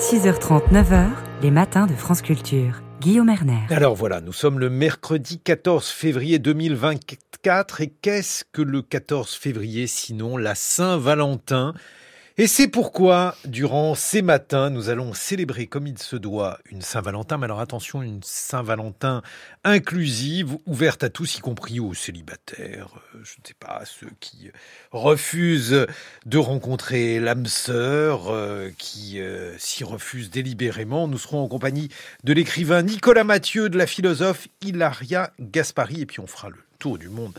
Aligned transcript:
6h30, 0.00 0.72
9h, 0.72 1.10
les 1.42 1.50
matins 1.50 1.86
de 1.86 1.92
France 1.92 2.22
Culture. 2.22 2.80
Guillaume 3.02 3.28
Erner. 3.28 3.66
Alors 3.68 3.94
voilà, 3.94 4.22
nous 4.22 4.32
sommes 4.32 4.58
le 4.58 4.70
mercredi 4.70 5.38
14 5.38 5.88
février 5.88 6.38
2024 6.38 7.82
et 7.82 7.88
qu'est-ce 8.00 8.44
que 8.50 8.62
le 8.62 8.80
14 8.80 9.34
février 9.34 9.86
sinon 9.86 10.38
la 10.38 10.54
Saint-Valentin? 10.54 11.74
Et 12.40 12.46
c'est 12.46 12.68
pourquoi, 12.68 13.36
durant 13.44 13.94
ces 13.94 14.22
matins, 14.22 14.70
nous 14.70 14.88
allons 14.88 15.12
célébrer 15.12 15.66
comme 15.66 15.86
il 15.86 15.98
se 15.98 16.16
doit 16.16 16.58
une 16.70 16.80
Saint-Valentin. 16.80 17.36
Mais 17.36 17.44
alors 17.44 17.60
attention, 17.60 18.00
une 18.00 18.22
Saint-Valentin 18.22 19.20
inclusive, 19.62 20.56
ouverte 20.64 21.04
à 21.04 21.10
tous, 21.10 21.36
y 21.36 21.40
compris 21.40 21.80
aux 21.80 21.92
célibataires, 21.92 22.94
euh, 23.14 23.18
je 23.22 23.34
ne 23.42 23.46
sais 23.46 23.52
pas, 23.60 23.82
ceux 23.84 24.08
qui 24.20 24.50
refusent 24.90 25.86
de 26.24 26.38
rencontrer 26.38 27.20
l'âme 27.20 27.44
sœur, 27.44 28.30
euh, 28.30 28.70
qui 28.78 29.20
euh, 29.20 29.54
s'y 29.58 29.84
refusent 29.84 30.30
délibérément. 30.30 31.08
Nous 31.08 31.18
serons 31.18 31.44
en 31.44 31.48
compagnie 31.48 31.90
de 32.24 32.32
l'écrivain 32.32 32.80
Nicolas 32.80 33.22
Mathieu, 33.22 33.68
de 33.68 33.76
la 33.76 33.86
philosophe 33.86 34.48
Hilaria 34.62 35.30
Gaspari, 35.40 36.00
et 36.00 36.06
puis 36.06 36.20
on 36.20 36.26
fera 36.26 36.48
le 36.48 36.56
tour 36.78 36.96
du 36.96 37.10
monde 37.10 37.34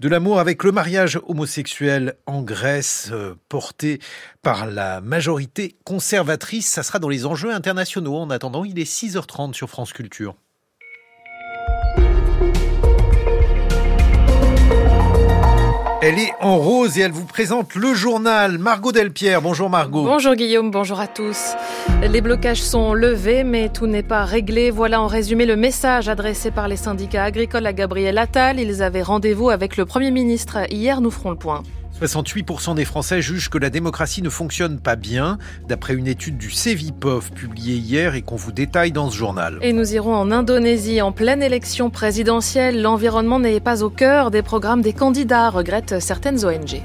de 0.00 0.08
l'amour 0.08 0.40
avec 0.40 0.64
le 0.64 0.72
mariage 0.72 1.20
homosexuel 1.26 2.14
en 2.26 2.42
Grèce 2.42 3.10
euh, 3.12 3.34
porté 3.48 4.00
par 4.42 4.66
la 4.66 5.00
majorité 5.00 5.76
conservatrice. 5.84 6.68
Ça 6.68 6.82
sera 6.82 6.98
dans 6.98 7.08
les 7.08 7.26
enjeux 7.26 7.52
internationaux. 7.52 8.16
En 8.16 8.30
attendant, 8.30 8.64
il 8.64 8.78
est 8.78 8.90
6h30 8.90 9.54
sur 9.54 9.70
France 9.70 9.92
Culture. 9.92 10.34
Elle 16.06 16.18
est 16.18 16.34
en 16.40 16.58
rose 16.58 16.98
et 16.98 17.00
elle 17.00 17.12
vous 17.12 17.24
présente 17.24 17.74
le 17.76 17.94
journal. 17.94 18.58
Margot 18.58 18.92
Delpierre, 18.92 19.40
bonjour 19.40 19.70
Margot. 19.70 20.04
Bonjour 20.04 20.34
Guillaume, 20.34 20.70
bonjour 20.70 21.00
à 21.00 21.06
tous. 21.06 21.54
Les 22.02 22.20
blocages 22.20 22.62
sont 22.62 22.94
levés, 22.94 23.44
mais 23.44 23.68
tout 23.68 23.86
n'est 23.86 24.02
pas 24.02 24.24
réglé. 24.24 24.70
Voilà 24.70 25.00
en 25.00 25.06
résumé 25.06 25.46
le 25.46 25.56
message 25.56 26.08
adressé 26.08 26.50
par 26.50 26.68
les 26.68 26.76
syndicats 26.76 27.24
agricoles 27.24 27.66
à 27.66 27.72
Gabriel 27.72 28.18
Attal. 28.18 28.60
Ils 28.60 28.82
avaient 28.82 29.02
rendez-vous 29.02 29.50
avec 29.50 29.76
le 29.76 29.84
Premier 29.84 30.10
ministre. 30.10 30.58
Hier, 30.70 31.00
nous 31.00 31.10
ferons 31.10 31.30
le 31.30 31.36
point. 31.36 31.62
68% 32.00 32.74
des 32.74 32.84
Français 32.84 33.22
jugent 33.22 33.48
que 33.48 33.58
la 33.58 33.70
démocratie 33.70 34.20
ne 34.20 34.28
fonctionne 34.28 34.80
pas 34.80 34.96
bien, 34.96 35.38
d'après 35.68 35.94
une 35.94 36.08
étude 36.08 36.36
du 36.36 36.50
Cevipof 36.50 37.30
publiée 37.30 37.76
hier 37.76 38.14
et 38.14 38.22
qu'on 38.22 38.36
vous 38.36 38.52
détaille 38.52 38.90
dans 38.92 39.10
ce 39.10 39.16
journal. 39.16 39.58
Et 39.62 39.72
nous 39.72 39.94
irons 39.94 40.14
en 40.14 40.32
Indonésie 40.32 41.00
en 41.00 41.12
pleine 41.12 41.42
élection 41.42 41.90
présidentielle. 41.90 42.82
L'environnement 42.82 43.38
n'est 43.38 43.60
pas 43.60 43.84
au 43.84 43.90
cœur 43.90 44.30
des 44.30 44.42
programmes 44.42 44.82
des 44.82 44.92
candidats, 44.92 45.50
regrettent 45.50 46.00
certaines 46.00 46.44
ONG. 46.44 46.82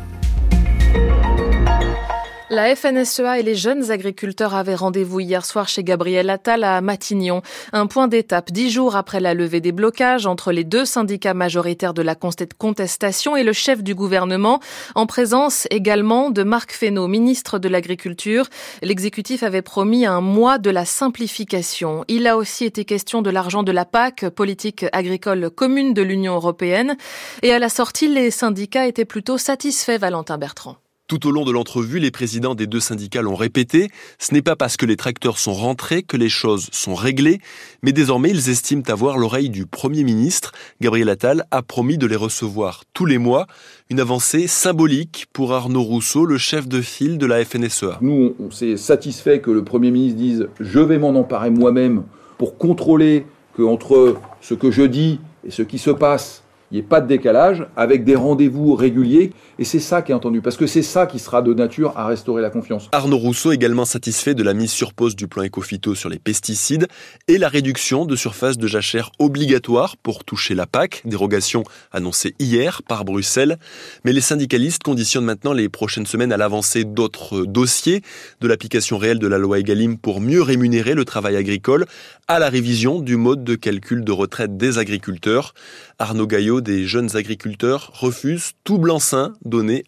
La 2.51 2.75
FNSEA 2.75 3.37
et 3.37 3.43
les 3.43 3.53
jeunes 3.53 3.91
agriculteurs 3.91 4.55
avaient 4.55 4.73
rendez-vous 4.73 5.19
hier 5.19 5.45
soir 5.45 5.67
chez 5.67 5.83
Gabriel 5.83 6.31
Attal 6.31 6.63
à 6.63 6.81
Matignon. 6.81 7.43
Un 7.73 7.85
point 7.85 8.07
d'étape 8.07 8.51
dix 8.51 8.71
jours 8.71 8.95
après 8.95 9.19
la 9.19 9.35
levée 9.35 9.61
des 9.61 9.71
blocages 9.71 10.25
entre 10.25 10.51
les 10.51 10.63
deux 10.63 10.83
syndicats 10.83 11.35
majoritaires 11.35 11.93
de 11.93 12.01
la 12.01 12.15
contestation 12.15 13.35
et 13.35 13.43
le 13.43 13.53
chef 13.53 13.83
du 13.83 13.93
gouvernement, 13.93 14.59
en 14.95 15.05
présence 15.05 15.67
également 15.69 16.31
de 16.31 16.41
Marc 16.41 16.71
Fesneau, 16.71 17.07
ministre 17.07 17.59
de 17.59 17.69
l'Agriculture. 17.69 18.47
L'exécutif 18.81 19.43
avait 19.43 19.61
promis 19.61 20.07
un 20.07 20.19
mois 20.19 20.57
de 20.57 20.71
la 20.71 20.85
simplification. 20.85 22.03
Il 22.07 22.25
a 22.25 22.35
aussi 22.35 22.65
été 22.65 22.83
question 22.83 23.21
de 23.21 23.29
l'argent 23.29 23.61
de 23.61 23.71
la 23.71 23.85
PAC, 23.85 24.27
politique 24.29 24.87
agricole 24.91 25.51
commune 25.51 25.93
de 25.93 26.01
l'Union 26.01 26.33
européenne. 26.33 26.97
Et 27.43 27.53
à 27.53 27.59
la 27.59 27.69
sortie, 27.69 28.07
les 28.07 28.31
syndicats 28.31 28.87
étaient 28.87 29.05
plutôt 29.05 29.37
satisfaits, 29.37 29.99
Valentin 29.99 30.39
Bertrand. 30.39 30.77
Tout 31.09 31.25
au 31.25 31.31
long 31.31 31.43
de 31.43 31.51
l'entrevue, 31.51 31.97
les 31.97 32.11
présidents 32.11 32.53
des 32.53 32.67
deux 32.67 32.79
syndicats 32.79 33.23
l'ont 33.23 33.33
répété, 33.33 33.89
ce 34.19 34.31
n'est 34.31 34.43
pas 34.43 34.55
parce 34.55 34.77
que 34.77 34.85
les 34.85 34.95
tracteurs 34.95 35.39
sont 35.39 35.55
rentrés 35.55 36.03
que 36.03 36.17
les 36.17 36.29
choses 36.29 36.69
sont 36.71 36.93
réglées, 36.93 37.39
mais 37.81 37.91
désormais 37.91 38.29
ils 38.29 38.51
estiment 38.51 38.83
avoir 38.87 39.17
l'oreille 39.17 39.49
du 39.49 39.65
Premier 39.65 40.03
ministre. 40.03 40.51
Gabriel 40.81 41.09
Attal 41.09 41.45
a 41.49 41.63
promis 41.63 41.97
de 41.97 42.05
les 42.05 42.15
recevoir 42.15 42.83
tous 42.93 43.07
les 43.07 43.17
mois, 43.17 43.47
une 43.89 43.99
avancée 43.99 44.45
symbolique 44.45 45.25
pour 45.33 45.51
Arnaud 45.51 45.81
Rousseau, 45.81 46.25
le 46.25 46.37
chef 46.37 46.67
de 46.67 46.79
file 46.79 47.17
de 47.17 47.25
la 47.25 47.43
FNSEA. 47.43 47.97
Nous, 48.01 48.35
on 48.39 48.51
s'est 48.51 48.77
satisfait 48.77 49.39
que 49.39 49.49
le 49.49 49.63
Premier 49.63 49.89
ministre 49.89 50.15
dise 50.19 50.47
«je 50.59 50.79
vais 50.79 50.99
m'en 50.99 51.15
emparer 51.15 51.49
moi-même 51.49 52.03
pour 52.37 52.59
contrôler 52.59 53.25
que 53.57 53.63
entre 53.63 54.17
ce 54.41 54.53
que 54.53 54.69
je 54.69 54.83
dis 54.83 55.19
et 55.43 55.49
ce 55.49 55.63
qui 55.63 55.79
se 55.79 55.89
passe, 55.89 56.43
il 56.71 56.75
n'y 56.75 56.81
ait 56.81 56.83
pas 56.83 57.01
de 57.01 57.07
décalage, 57.07 57.65
avec 57.75 58.03
des 58.03 58.15
rendez-vous 58.15 58.75
réguliers. 58.75 59.31
Et 59.61 59.65
c'est 59.65 59.79
ça 59.79 60.01
qui 60.01 60.13
est 60.13 60.15
entendu, 60.15 60.41
parce 60.41 60.55
que 60.55 60.67
c'est 60.67 60.81
ça 60.81 61.05
qui 61.05 61.19
sera 61.19 61.41
de 61.41 61.53
nature 61.53 61.91
à 61.97 62.07
restaurer 62.07 62.41
la 62.41 62.49
confiance. 62.49 62.87
Arnaud 62.93 63.17
Rousseau 63.17 63.51
également 63.51 63.83
satisfait 63.83 64.33
de 64.33 64.41
la 64.41 64.53
mise 64.53 64.71
sur 64.71 64.93
pause 64.93 65.17
du 65.17 65.27
plan 65.27 65.43
Ecofito 65.43 65.95
sur 65.95 66.07
les 66.07 66.17
pesticides 66.17 66.87
et 67.27 67.37
la 67.37 67.49
réduction 67.49 68.05
de 68.05 68.15
surface 68.15 68.57
de 68.57 68.67
jachère 68.67 69.11
obligatoire 69.19 69.97
pour 69.97 70.23
toucher 70.23 70.55
la 70.55 70.65
PAC, 70.65 71.01
dérogation 71.03 71.65
annoncée 71.91 72.35
hier 72.39 72.81
par 72.87 73.03
Bruxelles. 73.03 73.57
Mais 74.05 74.13
les 74.13 74.21
syndicalistes 74.21 74.81
conditionnent 74.81 75.25
maintenant 75.25 75.51
les 75.51 75.67
prochaines 75.67 76.05
semaines 76.05 76.31
à 76.31 76.37
l'avancée 76.37 76.85
d'autres 76.85 77.43
dossiers, 77.43 78.01
de 78.39 78.47
l'application 78.47 78.97
réelle 78.97 79.19
de 79.19 79.27
la 79.27 79.37
loi 79.37 79.59
Egalim 79.59 79.97
pour 79.97 80.21
mieux 80.21 80.41
rémunérer 80.41 80.93
le 80.93 81.03
travail 81.03 81.35
agricole, 81.35 81.85
à 82.29 82.39
la 82.39 82.47
révision 82.47 83.01
du 83.01 83.17
mode 83.17 83.43
de 83.43 83.55
calcul 83.55 84.05
de 84.05 84.11
retraite 84.13 84.55
des 84.55 84.77
agriculteurs. 84.77 85.53
Arnaud 85.97 86.27
Gaillot 86.27 86.61
des 86.61 86.85
jeunes 86.85 87.17
agriculteurs 87.17 87.91
refusent 87.93 88.51
tout 88.63 88.77
blanc-seing 88.77 89.33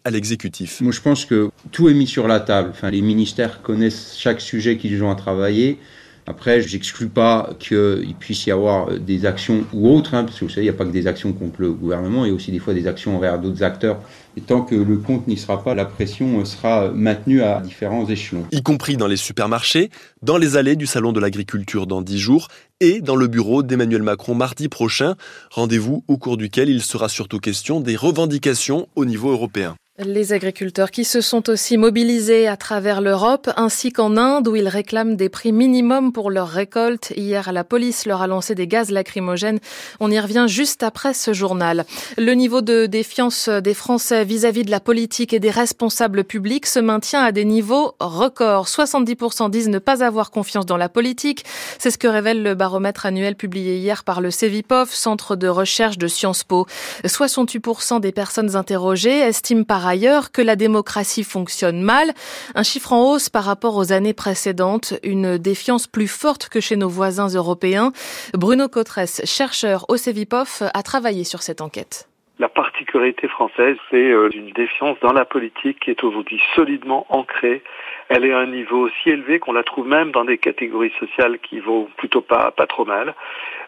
à 0.04 0.10
l'exécutif. 0.10 0.80
Moi, 0.80 0.92
je 0.92 1.00
pense 1.00 1.24
que 1.24 1.50
tout 1.70 1.88
est 1.88 1.94
mis 1.94 2.06
sur 2.06 2.28
la 2.28 2.40
table. 2.40 2.72
Les 2.90 3.02
ministères 3.02 3.62
connaissent 3.62 4.16
chaque 4.18 4.40
sujet 4.40 4.76
qu'ils 4.76 5.02
ont 5.02 5.10
à 5.10 5.14
travailler. 5.14 5.78
Après, 6.26 6.60
je 6.60 6.72
n'exclus 6.72 7.08
pas 7.08 7.50
qu'il 7.58 8.14
puisse 8.18 8.46
y 8.46 8.52
avoir 8.52 8.98
des 8.98 9.26
actions 9.26 9.64
ou 9.72 9.88
autres, 9.88 10.14
hein, 10.14 10.24
parce 10.24 10.38
que 10.38 10.44
vous 10.44 10.50
savez, 10.50 10.62
il 10.62 10.70
n'y 10.70 10.74
a 10.74 10.78
pas 10.78 10.84
que 10.84 10.90
des 10.90 11.08
actions 11.08 11.32
contre 11.32 11.60
le 11.60 11.72
gouvernement, 11.72 12.24
il 12.24 12.28
y 12.28 12.30
a 12.30 12.34
aussi 12.34 12.52
des 12.52 12.60
fois 12.60 12.74
des 12.74 12.86
actions 12.86 13.16
envers 13.16 13.40
d'autres 13.40 13.62
acteurs. 13.64 13.98
Et 14.36 14.40
tant 14.40 14.62
que 14.62 14.74
le 14.74 14.96
compte 14.98 15.26
n'y 15.26 15.36
sera 15.36 15.62
pas, 15.62 15.74
la 15.74 15.84
pression 15.84 16.44
sera 16.44 16.90
maintenue 16.90 17.42
à 17.42 17.60
différents 17.60 18.08
échelons. 18.08 18.46
Y 18.52 18.62
compris 18.62 18.96
dans 18.96 19.08
les 19.08 19.16
supermarchés, 19.16 19.90
dans 20.22 20.38
les 20.38 20.56
allées 20.56 20.76
du 20.76 20.86
Salon 20.86 21.12
de 21.12 21.20
l'agriculture 21.20 21.86
dans 21.86 22.02
dix 22.02 22.18
jours 22.18 22.48
et 22.80 23.00
dans 23.00 23.16
le 23.16 23.26
bureau 23.26 23.62
d'Emmanuel 23.62 24.02
Macron 24.02 24.34
mardi 24.34 24.68
prochain. 24.68 25.16
Rendez-vous 25.50 26.04
au 26.08 26.18
cours 26.18 26.36
duquel 26.36 26.68
il 26.68 26.82
sera 26.82 27.08
surtout 27.08 27.40
question 27.40 27.80
des 27.80 27.96
revendications 27.96 28.88
au 28.94 29.04
niveau 29.04 29.30
européen. 29.30 29.74
Les 29.98 30.32
agriculteurs 30.32 30.90
qui 30.90 31.04
se 31.04 31.20
sont 31.20 31.50
aussi 31.50 31.76
mobilisés 31.76 32.48
à 32.48 32.56
travers 32.56 33.02
l'Europe 33.02 33.50
ainsi 33.56 33.92
qu'en 33.92 34.16
Inde 34.16 34.48
où 34.48 34.56
ils 34.56 34.66
réclament 34.66 35.16
des 35.16 35.28
prix 35.28 35.52
minimums 35.52 36.14
pour 36.14 36.30
leurs 36.30 36.48
récoltes. 36.48 37.12
Hier, 37.14 37.52
la 37.52 37.62
police 37.62 38.06
leur 38.06 38.22
a 38.22 38.26
lancé 38.26 38.54
des 38.54 38.66
gaz 38.66 38.90
lacrymogènes. 38.90 39.58
On 40.00 40.10
y 40.10 40.18
revient 40.18 40.46
juste 40.48 40.82
après 40.82 41.12
ce 41.12 41.34
journal. 41.34 41.84
Le 42.16 42.32
niveau 42.32 42.62
de 42.62 42.86
défiance 42.86 43.50
des 43.50 43.74
Français 43.74 44.24
vis-à-vis 44.24 44.64
de 44.64 44.70
la 44.70 44.80
politique 44.80 45.34
et 45.34 45.40
des 45.40 45.50
responsables 45.50 46.24
publics 46.24 46.64
se 46.64 46.80
maintient 46.80 47.22
à 47.22 47.30
des 47.30 47.44
niveaux 47.44 47.94
records. 48.00 48.68
70% 48.68 49.50
disent 49.50 49.68
ne 49.68 49.78
pas 49.78 50.02
avoir 50.02 50.30
confiance 50.30 50.64
dans 50.64 50.78
la 50.78 50.88
politique. 50.88 51.44
C'est 51.78 51.90
ce 51.90 51.98
que 51.98 52.08
révèle 52.08 52.42
le 52.42 52.54
baromètre 52.54 53.04
annuel 53.04 53.36
publié 53.36 53.76
hier 53.76 54.04
par 54.04 54.22
le 54.22 54.30
Cevipof, 54.30 54.90
centre 54.90 55.36
de 55.36 55.48
recherche 55.48 55.98
de 55.98 56.08
Sciences 56.08 56.44
Po. 56.44 56.66
68% 57.04 58.00
des 58.00 58.12
personnes 58.12 58.56
interrogées 58.56 59.18
estiment 59.18 59.64
par 59.64 59.82
ailleurs 59.92 60.32
que 60.32 60.40
la 60.40 60.56
démocratie 60.56 61.22
fonctionne 61.22 61.82
mal, 61.82 62.08
un 62.54 62.62
chiffre 62.62 62.92
en 62.94 63.12
hausse 63.12 63.28
par 63.28 63.44
rapport 63.44 63.76
aux 63.76 63.92
années 63.92 64.14
précédentes, 64.14 64.94
une 65.02 65.36
défiance 65.36 65.86
plus 65.86 66.08
forte 66.08 66.48
que 66.48 66.60
chez 66.60 66.76
nos 66.76 66.88
voisins 66.88 67.28
européens. 67.28 67.92
Bruno 68.32 68.68
Cotresse, 68.68 69.20
chercheur 69.26 69.84
au 69.90 69.96
CEVIPOF, 69.98 70.62
a 70.62 70.82
travaillé 70.82 71.24
sur 71.24 71.42
cette 71.42 71.60
enquête. 71.60 72.08
La 72.38 72.48
particularité 72.48 73.28
française, 73.28 73.76
c'est 73.90 74.10
euh, 74.10 74.30
une 74.32 74.50
défiance 74.52 74.98
dans 75.00 75.12
la 75.12 75.26
politique 75.26 75.80
qui 75.80 75.90
est 75.90 76.02
aujourd'hui 76.02 76.40
solidement 76.54 77.04
ancrée. 77.10 77.62
Elle 78.08 78.24
est 78.24 78.32
à 78.32 78.38
un 78.38 78.46
niveau 78.46 78.88
si 78.88 79.10
élevé 79.10 79.38
qu'on 79.38 79.52
la 79.52 79.62
trouve 79.62 79.86
même 79.86 80.10
dans 80.10 80.24
des 80.24 80.38
catégories 80.38 80.94
sociales 80.98 81.38
qui 81.38 81.60
vont 81.60 81.88
plutôt 81.98 82.22
pas, 82.22 82.50
pas 82.50 82.66
trop 82.66 82.86
mal. 82.86 83.14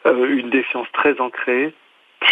Euh, 0.07 0.27
une 0.27 0.49
défiance 0.49 0.89
très 0.93 1.21
ancrée, 1.21 1.75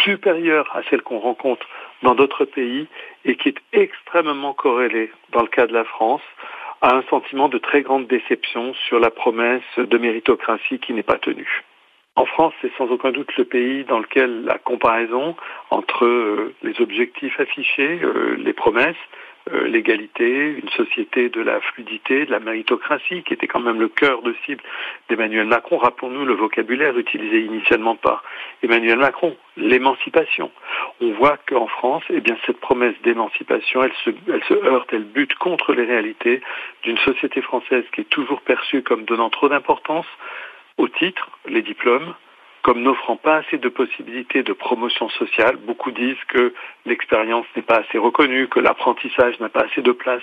supérieure 0.03 0.69
à 0.75 0.81
celle 0.89 1.03
qu'on 1.03 1.19
rencontre 1.19 1.67
dans 2.03 2.15
d'autres 2.15 2.45
pays 2.45 2.87
et 3.25 3.37
qui 3.37 3.51
est 3.51 3.63
extrêmement 3.73 4.55
corrélée, 4.55 5.11
dans 5.33 5.43
le 5.43 5.49
cas 5.49 5.67
de 5.67 5.73
la 5.73 5.85
France, 5.85 6.23
à 6.81 6.97
un 6.97 7.03
sentiment 7.11 7.49
de 7.49 7.59
très 7.59 7.83
grande 7.83 8.07
déception 8.09 8.75
sur 8.75 8.99
la 8.99 9.11
promesse 9.11 9.63
de 9.77 9.99
méritocratie 9.99 10.81
qui 10.81 10.93
n'est 10.93 11.05
pas 11.05 11.19
tenue. 11.19 11.63
En 12.15 12.27
France, 12.27 12.53
c'est 12.61 12.73
sans 12.77 12.89
aucun 12.89 13.11
doute 13.11 13.35
le 13.39 13.45
pays 13.45 13.85
dans 13.85 13.99
lequel 13.99 14.45
la 14.45 14.59
comparaison 14.59 15.35
entre 15.71 16.05
euh, 16.05 16.55
les 16.63 16.79
objectifs 16.81 17.41
affichés, 17.41 18.01
euh, 18.03 18.37
les 18.39 18.53
promesses, 18.53 18.97
euh, 19.53 19.69
l'égalité, 19.69 20.57
une 20.63 20.69
société 20.71 21.29
de 21.29 21.41
la 21.41 21.61
fluidité, 21.61 22.27
de 22.27 22.31
la 22.31 22.41
méritocratie, 22.41 23.23
qui 23.23 23.35
était 23.35 23.47
quand 23.47 23.61
même 23.61 23.81
le 23.81 23.89
cœur 23.89 24.23
de 24.23 24.35
cible 24.47 24.63
d'Emmanuel 25.09 25.47
Macron. 25.47 25.79
Rappelons-nous 25.79 26.25
le 26.25 26.35
vocabulaire 26.35 26.97
utilisé 26.97 27.41
initialement 27.41 27.97
par 27.97 28.25
Emmanuel 28.63 28.99
Macron, 28.99 29.37
l'émancipation. 29.57 30.51
On 31.01 31.13
voit 31.13 31.39
qu'en 31.49 31.67
France, 31.67 32.05
eh 32.11 32.21
bien, 32.21 32.37
cette 32.47 32.61
promesse 32.61 32.95
d'émancipation, 33.03 33.83
elle 33.83 33.93
se, 34.05 34.11
elle 34.29 34.45
se 34.45 34.55
heurte, 34.55 34.89
elle 34.93 35.05
bute 35.05 35.35
contre 35.35 35.75
les 35.75 35.85
réalités 35.85 36.41
d'une 36.85 36.99
société 36.99 37.43
française 37.43 37.85
qui 37.93 38.03
est 38.03 38.11
toujours 38.11 38.41
perçue 38.43 38.83
comme 38.83 39.05
donnant 39.05 39.31
trop 39.31 39.49
d'importance 39.49 40.07
au 40.79 40.89
titre, 40.89 41.31
les 41.47 41.63
diplômes, 41.63 42.15
comme 42.63 42.83
n'offrant 42.83 43.17
pas 43.17 43.39
assez 43.39 43.59
de 43.59 43.69
possibilités 43.69 44.43
de 44.43 44.53
promotion 44.53 45.09
sociale. 45.11 45.57
Beaucoup 45.57 45.91
disent 45.91 46.23
que 46.29 46.55
l'expérience 46.87 47.47
n'est 47.57 47.63
pas 47.63 47.81
assez 47.81 47.99
reconnue, 47.99 48.49
que 48.49 48.61
l'apprentissage 48.61 49.39
n'a 49.41 49.49
pas 49.49 49.65
assez 49.65 49.83
de 49.83 49.93
place 49.93 50.23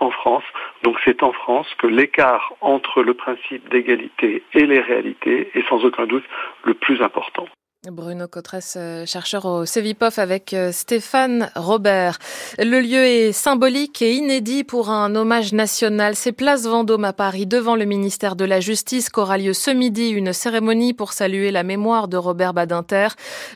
en 0.00 0.10
France. 0.10 0.44
Donc 0.82 0.96
c'est 1.04 1.22
en 1.22 1.32
France 1.32 1.68
que 1.78 1.86
l'écart 1.86 2.54
entre 2.60 3.02
le 3.02 3.14
principe 3.14 3.68
d'égalité 3.70 4.42
et 4.52 4.66
les 4.66 4.80
réalités 4.80 5.50
est 5.54 5.68
sans 5.68 5.84
aucun 5.84 6.06
doute 6.06 6.24
le 6.64 6.74
plus 6.74 7.00
important. 7.02 7.46
Bruno 7.90 8.26
Cotresse, 8.26 8.74
euh, 8.76 9.06
chercheur 9.06 9.44
au 9.44 9.64
CEVIPOF 9.64 10.18
avec 10.18 10.52
euh, 10.54 10.72
Stéphane 10.72 11.50
Robert. 11.54 12.18
Le 12.58 12.80
lieu 12.80 13.04
est 13.04 13.32
symbolique 13.32 14.02
et 14.02 14.14
inédit 14.14 14.64
pour 14.64 14.90
un 14.90 15.14
hommage 15.14 15.52
national. 15.52 16.16
C'est 16.16 16.32
Place 16.32 16.64
Vendôme 16.64 17.04
à 17.04 17.12
Paris, 17.12 17.46
devant 17.46 17.76
le 17.76 17.84
ministère 17.84 18.34
de 18.34 18.44
la 18.44 18.60
Justice, 18.60 19.08
qu'aura 19.08 19.38
lieu 19.38 19.52
ce 19.52 19.70
midi 19.70 20.08
une 20.08 20.32
cérémonie 20.32 20.94
pour 20.94 21.12
saluer 21.12 21.50
la 21.50 21.62
mémoire 21.62 22.08
de 22.08 22.16
Robert 22.16 22.54
Badinter. 22.54 23.08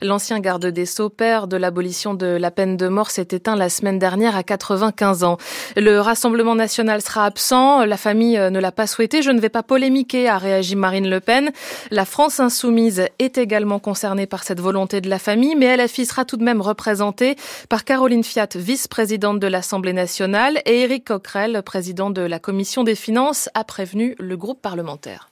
L'ancien 0.02 0.38
garde 0.40 0.66
des 0.66 0.86
Sceaux, 0.86 1.08
père 1.08 1.48
de 1.48 1.56
l'abolition 1.56 2.14
de 2.14 2.26
la 2.26 2.50
peine 2.50 2.76
de 2.76 2.88
mort, 2.88 3.10
s'est 3.10 3.28
éteint 3.30 3.56
la 3.56 3.68
semaine 3.68 3.98
dernière 3.98 4.36
à 4.36 4.42
95 4.42 5.24
ans. 5.24 5.38
Le 5.76 5.98
Rassemblement 6.00 6.54
national 6.54 7.02
sera 7.02 7.24
absent. 7.24 7.84
La 7.84 7.96
famille 7.96 8.38
euh, 8.38 8.50
ne 8.50 8.60
l'a 8.60 8.72
pas 8.72 8.86
souhaité. 8.86 9.22
Je 9.22 9.30
ne 9.30 9.40
vais 9.40 9.48
pas 9.48 9.62
polémiquer, 9.62 10.28
a 10.28 10.38
réagi 10.38 10.76
Marine 10.76 11.08
Le 11.08 11.20
Pen. 11.20 11.50
La 11.90 12.04
France 12.04 12.38
insoumise 12.38 13.06
est 13.18 13.38
également 13.38 13.78
concernée 13.78 14.19
par 14.26 14.44
cette 14.44 14.60
volonté 14.60 15.00
de 15.00 15.08
la 15.08 15.18
famille, 15.18 15.54
mais 15.56 15.76
LFI 15.76 16.06
sera 16.06 16.24
tout 16.24 16.36
de 16.36 16.44
même 16.44 16.60
représentée 16.60 17.36
par 17.68 17.84
Caroline 17.84 18.24
Fiat, 18.24 18.48
vice-présidente 18.54 19.40
de 19.40 19.46
l'Assemblée 19.46 19.92
nationale, 19.92 20.60
et 20.66 20.80
Éric 20.80 21.06
Coquerel, 21.06 21.62
président 21.64 22.10
de 22.10 22.22
la 22.22 22.38
Commission 22.38 22.84
des 22.84 22.94
finances, 22.94 23.48
a 23.54 23.64
prévenu 23.64 24.14
le 24.18 24.36
groupe 24.36 24.62
parlementaire. 24.62 25.29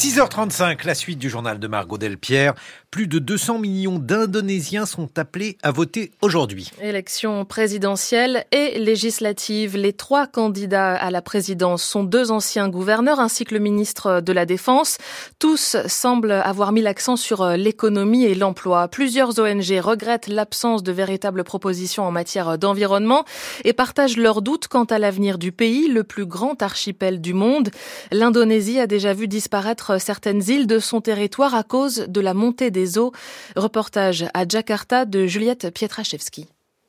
6h35, 0.00 0.86
la 0.86 0.94
suite 0.94 1.18
du 1.18 1.28
journal 1.28 1.58
de 1.58 1.68
Margot 1.68 1.98
Delpierre. 1.98 2.54
Plus 2.90 3.06
de 3.06 3.18
200 3.18 3.58
millions 3.58 3.98
d'Indonésiens 3.98 4.86
sont 4.86 5.10
appelés 5.18 5.58
à 5.62 5.72
voter 5.72 6.10
aujourd'hui. 6.22 6.70
Élection 6.80 7.44
présidentielle 7.44 8.46
et 8.50 8.78
législative. 8.78 9.76
Les 9.76 9.92
trois 9.92 10.26
candidats 10.26 10.94
à 10.94 11.10
la 11.10 11.20
présidence 11.20 11.82
sont 11.82 12.02
deux 12.02 12.30
anciens 12.30 12.70
gouverneurs 12.70 13.20
ainsi 13.20 13.44
que 13.44 13.52
le 13.52 13.60
ministre 13.60 14.22
de 14.22 14.32
la 14.32 14.46
Défense. 14.46 14.96
Tous 15.38 15.76
semblent 15.86 16.32
avoir 16.32 16.72
mis 16.72 16.80
l'accent 16.80 17.16
sur 17.16 17.46
l'économie 17.50 18.24
et 18.24 18.34
l'emploi. 18.34 18.88
Plusieurs 18.88 19.38
ONG 19.38 19.80
regrettent 19.82 20.28
l'absence 20.28 20.82
de 20.82 20.92
véritables 20.92 21.44
propositions 21.44 22.04
en 22.04 22.10
matière 22.10 22.56
d'environnement 22.56 23.26
et 23.64 23.74
partagent 23.74 24.16
leurs 24.16 24.40
doutes 24.40 24.66
quant 24.66 24.84
à 24.84 24.98
l'avenir 24.98 25.36
du 25.36 25.52
pays, 25.52 25.88
le 25.88 26.04
plus 26.04 26.24
grand 26.24 26.62
archipel 26.62 27.20
du 27.20 27.34
monde. 27.34 27.68
L'Indonésie 28.10 28.80
a 28.80 28.86
déjà 28.86 29.12
vu 29.12 29.28
disparaître 29.28 29.89
certaines 29.98 30.42
îles 30.48 30.66
de 30.66 30.78
son 30.78 31.00
territoire 31.00 31.54
à 31.54 31.62
cause 31.62 32.06
de 32.08 32.20
la 32.20 32.34
montée 32.34 32.70
des 32.70 32.98
eaux. 32.98 33.12
Reportage 33.56 34.26
à 34.34 34.46
Jakarta 34.46 35.04
de 35.04 35.26
Juliette 35.26 35.72
Pietraszewski. 35.72 36.46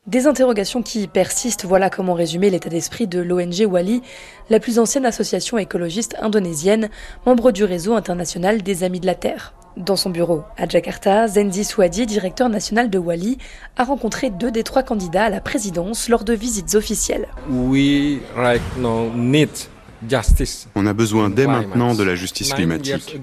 Des 0.07 0.25
interrogations 0.25 0.81
qui 0.81 1.07
persistent, 1.07 1.65
voilà 1.65 1.91
comment 1.91 2.15
résumer 2.15 2.49
l'état 2.49 2.69
d'esprit 2.69 3.05
de 3.05 3.19
l'ONG 3.19 3.67
Wali, 3.67 4.01
la 4.49 4.59
plus 4.59 4.79
ancienne 4.79 5.05
association 5.05 5.59
écologiste 5.59 6.15
indonésienne, 6.19 6.89
membre 7.27 7.51
du 7.51 7.63
réseau 7.63 7.93
international 7.93 8.63
des 8.63 8.83
Amis 8.83 8.99
de 8.99 9.05
la 9.05 9.13
Terre. 9.13 9.53
Dans 9.77 9.95
son 9.95 10.09
bureau 10.09 10.41
à 10.57 10.67
Jakarta, 10.67 11.27
Zendi 11.27 11.63
Swadi, 11.63 12.07
directeur 12.07 12.49
national 12.49 12.89
de 12.89 12.97
Wali, 12.97 13.37
a 13.77 13.83
rencontré 13.83 14.31
deux 14.31 14.49
des 14.49 14.63
trois 14.63 14.81
candidats 14.81 15.25
à 15.25 15.29
la 15.29 15.39
présidence 15.39 16.09
lors 16.09 16.23
de 16.23 16.33
visites 16.33 16.73
officielles. 16.73 17.27
We 17.47 18.19
right 18.35 18.61
now 18.79 19.09
need 19.15 19.49
on 20.75 20.85
a 20.85 20.93
besoin 20.93 21.29
dès 21.29 21.47
maintenant 21.47 21.93
de 21.93 22.03
la 22.03 22.15
justice 22.15 22.53
climatique. 22.53 23.19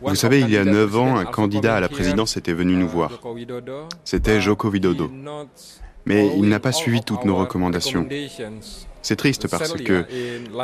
Vous 0.00 0.14
savez, 0.14 0.40
il 0.40 0.50
y 0.50 0.56
a 0.56 0.64
neuf 0.64 0.96
ans, 0.96 1.16
un 1.16 1.24
candidat 1.24 1.76
à 1.76 1.80
la 1.80 1.88
présidence 1.88 2.36
était 2.36 2.52
venu 2.52 2.74
nous 2.74 2.88
voir. 2.88 3.20
C'était 4.04 4.40
Joko 4.40 4.68
Widodo. 4.68 5.10
Mais 6.06 6.30
il 6.36 6.48
n'a 6.48 6.60
pas 6.60 6.72
suivi 6.72 7.02
toutes 7.02 7.24
nos 7.24 7.36
recommandations. 7.36 8.06
C'est 9.00 9.16
triste 9.16 9.48
parce 9.48 9.74
que 9.74 10.04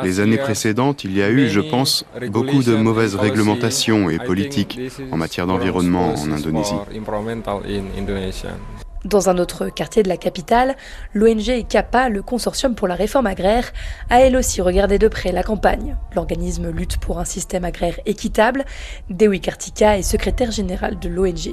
les 0.03 0.19
années 0.19 0.37
précédentes, 0.37 1.03
il 1.03 1.15
y 1.15 1.21
a 1.21 1.29
eu, 1.29 1.47
je 1.47 1.59
pense, 1.59 2.05
beaucoup 2.29 2.63
de 2.63 2.75
mauvaises 2.75 3.15
réglementations 3.15 4.09
et 4.09 4.17
politiques 4.17 4.79
en 5.11 5.17
matière 5.17 5.47
d'environnement 5.47 6.13
en 6.13 6.31
Indonésie. 6.31 6.75
Dans 9.03 9.29
un 9.29 9.39
autre 9.39 9.69
quartier 9.69 10.03
de 10.03 10.09
la 10.09 10.17
capitale, 10.17 10.75
l'ONG 11.15 11.65
CAPA, 11.67 12.09
le 12.09 12.21
consortium 12.21 12.75
pour 12.75 12.87
la 12.87 12.93
réforme 12.93 13.25
agraire, 13.25 13.71
a 14.11 14.21
elle 14.21 14.35
aussi 14.35 14.61
regardé 14.61 14.99
de 14.99 15.07
près 15.07 15.31
la 15.31 15.41
campagne. 15.41 15.97
L'organisme 16.15 16.69
lutte 16.69 16.97
pour 16.97 17.19
un 17.19 17.25
système 17.25 17.65
agraire 17.65 17.99
équitable. 18.05 18.63
Dewi 19.09 19.41
Kartika 19.41 19.97
est 19.97 20.03
secrétaire 20.03 20.51
générale 20.51 20.99
de 20.99 21.09
l'ONG. 21.09 21.51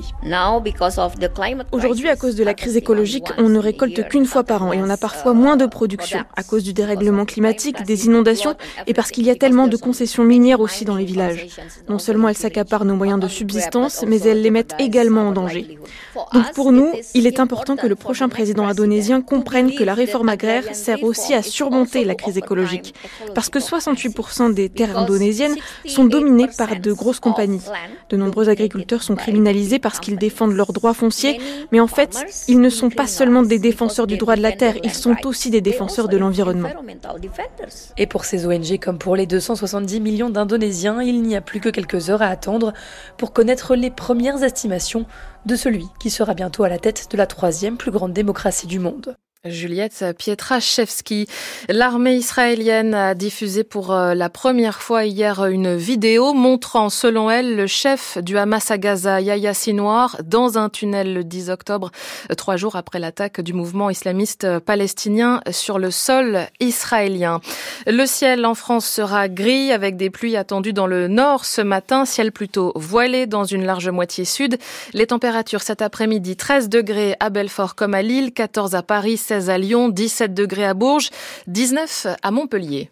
Aujourd'hui, 1.72 2.10
à 2.10 2.16
cause 2.16 2.36
de 2.36 2.44
la 2.44 2.52
crise 2.52 2.76
écologique, 2.76 3.28
on 3.38 3.48
ne 3.48 3.58
récolte 3.58 4.06
qu'une 4.08 4.26
fois 4.26 4.44
par 4.44 4.62
an 4.62 4.74
et 4.74 4.82
on 4.82 4.90
a 4.90 4.98
parfois 4.98 5.32
moins 5.32 5.56
de 5.56 5.64
production 5.64 6.20
à 6.36 6.42
cause 6.42 6.64
du 6.64 6.74
dérèglement 6.74 7.24
climatique, 7.24 7.82
des 7.84 8.04
inondations 8.04 8.56
et 8.86 8.92
parce 8.92 9.10
qu'il 9.10 9.24
y 9.24 9.30
a 9.30 9.36
tellement 9.36 9.68
de 9.68 9.76
concessions 9.78 10.22
minières 10.22 10.60
aussi 10.60 10.84
dans 10.84 10.96
les 10.96 11.06
villages. 11.06 11.46
Non 11.88 11.98
seulement 11.98 12.28
elles 12.28 12.36
s'accaparent 12.36 12.84
nos 12.84 12.94
moyens 12.94 13.20
de 13.20 13.28
subsistance, 13.28 14.04
mais 14.06 14.20
elles 14.20 14.42
les 14.42 14.50
mettent 14.50 14.74
également 14.78 15.28
en 15.28 15.32
danger. 15.32 15.78
Donc 16.34 16.52
pour 16.52 16.72
nous, 16.72 16.92
il 17.14 17.26
est 17.26 17.37
important 17.40 17.76
que 17.76 17.86
le 17.86 17.94
prochain 17.94 18.28
président 18.28 18.66
indonésien 18.66 19.20
comprenne 19.20 19.74
que 19.74 19.84
la 19.84 19.94
réforme 19.94 20.28
agraire 20.28 20.74
sert 20.74 21.02
aussi 21.02 21.34
à 21.34 21.42
surmonter 21.42 22.04
la 22.04 22.14
crise 22.14 22.38
écologique. 22.38 22.94
Parce 23.34 23.48
que 23.48 23.58
68% 23.58 24.54
des 24.54 24.68
terres 24.68 24.96
indonésiennes 24.96 25.56
sont 25.86 26.04
dominées 26.04 26.48
par 26.56 26.78
de 26.78 26.92
grosses 26.92 27.20
compagnies. 27.20 27.62
De 28.10 28.16
nombreux 28.16 28.48
agriculteurs 28.48 29.02
sont 29.02 29.16
criminalisés 29.16 29.78
parce 29.78 30.00
qu'ils 30.00 30.18
défendent 30.18 30.54
leurs 30.54 30.72
droits 30.72 30.94
fonciers, 30.94 31.40
mais 31.72 31.80
en 31.80 31.86
fait, 31.86 32.24
ils 32.48 32.60
ne 32.60 32.70
sont 32.70 32.90
pas 32.90 33.06
seulement 33.06 33.42
des 33.42 33.58
défenseurs 33.58 34.06
du 34.06 34.16
droit 34.16 34.36
de 34.36 34.42
la 34.42 34.52
terre, 34.52 34.76
ils 34.82 34.94
sont 34.94 35.16
aussi 35.24 35.50
des 35.50 35.60
défenseurs 35.60 36.08
de 36.08 36.16
l'environnement. 36.16 36.70
Et 37.96 38.06
pour 38.06 38.24
ces 38.24 38.46
ONG 38.46 38.78
comme 38.80 38.98
pour 38.98 39.16
les 39.16 39.26
270 39.26 40.00
millions 40.00 40.30
d'Indonésiens, 40.30 41.02
il 41.02 41.22
n'y 41.22 41.36
a 41.36 41.40
plus 41.40 41.60
que 41.60 41.68
quelques 41.68 42.10
heures 42.10 42.22
à 42.22 42.26
attendre 42.26 42.72
pour 43.16 43.32
connaître 43.32 43.74
les 43.74 43.90
premières 43.90 44.42
estimations 44.42 45.06
de 45.48 45.56
celui 45.56 45.88
qui 45.98 46.10
sera 46.10 46.34
bientôt 46.34 46.62
à 46.62 46.68
la 46.68 46.78
tête 46.78 47.08
de 47.10 47.16
la 47.16 47.26
troisième 47.26 47.78
plus 47.78 47.90
grande 47.90 48.12
démocratie 48.12 48.66
du 48.66 48.78
monde. 48.78 49.16
Juliette 49.50 50.04
Pietraszewski. 50.16 51.26
L'armée 51.68 52.16
israélienne 52.16 52.94
a 52.94 53.14
diffusé 53.14 53.64
pour 53.64 53.92
euh, 53.92 54.14
la 54.14 54.28
première 54.28 54.82
fois 54.82 55.04
hier 55.04 55.44
une 55.46 55.76
vidéo 55.76 56.34
montrant, 56.34 56.90
selon 56.90 57.30
elle, 57.30 57.56
le 57.56 57.66
chef 57.66 58.18
du 58.18 58.38
Hamas 58.38 58.70
à 58.70 58.78
Gaza, 58.78 59.20
Yahya 59.20 59.54
Sinwar, 59.54 60.16
dans 60.24 60.58
un 60.58 60.68
tunnel 60.68 61.14
le 61.14 61.24
10 61.24 61.50
octobre, 61.50 61.90
trois 62.36 62.56
jours 62.56 62.76
après 62.76 62.98
l'attaque 62.98 63.40
du 63.40 63.52
mouvement 63.52 63.90
islamiste 63.90 64.58
palestinien 64.60 65.40
sur 65.50 65.78
le 65.78 65.90
sol 65.90 66.46
israélien. 66.60 67.40
Le 67.86 68.06
ciel 68.06 68.44
en 68.46 68.54
France 68.54 68.86
sera 68.86 69.28
gris 69.28 69.72
avec 69.72 69.96
des 69.96 70.10
pluies 70.10 70.36
attendues 70.36 70.72
dans 70.72 70.86
le 70.86 71.08
nord 71.08 71.44
ce 71.44 71.60
matin, 71.60 72.04
ciel 72.04 72.32
plutôt 72.32 72.72
voilé 72.74 73.26
dans 73.26 73.44
une 73.44 73.64
large 73.64 73.88
moitié 73.88 74.24
sud. 74.24 74.58
Les 74.92 75.06
températures 75.06 75.62
cet 75.62 75.82
après-midi 75.82 76.36
13 76.36 76.68
degrés 76.68 77.14
à 77.20 77.30
Belfort 77.30 77.74
comme 77.74 77.94
à 77.94 78.02
Lille, 78.02 78.32
14 78.32 78.74
à 78.74 78.82
Paris, 78.82 79.16
16 79.16 79.37
à 79.46 79.58
Lyon, 79.58 79.88
17 79.88 80.34
degrés 80.34 80.66
à 80.66 80.74
Bourges, 80.74 81.10
19 81.46 82.08
à 82.22 82.30
Montpellier. 82.30 82.90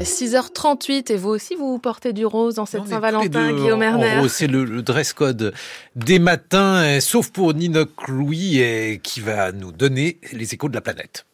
6h38 0.00 1.12
et 1.12 1.16
vous 1.16 1.28
aussi 1.28 1.54
vous 1.54 1.78
portez 1.78 2.12
du 2.12 2.24
rose 2.24 2.58
en 2.58 2.66
cette 2.66 2.86
Saint-Valentin, 2.86 3.52
Guillaume 3.52 3.82
Erner. 3.82 4.28
C'est 4.28 4.46
le, 4.46 4.82
dress 4.82 5.12
code 5.12 5.52
des 5.94 6.18
matins, 6.18 7.00
sauf 7.00 7.30
pour 7.30 7.52
Ninoc 7.54 8.08
Louis 8.08 8.62
qui 9.02 9.20
va 9.20 9.52
nous 9.52 9.72
donner 9.72 10.18
les 10.32 10.54
échos 10.54 10.68
de 10.68 10.74
la 10.74 10.80
planète. 10.80 11.26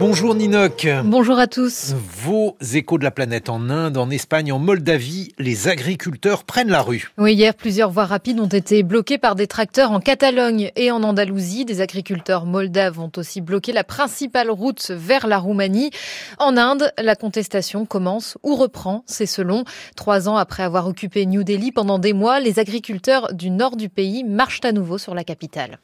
Bonjour 0.00 0.34
Ninoc. 0.34 0.88
Bonjour 1.04 1.38
à 1.38 1.46
tous. 1.46 1.92
Vos 2.24 2.56
échos 2.72 2.96
de 2.96 3.04
la 3.04 3.10
planète 3.10 3.50
en 3.50 3.68
Inde, 3.68 3.98
en 3.98 4.08
Espagne, 4.08 4.50
en 4.50 4.58
Moldavie, 4.58 5.34
les 5.38 5.68
agriculteurs 5.68 6.44
prennent 6.44 6.70
la 6.70 6.80
rue. 6.80 7.10
Oui, 7.18 7.34
hier, 7.34 7.52
plusieurs 7.54 7.90
voies 7.90 8.06
rapides 8.06 8.40
ont 8.40 8.46
été 8.46 8.82
bloquées 8.82 9.18
par 9.18 9.34
des 9.34 9.46
tracteurs 9.46 9.90
en 9.90 10.00
Catalogne 10.00 10.70
et 10.74 10.90
en 10.90 11.02
Andalousie. 11.02 11.66
Des 11.66 11.82
agriculteurs 11.82 12.46
moldaves 12.46 12.98
ont 12.98 13.12
aussi 13.18 13.42
bloqué 13.42 13.72
la 13.72 13.84
principale 13.84 14.50
route 14.50 14.90
vers 14.90 15.26
la 15.26 15.36
Roumanie. 15.36 15.90
En 16.38 16.56
Inde, 16.56 16.94
la 16.96 17.14
contestation 17.14 17.84
commence 17.84 18.38
ou 18.42 18.56
reprend, 18.56 19.04
c'est 19.04 19.26
selon. 19.26 19.64
Trois 19.96 20.30
ans 20.30 20.36
après 20.36 20.62
avoir 20.62 20.86
occupé 20.86 21.26
New 21.26 21.44
Delhi 21.44 21.72
pendant 21.72 21.98
des 21.98 22.14
mois, 22.14 22.40
les 22.40 22.58
agriculteurs 22.58 23.34
du 23.34 23.50
nord 23.50 23.76
du 23.76 23.90
pays 23.90 24.24
marchent 24.24 24.64
à 24.64 24.72
nouveau 24.72 24.96
sur 24.96 25.14
la 25.14 25.24
capitale. 25.24 25.78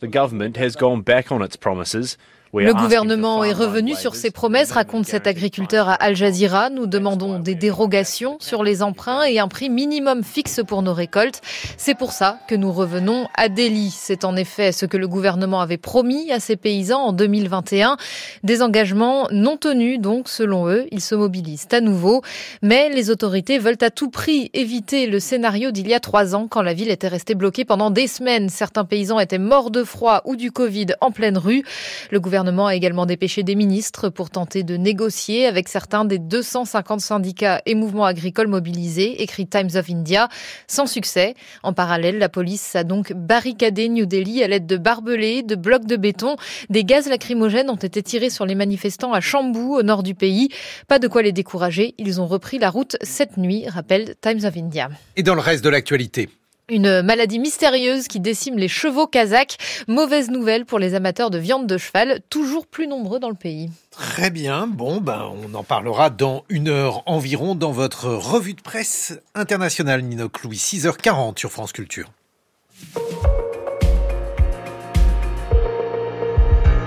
The 0.00 0.08
government 0.08 0.56
has 0.56 0.76
gone 0.76 1.02
back 1.02 1.30
on 1.30 1.42
its 1.42 1.56
promises 1.56 2.16
Le 2.52 2.74
gouvernement 2.74 3.44
est 3.44 3.52
revenu 3.52 3.94
sur 3.94 4.16
ses 4.16 4.32
promesses, 4.32 4.72
raconte 4.72 5.06
cet 5.06 5.28
agriculteur 5.28 5.88
à 5.88 5.92
Al 5.92 6.16
Jazeera. 6.16 6.68
Nous 6.68 6.88
demandons 6.88 7.38
des 7.38 7.54
dérogations 7.54 8.38
sur 8.40 8.64
les 8.64 8.82
emprunts 8.82 9.22
et 9.22 9.38
un 9.38 9.46
prix 9.46 9.70
minimum 9.70 10.24
fixe 10.24 10.60
pour 10.66 10.82
nos 10.82 10.92
récoltes. 10.92 11.42
C'est 11.76 11.94
pour 11.94 12.10
ça 12.10 12.40
que 12.48 12.56
nous 12.56 12.72
revenons 12.72 13.28
à 13.36 13.48
Delhi. 13.48 13.94
C'est 13.96 14.24
en 14.24 14.34
effet 14.34 14.72
ce 14.72 14.84
que 14.84 14.96
le 14.96 15.06
gouvernement 15.06 15.60
avait 15.60 15.76
promis 15.76 16.32
à 16.32 16.40
ses 16.40 16.56
paysans 16.56 16.98
en 16.98 17.12
2021. 17.12 17.96
Des 18.42 18.62
engagements 18.62 19.28
non 19.30 19.56
tenus, 19.56 20.00
donc, 20.00 20.28
selon 20.28 20.68
eux. 20.68 20.86
Ils 20.90 21.02
se 21.02 21.14
mobilisent 21.14 21.68
à 21.70 21.80
nouveau. 21.80 22.22
Mais 22.62 22.88
les 22.88 23.10
autorités 23.10 23.58
veulent 23.60 23.76
à 23.80 23.90
tout 23.90 24.10
prix 24.10 24.50
éviter 24.54 25.06
le 25.06 25.20
scénario 25.20 25.70
d'il 25.70 25.86
y 25.86 25.94
a 25.94 26.00
trois 26.00 26.34
ans 26.34 26.48
quand 26.48 26.62
la 26.62 26.74
ville 26.74 26.90
était 26.90 27.06
restée 27.06 27.36
bloquée 27.36 27.64
pendant 27.64 27.90
des 27.90 28.08
semaines. 28.08 28.48
Certains 28.48 28.84
paysans 28.84 29.20
étaient 29.20 29.38
morts 29.38 29.70
de 29.70 29.84
froid 29.84 30.22
ou 30.24 30.34
du 30.34 30.50
Covid 30.50 30.86
en 31.00 31.12
pleine 31.12 31.38
rue. 31.38 31.62
Le 32.10 32.18
gouvernement 32.18 32.39
gouvernement 32.40 32.68
a 32.68 32.74
également 32.74 33.04
dépêché 33.04 33.42
des 33.42 33.54
ministres 33.54 34.08
pour 34.08 34.30
tenter 34.30 34.62
de 34.62 34.78
négocier 34.78 35.44
avec 35.44 35.68
certains 35.68 36.06
des 36.06 36.18
250 36.18 36.98
syndicats 36.98 37.60
et 37.66 37.74
mouvements 37.74 38.06
agricoles 38.06 38.46
mobilisés, 38.48 39.22
écrit 39.22 39.46
Times 39.46 39.68
of 39.74 39.90
India, 39.90 40.30
sans 40.66 40.86
succès. 40.86 41.34
En 41.62 41.74
parallèle, 41.74 42.16
la 42.16 42.30
police 42.30 42.74
a 42.76 42.82
donc 42.82 43.12
barricadé 43.12 43.90
New 43.90 44.06
Delhi 44.06 44.42
à 44.42 44.48
l'aide 44.48 44.66
de 44.66 44.78
barbelés, 44.78 45.42
de 45.42 45.54
blocs 45.54 45.84
de 45.84 45.96
béton. 45.96 46.36
Des 46.70 46.82
gaz 46.82 47.10
lacrymogènes 47.10 47.68
ont 47.68 47.76
été 47.76 48.02
tirés 48.02 48.30
sur 48.30 48.46
les 48.46 48.54
manifestants 48.54 49.12
à 49.12 49.20
Chambou, 49.20 49.74
au 49.74 49.82
nord 49.82 50.02
du 50.02 50.14
pays. 50.14 50.48
Pas 50.88 50.98
de 50.98 51.08
quoi 51.08 51.20
les 51.20 51.32
décourager. 51.32 51.94
Ils 51.98 52.22
ont 52.22 52.26
repris 52.26 52.58
la 52.58 52.70
route 52.70 52.96
cette 53.02 53.36
nuit, 53.36 53.68
rappelle 53.68 54.14
Times 54.22 54.46
of 54.46 54.56
India. 54.56 54.88
Et 55.16 55.22
dans 55.22 55.34
le 55.34 55.42
reste 55.42 55.62
de 55.62 55.68
l'actualité 55.68 56.30
une 56.70 57.02
maladie 57.02 57.38
mystérieuse 57.38 58.08
qui 58.08 58.20
décime 58.20 58.56
les 58.56 58.68
chevaux 58.68 59.06
kazakhs. 59.06 59.58
Mauvaise 59.88 60.30
nouvelle 60.30 60.64
pour 60.64 60.78
les 60.78 60.94
amateurs 60.94 61.30
de 61.30 61.38
viande 61.38 61.66
de 61.66 61.76
cheval, 61.76 62.20
toujours 62.30 62.66
plus 62.66 62.86
nombreux 62.86 63.18
dans 63.18 63.28
le 63.28 63.34
pays. 63.34 63.70
Très 63.90 64.30
bien, 64.30 64.66
bon, 64.66 65.00
ben, 65.00 65.30
on 65.44 65.54
en 65.54 65.64
parlera 65.64 66.10
dans 66.10 66.44
une 66.48 66.68
heure 66.68 67.02
environ 67.06 67.54
dans 67.54 67.72
votre 67.72 68.06
revue 68.08 68.54
de 68.54 68.62
presse 68.62 69.18
internationale, 69.34 70.02
Nino 70.02 70.30
Louis, 70.44 70.56
6h40 70.56 71.38
sur 71.38 71.50
France 71.50 71.72
Culture. 71.72 72.10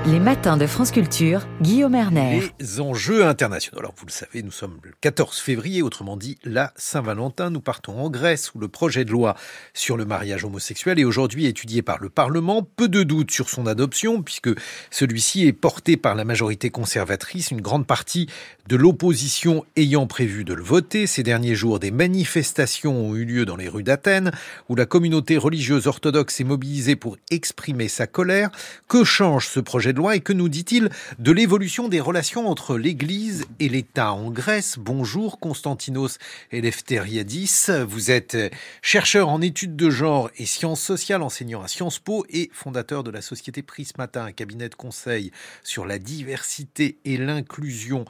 Les 0.06 0.20
matins 0.20 0.58
de 0.58 0.68
France 0.68 0.92
Culture, 0.92 1.48
Guillaume 1.62 1.96
Erner. 1.96 2.52
Les 2.60 2.82
enjeux 2.82 3.26
internationaux. 3.26 3.80
Alors 3.80 3.94
vous 3.96 4.06
le 4.06 4.12
savez, 4.12 4.44
nous 4.44 4.52
sommes 4.52 4.78
le 4.84 4.92
14 5.00 5.40
février, 5.40 5.82
autrement 5.82 6.18
dit 6.18 6.38
la 6.44 6.74
Saint-Valentin. 6.76 7.50
Nous 7.50 7.62
partons 7.62 7.98
en 7.98 8.10
Grèce 8.10 8.54
où 8.54 8.60
le 8.60 8.68
projet 8.68 9.06
de 9.06 9.12
loi 9.12 9.38
sur 9.74 9.96
le 9.96 10.04
mariage 10.04 10.44
homosexuel 10.44 11.00
est 11.00 11.06
aujourd'hui 11.06 11.46
étudié 11.46 11.82
par 11.82 12.00
le 12.00 12.10
Parlement. 12.10 12.64
Peu 12.64 12.90
de 12.90 13.04
doutes 13.04 13.32
sur 13.32 13.50
son 13.50 13.66
adoption 13.66 14.22
puisque 14.22 14.50
celui-ci 14.92 15.48
est 15.48 15.54
porté 15.54 15.96
par 15.96 16.16
la 16.16 16.26
majorité 16.26 16.70
conservatrice, 16.70 17.52
une 17.52 17.62
grande 17.62 17.88
partie 17.88 18.28
de 18.68 18.76
l'opposition 18.76 19.66
ayant 19.78 20.06
prévu 20.06 20.44
de 20.44 20.54
le 20.54 20.64
voter. 20.64 21.08
Ces 21.08 21.24
derniers 21.24 21.56
jours, 21.56 21.80
des 21.80 21.92
manifestations 21.92 23.06
ont 23.06 23.16
eu 23.16 23.24
lieu 23.24 23.46
dans 23.46 23.56
les 23.56 23.70
rues 23.70 23.84
d'Athènes 23.84 24.32
où 24.68 24.76
la 24.76 24.86
communauté 24.86 25.38
religieuse 25.38 25.88
orthodoxe 25.88 26.42
est 26.42 26.46
mobilisée 26.46 26.98
pour 26.98 27.16
exprimer 27.32 27.88
sa 27.88 28.06
colère. 28.06 28.50
Que 28.90 29.06
change 29.06 29.48
ce 29.48 29.62
projet 29.62 29.93
loi 29.94 30.16
et 30.16 30.20
que 30.20 30.34
nous 30.34 30.50
dit-il 30.50 30.90
de 31.20 31.32
l'évolution 31.32 31.88
des 31.88 32.00
relations 32.00 32.48
entre 32.48 32.78
l'Église 32.78 33.46
et 33.60 33.70
l'État 33.70 34.14
en 34.14 34.30
Grèce? 34.30 34.76
Bonjour 34.78 35.40
Constantinos 35.40 36.18
Eleftheriadis, 36.52 37.70
vous 37.88 38.12
êtes 38.12 38.38
chercheur 38.82 39.30
en 39.30 39.42
études 39.42 39.76
de 39.76 39.90
genre 39.90 40.30
et 40.38 40.46
sciences 40.46 40.82
sociales, 40.82 41.22
enseignant 41.22 41.62
à 41.62 41.68
Sciences 41.68 42.00
Po 42.00 42.26
et 42.30 42.50
fondateur 42.54 43.04
de 43.04 43.12
la 43.12 43.22
société 43.22 43.62
Prismata, 43.62 44.24
un 44.24 44.32
cabinet 44.32 44.70
de 44.70 44.76
conseil 44.76 45.32
sur 45.64 45.86
la 45.86 46.00
diversité 46.00 46.98
et 47.06 47.18
l'inclusion 47.18 48.06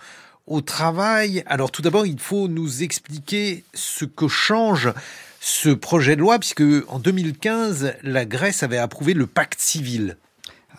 au 0.48 0.62
travail. 0.62 1.44
Alors 1.46 1.72
tout 1.72 1.82
d'abord, 1.82 2.06
il 2.06 2.20
faut 2.20 2.48
nous 2.48 2.84
expliquer 2.84 3.64
ce 3.74 4.06
que 4.06 4.28
change 4.28 4.92
ce 5.40 5.70
projet 5.70 6.16
de 6.16 6.22
loi, 6.22 6.40
puisque 6.40 6.64
en 6.88 7.00
2015, 7.00 7.96
la 8.04 8.26
Grèce 8.26 8.64
avait 8.64 8.78
approuvé 8.78 9.14
le 9.14 9.28
pacte 9.28 9.60
civil. 9.60 10.18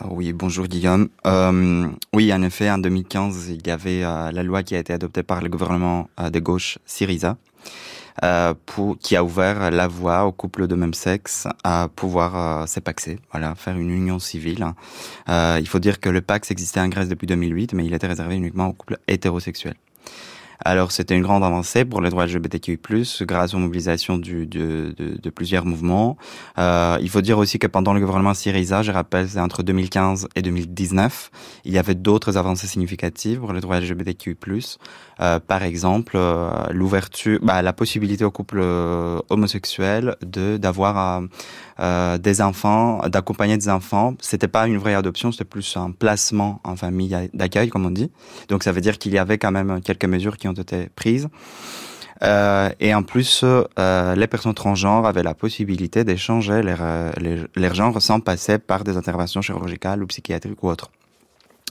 Ah 0.00 0.06
oui, 0.10 0.32
bonjour 0.32 0.66
Guillaume. 0.66 1.08
Euh, 1.24 1.88
oui, 2.12 2.32
en 2.32 2.42
effet, 2.42 2.68
en 2.68 2.78
2015, 2.78 3.50
il 3.50 3.64
y 3.64 3.70
avait 3.70 4.02
euh, 4.02 4.32
la 4.32 4.42
loi 4.42 4.64
qui 4.64 4.74
a 4.74 4.80
été 4.80 4.92
adoptée 4.92 5.22
par 5.22 5.40
le 5.40 5.48
gouvernement 5.48 6.08
euh, 6.18 6.30
de 6.30 6.40
gauche 6.40 6.78
Syriza, 6.84 7.36
pour, 8.66 8.98
qui 8.98 9.14
a 9.14 9.22
ouvert 9.22 9.70
la 9.70 9.86
voie 9.86 10.24
aux 10.24 10.32
couples 10.32 10.66
de 10.66 10.74
même 10.74 10.94
sexe 10.94 11.46
à 11.62 11.88
pouvoir 11.94 12.66
s'épaxer, 12.68 13.18
voilà, 13.32 13.54
faire 13.54 13.76
une 13.76 13.90
union 13.90 14.20
civile. 14.20 14.66
il 15.28 15.66
faut 15.66 15.80
dire 15.80 15.98
que 15.98 16.08
le 16.08 16.20
Pax 16.20 16.50
existait 16.52 16.80
en 16.80 16.88
Grèce 16.88 17.08
depuis 17.08 17.26
2008, 17.26 17.74
mais 17.74 17.84
il 17.84 17.92
était 17.92 18.06
réservé 18.06 18.36
uniquement 18.36 18.68
aux 18.68 18.72
couples 18.72 18.98
hétérosexuels. 19.08 19.74
Alors 20.66 20.92
c'était 20.92 21.14
une 21.14 21.22
grande 21.22 21.44
avancée 21.44 21.84
pour 21.84 22.00
les 22.00 22.08
droits 22.08 22.24
LGBTQI+, 22.24 22.78
grâce 23.22 23.52
aux 23.52 23.58
mobilisations 23.58 24.16
de, 24.16 24.44
de, 24.44 25.30
plusieurs 25.30 25.66
mouvements. 25.66 26.16
Euh, 26.58 26.96
il 27.02 27.10
faut 27.10 27.20
dire 27.20 27.36
aussi 27.36 27.58
que 27.58 27.66
pendant 27.66 27.92
le 27.92 28.00
gouvernement 28.00 28.32
Syriza, 28.32 28.82
je 28.82 28.90
rappelle, 28.90 29.28
c'est 29.28 29.40
entre 29.40 29.62
2015 29.62 30.28
et 30.34 30.40
2019, 30.40 31.30
il 31.66 31.72
y 31.72 31.78
avait 31.78 31.94
d'autres 31.94 32.38
avancées 32.38 32.66
significatives 32.66 33.40
pour 33.40 33.52
les 33.52 33.60
droits 33.60 33.78
LGBTQI+. 33.78 34.36
Euh, 35.20 35.38
par 35.38 35.62
exemple, 35.62 36.14
euh, 36.16 36.50
l'ouverture, 36.70 37.38
bah, 37.42 37.62
la 37.62 37.72
possibilité 37.72 38.24
aux 38.24 38.30
couples 38.30 38.60
euh, 38.60 39.20
homosexuels 39.28 40.16
de 40.22 40.56
d'avoir 40.56 41.22
euh, 41.80 42.18
des 42.18 42.40
enfants, 42.40 43.00
d'accompagner 43.08 43.56
des 43.56 43.68
enfants. 43.68 44.14
C'était 44.20 44.48
pas 44.48 44.66
une 44.66 44.78
vraie 44.78 44.94
adoption, 44.94 45.32
c'était 45.32 45.44
plus 45.44 45.76
un 45.76 45.90
placement 45.92 46.60
en 46.64 46.76
famille 46.76 47.16
d'accueil, 47.32 47.68
comme 47.68 47.86
on 47.86 47.90
dit. 47.90 48.10
Donc 48.48 48.64
ça 48.64 48.72
veut 48.72 48.80
dire 48.80 48.98
qu'il 48.98 49.12
y 49.12 49.18
avait 49.18 49.38
quand 49.38 49.52
même 49.52 49.80
quelques 49.80 50.04
mesures 50.04 50.36
qui 50.36 50.48
ont 50.48 50.52
été 50.52 50.88
prises. 50.94 51.28
Et 52.80 52.94
en 52.94 53.02
plus, 53.02 53.44
les 53.76 54.26
personnes 54.28 54.54
transgenres 54.54 55.06
avaient 55.06 55.22
la 55.22 55.34
possibilité 55.34 56.04
d'échanger 56.04 56.62
leur, 56.62 56.78
leur, 57.20 57.46
leur, 57.54 57.74
genre 57.74 58.00
sans 58.00 58.20
passer 58.20 58.58
par 58.58 58.82
des 58.82 58.96
interventions 58.96 59.42
chirurgicales 59.42 60.02
ou 60.02 60.06
psychiatriques 60.06 60.62
ou 60.62 60.68
autres. 60.68 60.90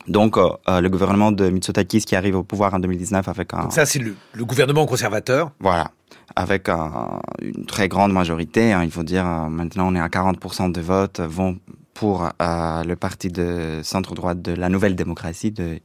Donc, 0.07 0.37
euh, 0.37 0.81
le 0.81 0.89
gouvernement 0.89 1.31
de 1.31 1.49
Mitsotakis 1.49 2.01
qui 2.01 2.15
arrive 2.15 2.35
au 2.35 2.43
pouvoir 2.43 2.73
en 2.73 2.79
2019 2.79 3.27
avec 3.27 3.53
un... 3.53 3.63
Donc 3.63 3.73
ça, 3.73 3.85
c'est 3.85 3.99
le, 3.99 4.15
le, 4.33 4.45
gouvernement 4.45 4.85
conservateur 4.85 5.51
Voilà 5.59 5.91
avec 6.35 6.69
un, 6.69 7.19
une 7.41 7.65
très 7.65 7.87
grande 7.87 8.11
majorité. 8.11 8.71
Hein, 8.71 8.83
il 8.83 8.91
faut 8.91 9.03
dire, 9.03 9.25
euh, 9.25 9.49
maintenant 9.49 9.87
on 9.91 9.95
est 9.95 9.99
à 9.99 10.07
40% 10.07 10.71
de 10.71 10.81
votes 10.81 11.19
vont 11.19 11.57
pour 11.93 12.29
euh, 12.41 12.83
le 12.83 12.95
parti 12.95 13.29
de 13.29 13.81
centre-droite 13.83 14.41
de 14.41 14.53
la 14.53 14.69
Nouvelle 14.69 14.95
Démocratie 14.95 15.51
de 15.51 15.79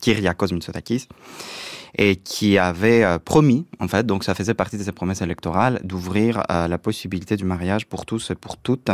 Kyriakos 0.00 0.52
Mitsotakis 0.52 1.08
et 1.96 2.16
qui 2.16 2.58
avait 2.58 3.04
euh, 3.04 3.18
promis, 3.18 3.66
en 3.80 3.88
fait, 3.88 4.04
donc 4.06 4.24
ça 4.24 4.34
faisait 4.34 4.54
partie 4.54 4.78
de 4.78 4.82
ses 4.82 4.92
promesses 4.92 5.22
électorales, 5.22 5.80
d'ouvrir 5.84 6.42
euh, 6.50 6.66
la 6.68 6.78
possibilité 6.78 7.36
du 7.36 7.44
mariage 7.44 7.86
pour 7.86 8.04
tous 8.06 8.30
et 8.30 8.34
pour 8.34 8.56
toutes, 8.56 8.90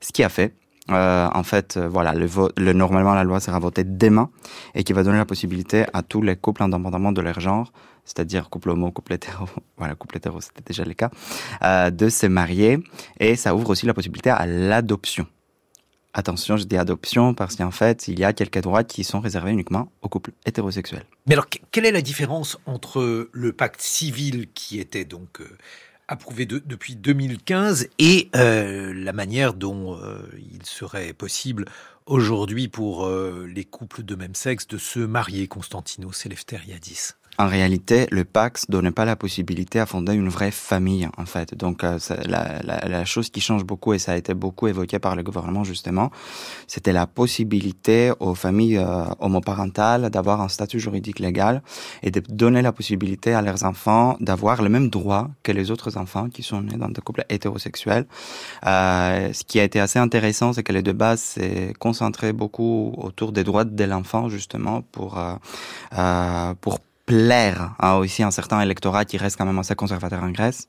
ce 0.00 0.12
qui 0.12 0.22
a 0.22 0.28
fait. 0.28 0.54
Euh, 0.88 1.28
en 1.32 1.42
fait, 1.42 1.78
voilà, 1.78 2.14
le, 2.14 2.26
le, 2.56 2.72
normalement 2.72 3.14
la 3.14 3.22
loi 3.22 3.38
sera 3.38 3.58
votée 3.58 3.84
demain 3.84 4.30
et 4.74 4.82
qui 4.82 4.92
va 4.92 5.02
donner 5.02 5.18
la 5.18 5.26
possibilité 5.26 5.84
à 5.92 6.02
tous 6.02 6.22
les 6.22 6.36
couples, 6.36 6.62
indépendamment 6.62 7.12
de 7.12 7.20
leur 7.20 7.38
genre, 7.38 7.72
c'est-à-dire 8.04 8.50
couple 8.50 8.70
homo, 8.70 8.90
couple 8.90 9.14
hétéro, 9.14 9.46
voilà, 9.76 9.94
couple 9.94 10.16
hétéro, 10.16 10.40
c'était 10.40 10.62
déjà 10.66 10.84
le 10.84 10.94
cas, 10.94 11.10
euh, 11.62 11.90
de 11.90 12.08
se 12.08 12.26
marier. 12.26 12.78
Et 13.18 13.36
ça 13.36 13.54
ouvre 13.54 13.70
aussi 13.70 13.86
la 13.86 13.94
possibilité 13.94 14.30
à 14.30 14.46
l'adoption. 14.46 15.26
Attention, 16.12 16.56
je 16.56 16.64
dis 16.64 16.76
adoption 16.76 17.34
parce 17.34 17.54
qu'en 17.54 17.70
fait, 17.70 18.08
il 18.08 18.18
y 18.18 18.24
a 18.24 18.32
quelques 18.32 18.60
droits 18.60 18.82
qui 18.82 19.04
sont 19.04 19.20
réservés 19.20 19.52
uniquement 19.52 19.92
aux 20.02 20.08
couples 20.08 20.32
hétérosexuels. 20.44 21.04
Mais 21.26 21.34
alors, 21.34 21.46
quelle 21.70 21.86
est 21.86 21.92
la 21.92 22.02
différence 22.02 22.58
entre 22.66 23.28
le 23.30 23.52
pacte 23.52 23.80
civil 23.80 24.48
qui 24.52 24.80
était 24.80 25.04
donc 25.04 25.40
euh, 25.40 25.56
approuvé 26.10 26.44
de, 26.44 26.58
depuis 26.58 26.96
2015 26.96 27.88
et 28.00 28.28
euh, 28.34 28.92
la 28.92 29.12
manière 29.12 29.54
dont 29.54 29.96
euh, 29.96 30.18
il 30.52 30.66
serait 30.66 31.12
possible 31.12 31.66
aujourd'hui 32.06 32.66
pour 32.66 33.06
euh, 33.06 33.46
les 33.46 33.64
couples 33.64 34.02
de 34.02 34.16
même 34.16 34.34
sexe 34.34 34.66
de 34.66 34.76
se 34.76 34.98
marier, 34.98 35.46
Constantino 35.46 36.10
Eleftheriadis 36.24 37.12
en 37.40 37.48
réalité, 37.48 38.06
le 38.10 38.24
Pax 38.24 38.66
donnait 38.68 38.90
pas 38.90 39.06
la 39.06 39.16
possibilité 39.16 39.80
à 39.80 39.86
fonder 39.86 40.12
une 40.12 40.28
vraie 40.28 40.50
famille, 40.50 41.08
en 41.16 41.24
fait. 41.24 41.54
Donc, 41.54 41.84
euh, 41.84 41.98
la, 42.26 43.04
chose 43.06 43.30
qui 43.30 43.40
change 43.40 43.64
beaucoup, 43.64 43.94
et 43.94 43.98
ça 43.98 44.12
a 44.12 44.16
été 44.16 44.34
beaucoup 44.34 44.66
évoqué 44.66 44.98
par 44.98 45.16
le 45.16 45.22
gouvernement, 45.22 45.64
justement, 45.64 46.10
c'était 46.66 46.92
la 46.92 47.06
possibilité 47.06 48.12
aux 48.20 48.34
familles 48.34 48.76
euh, 48.76 49.06
homoparentales 49.20 50.10
d'avoir 50.10 50.42
un 50.42 50.48
statut 50.48 50.80
juridique 50.80 51.18
légal 51.18 51.62
et 52.02 52.10
de 52.10 52.20
donner 52.28 52.60
la 52.60 52.72
possibilité 52.72 53.32
à 53.32 53.40
leurs 53.40 53.64
enfants 53.64 54.18
d'avoir 54.20 54.60
le 54.60 54.68
même 54.68 54.90
droit 54.90 55.30
que 55.42 55.50
les 55.50 55.70
autres 55.70 55.96
enfants 55.96 56.28
qui 56.28 56.42
sont 56.42 56.60
nés 56.60 56.76
dans 56.76 56.90
des 56.90 57.00
couples 57.00 57.24
hétérosexuels. 57.30 58.06
Euh, 58.66 59.32
ce 59.32 59.44
qui 59.44 59.58
a 59.60 59.64
été 59.64 59.80
assez 59.80 59.98
intéressant, 59.98 60.52
c'est 60.52 60.62
que 60.62 60.74
les 60.74 60.82
débats 60.82 61.16
s'est 61.16 61.72
concentré 61.78 62.34
beaucoup 62.34 62.92
autour 62.98 63.32
des 63.32 63.44
droits 63.44 63.64
de 63.64 63.84
l'enfant, 63.84 64.28
justement, 64.28 64.82
pour, 64.92 65.18
pour 66.60 66.78
plaire 67.10 67.74
à 67.80 67.98
aussi 67.98 68.22
un 68.22 68.30
certain 68.30 68.60
électorat 68.60 69.04
qui 69.04 69.16
reste 69.16 69.36
quand 69.36 69.44
même 69.44 69.58
assez 69.58 69.74
conservateur 69.74 70.22
en 70.22 70.30
Grèce. 70.30 70.68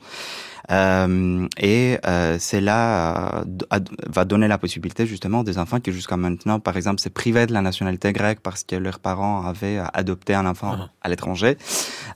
Euh, 0.72 1.48
et 1.58 1.98
euh, 2.06 2.40
cela 2.40 3.42
euh, 3.42 3.80
va 4.08 4.26
donner 4.26 4.48
la 4.48 4.58
possibilité 4.58 5.06
justement 5.06 5.44
des 5.44 5.58
enfants 5.58 5.80
qui 5.80 5.92
jusqu'à 5.92 6.18
maintenant, 6.18 6.60
par 6.60 6.78
exemple, 6.78 7.00
se 7.00 7.10
privaient 7.10 7.46
de 7.46 7.54
la 7.54 7.62
nationalité 7.62 8.12
grecque 8.14 8.40
parce 8.42 8.64
que 8.64 8.76
leurs 8.76 9.00
parents 9.00 9.46
avaient 9.46 9.80
adopté 9.94 10.34
un 10.34 10.46
enfant 10.48 10.78
ah. 10.80 10.90
à 11.02 11.10
l'étranger, 11.10 11.58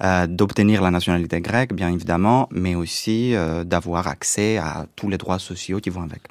euh, 0.03 0.25
d'obtenir 0.25 0.81
la 0.81 0.89
nationalité 0.89 1.39
grecque, 1.41 1.73
bien 1.73 1.91
évidemment, 1.91 2.47
mais 2.51 2.73
aussi 2.73 3.33
d'avoir 3.65 4.07
accès 4.07 4.57
à 4.57 4.87
tous 4.95 5.09
les 5.09 5.17
droits 5.17 5.39
sociaux 5.39 5.79
qui 5.79 5.89
vont 5.91 6.01
avec. 6.01 6.21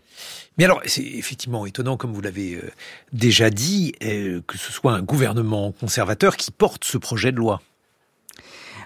Mais 0.59 0.65
alors, 0.65 0.81
c'est 0.87 1.03
effectivement 1.03 1.67
étonnant, 1.67 1.97
comme 1.97 2.13
vous 2.13 2.21
l'avez 2.21 2.61
déjà 3.13 3.51
dit, 3.51 3.93
que 4.01 4.57
ce 4.57 4.73
soit 4.73 4.93
un 4.93 5.03
gouvernement 5.03 5.73
conservateur 5.73 6.37
qui 6.37 6.51
porte 6.51 6.85
ce 6.85 6.99
projet 6.99 7.33
de 7.33 7.39
loi. 7.39 7.61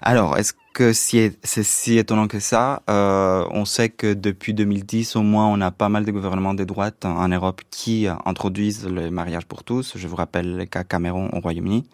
Alors, 0.02 0.36
est-ce 0.38 0.52
que 0.78 0.92
c'est 0.92 1.34
si 1.42 1.98
étonnant 1.98 2.28
que 2.28 2.38
ça 2.38 2.84
euh, 2.88 3.44
On 3.50 3.64
sait 3.64 3.88
que 3.88 4.14
depuis 4.14 4.54
2010, 4.54 5.16
au 5.16 5.22
moins, 5.22 5.48
on 5.48 5.60
a 5.60 5.72
pas 5.72 5.88
mal 5.88 6.04
de 6.04 6.12
gouvernements 6.12 6.54
de 6.54 6.62
droite 6.62 7.04
en 7.04 7.26
Europe 7.26 7.62
qui 7.68 8.06
introduisent 8.24 8.86
le 8.86 9.10
mariage 9.10 9.46
pour 9.46 9.64
tous. 9.64 9.94
Je 9.96 10.06
vous 10.06 10.14
rappelle 10.14 10.56
le 10.56 10.66
cas 10.66 10.84
Cameroun 10.84 11.30
au 11.32 11.40
Royaume-Uni 11.40 11.84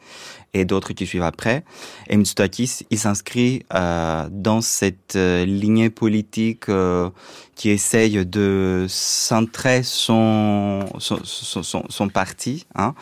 et 0.54 0.64
d'autres 0.64 0.92
qui 0.92 1.06
suivent 1.06 1.22
après. 1.22 1.64
Et 2.08 2.16
Mitsotakis, 2.16 2.86
il 2.90 2.98
s'inscrit 2.98 3.66
euh, 3.74 4.28
dans 4.30 4.60
cette 4.60 5.16
euh, 5.16 5.44
lignée 5.44 5.90
politique 5.90 6.68
euh, 6.68 7.10
qui 7.56 7.70
essaye 7.70 8.24
de 8.24 8.86
centrer 8.88 9.82
son 9.82 10.86
son, 10.98 12.08
parti, 12.08 12.66
hein, 12.74 12.94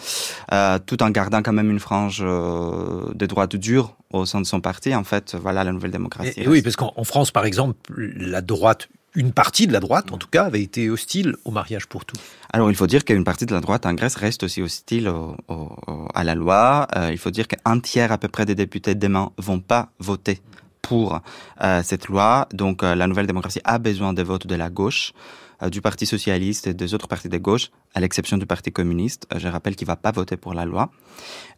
tout 0.87 1.03
en 1.03 1.11
gardant 1.11 1.43
quand 1.43 1.53
même 1.53 1.71
une 1.71 1.81
frange 1.81 2.21
de 2.21 3.27
droite 3.27 3.57
dure 3.57 3.97
au 4.13 4.27
sein 4.27 4.41
de 4.43 4.47
son 4.47 4.61
parti. 4.61 4.95
En 4.95 5.05
fait, 5.05 5.35
voilà 5.35 5.65
la 5.73 5.75
nouvelle 5.75 5.91
démocratie. 5.91 6.41
Et, 6.41 6.49
oui, 6.49 6.63
parce 6.63 6.77
qu'en 6.77 7.05
France, 7.05 7.31
par 7.31 7.45
exemple, 7.45 7.77
la 7.97 8.41
droite 8.41 8.89
une 9.15 9.33
partie 9.33 9.67
de 9.67 9.73
la 9.73 9.81
droite, 9.81 10.13
en 10.13 10.19
tout 10.19 10.29
cas, 10.29 10.45
avait 10.45 10.63
été 10.63 10.89
hostile 10.89 11.37
au 11.45 11.51
mariage 11.51 11.87
pour 11.87 12.05
tous. 12.05 12.19
Alors, 12.53 12.71
il 12.71 12.77
faut 12.77 12.87
dire 12.87 13.05
qu'une 13.05 13.25
partie 13.25 13.47
de 13.47 13.55
la 13.55 13.61
droite 13.61 13.85
en 13.85 13.93
Grèce 13.95 14.17
reste 14.17 14.43
aussi 14.43 14.63
hostile 14.63 15.09
au, 15.09 15.37
au, 15.49 16.09
à 16.15 16.25
la 16.25 16.35
loi. 16.35 16.89
Euh, 16.97 17.11
il 17.13 17.19
faut 17.19 17.31
dire 17.31 17.47
qu'un 17.49 17.81
tiers 17.81 18.13
à 18.13 18.19
peu 18.19 18.29
près 18.29 18.47
des 18.47 18.55
députés 18.55 18.95
demain 18.95 19.31
vont 19.37 19.61
pas 19.61 19.91
voter 19.99 20.41
pour 20.81 21.21
euh, 21.63 21.83
cette 21.85 22.09
loi. 22.09 22.49
Donc, 22.53 22.83
euh, 22.83 22.95
la 22.95 23.07
nouvelle 23.07 23.27
démocratie 23.27 23.61
a 23.65 23.79
besoin 23.79 24.13
des 24.13 24.23
votes 24.23 24.47
de 24.47 24.55
la 24.55 24.71
gauche. 24.71 25.13
Euh, 25.63 25.71
du 25.71 25.81
Parti 25.81 26.07
socialiste 26.07 26.67
et 26.67 26.75
des 26.75 26.95
autres 26.95 27.09
partis 27.09 27.29
de 27.29 27.39
gauche, 27.39 27.71
à 27.95 28.01
l'exception 28.01 28.37
du 28.37 28.47
Parti 28.47 28.73
communiste. 28.73 29.27
Euh, 29.33 29.39
je 29.39 29.49
rappelle 29.49 29.77
qu'il 29.77 29.87
va 29.87 29.97
pas 29.97 30.11
voter 30.11 30.37
pour 30.37 30.55
la 30.55 30.65
loi. 30.65 30.91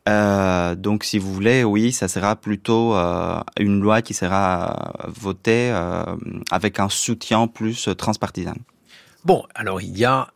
Euh, 0.08 0.75
donc, 0.75 1.04
si 1.04 1.18
vous 1.18 1.32
voulez, 1.32 1.64
oui, 1.64 1.92
ça 1.92 2.08
sera 2.08 2.37
plutôt 2.37 2.94
une 3.58 3.80
loi 3.80 4.02
qui 4.02 4.14
sera 4.14 4.92
votée 5.08 5.73
avec 6.50 6.78
un 6.78 6.88
soutien 6.88 7.46
plus 7.46 7.88
transpartisan. 7.96 8.54
Bon, 9.25 9.44
alors 9.54 9.80
il 9.80 9.96
y 9.96 10.04
a, 10.04 10.28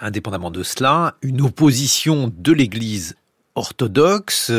indépendamment 0.00 0.50
de 0.50 0.62
cela, 0.62 1.16
une 1.20 1.42
opposition 1.42 2.32
de 2.34 2.52
l'Église 2.52 3.16
orthodoxe. 3.54 4.50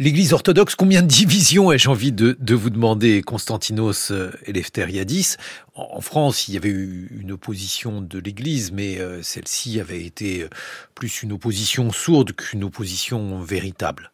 L'Église 0.00 0.32
orthodoxe, 0.32 0.76
combien 0.76 1.02
de 1.02 1.08
divisions 1.08 1.72
ai-je 1.72 1.88
envie 1.88 2.12
de, 2.12 2.54
vous 2.54 2.70
demander, 2.70 3.20
Constantinos 3.20 4.12
Eleftheriadis 4.46 5.34
En 5.74 6.00
France, 6.00 6.46
il 6.46 6.54
y 6.54 6.56
avait 6.56 6.68
eu 6.68 7.08
une 7.20 7.32
opposition 7.32 8.00
de 8.00 8.20
l'Église, 8.20 8.70
mais 8.70 9.00
euh, 9.00 9.24
celle-ci 9.24 9.80
avait 9.80 10.04
été 10.04 10.44
euh, 10.44 10.48
plus 10.94 11.24
une 11.24 11.32
opposition 11.32 11.90
sourde 11.90 12.30
qu'une 12.30 12.62
opposition 12.62 13.40
véritable. 13.40 14.12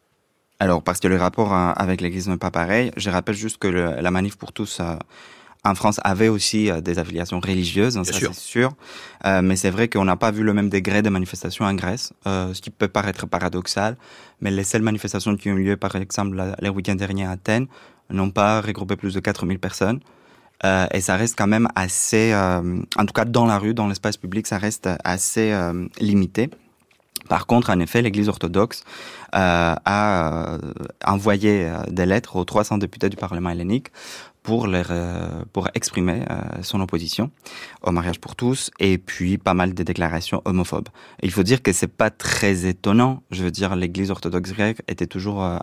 Alors, 0.59 0.81
parce 0.81 0.99
que 0.99 1.07
le 1.07 1.17
rapport 1.17 1.53
avec 1.53 2.01
l'Église 2.01 2.27
n'est 2.29 2.37
pas 2.37 2.49
pareil, 2.49 2.89
je 2.97 3.11
rappelle 3.11 3.35
juste 3.35 3.59
que 3.59 3.67
la 3.67 4.09
manif 4.09 4.37
pour 4.37 4.53
tous 4.53 4.81
en 5.65 5.75
France 5.75 5.99
avait 6.03 6.27
aussi 6.27 6.69
euh, 6.69 6.79
des 6.79 6.99
affiliations 6.99 7.39
religieuses, 7.39 7.97
hein, 7.97 8.03
ça 8.03 8.13
c'est 8.13 8.33
sûr. 8.33 8.73
Euh, 9.25 9.41
mais 9.41 9.55
c'est 9.55 9.71
vrai 9.71 9.89
qu'on 9.89 10.05
n'a 10.05 10.15
pas 10.15 10.31
vu 10.31 10.43
le 10.43 10.53
même 10.53 10.69
degré 10.69 11.01
de 11.01 11.09
manifestations 11.09 11.65
en 11.65 11.73
Grèce, 11.73 12.13
euh, 12.27 12.53
ce 12.53 12.61
qui 12.61 12.69
peut 12.69 12.87
paraître 12.87 13.25
paradoxal. 13.25 13.97
Mais 14.41 14.51
les 14.51 14.63
seules 14.63 14.83
manifestations 14.83 15.35
qui 15.35 15.49
ont 15.49 15.55
eu 15.55 15.63
lieu, 15.63 15.77
par 15.77 15.95
exemple, 15.95 16.39
les 16.61 16.69
week-ends 16.69 16.95
derniers 16.95 17.25
à 17.25 17.31
Athènes, 17.31 17.67
n'ont 18.11 18.29
pas 18.29 18.61
regroupé 18.61 18.95
plus 18.95 19.15
de 19.15 19.19
4000 19.19 19.57
personnes. 19.59 19.99
Euh, 20.63 20.85
et 20.91 21.01
ça 21.01 21.15
reste 21.15 21.35
quand 21.37 21.47
même 21.47 21.67
assez, 21.75 22.33
en 22.33 23.05
tout 23.05 23.13
cas 23.13 23.25
dans 23.25 23.45
la 23.45 23.57
rue, 23.57 23.73
dans 23.73 23.87
l'espace 23.87 24.17
public, 24.17 24.45
ça 24.47 24.57
reste 24.57 24.87
assez 25.03 25.53
limité. 25.99 26.49
Par 27.27 27.47
contre, 27.47 27.71
en 27.71 27.79
effet, 27.79 28.03
l'Église 28.03 28.29
orthodoxe 28.29 28.83
euh, 29.33 29.75
a 29.83 30.57
envoyé 31.03 31.71
des 31.89 32.05
lettres 32.05 32.35
aux 32.35 32.45
300 32.45 32.77
députés 32.77 33.09
du 33.09 33.17
Parlement 33.17 33.49
hellénique 33.49 33.87
pour, 34.45 34.67
euh, 34.69 35.43
pour 35.53 35.69
exprimer 35.73 36.21
euh, 36.29 36.61
son 36.61 36.79
opposition 36.79 37.31
au 37.81 37.91
mariage 37.91 38.19
pour 38.19 38.35
tous 38.35 38.69
et 38.79 38.99
puis 38.99 39.39
pas 39.39 39.55
mal 39.55 39.73
de 39.73 39.81
déclarations 39.81 40.43
homophobes. 40.45 40.89
Il 41.23 41.31
faut 41.31 41.41
dire 41.41 41.63
que 41.63 41.73
c'est 41.73 41.87
pas 41.87 42.11
très 42.11 42.67
étonnant. 42.67 43.23
Je 43.31 43.43
veux 43.43 43.49
dire, 43.49 43.75
l'Église 43.75 44.11
orthodoxe 44.11 44.53
grecque 44.53 44.83
était 44.87 45.07
toujours 45.07 45.43
euh, 45.43 45.57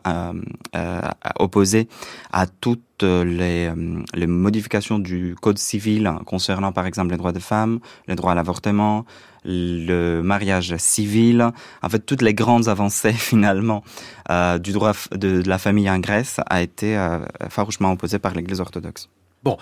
euh, 0.75 1.01
opposée 1.39 1.89
à 2.33 2.49
toutes 2.49 2.81
les, 3.03 3.73
les, 4.15 4.27
modifications 4.29 5.01
du 5.01 5.35
code 5.41 5.59
civil 5.59 6.13
concernant 6.25 6.71
par 6.71 6.87
exemple 6.87 7.11
les 7.11 7.17
droits 7.17 7.33
des 7.33 7.41
femmes, 7.41 7.81
les 8.07 8.15
droits 8.15 8.31
à 8.31 8.35
l'avortement, 8.37 9.05
le 9.45 10.21
mariage 10.23 10.75
civil, 10.79 11.51
en 11.83 11.89
fait 11.89 12.01
toutes 12.01 12.23
les 12.23 12.35
grandes 12.35 12.69
avancées 12.69 13.13
finalement 13.31 13.83
euh, 14.31 14.59
du 14.59 14.73
droit 14.73 14.93
de, 15.13 15.43
la 15.47 15.59
famille 15.59 15.91
en 15.91 15.99
Grèce 15.99 16.41
a 16.47 16.63
été 16.63 16.97
euh, 16.97 17.21
farouchement 17.49 17.93
opposée 17.93 18.19
par 18.19 18.35
l'Église 18.35 18.61
orthodoxe. 18.61 19.09
Bon, 19.43 19.57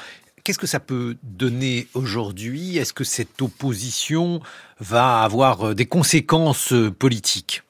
qu'est-ce 0.44 0.58
que 0.58 0.66
ça 0.66 0.80
peut 0.80 1.16
donner 1.22 1.86
aujourd'hui? 1.94 2.76
Est-ce 2.76 2.92
que 2.92 3.04
cette 3.04 3.40
opposition 3.40 4.40
va 4.78 5.22
avoir 5.22 5.68
euh, 5.68 5.74
des 5.74 5.86
conséquences 5.86 6.74
politiques? 6.98 7.62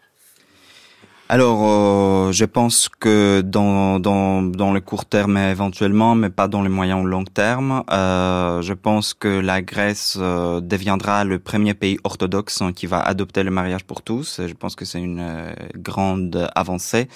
Alors, 1.33 1.61
euh, 1.63 2.33
je 2.33 2.45
pense 2.45 2.89
que 2.89 3.41
dans, 3.41 4.01
dans, 4.01 4.43
dans 4.43 4.73
le 4.73 4.81
court 4.81 5.05
terme 5.05 5.37
éventuellement, 5.37 6.17
mais 6.17 6.29
pas 6.29 6.49
dans 6.49 6.61
le 6.61 6.69
moyen 6.69 7.01
ou 7.01 7.07
long 7.07 7.23
terme, 7.23 7.85
euh, 7.93 8.61
je 8.63 8.73
pense 8.73 9.15
que 9.15 9.29
la 9.29 9.63
Grèce 9.63 10.19
euh, 10.21 10.61
deviendra 10.61 11.23
le 11.23 11.39
premier 11.39 11.75
pays 11.75 11.99
orthodoxe 12.03 12.65
qui 12.75 12.89
va 12.89 12.99
adopter 12.99 13.45
le 13.45 13.53
mariage 13.53 13.85
pour 13.85 14.03
tous. 14.03 14.41
Je 14.45 14.53
pense 14.55 14.75
que 14.75 14.85
c'est 14.85 15.01
une 15.01 15.55
grande 15.77 16.51
avancée 16.57 17.07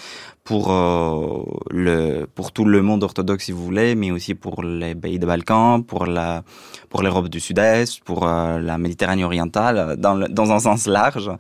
pour 0.44 0.70
euh, 0.70 1.42
le 1.70 2.26
pour 2.26 2.52
tout 2.52 2.66
le 2.66 2.82
monde 2.82 3.02
orthodoxe 3.02 3.46
si 3.46 3.52
vous 3.52 3.64
voulez, 3.64 3.94
mais 3.94 4.10
aussi 4.10 4.34
pour 4.34 4.62
les 4.62 4.94
pays 4.94 5.18
des 5.18 5.26
Balkans, 5.26 5.82
pour 5.82 6.04
la 6.04 6.44
pour 6.90 7.02
l'Europe 7.02 7.28
du 7.28 7.40
Sud-Est, 7.40 8.00
pour 8.04 8.28
euh, 8.28 8.60
la 8.60 8.76
Méditerranée 8.76 9.24
orientale, 9.24 9.96
dans 9.96 10.14
le, 10.14 10.28
dans 10.28 10.52
un 10.52 10.60
sens 10.60 10.86
large. 10.86 11.30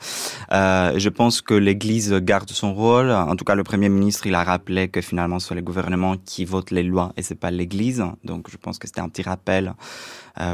Euh, 0.52 0.94
je 0.96 1.08
pense 1.10 1.42
que 1.42 1.52
l'Église 1.52 2.14
garde 2.14 2.48
son 2.50 2.74
rôle. 2.74 3.10
En 3.10 3.36
tout 3.36 3.44
cas, 3.44 3.54
le 3.54 3.62
Premier 3.62 3.90
ministre 3.90 4.26
il 4.26 4.34
a 4.34 4.42
rappelé 4.42 4.88
que 4.88 5.02
finalement 5.02 5.38
ce 5.38 5.48
sont 5.48 5.54
les 5.54 5.62
gouvernements 5.62 6.16
qui 6.24 6.46
votent 6.46 6.70
les 6.70 6.82
lois 6.82 7.12
et 7.18 7.22
c'est 7.22 7.34
pas 7.38 7.50
l'Église. 7.50 8.02
Donc 8.24 8.48
je 8.50 8.56
pense 8.56 8.78
que 8.78 8.86
c'était 8.86 9.02
un 9.02 9.10
petit 9.10 9.22
rappel 9.22 9.74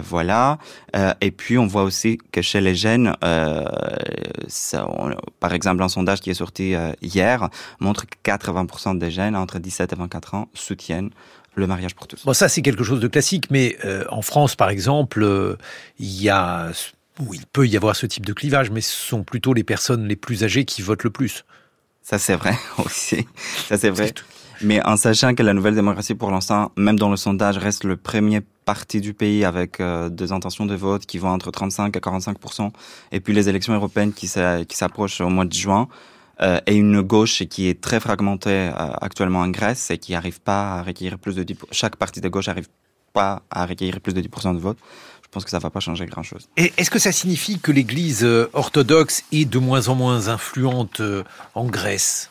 voilà. 0.02 0.58
Euh, 0.96 1.14
et 1.20 1.30
puis 1.30 1.58
on 1.58 1.66
voit 1.66 1.82
aussi 1.84 2.18
que 2.32 2.42
chez 2.42 2.60
les 2.60 2.74
jeunes, 2.74 3.16
euh, 3.24 3.64
ça, 4.48 4.86
on, 4.88 5.14
par 5.38 5.54
exemple, 5.54 5.82
un 5.82 5.88
sondage 5.88 6.20
qui 6.20 6.30
est 6.30 6.34
sorti 6.34 6.74
euh, 6.74 6.92
hier 7.02 7.48
montre 7.78 8.06
que 8.06 8.30
80% 8.30 8.98
des 8.98 9.10
jeunes 9.10 9.36
entre 9.36 9.58
17 9.58 9.92
et 9.92 9.96
24 9.96 10.34
ans 10.34 10.48
soutiennent 10.54 11.10
le 11.54 11.66
mariage 11.66 11.94
pour 11.94 12.06
tous. 12.06 12.24
Bon, 12.24 12.32
ça 12.32 12.48
c'est 12.48 12.62
quelque 12.62 12.84
chose 12.84 13.00
de 13.00 13.08
classique, 13.08 13.50
mais 13.50 13.76
euh, 13.84 14.04
en 14.10 14.22
France, 14.22 14.56
par 14.56 14.70
exemple, 14.70 15.22
euh, 15.22 15.56
il 15.98 16.22
y 16.22 16.28
a 16.28 16.70
où 17.18 17.34
il 17.34 17.46
peut 17.46 17.66
y 17.66 17.76
avoir 17.76 17.96
ce 17.96 18.06
type 18.06 18.24
de 18.24 18.32
clivage, 18.32 18.70
mais 18.70 18.80
ce 18.80 18.94
sont 18.94 19.24
plutôt 19.24 19.52
les 19.52 19.64
personnes 19.64 20.06
les 20.06 20.16
plus 20.16 20.44
âgées 20.44 20.64
qui 20.64 20.82
votent 20.82 21.04
le 21.04 21.10
plus. 21.10 21.44
Ça 22.02 22.18
c'est 22.18 22.34
vrai 22.34 22.56
aussi. 22.84 23.26
Ça 23.68 23.76
c'est 23.76 23.90
vrai. 23.90 24.12
Mais 24.62 24.84
en 24.86 24.96
sachant 24.96 25.34
que 25.34 25.42
la 25.42 25.54
nouvelle 25.54 25.74
démocratie, 25.74 26.14
pour 26.14 26.30
l'instant, 26.30 26.72
même 26.76 26.98
dans 26.98 27.08
le 27.08 27.16
sondage, 27.16 27.56
reste 27.56 27.84
le 27.84 27.96
premier 27.96 28.40
parti 28.64 29.00
du 29.00 29.14
pays 29.14 29.44
avec 29.44 29.80
euh, 29.80 30.10
des 30.10 30.32
intentions 30.32 30.66
de 30.66 30.74
vote 30.74 31.06
qui 31.06 31.18
vont 31.18 31.30
entre 31.30 31.50
35 31.50 31.96
et 31.96 32.00
45 32.00 32.36
et 33.12 33.20
puis 33.20 33.32
les 33.32 33.48
élections 33.48 33.74
européennes 33.74 34.12
qui 34.12 34.26
s'approchent 34.26 35.20
au 35.20 35.28
mois 35.28 35.44
de 35.44 35.52
juin, 35.52 35.88
et 36.66 36.74
une 36.74 37.02
gauche 37.02 37.44
qui 37.50 37.68
est 37.68 37.82
très 37.82 38.00
fragmentée 38.00 38.70
actuellement 38.74 39.40
en 39.40 39.48
Grèce 39.48 39.90
et 39.90 39.98
qui 39.98 40.12
n'arrive 40.12 40.40
pas 40.40 40.78
à 40.78 40.82
recueillir 40.82 41.18
plus 41.18 41.34
de 41.36 41.42
10%, 41.42 41.56
chaque 41.70 41.96
parti 41.96 42.22
de 42.22 42.28
gauche 42.30 42.46
n'arrive 42.46 42.68
pas 43.12 43.42
à 43.50 43.66
recueillir 43.66 44.00
plus 44.00 44.14
de 44.14 44.22
10% 44.22 44.54
de 44.54 44.58
vote, 44.58 44.78
je 45.22 45.28
pense 45.30 45.44
que 45.44 45.50
ça 45.50 45.58
va 45.58 45.68
pas 45.68 45.80
changer 45.80 46.06
grand-chose. 46.06 46.48
Est-ce 46.56 46.90
que 46.90 46.98
ça 46.98 47.12
signifie 47.12 47.58
que 47.58 47.72
l'Église 47.72 48.26
orthodoxe 48.54 49.22
est 49.32 49.44
de 49.44 49.58
moins 49.58 49.88
en 49.88 49.96
moins 49.96 50.28
influente 50.28 51.02
en 51.54 51.66
Grèce? 51.66 52.30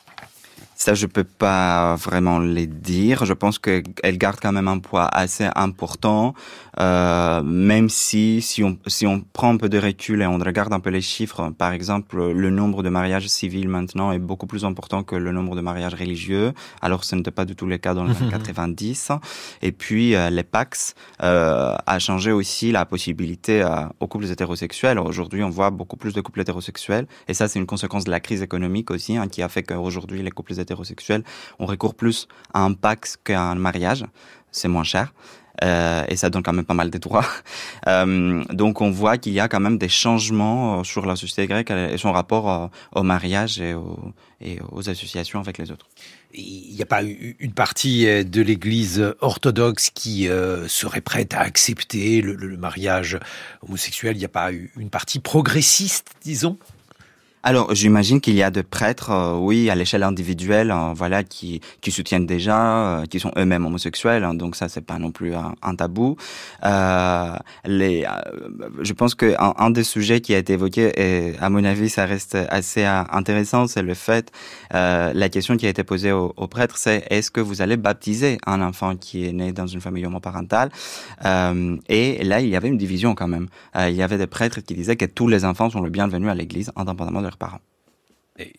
Ça, 0.80 0.94
je 0.94 1.08
peux 1.08 1.26
pas 1.26 1.96
vraiment 1.96 2.40
les 2.40 2.66
dire. 2.66 3.26
Je 3.26 3.34
pense 3.34 3.60
qu'elle 3.60 4.18
garde 4.18 4.38
quand 4.42 4.54
même 4.54 4.70
un 4.70 4.80
poids 4.80 5.10
assez 5.12 5.46
important, 5.56 6.34
euh, 6.80 7.44
même 7.44 7.90
si 7.90 8.42
si 8.42 8.64
on 8.64 8.78
si 8.88 9.06
on 9.06 9.20
prend 9.20 9.54
un 9.54 9.58
peu 9.58 9.68
de 9.68 9.78
recul 9.78 10.22
et 10.22 10.26
on 10.26 10.38
regarde 10.38 10.72
un 10.72 10.80
peu 10.80 10.90
les 10.90 11.02
chiffres, 11.02 11.50
par 11.58 11.74
exemple, 11.74 12.32
le 12.32 12.50
nombre 12.50 12.82
de 12.82 12.88
mariages 12.88 13.28
civils 13.28 13.68
maintenant 13.68 14.14
est 14.14 14.20
beaucoup 14.20 14.48
plus 14.48 14.64
important 14.64 15.04
que 15.04 15.18
le 15.18 15.34
nombre 15.34 15.54
de 15.54 15.60
mariages 15.60 15.96
religieux. 15.96 16.54
Alors, 16.82 17.04
ce 17.04 17.14
n'était 17.14 17.32
pas 17.32 17.44
du 17.44 17.58
tout 17.58 17.66
le 17.66 17.78
cas 17.78 17.94
dans 17.94 18.06
les 18.06 18.16
années 18.16 18.32
90. 18.32 19.12
Et 19.62 19.74
puis, 19.74 20.16
euh, 20.16 20.30
les 20.30 20.44
Pax 20.44 20.96
euh, 21.22 21.76
a 21.86 22.00
changé 22.00 22.32
aussi 22.32 22.72
la 22.72 22.86
possibilité 22.86 23.62
euh, 23.64 23.86
aux 24.00 24.08
couples 24.08 24.32
hétérosexuels. 24.32 24.98
Aujourd'hui, 24.98 25.44
on 25.44 25.50
voit 25.50 25.72
beaucoup 25.72 25.98
plus 25.98 26.14
de 26.14 26.22
couples 26.22 26.40
hétérosexuels, 26.40 27.06
et 27.28 27.34
ça, 27.34 27.50
c'est 27.50 27.60
une 27.60 27.66
conséquence 27.66 28.06
de 28.06 28.12
la 28.12 28.22
crise 28.22 28.42
économique 28.42 28.92
aussi, 28.92 29.18
hein, 29.18 29.28
qui 29.28 29.42
a 29.42 29.50
fait 29.50 29.64
qu'aujourd'hui 29.64 30.24
les 30.24 30.32
couples 30.32 30.54
hétérosexuels 30.54 30.69
hétérosexuels, 30.70 31.24
on 31.60 31.66
recourt 31.66 31.96
plus 31.96 32.28
à 32.54 32.62
un 32.62 32.74
pax 32.74 33.18
qu'à 33.24 33.42
un 33.42 33.56
mariage. 33.56 34.06
C'est 34.52 34.68
moins 34.68 34.84
cher. 34.84 35.14
Euh, 35.64 36.04
et 36.08 36.16
ça 36.16 36.30
donne 36.30 36.44
quand 36.44 36.54
même 36.54 36.66
pas 36.66 36.74
mal 36.74 36.90
de 36.90 36.98
droits. 36.98 37.26
Euh, 37.88 38.44
donc 38.52 38.82
on 38.82 38.92
voit 38.92 39.18
qu'il 39.18 39.32
y 39.32 39.40
a 39.40 39.48
quand 39.48 39.62
même 39.62 39.78
des 39.78 39.90
changements 39.90 40.80
euh, 40.80 40.84
sur 40.84 41.06
la 41.06 41.16
société 41.16 41.48
grecque 41.48 41.72
et 41.72 41.98
son 41.98 42.12
rapport 42.12 42.70
au 42.94 43.04
mariage 43.04 43.62
et, 43.62 43.74
aux 43.74 44.90
associations 44.90 45.40
avec 45.40 45.58
les 45.58 45.72
autres. 45.72 45.88
Il 46.34 46.76
n'y 46.76 46.82
a 46.82 46.86
pas 46.86 47.02
une 47.02 47.54
partie 47.54 48.06
de 48.26 48.42
l'Église 48.42 49.14
orthodoxe 49.22 49.90
qui 49.92 50.28
serait 50.68 51.02
prête 51.02 51.34
à 51.34 51.40
accepter 51.40 52.22
le 52.22 52.58
mariage 52.58 53.18
homosexuel. 53.66 54.18
Il 54.18 54.20
n'y 54.20 54.26
a 54.26 54.30
pas 54.30 54.52
une 54.52 54.90
partie 54.90 55.20
progressiste, 55.20 56.10
disons? 56.22 56.58
Alors, 57.42 57.74
j'imagine 57.74 58.20
qu'il 58.20 58.36
y 58.36 58.44
a 58.44 58.52
des 58.52 58.64
prêtres, 58.64 59.12
euh, 59.12 59.38
oui, 59.38 59.70
à 59.70 59.76
l'échelle 59.76 60.04
individuelle, 60.04 60.72
euh, 60.72 60.92
voilà, 60.94 61.24
qui 61.24 61.62
qui 61.80 61.90
soutiennent 61.90 62.26
déjà, 62.26 63.00
euh, 63.00 63.06
qui 63.06 63.22
sont 63.22 63.32
eux-mêmes 63.38 63.66
homosexuels. 63.66 64.26
Hein, 64.26 64.34
donc 64.34 64.58
ça, 64.58 64.68
c'est 64.68 64.82
pas 64.82 65.00
non 65.00 65.12
plus 65.12 65.34
un, 65.36 65.76
tabou. 65.76 66.18
les, 67.66 68.06
je 68.82 68.94
pense 68.94 69.16
que 69.16 69.36
un, 69.40 69.70
des 69.70 69.86
sujets 69.86 70.20
qui 70.20 70.36
a 70.36 70.38
été 70.38 70.54
évoqué, 70.54 70.92
et 70.98 71.36
à 71.40 71.50
mon 71.50 71.64
avis, 71.64 71.88
ça 71.90 72.06
reste 72.06 72.38
assez 72.50 72.84
intéressant, 72.84 73.68
c'est 73.68 73.84
le 73.84 73.94
fait, 73.94 74.32
la 74.72 75.30
question 75.30 75.56
qui 75.56 75.66
a 75.66 75.70
été 75.70 75.84
posée 75.86 76.12
aux, 76.12 76.48
prêtres, 76.48 76.78
c'est 76.78 77.06
est-ce 77.10 77.32
que 77.32 77.40
vous 77.42 77.62
allez 77.62 77.78
baptiser 77.78 78.38
un 78.48 78.62
enfant 78.62 78.96
qui 78.98 79.26
est 79.26 79.32
né 79.32 79.54
dans 79.54 79.68
une 79.68 79.82
famille 79.82 80.06
homoparentale? 80.06 80.72
Et 81.88 82.24
là, 82.24 82.42
il 82.42 82.50
y 82.50 82.56
avait 82.58 82.68
une 82.68 82.78
division 82.78 83.16
quand 83.16 83.28
même. 83.28 83.48
il 83.78 83.96
y 83.96 84.02
avait 84.02 84.18
des 84.18 84.28
prêtres 84.28 84.60
qui 84.60 84.74
disaient 84.74 84.98
que 84.98 85.06
tous 85.06 85.28
les 85.30 85.46
enfants 85.46 85.70
sont 85.70 85.82
le 85.82 85.90
bienvenu 85.90 86.30
à 86.30 86.36
l'Église, 86.36 86.72
indépendamment 86.76 87.22
de 87.22 87.29
parents. 87.38 87.62
Et 88.40 88.54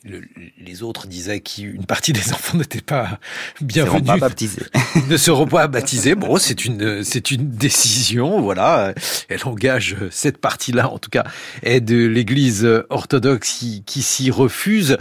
les 0.59 0.83
autres 0.83 1.07
disaient 1.07 1.41
qu'une 1.41 1.87
partie 1.87 2.13
des 2.13 2.33
enfants 2.35 2.59
n'étaient 2.59 2.83
pas 2.83 3.19
bienvenus. 3.63 4.05
Pas 4.05 4.19
baptisés. 4.19 4.63
ne 5.09 5.17
seront 5.17 5.47
pas 5.47 5.69
baptisés. 5.69 6.15
Bon, 6.15 6.37
c'est 6.37 6.67
une, 6.67 7.03
c'est 7.03 7.31
une 7.31 7.49
décision, 7.49 8.43
voilà. 8.43 8.93
Elle 9.31 9.41
engage 9.47 9.97
cette 10.11 10.37
partie-là, 10.37 10.91
en 10.91 10.99
tout 10.99 11.09
cas, 11.09 11.25
est 11.63 11.81
de 11.81 12.05
l'Église 12.05 12.69
orthodoxe 12.91 13.59
qui, 13.59 13.83
qui 13.85 14.03
s'y 14.03 14.31
refuse. 14.31 14.99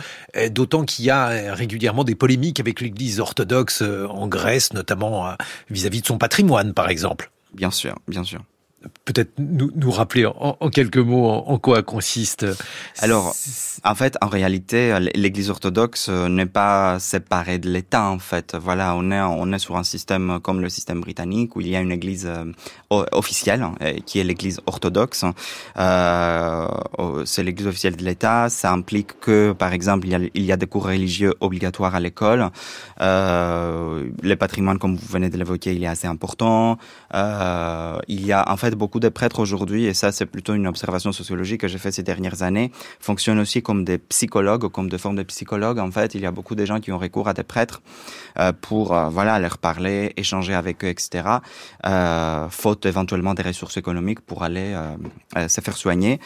D'autant 0.52 0.86
qu'il 0.86 1.04
y 1.04 1.10
a 1.10 1.54
régulièrement 1.54 2.06
des 2.06 2.16
polémiques 2.16 2.62
avec 2.62 2.80
l'Église 2.80 3.20
orthodoxe 3.20 3.82
en 3.82 4.30
Grèce, 4.30 4.72
notamment 4.72 5.34
vis-à-vis 5.70 6.02
de 6.02 6.08
son 6.08 6.18
patrimoine, 6.18 6.74
par 6.74 6.90
exemple. 6.90 7.32
Bien 7.54 7.72
sûr, 7.72 8.00
bien 8.08 8.24
sûr 8.24 8.42
peut-être 9.06 9.32
nous, 9.38 9.72
nous 9.76 9.92
rappeler 9.92 10.26
en, 10.26 10.54
quelques 10.70 10.98
mots 10.98 11.28
en, 11.30 11.58
quoi 11.58 11.84
consiste 11.84 12.46
Alors, 13.00 13.36
en 13.84 13.96
fait, 13.96 14.18
en 14.22 14.28
réalité, 14.28 14.98
l'Église 15.16 15.50
orthodoxe 15.50 16.08
euh, 16.10 16.30
n'est 16.30 16.46
pas 16.46 17.00
séparée 17.00 17.60
de 17.60 17.70
l'État. 17.70 18.06
En 18.06 18.20
fait, 18.20 18.56
voilà, 18.56 18.96
on 18.96 19.12
est 19.12 19.20
on 19.22 19.52
est 19.52 19.60
sur 19.60 19.78
un 19.78 19.84
système 19.84 20.40
comme 20.42 20.62
le 20.62 20.70
système 20.70 21.02
britannique 21.02 21.56
où 21.56 21.62
il 21.62 21.70
y 21.70 21.76
a 21.76 21.82
une 21.82 21.92
Église 21.92 22.28
euh, 22.28 23.06
officielle 23.12 23.66
euh, 23.82 23.94
qui 24.06 24.20
est 24.20 24.24
l'Église 24.24 24.62
orthodoxe. 24.66 25.26
C'est 27.26 27.44
l'Église 27.44 27.68
officielle 27.68 27.96
de 27.96 28.04
l'État. 28.04 28.50
Ça 28.50 28.72
implique 28.72 29.20
que, 29.20 29.52
par 29.52 29.74
exemple, 29.74 30.08
il 30.08 30.12
y 30.12 30.16
a, 30.16 30.20
il 30.34 30.44
y 30.46 30.52
a 30.52 30.58
des 30.58 30.68
cours 30.68 30.86
religieux 30.86 31.34
obligatoires 31.42 31.96
à 31.96 32.00
l'école. 32.00 32.50
Le 33.00 34.36
patrimoine, 34.36 34.78
comme 34.80 34.96
vous 34.96 35.08
venez 35.08 35.30
de 35.30 35.38
l'évoquer, 35.38 35.74
il 35.74 35.84
est 35.84 35.88
assez 35.88 36.08
important. 36.08 36.78
Il 37.14 38.26
y 38.26 38.32
a 38.32 38.50
en 38.50 38.58
fait 38.58 38.69
beaucoup 38.76 39.00
de 39.00 39.10
prêtres 39.10 39.40
aujourd'hui, 39.40 39.86
et 39.86 39.94
ça 39.94 40.12
c'est 40.12 40.26
plutôt 40.26 40.54
une 40.54 40.68
observation 40.68 41.12
sociologique 41.12 41.62
que 41.62 41.68
j'ai 41.68 41.78
fait 41.78 41.92
ces 41.92 42.04
dernières 42.04 42.44
années, 42.44 42.72
fonctionnent 43.00 43.40
aussi 43.40 43.62
comme 43.62 43.84
des 43.84 43.98
psychologues, 43.98 44.68
comme 44.70 44.90
des 44.90 44.98
formes 44.98 45.16
de 45.16 45.24
psychologues. 45.24 45.80
En 45.80 45.92
fait, 45.92 46.16
il 46.16 46.22
y 46.22 46.26
a 46.26 46.32
beaucoup 46.32 46.56
de 46.56 46.66
gens 46.66 46.80
qui 46.80 46.92
ont 46.92 46.98
recours 46.98 47.28
à 47.28 47.34
des 47.34 47.44
prêtres 47.44 47.82
euh, 48.38 48.54
pour 48.60 48.94
euh, 48.94 49.10
voilà 49.10 49.40
leur 49.40 49.58
parler, 49.58 50.14
échanger 50.18 50.54
avec 50.54 50.84
eux, 50.84 50.88
etc. 50.88 51.24
Euh, 51.86 52.50
faute 52.50 52.86
éventuellement 52.86 53.34
des 53.34 53.44
ressources 53.44 53.78
économiques 53.78 54.22
pour 54.22 54.44
aller 54.44 54.76
se 55.48 55.62
faire 55.62 55.78
soigner. 55.78 56.20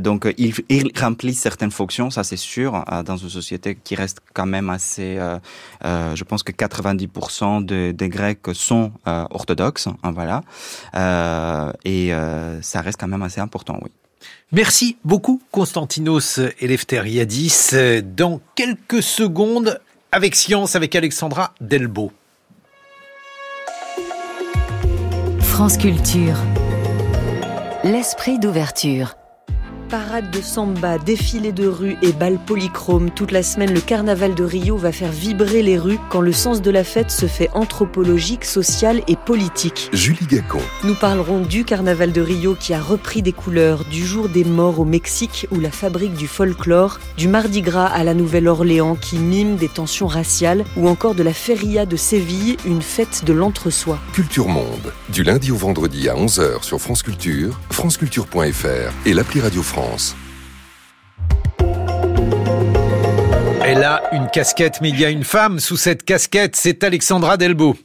donc, 0.00 0.32
ils, 0.38 0.54
ils, 0.68 0.90
remplissent 0.98 1.40
certaines 1.40 1.70
fonctions, 1.70 2.10
ça 2.10 2.24
c'est 2.24 2.36
sûr, 2.36 2.84
dans 3.04 3.16
une 3.16 3.28
société 3.28 3.76
qui 3.82 3.94
reste 3.94 4.20
quand 4.34 4.46
même 4.46 4.70
assez. 4.70 5.18
je 5.82 6.24
pense 6.24 6.42
que 6.42 6.52
90% 6.52 7.92
des 7.92 8.08
Grecs 8.08 8.48
sont 8.52 8.92
orthodoxes, 9.06 9.88
hein, 9.88 10.12
voilà. 10.12 10.42
Et 11.84 11.89
et 11.90 12.12
euh, 12.12 12.60
ça 12.62 12.80
reste 12.80 13.00
quand 13.00 13.08
même 13.08 13.22
assez 13.22 13.40
important, 13.40 13.78
oui. 13.82 13.90
Merci 14.52 14.96
beaucoup, 15.04 15.40
Constantinos 15.50 16.40
Eleftheriadis. 16.60 17.70
Dans 18.02 18.40
quelques 18.54 19.02
secondes, 19.02 19.80
avec 20.12 20.34
Science, 20.34 20.76
avec 20.76 20.94
Alexandra 20.94 21.54
Delbo. 21.60 22.12
France 25.40 25.76
Culture. 25.78 26.36
L'esprit 27.84 28.38
d'ouverture. 28.38 29.14
Parade 29.90 30.30
de 30.30 30.40
samba, 30.40 30.98
défilé 30.98 31.50
de 31.50 31.66
rue 31.66 31.96
et 32.00 32.12
bal 32.12 32.38
polychrome, 32.46 33.10
toute 33.10 33.32
la 33.32 33.42
semaine 33.42 33.74
le 33.74 33.80
carnaval 33.80 34.36
de 34.36 34.44
Rio 34.44 34.76
va 34.76 34.92
faire 34.92 35.10
vibrer 35.10 35.64
les 35.64 35.78
rues 35.78 35.98
quand 36.10 36.20
le 36.20 36.30
sens 36.32 36.62
de 36.62 36.70
la 36.70 36.84
fête 36.84 37.10
se 37.10 37.26
fait 37.26 37.50
anthropologique, 37.54 38.44
social 38.44 39.02
et 39.08 39.16
politique. 39.16 39.90
Julie 39.92 40.26
Gacon. 40.28 40.60
Nous 40.84 40.94
parlerons 40.94 41.40
du 41.40 41.64
carnaval 41.64 42.12
de 42.12 42.20
Rio 42.20 42.54
qui 42.54 42.72
a 42.72 42.80
repris 42.80 43.20
des 43.20 43.32
couleurs, 43.32 43.84
du 43.84 44.06
jour 44.06 44.28
des 44.28 44.44
morts 44.44 44.78
au 44.78 44.84
Mexique 44.84 45.48
ou 45.50 45.58
la 45.58 45.72
fabrique 45.72 46.14
du 46.14 46.28
folklore, 46.28 47.00
du 47.16 47.26
Mardi 47.26 47.60
Gras 47.60 47.88
à 47.88 48.04
la 48.04 48.14
Nouvelle-Orléans 48.14 48.94
qui 48.94 49.18
mime 49.18 49.56
des 49.56 49.68
tensions 49.68 50.06
raciales 50.06 50.64
ou 50.76 50.86
encore 50.88 51.16
de 51.16 51.24
la 51.24 51.34
feria 51.34 51.84
de 51.84 51.96
Séville, 51.96 52.58
une 52.64 52.82
fête 52.82 53.24
de 53.24 53.32
l'entre-soi. 53.32 53.98
Culture 54.12 54.46
Monde, 54.46 54.92
du 55.08 55.24
lundi 55.24 55.50
au 55.50 55.56
vendredi 55.56 56.08
à 56.08 56.14
11h 56.14 56.62
sur 56.62 56.80
France 56.80 57.02
Culture, 57.02 57.58
franceculture.fr 57.72 58.92
et 59.04 59.14
l'appli 59.14 59.40
Radio 59.40 59.64
France. 59.64 59.79
Elle 63.62 63.84
a 63.84 64.02
une 64.12 64.28
casquette, 64.28 64.80
mais 64.80 64.88
il 64.90 64.98
y 64.98 65.04
a 65.04 65.10
une 65.10 65.24
femme 65.24 65.60
sous 65.60 65.76
cette 65.76 66.04
casquette, 66.04 66.56
c'est 66.56 66.82
Alexandra 66.84 67.36
Delbo. 67.36 67.76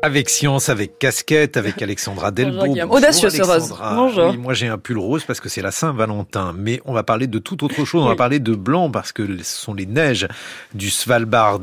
Avec 0.00 0.30
science, 0.30 0.68
avec 0.68 0.98
casquette, 0.98 1.56
avec 1.56 1.82
Alexandra 1.82 2.30
Delbo. 2.30 2.64
Audacieuse 2.90 3.40
Rose. 3.40 3.74
Bonjour. 3.94 4.32
moi 4.34 4.54
j'ai 4.54 4.68
un 4.68 4.78
pull 4.78 4.98
rose 4.98 5.24
parce 5.24 5.40
que 5.40 5.48
c'est 5.48 5.60
la 5.60 5.72
Saint-Valentin, 5.72 6.54
mais 6.56 6.80
on 6.84 6.92
va 6.92 7.02
parler 7.02 7.26
de 7.26 7.38
toute 7.38 7.62
autre 7.62 7.84
chose. 7.84 8.04
On 8.04 8.08
va 8.08 8.16
parler 8.16 8.38
de 8.38 8.54
blanc 8.54 8.90
parce 8.90 9.12
que 9.12 9.38
ce 9.38 9.44
sont 9.44 9.74
les 9.74 9.86
neiges 9.86 10.26
du 10.74 10.88
Svalbard 10.88 11.60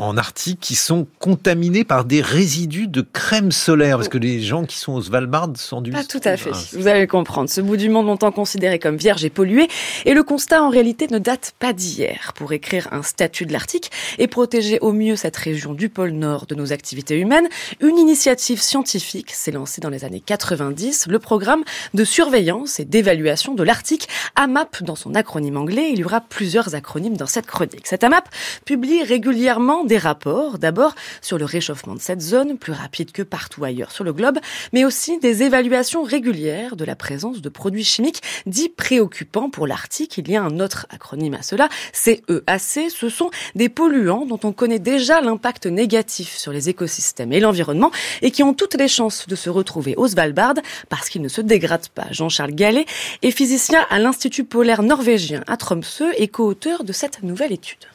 en 0.00 0.16
Arctique 0.16 0.60
qui 0.60 0.74
sont 0.74 1.06
contaminés 1.18 1.84
par 1.84 2.06
des 2.06 2.22
résidus 2.22 2.88
de 2.88 3.02
crème 3.02 3.52
solaire 3.52 3.98
Parce 3.98 4.08
que 4.08 4.16
les 4.16 4.40
gens 4.40 4.64
qui 4.64 4.78
sont 4.78 4.94
au 4.94 5.02
Svalbard 5.02 5.50
sont 5.56 5.82
du... 5.82 5.90
Pas 5.90 6.04
tout 6.04 6.20
à 6.24 6.38
fait. 6.38 6.50
Vous 6.72 6.88
allez 6.88 7.06
comprendre. 7.06 7.50
Ce 7.50 7.60
bout 7.60 7.76
du 7.76 7.90
monde 7.90 8.06
longtemps 8.06 8.32
considéré 8.32 8.78
comme 8.78 8.96
vierge 8.96 9.24
et 9.26 9.30
pollué. 9.30 9.68
Et 10.06 10.14
le 10.14 10.22
constat, 10.22 10.62
en 10.62 10.70
réalité, 10.70 11.06
ne 11.10 11.18
date 11.18 11.52
pas 11.58 11.74
d'hier. 11.74 12.32
Pour 12.34 12.52
écrire 12.54 12.88
un 12.92 13.02
statut 13.02 13.44
de 13.44 13.52
l'Arctique 13.52 13.90
et 14.18 14.26
protéger 14.26 14.78
au 14.80 14.92
mieux 14.92 15.16
cette 15.16 15.36
région 15.36 15.74
du 15.74 15.90
pôle 15.90 16.12
Nord 16.12 16.46
de 16.46 16.54
nos 16.54 16.72
activités 16.72 17.18
humaines, 17.18 17.48
une 17.80 17.98
initiative 17.98 18.60
scientifique 18.62 19.32
s'est 19.32 19.52
lancée 19.52 19.82
dans 19.82 19.90
les 19.90 20.06
années 20.06 20.22
90, 20.24 21.08
le 21.08 21.18
programme 21.18 21.62
de 21.92 22.04
surveillance 22.04 22.80
et 22.80 22.86
d'évaluation 22.86 23.54
de 23.54 23.62
l'Arctique, 23.62 24.08
AMAP 24.34 24.82
dans 24.82 24.96
son 24.96 25.14
acronyme 25.14 25.58
anglais. 25.58 25.90
Il 25.92 25.98
y 25.98 26.04
aura 26.04 26.22
plusieurs 26.22 26.74
acronymes 26.74 27.18
dans 27.18 27.26
cette 27.26 27.46
chronique. 27.46 27.86
Cette 27.86 28.02
AMAP 28.02 28.28
publie 28.64 29.02
régulièrement 29.02 29.84
des 29.90 29.98
rapports, 29.98 30.58
d'abord 30.58 30.94
sur 31.20 31.36
le 31.36 31.44
réchauffement 31.44 31.96
de 31.96 32.00
cette 32.00 32.20
zone, 32.20 32.58
plus 32.58 32.72
rapide 32.72 33.10
que 33.10 33.22
partout 33.22 33.64
ailleurs 33.64 33.90
sur 33.90 34.04
le 34.04 34.12
globe, 34.12 34.38
mais 34.72 34.84
aussi 34.84 35.18
des 35.18 35.42
évaluations 35.42 36.04
régulières 36.04 36.76
de 36.76 36.84
la 36.84 36.94
présence 36.94 37.42
de 37.42 37.48
produits 37.48 37.82
chimiques 37.82 38.22
dits 38.46 38.68
préoccupants 38.68 39.50
pour 39.50 39.66
l'Arctique. 39.66 40.16
Il 40.16 40.30
y 40.30 40.36
a 40.36 40.42
un 40.42 40.60
autre 40.60 40.86
acronyme 40.90 41.34
à 41.34 41.42
cela, 41.42 41.68
CEAC. 41.92 42.88
Ce 42.88 43.08
sont 43.08 43.30
des 43.56 43.68
polluants 43.68 44.26
dont 44.26 44.38
on 44.44 44.52
connaît 44.52 44.78
déjà 44.78 45.20
l'impact 45.20 45.66
négatif 45.66 46.36
sur 46.36 46.52
les 46.52 46.68
écosystèmes 46.68 47.32
et 47.32 47.40
l'environnement 47.40 47.90
et 48.22 48.30
qui 48.30 48.44
ont 48.44 48.54
toutes 48.54 48.74
les 48.74 48.86
chances 48.86 49.26
de 49.26 49.34
se 49.34 49.50
retrouver 49.50 49.96
au 49.96 50.06
Svalbard 50.06 50.54
parce 50.88 51.08
qu'ils 51.08 51.22
ne 51.22 51.28
se 51.28 51.40
dégradent 51.40 51.88
pas. 51.88 52.06
Jean-Charles 52.12 52.54
Gallet 52.54 52.86
est 53.22 53.32
physicien 53.32 53.84
à 53.90 53.98
l'Institut 53.98 54.44
polaire 54.44 54.84
norvégien 54.84 55.42
à 55.48 55.56
Tromsø 55.56 56.12
et 56.16 56.28
co-auteur 56.28 56.84
de 56.84 56.92
cette 56.92 57.24
nouvelle 57.24 57.50
étude. 57.50 57.86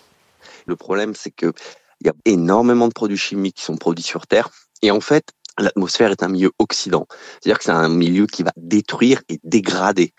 Le 0.65 0.75
problème, 0.75 1.13
c'est 1.15 1.31
qu'il 1.97 2.07
y 2.07 2.09
a 2.09 2.33
énormément 2.33 2.87
de 2.87 2.93
produits 2.93 3.17
chimiques 3.17 3.57
qui 3.57 3.63
sont 3.63 3.77
produits 3.77 4.03
sur 4.03 4.27
Terre. 4.27 4.49
Et 4.81 4.91
en 4.91 5.01
fait, 5.01 5.31
l'atmosphère 5.57 6.11
est 6.11 6.23
un 6.23 6.29
milieu 6.29 6.51
oxydant. 6.59 7.07
C'est-à-dire 7.41 7.57
que 7.59 7.65
c'est 7.65 7.71
un 7.71 7.89
milieu 7.89 8.27
qui 8.27 8.43
va 8.43 8.51
détruire 8.57 9.21
et 9.29 9.39
dégrader 9.43 10.13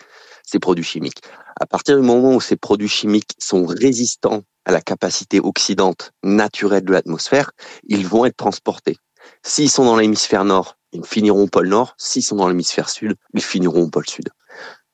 ces 0.44 0.58
produits 0.58 0.84
chimiques. 0.84 1.22
À 1.60 1.66
partir 1.66 1.96
du 1.96 2.02
moment 2.02 2.34
où 2.34 2.40
ces 2.40 2.56
produits 2.56 2.88
chimiques 2.88 3.34
sont 3.38 3.66
résistants 3.66 4.42
à 4.64 4.72
la 4.72 4.80
capacité 4.80 5.40
oxydante 5.40 6.12
naturelle 6.22 6.84
de 6.84 6.92
l'atmosphère, 6.92 7.52
ils 7.88 8.06
vont 8.06 8.24
être 8.24 8.36
transportés. 8.36 8.96
S'ils 9.42 9.70
sont 9.70 9.84
dans 9.84 9.96
l'hémisphère 9.96 10.44
nord, 10.44 10.76
ils 10.92 11.04
finiront 11.04 11.42
au 11.42 11.46
pôle 11.46 11.68
nord. 11.68 11.94
S'ils 11.98 12.22
sont 12.22 12.36
dans 12.36 12.48
l'hémisphère 12.48 12.88
sud, 12.88 13.16
ils 13.34 13.42
finiront 13.42 13.82
au 13.82 13.90
pôle 13.90 14.08
sud. 14.08 14.28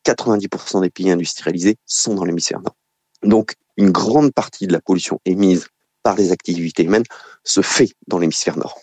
90% 0.05 0.83
des 0.83 0.91
pays 0.91 1.11
industrialisés 1.11 1.77
sont 1.87 2.15
dans 2.15 2.25
l'hémisphère 2.25 2.61
nord. 2.61 2.77
Donc, 3.23 3.55
une 3.77 3.91
grande 3.91 4.33
partie 4.33 4.67
de 4.67 4.73
la 4.73 4.81
pollution 4.81 5.21
émise 5.25 5.69
par 6.03 6.17
les 6.17 6.33
activités 6.33 6.85
humaines 6.85 7.05
se 7.45 7.61
fait 7.61 7.93
dans 8.09 8.19
l'hémisphère 8.19 8.57
nord. 8.57 8.79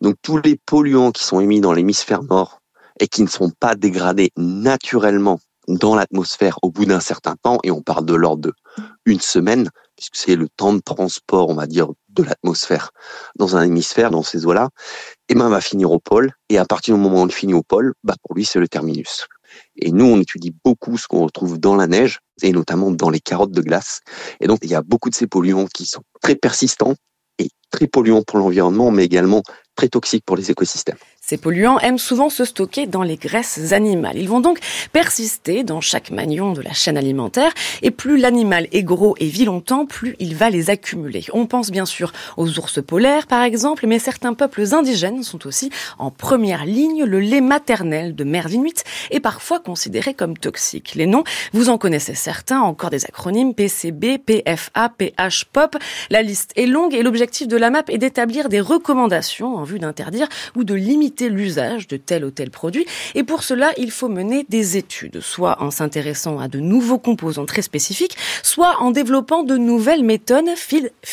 Donc, 0.00 0.16
tous 0.22 0.38
les 0.38 0.56
polluants 0.56 1.12
qui 1.12 1.22
sont 1.22 1.40
émis 1.40 1.60
dans 1.60 1.72
l'hémisphère 1.72 2.22
nord 2.22 2.60
et 3.00 3.08
qui 3.08 3.22
ne 3.22 3.28
sont 3.28 3.50
pas 3.50 3.74
dégradés 3.74 4.32
naturellement 4.36 5.38
dans 5.68 5.94
l'atmosphère 5.94 6.58
au 6.62 6.70
bout 6.70 6.84
d'un 6.86 7.00
certain 7.00 7.36
temps, 7.36 7.58
et 7.62 7.70
on 7.70 7.82
parle 7.82 8.04
de 8.04 8.14
l'ordre 8.14 8.42
de 8.42 8.52
une 9.04 9.20
semaine, 9.20 9.70
puisque 9.96 10.16
c'est 10.16 10.36
le 10.36 10.48
temps 10.48 10.72
de 10.72 10.80
transport, 10.80 11.48
on 11.48 11.54
va 11.54 11.66
dire, 11.66 11.88
de 12.08 12.22
l'atmosphère 12.22 12.90
dans 13.36 13.56
un 13.56 13.62
hémisphère, 13.62 14.10
dans 14.10 14.22
ces 14.22 14.46
eaux-là, 14.46 14.68
et 15.28 15.32
eh 15.32 15.34
ben, 15.34 15.48
va 15.48 15.60
finir 15.60 15.90
au 15.92 15.98
pôle. 15.98 16.32
Et 16.48 16.58
à 16.58 16.64
partir 16.64 16.94
du 16.94 17.00
moment 17.00 17.22
où 17.22 17.26
il 17.26 17.32
finit 17.32 17.54
au 17.54 17.62
pôle, 17.62 17.94
bah, 18.02 18.14
pour 18.22 18.34
lui, 18.34 18.44
c'est 18.44 18.58
le 18.58 18.68
terminus. 18.68 19.26
Et 19.76 19.92
nous, 19.92 20.04
on 20.04 20.20
étudie 20.20 20.54
beaucoup 20.64 20.96
ce 20.98 21.06
qu'on 21.06 21.24
retrouve 21.24 21.58
dans 21.58 21.76
la 21.76 21.86
neige, 21.86 22.20
et 22.42 22.52
notamment 22.52 22.90
dans 22.90 23.10
les 23.10 23.20
carottes 23.20 23.52
de 23.52 23.62
glace. 23.62 24.00
Et 24.40 24.46
donc, 24.46 24.60
il 24.62 24.70
y 24.70 24.74
a 24.74 24.82
beaucoup 24.82 25.10
de 25.10 25.14
ces 25.14 25.26
polluants 25.26 25.66
qui 25.66 25.86
sont 25.86 26.02
très 26.20 26.36
persistants 26.36 26.94
et 27.38 27.48
très 27.70 27.86
polluants 27.86 28.22
pour 28.22 28.38
l'environnement, 28.38 28.90
mais 28.90 29.04
également 29.04 29.42
très 29.74 29.88
toxiques 29.88 30.24
pour 30.24 30.36
les 30.36 30.50
écosystèmes. 30.50 30.98
Ces 31.24 31.36
polluants 31.36 31.78
aiment 31.78 31.98
souvent 31.98 32.30
se 32.30 32.44
stocker 32.44 32.88
dans 32.88 33.04
les 33.04 33.14
graisses 33.14 33.72
animales. 33.72 34.18
Ils 34.18 34.28
vont 34.28 34.40
donc 34.40 34.58
persister 34.92 35.62
dans 35.62 35.80
chaque 35.80 36.10
magnon 36.10 36.52
de 36.52 36.60
la 36.60 36.72
chaîne 36.72 36.98
alimentaire 36.98 37.52
et 37.80 37.92
plus 37.92 38.18
l'animal 38.18 38.66
est 38.72 38.82
gros 38.82 39.14
et 39.20 39.28
vit 39.28 39.44
longtemps, 39.44 39.86
plus 39.86 40.16
il 40.18 40.34
va 40.34 40.50
les 40.50 40.68
accumuler. 40.68 41.24
On 41.32 41.46
pense 41.46 41.70
bien 41.70 41.86
sûr 41.86 42.12
aux 42.36 42.58
ours 42.58 42.82
polaires 42.82 43.28
par 43.28 43.44
exemple, 43.44 43.86
mais 43.86 44.00
certains 44.00 44.34
peuples 44.34 44.74
indigènes 44.74 45.22
sont 45.22 45.46
aussi 45.46 45.70
en 45.96 46.10
première 46.10 46.66
ligne. 46.66 47.04
Le 47.04 47.20
lait 47.20 47.40
maternel 47.40 48.16
de 48.16 48.24
mère 48.24 48.50
inuit 48.50 48.82
est 49.12 49.20
parfois 49.20 49.60
considéré 49.60 50.14
comme 50.14 50.36
toxique. 50.36 50.96
Les 50.96 51.06
noms, 51.06 51.22
vous 51.52 51.68
en 51.68 51.78
connaissez 51.78 52.16
certains, 52.16 52.60
encore 52.62 52.90
des 52.90 53.04
acronymes 53.04 53.54
PCB, 53.54 54.18
PFA, 54.18 54.88
PH, 54.88 55.44
POP. 55.52 55.76
La 56.10 56.22
liste 56.22 56.50
est 56.56 56.66
longue 56.66 56.94
et 56.94 57.04
l'objectif 57.04 57.46
de 57.46 57.56
la 57.56 57.70
MAP 57.70 57.90
est 57.90 57.98
d'établir 57.98 58.48
des 58.48 58.60
recommandations 58.60 59.54
en 59.54 59.62
vue 59.62 59.78
d'interdire 59.78 60.26
ou 60.56 60.64
de 60.64 60.74
limiter 60.74 61.11
l'usage 61.20 61.88
de 61.88 61.96
tel 61.96 62.24
ou 62.24 62.30
tel 62.30 62.50
produit. 62.50 62.86
Et 63.14 63.24
pour 63.24 63.42
cela, 63.42 63.72
il 63.76 63.90
faut 63.90 64.08
mener 64.08 64.46
des 64.48 64.76
études, 64.76 65.20
soit 65.20 65.62
en 65.62 65.70
s'intéressant 65.70 66.38
à 66.38 66.48
de 66.48 66.58
nouveaux 66.58 66.98
composants 66.98 67.46
très 67.46 67.62
spécifiques, 67.62 68.16
soit 68.42 68.80
en 68.80 68.90
développant 68.90 69.42
de 69.42 69.56
nouvelles 69.56 70.04
méthodes, 70.04 70.46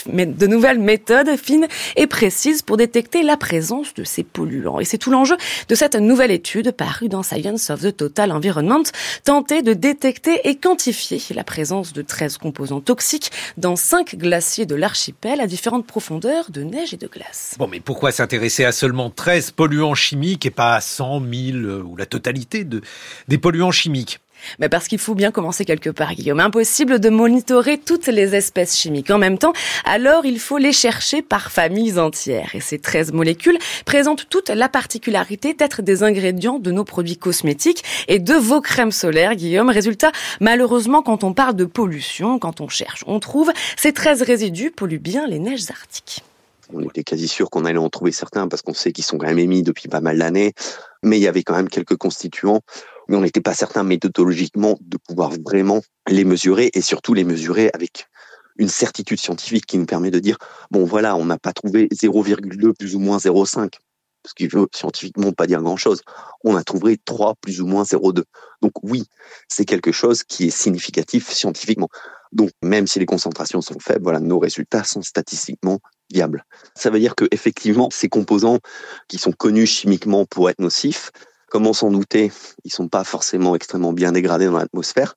de 0.08 0.48
nouvelles 0.48 0.80
méthodes 0.80 1.36
fines 1.38 1.68
et 1.96 2.08
précises 2.08 2.62
pour 2.62 2.78
détecter 2.78 3.24
la 3.24 3.38
présence 3.38 3.94
de 3.94 4.04
ces 4.04 4.24
polluants. 4.24 4.80
Et 4.80 4.86
c'est 4.86 4.98
tout 4.98 5.12
l'enjeu 5.12 5.38
de 5.68 5.76
cette 5.76 5.96
nouvelle 5.96 6.32
étude 6.32 6.72
parue 6.72 7.10
dans 7.10 7.24
Science 7.24 7.70
of 7.70 7.82
the 7.82 7.96
Total 7.96 8.32
Environment, 8.32 8.84
tenter 9.24 9.62
de 9.62 9.74
détecter 9.74 10.42
et 10.48 10.56
quantifier 10.56 11.20
la 11.36 11.44
présence 11.44 11.94
de 11.94 12.02
13 12.02 12.38
composants 12.38 12.82
toxiques 12.82 13.32
dans 13.58 13.76
5 13.76 14.16
glaciers 14.16 14.66
de 14.66 14.76
l'archipel 14.76 15.42
à 15.42 15.48
différentes 15.48 15.86
profondeurs 15.86 16.52
de 16.52 16.62
neige 16.62 16.94
et 16.94 16.98
de 16.98 17.08
glace. 17.08 17.56
Bon, 17.58 17.68
mais 17.68 17.80
pourquoi 17.80 18.12
s'intéresser 18.12 18.66
à 18.66 18.72
seulement 18.72 19.10
13 19.10 19.52
polluants 19.52 19.89
chimiques 19.96 20.46
et 20.46 20.52
pas 20.52 20.76
à 20.76 20.82
100, 20.82 21.20
1000 21.22 21.66
euh, 21.66 21.84
ou 21.84 21.96
la 21.96 22.06
totalité 22.06 22.64
de, 22.64 22.82
des 23.28 23.38
polluants 23.38 23.72
chimiques 23.72 24.20
mais 24.60 24.70
parce 24.70 24.88
qu'il 24.88 25.00
faut 25.00 25.16
bien 25.16 25.32
commencer 25.32 25.66
quelque 25.66 25.90
part, 25.90 26.14
Guillaume. 26.14 26.40
Impossible 26.40 27.00
de 27.00 27.10
monitorer 27.10 27.78
toutes 27.78 28.08
les 28.08 28.36
espèces 28.36 28.78
chimiques 28.78 29.12
en 29.12 29.18
même 29.18 29.38
temps, 29.38 29.54
alors 29.86 30.26
il 30.26 30.40
faut 30.40 30.58
les 30.58 30.74
chercher 30.74 31.22
par 31.22 31.52
familles 31.52 32.00
entières. 32.00 32.52
Et 32.54 32.62
ces 32.62 32.80
13 32.80 33.12
molécules 33.14 33.58
présentent 33.86 34.28
toute 34.30 34.50
la 34.50 34.70
particularité 34.70 35.54
d'être 35.54 35.82
des 35.82 36.04
ingrédients 36.04 36.60
de 36.60 36.72
nos 36.72 36.84
produits 36.84 37.18
cosmétiques 37.18 37.84
et 38.08 38.20
de 38.20 38.34
vos 38.34 38.62
crèmes 38.62 38.92
solaires, 38.92 39.36
Guillaume. 39.36 39.70
Résultat, 39.70 40.12
malheureusement, 40.40 41.02
quand 41.02 41.24
on 41.24 41.34
parle 41.34 41.56
de 41.56 41.66
pollution, 41.66 42.40
quand 42.40 42.62
on 42.62 42.70
cherche, 42.70 43.04
on 43.08 43.20
trouve, 43.20 43.52
ces 43.78 43.94
13 43.94 44.22
résidus 44.22 44.72
polluent 44.72 45.00
bien 45.00 45.28
les 45.28 45.40
neiges 45.40 45.70
arctiques. 45.70 46.24
On 46.72 46.82
était 46.82 47.04
quasi 47.04 47.28
sûr 47.28 47.50
qu'on 47.50 47.66
allait 47.66 47.80
en 47.80 47.90
trouver 47.90 48.12
certains 48.12 48.48
parce 48.48 48.62
qu'on 48.62 48.74
sait 48.74 48.92
qu'ils 48.92 49.04
sont 49.04 49.18
quand 49.18 49.28
même 49.28 49.40
émis 49.40 49.64
depuis 49.64 49.88
pas 49.88 50.02
mal 50.02 50.20
d'années. 50.20 50.54
Mais 51.04 51.18
il 51.18 51.22
y 51.22 51.28
avait 51.28 51.44
quand 51.44 51.56
même 51.56 51.70
quelques 51.70 51.98
constituants. 51.98 52.62
Mais 53.08 53.16
on 53.16 53.22
n'était 53.22 53.42
pas 53.42 53.56
certain 53.56 53.84
méthodologiquement 53.84 54.78
de 54.82 54.98
pouvoir 54.98 55.32
vraiment 55.44 55.82
les 56.08 56.26
mesurer 56.26 56.70
et 56.74 56.82
surtout 56.82 57.14
les 57.14 57.24
mesurer 57.24 57.72
avec 57.74 58.08
une 58.58 58.70
certitude 58.70 59.20
scientifique 59.20 59.66
qui 59.66 59.78
nous 59.78 59.86
permet 59.86 60.12
de 60.12 60.20
dire, 60.20 60.38
bon 60.70 60.84
voilà, 60.84 61.16
on 61.16 61.26
n'a 61.26 61.38
pas 61.38 61.54
trouvé 61.54 61.88
0,2 61.88 62.74
plus 62.74 62.96
ou 62.96 63.00
moins 63.00 63.18
0,5 63.18 63.80
ce 64.28 64.34
qui 64.34 64.48
veut 64.48 64.68
scientifiquement 64.74 65.32
pas 65.32 65.48
dire 65.48 65.62
grand-chose. 65.62 66.02
On 66.44 66.56
a 66.56 66.64
trouvé 66.64 66.98
3 66.98 67.36
plus 67.42 67.62
ou 67.62 67.68
moins 67.68 67.84
0,2. 67.84 68.24
Donc 68.62 68.72
oui, 68.84 69.06
c'est 69.48 69.66
quelque 69.66 69.92
chose 69.92 70.24
qui 70.24 70.48
est 70.48 70.50
significatif 70.50 71.30
scientifiquement. 71.30 71.90
Donc 72.32 72.52
même 72.64 72.88
si 72.88 73.00
les 73.00 73.06
concentrations 73.06 73.62
sont 73.62 73.80
faibles, 73.80 74.04
voilà, 74.04 74.20
nos 74.20 74.40
résultats 74.40 74.84
sont 74.84 75.02
statistiquement 75.02 75.80
viable. 76.12 76.46
Ça 76.76 76.90
veut 76.90 77.00
dire 77.00 77.16
que 77.16 77.26
effectivement, 77.32 77.90
ces 77.92 78.10
composants 78.10 78.60
qui 79.08 79.18
sont 79.18 79.32
connus 79.32 79.68
chimiquement 79.68 80.26
pour 80.26 80.50
être 80.50 80.60
nocifs, 80.60 81.12
comme 81.50 81.66
on 81.66 81.74
s'en 81.74 81.90
doutait, 81.90 82.32
ils 82.64 82.72
sont 82.72 82.88
pas 82.88 83.04
forcément 83.04 83.56
extrêmement 83.56 83.94
bien 83.94 84.12
dégradés 84.12 84.46
dans 84.46 84.58
l'atmosphère 84.58 85.16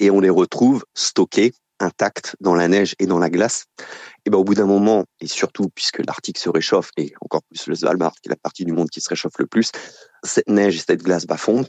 et 0.00 0.10
on 0.10 0.20
les 0.20 0.30
retrouve 0.30 0.84
stockés 0.94 1.52
intacts 1.80 2.36
dans 2.40 2.54
la 2.54 2.68
neige 2.68 2.94
et 2.98 3.06
dans 3.06 3.18
la 3.18 3.28
glace. 3.28 3.66
Et 4.24 4.30
ben 4.30 4.38
au 4.38 4.44
bout 4.44 4.54
d'un 4.54 4.64
moment, 4.64 5.04
et 5.20 5.26
surtout 5.26 5.68
puisque 5.74 5.98
l'Arctique 6.06 6.38
se 6.38 6.48
réchauffe 6.48 6.90
et 6.96 7.12
encore 7.20 7.42
plus 7.42 7.66
le 7.66 7.74
Svalbard, 7.74 8.14
qui 8.14 8.28
est 8.28 8.30
la 8.30 8.36
partie 8.36 8.64
du 8.64 8.72
monde 8.72 8.88
qui 8.88 9.00
se 9.00 9.08
réchauffe 9.08 9.38
le 9.38 9.46
plus, 9.46 9.70
cette 10.22 10.48
neige 10.48 10.76
et 10.76 10.84
cette 10.86 11.02
glace 11.02 11.26
va 11.26 11.36
fondre. 11.36 11.68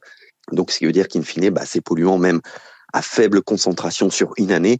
Donc 0.51 0.71
ce 0.71 0.79
qui 0.79 0.85
veut 0.85 0.91
dire 0.91 1.07
qu'in 1.07 1.23
fine, 1.23 1.49
bah, 1.49 1.65
ces 1.65 1.81
polluants 1.81 2.17
même 2.17 2.39
à 2.95 3.01
faible 3.01 3.41
concentration 3.41 4.09
sur 4.09 4.31
une 4.37 4.53
année 4.53 4.79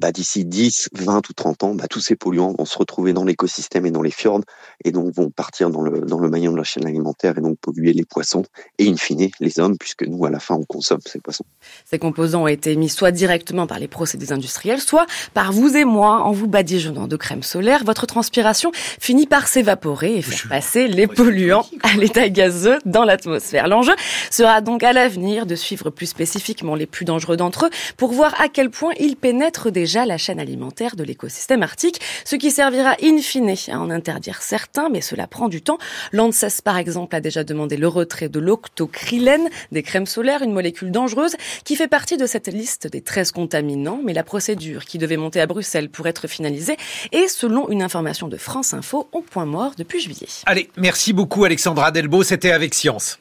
bah, 0.00 0.12
d'ici 0.12 0.46
10, 0.46 0.88
20 0.94 1.28
ou 1.28 1.32
30 1.34 1.62
ans, 1.62 1.74
bah, 1.74 1.86
tous 1.88 2.00
ces 2.00 2.16
polluants 2.16 2.54
vont 2.58 2.64
se 2.64 2.78
retrouver 2.78 3.12
dans 3.12 3.24
l'écosystème 3.24 3.84
et 3.84 3.90
dans 3.90 4.00
les 4.00 4.10
fjords 4.10 4.40
et 4.82 4.92
donc 4.92 5.14
vont 5.14 5.28
partir 5.28 5.68
dans 5.68 5.82
le, 5.82 6.00
dans 6.00 6.18
le 6.18 6.30
maillon 6.30 6.52
de 6.52 6.56
la 6.56 6.64
chaîne 6.64 6.86
alimentaire 6.86 7.36
et 7.36 7.42
donc 7.42 7.58
polluer 7.58 7.92
les 7.92 8.06
poissons 8.06 8.42
et 8.78 8.88
in 8.88 8.96
fine 8.96 9.28
les 9.40 9.60
hommes 9.60 9.76
puisque 9.78 10.06
nous 10.06 10.24
à 10.24 10.30
la 10.30 10.40
fin 10.40 10.54
on 10.54 10.64
consomme 10.64 11.00
ces 11.04 11.20
poissons. 11.20 11.44
Ces 11.84 11.98
composants 11.98 12.44
ont 12.44 12.46
été 12.46 12.76
mis 12.76 12.88
soit 12.88 13.10
directement 13.10 13.66
par 13.66 13.78
les 13.78 13.88
procédés 13.88 14.32
industriels, 14.32 14.80
soit 14.80 15.04
par 15.34 15.52
vous 15.52 15.76
et 15.76 15.84
moi 15.84 16.22
en 16.22 16.32
vous 16.32 16.48
badigeonnant 16.48 17.06
de 17.06 17.16
crème 17.16 17.42
solaire. 17.42 17.84
Votre 17.84 18.06
transpiration 18.06 18.72
finit 18.74 19.26
par 19.26 19.48
s'évaporer 19.48 20.16
et 20.16 20.22
faire 20.22 20.48
passer 20.48 20.88
les 20.88 21.08
polluants 21.08 21.66
à 21.82 21.94
l'état 21.98 22.30
gazeux 22.30 22.78
dans 22.86 23.04
l'atmosphère. 23.04 23.68
L'enjeu 23.68 23.92
sera 24.30 24.62
donc 24.62 24.82
à 24.82 24.94
l'avenir 24.94 25.44
de 25.44 25.56
suivre 25.56 25.90
plus 25.90 26.06
spécifiquement 26.06 26.74
les 26.74 26.86
plus 26.86 27.04
dangereux 27.04 27.36
d'entre 27.36 27.66
eux 27.66 27.70
pour 27.98 28.12
voir 28.12 28.40
à 28.40 28.48
quel 28.48 28.70
point 28.70 28.92
ils 28.98 29.16
pénètrent 29.16 29.70
la 29.94 30.18
chaîne 30.18 30.40
alimentaire 30.40 30.96
de 30.96 31.04
l'écosystème 31.04 31.62
arctique, 31.62 32.00
ce 32.24 32.36
qui 32.36 32.50
servira 32.50 32.96
in 33.02 33.18
fine 33.18 33.54
à 33.68 33.78
en 33.78 33.90
interdire 33.90 34.42
certains, 34.42 34.88
mais 34.88 35.00
cela 35.00 35.26
prend 35.26 35.48
du 35.48 35.62
temps. 35.62 35.78
L'ANSES, 36.12 36.62
par 36.62 36.76
exemple, 36.76 37.16
a 37.16 37.20
déjà 37.20 37.44
demandé 37.44 37.76
le 37.76 37.88
retrait 37.88 38.28
de 38.28 38.38
l'octocrylène, 38.38 39.48
des 39.72 39.82
crèmes 39.82 40.06
solaires, 40.06 40.42
une 40.42 40.52
molécule 40.52 40.90
dangereuse 40.90 41.36
qui 41.64 41.76
fait 41.76 41.88
partie 41.88 42.16
de 42.16 42.26
cette 42.26 42.48
liste 42.48 42.86
des 42.86 43.00
13 43.00 43.32
contaminants, 43.32 44.00
mais 44.04 44.12
la 44.12 44.22
procédure 44.22 44.84
qui 44.84 44.98
devait 44.98 45.16
monter 45.16 45.40
à 45.40 45.46
Bruxelles 45.46 45.90
pour 45.90 46.06
être 46.06 46.28
finalisée 46.28 46.76
est, 47.12 47.28
selon 47.28 47.68
une 47.70 47.82
information 47.82 48.28
de 48.28 48.36
France 48.36 48.74
Info, 48.74 49.08
au 49.12 49.22
point 49.22 49.46
mort 49.46 49.72
depuis 49.76 50.00
juillet. 50.00 50.28
Allez, 50.46 50.70
merci 50.76 51.12
beaucoup 51.12 51.44
Alexandra 51.44 51.90
Delbo, 51.90 52.22
c'était 52.22 52.52
avec 52.52 52.74
Science. 52.74 53.18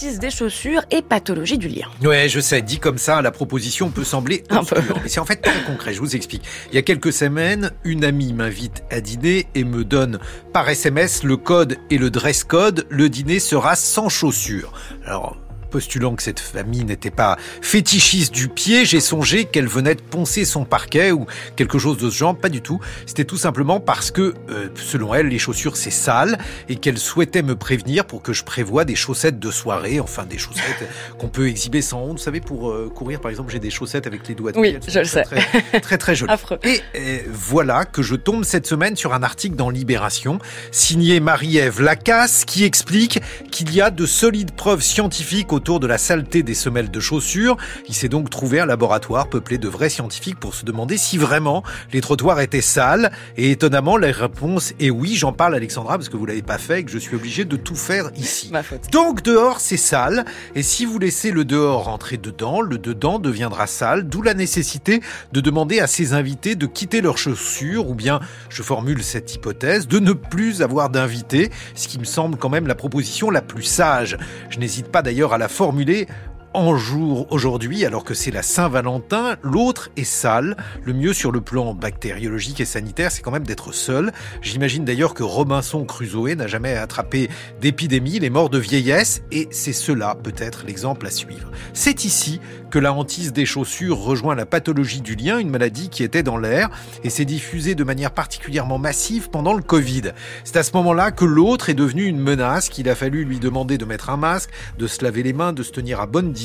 Des 0.00 0.18
des 0.18 0.30
chaussures 0.30 0.82
et 0.90 1.02
pathologie 1.02 1.58
du 1.58 1.68
lien. 1.68 1.86
Ouais, 2.02 2.28
je 2.28 2.40
sais, 2.40 2.62
dit 2.62 2.78
comme 2.78 2.98
ça, 2.98 3.22
la 3.22 3.30
proposition 3.30 3.90
peut 3.90 4.04
sembler 4.04 4.44
obscure, 4.50 4.98
mais 5.02 5.08
c'est 5.08 5.20
en 5.20 5.24
fait 5.24 5.36
très 5.36 5.62
concret, 5.62 5.94
je 5.94 6.00
vous 6.00 6.16
explique. 6.16 6.42
Il 6.70 6.74
y 6.74 6.78
a 6.78 6.82
quelques 6.82 7.12
semaines, 7.12 7.70
une 7.84 8.04
amie 8.04 8.32
m'invite 8.32 8.82
à 8.90 9.00
dîner 9.00 9.46
et 9.54 9.64
me 9.64 9.84
donne 9.84 10.18
par 10.52 10.68
SMS 10.68 11.22
le 11.22 11.36
code 11.36 11.76
et 11.90 11.98
le 11.98 12.10
dress 12.10 12.44
code, 12.44 12.86
le 12.90 13.08
dîner 13.08 13.38
sera 13.38 13.76
sans 13.76 14.08
chaussures. 14.08 14.72
Alors, 15.06 15.36
postulant 15.74 16.14
que 16.14 16.22
cette 16.22 16.38
famille 16.38 16.84
n'était 16.84 17.10
pas 17.10 17.36
fétichiste 17.60 18.32
du 18.32 18.46
pied, 18.46 18.84
j'ai 18.84 19.00
songé 19.00 19.44
qu'elle 19.44 19.66
venait 19.66 19.96
de 19.96 20.02
poncer 20.02 20.44
son 20.44 20.64
parquet 20.64 21.10
ou 21.10 21.26
quelque 21.56 21.80
chose 21.80 21.96
de 21.96 22.08
ce 22.10 22.16
genre. 22.16 22.36
Pas 22.36 22.48
du 22.48 22.62
tout. 22.62 22.78
C'était 23.06 23.24
tout 23.24 23.36
simplement 23.36 23.80
parce 23.80 24.12
que, 24.12 24.34
euh, 24.50 24.68
selon 24.76 25.12
elle, 25.14 25.26
les 25.26 25.40
chaussures 25.40 25.76
c'est 25.76 25.90
sale 25.90 26.38
et 26.68 26.76
qu'elle 26.76 26.96
souhaitait 26.96 27.42
me 27.42 27.56
prévenir 27.56 28.04
pour 28.04 28.22
que 28.22 28.32
je 28.32 28.44
prévoie 28.44 28.84
des 28.84 28.94
chaussettes 28.94 29.40
de 29.40 29.50
soirée, 29.50 29.98
enfin 29.98 30.26
des 30.26 30.38
chaussettes 30.38 30.88
qu'on 31.18 31.26
peut 31.26 31.48
exhiber 31.48 31.82
sans 31.82 32.02
honte. 32.02 32.18
Vous 32.18 32.24
savez, 32.24 32.40
pour 32.40 32.70
euh, 32.70 32.88
courir, 32.94 33.20
par 33.20 33.32
exemple, 33.32 33.50
j'ai 33.50 33.58
des 33.58 33.70
chaussettes 33.70 34.06
avec 34.06 34.28
les 34.28 34.36
doigts 34.36 34.52
de 34.52 34.58
oui, 34.60 34.78
je 34.86 34.98
le 35.00 35.04
sais. 35.04 35.24
Très, 35.24 35.80
très, 35.80 35.98
très, 35.98 36.14
jolies. 36.14 36.32
Et, 36.62 36.82
et 36.94 37.24
voilà 37.32 37.84
que 37.84 38.00
je 38.00 38.14
tombe 38.14 38.44
cette 38.44 38.68
semaine 38.68 38.94
sur 38.94 39.12
un 39.12 39.24
article 39.24 39.56
dans 39.56 39.70
Libération, 39.70 40.38
signé 40.70 41.18
Marie-Ève 41.18 41.82
Lacasse, 41.82 42.44
qui 42.44 42.62
explique 42.62 43.20
qu'il 43.50 43.74
y 43.74 43.80
a 43.80 43.90
de 43.90 44.06
solides 44.06 44.52
preuves 44.52 44.82
scientifiques 44.82 45.52
au 45.52 45.63
autour 45.64 45.80
de 45.80 45.86
la 45.86 45.96
saleté 45.96 46.42
des 46.42 46.52
semelles 46.52 46.90
de 46.90 47.00
chaussures. 47.00 47.56
Il 47.88 47.94
s'est 47.94 48.10
donc 48.10 48.28
trouvé 48.28 48.60
un 48.60 48.66
laboratoire 48.66 49.30
peuplé 49.30 49.56
de 49.56 49.66
vrais 49.66 49.88
scientifiques 49.88 50.38
pour 50.38 50.54
se 50.54 50.66
demander 50.66 50.98
si 50.98 51.16
vraiment 51.16 51.62
les 51.90 52.02
trottoirs 52.02 52.40
étaient 52.40 52.60
sales. 52.60 53.10
Et 53.38 53.50
étonnamment, 53.50 53.96
la 53.96 54.12
réponse 54.12 54.74
est 54.78 54.90
oui. 54.90 55.14
J'en 55.14 55.32
parle, 55.32 55.54
Alexandra, 55.54 55.96
parce 55.96 56.10
que 56.10 56.18
vous 56.18 56.26
l'avez 56.26 56.42
pas 56.42 56.58
fait 56.58 56.80
et 56.80 56.84
que 56.84 56.90
je 56.90 56.98
suis 56.98 57.16
obligé 57.16 57.46
de 57.46 57.56
tout 57.56 57.76
faire 57.76 58.10
ici. 58.14 58.52
Donc 58.92 59.22
dehors, 59.22 59.58
c'est 59.58 59.78
sale. 59.78 60.26
Et 60.54 60.62
si 60.62 60.84
vous 60.84 60.98
laissez 60.98 61.30
le 61.30 61.46
dehors 61.46 61.84
rentrer 61.84 62.18
dedans, 62.18 62.60
le 62.60 62.76
dedans 62.76 63.18
deviendra 63.18 63.66
sale. 63.66 64.06
D'où 64.06 64.20
la 64.20 64.34
nécessité 64.34 65.00
de 65.32 65.40
demander 65.40 65.80
à 65.80 65.86
ses 65.86 66.12
invités 66.12 66.56
de 66.56 66.66
quitter 66.66 67.00
leurs 67.00 67.16
chaussures, 67.16 67.88
ou 67.88 67.94
bien, 67.94 68.20
je 68.50 68.62
formule 68.62 69.02
cette 69.02 69.34
hypothèse, 69.34 69.88
de 69.88 69.98
ne 69.98 70.12
plus 70.12 70.60
avoir 70.60 70.90
d'invités, 70.90 71.50
ce 71.74 71.88
qui 71.88 71.98
me 71.98 72.04
semble 72.04 72.36
quand 72.36 72.50
même 72.50 72.66
la 72.66 72.74
proposition 72.74 73.30
la 73.30 73.40
plus 73.40 73.62
sage. 73.62 74.18
Je 74.50 74.58
n'hésite 74.58 74.88
pas 74.88 75.00
d'ailleurs 75.00 75.32
à 75.32 75.38
la 75.38 75.48
formuler 75.54 76.06
en 76.54 76.76
jour 76.76 77.26
aujourd'hui, 77.30 77.84
alors 77.84 78.04
que 78.04 78.14
c'est 78.14 78.30
la 78.30 78.42
Saint-Valentin, 78.42 79.36
l'autre 79.42 79.90
est 79.96 80.04
sale. 80.04 80.56
Le 80.84 80.92
mieux 80.92 81.12
sur 81.12 81.32
le 81.32 81.40
plan 81.40 81.74
bactériologique 81.74 82.60
et 82.60 82.64
sanitaire, 82.64 83.10
c'est 83.10 83.22
quand 83.22 83.32
même 83.32 83.46
d'être 83.46 83.72
seul. 83.72 84.12
J'imagine 84.40 84.84
d'ailleurs 84.84 85.14
que 85.14 85.24
Robinson 85.24 85.84
Crusoe 85.84 86.36
n'a 86.36 86.46
jamais 86.46 86.76
attrapé 86.76 87.28
d'épidémie, 87.60 88.14
il 88.14 88.24
est 88.24 88.30
mort 88.30 88.50
de 88.50 88.58
vieillesse, 88.58 89.22
et 89.32 89.48
c'est 89.50 89.72
cela 89.72 90.14
peut-être 90.14 90.64
l'exemple 90.64 91.06
à 91.06 91.10
suivre. 91.10 91.50
C'est 91.72 92.04
ici 92.04 92.40
que 92.70 92.78
la 92.78 92.92
hantise 92.92 93.32
des 93.32 93.46
chaussures 93.46 93.98
rejoint 93.98 94.36
la 94.36 94.46
pathologie 94.46 95.00
du 95.00 95.16
lien, 95.16 95.38
une 95.38 95.50
maladie 95.50 95.88
qui 95.88 96.04
était 96.04 96.22
dans 96.22 96.36
l'air 96.36 96.70
et 97.02 97.10
s'est 97.10 97.24
diffusée 97.24 97.74
de 97.74 97.84
manière 97.84 98.12
particulièrement 98.12 98.78
massive 98.78 99.28
pendant 99.30 99.54
le 99.54 99.62
Covid. 99.62 100.12
C'est 100.44 100.56
à 100.56 100.62
ce 100.62 100.72
moment-là 100.74 101.10
que 101.10 101.24
l'autre 101.24 101.68
est 101.68 101.74
devenu 101.74 102.04
une 102.04 102.18
menace, 102.18 102.68
qu'il 102.68 102.88
a 102.88 102.94
fallu 102.94 103.24
lui 103.24 103.40
demander 103.40 103.76
de 103.76 103.84
mettre 103.84 104.10
un 104.10 104.16
masque, 104.16 104.50
de 104.78 104.86
se 104.86 105.02
laver 105.02 105.22
les 105.22 105.32
mains, 105.32 105.52
de 105.52 105.62
se 105.62 105.72
tenir 105.72 106.00
à 106.00 106.06
bonne 106.06 106.32
distance. 106.32 106.43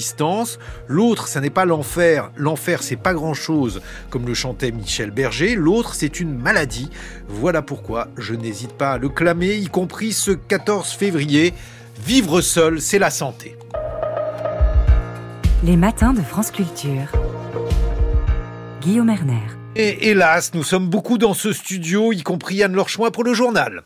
L'autre, 0.88 1.28
ça 1.28 1.42
n'est 1.42 1.50
pas 1.50 1.66
l'enfer. 1.66 2.32
L'enfer, 2.36 2.84
c'est 2.84 2.96
pas 2.96 3.14
grand-chose, 3.14 3.82
comme 4.10 4.26
le 4.26 4.34
chantait 4.34 4.72
Michel 4.72 5.12
Berger. 5.12 5.56
L'autre, 5.56 5.94
c'est 5.96 6.20
une 6.20 6.36
maladie. 6.36 6.90
Voilà 7.28 7.62
pourquoi 7.62 8.08
je 8.18 8.34
n'hésite 8.34 8.74
pas 8.74 8.94
à 8.94 8.98
le 8.98 9.10
clamer, 9.10 9.56
y 9.58 9.68
compris 9.68 10.14
ce 10.14 10.32
14 10.32 10.92
février. 10.92 11.54
Vivre 12.06 12.42
seul, 12.42 12.82
c'est 12.82 13.00
la 13.00 13.10
santé. 13.10 13.56
Les 15.64 15.76
matins 15.76 16.14
de 16.14 16.22
France 16.22 16.52
Culture. 16.52 17.12
Guillaume 18.82 19.10
Erner. 19.10 19.44
Et 19.76 20.10
hélas, 20.10 20.54
nous 20.54 20.64
sommes 20.64 20.88
beaucoup 20.88 21.18
dans 21.18 21.34
ce 21.34 21.52
studio, 21.54 22.14
y 22.14 22.24
compris 22.24 22.64
Anne 22.64 22.74
Lorchoin 22.74 23.12
pour 23.12 23.24
le 23.24 23.34
journal. 23.34 23.84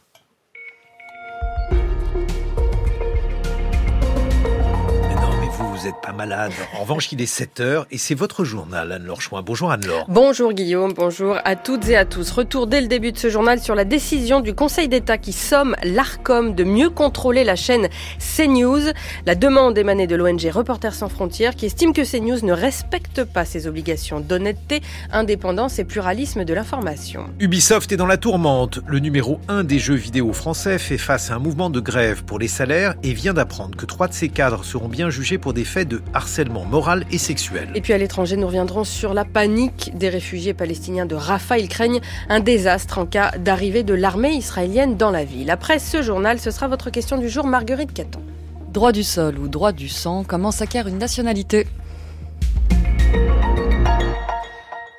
Vous 5.83 5.89
n'êtes 5.89 6.01
pas 6.01 6.13
malade. 6.13 6.53
En 6.77 6.83
revanche, 6.83 7.11
il 7.11 7.21
est 7.21 7.25
7 7.25 7.59
heures 7.59 7.87
et 7.91 7.97
c'est 7.97 8.15
votre 8.15 8.45
journal, 8.45 8.93
Anne-Laure 8.93 9.21
Chouin. 9.21 9.41
Bonjour 9.41 9.69
Anne-Laure. 9.69 10.05
Bonjour 10.07 10.53
Guillaume, 10.53 10.93
bonjour 10.93 11.35
à 11.43 11.57
toutes 11.57 11.89
et 11.89 11.97
à 11.97 12.05
tous. 12.05 12.31
Retour 12.31 12.67
dès 12.67 12.79
le 12.79 12.87
début 12.87 13.11
de 13.11 13.17
ce 13.17 13.29
journal 13.29 13.59
sur 13.59 13.75
la 13.75 13.83
décision 13.83 14.39
du 14.39 14.53
Conseil 14.53 14.87
d'État 14.87 15.17
qui 15.17 15.33
somme 15.33 15.75
l'ARCOM 15.83 16.55
de 16.55 16.63
mieux 16.63 16.89
contrôler 16.89 17.43
la 17.43 17.57
chaîne 17.57 17.89
CNews. 18.17 18.93
La 19.25 19.35
demande 19.35 19.77
émanée 19.77 20.07
de 20.07 20.15
l'ONG 20.15 20.49
Reporters 20.53 20.93
sans 20.93 21.09
frontières 21.09 21.53
qui 21.53 21.65
estime 21.65 21.91
que 21.91 22.09
CNews 22.09 22.45
ne 22.45 22.53
respecte 22.53 23.25
pas 23.25 23.43
ses 23.43 23.67
obligations 23.67 24.21
d'honnêteté, 24.21 24.81
indépendance 25.11 25.79
et 25.79 25.83
pluralisme 25.83 26.45
de 26.45 26.53
l'information. 26.53 27.25
Ubisoft 27.39 27.91
est 27.91 27.97
dans 27.97 28.07
la 28.07 28.15
tourmente. 28.15 28.79
Le 28.87 28.99
numéro 28.99 29.41
1 29.49 29.65
des 29.65 29.79
jeux 29.79 29.95
vidéo 29.95 30.31
français 30.31 30.79
fait 30.79 30.97
face 30.97 31.29
à 31.29 31.35
un 31.35 31.39
mouvement 31.39 31.69
de 31.69 31.81
grève 31.81 32.23
pour 32.23 32.39
les 32.39 32.47
salaires 32.47 32.95
et 33.03 33.11
vient 33.11 33.33
d'apprendre 33.33 33.75
que 33.75 33.85
trois 33.85 34.07
de 34.07 34.13
ses 34.13 34.29
cadres 34.29 34.63
seront 34.63 34.87
bien 34.87 35.09
jugés 35.09 35.37
pour 35.37 35.51
des 35.51 35.72
de 35.81 36.01
harcèlement 36.13 36.65
moral 36.65 37.05
et 37.11 37.17
sexuel. 37.17 37.69
Et 37.73 37.81
puis 37.81 37.93
à 37.93 37.97
l'étranger, 37.97 38.37
nous 38.37 38.47
reviendrons 38.47 38.83
sur 38.83 39.13
la 39.13 39.25
panique 39.25 39.91
des 39.95 40.09
réfugiés 40.09 40.53
palestiniens 40.53 41.07
de 41.07 41.15
Rafah. 41.15 41.57
Ils 41.57 41.67
craignent 41.67 42.01
un 42.29 42.39
désastre 42.39 42.99
en 42.99 43.05
cas 43.05 43.31
d'arrivée 43.31 43.83
de 43.83 43.95
l'armée 43.95 44.33
israélienne 44.33 44.95
dans 44.95 45.11
la 45.11 45.25
ville. 45.25 45.49
Après 45.49 45.79
ce 45.79 46.01
journal, 46.01 46.39
ce 46.39 46.51
sera 46.51 46.67
votre 46.67 46.91
question 46.91 47.17
du 47.17 47.27
jour, 47.27 47.47
Marguerite 47.47 47.93
Caton. 47.93 48.21
Droit 48.71 48.91
du 48.91 49.03
sol 49.03 49.39
ou 49.39 49.47
droit 49.47 49.71
du 49.71 49.89
sang, 49.89 50.23
comment 50.27 50.51
s'acquiert 50.51 50.87
une 50.87 50.99
nationalité? 50.99 51.67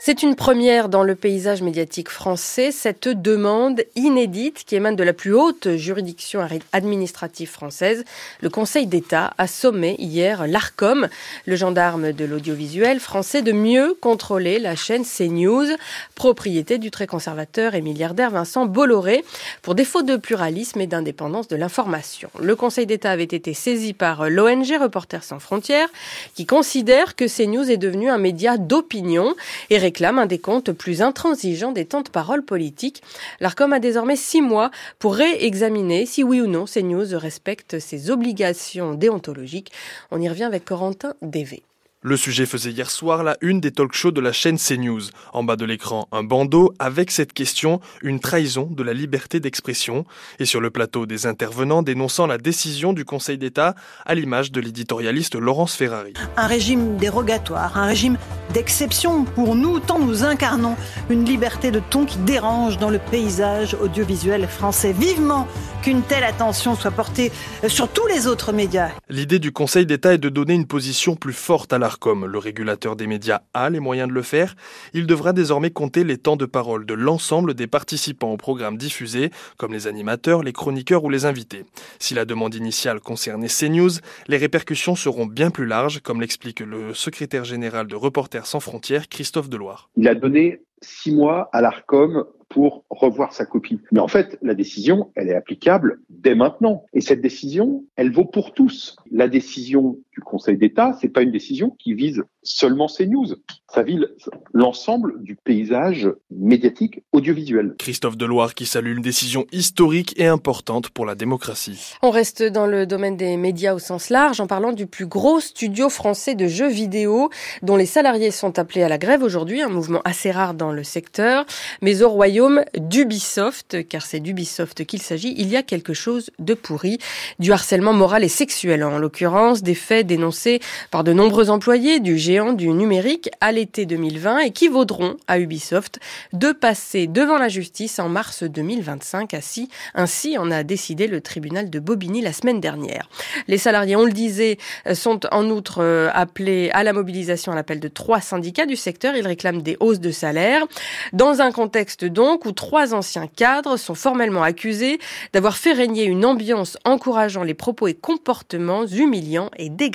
C'est 0.07 0.23
une 0.23 0.37
première 0.37 0.90
dans 0.90 1.03
le 1.03 1.14
paysage 1.14 1.62
médiatique 1.62 2.11
français, 2.11 2.73
cette 2.73 3.09
demande 3.09 3.81
inédite 3.97 4.62
qui 4.67 4.77
émane 4.77 4.97
de 4.97 5.03
la 5.03 5.14
plus 5.14 5.33
haute 5.33 5.77
juridiction 5.77 6.47
administrative 6.73 7.49
française. 7.49 8.05
Le 8.43 8.51
Conseil 8.51 8.87
d'État 8.87 9.33
a 9.38 9.47
sommé 9.47 9.97
hier 9.99 10.47
l'ARCOM, 10.47 11.09
le 11.47 11.57
gendarme 11.57 12.12
de 12.12 12.27
l'audiovisuel 12.27 13.01
français, 13.01 13.40
de 13.40 13.53
mieux 13.53 13.97
contrôler 13.99 14.59
la 14.59 14.77
chaîne 14.77 15.07
CNews, 15.07 15.69
propriété 16.14 16.77
du 16.77 16.90
très 16.90 17.07
conservateur 17.07 17.75
et 17.75 17.81
milliardaire 17.81 18.31
Vincent 18.31 18.67
Bolloré, 18.67 19.25
pour 19.62 19.75
défaut 19.75 20.03
de 20.03 20.17
pluralisme 20.17 20.83
et 20.83 20.87
d'indépendance 20.87 21.49
de 21.49 21.57
l'information. 21.57 22.29
Le 22.43 22.55
Conseil 22.55 22.85
d'État 22.85 23.11
avait 23.11 23.25
été 23.25 23.55
saisi 23.55 23.95
par 23.95 24.29
l'ONG 24.29 24.69
Reporters 24.79 25.25
sans 25.25 25.38
frontières, 25.38 25.88
qui 26.35 26.45
considère 26.45 27.17
que 27.17 27.25
CNews 27.25 27.71
est 27.71 27.79
devenu 27.79 28.11
un 28.11 28.19
média 28.19 28.59
d'opinion 28.59 29.35
et 29.71 29.79
réclame 29.95 30.19
un 30.19 30.27
décompte 30.27 30.73
plus 30.73 31.03
intransigeant 31.03 31.71
des 31.71 31.85
temps 31.85 32.03
de 32.03 32.09
parole 32.09 32.45
politiques. 32.45 33.01
L'ARCOM 33.39 33.73
a 33.73 33.79
désormais 33.79 34.17
six 34.17 34.43
mois 34.43 34.73
pour 34.99 35.15
réexaminer 35.15 36.05
si 36.05 36.25
oui 36.25 36.41
ou 36.41 36.49
non 36.49 36.65
CNews 36.65 37.17
respecte 37.17 37.79
ses 37.79 38.11
obligations 38.11 38.95
déontologiques. 38.95 39.71
On 40.11 40.21
y 40.21 40.29
revient 40.29 40.43
avec 40.43 40.65
Corentin 40.65 41.15
Dévé. 41.23 41.63
Le 42.07 42.19
sujet 42.19 42.45
faisait 42.45 42.71
hier 42.71 42.90
soir 42.90 43.25
la 43.25 43.38
une 43.40 43.62
des 43.62 43.71
talk 43.71 43.95
shows 43.95 44.11
de 44.11 44.21
la 44.21 44.33
chaîne 44.33 44.59
CNews. 44.59 45.05
En 45.33 45.43
bas 45.43 45.57
de 45.57 45.64
l'écran, 45.64 46.07
un 46.12 46.23
bandeau 46.23 46.75
avec 46.79 47.11
cette 47.11 47.33
question, 47.33 47.81
une 48.03 48.21
trahison 48.21 48.69
de 48.71 48.83
la 48.83 48.93
liberté 48.93 49.40
d'expression. 49.40 50.05
Et 50.38 50.45
sur 50.45 50.61
le 50.61 50.69
plateau, 50.69 51.07
des 51.07 51.27
intervenants 51.27 51.81
dénonçant 51.81 52.27
la 52.27 52.37
décision 52.37 52.93
du 52.93 53.07
Conseil 53.07 53.38
d'État, 53.38 53.75
à 54.05 54.14
l'image 54.14 54.53
de 54.53 54.61
l'éditorialiste 54.61 55.35
Laurence 55.35 55.77
Ferrari. 55.77 56.12
Un 56.37 56.47
régime 56.47 56.99
dérogatoire, 56.99 57.79
un 57.79 57.87
régime 57.87 58.19
d'exception 58.53 59.25
pour 59.25 59.57
nous, 59.57 59.81
tant 59.81 59.99
nous 59.99 60.25
incarnons 60.25 60.77
une 61.09 61.25
liberté 61.25 61.71
de 61.71 61.81
ton 61.81 62.05
qui 62.05 62.19
dérange 62.19 62.77
dans 62.77 62.90
le 62.90 62.99
paysage 62.99 63.79
audiovisuel 63.81 64.47
français. 64.47 64.93
Vivement 64.93 65.49
qu'une 65.85 66.01
telle 66.01 66.25
attention 66.25 66.75
soit 66.75 66.90
portée 66.90 67.31
sur 67.68 67.88
tous 67.88 68.07
les 68.07 68.27
autres 68.27 68.53
médias. 68.53 68.88
L'idée 69.11 69.38
du 69.38 69.53
Conseil 69.53 69.85
d'État 69.85 70.14
est 70.14 70.18
de 70.18 70.31
donner 70.31 70.55
une 70.55 70.66
position 70.66 71.14
plus 71.14 71.35
forte 71.35 71.75
à 71.75 71.79
l'ARCOM. 71.79 72.25
Le 72.25 72.38
régulateur 72.38 72.97
des 72.97 73.07
médias 73.07 73.42
a 73.53 73.68
les 73.68 73.81
moyens 73.81 74.09
de 74.09 74.14
le 74.14 74.23
faire. 74.23 74.57
Il 74.94 75.07
devra 75.07 75.35
désormais 75.35 75.70
compter 75.70 76.03
les 76.03 76.16
temps 76.16 76.37
de 76.37 76.47
parole 76.47 76.87
de 76.87 76.94
l'ensemble 76.94 77.53
des 77.53 77.66
participants 77.66 78.33
au 78.33 78.38
programme 78.38 78.79
diffusé, 78.79 79.31
comme 79.59 79.75
les 79.75 79.87
animateurs, 79.87 80.42
les 80.42 80.55
chroniqueurs 80.55 81.05
ou 81.05 81.11
les 81.11 81.27
invités. 81.27 81.66
Si 81.99 82.14
la 82.14 82.25
demande 82.25 82.55
initiale 82.55 83.01
concernait 83.01 83.49
CNews, 83.49 83.90
les 84.27 84.38
répercussions 84.38 84.94
seront 84.94 85.27
bien 85.27 85.51
plus 85.51 85.66
larges, 85.66 86.01
comme 86.01 86.23
l'explique 86.23 86.61
le 86.61 86.94
secrétaire 86.94 87.44
général 87.44 87.88
de 87.88 87.94
Reporters 87.94 88.47
sans 88.47 88.61
frontières, 88.61 89.07
Christophe 89.11 89.51
Deloire. 89.51 89.90
Il 89.99 90.09
a 90.09 90.14
donné 90.14 90.62
six 90.81 91.12
mois 91.12 91.51
à 91.53 91.61
l'ARCOM 91.61 92.25
pour 92.55 92.85
revoir 92.88 93.33
sa 93.33 93.47
copie. 93.47 93.81
Mais 93.90 93.99
en 93.99 94.07
fait, 94.07 94.38
la 94.40 94.55
décision, 94.55 95.11
elle 95.17 95.29
est 95.29 95.35
applicable 95.35 95.99
dès 96.09 96.37
maintenant. 96.37 96.85
Et 96.93 97.01
cette 97.01 97.21
décision, 97.21 97.83
elle 97.97 98.12
vaut 98.12 98.27
pour 98.27 98.55
tous. 98.55 98.95
La 99.11 99.27
décision 99.27 99.99
du 100.14 100.20
Conseil 100.20 100.57
d'État, 100.57 100.96
c'est 101.00 101.09
pas 101.09 101.22
une 101.22 101.33
décision 101.33 101.70
qui 101.79 101.92
vise 101.94 102.22
seulement 102.42 102.87
CNews. 102.87 103.35
Ça 103.72 103.83
vise 103.83 104.07
l'ensemble 104.53 105.22
du 105.22 105.35
paysage 105.35 106.09
médiatique 106.31 107.03
audiovisuel. 107.12 107.74
Christophe 107.79 108.16
Deloire 108.16 108.55
qui 108.55 108.66
salue 108.66 108.96
une 108.96 109.03
décision 109.03 109.46
historique 109.50 110.14
et 110.16 110.27
importante 110.27 110.90
pour 110.90 111.07
la 111.07 111.16
démocratie. 111.16 111.94
On 112.03 112.11
reste 112.11 112.42
dans 112.42 112.66
le 112.66 112.87
domaine 112.87 113.16
des 113.16 113.37
médias 113.37 113.74
au 113.74 113.79
sens 113.81 114.11
large 114.11 114.40
en 114.40 114.46
parlant 114.46 114.72
du 114.72 114.87
plus 114.87 115.07
gros 115.07 115.40
studio 115.40 115.88
français 115.88 116.37
de 116.37 116.46
jeux 116.46 116.68
vidéo 116.68 117.31
dont 117.62 117.77
les 117.77 117.87
salariés 117.87 118.31
sont 118.31 118.59
appelés 118.59 118.83
à 118.83 118.88
la 118.88 118.98
grève 118.98 119.22
aujourd'hui, 119.22 119.62
un 119.62 119.68
mouvement 119.68 120.03
assez 120.05 120.31
rare 120.31 120.55
dans 120.55 120.70
le 120.70 120.85
secteur, 120.85 121.46
mais 121.83 122.03
au 122.03 122.09
royaume 122.09 122.62
d'Ubisoft, 122.79 123.88
car 123.88 124.03
c'est 124.03 124.20
d'Ubisoft 124.20 124.85
qu'il 124.85 125.03
s'agit, 125.03 125.35
il 125.37 125.48
y 125.48 125.57
a 125.57 125.62
quelque 125.62 125.94
chose 125.94 126.31
de 126.38 126.55
pourri, 126.55 126.98
du 127.40 127.50
harcèlement 127.53 127.92
moral 127.92 128.22
et 128.22 128.29
sexuel 128.29 128.85
en 128.85 128.98
l'occurrence, 128.98 129.62
des 129.62 129.74
faits 129.74 130.04
dénoncés 130.05 130.61
par 130.90 131.05
de 131.05 131.13
nombreux 131.13 131.50
employés 131.50 132.00
du 132.00 132.19
géant 132.19 132.52
du 132.52 132.69
numérique 132.69 133.31
à 133.40 133.52
l'été 133.52 133.87
2020 133.87 134.38
et 134.40 134.50
qui 134.50 134.69
vaudront 134.69 135.17
à 135.27 135.38
Ubisoft 135.38 136.00
de 136.33 136.52
passer 136.52 137.07
devant 137.07 137.38
la 137.38 137.48
justice 137.48 137.98
en 137.98 138.09
mars 138.09 138.42
2025. 138.42 139.35
Ainsi, 139.35 139.69
ainsi 139.94 140.38
en 140.38 140.50
a 140.50 140.63
décidé 140.63 141.07
le 141.07 141.21
tribunal 141.21 141.71
de 141.71 141.79
Bobigny 141.79 142.21
la 142.21 142.33
semaine 142.33 142.61
dernière. 142.61 143.09
Les 143.48 143.59
salariés, 143.59 143.96
on 143.96 144.05
le 144.05 144.13
disait, 144.13 144.59
sont 144.94 145.21
en 145.33 145.48
outre 145.50 145.83
euh, 145.83 146.11
appelés 146.13 146.71
à 146.73 146.83
la 146.83 146.92
mobilisation 146.92 147.52
à 147.52 147.55
l'appel 147.55 147.81
de 147.81 147.88
trois 147.88 148.21
syndicats 148.21 148.67
du 148.67 148.77
secteur. 148.77 149.17
Ils 149.17 149.27
réclament 149.27 149.63
des 149.63 149.77
hausses 149.81 150.00
de 150.00 150.11
salaire. 150.11 150.65
Dans 151.13 151.40
un 151.40 151.52
contexte 151.52 152.05
donc 152.05 152.44
où 152.44 152.52
trois 152.52 152.94
anciens 152.94 153.27
cadres 153.27 153.77
sont 153.77 153.94
formellement 153.94 154.42
accusés 154.42 154.98
d'avoir 155.33 155.57
fait 155.57 155.73
régner 155.73 156.05
une 156.05 156.25
ambiance 156.25 156.79
encourageant 156.85 157.42
les 157.42 157.55
propos 157.55 157.88
et 157.88 157.94
comportements 157.94 158.87
humiliants 158.87 159.50
et 159.57 159.69
dégradants. 159.69 159.94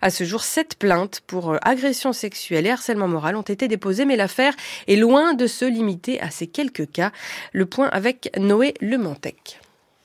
À 0.00 0.10
ce 0.10 0.24
jour, 0.24 0.42
sept 0.42 0.76
plaintes 0.78 1.20
pour 1.26 1.52
euh, 1.52 1.58
agression 1.62 2.12
sexuelle 2.12 2.66
et 2.66 2.70
harcèlement 2.70 3.08
moral 3.08 3.36
ont 3.36 3.42
été 3.42 3.68
déposées, 3.68 4.04
mais 4.04 4.16
l'affaire 4.16 4.54
est 4.86 4.96
loin 4.96 5.34
de 5.34 5.46
se 5.46 5.64
limiter 5.64 6.20
à 6.20 6.30
ces 6.30 6.46
quelques 6.46 6.90
cas. 6.90 7.12
Le 7.52 7.66
point 7.66 7.88
avec 7.88 8.30
Noé 8.38 8.74
Lemantec. 8.80 9.60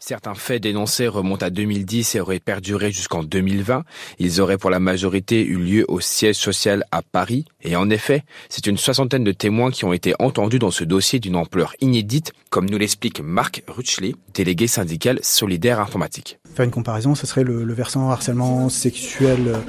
Certains 0.06 0.34
faits 0.34 0.62
dénoncés 0.62 1.08
remontent 1.08 1.46
à 1.46 1.50
2010 1.50 2.16
et 2.16 2.20
auraient 2.20 2.42
perduré 2.42 2.92
jusqu'en 2.92 3.24
2020. 3.24 3.86
Ils 4.20 4.42
auraient 4.42 4.58
pour 4.58 4.70
la 4.70 4.82
majorité 4.82 5.46
eu 5.46 5.56
lieu 5.56 5.86
au 5.88 6.02
siège 6.02 6.36
social 6.36 6.84
à 6.92 7.02
Paris. 7.02 7.46
Et 7.62 7.78
en 7.78 7.90
effet, 7.90 8.26
c'est 8.50 8.68
une 8.68 8.76
soixantaine 8.76 9.24
de 9.24 9.32
témoins 9.32 9.72
qui 9.72 9.86
ont 9.86 9.94
été 9.94 10.14
entendus 10.20 10.60
dans 10.60 10.72
ce 10.72 10.84
dossier 10.84 11.22
d'une 11.22 11.38
ampleur 11.38 11.74
inédite, 11.80 12.34
comme 12.50 12.70
nous 12.70 12.78
l'explique 12.78 13.22
Marc 13.22 13.64
Rutschley, 13.66 14.14
délégué 14.34 14.68
syndical 14.68 15.20
solidaire 15.22 15.80
informatique. 15.80 16.38
Faire 16.54 16.66
une 16.66 16.72
comparaison, 16.72 17.16
ce 17.16 17.26
serait 17.26 17.46
le, 17.46 17.74
versant 17.74 18.10
harcèlement 18.10 18.68
sexuel 18.68 19.48
euh, 19.48 19.60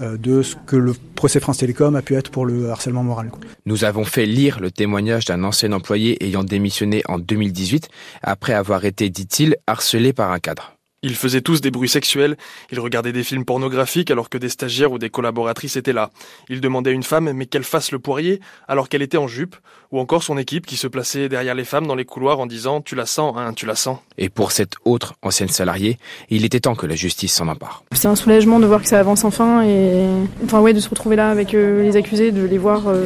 de 0.00 0.42
ce 0.42 0.56
que 0.66 0.76
le 0.76 0.94
procès 1.14 1.40
France 1.40 1.58
Télécom 1.58 1.94
a 1.94 2.02
pu 2.02 2.14
être 2.14 2.30
pour 2.30 2.46
le 2.46 2.70
harcèlement 2.70 3.02
moral. 3.02 3.30
Nous 3.66 3.84
avons 3.84 4.04
fait 4.04 4.26
lire 4.26 4.60
le 4.60 4.70
témoignage 4.70 5.26
d'un 5.26 5.44
ancien 5.44 5.72
employé 5.72 6.24
ayant 6.24 6.44
démissionné 6.44 7.02
en 7.06 7.18
2018 7.18 7.88
après 8.22 8.54
avoir 8.54 8.84
été, 8.84 9.10
dit-il, 9.10 9.56
harcelé 9.66 10.12
par 10.12 10.32
un 10.32 10.38
cadre. 10.38 10.76
Ils 11.02 11.16
faisaient 11.16 11.40
tous 11.40 11.62
des 11.62 11.70
bruits 11.70 11.88
sexuels, 11.88 12.36
ils 12.70 12.78
regardaient 12.78 13.12
des 13.12 13.24
films 13.24 13.46
pornographiques 13.46 14.10
alors 14.10 14.28
que 14.28 14.36
des 14.36 14.50
stagiaires 14.50 14.92
ou 14.92 14.98
des 14.98 15.08
collaboratrices 15.08 15.76
étaient 15.76 15.94
là. 15.94 16.10
Ils 16.50 16.60
demandaient 16.60 16.90
à 16.90 16.92
une 16.92 17.02
femme 17.02 17.32
mais 17.32 17.46
qu'elle 17.46 17.64
fasse 17.64 17.90
le 17.90 17.98
poirier 17.98 18.38
alors 18.68 18.90
qu'elle 18.90 19.00
était 19.00 19.16
en 19.16 19.26
jupe, 19.26 19.56
ou 19.92 19.98
encore 19.98 20.22
son 20.22 20.38
équipe 20.38 20.66
qui 20.66 20.76
se 20.76 20.86
plaçait 20.86 21.28
derrière 21.28 21.54
les 21.54 21.64
femmes 21.64 21.86
dans 21.86 21.94
les 21.94 22.04
couloirs 22.04 22.40
en 22.40 22.46
disant 22.46 22.80
Tu 22.80 22.94
la 22.94 23.06
sens, 23.06 23.34
hein, 23.36 23.52
tu 23.54 23.66
la 23.66 23.74
sens. 23.74 23.98
Et 24.18 24.28
pour 24.28 24.52
cette 24.52 24.74
autre 24.84 25.14
ancienne 25.22 25.48
salariée, 25.48 25.98
il 26.28 26.44
était 26.44 26.60
temps 26.60 26.74
que 26.74 26.86
la 26.86 26.94
justice 26.94 27.34
s'en 27.34 27.48
empare. 27.48 27.84
C'est 27.92 28.08
un 28.08 28.16
soulagement 28.16 28.60
de 28.60 28.66
voir 28.66 28.82
que 28.82 28.88
ça 28.88 29.00
avance 29.00 29.24
enfin 29.24 29.62
et 29.62 30.06
enfin 30.44 30.60
ouais 30.60 30.72
de 30.72 30.80
se 30.80 30.88
retrouver 30.88 31.16
là 31.16 31.30
avec 31.30 31.54
euh, 31.54 31.82
les 31.82 31.96
accusés, 31.96 32.32
de 32.32 32.44
les 32.44 32.58
voir 32.58 32.88
euh, 32.88 33.04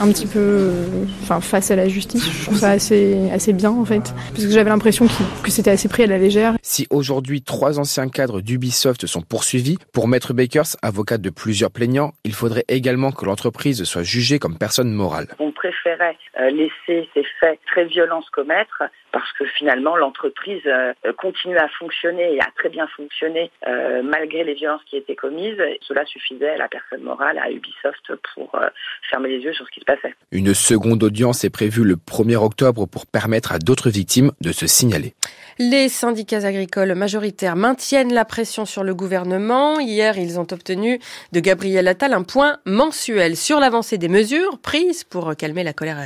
un 0.00 0.08
petit 0.08 0.26
peu 0.26 0.38
euh, 0.38 1.04
enfin 1.22 1.40
face 1.40 1.70
à 1.70 1.76
la 1.76 1.88
justice. 1.88 2.24
Je 2.30 2.44
trouve 2.44 2.58
ça 2.58 2.70
assez 2.70 3.30
assez 3.30 3.52
bien 3.52 3.70
en 3.70 3.84
fait 3.84 4.14
parce 4.30 4.44
que 4.44 4.50
j'avais 4.50 4.70
l'impression 4.70 5.06
que 5.42 5.50
c'était 5.50 5.70
assez 5.70 5.88
pris 5.88 6.02
à 6.02 6.06
la 6.06 6.18
légère. 6.18 6.54
Si 6.62 6.86
aujourd'hui 6.90 7.42
trois 7.42 7.78
anciens 7.78 8.08
cadres 8.08 8.40
d'Ubisoft 8.40 9.06
sont 9.06 9.22
poursuivis. 9.22 9.78
Pour 9.92 10.08
Maître 10.08 10.32
Bakers, 10.32 10.76
avocat 10.82 11.18
de 11.18 11.30
plusieurs 11.30 11.70
plaignants, 11.70 12.12
il 12.24 12.32
faudrait 12.32 12.64
également 12.68 13.12
que 13.12 13.24
l'entreprise 13.24 13.84
soit 13.84 14.02
jugée 14.02 14.38
comme 14.38 14.58
personne 14.58 14.92
morale. 14.92 15.28
On 15.38 15.52
préférait 15.52 16.16
laisser 16.38 17.08
ces 17.14 17.24
faits 17.40 17.60
très 17.66 17.84
violents 17.84 18.22
se 18.22 18.30
commettre 18.30 18.82
parce 19.12 19.30
que 19.32 19.44
finalement 19.44 19.96
l'entreprise 19.96 20.62
euh, 20.66 20.92
continue 21.16 21.56
à 21.56 21.68
fonctionner 21.68 22.34
et 22.34 22.40
a 22.40 22.48
très 22.56 22.68
bien 22.68 22.86
fonctionné 22.96 23.50
euh, 23.66 24.02
malgré 24.02 24.42
les 24.44 24.54
violences 24.54 24.82
qui 24.86 24.96
étaient 24.96 25.14
commises. 25.14 25.60
Cela 25.82 26.04
suffisait 26.06 26.50
à 26.50 26.56
la 26.56 26.68
personne 26.68 27.02
morale, 27.02 27.38
à 27.38 27.50
Ubisoft, 27.50 28.12
pour 28.34 28.58
fermer 29.10 29.28
les 29.28 29.38
yeux 29.38 29.52
sur 29.52 29.66
ce 29.66 29.70
qui 29.70 29.80
se 29.80 29.84
passait. 29.84 30.14
Une 30.32 30.54
seconde 30.54 31.02
audience 31.02 31.44
est 31.44 31.50
prévue 31.50 31.84
le 31.84 31.96
1er 31.96 32.36
octobre 32.36 32.86
pour 32.86 33.06
permettre 33.06 33.52
à 33.52 33.58
d'autres 33.58 33.90
victimes 33.90 34.32
de 34.40 34.52
se 34.52 34.66
signaler. 34.66 35.14
Les 35.58 35.88
syndicats 35.88 36.44
agricoles 36.44 36.94
majoritaires 36.94 37.54
maintiennent 37.54 38.12
la 38.12 38.24
pression 38.24 38.64
sur 38.64 38.82
le 38.82 38.94
gouvernement. 38.94 39.78
Hier, 39.78 40.18
ils 40.18 40.40
ont 40.40 40.46
obtenu 40.50 40.98
de 41.32 41.40
Gabriel 41.40 41.86
Attal 41.86 42.12
un 42.12 42.24
point 42.24 42.58
mensuel 42.64 43.36
sur 43.36 43.60
l'avancée 43.60 43.96
des 43.96 44.08
mesures 44.08 44.58
prises 44.58 45.04
pour 45.04 45.36
calmer 45.36 45.62
la 45.62 45.72
colère 45.72 45.98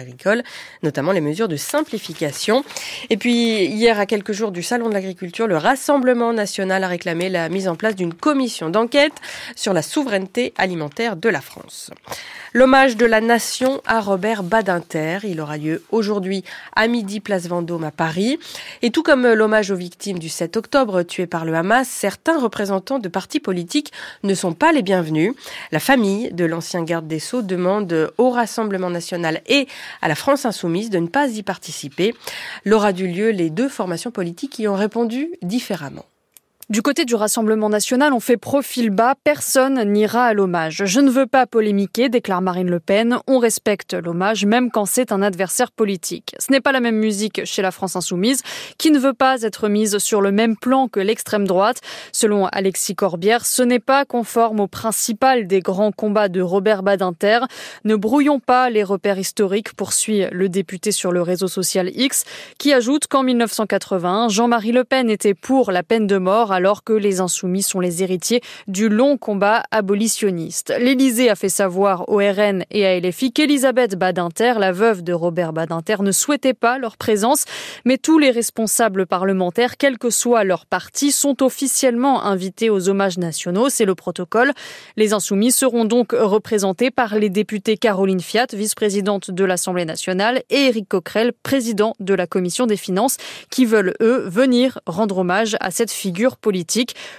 notamment 0.83 1.13
les 1.13 1.21
mesures 1.21 1.49
de 1.49 1.57
simplification. 1.57 2.65
Et 3.11 3.17
puis, 3.17 3.65
hier, 3.65 3.99
à 3.99 4.07
quelques 4.07 4.33
jours 4.33 4.53
du 4.53 4.63
Salon 4.63 4.89
de 4.89 4.95
l'agriculture, 4.95 5.47
le 5.47 5.57
Rassemblement 5.57 6.33
national 6.33 6.85
a 6.85 6.89
réclamé 6.89 7.29
la 7.29 7.49
mise 7.49 7.69
en 7.69 7.77
place 7.77 7.95
d'une 7.95 8.15
commission 8.15 8.71
d'enquête 8.71 9.15
sur 9.57 9.73
la 9.73 9.83
souveraineté 9.83 10.53
alimentaire 10.57 11.17
de 11.17 11.29
la 11.29 11.41
France. 11.41 11.91
L'hommage 12.55 12.97
de 12.97 13.05
la 13.05 13.21
nation 13.21 13.83
à 13.87 14.01
Robert 14.01 14.43
Badinter, 14.43 15.19
il 15.25 15.41
aura 15.41 15.59
lieu 15.59 15.83
aujourd'hui 15.91 16.45
à 16.75 16.89
midi 16.89 17.21
place 17.21 17.47
Vendôme 17.47 17.85
à 17.85 17.91
Paris. 17.91 18.39
Et 18.81 18.91
tout 18.91 19.03
comme 19.03 19.27
l'hommage 19.27 19.71
aux 19.71 19.77
victimes 19.77 20.19
du 20.19 20.31
7 20.31 20.57
octobre 20.57 21.03
tuées 21.03 21.27
par 21.27 21.45
le 21.45 21.55
Hamas, 21.55 21.87
certains 21.87 22.39
représentants 22.39 22.99
de 22.99 23.09
partis 23.09 23.39
politiques 23.39 23.93
ne 24.23 24.35
sont 24.35 24.55
pas 24.55 24.73
les 24.73 24.83
bienvenus. 24.83 25.35
La 25.73 25.79
famille 25.79 26.33
de 26.33 26.47
l'ancien 26.47 26.83
garde 26.85 27.07
des 27.07 27.19
Sceaux 27.19 27.43
demande 27.43 28.13
au 28.17 28.31
Rassemblement 28.31 28.91
national 28.91 29.43
et 29.47 29.69
à 30.01 30.08
la 30.09 30.17
France 30.17 30.45
insoumise 30.45 30.91
de 30.91 30.99
ne 30.99 31.07
pas 31.07 31.29
y 31.29 31.43
participer. 31.43 32.15
L'aura 32.65 32.93
du 32.93 33.07
lieu 33.07 33.31
les 33.31 33.51
deux 33.51 33.69
formations 33.69 34.11
politiques 34.11 34.59
y 34.59 34.67
ont 34.67 34.75
répondu 34.75 35.31
différemment. 35.43 36.07
Du 36.71 36.83
côté 36.83 37.07
du 37.07 37.15
Rassemblement 37.15 37.71
national, 37.71 38.13
on 38.13 38.21
fait 38.21 38.37
profil 38.37 38.91
bas, 38.91 39.15
personne 39.25 39.83
n'ira 39.91 40.27
à 40.27 40.35
l'hommage. 40.35 40.83
Je 40.85 41.01
ne 41.01 41.09
veux 41.09 41.27
pas 41.27 41.47
polémiquer, 41.47 42.11
déclare 42.11 42.43
Marine 42.43 42.69
Le 42.69 42.79
Pen. 42.79 43.21
On 43.27 43.39
respecte 43.39 43.95
l'hommage, 43.95 44.45
même 44.45 44.71
quand 44.71 44.85
c'est 44.85 45.11
un 45.11 45.23
adversaire 45.23 45.73
politique. 45.73 46.35
Ce 46.39 46.53
n'est 46.53 46.61
pas 46.61 46.73
la 46.73 46.81
même 46.81 46.97
musique 46.97 47.47
chez 47.47 47.63
la 47.63 47.71
France 47.71 47.97
insoumise, 47.97 48.43
qui 48.77 48.91
ne 48.91 48.99
veut 48.99 49.15
pas 49.15 49.41
être 49.41 49.71
mise 49.71 49.97
sur 49.97 50.21
le 50.21 50.31
même 50.31 50.59
plan 50.59 50.89
que 50.89 51.01
l'extrême 51.01 51.47
droite. 51.47 51.81
Selon 52.13 52.45
Alexis 52.49 52.95
Corbière, 52.95 53.47
ce 53.47 53.63
n'est 53.63 53.79
pas 53.79 54.05
conforme 54.05 54.61
au 54.61 54.67
principal 54.67 55.47
des 55.47 55.61
grands 55.61 55.91
combats 55.91 56.29
de 56.29 56.43
Robert 56.43 56.83
Badinter. 56.83 57.39
Ne 57.85 57.97
brouillons 57.97 58.41
pas 58.41 58.69
les 58.69 58.85
repères 58.85 59.19
historiques, 59.19 59.73
poursuit 59.73 60.27
le 60.33 60.51
député 60.51 60.93
sur 60.93 61.13
le 61.13 61.23
réseau 61.23 61.49
social 61.49 61.89
X, 61.95 62.25
qui 62.59 62.75
ajoute 62.75 63.07
qu'en 63.07 63.23
1980, 63.23 64.29
Jean-Marie 64.29 64.73
Le 64.73 64.85
Pen 64.85 65.09
était 65.09 65.33
pour 65.33 65.73
la 65.73 65.83
peine 65.83 66.07
de 66.07 66.19
mort 66.19 66.58
alors 66.59 66.83
que 66.83 66.93
les 66.93 67.21
insoumis 67.21 67.63
sont 67.63 67.79
les 67.79 68.03
héritiers 68.03 68.41
du 68.67 68.89
long 68.89 69.17
combat 69.17 69.63
abolitionniste. 69.71 70.75
L'Élysée 70.77 71.31
a 71.31 71.37
fait 71.37 71.49
savoir 71.49 72.09
au 72.09 72.17
RN 72.17 72.65
et 72.73 72.85
à 72.85 72.99
LFI 72.99 73.31
qu'Elisabeth 73.31 73.95
Badinter, 73.95 74.55
la 74.59 74.73
veuve 74.73 75.05
de 75.05 75.13
Robert 75.13 75.53
Badinter, 75.53 75.99
ne 76.01 76.11
souhaitait 76.11 76.55
pas 76.55 76.79
leur 76.79 76.97
présence, 76.97 77.45
mais 77.85 77.97
tous 77.97 78.19
les 78.19 78.33
responsables 78.33 79.07
parlementaires, 79.07 79.77
quel 79.77 79.99
que 79.99 80.11
soit 80.11 80.43
leur 80.43 80.67
parti, 80.67 81.13
sont 81.13 81.45
officiellement 81.45 82.25
invités 82.25 82.71
aux 82.71 82.89
hommages 82.89 83.19
nationaux. 83.19 83.69
C'est 83.69 83.85
le 83.85 83.95
protocole. 83.95 84.53
Les 84.97 85.13
insoumis 85.13 85.53
seront 85.53 85.85
donc 85.85 86.11
représentés 86.11 86.91
par 86.91 87.15
les 87.15 87.31
députés 87.31 87.77
Caroline 87.77 88.21
Fiat, 88.21 88.49
vice-présidente 88.53 89.31
de 89.31 89.45
l'Assemblée 89.45 89.85
nationale, 89.85 90.43
et 90.51 90.67
Éric 90.67 90.89
Coquerel, 90.89 91.33
président 91.45 91.95
de 92.01 92.15
la 92.15 92.27
Commission 92.27 92.67
des 92.67 92.77
finances, 92.77 93.17
qui 93.49 93.65
veulent, 93.65 93.95
eux, 94.03 94.27
venir 94.29 94.81
rendre 94.87 95.19
hommage 95.19 95.57
à 95.61 95.71
cette 95.71 95.93
figure 95.93 96.37
politique 96.37 96.48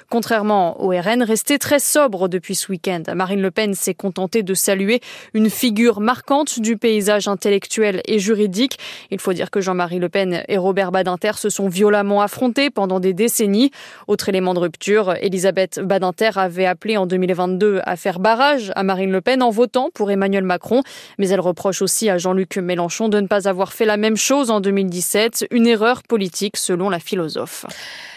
Contrairement 0.10 0.82
au 0.82 0.90
RN, 0.90 1.22
resté 1.24 1.60
très 1.60 1.80
sobre 1.80 2.28
depuis 2.28 2.56
ce 2.56 2.72
week-end. 2.72 3.04
Marine 3.16 3.42
Le 3.42 3.52
Pen 3.52 3.74
s'est 3.74 3.94
contentée 3.94 4.44
de 4.44 4.54
saluer 4.54 5.02
une 5.34 5.50
figure 5.50 6.00
marquante 6.00 6.60
du 6.60 6.78
paysage 6.78 7.28
intellectuel 7.28 8.02
et 8.06 8.20
juridique. 8.20 8.78
Il 9.12 9.20
faut 9.20 9.34
dire 9.34 9.52
que 9.52 9.62
Jean-Marie 9.62 10.00
Le 10.00 10.10
Pen 10.10 10.44
et 10.48 10.58
Robert 10.58 10.92
Badinter 10.92 11.34
se 11.36 11.50
sont 11.50 11.68
violemment 11.68 12.22
affrontés 12.22 12.70
pendant 12.70 13.00
des 13.00 13.14
décennies. 13.14 13.72
Autre 14.08 14.30
élément 14.30 14.54
de 14.54 14.60
rupture, 14.60 15.14
Elisabeth 15.22 15.80
Badinter 15.80 16.32
avait 16.36 16.66
appelé 16.66 16.98
en 16.98 17.06
2022 17.06 17.82
à 17.84 17.96
faire 17.96 18.20
barrage 18.20 18.72
à 18.76 18.84
Marine 18.84 19.12
Le 19.12 19.22
Pen 19.22 19.44
en 19.44 19.52
votant 19.52 19.90
pour 19.94 20.10
Emmanuel 20.12 20.44
Macron, 20.44 20.82
mais 21.18 21.30
elle 21.30 21.40
reproche 21.40 21.82
aussi 21.82 22.10
à 22.10 22.18
Jean-Luc 22.18 22.58
Mélenchon 22.58 23.10
de 23.10 23.20
ne 23.20 23.28
pas 23.28 23.48
avoir 23.48 23.74
fait 23.74 23.86
la 23.86 23.98
même 23.98 24.18
chose 24.18 24.50
en 24.50 24.60
2017, 24.60 25.48
une 25.52 25.68
erreur 25.68 26.04
politique 26.04 26.58
selon 26.58 26.90
la 26.90 27.00
philosophe. 27.00 27.66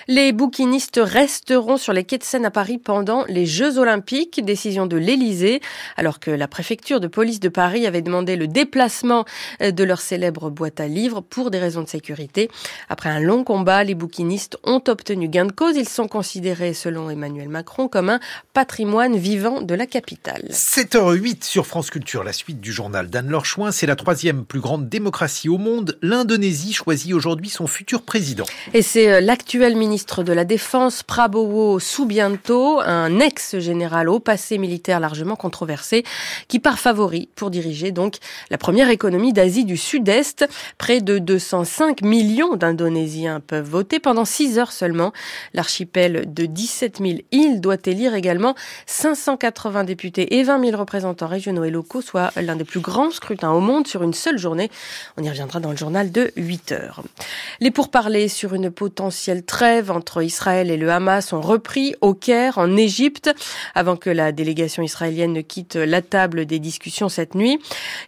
Les 0.09 0.33
bouquinistes 0.33 1.01
resteront 1.03 1.77
sur 1.77 1.93
les 1.93 2.03
quais 2.03 2.19
de 2.19 2.25
Seine 2.25 2.45
à 2.45 2.51
Paris 2.51 2.79
pendant 2.79 3.25
les 3.27 3.47
Jeux 3.47 3.79
Olympiques, 3.79 4.45
décision 4.45 4.87
de 4.87 4.97
l'Élysée, 4.97 5.61
alors 5.97 6.19
que 6.19 6.31
la 6.31 6.49
préfecture 6.49 6.99
de 6.99 7.07
police 7.07 7.39
de 7.39 7.49
Paris 7.49 7.87
avait 7.87 8.03
demandé 8.03 8.35
le 8.35 8.49
déplacement 8.49 9.25
euh, 9.61 9.71
de 9.71 9.85
leur 9.85 10.01
célèbre 10.01 10.51
boîte 10.51 10.81
à 10.81 10.89
livres 10.89 11.21
pour 11.21 11.53
des 11.53 11.59
raisons 11.59 11.83
de 11.83 11.89
sécurité. 11.89 12.51
Après 12.89 13.11
un 13.11 13.21
long 13.21 13.45
combat, 13.45 13.85
les 13.85 13.95
bouquinistes 13.95 14.59
ont 14.65 14.83
obtenu 14.89 15.29
gain 15.29 15.47
de 15.47 15.53
cause. 15.53 15.77
Ils 15.77 15.89
sont 15.89 16.09
considérés, 16.09 16.75
selon 16.75 17.09
Emmanuel 17.09 17.49
Macron, 17.49 17.87
comme 17.87 18.11
un 18.11 18.19
patrimoine 18.55 19.17
vivant 19.17 19.63
de 19.63 19.75
la 19.75 19.87
capitale. 19.87 20.49
7h08 20.51 21.45
sur 21.45 21.67
France 21.67 21.91
Culture, 21.91 22.25
la 22.25 22.33
suite 22.33 22.61
du 22.61 22.73
journal 22.73 23.09
d'Anne-Laure 23.09 23.47
Chouin. 23.47 23.71
C'est 23.71 23.87
la 23.87 23.97
troisième 23.97 24.45
plus 24.45 24.61
grande 24.61 24.89
démocratie 24.89 25.49
au 25.49 25.59
monde. 25.59 25.97
L'Indonésie 26.03 26.73
choisit 26.73 27.15
aujourd'hui 27.15 27.51
son 27.51 27.69
futur 27.69 28.03
président. 28.03 28.45
Et 28.75 28.83
c'est 28.83 29.09
euh, 29.09 29.21
l'actuel 29.21 29.77
ministre 29.77 29.92
ministre 29.93 30.23
de 30.23 30.33
la 30.33 30.47
Défense 30.47 31.03
Prabowo 31.03 31.79
Subianto, 31.79 32.81
un 32.81 33.21
ex-général 33.21 34.09
au 34.09 34.21
passé 34.21 34.57
militaire 34.57 35.01
largement 35.01 35.37
controversé, 35.37 36.03
qui 36.49 36.61
part 36.61 36.79
favori 36.79 37.29
pour 37.37 37.51
diriger 37.51 37.93
donc 37.93 38.17
la 38.49 38.57
première 38.57 38.89
économie 38.89 39.35
d'Asie 39.35 39.67
du 39.67 39.77
Sud-Est. 39.77 40.49
Près 40.79 41.03
de 41.03 41.19
205 41.19 42.01
millions 42.01 42.57
d'Indonésiens 42.57 43.41
peuvent 43.41 43.69
voter 43.69 44.01
pendant 44.01 44.25
6 44.25 44.59
heures 44.59 44.73
seulement. 44.73 45.13
L'archipel 45.53 46.33
de 46.33 46.47
17 46.47 46.97
000 46.97 47.19
îles 47.31 47.61
doit 47.61 47.77
élire 47.85 48.15
également 48.15 48.55
580 48.87 49.85
députés 49.85 50.39
et 50.39 50.43
20 50.43 50.65
000 50.71 50.81
représentants 50.81 51.27
régionaux 51.27 51.65
et 51.65 51.71
locaux, 51.71 52.01
soit 52.01 52.33
l'un 52.41 52.57
des 52.57 52.65
plus 52.65 52.81
grands 52.81 53.11
scrutins 53.11 53.53
au 53.53 53.61
monde 53.61 53.87
sur 53.87 54.03
une 54.03 54.15
seule 54.15 54.39
journée. 54.39 54.71
On 55.19 55.23
y 55.23 55.29
reviendra 55.29 55.61
dans 55.61 55.71
le 55.71 55.77
journal 55.77 56.11
de 56.11 56.33
8 56.37 56.73
heures. 56.73 57.03
Les 57.61 57.71
pourparlers 57.71 58.29
sur 58.29 58.55
une 58.55 58.71
potentielle 58.71 59.45
trêve 59.45 59.82
entre 59.91 60.23
Israël 60.23 60.71
et 60.71 60.77
le 60.77 60.91
Hamas 60.91 61.33
ont 61.33 61.41
repris 61.41 61.95
au 62.01 62.15
Caire, 62.15 62.59
en 62.59 62.77
Égypte, 62.77 63.31
avant 63.75 63.97
que 63.97 64.11
la 64.11 64.33
délégation 64.33 64.83
israélienne 64.83 65.33
ne 65.33 65.41
quitte 65.41 65.77
la 65.77 66.03
table 66.03 66.47
des 66.47 66.59
discussions 66.59 67.09
cette 67.09 67.35
nuit. 67.35 67.59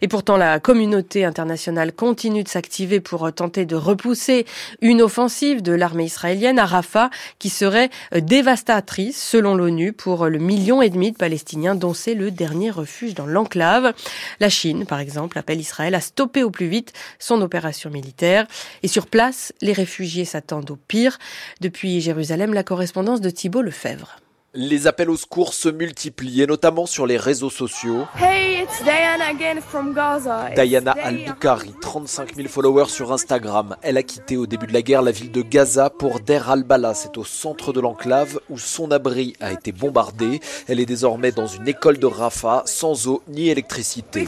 Et 0.01 0.07
pourtant, 0.07 0.37
la 0.37 0.59
communauté 0.59 1.25
internationale 1.25 1.93
continue 1.93 2.43
de 2.43 2.49
s'activer 2.49 2.99
pour 2.99 3.31
tenter 3.33 3.65
de 3.65 3.75
repousser 3.75 4.45
une 4.81 5.01
offensive 5.01 5.61
de 5.61 5.73
l'armée 5.73 6.05
israélienne 6.05 6.59
à 6.59 6.65
Rafah 6.65 7.09
qui 7.39 7.49
serait 7.49 7.89
dévastatrice, 8.15 9.21
selon 9.21 9.55
l'ONU, 9.55 9.93
pour 9.93 10.27
le 10.27 10.39
million 10.39 10.81
et 10.81 10.89
demi 10.89 11.11
de 11.11 11.17
Palestiniens 11.17 11.75
dont 11.75 11.93
c'est 11.93 12.15
le 12.15 12.31
dernier 12.31 12.71
refuge 12.71 13.13
dans 13.13 13.25
l'enclave. 13.25 13.93
La 14.39 14.49
Chine, 14.49 14.85
par 14.85 14.99
exemple, 14.99 15.37
appelle 15.37 15.59
Israël 15.59 15.95
à 15.95 16.01
stopper 16.01 16.43
au 16.43 16.51
plus 16.51 16.67
vite 16.67 16.93
son 17.19 17.41
opération 17.41 17.89
militaire. 17.89 18.47
Et 18.83 18.87
sur 18.87 19.07
place, 19.07 19.53
les 19.61 19.73
réfugiés 19.73 20.25
s'attendent 20.25 20.71
au 20.71 20.75
pire. 20.75 21.17
Depuis 21.65 21.99
Jérusalem, 21.99 22.53
la 22.53 22.61
correspondance 22.61 23.21
de 23.21 23.31
Thibault 23.31 23.63
Lefebvre. 23.63 24.17
Les 24.53 24.85
appels 24.85 25.09
au 25.09 25.17
secours 25.17 25.55
se 25.55 25.67
multiplient, 25.67 26.45
notamment 26.45 26.85
sur 26.85 27.07
les 27.07 27.17
réseaux 27.17 27.49
sociaux. 27.49 28.05
Hey, 28.19 28.61
it's 28.61 28.83
Diana 28.83 29.29
again 29.31 29.59
from 29.61 29.91
Gaza. 29.91 30.51
Diana 30.55 30.91
Al-Bukhari, 30.91 31.73
35 31.81 32.35
000 32.35 32.47
followers 32.47 32.89
sur 32.89 33.11
Instagram. 33.11 33.77
Elle 33.81 33.97
a 33.97 34.03
quitté 34.03 34.37
au 34.37 34.45
début 34.45 34.67
de 34.67 34.73
la 34.73 34.83
guerre 34.83 35.01
la 35.01 35.09
ville 35.09 35.31
de 35.31 35.41
Gaza 35.41 35.89
pour 35.89 36.19
Der 36.19 36.51
al-Bala. 36.51 36.93
C'est 36.93 37.17
au 37.17 37.23
centre 37.23 37.73
de 37.73 37.81
l'enclave 37.81 38.39
où 38.51 38.59
son 38.59 38.91
abri 38.91 39.33
a 39.41 39.51
été 39.51 39.71
bombardé. 39.71 40.41
Elle 40.67 40.79
est 40.79 40.85
désormais 40.85 41.31
dans 41.31 41.47
une 41.47 41.67
école 41.67 41.97
de 41.97 42.05
Rafah, 42.05 42.61
sans 42.67 43.07
eau 43.07 43.23
ni 43.27 43.49
électricité. 43.49 44.27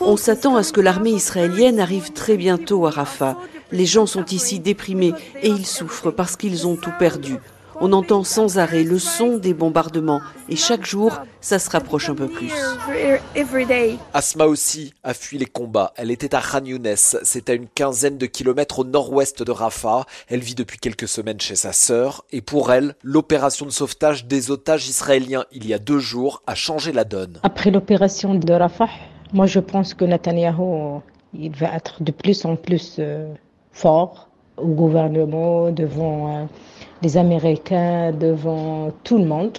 On 0.00 0.16
s'attend 0.16 0.56
à 0.56 0.64
ce 0.64 0.72
que 0.72 0.80
l'armée 0.80 1.10
israélienne 1.10 1.78
arrive 1.78 2.12
très 2.12 2.36
bientôt 2.36 2.84
à 2.84 2.90
Rafah. 2.90 3.36
Les 3.72 3.86
gens 3.86 4.06
sont 4.06 4.24
ici 4.26 4.60
déprimés 4.60 5.12
et 5.42 5.48
ils 5.48 5.66
souffrent 5.66 6.10
parce 6.10 6.36
qu'ils 6.36 6.66
ont 6.66 6.76
tout 6.76 6.92
perdu. 6.98 7.36
On 7.78 7.92
entend 7.92 8.24
sans 8.24 8.58
arrêt 8.58 8.84
le 8.84 8.98
son 8.98 9.36
des 9.36 9.52
bombardements 9.52 10.22
et 10.48 10.56
chaque 10.56 10.86
jour, 10.86 11.18
ça 11.42 11.58
se 11.58 11.68
rapproche 11.68 12.08
un 12.08 12.14
peu 12.14 12.26
plus. 12.26 12.50
Asma 14.14 14.46
aussi 14.46 14.94
a 15.02 15.12
fui 15.12 15.36
les 15.36 15.46
combats. 15.46 15.92
Elle 15.96 16.10
était 16.10 16.34
à 16.34 16.40
Khan 16.40 16.64
Younes, 16.64 16.94
c'est 16.96 17.50
à 17.50 17.52
une 17.52 17.66
quinzaine 17.66 18.16
de 18.16 18.24
kilomètres 18.24 18.78
au 18.78 18.84
nord-ouest 18.84 19.42
de 19.42 19.50
Rafah. 19.50 20.06
Elle 20.28 20.40
vit 20.40 20.54
depuis 20.54 20.78
quelques 20.78 21.08
semaines 21.08 21.40
chez 21.40 21.56
sa 21.56 21.72
sœur 21.72 22.24
et 22.32 22.40
pour 22.40 22.72
elle, 22.72 22.94
l'opération 23.02 23.66
de 23.66 23.70
sauvetage 23.70 24.24
des 24.24 24.50
otages 24.50 24.88
israéliens 24.88 25.44
il 25.52 25.66
y 25.66 25.74
a 25.74 25.78
deux 25.78 25.98
jours 25.98 26.42
a 26.46 26.54
changé 26.54 26.92
la 26.92 27.04
donne. 27.04 27.40
Après 27.42 27.70
l'opération 27.70 28.34
de 28.34 28.52
Rafah, 28.52 28.88
moi 29.34 29.46
je 29.46 29.60
pense 29.60 29.92
que 29.92 30.06
Netanyahu, 30.06 31.00
il 31.34 31.54
va 31.54 31.74
être 31.74 32.02
de 32.02 32.12
plus 32.12 32.46
en 32.46 32.56
plus 32.56 32.96
euh, 32.98 33.34
fort 33.76 34.28
au 34.56 34.68
gouvernement, 34.68 35.70
devant 35.70 36.28
euh, 36.28 36.44
les 37.02 37.18
Américains, 37.18 38.10
devant 38.12 38.90
tout 39.04 39.18
le 39.18 39.26
monde. 39.26 39.58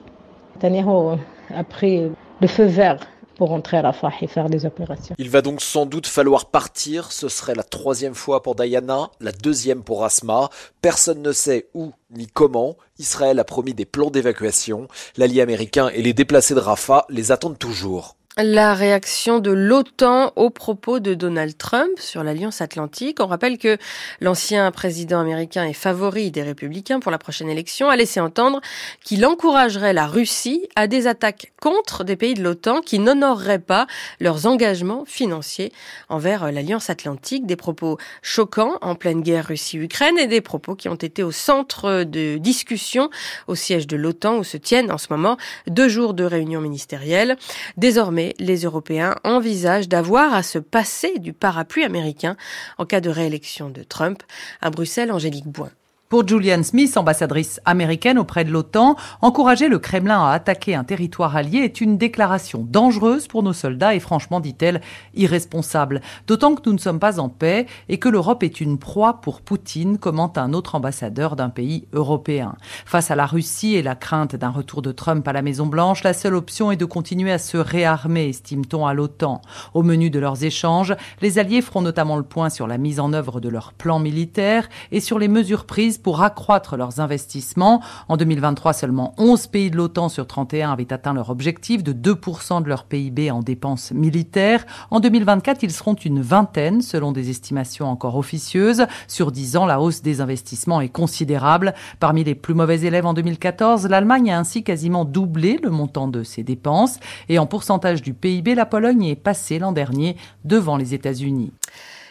Netanyahu 0.56 1.18
a 1.54 1.64
pris 1.64 2.10
le 2.42 2.48
feu 2.48 2.66
vert 2.66 3.00
pour 3.38 3.52
entrer 3.52 3.78
à 3.78 3.82
Rafah 3.84 4.12
et 4.22 4.28
faire 4.28 4.50
des 4.50 4.66
opérations. 4.66 5.14
Il 5.20 5.30
va 5.30 5.44
donc 5.44 5.62
sans 5.62 5.86
doute 5.86 6.08
falloir 6.08 6.48
partir. 6.48 7.12
Ce 7.12 7.30
serait 7.30 7.54
la 7.54 7.62
troisième 7.62 8.16
fois 8.16 8.42
pour 8.42 8.56
Diana, 8.56 9.12
la 9.20 9.32
deuxième 9.32 9.84
pour 9.84 10.04
Asma. 10.04 10.50
Personne 10.82 11.22
ne 11.22 11.32
sait 11.32 11.68
où 11.76 11.92
ni 12.10 12.26
comment. 12.26 12.76
Israël 12.98 13.38
a 13.38 13.44
promis 13.44 13.76
des 13.76 13.86
plans 13.86 14.10
d'évacuation. 14.10 14.88
L'allié 15.16 15.42
américain 15.42 15.90
et 15.90 16.02
les 16.02 16.14
déplacés 16.14 16.56
de 16.56 16.60
Rafah 16.60 17.06
les 17.10 17.32
attendent 17.32 17.60
toujours. 17.60 18.16
La 18.40 18.76
réaction 18.76 19.40
de 19.40 19.50
l'OTAN 19.50 20.32
aux 20.36 20.52
propos 20.52 21.00
de 21.00 21.16
Donald 21.16 21.58
Trump 21.58 21.98
sur 21.98 22.24
l'Alliance 22.24 22.62
Atlantique. 22.62 23.20
On 23.20 23.26
rappelle 23.26 23.58
que 23.58 23.80
l'ancien 24.22 24.70
président 24.70 25.20
américain 25.20 25.64
est 25.64 25.74
favori 25.74 26.30
des 26.30 26.44
républicains 26.44 27.00
pour 27.00 27.12
la 27.12 27.18
prochaine 27.18 27.50
élection, 27.50 27.90
a 27.90 27.96
laissé 27.96 28.20
entendre 28.20 28.62
qu'il 29.04 29.26
encouragerait 29.26 29.94
la 29.94 30.06
Russie 30.06 30.70
à 30.76 30.86
des 30.86 31.08
attaques 31.08 31.52
contre 31.60 32.04
des 32.04 32.16
pays 32.16 32.36
de 32.36 32.44
l'OTAN 32.44 32.82
qui 32.82 33.00
n'honoreraient 33.00 33.58
pas 33.58 33.88
leurs 34.20 34.46
engagements 34.46 35.04
financiers 35.06 35.72
envers 36.08 36.52
l'Alliance 36.52 36.92
Atlantique. 36.92 37.48
Des 37.48 37.56
propos 37.56 37.98
choquants 38.22 38.78
en 38.82 38.94
pleine 38.94 39.24
guerre 39.24 39.48
Russie-Ukraine 39.48 40.20
et 40.20 40.28
des 40.28 40.42
propos 40.42 40.76
qui 40.76 40.90
ont 40.90 40.94
été 40.94 41.24
au 41.24 41.32
centre 41.32 42.04
de 42.04 42.38
discussions 42.38 43.10
au 43.48 43.56
siège 43.56 43.88
de 43.88 43.98
l'OTAN 43.98 44.38
où 44.38 44.44
se 44.44 44.58
tiennent 44.58 44.92
en 44.92 45.00
ce 45.00 45.08
moment 45.10 45.38
deux 45.66 45.90
jours 45.90 46.14
de 46.14 46.24
réunions 46.24 46.62
ministérielles. 46.62 47.36
Désormais, 47.78 48.27
les 48.40 48.64
Européens 48.64 49.16
envisagent 49.24 49.90
d'avoir 49.90 50.34
à 50.34 50.44
se 50.44 50.60
passer 50.60 51.20
du 51.20 51.34
parapluie 51.34 51.84
américain 51.84 52.38
en 52.78 52.86
cas 52.86 53.02
de 53.02 53.10
réélection 53.10 53.70
de 53.70 53.84
Trump. 53.84 54.24
À 54.62 54.70
Bruxelles, 54.70 55.12
Angélique 55.12 55.48
Boin. 55.48 55.72
Pour 56.10 56.26
Julian 56.26 56.64
Smith, 56.64 56.96
ambassadrice 56.96 57.60
américaine 57.66 58.18
auprès 58.18 58.46
de 58.46 58.50
l'OTAN, 58.50 58.96
encourager 59.22 59.68
le 59.68 59.78
Kremlin 59.78 60.24
à 60.24 60.32
attaquer 60.32 60.74
un 60.74 60.86
territoire 60.86 61.36
allié 61.36 61.58
est 61.58 61.82
une 61.82 61.98
déclaration 61.98 62.66
dangereuse 62.66 63.28
pour 63.28 63.44
nos 63.44 63.52
soldats 63.52 63.94
et 63.94 64.00
franchement, 64.00 64.40
dit-elle, 64.40 64.80
irresponsable. 65.16 66.00
D'autant 66.26 66.56
que 66.56 66.62
nous 66.66 66.72
ne 66.72 66.78
sommes 66.78 67.02
pas 67.02 67.20
en 67.20 67.28
paix 67.28 67.66
et 67.90 67.98
que 67.98 68.08
l'Europe 68.08 68.44
est 68.44 68.62
une 68.62 68.78
proie 68.78 69.20
pour 69.20 69.42
Poutine, 69.42 69.98
commente 69.98 70.38
un 70.38 70.54
autre 70.54 70.76
ambassadeur 70.76 71.36
d'un 71.36 71.50
pays 71.50 71.90
européen. 71.92 72.56
Face 72.86 73.12
à 73.12 73.18
la 73.18 73.26
Russie 73.26 73.76
et 73.76 73.84
la 73.84 73.96
crainte 73.96 74.34
d'un 74.34 74.50
retour 74.50 74.82
de 74.82 74.94
Trump 74.94 75.28
à 75.28 75.34
la 75.34 75.42
Maison-Blanche, 75.42 76.06
la 76.06 76.14
seule 76.14 76.36
option 76.36 76.72
est 76.72 76.78
de 76.78 76.86
continuer 76.86 77.34
à 77.34 77.38
se 77.38 77.58
réarmer, 77.58 78.30
estime-t-on 78.30 78.86
à 78.86 78.94
l'OTAN. 78.94 79.42
Au 79.74 79.84
menu 79.84 80.10
de 80.10 80.20
leurs 80.20 80.46
échanges, 80.46 80.96
les 81.22 81.38
alliés 81.38 81.62
feront 81.62 81.82
notamment 81.82 82.16
le 82.16 82.24
point 82.24 82.50
sur 82.50 82.66
la 82.66 82.78
mise 82.78 83.02
en 83.02 83.12
œuvre 83.12 83.42
de 83.42 83.50
leur 83.50 83.74
plan 83.74 84.00
militaire 84.00 84.70
et 84.94 85.02
sur 85.02 85.20
les 85.20 85.28
mesures 85.28 85.66
prises 85.66 85.97
pour 85.98 86.22
accroître 86.22 86.78
leurs 86.78 87.00
investissements. 87.00 87.82
En 88.08 88.18
2023, 88.18 88.74
seulement 88.74 89.14
11 89.18 89.48
pays 89.48 89.72
de 89.72 89.78
l'OTAN 89.78 90.10
sur 90.10 90.28
31 90.28 90.72
avaient 90.72 90.94
atteint 90.94 91.14
leur 91.14 91.30
objectif 91.30 91.84
de 91.84 91.94
2% 91.94 92.64
de 92.64 92.70
leur 92.70 92.86
PIB 92.86 93.32
en 93.32 93.42
dépenses 93.42 93.92
militaires. 93.92 94.66
En 94.92 95.00
2024, 95.00 95.64
ils 95.64 95.72
seront 95.72 95.96
une 95.96 96.22
vingtaine, 96.22 96.82
selon 96.82 97.12
des 97.12 97.30
estimations 97.30 97.90
encore 97.90 98.16
officieuses. 98.16 98.86
Sur 99.08 99.32
10 99.32 99.58
ans, 99.58 99.66
la 99.66 99.82
hausse 99.82 100.02
des 100.02 100.22
investissements 100.22 100.82
est 100.82 100.90
considérable. 100.90 101.74
Parmi 102.00 102.24
les 102.24 102.36
plus 102.36 102.54
mauvais 102.54 102.82
élèves 102.82 103.06
en 103.06 103.14
2014, 103.14 103.88
l'Allemagne 103.88 104.32
a 104.32 104.40
ainsi 104.40 104.64
quasiment 104.64 105.06
doublé 105.06 105.60
le 105.62 105.70
montant 105.70 106.08
de 106.08 106.24
ses 106.24 106.44
dépenses. 106.44 107.00
Et 107.30 107.40
en 107.40 107.46
pourcentage 107.46 108.02
du 108.02 108.14
PIB, 108.14 108.56
la 108.56 108.66
Pologne 108.66 109.06
est 109.06 109.16
passée 109.16 109.60
l'an 109.60 109.72
dernier 109.72 110.18
devant 110.44 110.78
les 110.78 110.94
États-Unis. 110.94 111.52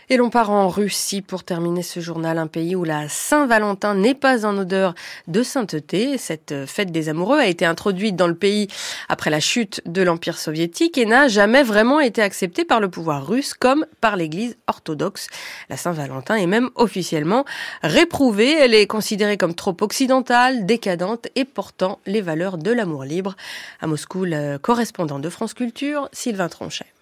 Et 0.08 0.16
l'on 0.16 0.30
part 0.30 0.50
en 0.50 0.68
Russie 0.68 1.20
pour 1.20 1.42
terminer 1.42 1.82
ce 1.82 1.98
journal, 1.98 2.38
un 2.38 2.46
pays 2.46 2.76
où 2.76 2.84
la 2.84 3.08
Saint-Valentin 3.08 3.94
n'est 3.94 4.14
pas 4.14 4.46
en 4.46 4.56
odeur 4.56 4.94
de 5.26 5.42
sainteté. 5.42 6.16
Cette 6.16 6.64
fête 6.66 6.92
des 6.92 7.08
amoureux 7.08 7.40
a 7.40 7.48
été 7.48 7.64
introduite 7.64 8.14
dans 8.14 8.28
le 8.28 8.36
pays 8.36 8.68
après 9.08 9.30
la 9.30 9.40
chute 9.40 9.82
de 9.84 10.02
l'Empire 10.02 10.38
soviétique 10.38 10.96
et 10.96 11.06
n'a 11.06 11.26
jamais 11.26 11.64
vraiment 11.64 11.98
été 11.98 12.22
acceptée 12.22 12.64
par 12.64 12.78
le 12.78 12.88
pouvoir 12.88 13.26
russe 13.26 13.52
comme 13.52 13.84
par 14.00 14.14
l'Église 14.14 14.56
orthodoxe. 14.68 15.26
La 15.70 15.76
Saint-Valentin 15.76 16.36
est 16.36 16.46
même 16.46 16.70
officiellement 16.76 17.44
réprouvée. 17.82 18.52
Elle 18.52 18.74
est 18.74 18.86
considérée 18.86 19.36
comme 19.36 19.56
trop 19.56 19.76
occidentale, 19.80 20.66
décadente 20.66 21.26
et 21.34 21.44
portant 21.44 21.98
les 22.06 22.20
valeurs 22.20 22.58
de 22.58 22.70
l'amour 22.70 23.02
libre. 23.02 23.34
À 23.80 23.88
Moscou, 23.88 24.24
le 24.24 24.58
correspondant 24.58 25.18
de 25.18 25.30
France 25.30 25.52
Culture, 25.52 26.08
Sylvain 26.12 26.48
Tronchet. 26.48 26.95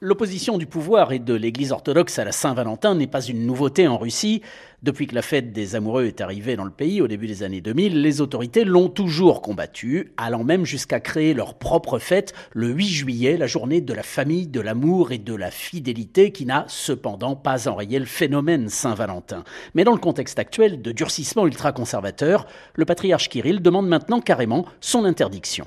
L'opposition 0.00 0.58
du 0.58 0.66
pouvoir 0.66 1.10
et 1.10 1.18
de 1.18 1.34
l'Église 1.34 1.72
orthodoxe 1.72 2.20
à 2.20 2.24
la 2.24 2.30
Saint-Valentin 2.30 2.94
n'est 2.94 3.08
pas 3.08 3.20
une 3.20 3.44
nouveauté 3.44 3.88
en 3.88 3.98
Russie. 3.98 4.42
Depuis 4.84 5.08
que 5.08 5.14
la 5.16 5.22
fête 5.22 5.52
des 5.52 5.74
amoureux 5.74 6.04
est 6.04 6.20
arrivée 6.20 6.54
dans 6.54 6.62
le 6.62 6.70
pays 6.70 7.02
au 7.02 7.08
début 7.08 7.26
des 7.26 7.42
années 7.42 7.60
2000, 7.60 8.00
les 8.00 8.20
autorités 8.20 8.62
l'ont 8.62 8.88
toujours 8.88 9.42
combattue, 9.42 10.12
allant 10.16 10.44
même 10.44 10.64
jusqu'à 10.64 11.00
créer 11.00 11.34
leur 11.34 11.54
propre 11.54 11.98
fête 11.98 12.32
le 12.52 12.68
8 12.68 12.86
juillet, 12.86 13.36
la 13.36 13.48
journée 13.48 13.80
de 13.80 13.92
la 13.92 14.04
famille, 14.04 14.46
de 14.46 14.60
l'amour 14.60 15.10
et 15.10 15.18
de 15.18 15.34
la 15.34 15.50
fidélité, 15.50 16.30
qui 16.30 16.46
n'a 16.46 16.64
cependant 16.68 17.34
pas 17.34 17.68
enrayé 17.68 17.98
le 17.98 18.04
phénomène 18.04 18.68
Saint-Valentin. 18.68 19.42
Mais 19.74 19.82
dans 19.82 19.90
le 19.90 19.98
contexte 19.98 20.38
actuel 20.38 20.80
de 20.80 20.92
durcissement 20.92 21.44
ultra-conservateur, 21.44 22.46
le 22.74 22.84
patriarche 22.84 23.30
Kirill 23.30 23.60
demande 23.60 23.88
maintenant 23.88 24.20
carrément 24.20 24.64
son 24.80 25.04
interdiction. 25.04 25.66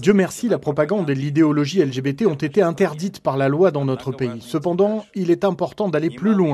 Dieu 0.00 0.12
merci, 0.12 0.48
la 0.48 0.58
propagande 0.58 1.08
et 1.08 1.14
l'idéologie 1.14 1.84
LGBT 1.84 2.26
ont 2.26 2.34
été 2.34 2.62
interdites 2.62 3.20
par 3.20 3.36
la 3.36 3.48
loi 3.48 3.70
dans 3.70 3.84
notre 3.84 4.10
pays. 4.10 4.40
Cependant, 4.40 5.04
il 5.14 5.30
est 5.30 5.44
important 5.44 5.88
d'aller 5.88 6.10
plus 6.10 6.34
loin 6.34 6.47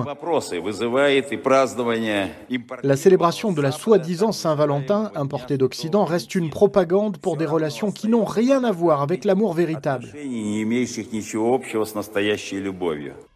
la 2.82 2.96
célébration 2.96 3.52
de 3.52 3.62
la 3.62 3.72
soi-disant 3.72 4.32
Saint-Valentin 4.32 5.10
importée 5.14 5.58
d'Occident 5.58 6.04
reste 6.04 6.34
une 6.34 6.50
propagande 6.50 7.18
pour 7.18 7.36
des 7.36 7.46
relations 7.46 7.92
qui 7.92 8.08
n'ont 8.08 8.24
rien 8.24 8.64
à 8.64 8.72
voir 8.72 9.02
avec 9.02 9.24
l'amour 9.24 9.54
véritable. 9.54 10.08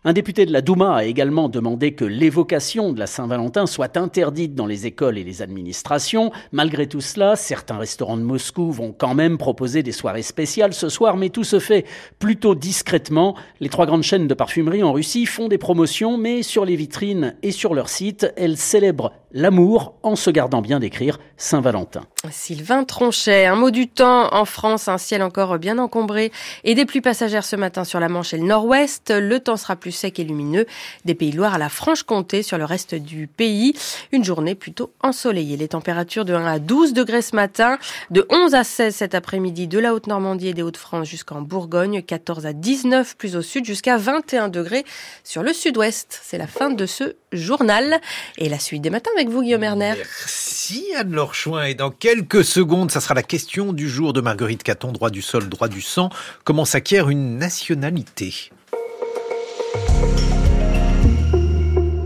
Un 0.05 0.13
député 0.13 0.47
de 0.47 0.53
la 0.53 0.61
Douma 0.61 0.95
a 0.95 1.05
également 1.05 1.49
demandé 1.49 1.93
que 1.93 2.05
l'évocation 2.05 2.93
de 2.93 3.01
la 3.01 3.09
Saint-Valentin 3.09 3.67
soit 3.67 3.97
interdite 3.97 4.55
dans 4.55 4.65
les 4.65 4.87
écoles 4.87 5.19
et 5.19 5.25
les 5.25 5.43
administrations. 5.43 6.31
Malgré 6.53 6.87
tout 6.87 7.01
cela, 7.01 7.35
certains 7.35 7.79
restaurants 7.79 8.17
de 8.17 8.23
Moscou 8.23 8.71
vont 8.71 8.95
quand 8.97 9.15
même 9.15 9.39
proposer 9.39 9.83
des 9.83 9.91
soirées 9.91 10.23
spéciales 10.23 10.73
ce 10.73 10.89
soir, 10.89 11.17
mais 11.17 11.31
tout 11.31 11.43
se 11.43 11.59
fait 11.59 11.85
plutôt 12.21 12.55
discrètement. 12.55 13.35
Les 13.59 13.69
trois 13.69 13.87
grandes 13.87 14.05
chaînes 14.05 14.29
de 14.29 14.35
parfumerie 14.35 14.85
en 14.85 14.93
Russie 14.93 15.27
font 15.27 15.49
des 15.49 15.59
promotions, 15.59 16.17
mais 16.17 16.45
sur 16.45 16.65
les 16.65 16.77
vitrines 16.77 17.35
et 17.43 17.51
sur 17.51 17.75
leur 17.75 17.89
site, 17.89 18.33
elles 18.37 18.57
célèbrent 18.57 19.13
l'amour 19.33 19.95
en 20.05 20.15
se 20.15 20.31
gardant 20.31 20.63
bien 20.63 20.79
d'écrire 20.79 21.19
Saint-Valentin. 21.37 22.03
Sylvain 22.33 22.83
Tronchet, 22.83 23.47
un 23.47 23.55
mot 23.55 23.71
du 23.71 23.87
temps 23.87 24.35
en 24.35 24.45
France, 24.45 24.89
un 24.89 24.99
ciel 24.99 25.23
encore 25.23 25.57
bien 25.59 25.79
encombré 25.79 26.33
et 26.65 26.75
des 26.75 26.85
pluies 26.85 27.01
passagères 27.01 27.45
ce 27.45 27.55
matin 27.55 27.85
sur 27.85 28.01
la 28.01 28.09
Manche 28.09 28.35
et 28.35 28.39
le 28.39 28.45
Nord-Ouest. 28.45 29.13
Le 29.17 29.39
temps 29.39 29.57
sera 29.57 29.77
plus 29.77 29.93
sec 29.93 30.19
et 30.19 30.25
lumineux 30.25 30.67
des 31.05 31.15
Pays 31.15 31.31
de 31.31 31.37
Loire 31.37 31.55
à 31.55 31.59
la 31.59 31.69
Franche-Comté 31.69 32.43
sur 32.43 32.59
le 32.59 32.65
reste 32.65 32.97
du 32.97 33.29
pays. 33.29 33.73
Une 34.11 34.25
journée 34.25 34.57
plutôt 34.57 34.93
ensoleillée. 35.01 35.57
Les 35.57 35.69
températures 35.69 36.25
de 36.25 36.35
1 36.35 36.45
à 36.45 36.59
12 36.59 36.93
degrés 36.93 37.23
ce 37.23 37.37
matin, 37.37 37.79
de 38.11 38.27
11 38.31 38.55
à 38.57 38.65
16 38.65 38.97
cet 38.97 39.15
après-midi 39.15 39.69
de 39.69 39.79
la 39.79 39.95
Haute-Normandie 39.95 40.49
et 40.49 40.55
des 40.55 40.63
Hauts-de-France 40.63 41.07
jusqu'en 41.07 41.41
Bourgogne, 41.41 42.03
14 42.03 42.47
à 42.47 42.53
19 42.53 43.17
plus 43.17 43.37
au 43.37 43.43
sud 43.43 43.65
jusqu'à 43.65 43.97
21 43.97 44.49
degrés 44.49 44.85
sur 45.23 45.45
le 45.45 45.53
sud-ouest. 45.53 46.21
C'est 46.25 46.39
la 46.39 46.49
fin 46.49 46.71
de 46.71 46.85
ce 46.85 47.15
journal 47.33 48.01
et 48.39 48.49
la 48.49 48.59
suite 48.59 48.83
des 48.83 48.91
matins 48.91 49.11
avec 49.15 49.29
vous 49.29 49.43
Guillaume 49.43 49.63
Erner. 49.63 49.95
Merci 49.97 50.85
Anne-Laure 50.97 51.35
et 51.65 51.75
quelques 52.09 52.43
secondes, 52.43 52.91
ça 52.91 53.03
sera 53.03 53.13
la 53.13 53.23
question 53.23 53.75
du 53.75 53.87
jour 53.87 54.15
de 54.15 54.23
Marguerite 54.23 54.63
Caton, 54.63 54.93
droit 54.93 55.11
du 55.11 55.21
sol, 55.21 55.47
droit 55.51 55.69
du 55.69 55.83
sang. 55.83 56.09
Comment 56.43 56.65
s'acquiert 56.65 57.11
une 57.11 57.37
nationalité? 57.37 58.51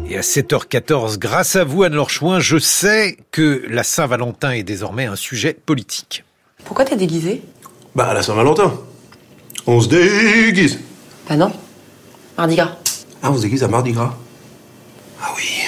Et 0.09 0.19
à 0.19 0.23
7h14, 0.23 1.19
grâce 1.19 1.55
à 1.55 1.63
vous, 1.63 1.85
Anne-Laure 1.85 2.11
Chouin, 2.11 2.41
je 2.41 2.59
sais 2.59 3.17
que 3.31 3.65
la 3.71 3.85
Saint-Valentin 3.85 4.51
est 4.51 4.65
désormais 4.65 5.07
un 5.07 5.15
sujet 5.15 5.55
politique. 5.55 6.25
Pourquoi 6.65 6.85
t'es 6.85 6.97
déguisé 6.97 7.41
Bah, 7.95 8.07
à 8.09 8.15
la 8.15 8.25
Saint-Valentin. 8.25 8.75
On 9.69 9.81
se 9.81 9.87
déguise. 9.87 10.81
Bah 11.29 11.37
non. 11.37 11.53
Mardi 12.37 12.57
Gras. 12.57 12.77
Ah, 13.23 13.31
on 13.31 13.37
se 13.37 13.43
déguise 13.43 13.63
à 13.63 13.69
Mardi 13.69 13.93
Gras 13.93 14.17
Ah 15.23 15.33
oui. 15.37 15.63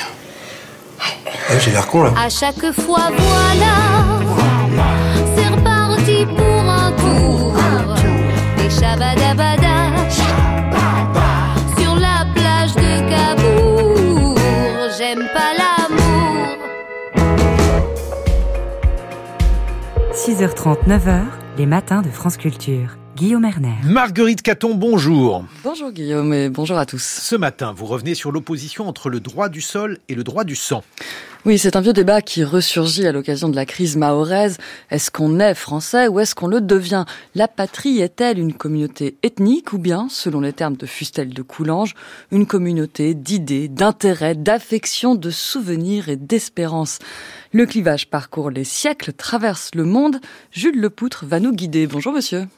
Ah, 1.48 1.58
j'ai 1.58 1.70
l'air 1.70 1.86
con 1.86 2.02
là. 2.02 2.12
À 2.18 2.28
chaque 2.28 2.72
fois, 2.72 3.10
voilà. 3.16 3.74
C'est 5.36 5.48
reparti 5.48 6.26
pour 6.26 6.70
un 6.70 6.92
tour. 6.92 7.54
Et 8.64 8.70
shabadabada. 8.70 9.74
j'aime 14.98 15.26
pas 15.32 15.52
l'amour. 15.58 16.56
6h30, 20.12 20.86
9h, 20.86 21.24
les 21.58 21.66
matins 21.66 22.02
de 22.02 22.10
France 22.10 22.36
Culture. 22.36 22.96
Guillaume 23.16 23.44
Erner. 23.44 23.76
Marguerite 23.84 24.42
Caton, 24.42 24.74
bonjour. 24.74 25.44
Bonjour 25.62 25.92
Guillaume 25.92 26.34
et 26.34 26.48
bonjour 26.48 26.76
à 26.78 26.84
tous. 26.84 27.02
Ce 27.02 27.36
matin, 27.36 27.72
vous 27.72 27.86
revenez 27.86 28.16
sur 28.16 28.32
l'opposition 28.32 28.88
entre 28.88 29.08
le 29.08 29.20
droit 29.20 29.48
du 29.48 29.60
sol 29.60 29.98
et 30.08 30.16
le 30.16 30.24
droit 30.24 30.42
du 30.42 30.56
sang. 30.56 30.82
Oui, 31.44 31.56
c'est 31.56 31.76
un 31.76 31.80
vieux 31.80 31.92
débat 31.92 32.22
qui 32.22 32.42
ressurgit 32.42 33.06
à 33.06 33.12
l'occasion 33.12 33.48
de 33.48 33.54
la 33.54 33.66
crise 33.66 33.96
mahoraise. 33.96 34.58
Est-ce 34.90 35.12
qu'on 35.12 35.38
est 35.38 35.54
français 35.54 36.08
ou 36.08 36.18
est-ce 36.18 36.34
qu'on 36.34 36.48
le 36.48 36.60
devient? 36.60 37.04
La 37.36 37.46
patrie 37.46 38.00
est-elle 38.00 38.40
une 38.40 38.54
communauté 38.54 39.16
ethnique 39.22 39.72
ou 39.72 39.78
bien, 39.78 40.08
selon 40.10 40.40
les 40.40 40.52
termes 40.52 40.76
de 40.76 40.86
Fustel 40.86 41.28
de 41.28 41.42
Coulanges, 41.42 41.94
une 42.32 42.46
communauté 42.46 43.14
d'idées, 43.14 43.68
d'intérêts, 43.68 44.34
d'affections, 44.34 45.14
de 45.14 45.30
souvenirs 45.30 46.08
et 46.08 46.16
d'espérances? 46.16 46.98
Le 47.52 47.64
clivage 47.66 48.08
parcourt 48.08 48.50
les 48.50 48.64
siècles, 48.64 49.12
traverse 49.12 49.70
le 49.74 49.84
monde. 49.84 50.16
Jules 50.50 50.80
Lepoutre 50.80 51.26
va 51.26 51.38
nous 51.38 51.52
guider. 51.52 51.86
Bonjour 51.86 52.12
monsieur. 52.12 52.48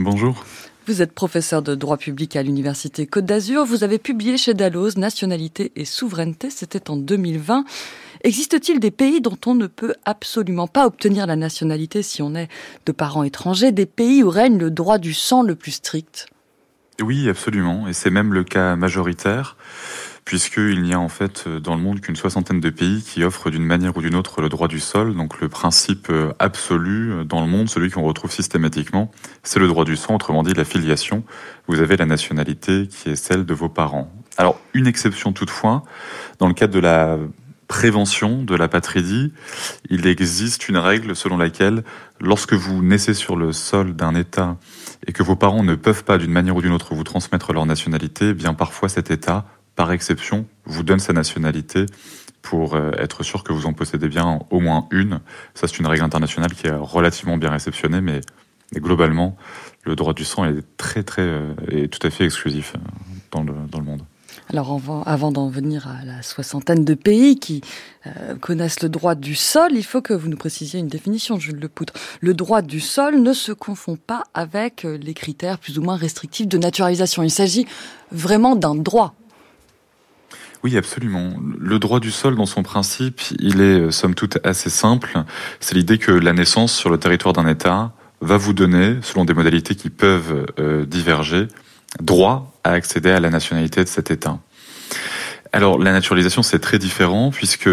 Bonjour. 0.00 0.44
Vous 0.86 1.02
êtes 1.02 1.10
professeur 1.10 1.60
de 1.60 1.74
droit 1.74 1.96
public 1.96 2.36
à 2.36 2.44
l'Université 2.44 3.04
Côte 3.04 3.26
d'Azur. 3.26 3.64
Vous 3.64 3.82
avez 3.82 3.98
publié 3.98 4.36
chez 4.36 4.54
Dalloz 4.54 4.96
Nationalité 4.96 5.72
et 5.74 5.84
souveraineté. 5.84 6.50
C'était 6.50 6.88
en 6.88 6.96
2020. 6.96 7.64
Existe-t-il 8.22 8.78
des 8.78 8.92
pays 8.92 9.20
dont 9.20 9.36
on 9.46 9.56
ne 9.56 9.66
peut 9.66 9.94
absolument 10.04 10.68
pas 10.68 10.86
obtenir 10.86 11.26
la 11.26 11.34
nationalité 11.34 12.02
si 12.04 12.22
on 12.22 12.36
est 12.36 12.46
de 12.86 12.92
parents 12.92 13.24
étrangers, 13.24 13.72
des 13.72 13.86
pays 13.86 14.22
où 14.22 14.30
règne 14.30 14.56
le 14.56 14.70
droit 14.70 14.98
du 14.98 15.14
sang 15.14 15.42
le 15.42 15.56
plus 15.56 15.72
strict? 15.72 16.28
Oui, 17.02 17.28
absolument. 17.28 17.88
Et 17.88 17.92
c'est 17.92 18.10
même 18.10 18.32
le 18.32 18.44
cas 18.44 18.76
majoritaire 18.76 19.56
puisqu'il 20.28 20.82
n'y 20.82 20.92
a 20.92 21.00
en 21.00 21.08
fait 21.08 21.44
euh, 21.46 21.58
dans 21.58 21.74
le 21.74 21.80
monde 21.80 22.02
qu'une 22.02 22.14
soixantaine 22.14 22.60
de 22.60 22.68
pays 22.68 23.02
qui 23.02 23.24
offrent 23.24 23.48
d'une 23.48 23.64
manière 23.64 23.96
ou 23.96 24.02
d'une 24.02 24.14
autre 24.14 24.42
le 24.42 24.50
droit 24.50 24.68
du 24.68 24.78
sol. 24.78 25.16
Donc 25.16 25.40
le 25.40 25.48
principe 25.48 26.08
euh, 26.10 26.34
absolu 26.38 27.12
euh, 27.12 27.24
dans 27.24 27.40
le 27.40 27.46
monde, 27.46 27.70
celui 27.70 27.90
qu'on 27.90 28.02
retrouve 28.02 28.30
systématiquement, 28.30 29.10
c'est 29.42 29.58
le 29.58 29.66
droit 29.68 29.86
du 29.86 29.96
sang, 29.96 30.16
autrement 30.16 30.42
dit 30.42 30.52
la 30.52 30.66
filiation. 30.66 31.24
Vous 31.66 31.80
avez 31.80 31.96
la 31.96 32.04
nationalité 32.04 32.88
qui 32.88 33.08
est 33.08 33.16
celle 33.16 33.46
de 33.46 33.54
vos 33.54 33.70
parents. 33.70 34.12
Alors 34.36 34.60
une 34.74 34.86
exception 34.86 35.32
toutefois, 35.32 35.82
dans 36.38 36.46
le 36.46 36.52
cadre 36.52 36.74
de 36.74 36.80
la 36.80 37.16
prévention 37.66 38.42
de 38.42 38.54
la 38.54 38.68
patridie, 38.68 39.32
il 39.88 40.06
existe 40.06 40.68
une 40.68 40.76
règle 40.76 41.16
selon 41.16 41.38
laquelle 41.38 41.84
lorsque 42.20 42.52
vous 42.52 42.82
naissez 42.82 43.14
sur 43.14 43.34
le 43.34 43.54
sol 43.54 43.96
d'un 43.96 44.14
État 44.14 44.58
et 45.06 45.12
que 45.12 45.22
vos 45.22 45.36
parents 45.36 45.62
ne 45.62 45.74
peuvent 45.74 46.04
pas 46.04 46.18
d'une 46.18 46.32
manière 46.32 46.56
ou 46.56 46.60
d'une 46.60 46.72
autre 46.72 46.94
vous 46.94 47.04
transmettre 47.04 47.54
leur 47.54 47.64
nationalité, 47.64 48.30
eh 48.30 48.34
bien 48.34 48.52
parfois 48.52 48.90
cet 48.90 49.10
État 49.10 49.46
par 49.78 49.92
exception, 49.92 50.44
vous 50.64 50.82
donne 50.82 50.98
sa 50.98 51.12
nationalité 51.12 51.86
pour 52.42 52.74
euh, 52.74 52.90
être 52.98 53.22
sûr 53.22 53.44
que 53.44 53.52
vous 53.52 53.66
en 53.66 53.74
possédez 53.74 54.08
bien 54.08 54.40
au 54.50 54.58
moins 54.58 54.88
une. 54.90 55.20
Ça, 55.54 55.68
c'est 55.68 55.78
une 55.78 55.86
règle 55.86 56.02
internationale 56.02 56.52
qui 56.52 56.66
est 56.66 56.74
relativement 56.74 57.36
bien 57.36 57.50
réceptionnée, 57.50 58.00
mais 58.00 58.20
globalement, 58.74 59.36
le 59.84 59.94
droit 59.94 60.14
du 60.14 60.24
sang 60.24 60.44
est 60.46 60.64
très, 60.78 61.04
très, 61.04 61.22
euh, 61.22 61.86
tout 61.92 62.04
à 62.04 62.10
fait 62.10 62.24
exclusif 62.24 62.72
euh, 62.74 62.80
dans 63.30 63.44
le, 63.44 63.52
dans 63.70 63.78
le 63.78 63.84
monde. 63.84 64.02
Alors 64.48 64.80
avant, 65.06 65.30
d'en 65.30 65.48
venir 65.48 65.86
à 65.86 66.04
la 66.04 66.22
soixantaine 66.22 66.84
de 66.84 66.94
pays 66.94 67.38
qui 67.38 67.60
connaissent 68.40 68.82
le 68.82 68.88
droit 68.88 69.14
du 69.14 69.34
sol, 69.34 69.72
il 69.72 69.84
faut 69.84 70.00
que 70.00 70.14
vous 70.14 70.28
nous 70.28 70.38
précisiez 70.38 70.80
une 70.80 70.88
définition, 70.88 71.38
Jules 71.38 71.60
Lepoutre. 71.60 71.92
Le 72.20 72.34
droit 72.34 72.62
du 72.62 72.80
sol 72.80 73.20
ne 73.20 73.32
se 73.32 73.52
confond 73.52 73.96
pas 73.96 74.24
avec 74.32 74.84
les 74.84 75.12
critères 75.12 75.58
plus 75.58 75.78
ou 75.78 75.82
moins 75.82 75.96
restrictifs 75.96 76.48
de 76.48 76.56
naturalisation. 76.56 77.22
Il 77.22 77.30
s'agit 77.30 77.66
vraiment 78.10 78.56
d'un 78.56 78.74
droit 78.74 79.14
oui, 80.64 80.76
absolument. 80.76 81.34
Le 81.58 81.78
droit 81.78 82.00
du 82.00 82.10
sol, 82.10 82.34
dans 82.34 82.46
son 82.46 82.62
principe, 82.62 83.20
il 83.38 83.60
est 83.60 83.80
euh, 83.80 83.90
somme 83.90 84.14
toute 84.14 84.38
assez 84.44 84.70
simple. 84.70 85.22
C'est 85.60 85.74
l'idée 85.74 85.98
que 85.98 86.10
la 86.10 86.32
naissance 86.32 86.74
sur 86.74 86.90
le 86.90 86.98
territoire 86.98 87.32
d'un 87.32 87.46
État 87.46 87.92
va 88.20 88.36
vous 88.36 88.52
donner, 88.52 88.96
selon 89.02 89.24
des 89.24 89.34
modalités 89.34 89.76
qui 89.76 89.90
peuvent 89.90 90.46
euh, 90.58 90.84
diverger, 90.84 91.46
droit 92.00 92.52
à 92.64 92.72
accéder 92.72 93.10
à 93.10 93.20
la 93.20 93.30
nationalité 93.30 93.84
de 93.84 93.88
cet 93.88 94.10
État. 94.10 94.38
Alors 95.52 95.78
la 95.78 95.92
naturalisation 95.92 96.42
c'est 96.42 96.58
très 96.58 96.78
différent 96.78 97.30
puisque 97.30 97.70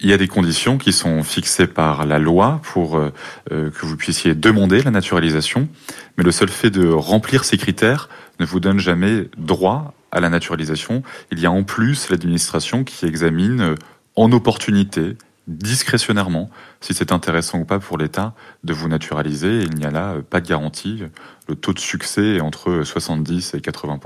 il 0.00 0.08
y 0.08 0.12
a 0.12 0.16
des 0.16 0.28
conditions 0.28 0.78
qui 0.78 0.92
sont 0.92 1.24
fixées 1.24 1.66
par 1.66 2.06
la 2.06 2.20
loi 2.20 2.60
pour 2.62 2.96
euh, 2.98 3.10
que 3.48 3.86
vous 3.86 3.96
puissiez 3.96 4.36
demander 4.36 4.82
la 4.82 4.92
naturalisation, 4.92 5.68
mais 6.16 6.22
le 6.22 6.30
seul 6.30 6.50
fait 6.50 6.70
de 6.70 6.88
remplir 6.88 7.44
ces 7.44 7.56
critères 7.56 8.08
ne 8.38 8.46
vous 8.46 8.60
donne 8.60 8.78
jamais 8.78 9.28
droit 9.36 9.94
à 10.12 10.20
la 10.20 10.30
naturalisation. 10.30 11.02
Il 11.30 11.40
y 11.40 11.46
a 11.46 11.50
en 11.50 11.64
plus 11.64 12.10
l'administration 12.10 12.84
qui 12.84 13.06
examine 13.06 13.60
euh, 13.60 13.74
en 14.16 14.32
opportunité, 14.32 15.16
discrétionnairement, 15.46 16.50
si 16.80 16.94
c'est 16.94 17.12
intéressant 17.12 17.60
ou 17.60 17.64
pas 17.64 17.78
pour 17.78 17.98
l'État 17.98 18.34
de 18.64 18.72
vous 18.72 18.88
naturaliser. 18.88 19.62
il 19.62 19.74
n'y 19.74 19.84
a 19.84 19.90
là 19.90 20.16
pas 20.28 20.40
de 20.40 20.48
garantie. 20.48 21.02
Le 21.48 21.54
taux 21.54 21.72
de 21.72 21.78
succès 21.78 22.36
est 22.36 22.40
entre 22.40 22.82
70 22.82 23.54
et 23.54 23.60
80 23.60 24.00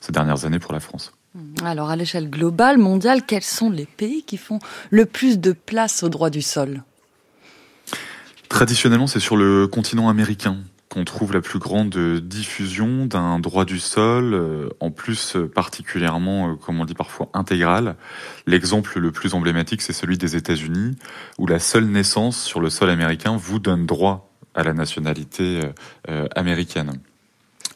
ces 0.00 0.12
dernières 0.12 0.44
années 0.44 0.58
pour 0.58 0.72
la 0.72 0.80
France. 0.80 1.12
Mmh. 1.34 1.64
Alors 1.64 1.90
à 1.90 1.96
l'échelle 1.96 2.28
globale, 2.28 2.78
mondiale, 2.78 3.22
quels 3.26 3.42
sont 3.42 3.70
les 3.70 3.86
pays 3.86 4.22
qui 4.22 4.36
font 4.36 4.58
le 4.90 5.06
plus 5.06 5.38
de 5.38 5.52
place 5.52 6.02
au 6.02 6.08
droit 6.08 6.30
du 6.30 6.42
sol? 6.42 6.82
Traditionnellement, 8.48 9.06
c'est 9.06 9.20
sur 9.20 9.36
le 9.36 9.66
continent 9.66 10.08
américain 10.10 10.58
qu'on 10.92 11.04
trouve 11.04 11.32
la 11.32 11.40
plus 11.40 11.58
grande 11.58 11.96
diffusion 12.20 13.06
d'un 13.06 13.38
droit 13.38 13.64
du 13.64 13.80
sol, 13.80 14.34
euh, 14.34 14.68
en 14.78 14.90
plus 14.90 15.38
particulièrement, 15.54 16.50
euh, 16.50 16.54
comme 16.56 16.80
on 16.80 16.84
dit 16.84 16.92
parfois, 16.92 17.30
intégral. 17.32 17.96
L'exemple 18.46 18.98
le 18.98 19.10
plus 19.10 19.32
emblématique, 19.32 19.80
c'est 19.80 19.94
celui 19.94 20.18
des 20.18 20.36
États-Unis, 20.36 20.98
où 21.38 21.46
la 21.46 21.58
seule 21.60 21.86
naissance 21.86 22.42
sur 22.42 22.60
le 22.60 22.68
sol 22.68 22.90
américain 22.90 23.38
vous 23.38 23.58
donne 23.58 23.86
droit 23.86 24.30
à 24.54 24.64
la 24.64 24.74
nationalité 24.74 25.60
euh, 26.10 26.26
américaine. 26.36 27.00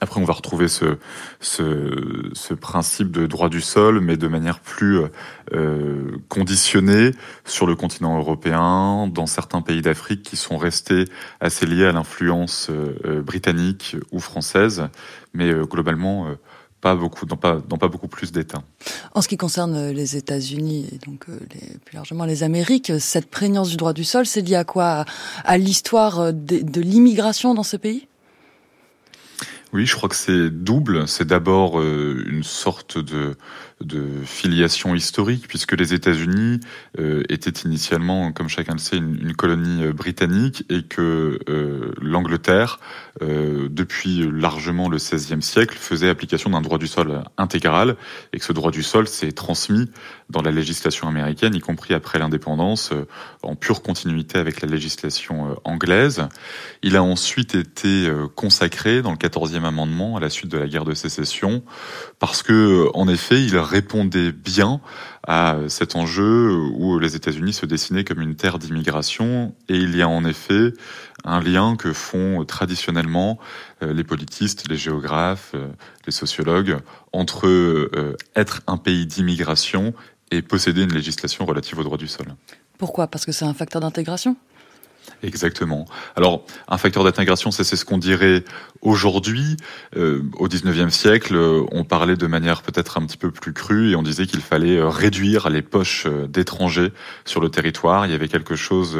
Après, 0.01 0.21
on 0.21 0.25
va 0.25 0.35
retrouver 0.35 0.69
ce, 0.69 0.99
ce, 1.41 2.31
ce, 2.35 2.55
principe 2.55 3.11
de 3.11 3.27
droit 3.27 3.49
du 3.49 3.61
sol, 3.61 4.01
mais 4.01 4.17
de 4.17 4.29
manière 4.29 4.61
plus 4.61 5.01
euh, 5.53 6.17
conditionnée 6.29 7.13
sur 7.45 7.67
le 7.67 7.77
continent 7.77 8.19
européen, 8.19 9.09
dans 9.09 9.27
certains 9.27 9.63
pays 9.63 9.81
d'Afrique 9.81 10.23
qui 10.23 10.37
sont 10.37 10.59
restés 10.59 11.07
assez 11.41 11.67
liés 11.67 11.87
à 11.87 11.93
l'influence 11.93 12.69
euh, 12.71 13.23
britannique 13.23 13.97
ou 14.13 14.21
française, 14.21 14.89
mais 15.33 15.51
euh, 15.51 15.65
globalement 15.65 16.29
euh, 16.29 16.35
pas 16.83 16.95
beaucoup, 16.95 17.25
dans 17.25 17.37
pas, 17.37 17.63
dans 17.67 17.79
pas 17.79 17.89
beaucoup 17.89 18.09
plus 18.09 18.33
d'États. 18.33 18.63
En 19.15 19.23
ce 19.23 19.29
qui 19.29 19.39
concerne 19.39 19.91
les 19.91 20.17
États-Unis 20.17 20.89
et 20.93 20.99
donc 21.07 21.27
les, 21.29 21.79
plus 21.79 21.97
largement 21.97 22.27
les 22.27 22.43
Amériques, 22.43 22.93
cette 23.01 23.31
prégnance 23.31 23.71
du 23.71 23.77
droit 23.77 23.95
du 23.95 24.05
sol, 24.05 24.27
c'est 24.27 24.43
lié 24.43 24.57
à 24.57 24.65
quoi? 24.65 25.07
À 25.45 25.57
l'histoire 25.57 26.35
de, 26.35 26.59
de 26.61 26.81
l'immigration 26.83 27.55
dans 27.55 27.63
ce 27.63 27.79
pays? 27.79 28.09
Oui, 29.77 29.85
je 29.85 29.95
crois 29.95 30.09
que 30.09 30.17
c'est 30.17 30.49
double. 30.49 31.07
C'est 31.07 31.27
d'abord 31.27 31.79
euh, 31.79 32.25
une 32.27 32.43
sorte 32.43 32.99
de, 32.99 33.37
de 33.85 34.23
filiation 34.25 34.95
historique, 34.95 35.49
puisque 35.49 35.73
les 35.73 35.93
États-Unis 35.93 36.61
euh, 36.99 37.23
étaient 37.29 37.51
initialement, 37.67 38.33
comme 38.33 38.49
chacun 38.49 38.73
le 38.73 38.79
sait, 38.79 38.97
une, 38.97 39.35
colonie 39.35 39.85
euh, 39.85 39.93
britannique, 39.93 40.65
et 40.71 40.83
que 40.83 41.39
l'Angleterre, 42.01 42.81
depuis 43.21 44.29
largement 44.31 44.89
le 44.89 44.97
XVIe 44.97 45.43
siècle, 45.43 45.77
faisait 45.79 46.09
application 46.09 46.51
d'un 46.51 46.61
droit 46.61 46.79
du 46.79 46.87
sol 46.87 47.23
intégral, 47.37 47.97
et 48.33 48.39
que 48.39 48.45
ce 48.45 48.53
droit 48.53 48.71
du 48.71 48.83
sol 48.83 49.07
s'est 49.07 49.33
transmis 49.33 49.91
dans 50.31 50.43
la 50.43 50.51
législation 50.51 51.09
américaine, 51.09 51.55
y 51.55 51.61
compris 51.61 51.95
après 51.95 52.19
l'indépendance, 52.19 52.93
en 53.43 53.55
pure 53.57 53.83
continuité 53.83 54.39
avec 54.39 54.61
la 54.61 54.69
législation 54.69 55.57
anglaise. 55.65 56.29
Il 56.83 56.97
a 56.97 57.03
ensuite 57.03 57.55
été 57.55 58.11
consacré 58.35 59.03
dans 59.03 59.13
le 59.13 59.19
14e 59.19 59.65
amendement 59.65 60.17
à 60.17 60.21
la 60.21 60.31
suite 60.31 60.51
de 60.51 60.59
la 60.59 60.67
guerre 60.67 60.85
de 60.85 60.95
sécession, 60.95 61.63
parce 62.19 62.43
que, 62.43 62.89
en 62.95 63.09
effet, 63.09 63.43
il 63.43 63.57
répondait 63.67 64.33
bien 64.33 64.81
à 65.27 65.57
cet 65.69 65.97
enjeu 65.97 66.53
où 66.75 66.99
les 66.99 67.17
États-Unis 67.17 67.53
se 67.53 67.67
dessinaient 67.67 68.05
comme 68.05 68.21
une 68.21 68.37
terre 68.37 68.59
d'immigration, 68.59 69.55
et 69.69 69.77
il 69.77 69.97
y 69.97 70.03
a 70.03 70.09
en 70.09 70.25
effet 70.25 70.73
un 71.25 71.41
lien 71.41 71.77
que 71.77 71.93
font 71.93 72.45
traditionnellement 72.45 73.39
euh, 73.83 73.93
les 73.93 74.05
politistes, 74.05 74.69
les 74.69 74.77
géographes, 74.77 75.53
euh, 75.55 75.69
les 76.07 76.13
sociologues, 76.13 76.79
entre 77.13 77.47
euh, 77.47 78.17
être 78.37 78.63
un 78.67 78.77
pays 78.77 79.07
d'immigration 79.07 79.93
et 80.31 80.43
posséder 80.43 80.83
une 80.83 80.95
législation 80.95 81.45
relative 81.45 81.79
au 81.79 81.83
droit 81.83 81.99
du 81.99 82.09
sol. 82.09 82.27
Pourquoi? 82.79 83.09
Parce 83.09 83.27
que 83.27 83.33
c'est 83.33 83.45
un 83.45 83.55
facteur 83.55 83.81
d'intégration? 83.81 84.37
Exactement. 85.23 85.87
Alors, 86.17 86.45
un 86.69 86.79
facteur 86.79 87.05
d'intégration, 87.05 87.51
c'est 87.51 87.65
ce 87.65 87.85
qu'on 87.85 87.99
dirait 87.99 88.45
aujourd'hui. 88.87 89.57
Euh, 89.97 90.23
au 90.39 90.47
19e 90.47 90.91
siècle, 90.91 91.35
euh, 91.35 91.65
on 91.73 91.83
parlait 91.83 92.17
de 92.17 92.27
manière 92.29 92.63
peut-être 92.63 92.99
un 92.99 93.05
petit 93.05 93.17
peu 93.17 93.33
plus 93.33 93.53
crue 93.53 93.91
et 93.91 93.97
on 93.97 94.03
disait 94.03 94.27
qu'il 94.27 94.41
fallait 94.41 94.79
euh, 94.79 94.89
réduire 94.89 95.51
les 95.51 95.61
poches 95.61 96.07
d'étrangers 96.29 96.93
sur 97.25 97.41
le 97.41 97.49
territoire. 97.49 98.07
Il 98.07 98.13
y 98.13 98.15
avait 98.15 98.29
quelque 98.29 98.55
chose 98.55 98.97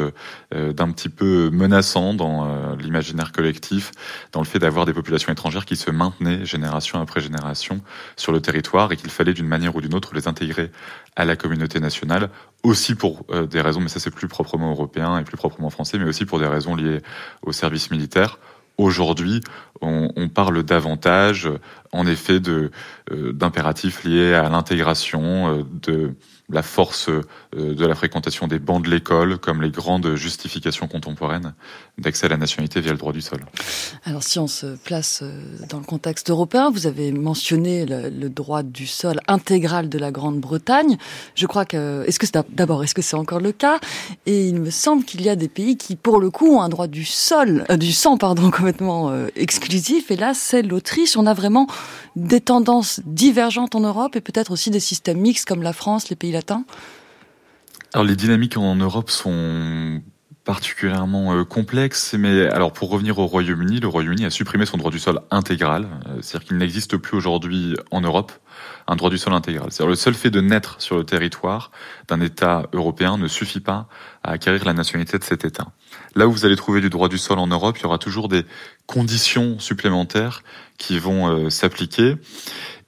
d'un 0.51 0.91
petit 0.91 1.09
peu 1.09 1.49
menaçant 1.51 2.13
dans 2.13 2.75
l'imaginaire 2.75 3.31
collectif, 3.31 3.91
dans 4.31 4.41
le 4.41 4.45
fait 4.45 4.59
d'avoir 4.59 4.85
des 4.85 4.93
populations 4.93 5.31
étrangères 5.31 5.65
qui 5.65 5.75
se 5.75 5.91
maintenaient 5.91 6.45
génération 6.45 6.99
après 6.99 7.21
génération 7.21 7.81
sur 8.15 8.31
le 8.31 8.41
territoire 8.41 8.91
et 8.91 8.97
qu'il 8.97 9.09
fallait 9.09 9.33
d'une 9.33 9.47
manière 9.47 9.75
ou 9.75 9.81
d'une 9.81 9.93
autre 9.93 10.13
les 10.13 10.27
intégrer 10.27 10.71
à 11.15 11.25
la 11.25 11.35
communauté 11.35 11.79
nationale, 11.79 12.29
aussi 12.63 12.95
pour 12.95 13.25
des 13.49 13.61
raisons, 13.61 13.81
mais 13.81 13.89
ça 13.89 13.99
c'est 13.99 14.11
plus 14.11 14.27
proprement 14.27 14.71
européen 14.71 15.17
et 15.19 15.23
plus 15.23 15.37
proprement 15.37 15.69
français, 15.69 15.97
mais 15.97 16.05
aussi 16.05 16.25
pour 16.25 16.39
des 16.39 16.47
raisons 16.47 16.75
liées 16.75 17.01
au 17.41 17.51
service 17.51 17.91
militaire. 17.91 18.39
Aujourd'hui, 18.77 19.41
on, 19.81 20.29
parle 20.29 20.61
davantage, 20.63 21.49
en 21.91 22.05
effet, 22.05 22.39
euh, 22.47 22.69
d'impératifs 23.33 24.03
liés 24.03 24.33
à 24.33 24.49
l'intégration, 24.49 25.59
euh, 25.59 25.63
de 25.81 26.13
la 26.49 26.61
force 26.61 27.09
de 27.57 27.85
la 27.85 27.95
fréquentation 27.95 28.47
des 28.47 28.59
bancs 28.59 28.83
de 28.83 28.89
l'école 28.89 29.37
comme 29.37 29.61
les 29.61 29.71
grandes 29.71 30.15
justifications 30.15 30.87
contemporaines 30.87 31.53
d'accès 31.97 32.27
à 32.27 32.29
la 32.29 32.37
nationalité 32.37 32.81
via 32.81 32.91
le 32.91 32.97
droit 32.97 33.13
du 33.13 33.21
sol. 33.21 33.39
Alors 34.05 34.23
si 34.23 34.39
on 34.39 34.47
se 34.47 34.75
place 34.75 35.21
euh, 35.23 35.41
dans 35.69 35.79
le 35.79 35.83
contexte 35.85 36.29
européen, 36.29 36.69
vous 36.69 36.87
avez 36.87 37.11
mentionné 37.11 37.85
le, 37.85 38.29
droit 38.29 38.61
du 38.61 38.85
sol 38.85 39.19
intégral 39.27 39.89
de 39.89 39.97
la 39.97 40.11
Grande-Bretagne. 40.11 40.97
Je 41.35 41.47
crois 41.47 41.65
que 41.65 42.03
est-ce 42.07 42.19
que 42.19 42.25
c'est 42.25 42.37
d'abord 42.53 42.83
est-ce 42.83 42.93
que 42.93 43.01
c'est 43.01 43.15
encore 43.15 43.39
le 43.39 43.51
cas? 43.51 43.79
Et 44.25 44.47
il 44.47 44.59
me 44.59 44.69
semble 44.69 45.03
qu'il 45.05 45.21
y 45.21 45.29
a 45.29 45.35
des 45.35 45.47
pays 45.47 45.77
qui 45.77 45.95
pour 45.95 46.19
le 46.19 46.29
coup 46.29 46.57
ont 46.57 46.61
un 46.61 46.69
droit 46.69 46.87
du 46.87 47.05
sol 47.05 47.65
euh, 47.69 47.77
du 47.77 47.91
sang 47.91 48.17
pardon 48.17 48.51
complètement 48.57 49.11
exclusif 49.35 50.11
et 50.11 50.15
là 50.15 50.33
c'est 50.33 50.61
l'Autriche. 50.61 51.17
On 51.17 51.25
a 51.25 51.33
vraiment 51.33 51.67
des 52.15 52.41
tendances 52.41 52.99
divergentes 53.05 53.75
en 53.75 53.81
Europe 53.81 54.15
et 54.15 54.21
peut-être 54.21 54.51
aussi 54.51 54.69
des 54.69 54.79
systèmes 54.79 55.19
mixtes 55.19 55.47
comme 55.47 55.63
la 55.63 55.73
France, 55.73 56.09
les 56.09 56.15
pays 56.15 56.31
alors 57.97 58.05
les 58.05 58.15
dynamiques 58.15 58.57
en 58.57 58.75
Europe 58.75 59.09
sont 59.09 60.03
particulièrement 60.43 61.33
euh, 61.33 61.43
complexes, 61.43 62.13
mais 62.13 62.45
alors 62.45 62.71
pour 62.71 62.91
revenir 62.91 63.17
au 63.17 63.25
Royaume-Uni, 63.25 63.79
le 63.79 63.87
Royaume-Uni 63.87 64.23
a 64.23 64.29
supprimé 64.29 64.67
son 64.67 64.77
droit 64.77 64.91
du 64.91 64.99
sol 64.99 65.19
intégral, 65.31 65.87
euh, 66.05 66.19
c'est-à-dire 66.21 66.47
qu'il 66.47 66.57
n'existe 66.57 66.97
plus 66.97 67.17
aujourd'hui 67.17 67.75
en 67.89 68.01
Europe 68.01 68.31
un 68.85 68.95
droit 68.95 69.09
du 69.09 69.17
sol 69.17 69.33
intégral. 69.33 69.71
C'est-à-dire 69.71 69.89
le 69.89 69.95
seul 69.95 70.13
fait 70.13 70.29
de 70.29 70.41
naître 70.41 70.79
sur 70.79 70.95
le 70.95 71.05
territoire 71.05 71.71
d'un 72.07 72.21
État 72.21 72.67
européen 72.71 73.17
ne 73.17 73.27
suffit 73.27 73.61
pas 73.61 73.87
à 74.23 74.33
acquérir 74.33 74.63
la 74.63 74.73
nationalité 74.73 75.17
de 75.17 75.23
cet 75.23 75.43
État. 75.43 75.65
Là 76.13 76.27
où 76.27 76.31
vous 76.31 76.45
allez 76.45 76.55
trouver 76.55 76.81
du 76.81 76.91
droit 76.91 77.09
du 77.09 77.17
sol 77.17 77.39
en 77.39 77.47
Europe, 77.47 77.77
il 77.79 77.83
y 77.83 77.85
aura 77.87 77.97
toujours 77.97 78.27
des 78.27 78.45
conditions 78.85 79.57
supplémentaires 79.57 80.43
qui 80.77 80.99
vont 80.99 81.27
euh, 81.27 81.49
s'appliquer. 81.49 82.15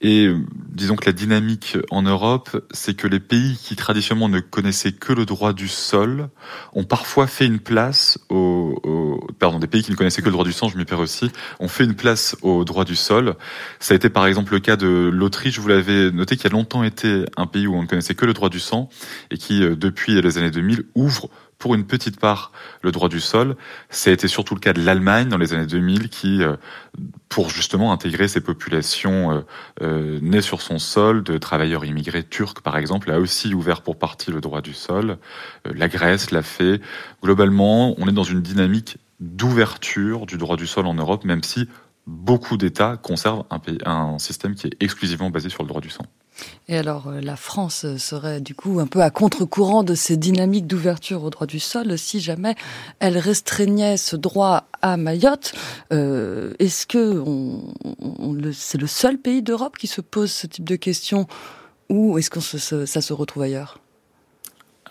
Et 0.01 0.33
disons 0.69 0.95
que 0.95 1.05
la 1.05 1.11
dynamique 1.11 1.77
en 1.89 2.03
Europe, 2.03 2.65
c'est 2.71 2.95
que 2.95 3.07
les 3.07 3.19
pays 3.19 3.57
qui 3.61 3.75
traditionnellement 3.75 4.29
ne 4.29 4.39
connaissaient 4.39 4.93
que 4.93 5.11
le 5.11 5.25
droit 5.25 5.51
du 5.51 5.67
sol 5.67 6.29
ont 6.73 6.85
parfois 6.85 7.27
fait 7.27 7.45
une 7.45 7.59
place 7.59 8.17
au, 8.29 9.19
pardon, 9.39 9.59
des 9.59 9.67
pays 9.67 9.83
qui 9.83 9.91
ne 9.91 9.97
connaissaient 9.97 10.21
que 10.21 10.27
le 10.27 10.31
droit 10.31 10.45
du 10.45 10.53
sang, 10.53 10.69
je 10.69 10.77
m'y 10.77 10.85
perds 10.85 10.99
aussi, 10.99 11.31
ont 11.59 11.67
fait 11.67 11.83
une 11.83 11.95
place 11.95 12.37
au 12.41 12.63
droit 12.63 12.85
du 12.85 12.95
sol. 12.95 13.35
Ça 13.79 13.93
a 13.93 13.95
été 13.95 14.09
par 14.09 14.25
exemple 14.25 14.53
le 14.53 14.59
cas 14.59 14.77
de 14.77 15.09
l'Autriche, 15.11 15.59
vous 15.59 15.67
l'avez 15.67 16.11
noté, 16.11 16.37
qui 16.37 16.47
a 16.47 16.49
longtemps 16.49 16.83
été 16.83 17.25
un 17.35 17.45
pays 17.45 17.67
où 17.67 17.75
on 17.75 17.81
ne 17.81 17.87
connaissait 17.87 18.15
que 18.15 18.25
le 18.25 18.33
droit 18.33 18.49
du 18.49 18.59
sang 18.59 18.89
et 19.31 19.37
qui, 19.37 19.63
euh, 19.63 19.75
depuis 19.75 20.21
les 20.21 20.37
années 20.37 20.51
2000, 20.51 20.85
ouvre 20.95 21.29
pour 21.57 21.75
une 21.75 21.85
petite 21.85 22.19
part 22.19 22.53
le 22.81 22.91
droit 22.91 23.09
du 23.09 23.19
sol. 23.19 23.57
Ça 23.89 24.09
a 24.09 24.13
été 24.13 24.29
surtout 24.29 24.55
le 24.55 24.61
cas 24.61 24.71
de 24.71 24.81
l'Allemagne 24.81 25.27
dans 25.27 25.37
les 25.37 25.53
années 25.53 25.67
2000 25.67 26.09
qui, 26.09 26.41
euh, 26.41 26.55
pour 27.29 27.49
justement 27.51 27.93
intégrer 27.93 28.27
ces 28.27 28.41
populations 28.41 29.31
euh, 29.31 29.41
euh, 29.81 30.19
nées 30.21 30.41
sur 30.41 30.61
son 30.61 30.79
sol, 30.79 31.23
de 31.23 31.37
travailleurs 31.37 31.85
immigrés 31.85 32.23
turcs 32.23 32.61
par 32.61 32.77
exemple, 32.77 33.11
a 33.11 33.19
aussi 33.19 33.53
ouvert 33.53 33.81
pour 33.81 33.97
partie 33.97 34.31
le 34.31 34.41
droit 34.41 34.61
du 34.61 34.73
sol. 34.73 35.17
la 35.65 35.87
Grèce 35.87 36.31
l'a 36.31 36.41
fait. 36.41 36.81
Globalement, 37.23 37.95
on 37.99 38.07
est 38.07 38.13
dans 38.13 38.23
une 38.23 38.41
dynamique 38.41 38.97
d'ouverture 39.19 40.25
du 40.25 40.37
droit 40.37 40.57
du 40.57 40.65
sol 40.65 40.87
en 40.87 40.95
Europe, 40.95 41.23
même 41.23 41.43
si 41.43 41.67
beaucoup 42.07 42.57
d'États 42.57 42.97
conservent 42.97 43.45
un, 43.51 43.61
un 43.85 44.19
système 44.19 44.55
qui 44.55 44.67
est 44.67 44.75
exclusivement 44.79 45.29
basé 45.29 45.49
sur 45.49 45.63
le 45.63 45.69
droit 45.69 45.81
du 45.81 45.89
sang. 45.89 46.05
Et 46.67 46.77
alors, 46.77 47.07
euh, 47.07 47.21
la 47.21 47.35
France 47.35 47.85
serait 47.97 48.41
du 48.41 48.55
coup 48.55 48.79
un 48.79 48.87
peu 48.87 49.01
à 49.01 49.09
contre-courant 49.09 49.83
de 49.83 49.95
ces 49.95 50.17
dynamiques 50.17 50.67
d'ouverture 50.67 51.23
au 51.23 51.29
droit 51.29 51.47
du 51.47 51.59
sol 51.59 51.97
si 51.97 52.19
jamais 52.19 52.55
elle 52.99 53.17
restreignait 53.17 53.97
ce 53.97 54.15
droit 54.15 54.65
à 54.81 54.97
Mayotte. 54.97 55.53
Euh, 55.91 56.53
est-ce 56.59 56.85
que 56.85 57.23
c'est 58.53 58.77
le 58.77 58.87
seul 58.87 59.17
pays 59.17 59.41
d'Europe 59.41 59.77
qui 59.77 59.87
se 59.87 60.01
pose 60.01 60.31
ce 60.31 60.47
type 60.47 60.65
de 60.65 60.75
questions 60.75 61.27
ou 61.89 62.17
est-ce 62.17 62.29
que 62.29 62.39
ça 62.39 63.01
se 63.01 63.13
retrouve 63.13 63.43
ailleurs? 63.43 63.79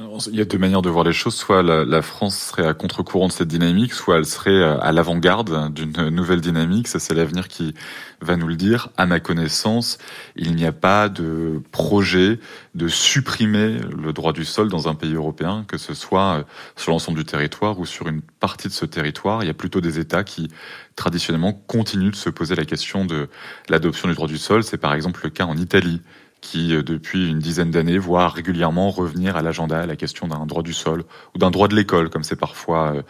Il 0.01 0.37
y 0.37 0.41
a 0.41 0.45
deux 0.45 0.59
manières 0.59 0.83
de 0.83 0.91
voir 0.91 1.05
les 1.05 1.13
choses. 1.13 1.35
Soit 1.35 1.63
la, 1.63 2.03
France 2.03 2.37
serait 2.39 2.67
à 2.67 2.75
contre-courant 2.75 3.29
de 3.29 3.33
cette 3.33 3.49
dynamique, 3.49 3.93
soit 3.93 4.19
elle 4.19 4.27
serait 4.27 4.63
à 4.63 4.93
l'avant-garde 4.93 5.73
d'une 5.73 6.09
nouvelle 6.11 6.41
dynamique. 6.41 6.89
Ça, 6.89 6.99
c'est 6.99 7.15
l'avenir 7.15 7.49
qui 7.49 7.75
va 8.21 8.37
nous 8.37 8.47
le 8.47 8.57
dire. 8.57 8.91
À 8.97 9.07
ma 9.07 9.21
connaissance, 9.21 9.99
il 10.37 10.55
n'y 10.55 10.67
a 10.67 10.73
pas 10.73 11.09
de 11.09 11.63
projet 11.73 12.39
de 12.75 12.89
supprimer 12.89 13.79
le 13.97 14.13
droit 14.13 14.33
du 14.33 14.45
sol 14.45 14.69
dans 14.69 14.89
un 14.89 14.95
pays 14.95 15.15
européen, 15.15 15.65
que 15.67 15.79
ce 15.79 15.95
soit 15.95 16.45
sur 16.77 16.93
l'ensemble 16.93 17.19
du 17.19 17.25
territoire 17.25 17.79
ou 17.81 17.87
sur 17.87 18.09
une 18.09 18.23
partie 18.23 18.69
de 18.69 18.73
ce 18.73 18.85
territoire. 18.85 19.43
Il 19.43 19.47
y 19.47 19.51
a 19.51 19.55
plutôt 19.55 19.81
des 19.81 19.99
États 19.99 20.23
qui, 20.23 20.49
traditionnellement, 20.95 21.53
continuent 21.53 22.11
de 22.11 22.17
se 22.17 22.31
poser 22.31 22.55
la 22.55 22.65
question 22.65 23.05
de 23.05 23.29
l'adoption 23.69 24.09
du 24.09 24.15
droit 24.15 24.29
du 24.29 24.39
sol. 24.39 24.63
C'est 24.63 24.79
par 24.79 24.95
exemple 24.95 25.21
le 25.25 25.31
cas 25.31 25.45
en 25.45 25.57
Italie 25.57 26.03
qui, 26.41 26.75
euh, 26.75 26.83
depuis 26.83 27.31
une 27.31 27.39
dizaine 27.39 27.71
d'années, 27.71 27.99
voit 27.99 28.29
régulièrement 28.29 28.91
revenir 28.91 29.37
à 29.37 29.43
l'agenda 29.43 29.85
la 29.87 29.97
question 29.97 30.29
d'un 30.29 30.47
droit 30.47 30.63
du 30.63 30.73
sol 30.73 31.05
ou 31.35 31.39
d'un 31.39 31.51
droit 31.51 31.69
de 31.69 31.75
l'école, 31.75 32.11
comme 32.11 32.23
c'est 32.23 32.37
parfois 32.37 33.03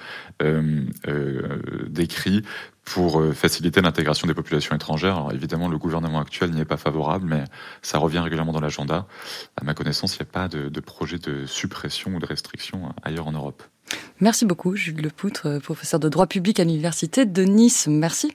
euh, 0.42 0.82
euh, 1.06 1.58
décrit, 1.88 2.42
pour 2.84 3.22
faciliter 3.34 3.82
l'intégration 3.82 4.26
des 4.26 4.32
populations 4.32 4.74
étrangères. 4.74 5.16
Alors 5.16 5.32
évidemment, 5.32 5.68
le 5.68 5.76
gouvernement 5.76 6.20
actuel 6.20 6.52
n'y 6.52 6.60
est 6.60 6.64
pas 6.64 6.78
favorable, 6.78 7.26
mais 7.28 7.44
ça 7.82 7.98
revient 7.98 8.20
régulièrement 8.20 8.52
dans 8.52 8.62
l'agenda. 8.62 9.06
À 9.60 9.64
ma 9.64 9.74
connaissance, 9.74 10.16
il 10.16 10.22
n'y 10.22 10.28
a 10.28 10.32
pas 10.32 10.48
de, 10.48 10.70
de, 10.70 10.80
projet 10.80 11.18
de 11.18 11.44
suppression 11.44 12.14
ou 12.14 12.18
de 12.18 12.24
restriction 12.24 12.94
ailleurs 13.02 13.26
en 13.26 13.32
Europe. 13.32 13.62
Merci 14.20 14.46
beaucoup, 14.46 14.74
Jules 14.74 15.02
Lepoutre, 15.02 15.60
professeur 15.62 16.00
de 16.00 16.08
droit 16.08 16.26
public 16.26 16.60
à 16.60 16.64
l'Université 16.64 17.26
de 17.26 17.42
Nice. 17.42 17.88
Merci. 17.88 18.34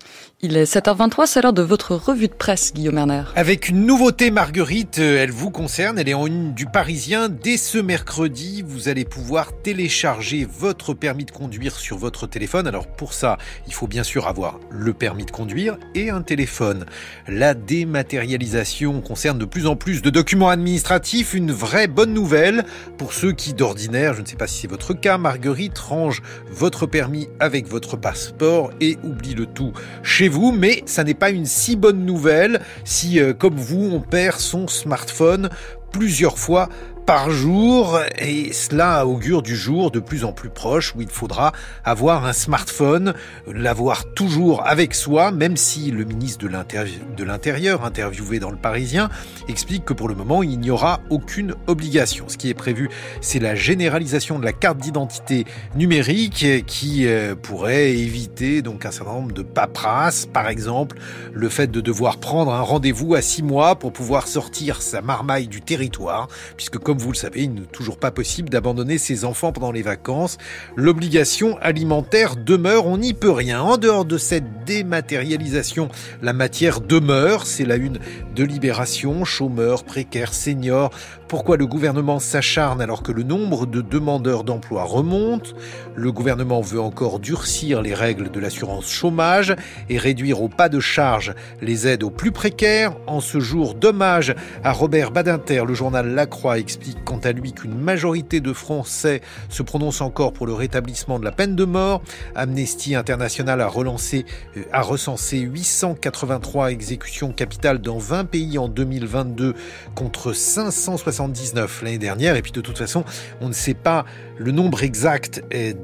Il 0.43 0.57
est 0.57 0.63
7h23, 0.63 1.27
c'est 1.27 1.43
l'heure 1.43 1.53
de 1.53 1.61
votre 1.61 1.93
revue 1.93 2.27
de 2.27 2.33
presse, 2.33 2.73
Guillaume 2.73 2.97
Erner. 2.97 3.25
Avec 3.35 3.69
une 3.69 3.85
nouveauté, 3.85 4.31
Marguerite, 4.31 4.97
euh, 4.97 5.21
elle 5.21 5.29
vous 5.29 5.51
concerne, 5.51 5.99
elle 5.99 6.09
est 6.09 6.15
en 6.15 6.25
une 6.25 6.55
du 6.55 6.65
Parisien. 6.65 7.29
Dès 7.29 7.57
ce 7.57 7.77
mercredi, 7.77 8.63
vous 8.65 8.89
allez 8.89 9.05
pouvoir 9.05 9.53
télécharger 9.61 10.47
votre 10.51 10.95
permis 10.95 11.25
de 11.25 11.31
conduire 11.31 11.75
sur 11.75 11.99
votre 11.99 12.25
téléphone. 12.25 12.65
Alors 12.65 12.87
pour 12.87 13.13
ça, 13.13 13.37
il 13.67 13.73
faut 13.75 13.85
bien 13.85 14.01
sûr 14.01 14.27
avoir 14.27 14.59
le 14.71 14.93
permis 14.93 15.25
de 15.25 15.31
conduire 15.31 15.77
et 15.93 16.09
un 16.09 16.23
téléphone. 16.23 16.87
La 17.27 17.53
dématérialisation 17.53 18.99
concerne 19.01 19.37
de 19.37 19.45
plus 19.45 19.67
en 19.67 19.75
plus 19.75 20.01
de 20.01 20.09
documents 20.09 20.49
administratifs, 20.49 21.35
une 21.35 21.51
vraie 21.51 21.87
bonne 21.87 22.15
nouvelle 22.15 22.65
pour 22.97 23.13
ceux 23.13 23.31
qui 23.31 23.53
d'ordinaire, 23.53 24.15
je 24.15 24.21
ne 24.21 24.25
sais 24.25 24.37
pas 24.37 24.47
si 24.47 24.61
c'est 24.61 24.67
votre 24.67 24.95
cas, 24.95 25.19
Marguerite, 25.19 25.77
rangent 25.77 26.23
votre 26.49 26.87
permis 26.87 27.27
avec 27.39 27.67
votre 27.67 27.95
passeport 27.95 28.71
et 28.81 28.97
oublient 29.03 29.35
le 29.35 29.45
tout 29.45 29.73
chez 30.01 30.30
vous, 30.31 30.51
mais 30.51 30.83
ça 30.85 31.03
n'est 31.03 31.13
pas 31.13 31.29
une 31.29 31.45
si 31.45 31.75
bonne 31.75 32.05
nouvelle 32.05 32.61
si, 32.83 33.19
euh, 33.19 33.33
comme 33.33 33.55
vous, 33.55 33.91
on 33.93 33.99
perd 33.99 34.39
son 34.39 34.67
smartphone 34.67 35.49
plusieurs 35.91 36.37
fois 36.39 36.69
par 37.05 37.29
jour 37.29 37.99
et 38.19 38.53
cela 38.53 39.05
augure 39.05 39.41
du 39.41 39.55
jour 39.55 39.91
de 39.91 39.99
plus 39.99 40.23
en 40.23 40.31
plus 40.31 40.49
proche 40.49 40.95
où 40.95 41.01
il 41.01 41.09
faudra 41.09 41.51
avoir 41.83 42.25
un 42.25 42.33
smartphone, 42.33 43.13
l'avoir 43.47 44.05
toujours 44.13 44.65
avec 44.65 44.93
soi, 44.93 45.31
même 45.31 45.57
si 45.57 45.91
le 45.91 46.03
ministre 46.03 46.45
de 46.45 47.23
l'Intérieur, 47.23 47.83
interviewé 47.83 48.39
dans 48.39 48.51
le 48.51 48.57
Parisien, 48.57 49.09
explique 49.47 49.85
que 49.85 49.93
pour 49.93 50.07
le 50.07 50.15
moment 50.15 50.43
il 50.43 50.59
n'y 50.59 50.71
aura 50.71 51.01
aucune 51.09 51.55
obligation. 51.67 52.25
Ce 52.27 52.37
qui 52.37 52.49
est 52.49 52.53
prévu, 52.53 52.89
c'est 53.21 53.39
la 53.39 53.55
généralisation 53.55 54.39
de 54.39 54.45
la 54.45 54.53
carte 54.53 54.77
d'identité 54.77 55.45
numérique 55.75 56.65
qui 56.65 57.07
euh, 57.07 57.35
pourrait 57.35 57.91
éviter 57.91 58.61
donc 58.61 58.85
un 58.85 58.91
certain 58.91 59.13
nombre 59.13 59.33
de 59.33 59.43
paperasses, 59.43 60.25
par 60.25 60.47
exemple 60.47 60.97
le 61.33 61.49
fait 61.49 61.67
de 61.67 61.81
devoir 61.81 62.17
prendre 62.17 62.53
un 62.53 62.61
rendez-vous 62.61 63.15
à 63.15 63.21
six 63.21 63.43
mois 63.43 63.75
pour 63.75 63.93
pouvoir 63.93 64.27
sortir 64.27 64.81
sa 64.81 65.01
marmaille 65.01 65.47
du 65.47 65.61
territoire, 65.61 66.27
puisque 66.57 66.77
comme 66.77 66.90
vous 66.99 67.11
le 67.11 67.17
savez, 67.17 67.43
il 67.43 67.53
n'est 67.53 67.61
toujours 67.61 67.97
pas 67.97 68.11
possible 68.11 68.49
d'abandonner 68.49 68.97
ses 68.97 69.25
enfants 69.25 69.51
pendant 69.51 69.71
les 69.71 69.81
vacances. 69.81 70.37
L'obligation 70.75 71.57
alimentaire 71.61 72.35
demeure, 72.35 72.87
on 72.87 72.97
n'y 72.97 73.13
peut 73.13 73.31
rien. 73.31 73.61
En 73.61 73.77
dehors 73.77 74.05
de 74.05 74.17
cette 74.17 74.65
dématérialisation, 74.65 75.89
la 76.21 76.33
matière 76.33 76.81
demeure, 76.81 77.45
c'est 77.45 77.65
la 77.65 77.75
une 77.75 77.99
de 78.35 78.43
Libération, 78.43 79.23
chômeurs, 79.25 79.83
précaires, 79.83 80.33
seniors. 80.33 80.91
Pourquoi 81.27 81.55
le 81.55 81.65
gouvernement 81.65 82.19
s'acharne 82.19 82.81
alors 82.81 83.03
que 83.03 83.11
le 83.11 83.23
nombre 83.23 83.65
de 83.65 83.81
demandeurs 83.81 84.43
d'emploi 84.43 84.83
remonte? 84.83 85.55
Le 85.95 86.11
gouvernement 86.11 86.61
veut 86.61 86.81
encore 86.81 87.19
durcir 87.19 87.81
les 87.81 87.93
règles 87.93 88.29
de 88.31 88.39
l'assurance 88.39 88.89
chômage 88.89 89.55
et 89.89 89.97
réduire 89.97 90.41
au 90.41 90.49
pas 90.49 90.67
de 90.67 90.79
charge 90.79 91.33
les 91.61 91.87
aides 91.87 92.03
aux 92.03 92.09
plus 92.09 92.31
précaires. 92.31 92.93
En 93.07 93.21
ce 93.21 93.39
jour 93.39 93.75
d'hommage 93.75 94.35
à 94.63 94.73
Robert 94.73 95.11
Badinter, 95.11 95.63
le 95.65 95.73
journal 95.73 96.13
La 96.13 96.25
Croix 96.25 96.59
explique 96.59 96.80
quant 97.05 97.19
à 97.19 97.31
lui 97.31 97.53
qu'une 97.53 97.77
majorité 97.77 98.39
de 98.39 98.53
Français 98.53 99.21
se 99.49 99.63
prononce 99.63 100.01
encore 100.01 100.33
pour 100.33 100.47
le 100.47 100.53
rétablissement 100.53 101.19
de 101.19 101.25
la 101.25 101.31
peine 101.31 101.55
de 101.55 101.65
mort. 101.65 102.01
Amnesty 102.35 102.95
International 102.95 103.61
a 103.61 103.67
relancé, 103.67 104.25
euh, 104.57 104.63
a 104.71 104.81
recensé 104.81 105.39
883 105.39 106.71
exécutions 106.71 107.31
capitales 107.31 107.79
dans 107.79 107.97
20 107.97 108.25
pays 108.25 108.57
en 108.57 108.67
2022 108.67 109.53
contre 109.95 110.33
579 110.33 111.83
l'année 111.83 111.97
dernière. 111.97 112.35
Et 112.35 112.41
puis 112.41 112.51
de 112.51 112.61
toute 112.61 112.77
façon, 112.77 113.03
on 113.39 113.47
ne 113.47 113.53
sait 113.53 113.73
pas 113.73 114.05
le 114.37 114.51
nombre 114.51 114.83
exact 114.83 115.43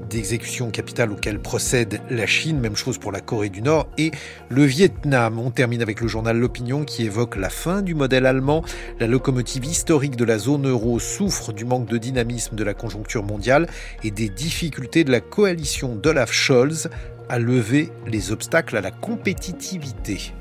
d'exécutions 0.09 0.71
capitales 0.71 1.11
auxquelles 1.11 1.39
procède 1.39 2.01
la 2.09 2.25
Chine. 2.25 2.59
Même 2.59 2.75
chose 2.75 2.97
pour 2.97 3.11
la 3.11 3.21
Corée 3.21 3.49
du 3.49 3.61
Nord 3.61 3.87
et 3.97 4.11
le 4.49 4.63
Vietnam. 4.63 5.39
On 5.39 5.51
termine 5.51 5.81
avec 5.81 6.01
le 6.01 6.07
journal 6.07 6.37
L'Opinion 6.37 6.83
qui 6.83 7.03
évoque 7.03 7.35
la 7.35 7.49
fin 7.49 7.81
du 7.81 7.93
modèle 7.93 8.25
allemand. 8.25 8.63
La 8.99 9.07
locomotive 9.07 9.65
historique 9.65 10.15
de 10.15 10.25
la 10.25 10.37
zone 10.37 10.67
euro 10.67 10.86
souffre 10.99 11.53
du 11.53 11.65
manque 11.65 11.87
de 11.87 11.97
dynamisme 11.97 12.55
de 12.55 12.63
la 12.63 12.73
conjoncture 12.73 13.23
mondiale 13.23 13.67
et 14.03 14.11
des 14.11 14.29
difficultés 14.29 15.03
de 15.03 15.11
la 15.11 15.19
coalition 15.19 15.95
d'Olaf 15.95 16.31
Scholz 16.31 16.89
à 17.29 17.39
lever 17.39 17.91
les 18.05 18.31
obstacles 18.31 18.77
à 18.77 18.81
la 18.81 18.91
compétitivité. 18.91 20.33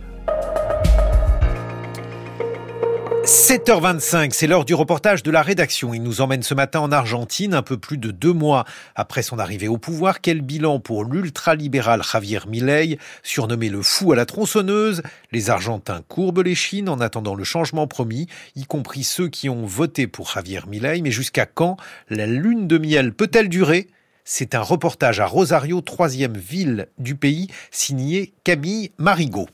7h25, 3.27 4.31
c'est 4.31 4.47
l'heure 4.47 4.65
du 4.65 4.75
reportage 4.75 5.25
de 5.25 5.33
la 5.33 5.43
rédaction. 5.43 5.93
Il 5.93 6.05
nous 6.05 6.21
emmène 6.21 6.45
ce 6.45 6.55
matin 6.55 6.79
en 6.79 6.93
Argentine, 6.93 7.55
un 7.55 7.63
peu 7.63 7.77
plus 7.77 7.99
de 7.99 8.13
deux 8.13 8.33
mois 8.33 8.65
après 8.95 9.25
son 9.25 9.41
arrivée 9.41 9.67
au 9.67 9.79
pouvoir. 9.79 10.21
Quel 10.21 10.43
bilan 10.43 10.79
pour 10.79 11.05
l'ultralibéral 11.05 12.05
Javier 12.05 12.39
Milei, 12.47 13.01
surnommé 13.25 13.69
le 13.69 13.83
fou 13.83 14.13
à 14.13 14.17
la 14.17 14.27
tronçonneuse? 14.27 15.03
Les 15.33 15.51
Argentins 15.51 16.03
courbent 16.07 16.45
les 16.45 16.55
chines 16.55 16.89
en 16.89 17.01
attendant 17.01 17.35
le 17.35 17.43
changement 17.43 17.89
promis, 17.89 18.29
y 18.55 18.65
compris 18.65 19.03
ceux 19.03 19.27
qui 19.27 19.49
ont 19.49 19.67
voté 19.67 20.07
pour 20.07 20.31
Javier 20.31 20.61
Milei. 20.69 21.03
Mais 21.03 21.11
jusqu'à 21.11 21.47
quand 21.47 21.77
la 22.09 22.27
lune 22.27 22.69
de 22.69 22.79
miel 22.79 23.13
peut-elle 23.13 23.49
durer? 23.49 23.89
C'est 24.25 24.55
un 24.55 24.63
reportage 24.63 25.19
à 25.19 25.27
Rosario, 25.27 25.81
troisième 25.81 26.37
ville 26.37 26.87
du 26.99 27.17
pays, 27.17 27.49
signé 27.73 28.35
Camille 28.45 28.93
Marigot. 28.99 29.49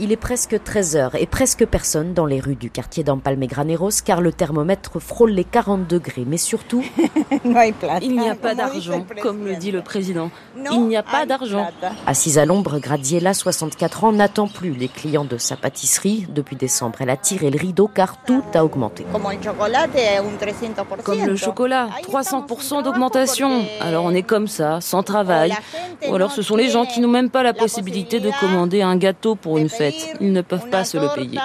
Il 0.00 0.10
est 0.10 0.16
presque 0.16 0.60
13 0.62 0.96
heures 0.96 1.14
et 1.14 1.26
presque 1.26 1.66
personne 1.66 2.14
dans 2.14 2.24
les 2.24 2.40
rues 2.40 2.56
du 2.56 2.70
quartier 2.70 3.04
d'Ampalme-Graneros 3.04 4.02
car 4.04 4.22
le 4.22 4.32
thermomètre 4.32 5.00
frôle 5.00 5.32
les 5.32 5.44
40 5.44 5.86
degrés. 5.86 6.24
Mais 6.26 6.38
surtout, 6.38 6.82
il 7.44 8.16
n'y 8.16 8.28
a 8.28 8.34
pas 8.34 8.54
d'argent, 8.54 9.04
comme 9.20 9.44
le 9.44 9.54
dit 9.56 9.70
le 9.70 9.82
président. 9.82 10.30
Il 10.72 10.88
n'y 10.88 10.96
a 10.96 11.02
pas 11.02 11.26
d'argent. 11.26 11.68
Assise 12.06 12.38
à 12.38 12.46
l'ombre, 12.46 12.78
Graziella, 12.78 13.34
64 13.34 14.04
ans, 14.04 14.12
n'attend 14.12 14.48
plus 14.48 14.70
les 14.70 14.88
clients 14.88 15.26
de 15.26 15.36
sa 15.36 15.56
pâtisserie. 15.56 16.26
Depuis 16.30 16.56
décembre, 16.56 17.00
elle 17.00 17.10
a 17.10 17.18
tiré 17.18 17.50
le 17.50 17.58
rideau 17.58 17.86
car 17.86 18.16
tout 18.24 18.42
a 18.54 18.64
augmenté. 18.64 19.04
Comme 21.04 21.26
le 21.26 21.36
chocolat, 21.36 21.88
300% 22.02 22.82
d'augmentation. 22.82 23.64
Alors 23.80 24.04
on 24.04 24.14
est 24.14 24.22
comme 24.22 24.48
ça, 24.48 24.80
sans 24.80 25.02
travail. 25.02 25.54
Ou 26.08 26.14
alors 26.14 26.32
ce 26.32 26.40
sont 26.40 26.56
les 26.56 26.70
gens 26.70 26.86
qui 26.86 27.00
n'ont 27.00 27.08
même 27.08 27.30
pas 27.30 27.42
la 27.42 27.52
possibilité 27.52 28.20
de 28.20 28.30
commander 28.40 28.80
un 28.80 28.96
gâteau 28.96 29.34
pour 29.34 29.58
une 29.58 29.68
fête. 29.68 29.81
Ils 30.20 30.32
ne 30.32 30.42
peuvent 30.42 30.68
pas 30.68 30.84
se 30.84 30.98
le 30.98 31.08
payer. 31.14 31.38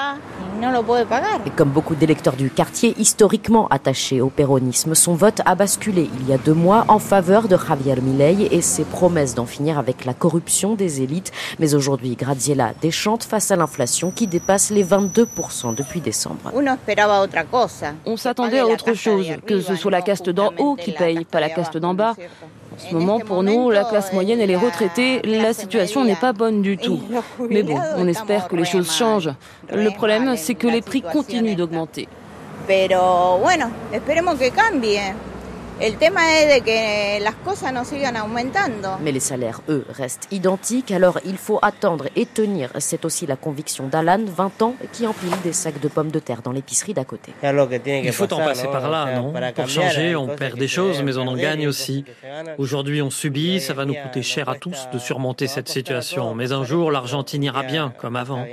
Et 1.45 1.49
comme 1.51 1.69
beaucoup 1.69 1.93
d'électeurs 1.93 2.35
du 2.35 2.49
quartier, 2.49 2.95
historiquement 2.97 3.67
attachés 3.67 4.21
au 4.21 4.29
péronisme, 4.29 4.95
son 4.95 5.13
vote 5.13 5.41
a 5.45 5.53
basculé 5.53 6.09
il 6.19 6.27
y 6.27 6.33
a 6.33 6.37
deux 6.37 6.53
mois 6.53 6.85
en 6.87 6.99
faveur 6.99 7.47
de 7.47 7.55
Javier 7.57 7.95
Milei 8.01 8.47
et 8.51 8.61
ses 8.61 8.83
promesses 8.83 9.35
d'en 9.35 9.45
finir 9.45 9.77
avec 9.77 10.05
la 10.05 10.13
corruption 10.13 10.73
des 10.73 11.01
élites. 11.01 11.31
Mais 11.59 11.75
aujourd'hui, 11.75 12.15
Graziella 12.15 12.73
déchante 12.81 13.23
face 13.23 13.51
à 13.51 13.55
l'inflation 13.55 14.09
qui 14.11 14.25
dépasse 14.25 14.71
les 14.71 14.83
22% 14.83 15.75
depuis 15.75 16.01
décembre. 16.01 16.51
On 18.05 18.17
s'attendait 18.17 18.59
à 18.59 18.67
autre 18.67 18.93
chose, 18.93 19.27
que 19.45 19.61
ce 19.61 19.75
soit 19.75 19.91
la 19.91 20.01
caste 20.01 20.29
d'en 20.29 20.51
haut 20.57 20.75
qui 20.75 20.91
paye, 20.91 21.25
pas 21.25 21.39
la 21.39 21.49
caste 21.49 21.77
d'en 21.77 21.93
bas. 21.93 22.15
En 22.77 22.89
ce 22.89 22.93
moment, 22.93 23.19
pour 23.19 23.41
nous, 23.41 23.71
la 23.71 23.83
classe 23.85 24.13
moyenne 24.13 24.39
et 24.39 24.45
les 24.45 24.55
retraités, 24.55 25.21
la 25.23 25.53
situation 25.53 26.05
n'est 26.05 26.15
pas 26.15 26.31
bonne 26.31 26.61
du 26.61 26.77
tout. 26.77 27.01
Mais 27.49 27.63
bon, 27.63 27.79
on 27.97 28.07
espère 28.07 28.47
que 28.47 28.55
les 28.55 28.65
choses 28.65 28.91
changent. 28.91 29.31
Le 29.71 29.89
problème, 29.89 30.35
c'est 30.37 30.53
que 30.55 30.67
les 30.67 30.81
prix 30.81 31.01
continuent 31.01 31.55
d'augmenter. 31.55 32.07
Que 32.67 34.49
cambie. 34.49 34.99
El 35.79 35.97
tema 35.97 36.39
es 36.39 36.47
de 36.55 36.61
que 36.61 37.19
las 37.21 37.35
cosas 37.35 37.71
no 37.71 37.85
sigan 37.85 38.17
aumentando. 38.17 38.97
Mais 38.99 39.11
les 39.11 39.19
salaires, 39.19 39.61
eux, 39.69 39.85
restent 39.89 40.27
identiques, 40.31 40.89
alors 40.89 41.19
il 41.23 41.37
faut 41.37 41.59
attendre 41.61 42.07
et 42.15 42.25
tenir. 42.25 42.71
C'est 42.79 43.05
aussi 43.05 43.27
la 43.27 43.35
conviction 43.35 43.87
d'Alan, 43.87 44.25
20 44.25 44.61
ans, 44.63 44.75
qui 44.91 45.05
empile 45.05 45.29
des 45.43 45.53
sacs 45.53 45.79
de 45.79 45.87
pommes 45.87 46.09
de 46.09 46.17
terre 46.17 46.41
dans 46.41 46.51
l'épicerie 46.51 46.95
d'à 46.95 47.03
côté. 47.03 47.31
Il 47.43 48.11
faut 48.11 48.33
en 48.33 48.37
passer 48.37 48.65
par 48.65 48.89
là, 48.89 49.19
non? 49.19 49.31
Pour 49.53 49.69
changer, 49.69 50.15
on 50.15 50.27
perd 50.29 50.57
des 50.57 50.67
choses, 50.67 51.03
mais 51.03 51.15
on 51.17 51.27
en 51.27 51.35
gagne 51.35 51.67
aussi. 51.67 52.05
Aujourd'hui, 52.57 53.03
on 53.03 53.11
subit, 53.11 53.59
ça 53.59 53.75
va 53.75 53.85
nous 53.85 53.93
coûter 53.93 54.23
cher 54.23 54.49
à 54.49 54.55
tous 54.55 54.87
de 54.91 54.97
surmonter 54.97 55.45
cette 55.45 55.69
situation. 55.69 56.33
Mais 56.33 56.53
un 56.53 56.63
jour, 56.63 56.89
l'Argentine 56.91 57.43
ira 57.43 57.61
bien, 57.61 57.93
comme 57.99 58.15
avant. 58.15 58.43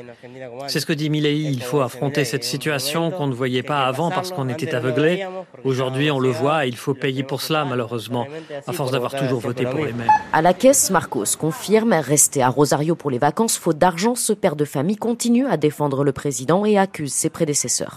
C'est 0.66 0.78
ce 0.78 0.84
que 0.84 0.92
dit 0.92 1.08
Milei, 1.08 1.38
il 1.38 1.62
faut 1.62 1.80
affronter 1.80 2.26
cette 2.26 2.44
situation 2.44 3.10
qu'on 3.10 3.28
ne 3.28 3.34
voyait 3.34 3.62
pas 3.62 3.86
avant 3.86 4.10
parce 4.10 4.30
qu'on 4.30 4.50
était 4.50 4.74
aveuglé. 4.74 5.26
Aujourd'hui, 5.64 6.10
on 6.10 6.18
le 6.18 6.28
voit, 6.28 6.66
il 6.66 6.76
faut 6.76 6.92
payer 6.92 7.13
pour 7.22 7.40
cela, 7.40 7.64
malheureusement, 7.64 8.26
à 8.66 8.72
force 8.72 8.90
d'avoir 8.90 9.14
toujours 9.14 9.40
voté 9.40 9.64
pour 9.64 9.84
les 9.84 9.92
mêmes. 9.92 10.08
À 10.32 10.42
la 10.42 10.54
caisse, 10.54 10.90
Marcos 10.90 11.36
confirme 11.38 11.92
rester 11.92 12.42
à 12.42 12.48
Rosario 12.48 12.94
pour 12.94 13.10
les 13.10 13.18
vacances, 13.18 13.56
faute 13.56 13.78
d'argent. 13.78 14.14
Ce 14.14 14.32
père 14.32 14.56
de 14.56 14.64
famille 14.64 14.96
continue 14.96 15.46
à 15.46 15.56
défendre 15.56 16.04
le 16.04 16.12
président 16.12 16.64
et 16.64 16.78
accuse 16.78 17.12
ses 17.12 17.30
prédécesseurs. 17.30 17.96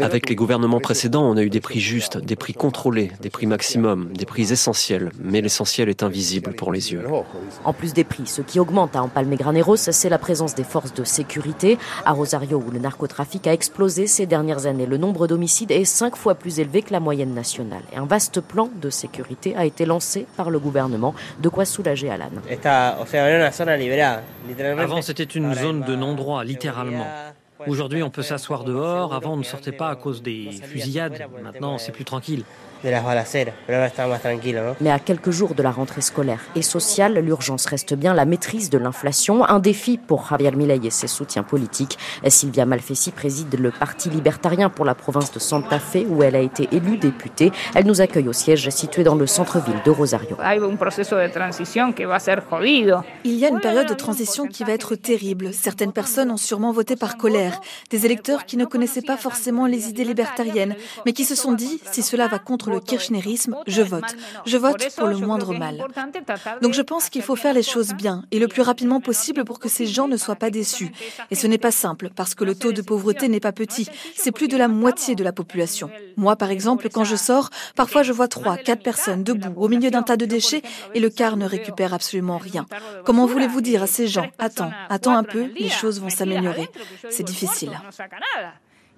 Avec 0.00 0.28
les 0.28 0.34
gouvernements 0.34 0.80
précédents, 0.80 1.24
on 1.24 1.36
a 1.36 1.42
eu 1.42 1.50
des 1.50 1.60
prix 1.60 1.80
justes, 1.80 2.18
des 2.18 2.36
prix 2.36 2.54
contrôlés, 2.54 3.12
des 3.20 3.30
prix 3.30 3.46
maximum, 3.46 4.12
des 4.12 4.26
prix 4.26 4.52
essentiels. 4.52 5.10
Mais 5.20 5.40
l'essentiel 5.40 5.88
est 5.88 6.02
invisible 6.02 6.52
pour 6.54 6.72
les 6.72 6.92
yeux. 6.92 7.04
En 7.64 7.72
plus 7.72 7.94
des 7.94 8.04
prix, 8.04 8.26
ce 8.26 8.42
qui 8.42 8.60
augmente 8.60 8.96
à 8.96 9.02
Empalme-Graneros, 9.02 9.76
c'est 9.76 10.08
la 10.08 10.18
présence 10.18 10.54
des 10.54 10.64
forces 10.64 10.94
de 10.94 11.04
sécurité. 11.04 11.78
À 12.04 12.12
Rosario, 12.12 12.62
où 12.66 12.70
le 12.70 12.78
narcotrafic 12.78 13.46
a 13.46 13.52
explosé 13.52 14.06
ces 14.06 14.26
dernières 14.26 14.66
années, 14.66 14.86
le 14.86 14.96
nombre 14.96 15.26
d'homicides 15.26 15.70
est 15.70 15.84
cinq 15.84 16.16
fois 16.16 16.34
plus 16.34 16.60
élevé 16.60 16.82
que 16.82 16.92
la 16.92 17.00
moyenne 17.00 17.34
nationale. 17.34 17.82
Et 17.92 17.96
un 17.96 18.06
vaste 18.06 18.40
plan 18.50 18.68
de 18.74 18.90
sécurité 18.90 19.54
a 19.56 19.64
été 19.64 19.86
lancé 19.86 20.26
par 20.36 20.50
le 20.50 20.58
gouvernement, 20.58 21.14
de 21.40 21.48
quoi 21.48 21.64
soulager 21.64 22.10
Alan. 22.10 22.30
Avant, 24.78 25.02
c'était 25.02 25.24
une 25.24 25.54
zone 25.54 25.82
de 25.82 25.94
non-droit, 25.94 26.42
littéralement. 26.44 27.06
Aujourd'hui, 27.66 28.02
on 28.02 28.10
peut 28.10 28.22
s'asseoir 28.22 28.64
dehors. 28.64 29.14
Avant, 29.14 29.34
on 29.34 29.36
ne 29.36 29.42
sortait 29.44 29.72
pas 29.72 29.90
à 29.90 29.96
cause 29.96 30.22
des 30.22 30.50
fusillades. 30.50 31.26
Maintenant, 31.42 31.78
c'est 31.78 31.92
plus 31.92 32.04
tranquille. 32.04 32.44
Mais 34.80 34.90
à 34.90 34.98
quelques 34.98 35.30
jours 35.30 35.54
de 35.54 35.62
la 35.62 35.70
rentrée 35.70 36.00
scolaire 36.00 36.40
et 36.56 36.62
sociale, 36.62 37.18
l'urgence 37.18 37.66
reste 37.66 37.94
bien 37.94 38.14
la 38.14 38.24
maîtrise 38.24 38.70
de 38.70 38.78
l'inflation, 38.78 39.44
un 39.44 39.58
défi 39.58 39.98
pour 39.98 40.26
Javier 40.28 40.52
Milei 40.52 40.80
et 40.84 40.90
ses 40.90 41.06
soutiens 41.06 41.42
politiques. 41.42 41.98
Sylvia 42.26 42.64
Malfessi 42.64 43.10
préside 43.10 43.58
le 43.58 43.70
Parti 43.70 44.08
libertarien 44.08 44.70
pour 44.70 44.84
la 44.84 44.94
province 44.94 45.30
de 45.32 45.38
Santa 45.38 45.78
Fe 45.78 46.06
où 46.08 46.22
elle 46.22 46.36
a 46.36 46.40
été 46.40 46.68
élue 46.72 46.96
députée. 46.96 47.52
Elle 47.74 47.86
nous 47.86 48.00
accueille 48.00 48.28
au 48.28 48.32
siège 48.32 48.68
situé 48.70 49.04
dans 49.04 49.14
le 49.14 49.26
centre-ville 49.26 49.80
de 49.84 49.90
Rosario. 49.90 50.36
Il 53.24 53.34
y 53.34 53.44
a 53.44 53.48
une 53.48 53.60
période 53.60 53.88
de 53.88 53.94
transition 53.94 54.46
qui 54.46 54.64
va 54.64 54.72
être 54.72 54.94
terrible. 54.94 55.52
Certaines 55.52 55.92
personnes 55.92 56.30
ont 56.30 56.36
sûrement 56.36 56.72
voté 56.72 56.96
par 56.96 57.16
colère. 57.18 57.60
Des 57.90 58.06
électeurs 58.06 58.46
qui 58.46 58.56
ne 58.56 58.64
connaissaient 58.64 59.02
pas 59.02 59.16
forcément 59.16 59.66
les 59.66 59.88
idées 59.88 60.04
libertariennes, 60.04 60.76
mais 61.04 61.12
qui 61.12 61.24
se 61.24 61.34
sont 61.34 61.52
dit, 61.52 61.80
si 61.90 62.02
cela 62.02 62.28
va 62.28 62.38
contre 62.38 62.69
le 62.70 62.80
kirchnerisme, 62.80 63.56
je 63.66 63.82
vote. 63.82 64.16
Je 64.46 64.56
vote 64.56 64.88
pour 64.96 65.08
le 65.08 65.16
moindre 65.16 65.54
mal. 65.54 65.84
Donc 66.62 66.74
je 66.74 66.82
pense 66.82 67.08
qu'il 67.08 67.22
faut 67.22 67.36
faire 67.36 67.54
les 67.54 67.62
choses 67.62 67.92
bien 67.94 68.24
et 68.30 68.38
le 68.38 68.48
plus 68.48 68.62
rapidement 68.62 69.00
possible 69.00 69.44
pour 69.44 69.58
que 69.58 69.68
ces 69.68 69.86
gens 69.86 70.08
ne 70.08 70.16
soient 70.16 70.36
pas 70.36 70.50
déçus. 70.50 70.90
Et 71.30 71.34
ce 71.34 71.46
n'est 71.46 71.58
pas 71.58 71.70
simple 71.70 72.10
parce 72.14 72.34
que 72.34 72.44
le 72.44 72.54
taux 72.54 72.72
de 72.72 72.82
pauvreté 72.82 73.28
n'est 73.28 73.40
pas 73.40 73.52
petit. 73.52 73.88
C'est 74.16 74.32
plus 74.32 74.48
de 74.48 74.56
la 74.56 74.68
moitié 74.68 75.14
de 75.14 75.24
la 75.24 75.32
population. 75.32 75.90
Moi, 76.16 76.36
par 76.36 76.50
exemple, 76.50 76.88
quand 76.90 77.04
je 77.04 77.16
sors, 77.16 77.50
parfois 77.76 78.02
je 78.02 78.12
vois 78.12 78.28
trois, 78.28 78.56
quatre 78.56 78.82
personnes 78.82 79.24
debout 79.24 79.54
au 79.56 79.68
milieu 79.68 79.90
d'un 79.90 80.02
tas 80.02 80.16
de 80.16 80.26
déchets 80.26 80.62
et 80.94 81.00
le 81.00 81.10
car 81.10 81.36
ne 81.36 81.46
récupère 81.46 81.94
absolument 81.94 82.38
rien. 82.38 82.66
Comment 83.04 83.26
voulez-vous 83.26 83.60
dire 83.60 83.82
à 83.82 83.86
ces 83.86 84.08
gens, 84.08 84.26
attends, 84.38 84.72
attends 84.88 85.16
un 85.16 85.24
peu, 85.24 85.50
les 85.58 85.68
choses 85.68 86.00
vont 86.00 86.10
s'améliorer. 86.10 86.68
C'est 87.10 87.24
difficile. 87.24 87.72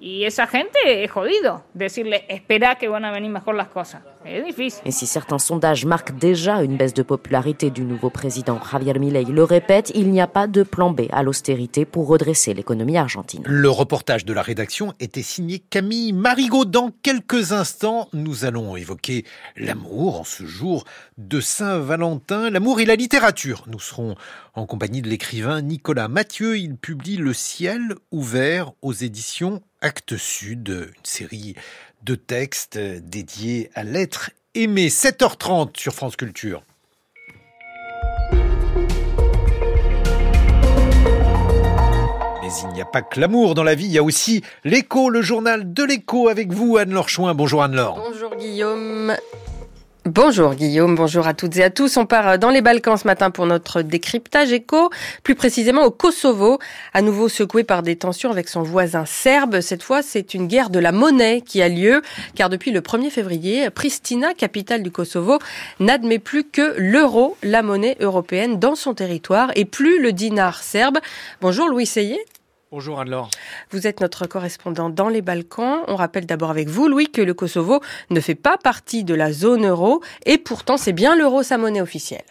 Y 0.04 0.24
esa 0.24 0.48
gente 0.48 1.04
es 1.04 1.10
jodido 1.12 1.62
decirle 1.74 2.24
espera 2.28 2.74
que 2.74 2.88
van 2.88 3.04
a 3.04 3.12
venir 3.12 3.30
mejor 3.30 3.54
las 3.54 3.68
cosas. 3.68 4.02
Es 4.24 4.44
difícil. 4.44 4.82
Et 4.84 4.90
si 4.90 5.06
certains 5.06 5.38
sondages 5.38 5.84
marquent 5.84 6.18
déjà 6.18 6.60
une 6.64 6.76
baisse 6.76 6.92
de 6.92 7.04
popularité 7.04 7.70
du 7.70 7.82
nouveau 7.82 8.10
président 8.10 8.58
Javier 8.68 8.94
Milei 8.94 9.24
le 9.24 9.44
répète, 9.44 9.92
il 9.94 10.10
n'y 10.10 10.20
a 10.20 10.26
pas 10.26 10.48
de 10.48 10.64
plan 10.64 10.90
B 10.90 11.02
à 11.12 11.22
l'austérité 11.22 11.84
pour 11.84 12.08
redresser 12.08 12.52
l'économie 12.52 12.96
argentine. 12.96 13.44
Le 13.46 13.70
reportage 13.70 14.24
de 14.24 14.32
la 14.32 14.42
rédaction 14.42 14.92
était 14.98 15.22
signé 15.22 15.60
Camille 15.60 16.12
Marigot. 16.12 16.64
Dans 16.64 16.90
quelques 16.90 17.52
instants, 17.52 18.08
nous 18.12 18.44
allons 18.44 18.76
évoquer 18.76 19.24
l'amour 19.56 20.18
en 20.18 20.24
ce 20.24 20.44
jour 20.44 20.82
de 21.16 21.40
Saint-Valentin, 21.40 22.50
l'amour 22.50 22.80
et 22.80 22.86
la 22.86 22.96
littérature. 22.96 23.62
Nous 23.68 23.78
serons 23.78 24.16
en 24.54 24.66
compagnie 24.66 25.00
de 25.00 25.08
l'écrivain 25.08 25.62
Nicolas 25.62 26.08
Mathieu. 26.08 26.58
Il 26.58 26.76
publie 26.76 27.18
Le 27.18 27.32
ciel 27.32 27.94
ouvert 28.10 28.72
aux 28.82 28.92
éditions 28.92 29.62
Actes 29.82 30.16
Sud, 30.16 30.68
une 30.68 31.04
série 31.04 31.56
de 32.04 32.14
textes 32.14 32.78
dédiés 32.78 33.68
à 33.74 33.82
l'être 33.82 34.30
aimé. 34.54 34.88
7h30 34.88 35.76
sur 35.76 35.92
France 35.92 36.14
Culture. 36.14 36.62
Mais 42.40 42.48
il 42.62 42.68
n'y 42.74 42.80
a 42.80 42.84
pas 42.84 43.02
que 43.02 43.18
l'amour 43.18 43.56
dans 43.56 43.64
la 43.64 43.74
vie, 43.74 43.86
il 43.86 43.92
y 43.92 43.98
a 43.98 44.04
aussi 44.04 44.44
l'écho, 44.62 45.10
le 45.10 45.20
journal 45.20 45.72
de 45.72 45.82
l'écho 45.82 46.28
avec 46.28 46.52
vous, 46.52 46.76
Anne-Laure 46.76 47.08
Chouin. 47.08 47.34
Bonjour 47.34 47.64
Anne-Laure. 47.64 47.96
Bonjour 47.96 48.36
Guillaume. 48.36 49.16
Bonjour 50.04 50.56
Guillaume, 50.56 50.96
bonjour 50.96 51.28
à 51.28 51.32
toutes 51.32 51.58
et 51.58 51.62
à 51.62 51.70
tous. 51.70 51.96
On 51.96 52.06
part 52.06 52.36
dans 52.36 52.50
les 52.50 52.60
Balkans 52.60 52.96
ce 52.96 53.06
matin 53.06 53.30
pour 53.30 53.46
notre 53.46 53.82
décryptage 53.82 54.52
éco, 54.52 54.90
plus 55.22 55.36
précisément 55.36 55.84
au 55.84 55.92
Kosovo, 55.92 56.58
à 56.92 57.02
nouveau 57.02 57.28
secoué 57.28 57.62
par 57.62 57.84
des 57.84 57.94
tensions 57.94 58.32
avec 58.32 58.48
son 58.48 58.62
voisin 58.62 59.04
serbe. 59.06 59.60
Cette 59.60 59.84
fois, 59.84 60.02
c'est 60.02 60.34
une 60.34 60.48
guerre 60.48 60.70
de 60.70 60.80
la 60.80 60.90
monnaie 60.90 61.40
qui 61.40 61.62
a 61.62 61.68
lieu, 61.68 62.02
car 62.34 62.48
depuis 62.48 62.72
le 62.72 62.80
1er 62.80 63.10
février, 63.10 63.70
Pristina, 63.70 64.34
capitale 64.34 64.82
du 64.82 64.90
Kosovo, 64.90 65.38
n'admet 65.78 66.18
plus 66.18 66.42
que 66.42 66.74
l'euro, 66.78 67.36
la 67.44 67.62
monnaie 67.62 67.96
européenne, 68.00 68.58
dans 68.58 68.74
son 68.74 68.94
territoire, 68.94 69.52
et 69.54 69.64
plus 69.64 70.02
le 70.02 70.10
dinar 70.10 70.64
serbe. 70.64 70.98
Bonjour 71.40 71.68
Louis 71.68 71.86
Seyé. 71.86 72.18
Bonjour 72.72 73.00
Anne-Laure. 73.00 73.28
Vous 73.70 73.86
êtes 73.86 74.00
notre 74.00 74.26
correspondant 74.26 74.88
dans 74.88 75.10
les 75.10 75.20
Balkans. 75.20 75.82
On 75.88 75.94
rappelle 75.94 76.24
d'abord 76.24 76.48
avec 76.48 76.68
vous, 76.68 76.88
Louis, 76.88 77.12
que 77.12 77.20
le 77.20 77.34
Kosovo 77.34 77.82
ne 78.08 78.18
fait 78.18 78.34
pas 78.34 78.56
partie 78.56 79.04
de 79.04 79.12
la 79.12 79.30
zone 79.30 79.66
euro 79.66 80.00
et 80.24 80.38
pourtant 80.38 80.78
c'est 80.78 80.94
bien 80.94 81.14
l'euro 81.14 81.42
sa 81.42 81.58
monnaie 81.58 81.82
officielle. 81.82 82.24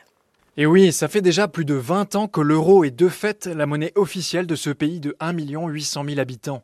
Et 0.62 0.68
oui, 0.68 0.92
ça 0.92 1.08
fait 1.08 1.24
déjà 1.24 1.48
plus 1.48 1.66
de 1.66 1.74
20 1.74 2.14
ans 2.16 2.28
que 2.28 2.40
l'euro 2.40 2.84
est 2.84 2.92
de 2.92 3.10
fait 3.10 3.48
la 3.48 3.66
monnaie 3.66 3.94
officielle 3.96 4.46
de 4.46 4.56
ce 4.56 4.70
pays 4.70 5.00
de 5.00 5.16
1 5.20 5.34
800 5.34 6.06
000 6.08 6.20
habitants. 6.20 6.64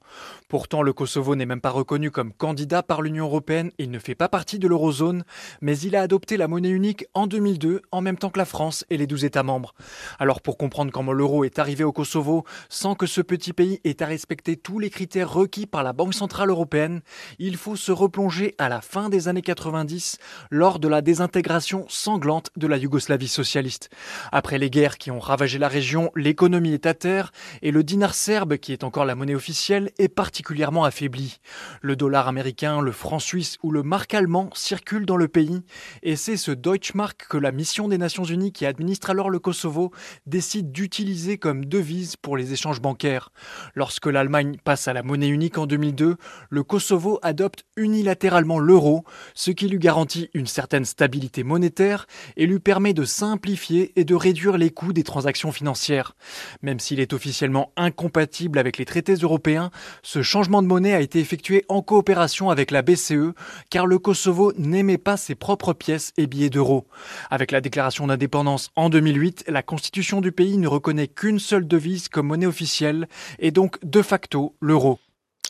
Pourtant, 0.50 0.84
le 0.84 0.94
Kosovo 0.94 1.36
n'est 1.36 1.48
même 1.48 1.62
pas 1.62 1.72
reconnu 1.72 2.12
comme 2.12 2.32
candidat 2.32 2.84
par 2.84 3.02
l'Union 3.02 3.26
européenne, 3.26 3.72
il 3.80 3.90
ne 3.90 3.98
fait 3.98 4.14
pas 4.14 4.30
partie 4.30 4.60
de 4.60 4.68
l'eurozone, 4.68 5.24
mais 5.62 5.80
il 5.80 5.96
a 5.96 6.04
adopté 6.04 6.38
la 6.38 6.48
monnaie 6.48 6.70
unique 6.70 7.08
en 7.16 7.26
2002, 7.26 7.82
en 7.92 8.02
même 8.02 8.20
temps 8.20 8.30
que 8.30 8.38
la 8.38 8.46
France 8.46 8.86
et 8.92 8.98
les 8.98 9.08
12 9.08 9.26
États 9.26 9.42
membres. 9.42 9.74
Alors 10.20 10.42
pour 10.42 10.60
comprendre 10.60 10.92
comment 10.92 11.12
l'euro 11.12 11.44
est 11.44 11.58
arrivé 11.58 11.84
au 11.84 11.92
Kosovo, 11.92 12.44
sans 12.70 12.94
que 12.94 13.08
ce 13.08 13.22
petit 13.22 13.52
pays 13.52 13.82
ait 13.84 14.04
à 14.04 14.06
respecter 14.06 14.58
tous 14.58 14.78
les 14.78 14.92
critères 14.92 15.34
requis 15.34 15.66
par 15.66 15.82
la 15.82 15.94
Banque 15.94 16.14
Centrale 16.14 16.52
Européenne, 16.52 17.02
il 17.40 17.58
faut 17.58 17.76
se 17.76 17.92
replonger 17.92 18.54
à 18.60 18.70
la 18.70 18.82
fin 18.82 19.10
des 19.10 19.28
années 19.28 19.42
90, 19.42 20.20
lors 20.52 20.78
de 20.78 20.88
la 20.88 21.02
désintégration 21.02 21.88
sanglante 21.90 22.52
de 22.58 22.68
la 22.68 22.78
Yougoslavie 22.78 23.28
socialiste. 23.28 23.87
Après 24.32 24.58
les 24.58 24.70
guerres 24.70 24.98
qui 24.98 25.12
ont 25.12 25.20
ravagé 25.20 25.60
la 25.60 25.68
région, 25.68 26.12
l'économie 26.16 26.74
est 26.74 26.86
à 26.86 26.94
terre 26.94 27.32
et 27.62 27.72
le 27.72 27.84
dinar 27.84 28.14
serbe, 28.14 28.58
qui 28.58 28.74
est 28.74 28.84
encore 28.84 29.06
la 29.06 29.16
monnaie 29.16 29.36
officielle, 29.36 29.92
est 29.98 30.08
particulièrement 30.08 30.84
affaibli. 30.84 31.40
Le 31.82 31.96
dollar 31.96 32.28
américain, 32.28 32.82
le 32.82 32.92
franc 32.92 33.20
suisse 33.20 33.58
ou 33.64 33.72
le 33.72 33.84
mark 33.84 34.14
allemand 34.14 34.50
circulent 34.54 35.06
dans 35.06 35.18
le 35.18 35.28
pays 35.28 35.62
et 36.04 36.16
c'est 36.16 36.38
ce 36.38 36.52
Deutschmark 36.52 37.28
que 37.30 37.38
la 37.38 37.52
mission 37.52 37.88
des 37.88 37.98
Nations 37.98 38.24
Unies 38.24 38.52
qui 38.52 38.66
administre 38.66 39.10
alors 39.10 39.30
le 39.30 39.40
Kosovo 39.40 39.92
décide 40.26 40.72
d'utiliser 40.72 41.38
comme 41.38 41.66
devise 41.66 42.16
pour 42.16 42.38
les 42.38 42.54
échanges 42.54 42.82
bancaires. 42.82 43.32
Lorsque 43.76 44.08
l'Allemagne 44.08 44.58
passe 44.64 44.88
à 44.88 44.94
la 44.94 45.04
monnaie 45.04 45.28
unique 45.28 45.58
en 45.58 45.68
2002, 45.68 46.18
le 46.50 46.64
Kosovo 46.64 47.20
adopte 47.22 47.64
unilatéralement 47.76 48.60
l'euro, 48.60 49.04
ce 49.34 49.52
qui 49.52 49.68
lui 49.68 49.80
garantit 49.80 50.30
une 50.34 50.48
certaine 50.48 50.86
stabilité 50.86 51.44
monétaire 51.44 52.08
et 52.36 52.46
lui 52.46 52.60
permet 52.60 52.94
de 52.94 53.04
simplifier 53.04 53.67
et 53.72 54.04
de 54.04 54.16
réduire 54.16 54.58
les 54.58 54.70
coûts 54.70 54.94
des 54.94 55.04
transactions 55.04 55.52
financières. 55.52 56.16
Même 56.62 56.80
s'il 56.80 57.00
est 57.00 57.14
officiellement 57.14 57.72
incompatible 57.76 58.60
avec 58.60 58.78
les 58.78 58.86
traités 58.86 59.16
européens, 59.16 59.72
ce 60.04 60.22
changement 60.22 60.62
de 60.62 60.68
monnaie 60.68 60.94
a 60.94 61.02
été 61.02 61.20
effectué 61.20 61.66
en 61.68 61.82
coopération 61.82 62.50
avec 62.50 62.72
la 62.72 62.82
BCE, 62.82 63.34
car 63.70 63.86
le 63.86 64.00
Kosovo 64.00 64.54
n'aimait 64.58 64.98
pas 64.98 65.18
ses 65.18 65.36
propres 65.36 65.74
pièces 65.74 66.14
et 66.18 66.28
billets 66.28 66.50
d'euros. 66.50 66.88
Avec 67.30 67.52
la 67.52 67.62
déclaration 67.62 68.08
d'indépendance 68.08 68.72
en 68.76 68.90
2008, 68.90 69.46
la 69.48 69.64
constitution 69.64 70.22
du 70.22 70.32
pays 70.32 70.58
ne 70.58 70.68
reconnaît 70.68 71.08
qu'une 71.08 71.40
seule 71.40 71.68
devise 71.68 72.10
comme 72.10 72.28
monnaie 72.28 72.46
officielle, 72.46 73.08
et 73.40 73.52
donc 73.52 73.78
de 73.84 74.02
facto 74.02 74.56
l'euro. 74.62 75.00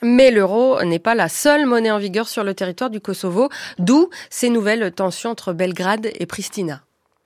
Mais 0.03 0.30
l'euro 0.30 0.84
n'est 0.84 0.99
pas 0.99 1.15
la 1.15 1.28
seule 1.28 1.65
monnaie 1.65 1.91
en 1.91 1.97
vigueur 1.97 2.28
sur 2.28 2.43
le 2.43 2.53
territoire 2.53 2.91
du 2.91 2.99
Kosovo, 2.99 3.49
d'où 3.80 4.09
ces 4.30 4.49
nouvelles 4.49 4.91
tensions 4.91 5.32
entre 5.32 5.53
Belgrade 5.53 6.11
et 6.13 6.26
Pristina. 6.28 6.84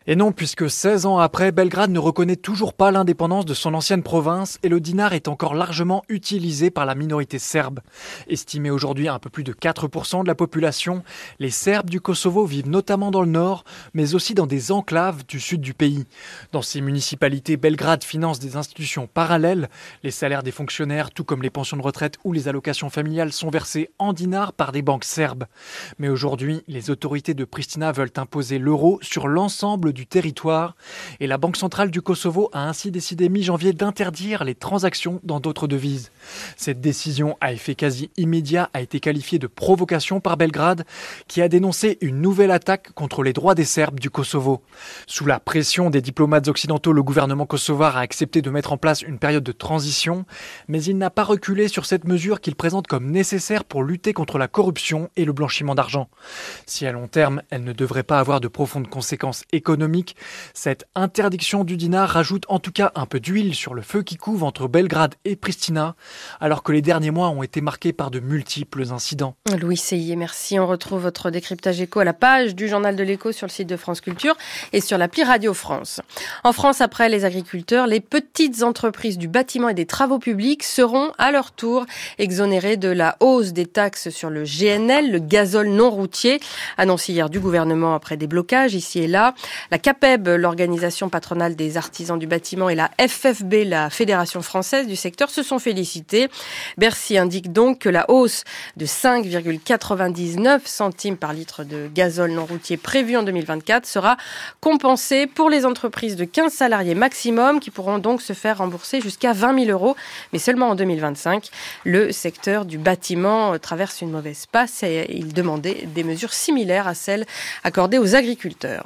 Et 0.07 0.15
non, 0.15 0.31
puisque 0.31 0.67
16 0.67 1.05
ans 1.05 1.19
après, 1.19 1.51
Belgrade 1.51 1.91
ne 1.91 1.99
reconnaît 1.99 2.35
toujours 2.35 2.73
pas 2.73 2.89
l'indépendance 2.89 3.45
de 3.45 3.53
son 3.53 3.75
ancienne 3.75 4.01
province 4.01 4.57
et 4.63 4.69
le 4.69 4.79
dinar 4.79 5.13
est 5.13 5.27
encore 5.27 5.53
largement 5.53 6.01
utilisé 6.09 6.71
par 6.71 6.87
la 6.87 6.95
minorité 6.95 7.37
serbe. 7.37 7.81
Estimé 8.27 8.71
aujourd'hui 8.71 9.07
à 9.07 9.13
un 9.13 9.19
peu 9.19 9.29
plus 9.29 9.43
de 9.43 9.53
4% 9.53 10.23
de 10.23 10.27
la 10.27 10.33
population, 10.33 11.03
les 11.37 11.51
Serbes 11.51 11.91
du 11.91 12.01
Kosovo 12.01 12.45
vivent 12.45 12.67
notamment 12.67 13.11
dans 13.11 13.21
le 13.21 13.29
nord, 13.29 13.63
mais 13.93 14.15
aussi 14.15 14.33
dans 14.33 14.47
des 14.47 14.71
enclaves 14.71 15.23
du 15.27 15.39
sud 15.39 15.61
du 15.61 15.75
pays. 15.75 16.05
Dans 16.51 16.63
ces 16.63 16.81
municipalités, 16.81 17.55
Belgrade 17.55 18.03
finance 18.03 18.39
des 18.39 18.55
institutions 18.55 19.05
parallèles. 19.05 19.69
Les 20.01 20.09
salaires 20.09 20.41
des 20.41 20.51
fonctionnaires, 20.51 21.11
tout 21.11 21.25
comme 21.25 21.43
les 21.43 21.51
pensions 21.51 21.77
de 21.77 21.83
retraite 21.83 22.17
ou 22.23 22.33
les 22.33 22.47
allocations 22.47 22.89
familiales, 22.89 23.33
sont 23.33 23.51
versés 23.51 23.91
en 23.99 24.13
dinars 24.13 24.53
par 24.53 24.71
des 24.71 24.81
banques 24.81 25.05
serbes. 25.05 25.45
Mais 25.99 26.09
aujourd'hui, 26.09 26.63
les 26.67 26.89
autorités 26.89 27.35
de 27.35 27.45
Pristina 27.45 27.91
veulent 27.91 28.09
imposer 28.17 28.57
l'euro 28.57 28.97
sur 29.03 29.27
l'ensemble 29.27 29.91
du 29.93 30.00
territoire 30.05 30.75
et 31.19 31.27
la 31.27 31.37
Banque 31.37 31.57
centrale 31.57 31.91
du 31.91 32.01
Kosovo 32.01 32.49
a 32.53 32.67
ainsi 32.67 32.91
décidé 32.91 33.29
mi-janvier 33.29 33.73
d'interdire 33.73 34.43
les 34.43 34.55
transactions 34.55 35.19
dans 35.23 35.39
d'autres 35.39 35.67
devises. 35.67 36.11
Cette 36.57 36.81
décision 36.81 37.37
à 37.41 37.53
effet 37.53 37.75
quasi 37.75 38.11
immédiat 38.17 38.69
a 38.73 38.81
été 38.81 38.99
qualifiée 38.99 39.39
de 39.39 39.47
provocation 39.47 40.19
par 40.19 40.37
Belgrade 40.37 40.85
qui 41.27 41.41
a 41.41 41.47
dénoncé 41.47 41.97
une 42.01 42.21
nouvelle 42.21 42.51
attaque 42.51 42.91
contre 42.93 43.23
les 43.23 43.33
droits 43.33 43.55
des 43.55 43.65
Serbes 43.65 43.99
du 43.99 44.09
Kosovo. 44.09 44.61
Sous 45.07 45.25
la 45.25 45.39
pression 45.39 45.89
des 45.89 46.01
diplomates 46.01 46.47
occidentaux, 46.47 46.93
le 46.93 47.03
gouvernement 47.03 47.45
kosovar 47.45 47.97
a 47.97 48.01
accepté 48.01 48.41
de 48.41 48.49
mettre 48.49 48.73
en 48.73 48.77
place 48.77 49.01
une 49.01 49.19
période 49.19 49.43
de 49.43 49.51
transition, 49.51 50.25
mais 50.67 50.83
il 50.83 50.97
n'a 50.97 51.09
pas 51.09 51.23
reculé 51.23 51.67
sur 51.67 51.85
cette 51.85 52.05
mesure 52.05 52.41
qu'il 52.41 52.55
présente 52.55 52.87
comme 52.87 53.11
nécessaire 53.11 53.63
pour 53.63 53.83
lutter 53.83 54.13
contre 54.13 54.37
la 54.37 54.47
corruption 54.47 55.09
et 55.15 55.25
le 55.25 55.33
blanchiment 55.33 55.75
d'argent. 55.75 56.09
Si 56.65 56.85
à 56.85 56.91
long 56.91 57.07
terme, 57.07 57.41
elle 57.49 57.63
ne 57.63 57.73
devrait 57.73 58.03
pas 58.03 58.19
avoir 58.19 58.41
de 58.41 58.47
profondes 58.47 58.87
conséquences 58.87 59.43
économiques, 59.51 59.80
cette 60.53 60.85
interdiction 60.95 61.63
du 61.63 61.77
dinar 61.77 62.09
rajoute 62.09 62.45
en 62.47 62.59
tout 62.59 62.71
cas 62.71 62.91
un 62.95 63.05
peu 63.05 63.19
d'huile 63.19 63.55
sur 63.55 63.73
le 63.73 63.81
feu 63.81 64.03
qui 64.03 64.17
couve 64.17 64.43
entre 64.43 64.67
Belgrade 64.67 65.15
et 65.25 65.35
Pristina, 65.35 65.95
alors 66.39 66.63
que 66.63 66.71
les 66.71 66.81
derniers 66.81 67.11
mois 67.11 67.29
ont 67.29 67.43
été 67.43 67.61
marqués 67.61 67.93
par 67.93 68.11
de 68.11 68.19
multiples 68.19 68.91
incidents. 68.91 69.35
Louis 69.59 69.77
Seyé, 69.77 70.15
merci. 70.15 70.59
On 70.59 70.67
retrouve 70.67 71.01
votre 71.01 71.29
décryptage 71.29 71.81
écho 71.81 71.99
à 71.99 72.03
la 72.03 72.13
page 72.13 72.55
du 72.55 72.67
journal 72.67 72.95
de 72.95 73.03
l'écho 73.03 73.31
sur 73.31 73.47
le 73.47 73.51
site 73.51 73.67
de 73.67 73.77
France 73.77 74.01
Culture 74.01 74.35
et 74.73 74.81
sur 74.81 74.97
l'appli 74.97 75.23
Radio 75.23 75.53
France. 75.53 76.01
En 76.43 76.53
France, 76.53 76.81
après 76.81 77.09
les 77.09 77.25
agriculteurs, 77.25 77.87
les 77.87 77.99
petites 77.99 78.63
entreprises 78.63 79.17
du 79.17 79.27
bâtiment 79.27 79.69
et 79.69 79.73
des 79.73 79.85
travaux 79.85 80.19
publics 80.19 80.63
seront 80.63 81.11
à 81.17 81.31
leur 81.31 81.51
tour 81.51 81.85
exonérées 82.17 82.77
de 82.77 82.89
la 82.89 83.17
hausse 83.19 83.53
des 83.53 83.65
taxes 83.65 84.09
sur 84.09 84.29
le 84.29 84.43
GNL, 84.43 85.11
le 85.11 85.19
gazole 85.19 85.69
non 85.69 85.89
routier, 85.89 86.39
annoncé 86.77 87.13
hier 87.13 87.29
du 87.29 87.39
gouvernement 87.39 87.95
après 87.95 88.17
des 88.17 88.27
blocages 88.27 88.73
ici 88.73 88.99
et 88.99 89.07
là. 89.07 89.33
La 89.71 89.79
CAPEB, 89.79 90.27
l'organisation 90.27 91.07
patronale 91.07 91.55
des 91.55 91.77
artisans 91.77 92.19
du 92.19 92.27
bâtiment, 92.27 92.67
et 92.67 92.75
la 92.75 92.91
FFB, 92.99 93.63
la 93.65 93.89
Fédération 93.89 94.41
française 94.41 94.85
du 94.85 94.97
secteur, 94.97 95.29
se 95.29 95.43
sont 95.43 95.59
félicités. 95.59 96.29
Bercy 96.77 97.17
indique 97.17 97.53
donc 97.53 97.79
que 97.79 97.87
la 97.87 98.11
hausse 98.11 98.43
de 98.75 98.85
5,99 98.85 100.59
centimes 100.65 101.15
par 101.15 101.31
litre 101.31 101.63
de 101.63 101.89
gazole 101.93 102.31
non 102.31 102.45
routier 102.45 102.75
prévue 102.75 103.15
en 103.15 103.23
2024 103.23 103.85
sera 103.85 104.17
compensée 104.59 105.25
pour 105.25 105.49
les 105.49 105.65
entreprises 105.65 106.17
de 106.17 106.25
15 106.25 106.51
salariés 106.51 106.93
maximum 106.93 107.61
qui 107.61 107.71
pourront 107.71 107.97
donc 107.97 108.21
se 108.21 108.33
faire 108.33 108.57
rembourser 108.57 108.99
jusqu'à 108.99 109.31
20 109.31 109.67
000 109.67 109.71
euros, 109.71 109.95
mais 110.33 110.39
seulement 110.39 110.67
en 110.67 110.75
2025. 110.75 111.49
Le 111.85 112.11
secteur 112.11 112.65
du 112.65 112.77
bâtiment 112.77 113.57
traverse 113.57 114.01
une 114.01 114.11
mauvaise 114.11 114.47
passe 114.47 114.83
et 114.83 115.05
il 115.15 115.33
demandait 115.33 115.87
des 115.95 116.03
mesures 116.03 116.33
similaires 116.33 116.89
à 116.89 116.93
celles 116.93 117.25
accordées 117.63 117.99
aux 117.99 118.15
agriculteurs. 118.15 118.85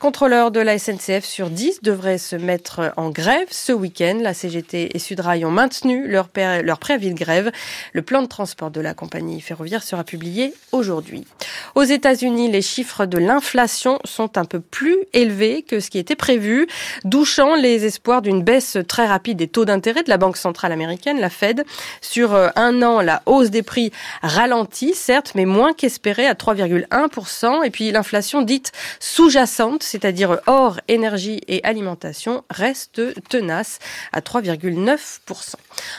Contrôleurs 0.00 0.50
de 0.50 0.60
la 0.60 0.78
SNCF 0.78 1.24
sur 1.24 1.50
10 1.50 1.82
devraient 1.82 2.18
se 2.18 2.34
mettre 2.34 2.92
en 2.96 3.10
grève 3.10 3.46
ce 3.50 3.72
week-end. 3.72 4.18
La 4.22 4.32
CGT 4.32 4.96
et 4.96 4.98
Sudrail 4.98 5.44
ont 5.44 5.50
maintenu 5.50 6.08
leur, 6.08 6.30
leur 6.64 6.78
préavis 6.78 7.10
de 7.10 7.18
grève. 7.18 7.52
Le 7.92 8.00
plan 8.00 8.22
de 8.22 8.26
transport 8.26 8.70
de 8.70 8.80
la 8.80 8.94
compagnie 8.94 9.42
ferroviaire 9.42 9.82
sera 9.82 10.02
publié 10.02 10.54
aujourd'hui. 10.72 11.26
Aux 11.74 11.82
États-Unis, 11.82 12.50
les 12.50 12.62
chiffres 12.62 13.04
de 13.04 13.18
l'inflation 13.18 13.98
sont 14.04 14.38
un 14.38 14.46
peu 14.46 14.60
plus 14.60 14.96
élevés 15.12 15.62
que 15.62 15.80
ce 15.80 15.90
qui 15.90 15.98
était 15.98 16.16
prévu, 16.16 16.66
douchant 17.04 17.54
les 17.54 17.84
espoirs 17.84 18.22
d'une 18.22 18.42
baisse 18.42 18.78
très 18.88 19.06
rapide 19.06 19.36
des 19.36 19.48
taux 19.48 19.66
d'intérêt 19.66 20.02
de 20.02 20.08
la 20.08 20.16
Banque 20.16 20.38
centrale 20.38 20.72
américaine, 20.72 21.20
la 21.20 21.30
Fed. 21.30 21.64
Sur 22.00 22.34
euh, 22.34 22.48
un 22.56 22.82
an, 22.82 23.02
la 23.02 23.22
hausse 23.26 23.50
des 23.50 23.62
prix 23.62 23.92
ralentit, 24.22 24.94
certes, 24.94 25.32
mais 25.34 25.44
moins 25.44 25.74
qu'espéré 25.74 26.26
à 26.26 26.32
3,1%. 26.32 27.64
Et 27.66 27.70
puis 27.70 27.92
l'inflation 27.92 28.40
dite 28.40 28.72
sous-jacente, 28.98 29.89
c'est-à-dire 29.90 30.40
hors 30.46 30.78
énergie 30.86 31.40
et 31.48 31.64
alimentation, 31.64 32.44
reste 32.48 33.02
tenace 33.28 33.80
à 34.12 34.20
3,9%. 34.20 35.54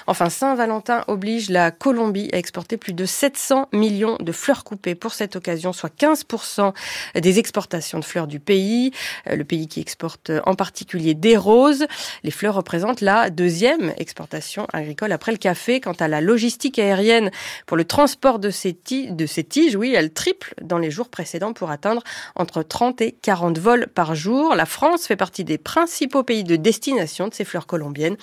Enfin, 0.08 0.30
Saint-Valentin 0.30 1.04
oblige 1.08 1.50
la 1.50 1.72
Colombie 1.72 2.30
à 2.32 2.38
exporter 2.38 2.78
plus 2.78 2.94
de 2.94 3.04
700 3.04 3.68
millions 3.74 4.16
de 4.22 4.32
fleurs 4.32 4.64
coupées 4.64 4.96
pour 4.96 5.14
cette 5.14 5.36
occasion, 5.36 5.74
soit 5.74 5.94
15% 5.94 6.74
des 7.16 7.40
exportations 7.40 8.00
de 8.00 8.06
fleurs 8.06 8.28
du 8.28 8.40
pays. 8.40 8.92
Euh, 9.28 9.36
le 9.36 9.44
pays 9.44 9.68
qui 9.68 9.82
exporte 9.82 10.32
en 10.46 10.56
particulier 10.56 11.14
des 11.14 11.36
roses. 11.36 11.86
Les 12.24 12.32
fleurs 12.32 12.56
représentent 12.56 13.02
la 13.02 13.30
deuxième 13.30 13.94
exportation 13.98 14.68
agricole 14.72 15.12
après 15.12 15.34
le 15.34 15.38
café. 15.38 15.82
Quant 15.82 15.96
à 16.00 16.08
la 16.08 16.22
logistique 16.22 16.80
aérienne 16.80 17.30
pour 17.66 17.76
le 17.76 17.84
transport 17.84 18.40
de 18.40 18.52
ces, 18.52 18.74
tiges, 18.74 19.12
de 19.12 19.26
ces 19.26 19.44
tiges, 19.44 19.76
oui, 19.76 19.94
elle 19.94 20.14
triple 20.14 20.54
dans 20.62 20.78
les 20.78 20.92
jours 20.92 21.10
précédents 21.10 21.52
pour 21.52 21.72
atteindre 21.72 22.04
entre 22.36 22.64
30 22.64 23.02
et 23.02 23.12
40 23.12 23.58
vols 23.58 23.81
par 23.88 24.16
jour. 24.16 24.56
La 24.56 24.66
France 24.66 25.08
fait 25.08 25.16
partie 25.16 25.44
des 25.44 25.58
principaux 25.58 26.24
pays 26.24 26.44
de 26.44 26.56
destination 26.56 27.28
de 27.28 27.34
ces 27.34 27.46
fleurs 27.46 27.68
colombiennes. 27.68 28.18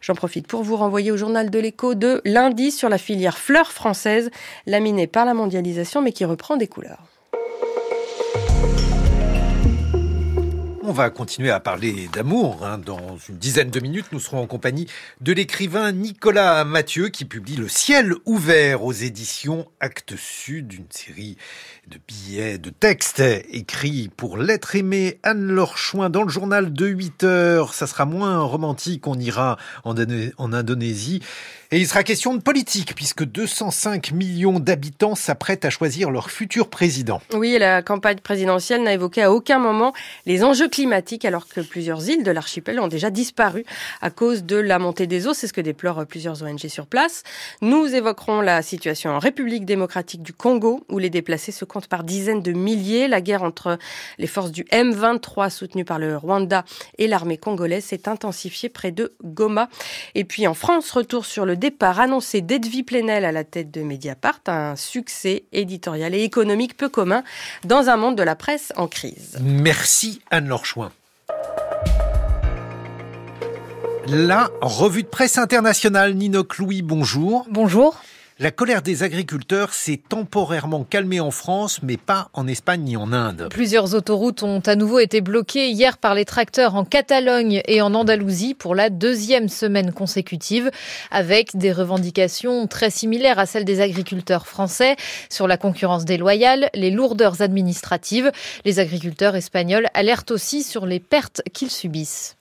J'en 0.00 0.14
profite 0.14 0.46
pour 0.46 0.62
vous 0.62 0.76
renvoyer 0.76 1.10
au 1.10 1.16
journal 1.16 1.50
de 1.50 1.58
l'écho 1.58 1.94
de 1.94 2.20
lundi 2.24 2.70
sur 2.70 2.88
la 2.88 2.98
filière 2.98 3.38
fleurs 3.38 3.72
françaises, 3.72 4.30
laminée 4.66 5.06
par 5.06 5.24
la 5.24 5.34
mondialisation 5.34 6.02
mais 6.02 6.12
qui 6.12 6.24
reprend 6.24 6.56
des 6.56 6.68
couleurs. 6.68 7.02
On 10.88 10.92
va 10.92 11.10
continuer 11.10 11.50
à 11.50 11.60
parler 11.60 12.08
d'amour. 12.14 12.64
Hein. 12.64 12.78
Dans 12.78 13.18
une 13.28 13.36
dizaine 13.36 13.68
de 13.68 13.78
minutes, 13.78 14.06
nous 14.10 14.20
serons 14.20 14.40
en 14.40 14.46
compagnie 14.46 14.86
de 15.20 15.34
l'écrivain 15.34 15.92
Nicolas 15.92 16.64
Mathieu 16.64 17.10
qui 17.10 17.26
publie 17.26 17.56
Le 17.56 17.68
ciel 17.68 18.14
ouvert 18.24 18.82
aux 18.82 18.92
éditions 18.94 19.66
Actes 19.80 20.16
Sud, 20.16 20.72
une 20.72 20.86
série 20.88 21.36
de 21.88 21.98
billets, 22.08 22.56
de 22.56 22.70
textes 22.70 23.20
écrits 23.20 24.10
pour 24.16 24.38
l'être 24.38 24.76
aimé 24.76 25.20
Anne-Laure 25.24 25.76
Chouin 25.76 26.08
dans 26.08 26.22
le 26.22 26.30
journal 26.30 26.72
de 26.72 26.86
8 26.86 27.24
heures. 27.24 27.74
Ça 27.74 27.86
sera 27.86 28.06
moins 28.06 28.38
romantique, 28.38 29.06
on 29.06 29.18
ira 29.18 29.58
en, 29.84 29.94
en 29.94 30.52
Indonésie. 30.54 31.20
Et 31.70 31.80
il 31.80 31.86
sera 31.86 32.02
question 32.02 32.34
de 32.34 32.40
politique, 32.40 32.94
puisque 32.94 33.24
205 33.24 34.12
millions 34.12 34.58
d'habitants 34.58 35.14
s'apprêtent 35.14 35.66
à 35.66 35.70
choisir 35.70 36.10
leur 36.10 36.30
futur 36.30 36.70
président. 36.70 37.20
Oui, 37.34 37.58
la 37.58 37.82
campagne 37.82 38.20
présidentielle 38.20 38.82
n'a 38.82 38.94
évoqué 38.94 39.22
à 39.22 39.30
aucun 39.30 39.58
moment 39.58 39.92
les 40.24 40.44
enjeux 40.44 40.70
climatiques, 40.70 41.26
alors 41.26 41.46
que 41.46 41.60
plusieurs 41.60 42.08
îles 42.08 42.22
de 42.22 42.30
l'archipel 42.30 42.80
ont 42.80 42.88
déjà 42.88 43.10
disparu 43.10 43.66
à 44.00 44.08
cause 44.08 44.44
de 44.44 44.56
la 44.56 44.78
montée 44.78 45.06
des 45.06 45.26
eaux. 45.26 45.34
C'est 45.34 45.46
ce 45.46 45.52
que 45.52 45.60
déplorent 45.60 46.06
plusieurs 46.06 46.42
ONG 46.42 46.68
sur 46.68 46.86
place. 46.86 47.22
Nous 47.60 47.94
évoquerons 47.94 48.40
la 48.40 48.62
situation 48.62 49.10
en 49.10 49.18
République 49.18 49.66
démocratique 49.66 50.22
du 50.22 50.32
Congo, 50.32 50.86
où 50.88 50.98
les 50.98 51.10
déplacés 51.10 51.52
se 51.52 51.66
comptent 51.66 51.88
par 51.88 52.02
dizaines 52.02 52.40
de 52.40 52.52
milliers. 52.52 53.08
La 53.08 53.20
guerre 53.20 53.42
entre 53.42 53.76
les 54.16 54.26
forces 54.26 54.52
du 54.52 54.64
M23, 54.72 55.50
soutenues 55.50 55.84
par 55.84 55.98
le 55.98 56.16
Rwanda, 56.16 56.64
et 56.96 57.08
l'armée 57.08 57.36
congolaise 57.36 57.84
s'est 57.84 58.08
intensifiée 58.08 58.70
près 58.70 58.90
de 58.90 59.12
Goma. 59.22 59.68
Et 60.14 60.24
puis 60.24 60.46
en 60.46 60.54
France, 60.54 60.90
retour 60.92 61.26
sur 61.26 61.44
le 61.44 61.57
départ 61.58 62.00
annoncé 62.00 62.40
d'Edwy 62.40 62.82
Plenel 62.82 63.24
à 63.24 63.32
la 63.32 63.44
tête 63.44 63.70
de 63.70 63.82
Mediapart, 63.82 64.40
un 64.46 64.76
succès 64.76 65.44
éditorial 65.52 66.14
et 66.14 66.22
économique 66.22 66.76
peu 66.76 66.88
commun 66.88 67.22
dans 67.64 67.90
un 67.90 67.96
monde 67.96 68.16
de 68.16 68.22
la 68.22 68.36
presse 68.36 68.72
en 68.76 68.88
crise. 68.88 69.36
Merci 69.42 70.22
Anne-Laure 70.30 70.64
Chouin. 70.64 70.92
La 74.06 74.48
revue 74.62 75.02
de 75.02 75.08
presse 75.08 75.36
internationale, 75.36 76.14
Nino 76.14 76.42
Louis, 76.58 76.80
bonjour. 76.80 77.46
Bonjour. 77.50 78.00
La 78.40 78.52
colère 78.52 78.82
des 78.82 79.02
agriculteurs 79.02 79.74
s'est 79.74 80.00
temporairement 80.08 80.84
calmée 80.84 81.18
en 81.18 81.32
France, 81.32 81.80
mais 81.82 81.96
pas 81.96 82.30
en 82.34 82.46
Espagne 82.46 82.82
ni 82.82 82.96
en 82.96 83.12
Inde. 83.12 83.48
Plusieurs 83.50 83.96
autoroutes 83.96 84.44
ont 84.44 84.60
à 84.60 84.76
nouveau 84.76 85.00
été 85.00 85.20
bloquées 85.20 85.70
hier 85.70 85.98
par 85.98 86.14
les 86.14 86.24
tracteurs 86.24 86.76
en 86.76 86.84
Catalogne 86.84 87.62
et 87.66 87.82
en 87.82 87.94
Andalousie 87.94 88.54
pour 88.54 88.76
la 88.76 88.90
deuxième 88.90 89.48
semaine 89.48 89.92
consécutive, 89.92 90.70
avec 91.10 91.56
des 91.56 91.72
revendications 91.72 92.68
très 92.68 92.90
similaires 92.90 93.40
à 93.40 93.46
celles 93.46 93.64
des 93.64 93.80
agriculteurs 93.80 94.46
français 94.46 94.94
sur 95.28 95.48
la 95.48 95.56
concurrence 95.56 96.04
déloyale, 96.04 96.70
les 96.74 96.92
lourdeurs 96.92 97.42
administratives. 97.42 98.30
Les 98.64 98.78
agriculteurs 98.78 99.34
espagnols 99.34 99.88
alertent 99.94 100.30
aussi 100.30 100.62
sur 100.62 100.86
les 100.86 101.00
pertes 101.00 101.42
qu'ils 101.52 101.70
subissent. 101.72 102.36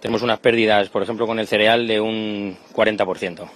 Tenemos 0.00 0.22
unas 0.22 0.38
pérdidas, 0.38 0.88
por 0.88 1.02
ejemplo, 1.02 1.26
con 1.26 1.38
el 1.38 1.46
cereal 1.46 1.86
de 1.86 2.00
un 2.00 2.56
40%. 2.74 3.48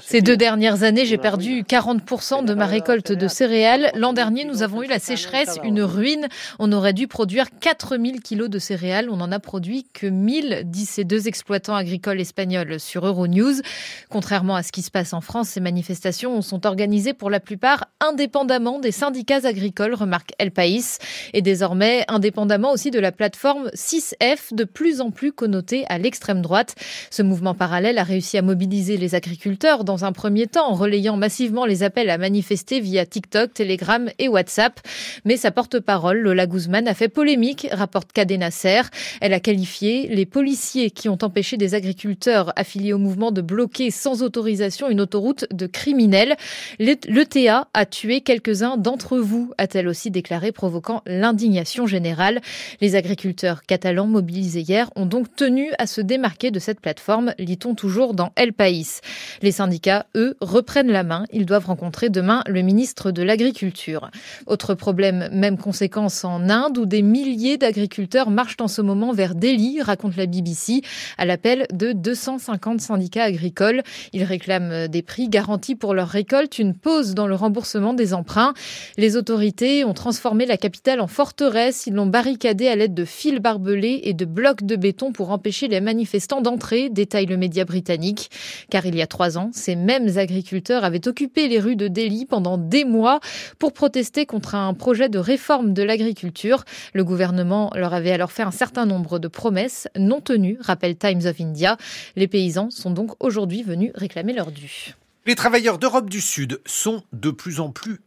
Ces 0.00 0.20
deux 0.20 0.36
dernières 0.36 0.82
années, 0.82 1.06
j'ai 1.06 1.18
perdu 1.18 1.62
40% 1.62 2.44
de 2.44 2.54
ma 2.54 2.66
récolte 2.66 3.12
de 3.12 3.28
céréales. 3.28 3.90
L'an 3.94 4.12
dernier, 4.12 4.44
nous 4.44 4.62
avons 4.62 4.82
eu 4.82 4.86
la 4.86 4.98
sécheresse, 4.98 5.58
une 5.64 5.82
ruine. 5.82 6.28
On 6.58 6.72
aurait 6.72 6.92
dû 6.92 7.08
produire 7.08 7.46
4000 7.58 8.20
kilos 8.20 8.50
de 8.50 8.58
céréales. 8.58 9.08
On 9.08 9.16
n'en 9.16 9.32
a 9.32 9.38
produit 9.38 9.86
que 9.92 10.06
1000, 10.06 10.62
disent 10.64 10.90
ces 10.90 11.04
deux 11.04 11.26
exploitants 11.26 11.74
agricoles 11.74 12.20
espagnols 12.20 12.78
sur 12.80 13.06
Euronews. 13.06 13.62
Contrairement 14.10 14.56
à 14.56 14.62
ce 14.62 14.72
qui 14.72 14.82
se 14.82 14.90
passe 14.90 15.12
en 15.12 15.20
France, 15.20 15.48
ces 15.48 15.60
manifestations 15.60 16.42
sont 16.42 16.66
organisées 16.66 17.14
pour 17.14 17.30
la 17.30 17.40
plupart 17.40 17.86
indépendamment 18.00 18.78
des 18.78 18.92
syndicats 18.92 19.46
agricoles, 19.46 19.94
remarque 19.94 20.32
El 20.38 20.50
País, 20.50 20.98
et 21.32 21.40
désormais 21.40 22.04
indépendamment 22.08 22.72
aussi 22.72 22.90
de 22.90 23.00
la 23.00 23.12
plateforme 23.12 23.68
6F, 23.74 24.54
de 24.54 24.64
plus 24.64 25.00
en 25.00 25.10
plus 25.10 25.27
connotée 25.32 25.84
à 25.88 25.98
l'extrême 25.98 26.42
droite. 26.42 26.74
Ce 27.10 27.22
mouvement 27.22 27.54
parallèle 27.54 27.98
a 27.98 28.02
réussi 28.02 28.38
à 28.38 28.42
mobiliser 28.42 28.96
les 28.96 29.14
agriculteurs 29.14 29.84
dans 29.84 30.04
un 30.04 30.12
premier 30.12 30.46
temps 30.46 30.70
en 30.70 30.74
relayant 30.74 31.16
massivement 31.16 31.66
les 31.66 31.82
appels 31.82 32.10
à 32.10 32.18
manifester 32.18 32.80
via 32.80 33.06
TikTok, 33.06 33.54
Telegram 33.54 34.08
et 34.18 34.28
WhatsApp. 34.28 34.80
Mais 35.24 35.36
sa 35.36 35.50
porte-parole, 35.50 36.18
Lola 36.18 36.46
Guzman, 36.46 36.88
a 36.88 36.94
fait 36.94 37.08
polémique, 37.08 37.68
rapporte 37.72 38.12
Cadena 38.12 38.50
Ser. 38.50 38.82
Elle 39.20 39.32
a 39.32 39.40
qualifié 39.40 40.08
les 40.08 40.26
policiers 40.26 40.90
qui 40.90 41.08
ont 41.08 41.18
empêché 41.22 41.56
des 41.56 41.74
agriculteurs 41.74 42.52
affiliés 42.56 42.92
au 42.92 42.98
mouvement 42.98 43.32
de 43.32 43.40
bloquer 43.40 43.90
sans 43.90 44.22
autorisation 44.22 44.88
une 44.88 45.00
autoroute 45.00 45.46
de 45.52 45.66
criminels. 45.66 46.36
L'ETA 46.78 47.68
a 47.74 47.86
tué 47.86 48.20
quelques-uns 48.20 48.76
d'entre 48.76 49.18
vous, 49.18 49.52
a-t-elle 49.58 49.88
aussi 49.88 50.10
déclaré, 50.10 50.52
provoquant 50.52 51.02
l'indignation 51.06 51.86
générale. 51.86 52.40
Les 52.80 52.94
agriculteurs 52.94 53.62
catalans 53.64 54.06
mobilisés 54.06 54.60
hier 54.60 54.90
ont 54.96 55.06
donc 55.06 55.17
tenu 55.24 55.70
à 55.78 55.86
se 55.86 56.00
démarquer 56.00 56.50
de 56.50 56.58
cette 56.58 56.80
plateforme, 56.80 57.32
lit-on 57.38 57.74
toujours 57.74 58.14
dans 58.14 58.32
El 58.36 58.52
País. 58.52 59.00
Les 59.42 59.52
syndicats, 59.52 60.06
eux, 60.16 60.36
reprennent 60.40 60.90
la 60.90 61.02
main. 61.02 61.24
Ils 61.32 61.46
doivent 61.46 61.66
rencontrer 61.66 62.10
demain 62.10 62.42
le 62.46 62.62
ministre 62.62 63.10
de 63.10 63.22
l'Agriculture. 63.22 64.10
Autre 64.46 64.74
problème, 64.74 65.28
même 65.32 65.58
conséquence 65.58 66.24
en 66.24 66.48
Inde, 66.48 66.78
où 66.78 66.86
des 66.86 67.02
milliers 67.02 67.56
d'agriculteurs 67.56 68.30
marchent 68.30 68.56
en 68.60 68.68
ce 68.68 68.82
moment 68.82 69.12
vers 69.12 69.34
Delhi, 69.34 69.80
raconte 69.82 70.16
la 70.16 70.26
BBC, 70.26 70.82
à 71.16 71.24
l'appel 71.24 71.66
de 71.72 71.92
250 71.92 72.80
syndicats 72.80 73.24
agricoles. 73.24 73.82
Ils 74.12 74.24
réclament 74.24 74.88
des 74.88 75.02
prix 75.02 75.28
garantis 75.28 75.74
pour 75.74 75.94
leur 75.94 76.08
récolte, 76.08 76.58
une 76.58 76.74
pause 76.74 77.14
dans 77.14 77.26
le 77.26 77.34
remboursement 77.34 77.94
des 77.94 78.14
emprunts. 78.14 78.54
Les 78.96 79.16
autorités 79.16 79.84
ont 79.84 79.94
transformé 79.94 80.46
la 80.46 80.56
capitale 80.56 81.00
en 81.00 81.06
forteresse. 81.06 81.86
Ils 81.86 81.94
l'ont 81.94 82.06
barricadée 82.06 82.68
à 82.68 82.76
l'aide 82.76 82.94
de 82.94 83.04
fils 83.04 83.38
barbelés 83.40 84.00
et 84.04 84.14
de 84.14 84.24
blocs 84.24 84.64
de 84.64 84.76
béton 84.76 85.07
pour 85.12 85.30
empêcher 85.30 85.68
les 85.68 85.80
manifestants 85.80 86.40
d'entrer, 86.40 86.88
détaille 86.90 87.26
le 87.26 87.36
média 87.36 87.64
britannique. 87.64 88.30
Car 88.70 88.86
il 88.86 88.94
y 88.94 89.02
a 89.02 89.06
trois 89.06 89.38
ans, 89.38 89.50
ces 89.52 89.76
mêmes 89.76 90.18
agriculteurs 90.18 90.84
avaient 90.84 91.06
occupé 91.08 91.48
les 91.48 91.60
rues 91.60 91.76
de 91.76 91.88
Delhi 91.88 92.26
pendant 92.26 92.58
des 92.58 92.84
mois 92.84 93.20
pour 93.58 93.72
protester 93.72 94.26
contre 94.26 94.54
un 94.54 94.74
projet 94.74 95.08
de 95.08 95.18
réforme 95.18 95.72
de 95.72 95.82
l'agriculture. 95.82 96.64
Le 96.92 97.04
gouvernement 97.04 97.70
leur 97.74 97.94
avait 97.94 98.12
alors 98.12 98.32
fait 98.32 98.42
un 98.42 98.50
certain 98.50 98.86
nombre 98.86 99.18
de 99.18 99.28
promesses 99.28 99.88
non 99.96 100.20
tenues, 100.20 100.58
rappelle 100.60 100.96
Times 100.96 101.26
of 101.26 101.40
India. 101.40 101.76
Les 102.16 102.28
paysans 102.28 102.70
sont 102.70 102.90
donc 102.90 103.12
aujourd'hui 103.20 103.62
venus 103.62 103.92
réclamer 103.94 104.32
leur 104.32 104.50
dû. 104.50 104.94
Les 105.26 105.34
travailleurs 105.34 105.78
d'Europe 105.78 106.08
du 106.08 106.20
Sud 106.20 106.60
sont 106.64 107.02
de 107.12 107.30
plus 107.30 107.60
en 107.60 107.70
plus 107.70 108.00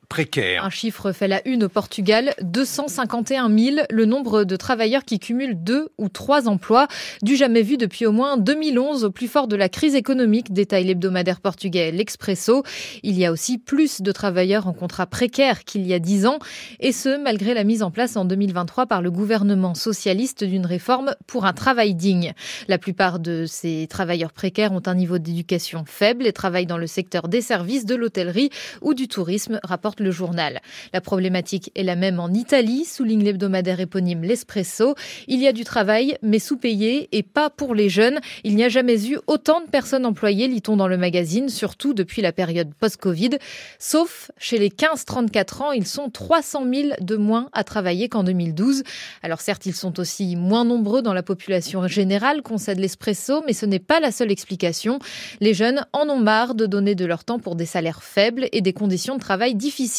Un 0.61 0.69
chiffre 0.69 1.13
fait 1.13 1.29
la 1.29 1.41
une 1.47 1.63
au 1.63 1.69
Portugal, 1.69 2.33
251 2.41 3.49
000, 3.49 3.77
le 3.89 4.05
nombre 4.05 4.43
de 4.43 4.57
travailleurs 4.57 5.05
qui 5.05 5.19
cumulent 5.19 5.63
deux 5.63 5.87
ou 5.97 6.09
trois 6.09 6.49
emplois, 6.49 6.89
du 7.21 7.37
jamais 7.37 7.61
vu 7.61 7.77
depuis 7.77 8.05
au 8.05 8.11
moins 8.11 8.35
2011 8.35 9.05
au 9.05 9.11
plus 9.11 9.29
fort 9.29 9.47
de 9.47 9.55
la 9.55 9.69
crise 9.69 9.95
économique, 9.95 10.51
détaille 10.51 10.83
l'hebdomadaire 10.83 11.39
portugais 11.39 11.91
L'Expresso. 11.91 12.63
Il 13.03 13.17
y 13.17 13.25
a 13.25 13.31
aussi 13.31 13.57
plus 13.57 14.01
de 14.01 14.11
travailleurs 14.11 14.67
en 14.67 14.73
contrat 14.73 15.05
précaire 15.05 15.63
qu'il 15.63 15.87
y 15.87 15.93
a 15.93 15.99
dix 15.99 16.25
ans, 16.25 16.39
et 16.81 16.91
ce, 16.91 17.17
malgré 17.17 17.53
la 17.53 17.63
mise 17.63 17.81
en 17.81 17.89
place 17.89 18.17
en 18.17 18.25
2023 18.25 18.87
par 18.87 19.01
le 19.01 19.11
gouvernement 19.11 19.75
socialiste 19.75 20.43
d'une 20.43 20.65
réforme 20.65 21.15
pour 21.25 21.45
un 21.45 21.53
travail 21.53 21.95
digne. 21.95 22.33
La 22.67 22.77
plupart 22.77 23.19
de 23.19 23.45
ces 23.47 23.87
travailleurs 23.89 24.33
précaires 24.33 24.73
ont 24.73 24.83
un 24.87 24.95
niveau 24.95 25.19
d'éducation 25.19 25.85
faible 25.87 26.27
et 26.27 26.33
travaillent 26.33 26.65
dans 26.65 26.77
le 26.77 26.87
secteur 26.87 27.29
des 27.29 27.39
services, 27.39 27.85
de 27.85 27.95
l'hôtellerie 27.95 28.49
ou 28.81 28.93
du 28.93 29.07
tourisme, 29.07 29.61
rapporte 29.63 30.00
le 30.01 30.11
journal. 30.11 30.61
La 30.93 31.01
problématique 31.01 31.71
est 31.75 31.83
la 31.83 31.95
même 31.95 32.19
en 32.19 32.29
Italie, 32.29 32.85
souligne 32.85 33.23
l'hebdomadaire 33.23 33.79
éponyme 33.79 34.23
L'Espresso. 34.23 34.95
Il 35.27 35.39
y 35.39 35.47
a 35.47 35.53
du 35.53 35.63
travail, 35.63 36.17
mais 36.21 36.39
sous-payé 36.39 37.09
et 37.11 37.23
pas 37.23 37.49
pour 37.49 37.75
les 37.75 37.89
jeunes. 37.89 38.19
Il 38.43 38.55
n'y 38.55 38.63
a 38.63 38.69
jamais 38.69 39.07
eu 39.07 39.17
autant 39.27 39.61
de 39.61 39.67
personnes 39.67 40.05
employées, 40.05 40.47
lit-on 40.47 40.75
dans 40.75 40.87
le 40.87 40.97
magazine, 40.97 41.49
surtout 41.49 41.93
depuis 41.93 42.21
la 42.21 42.31
période 42.31 42.73
post-Covid. 42.73 43.37
Sauf 43.79 44.31
chez 44.37 44.57
les 44.57 44.69
15-34 44.69 45.63
ans, 45.63 45.71
ils 45.71 45.87
sont 45.87 46.09
300 46.09 46.65
000 46.73 46.89
de 46.99 47.15
moins 47.15 47.49
à 47.53 47.63
travailler 47.63 48.09
qu'en 48.09 48.23
2012. 48.23 48.83
Alors 49.23 49.41
certes, 49.41 49.65
ils 49.65 49.75
sont 49.75 49.99
aussi 49.99 50.35
moins 50.35 50.65
nombreux 50.65 51.01
dans 51.01 51.13
la 51.13 51.23
population 51.23 51.87
générale, 51.87 52.41
concède 52.41 52.79
l'Espresso, 52.79 53.43
mais 53.45 53.53
ce 53.53 53.65
n'est 53.65 53.79
pas 53.79 53.99
la 53.99 54.11
seule 54.11 54.31
explication. 54.31 54.99
Les 55.39 55.53
jeunes 55.53 55.85
en 55.93 56.09
ont 56.09 56.19
marre 56.19 56.55
de 56.55 56.65
donner 56.65 56.95
de 56.95 57.05
leur 57.05 57.23
temps 57.23 57.39
pour 57.39 57.55
des 57.55 57.65
salaires 57.65 58.03
faibles 58.03 58.47
et 58.51 58.61
des 58.61 58.73
conditions 58.73 59.15
de 59.15 59.19
travail 59.19 59.55
difficiles 59.55 59.90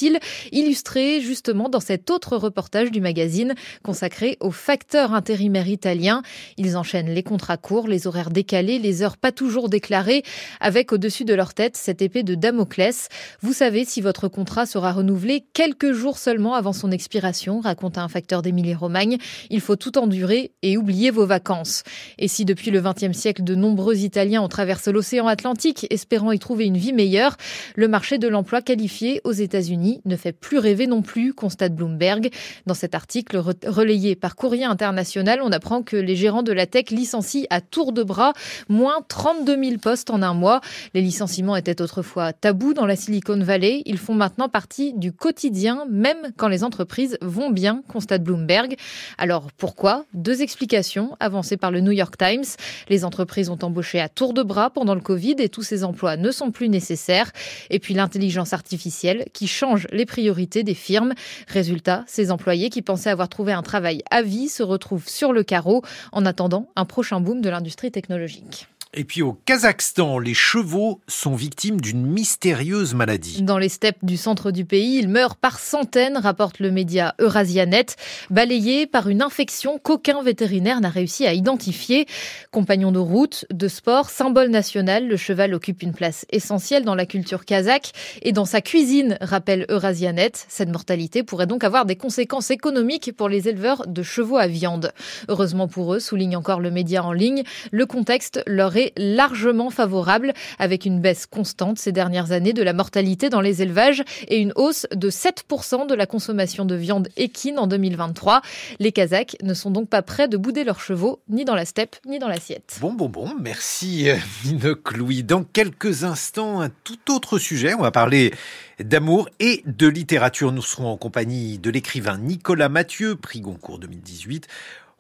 illustré 0.53 1.21
justement 1.21 1.69
dans 1.69 1.81
cet 1.81 2.11
autre 2.11 2.37
reportage 2.37 2.91
du 2.91 3.01
magazine 3.01 3.55
consacré 3.83 4.37
aux 4.41 4.51
facteurs 4.51 5.13
intérimaires 5.13 5.69
italiens. 5.69 6.23
Ils 6.57 6.77
enchaînent 6.77 7.13
les 7.13 7.23
contrats 7.23 7.57
courts, 7.57 7.89
les 7.89 8.07
horaires 8.07 8.31
décalés, 8.31 8.79
les 8.79 9.03
heures 9.03 9.17
pas 9.17 9.33
toujours 9.33 9.69
déclarées, 9.69 10.23
avec 10.61 10.93
au-dessus 10.93 11.25
de 11.25 11.35
leur 11.35 11.55
tête 11.55 11.77
cette 11.77 12.03
épée 12.03 12.23
de 12.23 12.35
Damoclès. 12.35 13.09
Vous 13.41 13.53
savez 13.53 13.85
si 13.85 14.01
votre 14.01 14.29
contrat 14.29 14.67
sera 14.67 14.93
renouvelé 14.93 15.45
quelques 15.53 15.93
jours 15.93 16.19
seulement 16.19 16.55
avant 16.55 16.73
son 16.73 16.91
expiration, 16.91 17.61
raconte 17.61 17.99
un 17.99 18.09
facteur 18.09 18.43
d'Émilie-Romagne. 18.43 19.19
Il 19.51 19.61
faut 19.61 19.77
tout 19.77 19.99
endurer 19.99 20.53
et 20.63 20.77
oublier 20.77 21.11
vos 21.11 21.27
vacances. 21.27 21.83
Et 22.19 22.29
si 22.29 22.45
depuis 22.45 22.71
le 22.71 22.81
XXe 22.81 23.17
siècle, 23.17 23.45
de 23.45 23.55
nombreux 23.55 23.99
Italiens 23.99 24.43
ont 24.43 24.49
traversé 24.49 24.93
l'océan 24.93 25.27
Atlantique 25.27 25.87
espérant 25.91 26.33
y 26.33 26.39
trouver 26.39 26.67
une 26.67 26.77
vie 26.77 26.93
meilleure, 26.93 27.37
le 27.77 27.89
marché 27.89 28.19
de 28.19 28.29
l'emploi 28.29 28.63
qualifié 28.63 29.21
aux 29.25 29.33
États-Unis 29.33 29.82
ne 30.05 30.17
fait 30.17 30.33
plus 30.33 30.59
rêver 30.59 30.87
non 30.87 31.03
plus, 31.03 31.35
constate 31.35 31.75
Bloomberg. 31.75 32.31
Dans 32.67 32.75
cet 32.75 32.95
article 32.95 33.43
relayé 33.67 34.17
par 34.17 34.37
Courrier 34.37 34.65
International, 34.65 35.41
on 35.43 35.53
apprend 35.53 35.83
que 35.83 35.97
les 35.97 36.17
gérants 36.17 36.43
de 36.43 36.53
la 36.53 36.67
tech 36.67 36.91
licencient 36.91 37.47
à 37.51 37.61
tour 37.61 37.93
de 37.93 38.03
bras 38.03 38.33
moins 38.69 39.05
32 39.09 39.63
000 39.63 39.79
postes 39.79 40.11
en 40.11 40.23
un 40.23 40.35
mois. 40.35 40.61
Les 40.95 41.01
licenciements 41.01 41.57
étaient 41.57 41.81
autrefois 41.81 42.33
tabous 42.33 42.75
dans 42.75 42.87
la 42.87 42.97
Silicon 42.97 43.39
Valley. 43.39 43.83
Ils 43.87 43.99
font 43.99 44.15
maintenant 44.15 44.49
partie 44.49 44.93
du 44.95 45.13
quotidien, 45.13 45.87
même 45.91 46.33
quand 46.37 46.49
les 46.49 46.65
entreprises 46.65 47.19
vont 47.21 47.51
bien, 47.51 47.83
constate 47.89 48.23
Bloomberg. 48.23 48.77
Alors 49.19 49.51
pourquoi? 49.57 50.05
Deux 50.15 50.43
explications 50.43 51.17
avancées 51.21 51.57
par 51.57 51.71
le 51.71 51.81
New 51.81 51.93
York 51.93 52.17
Times. 52.17 52.45
Les 52.89 53.05
entreprises 53.05 53.49
ont 53.49 53.59
embauché 53.63 54.01
à 54.01 54.09
tour 54.09 54.35
de 54.35 54.43
bras 54.43 54.71
pendant 54.71 54.95
le 54.95 55.01
Covid 55.01 55.37
et 55.39 55.49
tous 55.49 55.63
ces 55.63 55.85
emplois 55.85 56.17
ne 56.17 56.31
sont 56.31 56.51
plus 56.51 56.69
nécessaires. 56.69 57.33
Et 57.71 57.79
puis 57.79 57.95
l'intelligence 57.95 58.53
artificielle 58.53 59.27
qui 59.33 59.47
change 59.47 59.62
les 59.93 60.07
priorités 60.07 60.63
des 60.63 60.75
firmes. 60.75 61.15
Résultat, 61.49 62.05
ces 62.07 62.31
employés 62.31 62.71
qui 62.71 62.83
pensaient 62.83 63.11
avoir 63.11 63.29
trouvé 63.29 63.53
un 63.53 63.63
travail 63.63 64.03
à 64.11 64.23
vie 64.23 64.49
se 64.49 64.63
retrouvent 64.63 65.09
sur 65.09 65.33
le 65.33 65.43
carreau 65.43 65.83
en 66.13 66.27
attendant 66.27 66.69
un 66.77 66.85
prochain 66.85 67.21
boom 67.21 67.41
de 67.41 67.49
l'industrie 67.49 67.91
technologique. 67.91 68.67
Et 68.95 69.05
puis 69.05 69.23
au 69.23 69.33
Kazakhstan, 69.33 70.19
les 70.19 70.35
chevaux 70.35 71.01
sont 71.09 71.35
victimes 71.35 71.81
d'une 71.81 72.05
mystérieuse 72.05 72.93
maladie. 72.93 73.41
Dans 73.41 73.57
les 73.57 73.71
steppes 73.71 74.05
du 74.05 74.19
centre 74.19 74.51
du 74.51 74.67
pays, 74.67 74.99
ils 74.99 75.09
meurent 75.09 75.37
par 75.37 75.61
centaines, 75.61 76.19
rapporte 76.19 76.59
le 76.59 76.71
média 76.71 77.15
Eurasianet, 77.19 77.87
balayés 78.29 78.87
par 78.87 79.09
une 79.09 79.23
infection 79.23 79.79
qu'aucun 79.79 80.23
vétérinaire 80.23 80.83
n'a 80.83 80.91
réussi 80.91 81.27
à 81.27 81.33
identifier. 81.33 82.07
Compagnon 82.51 82.93
de 82.93 82.99
route, 82.99 83.47
de 83.51 83.67
sport, 83.67 84.11
symbole 84.11 84.51
national, 84.51 85.09
le 85.09 85.17
cheval 85.17 85.55
occupe 85.55 85.81
une 85.83 85.95
place 85.95 86.27
essentielle 86.29 86.85
dans 86.85 86.95
la 86.95 87.07
culture 87.07 87.47
kazakh 87.47 87.93
et 88.21 88.33
dans 88.33 88.45
sa 88.45 88.61
cuisine, 88.61 89.17
rappelle 89.23 89.65
Eurasianet. 89.71 90.33
Cette 90.49 90.69
mortalité 90.69 91.23
pourrait 91.23 91.47
donc 91.47 91.65
avoir 91.65 91.87
des 91.87 91.97
conséquences 91.97 92.51
économiques 92.51 93.17
pour 93.17 93.31
les 93.31 93.49
éleveurs 93.49 93.87
de 93.87 94.03
chevaux 94.03 94.37
à 94.37 94.49
viande. 94.49 94.93
Heureusement 95.29 95.67
pour 95.67 95.95
eux, 95.95 96.01
souligne 96.01 96.37
encore 96.37 96.61
le 96.61 96.71
média 96.71 97.03
en 97.03 97.13
ligne, 97.13 97.43
le 97.71 97.87
contexte 97.87 98.43
leur 98.47 98.77
est 98.77 98.82
largement 98.97 99.71
favorable, 99.71 100.33
avec 100.59 100.85
une 100.87 101.01
baisse 101.01 101.27
constante 101.27 101.79
ces 101.79 101.93
dernières 101.93 102.33
années 102.33 102.53
de 102.53 102.63
la 102.63 102.73
mortalité 102.73 103.29
dans 103.29 103.41
les 103.41 103.63
élevages 103.63 104.03
et 104.29 104.39
une 104.39 104.53
hausse 104.57 104.87
de 104.95 105.11
7% 105.11 105.87
de 105.87 105.95
la 105.95 106.07
consommation 106.07 106.65
de 106.65 106.75
viande 106.75 107.09
équine 107.17 107.59
en 107.59 107.67
2023. 107.67 108.43
Les 108.79 108.93
Kazakhs 108.93 109.37
ne 109.43 109.55
sont 109.55 109.71
donc 109.71 109.89
pas 109.89 110.03
prêts 110.03 110.29
de 110.29 110.37
bouder 110.37 110.65
leurs 110.65 110.81
chevaux, 110.81 111.21
ni 111.29 111.45
dans 111.45 111.55
la 111.55 111.65
steppe, 111.65 111.97
ni 112.07 112.19
dans 112.19 112.29
l'assiette. 112.29 112.79
Bon, 112.81 112.93
bon, 112.93 113.09
bon, 113.09 113.33
merci 113.41 114.09
Minoc 114.45 114.97
Louis. 114.97 115.23
Dans 115.23 115.45
quelques 115.45 116.05
instants, 116.05 116.61
un 116.61 116.71
tout 116.85 117.13
autre 117.13 117.39
sujet. 117.39 117.75
On 117.75 117.83
va 117.83 117.91
parler 117.91 118.33
d'amour 118.81 119.29
et 119.41 119.63
de 119.67 119.87
littérature. 119.87 120.53
Nous 120.53 120.63
serons 120.63 120.89
en 120.89 120.97
compagnie 120.97 121.59
de 121.59 121.71
l'écrivain 121.71 122.19
Nicolas 122.19 122.69
Mathieu, 122.69 123.17
prix 123.17 123.41
Goncourt 123.41 123.79
2018. 123.79 124.49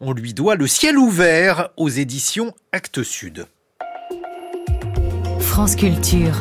On 0.00 0.12
lui 0.12 0.34
doit 0.34 0.56
Le 0.56 0.66
ciel 0.66 0.98
ouvert 0.98 1.70
aux 1.76 1.88
éditions 1.88 2.54
Actes 2.72 3.02
Sud. 3.02 3.46
France 5.54 5.76
Culture. 5.76 6.38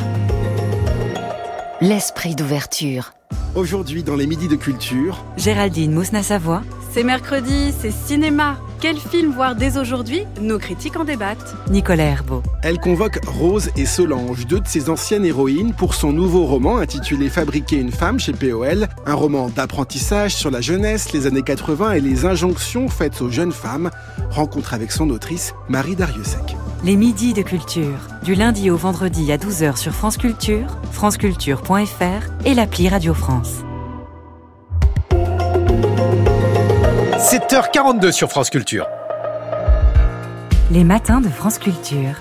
L'esprit 1.82 2.34
d'ouverture. 2.34 3.12
Aujourd'hui, 3.54 4.02
dans 4.02 4.16
les 4.16 4.26
Midis 4.26 4.48
de 4.48 4.56
Culture, 4.56 5.24
Géraldine 5.36 5.92
Mousna-Savoie. 5.92 6.62
C'est 6.92 7.04
mercredi, 7.04 7.72
c'est 7.80 7.90
cinéma. 7.90 8.58
Quel 8.80 8.98
film 8.98 9.32
voir 9.32 9.54
dès 9.54 9.78
aujourd'hui 9.78 10.24
Nos 10.40 10.58
critiques 10.58 10.96
en 10.96 11.04
débattent. 11.04 11.54
Nicolas 11.70 12.04
Herbeau. 12.04 12.42
Elle 12.62 12.78
convoque 12.78 13.20
Rose 13.26 13.70
et 13.76 13.86
Solange, 13.86 14.46
deux 14.46 14.60
de 14.60 14.66
ses 14.66 14.90
anciennes 14.90 15.24
héroïnes, 15.24 15.72
pour 15.72 15.94
son 15.94 16.12
nouveau 16.12 16.44
roman 16.44 16.78
intitulé 16.78 17.28
Fabriquer 17.30 17.76
une 17.76 17.92
femme 17.92 18.18
chez 18.18 18.32
POL. 18.32 18.88
Un 19.06 19.14
roman 19.14 19.48
d'apprentissage 19.48 20.34
sur 20.34 20.50
la 20.50 20.60
jeunesse, 20.60 21.12
les 21.12 21.26
années 21.26 21.42
80 21.42 21.92
et 21.92 22.00
les 22.00 22.26
injonctions 22.26 22.88
faites 22.88 23.22
aux 23.22 23.30
jeunes 23.30 23.52
femmes. 23.52 23.90
Rencontre 24.30 24.74
avec 24.74 24.92
son 24.92 25.08
autrice, 25.10 25.54
Marie 25.68 25.96
Dariussec. 25.96 26.56
Les 26.84 26.96
midis 26.96 27.32
de 27.32 27.42
culture, 27.42 28.08
du 28.24 28.34
lundi 28.34 28.68
au 28.68 28.76
vendredi 28.76 29.30
à 29.30 29.36
12h 29.36 29.76
sur 29.76 29.92
France 29.92 30.16
Culture, 30.16 30.66
franceculture.fr 30.90 32.44
et 32.44 32.54
l'appli 32.54 32.88
Radio 32.88 33.14
France. 33.14 33.21
7h42 37.18 38.10
sur 38.10 38.28
France 38.28 38.50
Culture. 38.50 38.86
Les 40.70 40.84
matins 40.84 41.20
de 41.20 41.28
France 41.28 41.58
Culture. 41.58 42.18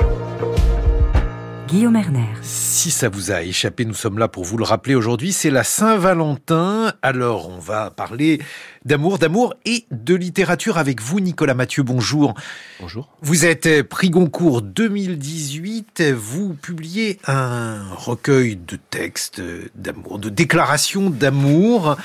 Guillaume 1.71 1.95
Erner. 1.95 2.27
Si 2.41 2.91
ça 2.91 3.07
vous 3.07 3.31
a 3.31 3.43
échappé, 3.43 3.85
nous 3.85 3.93
sommes 3.93 4.19
là 4.19 4.27
pour 4.27 4.43
vous 4.43 4.57
le 4.57 4.65
rappeler 4.65 4.93
aujourd'hui. 4.93 5.31
C'est 5.31 5.49
la 5.49 5.63
Saint-Valentin. 5.63 6.91
Alors, 7.01 7.47
on 7.47 7.59
va 7.59 7.91
parler 7.91 8.41
d'amour, 8.83 9.19
d'amour 9.19 9.55
et 9.63 9.85
de 9.89 10.13
littérature 10.13 10.77
avec 10.77 11.01
vous, 11.01 11.21
Nicolas 11.21 11.53
Mathieu. 11.53 11.83
Bonjour. 11.83 12.33
Bonjour. 12.81 13.07
Vous 13.21 13.45
êtes 13.45 13.83
prix 13.83 14.09
Goncourt 14.09 14.61
2018. 14.61 16.11
Vous 16.13 16.55
publiez 16.55 17.19
un 17.25 17.81
recueil 17.93 18.57
de 18.57 18.77
textes 18.89 19.41
d'amour, 19.75 20.19
de 20.19 20.27
déclarations 20.27 21.09
d'amour 21.09 21.95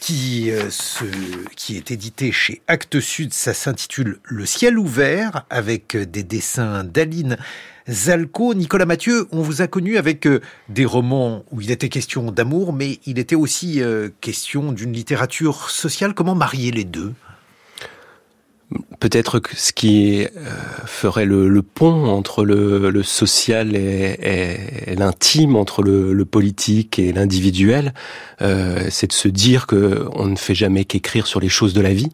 qui, 0.00 0.50
euh, 0.50 0.70
se, 0.70 1.04
qui 1.54 1.76
est 1.76 1.90
édité 1.90 2.32
chez 2.32 2.62
Actes 2.66 3.00
Sud. 3.00 3.34
Ça 3.34 3.52
s'intitule 3.52 4.20
Le 4.24 4.46
ciel 4.46 4.78
ouvert 4.78 5.44
avec 5.50 5.98
des 5.98 6.22
dessins 6.22 6.82
d'Aline 6.82 7.36
Zalco. 7.88 8.54
Nicolas 8.54 8.86
Mathieu, 8.86 9.26
on 9.32 9.42
vous 9.42 9.62
a 9.62 9.66
connu 9.66 9.96
avec 9.96 10.26
euh, 10.26 10.40
des 10.68 10.84
romans 10.84 11.44
où 11.52 11.60
il 11.60 11.70
était 11.70 11.88
question 11.88 12.30
d'amour, 12.32 12.72
mais 12.72 12.98
il 13.06 13.18
était 13.18 13.36
aussi 13.36 13.80
euh, 13.80 14.08
question 14.20 14.72
d'une 14.72 14.92
littérature 14.92 15.70
sociale. 15.70 16.14
Comment 16.14 16.34
marier 16.34 16.70
les 16.70 16.84
deux? 16.84 17.12
Peut-être 18.98 19.38
que 19.38 19.54
ce 19.54 19.72
qui 19.72 20.24
euh, 20.24 20.28
ferait 20.86 21.26
le, 21.26 21.62
pont 21.62 22.06
entre 22.06 22.44
le, 22.44 23.02
social 23.04 23.76
et, 23.76 24.96
l'intime, 24.96 25.54
entre 25.54 25.82
le, 25.82 26.24
politique 26.24 26.98
et 26.98 27.12
l'individuel, 27.12 27.94
c'est 28.40 29.06
de 29.06 29.12
se 29.12 29.28
dire 29.28 29.68
que 29.68 30.08
on 30.14 30.26
ne 30.26 30.36
fait 30.36 30.56
jamais 30.56 30.84
qu'écrire 30.84 31.28
sur 31.28 31.38
les 31.38 31.48
choses 31.48 31.74
de 31.74 31.80
la 31.80 31.94
vie 31.94 32.10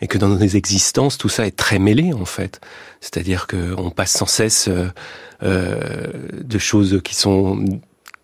et 0.00 0.06
que 0.06 0.18
dans 0.18 0.28
nos 0.28 0.38
existences, 0.38 1.18
tout 1.18 1.28
ça 1.28 1.46
est 1.46 1.56
très 1.56 1.78
mêlé 1.78 2.12
en 2.12 2.24
fait. 2.24 2.60
C'est-à-dire 3.00 3.46
qu'on 3.46 3.90
passe 3.90 4.12
sans 4.12 4.26
cesse 4.26 4.68
euh, 4.68 4.88
euh, 5.42 6.06
de 6.32 6.58
choses 6.58 7.00
qui 7.02 7.14
sont 7.14 7.64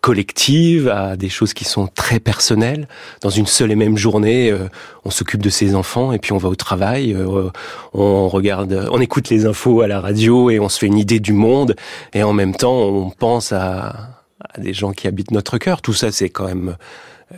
collectives 0.01 0.87
à 0.87 1.17
des 1.17 1.29
choses 1.29 1.53
qui 1.53 1.65
sont 1.65 1.87
très 1.87 2.19
personnelles. 2.19 2.87
Dans 3.21 3.29
une 3.29 3.45
seule 3.45 3.71
et 3.71 3.75
même 3.75 3.97
journée, 3.97 4.51
euh, 4.51 4.69
on 5.03 5.09
s'occupe 5.09 5.41
de 5.41 5.49
ses 5.49 5.75
enfants 5.75 6.13
et 6.13 6.19
puis 6.19 6.31
on 6.31 6.37
va 6.37 6.49
au 6.49 6.55
travail, 6.55 7.13
euh, 7.13 7.49
on 7.93 8.29
regarde, 8.29 8.87
on 8.91 9.01
écoute 9.01 9.29
les 9.29 9.45
infos 9.45 9.81
à 9.81 9.87
la 9.87 9.99
radio 9.99 10.49
et 10.49 10.59
on 10.59 10.69
se 10.69 10.79
fait 10.79 10.87
une 10.87 10.97
idée 10.97 11.19
du 11.19 11.33
monde 11.33 11.75
et 12.13 12.23
en 12.23 12.33
même 12.33 12.55
temps 12.55 12.79
on 12.83 13.09
pense 13.09 13.51
à, 13.51 14.17
à 14.39 14.59
des 14.59 14.73
gens 14.73 14.91
qui 14.91 15.07
habitent 15.07 15.31
notre 15.31 15.57
cœur. 15.57 15.81
Tout 15.81 15.93
ça, 15.93 16.11
c'est 16.11 16.29
quand 16.29 16.45
même, 16.45 16.77
euh, 17.33 17.35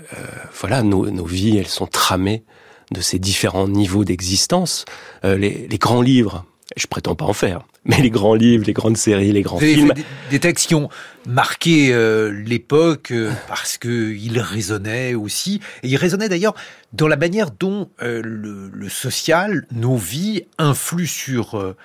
voilà, 0.60 0.84
nos, 0.84 1.10
nos, 1.10 1.26
vies, 1.26 1.58
elles 1.58 1.68
sont 1.68 1.88
tramées 1.88 2.44
de 2.92 3.02
ces 3.02 3.20
différents 3.20 3.68
niveaux 3.68 4.04
d'existence. 4.04 4.86
Euh, 5.24 5.38
les, 5.38 5.68
les 5.68 5.78
grands 5.78 6.02
livres, 6.02 6.46
je 6.78 6.88
prétends 6.88 7.16
pas 7.16 7.26
en 7.26 7.34
faire. 7.34 7.62
Mais 7.86 8.02
les 8.02 8.10
grands 8.10 8.36
livres, 8.36 8.66
les 8.68 8.74
grandes 8.74 8.98
séries, 8.98 9.32
les 9.32 9.42
grands 9.42 9.58
films. 9.58 9.94
Des, 9.94 10.04
des, 10.32 10.40
textes 10.40 10.68
qui 10.68 10.76
ont 10.76 10.90
marqué 11.28 11.94
euh, 11.94 12.30
l'époque 12.46 13.12
euh, 13.12 13.32
parce 13.48 13.78
que 13.78 14.14
ils 14.14 14.40
résonnaient 14.40 15.16
aussi. 15.16 15.62
Et 15.84 15.88
ils 15.88 15.98
résonnaient 15.98 16.30
d'ailleurs 16.30 16.56
dans 16.94 17.08
la 17.08 17.16
manière 17.16 17.52
dont 17.52 17.90
euh, 18.02 18.22
le, 18.24 18.70
le, 18.72 18.90
social, 18.90 19.66
nos 19.72 19.96
vies, 19.96 20.44
influent 20.58 21.08
sur 21.08 21.76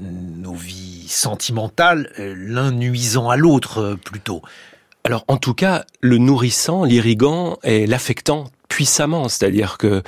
nos 0.00 0.54
vies 0.54 1.06
sentimentales, 1.08 2.10
l'un 2.16 2.72
nuisant 2.72 3.28
à 3.28 3.36
l'autre 3.36 3.98
plutôt. 4.04 4.40
Alors 5.04 5.24
en 5.28 5.36
tout 5.36 5.52
cas, 5.52 5.84
le 6.00 6.16
nourrissant, 6.16 6.84
l'irriguant 6.84 7.58
et 7.62 7.86
l'affectant 7.86 8.44
puissamment, 8.72 9.28
c'est-à-dire 9.28 9.76
que 9.76 10.02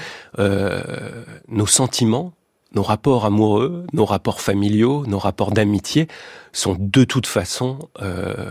nos 1.49 1.67
sentiments 1.67 2.33
nos 2.75 2.83
rapports 2.83 3.25
amoureux, 3.25 3.87
nos 3.93 4.05
rapports 4.05 4.41
familiaux, 4.41 5.05
nos 5.07 5.19
rapports 5.19 5.53
d'amitié 5.53 6.09
sont 6.53 6.77
de 6.79 7.05
toute 7.05 7.27
façon 7.27 7.89
euh, 8.03 8.45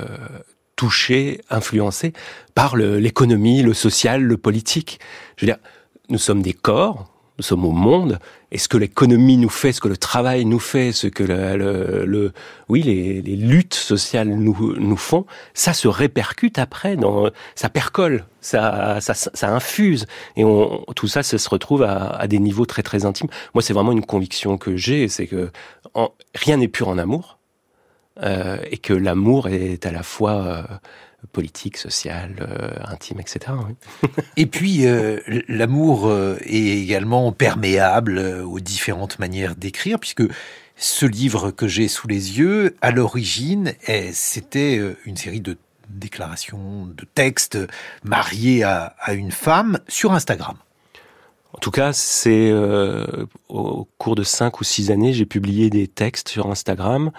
touchés, 0.76 1.41
influencés 1.49 2.14
par 2.56 2.76
l'économie, 2.76 3.61
le, 3.61 3.69
le, 3.69 3.73
social, 3.73 4.23
le 4.23 4.38
politique. 4.38 4.99
Je 5.35 5.45
veux 5.45 5.52
dire, 5.52 5.61
nous 6.10 6.18
sommes 6.18 6.41
des 6.41 6.53
corps, 6.53 7.11
nous 7.38 7.44
sommes 7.44 7.65
au 7.65 7.72
monde, 7.72 8.19
et 8.54 8.60
ce 8.60 8.68
que 8.68 8.78
l'économie 8.78 9.38
nous 9.38 9.50
fait, 9.50 9.74
ce 9.74 9.82
que 9.82 9.88
le 9.88 9.98
travail 9.98 10.46
nous 10.46 10.60
fait, 10.60 10.92
ce 10.92 11.08
que 11.08 11.24
le, 11.24 11.58
le, 11.58 12.06
le 12.06 12.34
oui, 12.70 12.84
les, 12.84 13.22
les, 13.24 13.36
luttes 13.36 13.74
sociales 13.74 14.30
nous, 14.30 14.76
nous 14.78 14.96
font, 14.96 15.26
ça 15.56 15.74
se 15.74 15.88
répercute 15.88 16.60
après, 16.60 16.96
dans, 16.96 17.32
ça 17.56 17.70
percole, 17.70 18.26
ça, 18.42 19.00
ça, 19.02 19.16
ça 19.16 19.50
infuse, 19.50 20.06
et 20.38 20.44
on, 20.44 20.86
tout 20.96 21.08
ça, 21.08 21.24
se 21.24 21.50
retrouve 21.50 21.82
à, 21.82 22.10
à 22.10 22.28
des 22.28 22.38
niveaux 22.38 22.68
très 22.68 22.84
très 22.84 23.06
intimes. 23.06 23.30
Moi, 23.56 23.64
c'est 23.64 23.74
vraiment 23.74 23.92
une 23.92 24.06
conviction 24.06 24.60
que 24.60 24.78
j'ai, 24.78 25.08
c'est 25.08 25.26
que 25.26 25.50
en, 25.96 26.12
rien 26.36 26.58
n'est 26.58 26.68
pur 26.68 26.90
en 26.90 27.00
amour, 27.00 27.40
euh, 28.22 28.58
et 28.70 28.78
que 28.78 28.94
l'amour 28.94 29.48
est 29.48 29.88
à 29.88 29.92
la 29.92 30.04
fois 30.04 30.34
euh, 30.34 30.64
politique, 31.32 31.78
social, 31.78 32.36
euh, 32.41 32.72
intime, 32.86 33.20
etc. 33.20 33.54
Et 34.38 34.45
puis, 34.45 34.86
euh, 34.86 35.20
l'amour 35.48 36.08
euh, 36.08 36.38
est 36.45 36.78
également 36.78 37.32
perméable 37.32 38.20
aux 38.20 38.60
différentes 38.60 39.20
manières 39.20 39.56
d'écrire, 39.56 40.00
puisque 40.00 40.24
ce 40.76 41.06
livre 41.06 41.52
que 41.52 41.68
j'ai 41.68 41.88
sous 41.88 42.08
les 42.08 42.40
yeux, 42.40 42.76
à 42.82 42.91
l'origine, 42.91 43.74
c'était 44.12 44.82
une 45.06 45.16
série 45.18 45.40
de 45.40 45.58
déclarations, 45.90 46.88
de 46.88 47.06
textes 47.14 47.60
mariés 48.04 48.64
à, 48.64 48.95
à 49.00 49.14
une 49.14 49.32
femme 49.32 49.80
sur 49.88 50.14
Instagram. 50.14 50.58
En 51.54 51.60
tout 51.60 51.72
cas, 51.72 51.94
c'est 51.94 52.50
euh, 52.52 53.06
au 53.48 53.88
cours 53.98 54.16
de 54.16 54.24
cinq 54.24 54.60
ou 54.60 54.64
six 54.64 54.90
années, 54.91 55.14
j'ai 55.14 55.26
publié 55.26 55.70
des 55.70 55.88
textes 55.88 56.30
sur 56.30 56.50
Instagram 56.50 57.12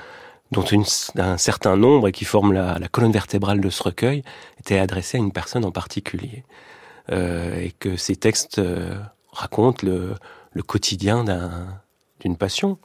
dont 0.54 0.62
une, 0.62 0.84
un 1.16 1.38
certain 1.38 1.76
nombre 1.76 2.08
et 2.08 2.12
qui 2.12 2.24
forment 2.24 2.52
la, 2.52 2.78
la, 2.78 2.88
colonne 2.88 3.12
vertébrale 3.12 3.60
de 3.60 3.70
ce 3.70 3.82
recueil, 3.82 4.22
étaient 4.58 4.78
adressés 4.78 5.18
à 5.18 5.20
une 5.20 5.32
personne 5.32 5.64
en 5.64 5.72
particulier. 5.72 6.44
Euh, 7.12 7.60
et 7.60 7.72
que 7.72 7.96
ces 7.96 8.16
textes 8.16 8.58
euh, 8.58 8.94
racontent 9.30 9.86
le, 9.86 10.14
le 10.52 10.62
quotidien 10.62 11.24
d'une 12.20 12.36
passion. 12.36 12.78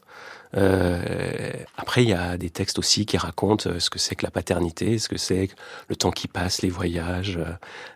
Euh, 0.57 1.51
après, 1.77 2.03
il 2.03 2.09
y 2.09 2.13
a 2.13 2.37
des 2.37 2.49
textes 2.49 2.79
aussi 2.79 3.05
qui 3.05 3.17
racontent 3.17 3.79
ce 3.79 3.89
que 3.89 3.99
c'est 3.99 4.15
que 4.15 4.25
la 4.25 4.31
paternité, 4.31 4.97
ce 4.97 5.07
que 5.07 5.17
c'est 5.17 5.49
le 5.87 5.95
temps 5.95 6.11
qui 6.11 6.27
passe, 6.27 6.61
les 6.61 6.69
voyages, 6.69 7.39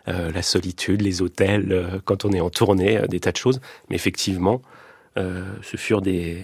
euh, 0.08 0.30
la 0.30 0.42
solitude, 0.42 1.02
les 1.02 1.20
hôtels, 1.20 1.72
euh, 1.72 1.98
quand 2.04 2.24
on 2.24 2.32
est 2.32 2.40
en 2.40 2.50
tournée, 2.50 3.00
des 3.08 3.20
tas 3.20 3.32
de 3.32 3.36
choses. 3.36 3.60
Mais 3.90 3.96
effectivement, 3.96 4.62
ce 5.16 5.76
furent 5.76 6.02
des 6.02 6.42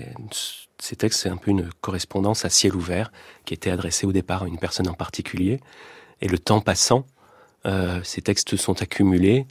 ces 0.83 0.97
textes, 0.97 1.21
c'est 1.21 1.29
un 1.29 1.37
peu 1.37 1.51
une 1.51 1.71
correspondance 1.81 2.45
à 2.45 2.51
ciel 2.51 2.75
ouvert 2.75 3.13
qui 3.45 3.55
était 3.55 3.71
adressée 3.71 4.07
au 4.07 4.13
départ 4.13 4.43
à 4.45 4.47
une 4.47 4.59
personne 4.59 4.89
en 4.89 4.95
particulier. 4.95 5.61
Et 6.21 6.29
le 6.29 6.39
temps 6.39 6.61
passant, 6.61 7.07
euh, 7.67 8.01
ces 8.03 8.23
textes 8.23 8.57
sont 8.57 8.83
accumulés 8.83 9.47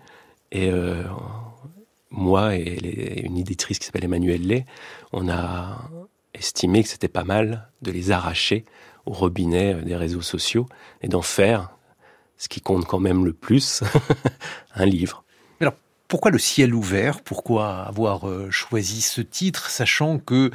et 0.52 0.70
euh, 0.70 1.04
moi 2.10 2.56
et 2.56 3.22
une 3.24 3.38
éditrice 3.38 3.80
qui 3.80 3.86
s'appelle 3.86 4.06
Emmanuelle 4.06 4.46
Lay, 4.46 4.66
on 5.12 5.30
a 5.30 5.90
estimé 6.34 6.84
que 6.84 6.90
c'était 6.90 7.08
pas 7.08 7.24
mal 7.24 7.70
de 7.82 7.92
les 7.92 8.12
arracher 8.12 8.66
au 9.06 9.12
robinet 9.12 9.76
des 9.76 9.96
réseaux 9.96 10.22
sociaux 10.22 10.68
et 11.02 11.08
d'en 11.08 11.22
faire 11.22 11.76
ce 12.38 12.48
qui 12.48 12.62
compte 12.62 12.86
quand 12.86 13.00
même 13.00 13.26
le 13.26 13.34
plus, 13.34 13.84
un 14.76 14.86
livre. 14.86 15.24
Pourquoi 16.10 16.32
le 16.32 16.40
ciel 16.40 16.74
ouvert? 16.74 17.22
Pourquoi 17.22 17.82
avoir 17.84 18.28
euh, 18.28 18.50
choisi 18.50 19.02
ce 19.02 19.22
titre, 19.22 19.70
sachant 19.70 20.18
que 20.18 20.50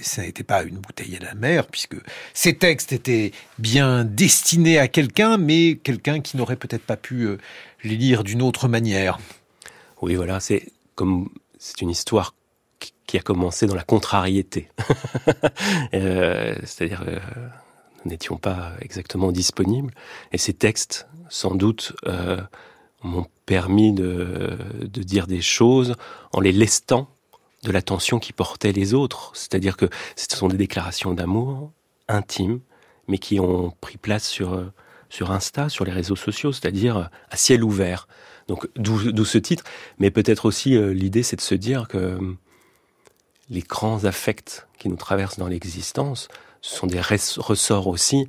ça 0.00 0.22
n'était 0.22 0.44
pas 0.44 0.62
une 0.62 0.76
bouteille 0.76 1.16
à 1.20 1.24
la 1.24 1.34
mer, 1.34 1.66
puisque 1.66 1.96
ces 2.34 2.56
textes 2.56 2.92
étaient 2.92 3.32
bien 3.58 4.04
destinés 4.04 4.78
à 4.78 4.86
quelqu'un, 4.86 5.38
mais 5.38 5.74
quelqu'un 5.82 6.20
qui 6.20 6.36
n'aurait 6.36 6.54
peut-être 6.54 6.84
pas 6.84 6.96
pu 6.96 7.22
euh, 7.22 7.38
les 7.82 7.96
lire 7.96 8.22
d'une 8.22 8.40
autre 8.42 8.68
manière? 8.68 9.18
Oui, 10.02 10.14
voilà, 10.14 10.38
c'est 10.38 10.68
comme 10.94 11.30
c'est 11.58 11.82
une 11.82 11.90
histoire 11.90 12.36
qui 13.08 13.18
a 13.18 13.22
commencé 13.22 13.66
dans 13.66 13.74
la 13.74 13.82
contrariété. 13.82 14.68
euh, 15.94 16.54
C'est-à-dire, 16.62 17.04
nous 18.04 18.12
n'étions 18.12 18.36
pas 18.36 18.70
exactement 18.80 19.32
disponibles. 19.32 19.92
Et 20.30 20.38
ces 20.38 20.52
textes, 20.52 21.08
sans 21.28 21.56
doute, 21.56 21.92
m'ont 23.02 23.26
permis 23.44 23.92
de, 23.92 24.58
de, 24.80 25.02
dire 25.02 25.26
des 25.26 25.42
choses 25.42 25.94
en 26.32 26.40
les 26.40 26.52
lestant 26.52 27.08
de 27.62 27.70
l'attention 27.72 28.18
qui 28.18 28.32
portaient 28.32 28.72
les 28.72 28.94
autres. 28.94 29.30
C'est-à-dire 29.34 29.76
que 29.76 29.86
ce 30.16 30.36
sont 30.36 30.48
des 30.48 30.56
déclarations 30.56 31.12
d'amour 31.14 31.72
intimes, 32.08 32.60
mais 33.08 33.18
qui 33.18 33.38
ont 33.40 33.72
pris 33.80 33.98
place 33.98 34.26
sur, 34.26 34.72
sur 35.10 35.30
Insta, 35.30 35.68
sur 35.68 35.84
les 35.84 35.92
réseaux 35.92 36.16
sociaux, 36.16 36.52
c'est-à-dire 36.52 37.10
à 37.30 37.36
ciel 37.36 37.64
ouvert. 37.64 38.08
Donc 38.48 38.68
d'où 38.76 39.24
ce 39.24 39.38
titre, 39.38 39.64
mais 39.98 40.10
peut-être 40.10 40.46
aussi 40.46 40.76
euh, 40.76 40.92
l'idée 40.92 41.24
c'est 41.24 41.36
de 41.36 41.40
se 41.40 41.54
dire 41.54 41.88
que 41.88 42.18
les 43.50 43.60
grands 43.60 44.04
affects 44.04 44.66
qui 44.78 44.88
nous 44.88 44.96
traversent 44.96 45.38
dans 45.38 45.48
l'existence, 45.48 46.28
ce 46.60 46.76
sont 46.76 46.86
des 46.86 47.00
ressorts 47.00 47.86
aussi 47.86 48.28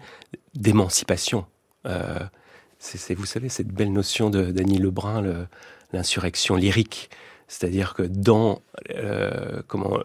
d'émancipation. 0.54 1.46
Euh, 1.86 2.20
c'est, 2.80 3.16
vous 3.16 3.26
savez, 3.26 3.50
cette 3.50 3.68
belle 3.68 3.92
notion 3.92 4.30
de 4.30 4.52
Dany 4.52 4.78
Lebrun, 4.78 5.48
l'insurrection 5.94 6.56
lyrique. 6.56 7.10
C'est-à-dire 7.48 7.94
que 7.94 8.04
dans 8.04 8.62
euh, 8.92 9.62
comment, 9.68 10.00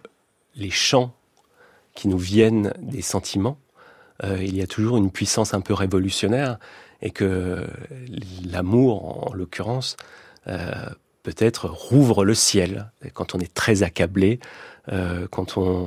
les 0.55 0.71
chants 0.71 1.15
qui 1.95 2.09
nous 2.09 2.19
viennent 2.19 2.73
des 2.79 3.03
sentiments, 3.03 3.59
euh, 4.25 4.39
il 4.41 4.57
y 4.57 4.63
a 4.63 4.67
toujours 4.67 4.97
une 4.97 5.11
puissance 5.11 5.53
un 5.55 5.61
peu 5.61 5.75
révolutionnaire 5.75 6.59
et 7.03 7.11
que 7.11 7.67
l'amour, 8.49 9.29
en 9.29 9.35
l'occurrence, 9.35 9.97
euh, 10.47 10.71
peut-être 11.25 11.69
rouvre 11.69 12.25
le 12.25 12.35
ciel 12.35 12.91
quand 13.13 13.35
on 13.35 13.39
est 13.39 13.53
très 13.53 13.83
accablé, 13.83 14.41
quand 15.31 15.57
on, 15.57 15.87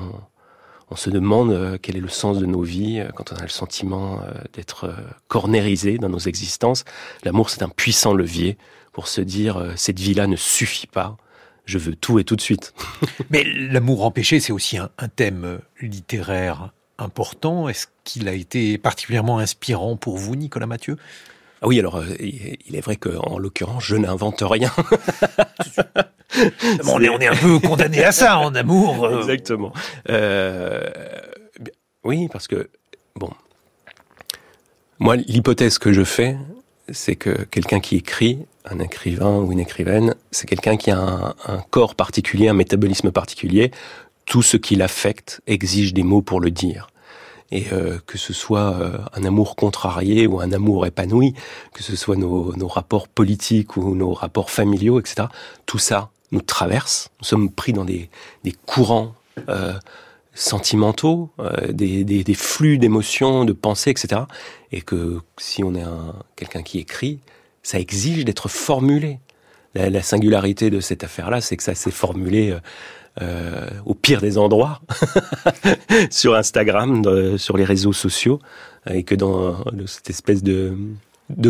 on 0.90 0.96
se 0.96 1.10
demande 1.10 1.52
euh, 1.52 1.78
quel 1.82 1.98
est 1.98 2.02
le 2.02 2.10
sens 2.10 2.40
de 2.40 2.46
nos 2.46 2.62
vies, 2.62 3.00
euh, 3.00 3.10
quand 3.16 3.34
on 3.34 3.36
a 3.36 3.42
le 3.42 3.50
sentiment 3.50 4.22
d'être 4.54 4.94
cornérisé 5.28 5.98
dans 5.98 6.10
nos 6.10 6.20
existences. 6.20 6.86
L'amour, 7.24 7.50
c'est 7.50 7.64
un 7.64 7.70
puissant 7.70 8.14
levier 8.14 8.58
pour 8.92 9.08
se 9.08 9.22
dire 9.22 9.74
cette 9.76 10.00
vie-là 10.00 10.28
ne 10.28 10.36
suffit 10.36 10.88
pas. 10.88 11.18
Je 11.66 11.78
veux 11.78 11.96
tout 11.96 12.20
et 12.20 12.24
tout 12.24 12.36
de 12.36 12.42
suite. 12.42 12.74
Mais 13.30 13.44
l'amour 13.44 14.06
empêché, 14.06 14.40
c'est 14.40 14.54
aussi 14.54 14.78
un, 14.78 14.90
un 14.98 15.08
thème 15.08 15.60
littéraire 15.82 16.72
important. 16.98 17.68
Est-ce 17.68 17.88
qu'il 18.04 18.28
a 18.28 18.34
été 18.34 18.78
particulièrement 18.78 19.40
inspirant 19.40 19.98
pour 19.98 20.18
vous, 20.18 20.36
Nicolas 20.36 20.68
Mathieu? 20.68 20.98
Ah 21.62 21.68
oui, 21.68 21.80
alors 21.80 22.04
il 22.20 22.76
est 22.76 22.82
vrai 22.82 22.96
qu'en 22.96 23.38
l'occurrence, 23.38 23.84
je 23.86 23.96
n'invente 23.96 24.44
rien. 24.46 24.72
on, 26.86 27.02
est, 27.02 27.10
on 27.10 27.20
est 27.20 27.28
un 27.28 27.36
peu 27.36 27.60
condamné 27.60 28.04
à 28.04 28.12
ça 28.12 28.40
en 28.40 28.54
amour. 28.56 29.06
Euh. 29.06 29.20
Exactement. 29.20 29.74
Euh, 30.10 30.90
oui, 32.04 32.28
parce 32.32 32.48
que, 32.48 32.70
bon, 33.16 33.30
moi, 35.00 35.16
l'hypothèse 35.16 35.78
que 35.78 35.94
je 35.94 36.04
fais, 36.04 36.38
c'est 36.92 37.16
que 37.16 37.44
quelqu'un 37.46 37.80
qui 37.80 37.96
écrit, 37.96 38.46
un 38.66 38.80
écrivain 38.80 39.38
ou 39.38 39.52
une 39.52 39.60
écrivaine, 39.60 40.16
c'est 40.32 40.48
quelqu'un 40.48 40.78
qui 40.78 40.92
a 40.92 41.00
un, 41.00 41.36
un, 41.46 41.62
corps 41.70 41.96
particulier, 41.96 42.48
un 42.48 42.54
métabolisme 42.54 43.12
particulier. 43.12 43.72
Tout 44.26 44.42
ce 44.42 44.58
qui 44.58 44.76
l'affecte 44.76 45.42
exige 45.48 45.94
des 45.94 46.04
mots 46.04 46.22
pour 46.22 46.42
le 46.42 46.52
dire. 46.52 46.88
Et 47.52 47.68
euh, 47.72 48.00
que 48.08 48.18
ce 48.18 48.34
soit 48.34 48.74
euh, 48.74 48.98
un 49.14 49.24
amour 49.24 49.56
contrarié 49.56 50.26
ou 50.28 50.40
un 50.40 50.52
amour 50.52 50.86
épanoui, 50.86 51.34
que 51.74 51.84
ce 51.84 51.96
soit 51.96 52.16
nos, 52.16 52.56
nos 52.56 52.68
rapports 52.68 53.08
politiques 53.08 53.78
ou 53.78 53.96
nos 53.96 54.14
rapports 54.14 54.50
familiaux, 54.50 55.00
etc., 55.00 55.28
tout 55.66 55.78
ça 55.78 56.10
nous 56.32 56.42
traverse. 56.42 57.10
Nous 57.22 57.26
sommes 57.26 57.52
pris 57.52 57.72
dans 57.72 57.86
des, 57.86 58.10
des 58.44 58.54
courants 58.66 59.14
euh, 59.50 59.74
sentimentaux, 60.34 61.30
euh, 61.40 61.72
des, 61.72 62.04
des, 62.04 62.24
des, 62.24 62.34
flux 62.34 62.78
d'émotions, 62.78 63.46
de 63.46 63.54
pensées, 63.54 63.92
etc. 63.92 64.24
Et 64.72 64.82
que 64.82 65.20
si 65.38 65.64
on 65.64 65.76
est 65.76 65.84
un, 65.84 66.16
quelqu'un 66.36 66.64
qui 66.64 66.80
écrit, 66.80 67.20
ça 67.64 67.80
exige 67.80 68.26
d'être 68.26 68.50
formulé. 68.50 69.20
La, 69.76 69.90
la, 69.90 70.02
singularité 70.02 70.70
de 70.70 70.80
cette 70.80 71.04
affaire-là, 71.04 71.42
c'est 71.42 71.58
que 71.58 71.64
ça 71.64 71.76
s'est 71.76 71.92
formulé 71.92 72.58
euh, 73.22 73.26
euh 73.26 73.70
au 73.86 73.94
pire 73.94 74.22
des 74.22 74.38
endroits, 74.38 74.82
sur 76.10 76.36
Instagram, 76.36 77.38
sur 77.38 77.58
les 77.58 77.64
réseaux 77.64 77.94
sociaux, 77.94 78.40
et 78.90 79.04
que 79.04 79.16
dans 79.16 79.64
cette 79.86 80.10
espèce 80.10 80.44
de 80.44 80.76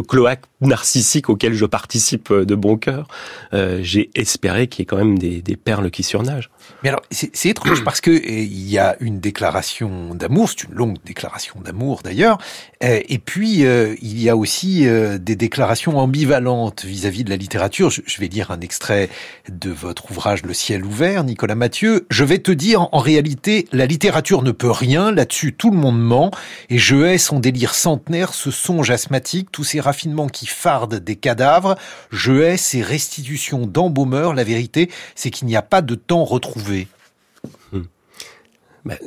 cloaque 0.01 0.43
narcissique 0.61 1.29
auquel 1.29 1.53
je 1.53 1.65
participe 1.65 2.31
euh, 2.31 2.45
de 2.45 2.55
bon 2.55 2.77
cœur, 2.77 3.07
euh, 3.53 3.79
j'ai 3.81 4.09
espéré 4.15 4.67
qu'il 4.67 4.81
y 4.81 4.83
ait 4.83 4.85
quand 4.85 4.97
même 4.97 5.17
des 5.17 5.57
perles 5.57 5.91
qui 5.91 6.03
surnagent. 6.03 6.49
Mais 6.83 6.89
alors, 6.89 7.01
c'est 7.11 7.49
étrange 7.49 7.83
parce 7.83 8.01
que 8.01 8.11
il 8.11 8.69
y 8.69 8.77
a 8.77 8.95
une 8.99 9.19
déclaration 9.19 10.13
d'amour, 10.13 10.49
c'est 10.49 10.63
une 10.63 10.75
longue 10.75 10.97
déclaration 11.05 11.59
d'amour 11.63 12.01
d'ailleurs, 12.03 12.37
eh, 12.81 13.13
et 13.13 13.17
puis 13.17 13.65
euh, 13.65 13.95
il 14.01 14.21
y 14.21 14.29
a 14.29 14.35
aussi 14.35 14.85
des 15.19 15.35
déclarations 15.35 15.97
ambivalentes 15.97 16.85
vis-à-vis 16.85 17.21
-vis 17.21 17.25
de 17.25 17.29
la 17.29 17.37
littérature. 17.37 17.89
Je, 17.89 18.01
je, 18.05 18.19
vais 18.19 18.27
lire 18.27 18.51
un 18.51 18.59
extrait 18.59 19.09
de 19.49 19.71
votre 19.71 20.11
ouvrage 20.11 20.43
Le 20.43 20.53
ciel 20.53 20.83
ouvert, 20.85 21.23
Nicolas 21.23 21.55
Mathieu. 21.55 22.05
Je 22.09 22.23
vais 22.23 22.39
te 22.39 22.51
dire, 22.51 22.87
en 22.91 22.99
réalité, 22.99 23.67
la 23.71 23.85
littérature 23.85 24.41
ne 24.41 24.51
peut 24.51 24.71
rien, 24.71 25.11
là-dessus 25.11 25.53
tout 25.53 25.71
le 25.71 25.77
monde 25.77 25.99
ment, 25.99 26.31
et 26.69 26.77
je 26.77 26.95
hais 26.95 27.17
son 27.17 27.39
délire 27.39 27.73
centenaire, 27.73 28.33
ce 28.33 28.51
songe 28.51 28.89
asthmatique, 28.89 29.51
tout 29.51 29.63
ces 29.63 29.79
raffinements 29.79 30.27
qui 30.27 30.45
fardent 30.45 30.99
des 30.99 31.15
cadavres, 31.15 31.75
je 32.11 32.33
hais 32.33 32.57
ces 32.57 32.81
restitutions 32.81 33.65
d'embaumeurs. 33.67 34.33
La 34.33 34.43
vérité, 34.43 34.89
c'est 35.15 35.29
qu'il 35.29 35.47
n'y 35.47 35.55
a 35.55 35.61
pas 35.61 35.81
de 35.81 35.95
temps 35.95 36.23
retrouvé. 36.23 36.54
Hmm. 37.71 37.83
Ben. 38.85 38.97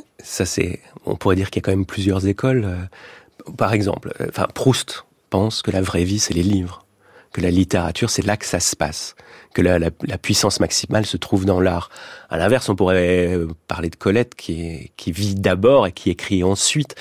On 1.05 1.15
pourrait 1.15 1.35
dire 1.35 1.49
qu'il 1.49 1.61
y 1.61 1.63
a 1.63 1.65
quand 1.65 1.71
même 1.71 1.85
plusieurs 1.85 2.27
écoles. 2.27 2.65
Euh, 2.65 3.51
par 3.57 3.73
exemple, 3.73 4.13
euh, 4.21 4.27
enfin, 4.29 4.47
Proust 4.53 5.05
pense 5.29 5.61
que 5.61 5.71
la 5.71 5.81
vraie 5.81 6.03
vie, 6.03 6.19
c'est 6.19 6.33
les 6.33 6.43
livres, 6.43 6.85
que 7.33 7.41
la 7.41 7.51
littérature, 7.51 8.09
c'est 8.09 8.25
là 8.25 8.37
que 8.37 8.45
ça 8.45 8.59
se 8.59 8.75
passe, 8.75 9.15
que 9.53 9.61
la, 9.61 9.79
la, 9.79 10.17
puissance 10.17 10.59
maximale 10.59 11.05
se 11.05 11.17
trouve 11.17 11.45
dans 11.45 11.59
l'art. 11.59 11.89
À 12.29 12.37
l'inverse, 12.37 12.69
on 12.69 12.75
pourrait 12.75 13.33
euh, 13.33 13.47
parler 13.67 13.89
de 13.89 13.95
Colette 13.95 14.35
qui, 14.35 14.91
vit 15.07 15.35
d'abord 15.35 15.87
et 15.87 15.91
qui 15.91 16.09
écrit 16.09 16.43
ensuite 16.43 16.95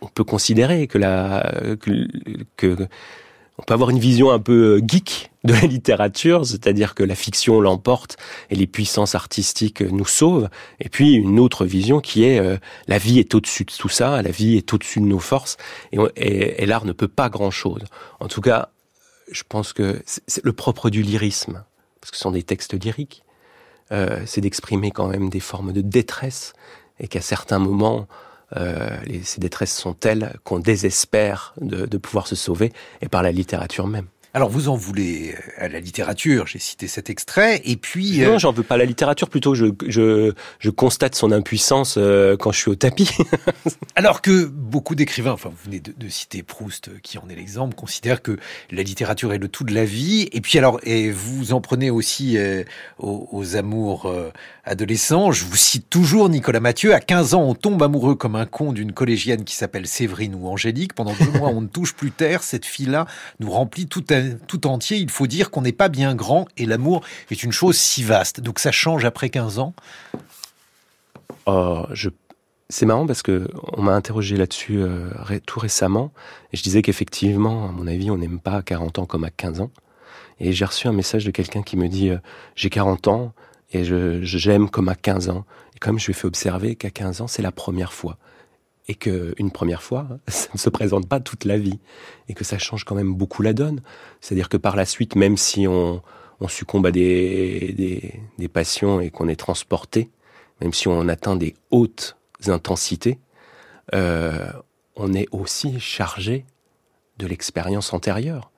on 0.00 0.06
peut 0.06 0.24
considérer 0.24 0.86
que 0.86 0.98
la 0.98 1.52
que, 2.56 2.88
on 3.58 3.62
peut 3.62 3.74
avoir 3.74 3.90
une 3.90 3.98
vision 3.98 4.30
un 4.30 4.38
peu 4.38 4.80
geek 4.86 5.30
de 5.44 5.52
la 5.52 5.60
littérature, 5.66 6.46
c'est-à-dire 6.46 6.94
que 6.94 7.02
la 7.02 7.14
fiction 7.14 7.60
l'emporte 7.60 8.16
et 8.50 8.54
les 8.54 8.66
puissances 8.66 9.14
artistiques 9.14 9.80
nous 9.82 10.06
sauvent, 10.06 10.48
et 10.80 10.88
puis 10.88 11.14
une 11.14 11.38
autre 11.38 11.66
vision 11.66 12.00
qui 12.00 12.24
est 12.24 12.38
euh, 12.38 12.56
la 12.86 12.98
vie 12.98 13.18
est 13.18 13.34
au-dessus 13.34 13.64
de 13.64 13.72
tout 13.72 13.88
ça, 13.88 14.22
la 14.22 14.30
vie 14.30 14.56
est 14.56 14.72
au-dessus 14.72 15.00
de 15.00 15.06
nos 15.06 15.18
forces, 15.18 15.56
et 16.16 16.66
l'art 16.66 16.84
ne 16.84 16.92
peut 16.92 17.08
pas 17.08 17.28
grand-chose. 17.28 17.82
En 18.20 18.28
tout 18.28 18.40
cas, 18.40 18.70
je 19.30 19.42
pense 19.48 19.72
que 19.72 20.02
c'est 20.06 20.44
le 20.44 20.52
propre 20.52 20.90
du 20.90 21.02
lyrisme, 21.02 21.64
parce 22.00 22.10
que 22.12 22.16
ce 22.16 22.22
sont 22.22 22.30
des 22.30 22.44
textes 22.44 22.82
lyriques, 22.82 23.24
euh, 23.90 24.22
c'est 24.26 24.40
d'exprimer 24.40 24.90
quand 24.90 25.08
même 25.08 25.30
des 25.30 25.40
formes 25.40 25.72
de 25.72 25.80
détresse, 25.80 26.52
et 27.00 27.08
qu'à 27.08 27.20
certains 27.20 27.58
moments, 27.58 28.06
euh, 28.56 28.96
ces 29.24 29.40
détresses 29.40 29.76
sont 29.76 29.94
telles 29.94 30.34
qu'on 30.44 30.58
désespère 30.58 31.54
de 31.60 31.98
pouvoir 31.98 32.26
se 32.26 32.36
sauver, 32.36 32.72
et 33.02 33.08
par 33.08 33.22
la 33.22 33.32
littérature 33.32 33.86
même. 33.86 34.06
Alors 34.34 34.50
vous 34.50 34.68
en 34.68 34.76
voulez 34.76 35.34
à 35.56 35.68
la 35.68 35.80
littérature, 35.80 36.46
j'ai 36.46 36.58
cité 36.58 36.86
cet 36.86 37.08
extrait, 37.08 37.62
et 37.64 37.76
puis... 37.76 38.18
Non, 38.20 38.34
euh... 38.34 38.38
j'en 38.38 38.52
veux 38.52 38.62
pas 38.62 38.74
à 38.74 38.78
la 38.78 38.84
littérature, 38.84 39.30
plutôt 39.30 39.54
je, 39.54 39.66
je, 39.86 40.32
je 40.58 40.70
constate 40.70 41.14
son 41.14 41.32
impuissance 41.32 41.94
euh, 41.96 42.36
quand 42.36 42.52
je 42.52 42.58
suis 42.58 42.70
au 42.70 42.74
tapis. 42.74 43.08
Alors 43.96 44.20
que 44.20 44.44
beaucoup 44.44 44.94
d'écrivains, 44.94 45.32
enfin 45.32 45.48
vous 45.48 45.64
venez 45.64 45.80
de, 45.80 45.94
de, 45.96 46.08
citer 46.10 46.42
Proust, 46.42 47.00
qui 47.00 47.16
en 47.16 47.26
est 47.30 47.34
l'exemple, 47.34 47.74
considèrent 47.74 48.20
que 48.20 48.36
la 48.70 48.82
littérature 48.82 49.32
est 49.32 49.38
le 49.38 49.48
tout 49.48 49.64
de 49.64 49.72
la 49.72 49.86
vie, 49.86 50.28
et 50.32 50.42
puis 50.42 50.58
alors, 50.58 50.78
et 50.82 51.10
vous 51.10 51.54
en 51.54 51.62
prenez 51.62 51.88
aussi 51.88 52.36
euh, 52.36 52.64
aux, 52.98 53.28
aux, 53.32 53.56
amours 53.56 54.06
euh, 54.06 54.30
adolescents, 54.64 55.32
je 55.32 55.46
vous 55.46 55.56
cite 55.56 55.88
toujours 55.88 56.28
Nicolas 56.28 56.60
Mathieu, 56.60 56.92
à 56.92 57.00
15 57.00 57.32
ans 57.32 57.42
on 57.42 57.54
tombe 57.54 57.82
amoureux 57.82 58.14
comme 58.14 58.36
un 58.36 58.46
con 58.46 58.74
d'une 58.74 58.92
collégienne 58.92 59.44
qui 59.44 59.56
s'appelle 59.56 59.86
Séverine 59.86 60.34
ou 60.34 60.48
Angélique, 60.48 60.92
pendant 60.92 61.14
deux 61.14 61.38
mois 61.38 61.48
on 61.48 61.62
ne 61.62 61.66
touche 61.66 61.94
plus 61.94 62.10
terre, 62.10 62.42
cette 62.42 62.66
fille-là 62.66 63.06
nous 63.40 63.50
remplit 63.50 63.86
tout 63.86 64.04
un 64.10 64.17
tout 64.46 64.66
entier, 64.66 64.98
il 64.98 65.10
faut 65.10 65.26
dire 65.26 65.50
qu'on 65.50 65.62
n'est 65.62 65.72
pas 65.72 65.88
bien 65.88 66.14
grand 66.14 66.46
et 66.56 66.66
l'amour 66.66 67.02
est 67.30 67.42
une 67.42 67.52
chose 67.52 67.76
si 67.76 68.02
vaste. 68.02 68.40
Donc 68.40 68.58
ça 68.58 68.72
change 68.72 69.04
après 69.04 69.30
15 69.30 69.58
ans 69.58 69.74
oh, 71.46 71.86
c'est 72.70 72.86
marrant 72.86 73.06
parce 73.06 73.22
que 73.22 73.48
on 73.72 73.82
m'a 73.82 73.94
interrogé 73.94 74.36
là-dessus 74.36 74.78
euh, 74.78 75.10
tout 75.46 75.58
récemment 75.58 76.12
et 76.52 76.56
je 76.56 76.62
disais 76.62 76.82
qu'effectivement, 76.82 77.68
à 77.68 77.72
mon 77.72 77.86
avis, 77.86 78.10
on 78.10 78.18
n'aime 78.18 78.40
pas 78.40 78.56
à 78.56 78.62
40 78.62 78.98
ans 78.98 79.06
comme 79.06 79.24
à 79.24 79.30
15 79.30 79.60
ans. 79.62 79.70
Et 80.40 80.52
j'ai 80.52 80.64
reçu 80.64 80.86
un 80.86 80.92
message 80.92 81.24
de 81.24 81.30
quelqu'un 81.30 81.62
qui 81.62 81.76
me 81.76 81.88
dit 81.88 82.10
euh, 82.10 82.18
j'ai 82.54 82.70
40 82.70 83.08
ans 83.08 83.32
et 83.72 83.84
j'aime 84.22 84.70
comme 84.70 84.88
à 84.88 84.94
15 84.94 85.30
ans. 85.30 85.44
Et 85.74 85.78
comme 85.78 85.98
je 85.98 86.06
lui 86.06 86.10
ai 86.12 86.14
fait 86.14 86.26
observer 86.26 86.76
qu'à 86.76 86.90
15 86.90 87.22
ans, 87.22 87.26
c'est 87.26 87.42
la 87.42 87.52
première 87.52 87.92
fois 87.92 88.18
et 88.88 88.94
que 88.94 89.34
une 89.38 89.50
première 89.50 89.82
fois, 89.82 90.08
ça 90.28 90.48
ne 90.52 90.58
se 90.58 90.70
présente 90.70 91.08
pas 91.08 91.20
toute 91.20 91.44
la 91.44 91.58
vie 91.58 91.78
et 92.28 92.34
que 92.34 92.44
ça 92.44 92.58
change 92.58 92.84
quand 92.84 92.94
même 92.94 93.14
beaucoup 93.14 93.42
la 93.42 93.52
donne. 93.52 93.80
C'est-à-dire 94.20 94.48
que 94.48 94.56
par 94.56 94.76
la 94.76 94.84
suite, 94.84 95.14
même 95.14 95.36
si 95.36 95.68
on, 95.68 96.02
on 96.40 96.48
succombe 96.48 96.86
à 96.86 96.90
des, 96.90 97.74
des, 97.76 98.20
des 98.38 98.48
passions 98.48 99.00
et 99.00 99.10
qu'on 99.10 99.28
est 99.28 99.36
transporté, 99.36 100.10
même 100.60 100.72
si 100.72 100.88
on 100.88 101.08
atteint 101.08 101.36
des 101.36 101.54
hautes 101.70 102.16
intensités, 102.46 103.18
euh, 103.94 104.50
on 104.96 105.12
est 105.14 105.28
aussi 105.30 105.78
chargé 105.80 106.44
de 107.18 107.26
l'expérience 107.26 107.92
antérieure 107.92 108.50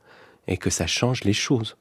et 0.46 0.56
que 0.56 0.70
ça 0.70 0.86
change 0.86 1.24
les 1.24 1.32
choses. 1.32 1.76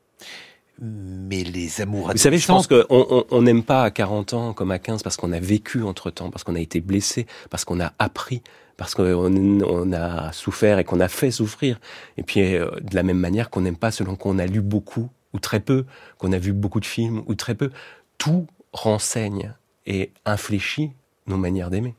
Mais 0.82 1.44
les 1.44 1.82
amours 1.82 2.12
Vous 2.12 2.18
savez, 2.18 2.38
je 2.38 2.48
pense 2.48 2.68
qu'on 2.68 3.42
n'aime 3.42 3.64
pas 3.64 3.84
à 3.84 3.92
40 3.92 4.34
ans 4.34 4.54
comme 4.54 4.72
à 4.72 4.80
15 4.80 5.04
parce 5.04 5.18
qu'on 5.18 5.34
a 5.34 5.40
vécu 5.40 5.84
entre-temps, 5.84 6.30
parce 6.30 6.44
qu'on 6.44 6.56
a 6.56 6.60
été 6.60 6.80
blessé, 6.80 7.28
parce 7.50 7.66
qu'on 7.66 7.82
a 7.82 7.92
appris, 8.00 8.42
parce 8.78 8.96
qu'on 8.96 9.94
a 9.94 10.32
souffert 10.32 10.80
et 10.80 10.86
qu'on 10.86 11.02
a 11.02 11.10
fait 11.10 11.32
souffrir. 11.32 11.80
Et 12.18 12.24
puis, 12.24 12.56
euh, 12.56 12.70
de 12.82 12.96
la 12.96 13.04
même 13.04 13.20
manière 13.20 13.50
qu'on 13.50 13.62
n'aime 13.62 13.76
pas 13.76 13.92
selon 13.92 14.16
qu'on 14.16 14.40
a 14.40 14.46
lu 14.46 14.62
beaucoup 14.62 15.10
ou 15.34 15.40
très 15.40 15.60
peu, 15.60 15.86
qu'on 16.18 16.32
a 16.32 16.40
vu 16.40 16.54
beaucoup 16.54 16.80
de 16.80 16.86
films 16.86 17.24
ou 17.28 17.36
très 17.36 17.56
peu. 17.56 17.72
Tout 18.18 18.48
renseigne 18.72 19.54
et 19.86 20.12
infléchit 20.26 20.92
nos 21.28 21.38
manières 21.38 21.70
d'aimer. 21.70 21.96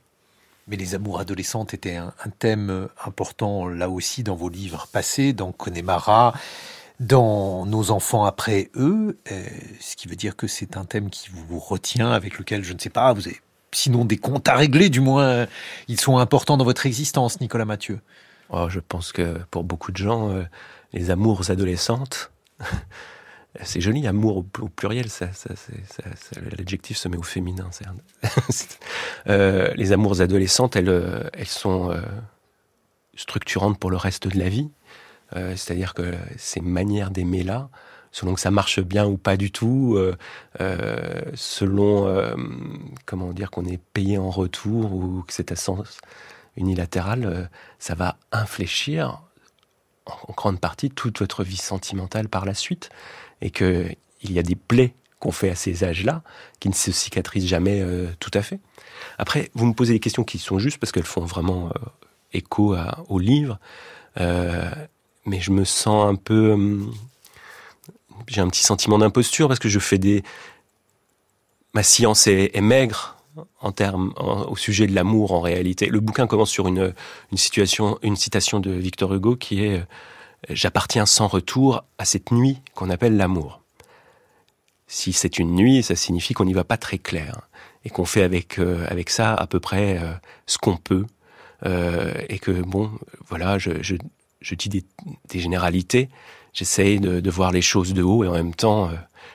Mais 0.68 0.76
les 0.76 0.94
amours 0.94 1.20
adolescentes 1.20 1.74
étaient 1.74 1.96
un, 1.96 2.12
thème 2.38 2.88
important 3.04 3.68
là 3.68 3.90
aussi 3.90 4.22
dans 4.22 4.36
vos 4.36 4.48
livres 4.48 4.86
passés, 4.92 5.32
dans 5.32 5.52
Connemara, 5.52 6.32
dans 7.00 7.66
Nos 7.66 7.90
enfants 7.90 8.24
après 8.24 8.70
eux, 8.76 9.18
euh, 9.32 9.44
ce 9.80 9.96
qui 9.96 10.06
veut 10.06 10.16
dire 10.16 10.36
que 10.36 10.46
c'est 10.46 10.76
un 10.76 10.84
thème 10.84 11.10
qui 11.10 11.30
vous 11.30 11.58
retient, 11.58 12.12
avec 12.12 12.38
lequel, 12.38 12.62
je 12.62 12.72
ne 12.72 12.78
sais 12.78 12.90
pas, 12.90 13.12
vous 13.12 13.26
avez 13.26 13.40
sinon 13.72 14.04
des 14.04 14.16
comptes 14.16 14.48
à 14.48 14.54
régler, 14.54 14.90
du 14.90 15.00
moins 15.00 15.46
ils 15.88 16.00
sont 16.00 16.18
importants 16.18 16.56
dans 16.56 16.64
votre 16.64 16.86
existence, 16.86 17.40
Nicolas 17.40 17.64
Mathieu. 17.64 18.00
Oh, 18.50 18.68
je 18.68 18.80
pense 18.80 19.12
que 19.12 19.38
pour 19.50 19.64
beaucoup 19.64 19.92
de 19.92 19.96
gens, 19.96 20.30
euh, 20.30 20.42
les 20.92 21.10
amours 21.10 21.50
adolescentes, 21.50 22.32
c'est 23.62 23.80
joli, 23.80 24.06
amour 24.06 24.38
au, 24.38 24.42
pluriel, 24.42 25.06
l'adjectif 26.56 26.96
se 26.96 27.08
met 27.08 27.16
au 27.16 27.22
féminin. 27.22 27.70
euh, 29.28 29.72
les 29.74 29.92
amours 29.92 30.20
adolescentes, 30.20 30.76
elles, 30.76 30.88
euh, 30.88 31.28
sont 31.44 31.90
euh, 31.90 32.00
structurantes 33.16 33.78
pour 33.78 33.90
le 33.90 33.96
reste 33.96 34.28
de 34.28 34.38
la 34.38 34.48
vie. 34.48 34.70
Euh, 35.36 35.56
c'est-à-dire 35.56 35.94
que 35.94 36.14
ces 36.36 36.60
manières 36.60 37.10
d'aimer 37.10 37.42
là, 37.42 37.68
selon 38.12 38.34
que 38.34 38.40
ça 38.40 38.50
marche 38.50 38.80
bien 38.80 39.06
ou 39.06 39.16
pas 39.16 39.36
du 39.36 39.52
tout, 39.52 39.96
selon 41.34 42.34
comment 43.06 43.32
dire 43.32 43.52
qu'on 43.52 43.64
est 43.64 43.80
payé 43.94 44.18
en 44.18 44.30
retour 44.30 44.92
ou 44.92 45.22
que 45.22 45.32
c'est 45.32 45.52
à 45.52 45.56
sens 45.56 46.00
unilatéral, 46.56 47.48
ça 47.78 47.94
va 47.94 48.16
infléchir 48.32 49.22
en 50.06 50.32
grande 50.36 50.60
partie 50.60 50.90
toute 50.90 51.20
votre 51.20 51.44
vie 51.44 51.56
sentimentale 51.56 52.28
par 52.28 52.44
la 52.44 52.54
suite 52.54 52.90
et 53.40 53.50
qu'il 53.50 53.96
y 54.24 54.40
a 54.40 54.42
des 54.42 54.56
plaies 54.56 54.94
qu'on 55.20 55.32
fait 55.32 55.50
à 55.50 55.54
ces 55.54 55.84
âges-là 55.84 56.22
qui 56.58 56.68
ne 56.68 56.74
se 56.74 56.90
cicatrisent 56.90 57.46
jamais 57.46 57.80
euh, 57.82 58.08
tout 58.18 58.30
à 58.34 58.42
fait. 58.42 58.58
Après, 59.18 59.50
vous 59.54 59.66
me 59.66 59.74
posez 59.74 59.92
des 59.92 60.00
questions 60.00 60.24
qui 60.24 60.38
sont 60.38 60.58
justes 60.58 60.78
parce 60.78 60.92
qu'elles 60.92 61.04
font 61.04 61.24
vraiment 61.24 61.68
euh, 61.68 61.72
écho 62.32 62.74
au 63.08 63.18
livre, 63.18 63.60
euh, 64.18 64.70
mais 65.26 65.40
je 65.40 65.50
me 65.50 65.64
sens 65.64 66.06
un 66.06 66.14
peu... 66.14 66.52
Hum, 66.52 66.94
j'ai 68.26 68.40
un 68.40 68.48
petit 68.48 68.62
sentiment 68.62 68.98
d'imposture 68.98 69.48
parce 69.48 69.60
que 69.60 69.68
je 69.68 69.78
fais 69.78 69.98
des... 69.98 70.22
Ma 71.74 71.82
science 71.82 72.26
est, 72.26 72.60
maigre 72.60 73.16
en 73.60 73.72
termes 73.72 74.12
au 74.16 74.56
sujet 74.56 74.86
de 74.86 74.94
l'amour 74.94 75.32
en 75.32 75.40
réalité. 75.40 75.86
Le 75.86 76.00
bouquin 76.00 76.26
commence 76.26 76.50
sur 76.50 76.66
une, 76.66 76.92
situation, 77.34 77.98
une 78.02 78.16
citation 78.16 78.60
de 78.60 78.70
Victor 78.70 79.14
Hugo 79.14 79.36
qui 79.36 79.64
est 79.64 79.82
j'appartiens 80.48 81.06
sans 81.06 81.28
retour 81.28 81.84
à 81.98 82.04
cette 82.04 82.32
nuit 82.32 82.58
qu'on 82.74 82.90
appelle 82.90 83.16
l'amour. 83.16 83.60
Si 84.86 85.12
c'est 85.12 85.38
une 85.38 85.54
nuit, 85.54 85.82
ça 85.82 85.94
signifie 85.94 86.34
qu'on 86.34 86.44
n'y 86.44 86.52
va 86.52 86.64
pas 86.64 86.76
très 86.76 86.98
clair 86.98 87.48
et 87.84 87.90
qu'on 87.90 88.04
fait 88.04 88.22
avec 88.22 88.58
euh, 88.58 88.84
avec 88.88 89.10
ça 89.10 89.34
à 89.34 89.46
peu 89.46 89.60
près 89.60 89.98
euh, 89.98 90.12
ce 90.46 90.58
qu'on 90.58 90.76
peut 90.76 91.06
euh, 91.64 92.12
et 92.28 92.38
que 92.38 92.50
bon, 92.50 92.90
voilà, 93.28 93.58
je, 93.58 93.82
je, 93.82 93.96
je 94.40 94.54
dis 94.54 94.68
des, 94.68 94.84
des 95.28 95.40
généralités, 95.40 96.08
j'essaye 96.52 97.00
de, 97.00 97.20
de, 97.20 97.30
voir 97.30 97.52
les 97.52 97.62
choses 97.62 97.94
de 97.94 98.02
haut 98.02 98.24
et 98.24 98.28
en 98.28 98.32
même 98.32 98.54
temps, 98.54 98.90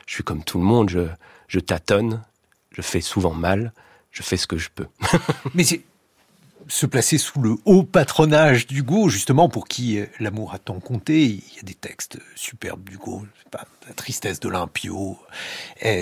je 0.06 0.14
suis 0.14 0.24
comme 0.24 0.44
tout 0.44 0.58
le 0.58 0.64
monde, 0.64 0.90
je, 0.90 1.08
je 1.48 1.60
tâtonne, 1.60 2.24
je 2.72 2.82
fais 2.82 3.02
souvent 3.02 3.34
mal, 3.34 3.74
je 4.12 4.24
fais 4.24 4.38
ce 4.38 4.48
que 4.48 4.58
je 4.58 4.70
peux. 4.74 4.88
Mais 5.54 5.64
se 6.68 6.86
placer 6.86 7.18
sous 7.18 7.42
le 7.42 7.56
haut 7.66 7.84
patronage 7.84 8.68
d'Hugo, 8.68 9.10
justement 9.10 9.50
pour 9.50 9.68
qui 9.68 10.00
euh, 10.00 10.06
l'amour 10.20 10.54
a 10.54 10.60
tant 10.60 10.80
compté. 10.80 11.24
Il 11.24 11.56
y 11.56 11.60
a 11.60 11.64
des 11.64 11.74
textes 11.74 12.18
superbes 12.36 12.90
d'Hugo, 12.90 13.26
la 13.88 13.94
tristesse 13.94 14.40
de 14.40 14.50
l'impio. 14.50 15.18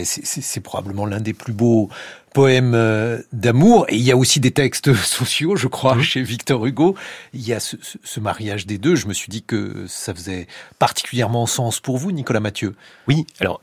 C'est 0.03 0.61
probablement 0.61 1.05
l'un 1.05 1.19
des 1.19 1.33
plus 1.33 1.53
beaux 1.53 1.89
poèmes 2.33 2.73
euh, 2.75 3.21
d'amour. 3.33 3.85
Et 3.89 3.95
il 3.95 4.03
y 4.03 4.11
a 4.11 4.17
aussi 4.17 4.39
des 4.39 4.51
textes 4.51 4.93
sociaux, 5.03 5.55
je 5.55 5.67
crois, 5.67 6.01
chez 6.01 6.21
Victor 6.21 6.65
Hugo. 6.65 6.95
Il 7.33 7.45
y 7.45 7.53
a 7.53 7.59
ce, 7.59 7.75
ce, 7.81 8.19
mariage 8.19 8.65
des 8.65 8.77
deux. 8.77 8.95
Je 8.95 9.07
me 9.07 9.13
suis 9.13 9.29
dit 9.29 9.43
que 9.43 9.85
ça 9.87 10.13
faisait 10.13 10.47
particulièrement 10.79 11.45
sens 11.45 11.79
pour 11.79 11.97
vous, 11.97 12.11
Nicolas 12.11 12.39
Mathieu. 12.39 12.75
Oui, 13.07 13.25
alors... 13.39 13.61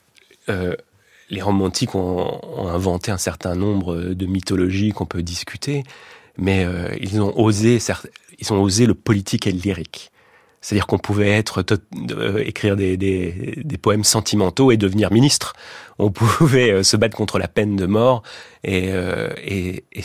Euh, 0.49 0.75
les 1.33 1.43
romantiques 1.43 1.95
ont, 1.95 2.41
ont, 2.43 2.67
inventé 2.67 3.13
un 3.13 3.19
certain 3.19 3.55
nombre 3.55 3.95
de 4.15 4.27
mythologies 4.27 4.91
qu'on 4.91 5.07
peut 5.07 5.23
discuter 5.23 5.85
mais 6.39 6.65
euh, 6.65 6.89
ils 7.01 7.21
ont 7.21 7.39
osé, 7.39 7.79
ils 8.39 8.53
ont 8.53 8.63
osé 8.63 8.87
le 8.87 8.95
politique 8.95 9.47
et 9.47 9.53
le 9.53 9.59
lyrique. 9.59 10.11
C'est-à-dire 10.61 10.87
qu'on 10.87 10.99
pouvait 10.99 11.31
être 11.31 11.65
euh, 12.11 12.43
écrire 12.45 12.77
des, 12.77 12.99
des, 12.99 13.63
des, 13.65 13.79
poèmes 13.79 14.05
sentimentaux 14.05 14.71
et 14.71 14.77
devenir 14.77 15.11
ministre. 15.11 15.55
On 15.99 16.11
pouvait 16.11 16.71
euh, 16.71 16.83
se 16.83 16.97
battre 16.97 17.17
contre 17.17 17.39
la 17.39 17.49
peine 17.49 17.77
de 17.77 17.87
mort 17.87 18.23
et, 18.63 18.91
et, 19.39 19.85
et, 19.93 20.05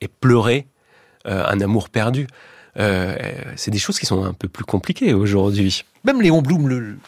et, 0.00 0.08
pleurer 0.08 0.66
un 1.26 1.60
amour 1.60 1.90
perdu. 1.90 2.26
c'est 2.76 3.70
des 3.70 3.78
choses 3.78 3.98
qui 3.98 4.06
sont 4.06 4.24
un 4.24 4.32
peu 4.32 4.48
plus 4.48 4.64
compliquées 4.64 5.12
aujourd'hui. 5.12 5.84
Même 6.04 6.22
Léon 6.22 6.40
Blum 6.40 6.98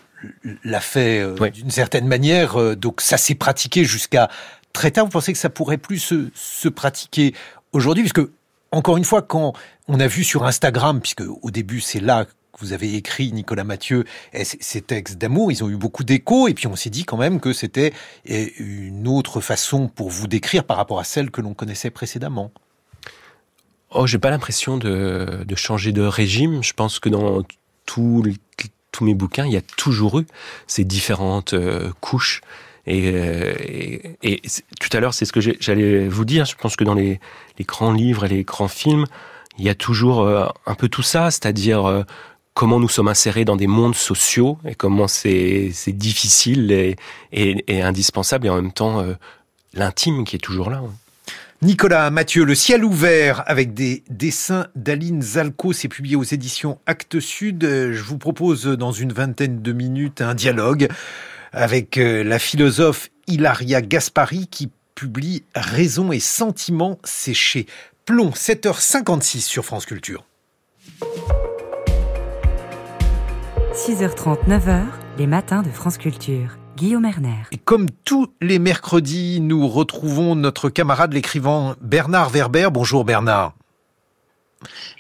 l'a 0.63 0.81
fait 0.81 1.25
d'une 1.51 1.71
certaine 1.71 2.07
manière, 2.07 2.77
donc 2.77 3.01
ça 3.01 3.17
s'est 3.17 3.35
pratiqué 3.35 3.87
jusqu'à 3.87 4.29
très 4.75 4.91
tard. 4.91 5.07
Vous 5.07 5.11
pensez 5.11 5.33
que 5.33 5.39
ça 5.39 5.49
pourrait 5.49 5.79
plus 5.79 5.99
se, 5.99 6.29
se 6.35 6.69
pratiquer 6.69 7.35
aujourd'hui, 7.73 8.03
puisque 8.03 8.27
encore 8.71 8.97
une 8.97 9.05
fois, 9.05 9.23
quand 9.23 9.53
on 9.89 10.01
a 10.01 10.07
vu 10.07 10.25
sur 10.25 10.45
Instagram, 10.45 11.01
puisque 11.01 11.23
au 11.43 11.51
début 11.51 11.81
c'est 11.81 12.01
là 12.01 12.25
que 12.25 12.31
vous 12.59 12.73
avez 12.73 12.95
écrit, 12.95 13.33
Nicolas 13.33 13.65
Mathieu, 13.65 14.05
ces 14.43 14.81
textes 14.83 15.19
d'amour, 15.19 15.53
ils 15.53 15.65
ont 15.65 15.71
eu 15.71 15.77
beaucoup 15.77 16.05
d'écho, 16.05 16.49
et 16.49 16.55
puis 16.55 16.67
on 16.67 16.77
s'est 16.77 16.91
dit 16.91 17.05
quand 17.05 17.17
même 17.17 17.41
que 17.41 17.53
c'était 17.53 17.93
eh, 18.27 18.53
une 18.59 19.09
autre 19.09 19.41
façon 19.41 19.89
pour 19.89 20.11
vous 20.11 20.27
décrire 20.27 20.65
par 20.65 20.77
rapport 20.77 21.01
à 21.01 21.05
celle 21.05 21.31
que 21.31 21.41
l'on 21.41 21.55
connaissait 21.55 21.91
précédemment. 21.91 22.53
Oh, 23.91 24.07
j'ai 24.07 24.19
pas 24.19 24.31
l'impression 24.31 24.79
de, 24.79 25.45
changer 25.55 25.93
de 25.93 26.03
régime. 26.03 26.63
Je 26.63 26.73
pense 26.73 26.99
que 26.99 27.09
dans 27.09 27.43
tous 27.85 28.23
mes 29.03 29.15
bouquins, 29.15 29.45
il 29.45 29.53
y 29.53 29.57
a 29.57 29.63
toujours 29.63 30.21
eu 30.21 30.27
ces 30.67 30.85
différentes 30.85 31.53
euh, 31.53 31.91
couches 32.01 32.41
euh, 32.89 33.55
et, 33.61 34.17
et, 34.23 34.43
tout 34.81 34.97
à 34.97 35.01
l'heure, 35.01 35.15
c'est 35.15 35.25
ce 35.25 35.33
que 35.33 35.41
j'allais 35.41 36.09
vous 36.09 36.25
dire. 36.25 36.45
Je 36.45 36.57
pense 36.57 36.77
que 36.77 36.85
dans 36.85 36.95
les, 36.95 37.21
les, 37.59 37.65
grands 37.65 37.93
livres 37.93 38.25
et 38.25 38.29
les 38.29 38.45
grands 38.45 38.69
films, 38.69 39.07
il 39.59 39.65
y 39.65 39.69
a 39.69 39.75
toujours 39.75 40.23
euh, 40.23 40.47
un 40.67 40.75
peu 40.75 40.89
tout 40.89 41.03
ça, 41.03 41.31
c'est-à-dire 41.31 41.87
euh, 41.87 42.03
comment 42.55 42.81
nous 42.81 42.89
sommes 42.89 43.09
insérés 43.09 43.45
dans 43.45 43.57
des 43.57 43.67
mondes 43.67 43.95
sociaux 43.95 44.59
et 44.67 44.75
comment 44.75 45.09
c'est 45.09 45.73
difficile 45.89 46.73
et, 46.73 46.97
et, 47.33 47.65
et, 47.69 47.83
indispensable 47.83 48.47
et 48.47 48.51
en 48.51 48.57
même 48.57 48.73
temps 48.73 49.05
l'intime 49.73 50.25
qui 50.25 50.37
est 50.37 50.41
toujours 50.41 50.69
là. 50.69 50.83
Nicolas 51.63 52.11
Mathieu, 52.11 52.45
Le 52.45 52.57
ciel 52.57 52.85
ouvert 52.85 53.45
avec 53.47 53.73
des 53.73 54.03
dessins 54.11 54.67
d'Aline 54.75 55.23
Zalco, 55.23 55.73
c'est 55.73 55.89
publié 55.89 56.17
aux 56.17 56.25
éditions 56.25 56.79
Actes 56.87 57.21
Sud. 57.21 57.63
Je 57.63 58.03
vous 58.03 58.19
propose 58.19 58.65
dans 58.67 58.93
une 58.93 59.13
vingtaine 59.13 59.63
de 59.63 59.73
minutes 59.73 60.21
un 60.21 60.35
dialogue 60.35 60.89
avec 61.53 61.99
euh, 61.99 62.25
la 62.25 62.39
philosophe 62.39 63.11
Hilaria 63.27 63.83
Gaspari 63.83 64.47
qui 64.49 64.71
publie 64.95 65.45
Raison 65.55 66.13
et 66.13 66.21
sentiments 66.21 66.99
séchés. 67.05 67.67
Plomb, 68.05 68.31
7h56 68.31 69.41
sur 69.41 69.65
France 69.65 69.87
Culture. 69.87 70.25
6h30, 73.75 74.47
9h, 74.49 74.83
les 75.19 75.27
matins 75.27 75.63
de 75.63 75.71
France 75.71 75.99
Culture. 75.99 76.59
Guillaume 76.77 77.05
Erner. 77.05 77.43
Et 77.53 77.59
comme 77.59 77.87
tous 78.05 78.33
les 78.41 78.59
mercredis, 78.59 79.41
nous 79.41 79.69
retrouvons 79.69 80.35
notre 80.35 80.69
camarade 80.69 81.13
l'écrivain 81.13 81.77
Bernard 81.81 82.31
Werber. 82.31 82.69
Bonjour 82.73 83.05
Bernard. 83.05 83.55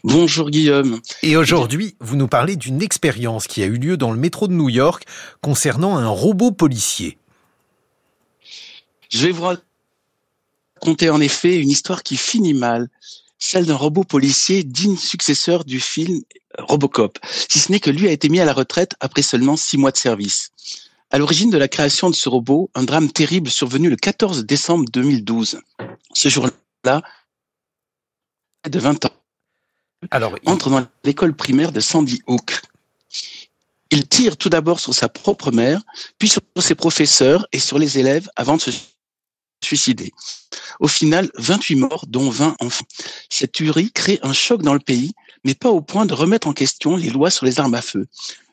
Bonjour 0.04 0.50
Guillaume. 0.50 1.00
Et 1.22 1.36
aujourd'hui, 1.36 1.94
vous 2.00 2.16
nous 2.16 2.28
parlez 2.28 2.56
d'une 2.56 2.82
expérience 2.82 3.46
qui 3.46 3.62
a 3.62 3.66
eu 3.66 3.76
lieu 3.76 3.96
dans 3.96 4.12
le 4.12 4.18
métro 4.18 4.48
de 4.48 4.52
New 4.52 4.68
York 4.68 5.04
concernant 5.40 5.96
un 5.96 6.08
robot 6.08 6.50
policier. 6.50 7.18
Je 9.10 9.26
vais 9.26 9.32
vous 9.32 9.44
raconter 10.76 11.10
en 11.10 11.20
effet 11.20 11.60
une 11.60 11.70
histoire 11.70 12.02
qui 12.02 12.16
finit 12.16 12.54
mal, 12.54 12.88
celle 13.38 13.66
d'un 13.66 13.76
robot 13.76 14.04
policier 14.04 14.64
digne 14.64 14.96
successeur 14.96 15.64
du 15.64 15.80
film 15.80 16.22
Robocop, 16.58 17.18
si 17.48 17.58
ce 17.58 17.72
n'est 17.72 17.80
que 17.80 17.90
lui 17.90 18.08
a 18.08 18.12
été 18.12 18.28
mis 18.28 18.40
à 18.40 18.44
la 18.44 18.52
retraite 18.52 18.94
après 19.00 19.22
seulement 19.22 19.56
six 19.56 19.78
mois 19.78 19.90
de 19.90 19.96
service. 19.96 20.50
À 21.10 21.18
l'origine 21.18 21.50
de 21.50 21.58
la 21.58 21.68
création 21.68 22.08
de 22.08 22.14
ce 22.14 22.28
robot, 22.28 22.70
un 22.74 22.84
drame 22.84 23.12
terrible 23.12 23.50
survenu 23.50 23.90
le 23.90 23.96
14 23.96 24.46
décembre 24.46 24.86
2012. 24.90 25.60
Ce 26.14 26.28
jour-là, 26.30 27.02
de 28.68 28.78
20 28.78 29.04
ans, 29.04 29.12
Alors, 30.10 30.36
entre 30.46 30.70
dans 30.70 30.84
l'école 31.04 31.34
primaire 31.34 31.72
de 31.72 31.80
Sandy 31.80 32.22
Hook. 32.26 32.60
Il 33.90 34.08
tire 34.08 34.36
tout 34.36 34.48
d'abord 34.48 34.80
sur 34.80 34.94
sa 34.94 35.08
propre 35.08 35.52
mère, 35.52 35.80
puis 36.18 36.28
sur 36.28 36.40
ses 36.58 36.74
professeurs 36.74 37.46
et 37.52 37.58
sur 37.58 37.78
les 37.78 37.98
élèves 37.98 38.28
avant 38.36 38.56
de 38.56 38.62
se 38.62 38.70
suicider. 39.62 40.12
Au 40.80 40.88
final, 40.88 41.30
28 41.36 41.76
morts, 41.76 42.04
dont 42.08 42.30
20 42.30 42.56
enfants. 42.60 42.86
Cette 43.28 43.52
tuerie 43.52 43.92
crée 43.92 44.18
un 44.22 44.32
choc 44.32 44.62
dans 44.62 44.74
le 44.74 44.80
pays, 44.80 45.12
mais 45.44 45.54
pas 45.54 45.68
au 45.68 45.80
point 45.80 46.06
de 46.06 46.14
remettre 46.14 46.48
en 46.48 46.52
question 46.52 46.96
les 46.96 47.10
lois 47.10 47.30
sur 47.30 47.46
les 47.46 47.60
armes 47.60 47.74
à 47.74 47.82
feu. 47.82 48.06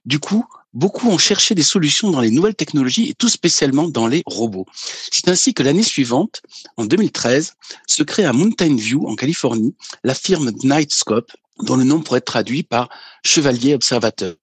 Du 0.05 0.19
coup, 0.19 0.45
beaucoup 0.73 1.09
ont 1.09 1.17
cherché 1.17 1.55
des 1.55 1.63
solutions 1.63 2.11
dans 2.11 2.21
les 2.21 2.31
nouvelles 2.31 2.55
technologies 2.55 3.09
et 3.09 3.13
tout 3.13 3.29
spécialement 3.29 3.87
dans 3.87 4.07
les 4.07 4.23
robots. 4.25 4.65
C'est 5.11 5.27
ainsi 5.27 5.53
que 5.53 5.63
l'année 5.63 5.83
suivante, 5.83 6.41
en 6.77 6.85
2013, 6.85 7.55
se 7.87 8.03
crée 8.03 8.25
à 8.25 8.33
Mountain 8.33 8.75
View, 8.75 9.07
en 9.07 9.15
Californie, 9.15 9.75
la 10.03 10.13
firme 10.13 10.51
Nightscope, 10.63 11.31
dont 11.63 11.75
le 11.75 11.83
nom 11.83 12.01
pourrait 12.01 12.19
être 12.19 12.25
traduit 12.25 12.63
par 12.63 12.89
chevalier 13.23 13.73
observateur. 13.73 14.35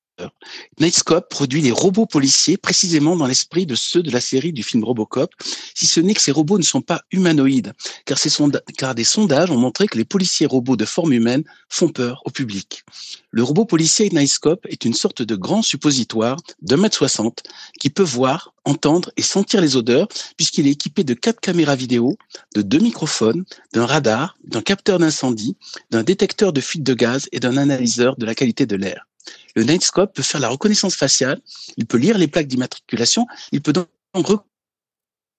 Nightscope 0.80 1.28
produit 1.28 1.62
des 1.62 1.72
robots 1.72 2.06
policiers 2.06 2.56
précisément 2.56 3.16
dans 3.16 3.26
l'esprit 3.26 3.66
de 3.66 3.74
ceux 3.74 4.02
de 4.02 4.10
la 4.10 4.20
série 4.20 4.52
du 4.52 4.62
film 4.62 4.84
Robocop, 4.84 5.30
si 5.74 5.86
ce 5.86 6.00
n'est 6.00 6.14
que 6.14 6.22
ces 6.22 6.32
robots 6.32 6.58
ne 6.58 6.62
sont 6.62 6.80
pas 6.80 7.02
humanoïdes, 7.10 7.72
car, 8.04 8.94
des 8.94 9.04
sondages 9.04 9.50
ont 9.50 9.58
montré 9.58 9.86
que 9.86 9.98
les 9.98 10.04
policiers 10.04 10.46
robots 10.46 10.76
de 10.76 10.84
forme 10.84 11.12
humaine 11.12 11.44
font 11.68 11.88
peur 11.88 12.22
au 12.24 12.30
public. 12.30 12.84
Le 13.30 13.42
robot 13.42 13.64
policier 13.66 14.08
Nightscope 14.10 14.66
est 14.68 14.84
une 14.84 14.94
sorte 14.94 15.22
de 15.22 15.36
grand 15.36 15.62
suppositoire 15.62 16.36
mètre 16.76 16.96
soixante 16.96 17.42
qui 17.80 17.90
peut 17.90 18.02
voir, 18.02 18.54
entendre 18.64 19.10
et 19.16 19.22
sentir 19.22 19.60
les 19.60 19.76
odeurs 19.76 20.08
puisqu'il 20.36 20.66
est 20.66 20.72
équipé 20.72 21.04
de 21.04 21.14
quatre 21.14 21.40
caméras 21.40 21.76
vidéo, 21.76 22.16
de 22.54 22.62
deux 22.62 22.78
microphones, 22.78 23.44
d'un 23.72 23.86
radar, 23.86 24.36
d'un 24.44 24.62
capteur 24.62 24.98
d'incendie, 24.98 25.56
d'un 25.90 26.02
détecteur 26.02 26.52
de 26.52 26.60
fuite 26.60 26.82
de 26.82 26.94
gaz 26.94 27.28
et 27.32 27.40
d'un 27.40 27.56
analyseur 27.56 28.16
de 28.16 28.26
la 28.26 28.34
qualité 28.34 28.66
de 28.66 28.76
l'air. 28.76 29.06
Le 29.54 29.62
Nightscope 29.62 30.14
peut 30.14 30.22
faire 30.22 30.40
la 30.40 30.48
reconnaissance 30.48 30.96
faciale, 30.96 31.40
il 31.76 31.86
peut 31.86 31.98
lire 31.98 32.18
les 32.18 32.28
plaques 32.28 32.46
d'immatriculation, 32.46 33.26
il 33.52 33.62
peut 33.62 33.72
donc 33.72 33.88
reconnaître 34.14 34.44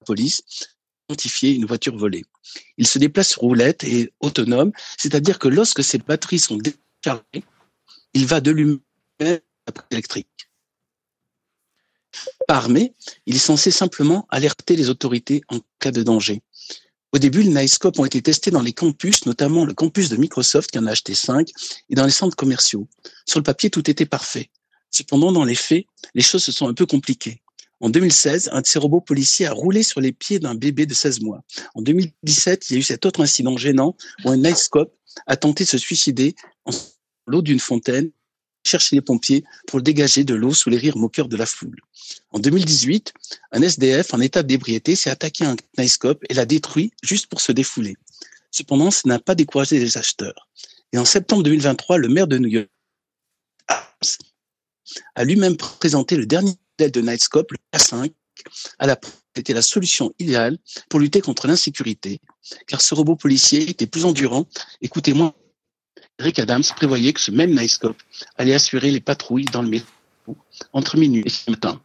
la 0.01 0.05
police, 0.05 0.41
identifier 1.09 1.53
une 1.53 1.65
voiture 1.65 1.97
volée. 1.97 2.25
Il 2.77 2.87
se 2.87 2.99
déplace 2.99 3.29
sur 3.29 3.41
roulette 3.41 3.83
et 3.83 4.11
autonome, 4.19 4.71
c'est-à-dire 4.97 5.39
que 5.39 5.47
lorsque 5.47 5.83
ses 5.83 5.99
batteries 5.99 6.39
sont 6.39 6.57
déchargées, 6.57 7.43
il 8.13 8.25
va 8.25 8.41
de 8.41 8.51
lui-même 8.51 9.39
à 9.67 9.71
électrique. 9.91 10.49
Pas 12.47 12.55
armé, 12.55 12.95
il 13.25 13.35
est 13.35 13.39
censé 13.39 13.69
simplement 13.69 14.25
alerter 14.29 14.75
les 14.75 14.89
autorités 14.89 15.41
en 15.49 15.59
cas 15.79 15.91
de 15.91 16.03
danger. 16.03 16.41
Au 17.17 17.19
début, 17.19 17.41
les 17.41 17.49
Nightscope 17.49 17.97
ont 17.97 18.05
été 18.05 18.21
testés 18.21 18.51
dans 18.51 18.61
les 18.61 18.73
campus, 18.73 19.25
notamment 19.25 19.65
le 19.65 19.73
campus 19.73 20.09
de 20.09 20.17
Microsoft 20.17 20.69
qui 20.69 20.77
en 20.77 20.85
a 20.85 20.91
acheté 20.91 21.15
cinq, 21.15 21.49
et 21.89 21.95
dans 21.95 22.05
les 22.05 22.11
centres 22.11 22.35
commerciaux. 22.35 22.87
Sur 23.25 23.39
le 23.39 23.43
papier, 23.43 23.71
tout 23.71 23.89
était 23.89 24.05
parfait. 24.05 24.51
Cependant, 24.91 25.31
dans 25.31 25.43
les 25.43 25.55
faits, 25.55 25.87
les 26.13 26.21
choses 26.21 26.43
se 26.43 26.51
sont 26.51 26.67
un 26.67 26.75
peu 26.75 26.85
compliquées. 26.85 27.41
En 27.79 27.89
2016, 27.89 28.51
un 28.53 28.61
de 28.61 28.67
ces 28.67 28.77
robots 28.77 29.01
policiers 29.01 29.47
a 29.47 29.51
roulé 29.51 29.81
sur 29.81 29.99
les 29.99 30.11
pieds 30.11 30.37
d'un 30.37 30.53
bébé 30.53 30.85
de 30.85 30.93
16 30.93 31.21
mois. 31.21 31.41
En 31.73 31.81
2017, 31.81 32.69
il 32.69 32.73
y 32.73 32.75
a 32.75 32.79
eu 32.81 32.83
cet 32.83 33.03
autre 33.07 33.23
incident 33.23 33.57
gênant 33.57 33.95
où 34.23 34.29
un 34.29 34.37
Nightscope 34.37 34.93
a 35.25 35.37
tenté 35.37 35.63
de 35.63 35.69
se 35.69 35.79
suicider 35.79 36.35
en 36.65 36.71
l'eau 37.25 37.41
d'une 37.41 37.59
fontaine, 37.59 38.11
chercher 38.67 38.95
les 38.95 39.01
pompiers 39.01 39.43
pour 39.67 39.79
le 39.79 39.83
dégager 39.83 40.23
de 40.23 40.35
l'eau 40.35 40.53
sous 40.53 40.69
les 40.69 40.77
rires 40.77 40.97
moqueurs 40.97 41.27
de 41.27 41.37
la 41.37 41.45
foule. 41.45 41.79
En 42.31 42.39
2018, 42.39 43.13
un 43.51 43.61
SDF 43.61 44.13
en 44.13 44.19
état 44.19 44.43
d'ébriété 44.43 44.95
s'est 44.95 45.09
attaqué 45.09 45.45
à 45.45 45.51
un 45.51 45.55
Nightscope 45.77 46.23
et 46.29 46.33
l'a 46.33 46.45
détruit 46.45 46.91
juste 47.01 47.27
pour 47.27 47.41
se 47.41 47.51
défouler. 47.51 47.95
Cependant, 48.51 48.91
ça 48.91 49.01
n'a 49.05 49.19
pas 49.19 49.35
découragé 49.35 49.79
les 49.79 49.97
acheteurs. 49.97 50.47
Et 50.93 50.97
en 50.97 51.05
septembre 51.05 51.43
2023, 51.43 51.97
le 51.97 52.07
maire 52.07 52.27
de 52.27 52.37
New 52.37 52.49
York 52.49 52.69
a 55.15 55.23
lui-même 55.23 55.57
présenté 55.57 56.15
le 56.15 56.25
dernier 56.25 56.53
modèle 56.79 56.91
de 56.91 57.01
Nightscope, 57.01 57.51
le 57.51 57.57
K5, 57.73 58.11
à 58.79 58.87
la 58.87 58.99
c'était 59.37 59.53
la 59.53 59.61
solution 59.61 60.11
idéale 60.17 60.57
pour 60.89 60.99
lutter 60.99 61.21
contre 61.21 61.45
l'insécurité, 61.45 62.19
car 62.65 62.81
ce 62.81 62.95
robot 62.95 63.15
policier 63.15 63.69
était 63.69 63.85
plus 63.85 64.03
endurant. 64.03 64.47
Écoutez-moi, 64.81 65.35
Eric 66.19 66.39
Adams 66.39 66.63
prévoyait 66.75 67.13
que 67.13 67.19
ce 67.19 67.31
même 67.31 67.51
Nightscope 67.51 68.01
allait 68.37 68.55
assurer 68.55 68.91
les 68.91 68.99
patrouilles 68.99 69.45
dans 69.45 69.61
le 69.61 69.69
métro 69.69 69.87
entre 70.73 70.97
minuit 70.97 71.23
et 71.25 71.29
ce 71.29 71.49
matin. 71.49 71.79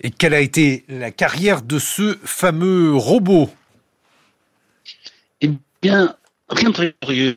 Et 0.00 0.10
quelle 0.10 0.34
a 0.34 0.40
été 0.40 0.84
la 0.88 1.10
carrière 1.10 1.62
de 1.62 1.78
ce 1.78 2.16
fameux 2.22 2.94
robot? 2.94 3.50
Eh 5.40 5.50
bien, 5.82 6.14
rien 6.48 6.68
de 6.68 6.74
très 6.74 6.94
curieux, 7.00 7.36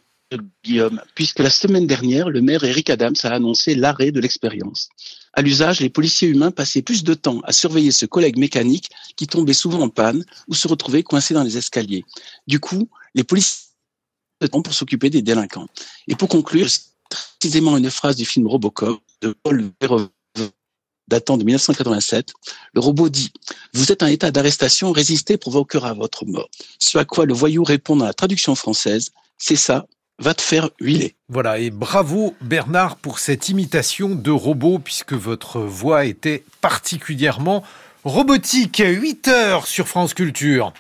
Guillaume, 0.63 1.01
puisque 1.15 1.39
la 1.39 1.49
semaine 1.49 1.87
dernière, 1.87 2.29
le 2.29 2.41
maire 2.41 2.63
Eric 2.63 2.89
Adams 2.89 3.15
a 3.23 3.29
annoncé 3.29 3.75
l'arrêt 3.75 4.11
de 4.11 4.19
l'expérience. 4.19 4.89
À 5.33 5.41
l'usage, 5.41 5.79
les 5.79 5.89
policiers 5.89 6.27
humains 6.27 6.51
passaient 6.51 6.81
plus 6.81 7.03
de 7.03 7.13
temps 7.13 7.41
à 7.45 7.51
surveiller 7.51 7.91
ce 7.91 8.05
collègue 8.05 8.37
mécanique 8.37 8.89
qui 9.15 9.27
tombait 9.27 9.53
souvent 9.53 9.81
en 9.81 9.89
panne 9.89 10.25
ou 10.47 10.53
se 10.53 10.67
retrouvait 10.67 11.03
coincé 11.03 11.33
dans 11.33 11.43
les 11.43 11.57
escaliers. 11.57 12.03
Du 12.47 12.59
coup, 12.59 12.89
les 13.15 13.23
policiers 13.23 13.66
de 14.41 14.47
temps 14.47 14.61
pour 14.61 14.73
s'occuper 14.73 15.09
des 15.09 15.21
délinquants. 15.21 15.67
Et 16.07 16.15
pour 16.15 16.29
conclure, 16.29 16.69
c'est 16.69 16.81
précisément 17.09 17.77
une 17.77 17.89
phrase 17.89 18.15
du 18.15 18.25
film 18.25 18.47
Robocop 18.47 19.01
de 19.21 19.35
Paul 19.43 19.71
Verhoeven 19.81 20.09
datant 21.07 21.37
de 21.37 21.43
1987, 21.43 22.33
le 22.73 22.81
robot 22.81 23.09
dit 23.09 23.31
«Vous 23.73 23.91
êtes 23.91 24.03
en 24.03 24.07
état 24.07 24.29
d'arrestation, 24.31 24.91
résister 24.91 25.37
provoquera 25.37 25.93
votre 25.93 26.25
mort.» 26.25 26.49
Ce 26.79 26.97
à 26.97 27.05
quoi 27.05 27.25
le 27.25 27.33
voyou 27.33 27.63
répond 27.63 27.95
dans 27.95 28.05
la 28.05 28.13
traduction 28.13 28.55
française 28.55 29.11
«C'est 29.37 29.55
ça, 29.55 29.87
va 30.19 30.33
te 30.33 30.41
faire 30.41 30.69
huiler. 30.81 31.15
Voilà, 31.29 31.59
et 31.59 31.69
bravo 31.69 32.35
Bernard 32.41 32.97
pour 32.97 33.19
cette 33.19 33.49
imitation 33.49 34.15
de 34.15 34.31
robot, 34.31 34.79
puisque 34.79 35.13
votre 35.13 35.59
voix 35.59 36.05
était 36.05 36.43
particulièrement 36.59 37.63
robotique. 38.03 38.81
8 38.83 39.27
heures 39.27 39.67
sur 39.67 39.87
France 39.87 40.13
Culture. 40.13 40.73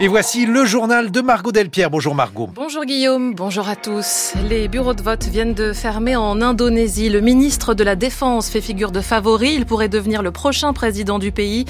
Et 0.00 0.06
voici 0.06 0.46
le 0.46 0.64
journal 0.64 1.10
de 1.10 1.20
Margot 1.20 1.50
Delpierre. 1.50 1.90
Bonjour 1.90 2.14
Margot. 2.14 2.48
Bonjour 2.54 2.84
Guillaume, 2.84 3.34
bonjour 3.34 3.68
à 3.68 3.74
tous. 3.74 4.32
Les 4.48 4.68
bureaux 4.68 4.94
de 4.94 5.02
vote 5.02 5.24
viennent 5.24 5.54
de 5.54 5.72
fermer 5.72 6.14
en 6.14 6.40
Indonésie. 6.40 7.08
Le 7.08 7.20
ministre 7.20 7.74
de 7.74 7.82
la 7.82 7.96
Défense 7.96 8.48
fait 8.48 8.60
figure 8.60 8.92
de 8.92 9.00
favori. 9.00 9.54
Il 9.54 9.66
pourrait 9.66 9.88
devenir 9.88 10.22
le 10.22 10.30
prochain 10.30 10.72
président 10.72 11.18
du 11.18 11.32
pays. 11.32 11.64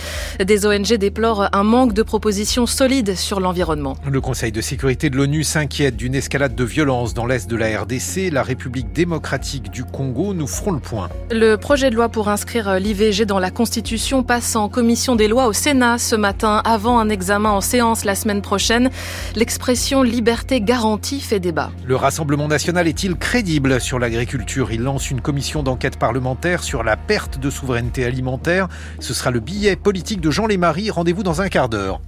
Des 0.45 0.67
ONG 0.67 0.93
déplorent 0.99 1.49
un 1.55 1.63
manque 1.63 1.95
de 1.95 2.03
propositions 2.03 2.67
solides 2.67 3.17
sur 3.17 3.41
l'environnement. 3.41 3.97
Le 4.07 4.21
Conseil 4.21 4.53
de 4.53 4.61
sécurité 4.61 5.09
de 5.09 5.17
l'ONU 5.17 5.43
s'inquiète 5.43 5.97
d'une 5.97 6.15
escalade 6.15 6.55
de 6.55 6.65
violence 6.65 7.15
dans 7.15 7.25
l'est 7.25 7.49
de 7.49 7.57
la 7.57 7.81
RDC, 7.81 8.31
la 8.31 8.43
République 8.43 8.93
démocratique 8.93 9.71
du 9.71 9.85
Congo. 9.85 10.35
Nous 10.35 10.47
ferons 10.47 10.73
le 10.73 10.81
point. 10.81 11.09
Le 11.31 11.57
projet 11.57 11.89
de 11.89 11.95
loi 11.95 12.11
pour 12.11 12.29
inscrire 12.29 12.79
l'IVG 12.79 13.25
dans 13.25 13.39
la 13.39 13.51
Constitution 13.51 14.23
passe 14.23 14.55
en 14.55 14.69
commission 14.69 15.17
des 15.17 15.29
lois 15.29 15.47
au 15.47 15.55
Sénat 15.55 15.97
ce 15.97 16.15
matin 16.15 16.61
avant 16.67 16.99
un 16.99 17.09
examen 17.09 17.53
en 17.53 17.63
séance 17.63 18.05
la 18.05 18.18
semaine 18.19 18.43
prochaine. 18.43 18.91
L'expression 19.35 20.03
liberté 20.03 20.61
garantie 20.61 21.21
fait 21.21 21.41
débat. 21.41 21.71
Le 21.87 21.97
Rassemblement 21.97 22.49
national 22.49 22.87
est-il 22.87 23.17
crédible 23.17 23.81
sur 23.81 23.99
l'agriculture? 23.99 24.73
Il 24.73 24.83
lance 24.83 25.11
une 25.11 25.21
commission 25.21 25.63
d'enquête 25.63 25.99
parlementaire 25.99 26.63
sur 26.63 26.83
la 26.83 26.97
perte 26.97 27.39
de 27.39 27.49
souveraineté 27.49 28.05
alimentaire. 28.05 28.69
Ce 29.01 29.15
sera 29.15 29.31
le 29.31 29.41
billet 29.41 29.77
politique 29.77 30.21
de 30.21 30.31
Jean 30.31 30.47
Lémarie. 30.47 30.91
Rendez-vous 30.91 31.23
dans 31.23 31.41
un 31.41 31.49
quart 31.49 31.69
d'heure. 31.69 32.01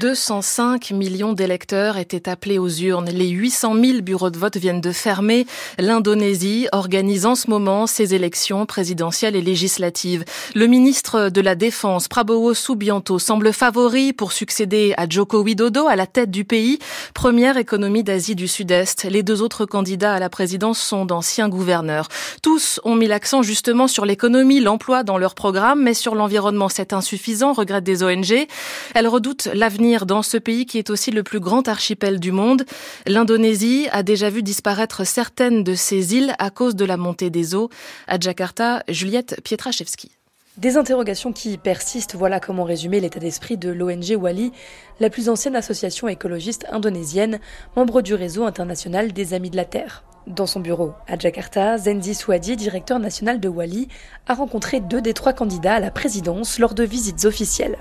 205 0.00 0.92
millions 0.92 1.34
d'électeurs 1.34 1.98
étaient 1.98 2.26
appelés 2.26 2.58
aux 2.58 2.70
urnes. 2.70 3.10
Les 3.10 3.28
800 3.28 3.74
000 3.74 4.00
bureaux 4.00 4.30
de 4.30 4.38
vote 4.38 4.56
viennent 4.56 4.80
de 4.80 4.92
fermer. 4.92 5.46
L'Indonésie 5.78 6.68
organise 6.72 7.26
en 7.26 7.34
ce 7.34 7.50
moment 7.50 7.86
ses 7.86 8.14
élections 8.14 8.64
présidentielles 8.64 9.36
et 9.36 9.42
législatives. 9.42 10.24
Le 10.54 10.66
ministre 10.68 11.28
de 11.28 11.40
la 11.42 11.54
Défense, 11.54 12.08
Prabowo 12.08 12.54
Subianto, 12.54 13.18
semble 13.18 13.52
favori 13.52 14.14
pour 14.14 14.32
succéder 14.32 14.94
à 14.96 15.06
Joko 15.06 15.42
Widodo 15.42 15.86
à 15.86 15.96
la 15.96 16.06
tête 16.06 16.30
du 16.30 16.46
pays, 16.46 16.78
première 17.12 17.58
économie 17.58 18.02
d'Asie 18.02 18.34
du 18.34 18.48
Sud-Est. 18.48 19.04
Les 19.04 19.22
deux 19.22 19.42
autres 19.42 19.66
candidats 19.66 20.14
à 20.14 20.18
la 20.18 20.30
présidence 20.30 20.78
sont 20.80 21.04
d'anciens 21.04 21.50
gouverneurs. 21.50 22.08
Tous 22.42 22.80
ont 22.84 22.94
mis 22.94 23.06
l'accent 23.06 23.42
justement 23.42 23.86
sur 23.86 24.06
l'économie, 24.06 24.60
l'emploi 24.60 25.02
dans 25.02 25.18
leur 25.18 25.34
programme, 25.34 25.82
mais 25.82 25.92
sur 25.92 26.14
l'environnement 26.14 26.70
c'est 26.70 26.94
insuffisant, 26.94 27.52
regrettent 27.52 27.84
des 27.84 28.02
ONG. 28.02 28.46
Elles 28.94 29.08
redoutent 29.08 29.50
l'avenir 29.52 29.89
dans 29.98 30.22
ce 30.22 30.36
pays 30.36 30.66
qui 30.66 30.78
est 30.78 30.90
aussi 30.90 31.10
le 31.10 31.22
plus 31.22 31.40
grand 31.40 31.66
archipel 31.68 32.20
du 32.20 32.32
monde. 32.32 32.64
L'Indonésie 33.06 33.88
a 33.92 34.02
déjà 34.02 34.30
vu 34.30 34.42
disparaître 34.42 35.04
certaines 35.04 35.64
de 35.64 35.74
ses 35.74 36.14
îles 36.14 36.34
à 36.38 36.50
cause 36.50 36.76
de 36.76 36.84
la 36.84 36.96
montée 36.96 37.30
des 37.30 37.54
eaux. 37.54 37.68
À 38.06 38.18
Jakarta, 38.18 38.82
Juliette 38.88 39.40
Pietraszewski. 39.42 40.12
Des 40.56 40.76
interrogations 40.76 41.32
qui 41.32 41.56
persistent, 41.58 42.16
voilà 42.16 42.38
comment 42.40 42.64
résumer 42.64 43.00
l'état 43.00 43.20
d'esprit 43.20 43.56
de 43.56 43.70
l'ONG 43.70 44.16
Wali, 44.16 44.52
la 44.98 45.08
plus 45.08 45.28
ancienne 45.28 45.56
association 45.56 46.08
écologiste 46.08 46.66
indonésienne, 46.70 47.40
membre 47.76 48.02
du 48.02 48.14
réseau 48.14 48.44
international 48.44 49.12
des 49.12 49.34
Amis 49.34 49.50
de 49.50 49.56
la 49.56 49.64
Terre. 49.64 50.04
Dans 50.26 50.46
son 50.46 50.60
bureau 50.60 50.92
à 51.08 51.18
Jakarta, 51.18 51.78
Zendi 51.78 52.14
Swadi, 52.14 52.56
directeur 52.56 52.98
national 52.98 53.40
de 53.40 53.48
Wali, 53.48 53.88
a 54.26 54.34
rencontré 54.34 54.80
deux 54.80 55.00
des 55.00 55.14
trois 55.14 55.32
candidats 55.32 55.74
à 55.74 55.80
la 55.80 55.90
présidence 55.90 56.58
lors 56.58 56.74
de 56.74 56.84
visites 56.84 57.24
officielles. 57.24 57.78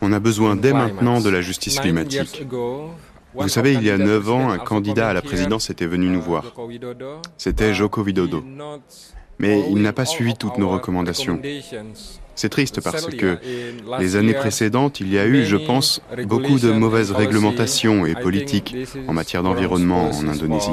On 0.00 0.12
a 0.12 0.20
besoin 0.20 0.56
dès 0.56 0.72
maintenant 0.72 1.20
de 1.20 1.28
la 1.28 1.40
justice 1.40 1.78
climatique. 1.78 2.46
Vous 3.34 3.48
savez, 3.48 3.74
il 3.74 3.82
y 3.82 3.90
a 3.90 3.98
neuf 3.98 4.30
ans, 4.30 4.50
un 4.50 4.58
candidat 4.58 5.10
à 5.10 5.12
la 5.12 5.22
présidence 5.22 5.68
était 5.68 5.86
venu 5.86 6.08
nous 6.08 6.22
voir. 6.22 6.54
C'était 7.36 7.74
Joko 7.74 8.02
Widodo. 8.02 8.42
Mais 9.38 9.62
il 9.70 9.82
n'a 9.82 9.92
pas 9.92 10.06
suivi 10.06 10.34
toutes 10.34 10.56
nos 10.56 10.70
recommandations. 10.70 11.38
C'est 12.36 12.50
triste 12.50 12.80
parce 12.82 13.06
que 13.06 13.38
les 13.98 14.16
années 14.16 14.34
précédentes, 14.34 15.00
il 15.00 15.12
y 15.12 15.18
a 15.18 15.26
eu, 15.26 15.44
je 15.44 15.56
pense, 15.56 16.00
beaucoup 16.26 16.58
de 16.58 16.70
mauvaises 16.70 17.10
réglementations 17.10 18.06
et 18.06 18.14
politiques 18.14 18.76
en 19.08 19.12
matière 19.12 19.42
d'environnement 19.42 20.10
en 20.10 20.28
Indonésie. 20.28 20.70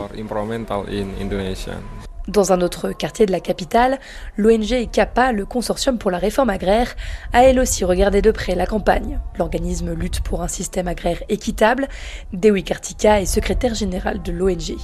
Dans 2.29 2.53
un 2.53 2.61
autre 2.61 2.93
quartier 2.93 3.25
de 3.25 3.33
la 3.33 3.41
capitale, 3.41 3.99
l'ONG 4.37 4.89
CAPA, 4.89 5.33
le 5.33 5.45
Consortium 5.45 5.97
pour 5.97 6.09
la 6.09 6.17
réforme 6.17 6.49
agraire, 6.49 6.95
a 7.33 7.43
elle 7.43 7.59
aussi 7.59 7.83
regardé 7.83 8.21
de 8.21 8.31
près 8.31 8.55
la 8.55 8.65
campagne. 8.65 9.19
L'organisme 9.37 9.93
lutte 9.93 10.21
pour 10.21 10.41
un 10.41 10.47
système 10.47 10.87
agraire 10.87 11.21
équitable. 11.27 11.89
Dewi 12.31 12.63
Kartika 12.63 13.19
est 13.19 13.25
secrétaire 13.25 13.75
générale 13.75 14.21
de 14.21 14.31
l'ONG. 14.31 14.77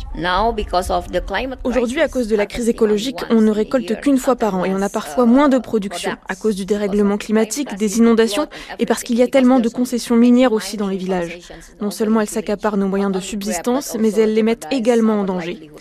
Aujourd'hui, 1.63 2.01
à 2.01 2.09
cause 2.09 2.27
de 2.27 2.35
la 2.35 2.45
crise 2.45 2.67
écologique, 2.67 3.19
on 3.29 3.39
ne 3.39 3.51
récolte 3.51 4.01
qu'une 4.01 4.17
fois 4.17 4.35
par 4.35 4.55
an 4.55 4.65
et 4.65 4.73
on 4.73 4.81
a 4.81 4.89
parfois 4.89 5.25
moins 5.25 5.47
de 5.47 5.59
production 5.59 6.11
à 6.27 6.35
cause 6.35 6.57
du 6.57 6.65
dérèglement 6.65 7.17
climatique, 7.17 7.75
des 7.75 7.99
inondations 7.99 8.47
et 8.79 8.85
parce 8.85 9.03
qu'il 9.03 9.17
y 9.17 9.21
a 9.21 9.27
tellement 9.27 9.61
de 9.61 9.69
concessions 9.69 10.17
minières 10.17 10.51
aussi 10.51 10.75
dans 10.75 10.89
les 10.89 10.97
villages. 10.97 11.39
Non 11.79 11.89
seulement 11.89 12.19
elles 12.19 12.29
s'accaparent 12.29 12.75
nos 12.75 12.87
moyens 12.87 13.13
de 13.13 13.21
subsistance, 13.21 13.95
mais 13.97 14.11
elles 14.11 14.33
les 14.33 14.43
mettent 14.43 14.67
également 14.71 15.21
en 15.21 15.23
danger. 15.23 15.71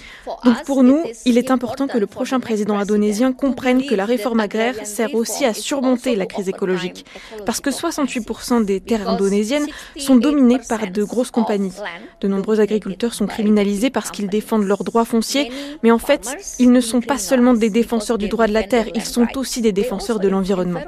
Donc 0.44 0.62
pour 0.64 0.84
nous, 0.84 1.02
il 1.24 1.36
est 1.36 1.47
important 1.50 1.86
que 1.86 1.98
le 1.98 2.06
prochain 2.06 2.40
président 2.40 2.78
indonésien 2.78 3.32
comprenne 3.32 3.84
que 3.84 3.94
la 3.94 4.04
réforme 4.04 4.40
agraire 4.40 4.86
sert 4.86 5.14
aussi 5.14 5.44
à 5.44 5.54
surmonter 5.54 6.16
la 6.16 6.26
crise 6.26 6.48
écologique. 6.48 7.04
Parce 7.46 7.60
que 7.60 7.70
68% 7.70 8.64
des 8.64 8.80
terres 8.80 9.08
indonésiennes 9.08 9.66
sont 9.96 10.16
dominées 10.16 10.60
par 10.68 10.90
de 10.90 11.02
grosses 11.04 11.30
compagnies. 11.30 11.74
De 12.20 12.28
nombreux 12.28 12.60
agriculteurs 12.60 13.14
sont 13.14 13.26
criminalisés 13.26 13.90
parce 13.90 14.10
qu'ils 14.10 14.28
défendent 14.28 14.66
leurs 14.66 14.84
droits 14.84 15.04
fonciers, 15.04 15.50
mais 15.82 15.90
en 15.90 15.98
fait, 15.98 16.36
ils 16.58 16.72
ne 16.72 16.80
sont 16.80 17.00
pas 17.00 17.18
seulement 17.18 17.54
des 17.54 17.70
défenseurs 17.70 18.18
du 18.18 18.28
droit 18.28 18.46
de 18.46 18.52
la 18.52 18.62
terre, 18.62 18.86
ils 18.94 19.04
sont 19.04 19.26
aussi 19.36 19.62
des 19.62 19.72
défenseurs 19.72 20.20
de 20.20 20.28
l'environnement. 20.28 20.80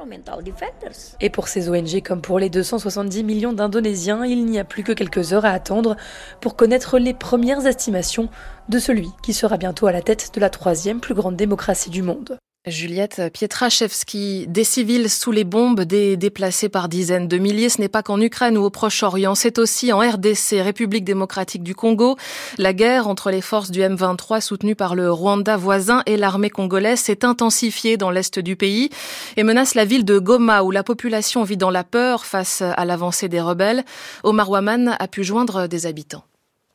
Et 1.21 1.31
pour 1.31 1.49
ces 1.49 1.69
ONG 1.69 2.03
comme 2.03 2.21
pour 2.21 2.39
les 2.39 2.51
270 2.51 3.25
millions 3.25 3.53
d'Indonésiens, 3.53 4.25
il 4.25 4.47
n'y 4.47 4.59
a 4.59 4.65
plus 4.65 4.83
que 4.83 4.93
quelques 4.93 5.33
heures 5.33 5.45
à 5.45 5.51
attendre 5.51 5.97
pour 6.41 6.57
connaître 6.57 6.99
les 6.99 7.15
premières 7.15 7.67
estimations 7.67 8.29
de 8.69 8.79
celui 8.79 9.11
qui 9.23 9.33
sera 9.33 9.57
bientôt 9.57 9.87
à 9.87 9.93
la 9.93 10.03
tête 10.03 10.31
de 10.35 10.41
la 10.41 10.51
troisième 10.51 11.01
plus 11.01 11.15
grande 11.15 11.37
démocratie 11.37 11.91
du 11.91 12.03
monde. 12.03 12.39
Juliette 12.67 13.23
Pietraszewski, 13.33 14.47
des 14.47 14.65
civils 14.65 15.09
sous 15.09 15.33
les 15.33 15.45
bombes, 15.45 15.81
des 15.81 16.19
déplacés 16.19 16.69
par 16.69 16.91
dizaines 16.91 17.27
de 17.27 17.39
milliers, 17.39 17.71
ce 17.71 17.81
n'est 17.81 17.89
pas 17.89 18.03
qu'en 18.03 18.21
Ukraine 18.21 18.59
ou 18.59 18.65
au 18.65 18.69
Proche-Orient, 18.69 19.35
c'est 19.35 19.59
aussi 19.59 19.95
en 19.95 20.01
RDC, 20.01 20.61
République 20.61 21.05
démocratique 21.05 21.63
du 21.63 21.75
Congo. 21.75 22.17
La 22.59 22.75
guerre 22.75 23.09
entre 23.09 23.31
les 23.31 23.41
forces 23.41 23.71
du 23.71 23.81
M23 23.81 24.43
soutenues 24.43 24.77
par 24.77 24.95
le 24.95 25.11
Rwanda 25.11 25.57
voisin 25.57 26.03
et 26.05 26.19
l'armée 26.19 26.51
congolaise 26.51 27.01
s'est 27.01 27.25
intensifiée 27.25 27.97
dans 27.97 28.11
l'est 28.11 28.39
du 28.39 28.57
pays 28.57 28.91
et 29.39 29.43
menace 29.43 29.75
la 29.75 29.87
ville 29.87 30.05
de 30.05 30.19
Goma 30.19 30.63
où 30.63 30.71
la 30.71 30.83
population 30.83 31.45
vit 31.45 31.57
dans 31.57 31.71
la 31.71 31.83
peur 31.83 32.27
face 32.27 32.61
à 32.61 32.85
l'avancée 32.85 33.31
des 33.31 33.41
rebelles. 33.41 33.87
Omar 34.23 34.51
Waman 34.51 34.97
a 34.99 35.09
pu 35.09 35.25
joindre 35.25 35.67
des 35.67 35.87
habitants. 35.87 36.25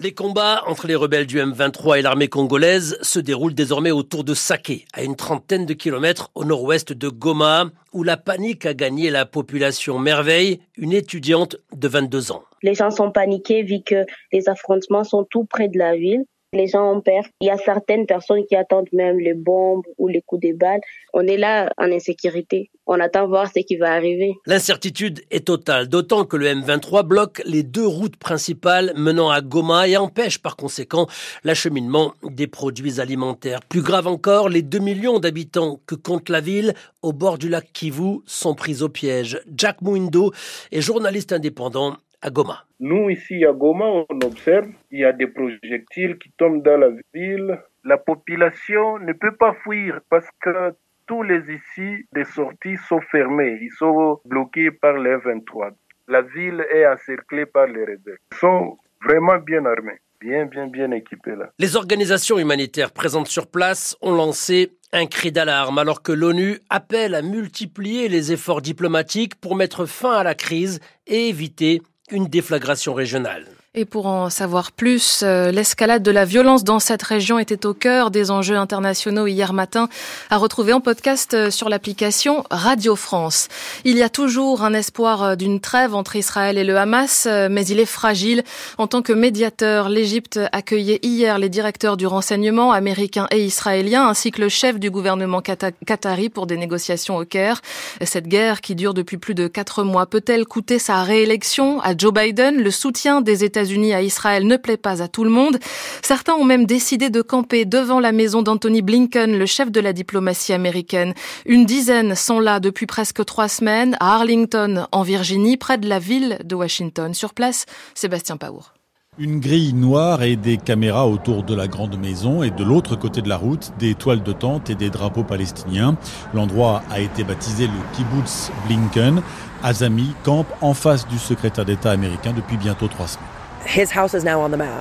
Les 0.01 0.13
combats 0.13 0.61
entre 0.67 0.87
les 0.87 0.95
rebelles 0.95 1.25
du 1.25 1.39
M23 1.39 1.99
et 1.99 2.01
l'armée 2.01 2.27
congolaise 2.27 2.97
se 3.01 3.17
déroulent 3.17 3.53
désormais 3.53 3.91
autour 3.91 4.25
de 4.25 4.33
Saké, 4.33 4.83
à 4.91 5.03
une 5.03 5.15
trentaine 5.15 5.65
de 5.65 5.73
kilomètres 5.73 6.31
au 6.35 6.43
nord-ouest 6.43 6.91
de 6.91 7.07
Goma, 7.07 7.69
où 7.93 8.03
la 8.03 8.17
panique 8.17 8.65
a 8.65 8.73
gagné 8.73 9.09
la 9.09 9.25
population. 9.25 9.97
Merveille, 9.97 10.59
une 10.75 10.91
étudiante 10.91 11.55
de 11.73 11.87
22 11.87 12.33
ans. 12.33 12.43
Les 12.61 12.73
gens 12.73 12.91
sont 12.91 13.09
paniqués 13.09 13.63
vu 13.63 13.83
que 13.85 14.05
les 14.33 14.49
affrontements 14.49 15.05
sont 15.05 15.23
tout 15.23 15.45
près 15.45 15.69
de 15.69 15.77
la 15.77 15.95
ville 15.95 16.25
les 16.55 16.67
gens 16.67 16.93
ont 16.93 17.01
peur. 17.01 17.23
Il 17.41 17.47
y 17.47 17.51
a 17.51 17.57
certaines 17.57 18.05
personnes 18.05 18.45
qui 18.47 18.55
attendent 18.55 18.91
même 18.93 19.19
les 19.19 19.33
bombes 19.33 19.83
ou 19.97 20.07
les 20.07 20.21
coups 20.21 20.47
de 20.47 20.53
balles. 20.53 20.81
On 21.13 21.27
est 21.27 21.37
là 21.37 21.71
en 21.77 21.91
insécurité. 21.91 22.71
On 22.87 22.99
attend 22.99 23.27
voir 23.27 23.47
ce 23.47 23.59
qui 23.61 23.77
va 23.77 23.93
arriver. 23.93 24.35
L'incertitude 24.45 25.21
est 25.31 25.47
totale, 25.47 25.87
d'autant 25.87 26.23
que 26.23 26.37
le 26.37 26.47
M23 26.47 27.03
bloque 27.03 27.41
les 27.45 27.63
deux 27.63 27.85
routes 27.85 28.17
principales 28.17 28.93
menant 28.95 29.29
à 29.29 29.41
Goma 29.41 29.87
et 29.87 29.97
empêche 29.97 30.37
par 30.37 30.55
conséquent 30.55 31.07
l'acheminement 31.43 32.13
des 32.23 32.47
produits 32.47 32.99
alimentaires. 32.99 33.61
Plus 33.67 33.81
grave 33.81 34.07
encore, 34.07 34.49
les 34.49 34.61
2 34.61 34.79
millions 34.79 35.19
d'habitants 35.19 35.79
que 35.87 35.95
compte 35.95 36.29
la 36.29 36.41
ville 36.41 36.73
au 37.01 37.11
bord 37.11 37.37
du 37.37 37.49
lac 37.49 37.71
Kivu 37.73 38.19
sont 38.25 38.53
pris 38.53 38.81
au 38.81 38.89
piège. 38.89 39.41
Jack 39.55 39.81
Mouindo 39.81 40.31
est 40.71 40.81
journaliste 40.81 41.33
indépendant 41.33 41.97
à 42.21 42.29
Goma. 42.29 42.65
Nous, 42.79 43.09
ici 43.09 43.45
à 43.45 43.53
Goma, 43.53 43.85
on 43.85 44.19
observe, 44.23 44.69
il 44.91 44.99
y 44.99 45.05
a 45.05 45.11
des 45.11 45.27
projectiles 45.27 46.17
qui 46.17 46.31
tombent 46.37 46.63
dans 46.63 46.77
la 46.77 46.89
ville. 47.13 47.59
La 47.83 47.97
population 47.97 48.99
ne 48.99 49.13
peut 49.13 49.35
pas 49.35 49.53
fuir 49.63 49.99
parce 50.09 50.27
que 50.41 50.73
tous 51.07 51.23
les 51.23 51.41
ici 51.53 52.05
des 52.13 52.25
sorties 52.25 52.77
sont 52.89 53.01
fermées. 53.01 53.59
Ils 53.61 53.71
sont 53.77 54.19
bloqués 54.25 54.71
par 54.71 54.97
les 54.97 55.17
23. 55.17 55.71
La 56.07 56.21
ville 56.21 56.65
est 56.73 56.87
encerclée 56.87 57.45
par 57.45 57.67
les 57.67 57.81
rebelles. 57.81 58.17
Ils 58.31 58.37
sont 58.37 58.77
vraiment 59.01 59.37
bien 59.37 59.65
armés 59.65 59.99
bien, 60.25 60.45
bien, 60.45 60.67
bien 60.67 60.91
équipés 60.91 61.35
là. 61.35 61.51
Les 61.59 61.75
organisations 61.75 62.39
humanitaires 62.39 62.91
présentes 62.91 63.27
sur 63.27 63.47
place 63.47 63.95
ont 64.01 64.13
lancé 64.13 64.71
un 64.91 65.05
cri 65.05 65.31
d'alarme 65.31 65.77
alors 65.77 66.01
que 66.01 66.11
l'ONU 66.11 66.59
appelle 66.69 67.15
à 67.15 67.21
multiplier 67.21 68.07
les 68.07 68.31
efforts 68.31 68.61
diplomatiques 68.61 69.35
pour 69.35 69.55
mettre 69.55 69.85
fin 69.85 70.13
à 70.13 70.23
la 70.23 70.35
crise 70.35 70.79
et 71.07 71.29
éviter 71.29 71.81
une 72.11 72.27
déflagration 72.27 72.93
régionale. 72.93 73.45
Et 73.77 73.83
pour 73.83 74.05
en 74.05 74.29
savoir 74.29 74.71
plus, 74.71 75.19
euh, 75.21 75.51
l'escalade 75.51 76.01
de 76.01 76.11
la 76.11 76.23
violence 76.23 76.63
dans 76.63 76.79
cette 76.79 77.03
région 77.03 77.39
était 77.39 77.65
au 77.65 77.73
cœur 77.73 78.09
des 78.09 78.31
enjeux 78.31 78.55
internationaux 78.55 79.27
hier 79.27 79.51
matin, 79.51 79.89
à 80.29 80.37
retrouver 80.37 80.71
en 80.71 80.79
podcast 80.79 81.33
euh, 81.33 81.51
sur 81.51 81.67
l'application 81.67 82.45
Radio 82.49 82.95
France. 82.95 83.49
Il 83.83 83.97
y 83.97 84.01
a 84.01 84.07
toujours 84.07 84.63
un 84.63 84.73
espoir 84.73 85.23
euh, 85.23 85.35
d'une 85.35 85.59
trêve 85.59 85.93
entre 85.93 86.15
Israël 86.15 86.57
et 86.57 86.63
le 86.63 86.77
Hamas, 86.77 87.27
mais 87.49 87.65
il 87.65 87.81
est 87.81 87.85
fragile. 87.85 88.45
En 88.77 88.87
tant 88.87 89.01
que 89.01 89.11
médiateur, 89.11 89.89
l'Égypte 89.89 90.39
accueillait 90.53 90.99
hier 91.03 91.37
les 91.37 91.49
directeurs 91.49 91.97
du 91.97 92.07
renseignement 92.07 92.71
américain 92.71 93.27
et 93.31 93.43
israélien, 93.43 94.07
ainsi 94.07 94.31
que 94.31 94.41
le 94.41 94.47
chef 94.47 94.79
du 94.79 94.89
gouvernement 94.89 95.41
qatari 95.41 96.29
pour 96.29 96.47
des 96.47 96.55
négociations 96.55 97.17
au 97.17 97.25
Caire. 97.25 97.61
Cette 98.01 98.27
guerre, 98.27 98.61
qui 98.61 98.75
dure 98.75 98.93
depuis 98.93 99.17
plus 99.17 99.35
de 99.35 99.47
quatre 99.47 99.83
mois, 99.83 100.05
peut-elle 100.05 100.45
coûter 100.45 100.79
sa 100.79 101.03
réélection 101.03 101.81
à 101.81 101.97
Joe 101.97 102.13
Biden, 102.13 102.61
le 102.61 102.71
soutien 102.71 103.19
des 103.19 103.43
États 103.43 103.64
unis 103.71 103.93
à 103.93 104.01
Israël 104.01 104.47
ne 104.47 104.57
plaît 104.57 104.77
pas 104.77 105.01
à 105.01 105.07
tout 105.07 105.23
le 105.23 105.29
monde. 105.29 105.59
Certains 106.01 106.33
ont 106.33 106.43
même 106.43 106.65
décidé 106.65 107.09
de 107.09 107.21
camper 107.21 107.65
devant 107.65 107.99
la 107.99 108.11
maison 108.11 108.41
d'Anthony 108.41 108.81
Blinken, 108.81 109.37
le 109.37 109.45
chef 109.45 109.71
de 109.71 109.79
la 109.79 109.93
diplomatie 109.93 110.53
américaine. 110.53 111.13
Une 111.45 111.65
dizaine 111.65 112.15
sont 112.15 112.39
là 112.39 112.59
depuis 112.59 112.85
presque 112.85 113.23
trois 113.25 113.47
semaines 113.47 113.97
à 113.99 114.15
Arlington, 114.15 114.87
en 114.91 115.01
Virginie, 115.03 115.57
près 115.57 115.77
de 115.77 115.87
la 115.87 115.99
ville 115.99 116.39
de 116.43 116.55
Washington. 116.55 117.13
Sur 117.13 117.33
place, 117.33 117.65
Sébastien 117.93 118.37
Paour. 118.37 118.75
Une 119.17 119.39
grille 119.39 119.73
noire 119.73 120.23
et 120.23 120.35
des 120.35 120.57
caméras 120.57 121.07
autour 121.07 121.43
de 121.43 121.55
la 121.55 121.69
grande 121.69 121.97
maison 121.97 122.43
et 122.43 122.51
de 122.51 122.65
l'autre 122.65 122.97
côté 122.97 123.21
de 123.21 123.29
la 123.29 123.37
route, 123.37 123.71
des 123.79 123.95
toiles 123.95 124.23
de 124.23 124.33
tente 124.33 124.69
et 124.69 124.75
des 124.75 124.89
drapeaux 124.89 125.23
palestiniens. 125.23 125.95
L'endroit 126.33 126.83
a 126.91 126.99
été 126.99 127.23
baptisé 127.23 127.67
le 127.67 127.95
kibbutz 127.95 128.51
Blinken. 128.67 129.21
Azami 129.63 130.13
campe 130.23 130.51
en 130.59 130.73
face 130.73 131.07
du 131.07 131.17
secrétaire 131.17 131.63
d'État 131.63 131.91
américain 131.91 132.33
depuis 132.35 132.57
bientôt 132.57 132.89
trois 132.89 133.07
semaines. 133.07 133.34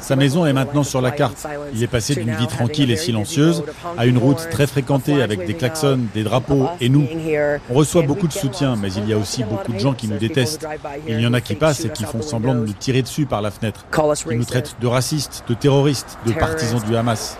Sa 0.00 0.16
maison 0.16 0.46
est 0.46 0.52
maintenant 0.52 0.82
sur 0.82 1.00
la 1.00 1.10
carte. 1.10 1.46
Il 1.74 1.82
est 1.82 1.88
passé 1.88 2.14
d'une 2.14 2.34
vie 2.34 2.46
tranquille 2.46 2.90
et 2.90 2.96
silencieuse 2.96 3.64
à 3.96 4.06
une 4.06 4.18
route 4.18 4.48
très 4.50 4.66
fréquentée 4.66 5.22
avec 5.22 5.46
des 5.46 5.54
klaxons, 5.54 6.00
des 6.14 6.22
drapeaux 6.22 6.68
et 6.80 6.88
nous. 6.88 7.06
On 7.70 7.74
reçoit 7.74 8.02
beaucoup 8.02 8.28
de 8.28 8.32
soutien, 8.32 8.76
mais 8.76 8.92
il 8.92 9.08
y 9.08 9.12
a 9.12 9.18
aussi 9.18 9.42
beaucoup 9.44 9.72
de 9.72 9.78
gens 9.78 9.94
qui 9.94 10.08
nous 10.08 10.18
détestent. 10.18 10.66
Il 11.08 11.20
y 11.20 11.26
en 11.26 11.34
a 11.34 11.40
qui 11.40 11.54
passent 11.54 11.84
et 11.84 11.90
qui 11.90 12.04
font 12.04 12.22
semblant 12.22 12.54
de 12.54 12.60
nous 12.60 12.72
tirer 12.72 13.02
dessus 13.02 13.26
par 13.26 13.42
la 13.42 13.50
fenêtre. 13.50 13.86
Ils 14.30 14.38
nous 14.38 14.44
traitent 14.44 14.76
de 14.80 14.86
racistes, 14.86 15.44
de 15.48 15.54
terroristes, 15.54 16.18
de 16.26 16.32
partisans 16.32 16.82
du 16.86 16.96
Hamas. 16.96 17.36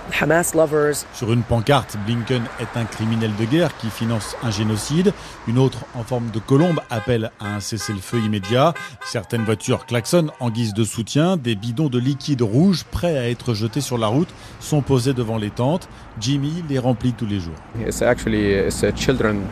Sur 1.15 1.33
une 1.33 1.43
pancarte, 1.43 1.97
Blinken 2.07 2.43
est 2.61 2.79
un 2.79 2.85
criminel 2.85 3.31
de 3.39 3.45
guerre 3.45 3.77
qui 3.79 3.89
finance 3.89 4.37
un 4.43 4.51
génocide. 4.51 5.13
Une 5.47 5.59
autre, 5.59 5.79
en 5.95 6.05
forme 6.05 6.31
de 6.31 6.39
colombe, 6.39 6.81
appelle 6.91 7.31
à 7.41 7.55
un 7.55 7.61
cessez-le-feu 7.61 8.19
immédiat. 8.19 8.75
Certaines 9.05 9.45
voitures 9.45 9.87
klaxonnent 9.87 10.31
en 10.41 10.51
guise 10.51 10.75
de 10.75 10.85
soutien 10.85 11.34
des 11.37 11.55
bidons 11.55 11.89
de 11.89 11.99
liquide 11.99 12.43
rouge 12.43 12.85
prêts 12.91 13.19
à 13.19 13.29
être 13.29 13.55
jetés 13.55 13.81
sur 13.81 13.99
la 13.99 14.07
route 14.07 14.29
sont 14.61 14.83
posés 14.83 15.13
devant 15.13 15.39
les 15.39 15.51
tentes. 15.51 15.89
Jimmy 16.21 16.63
les 16.69 16.79
remplit 16.79 17.13
tous 17.13 17.27
les 17.27 17.41
jours. 17.41 17.55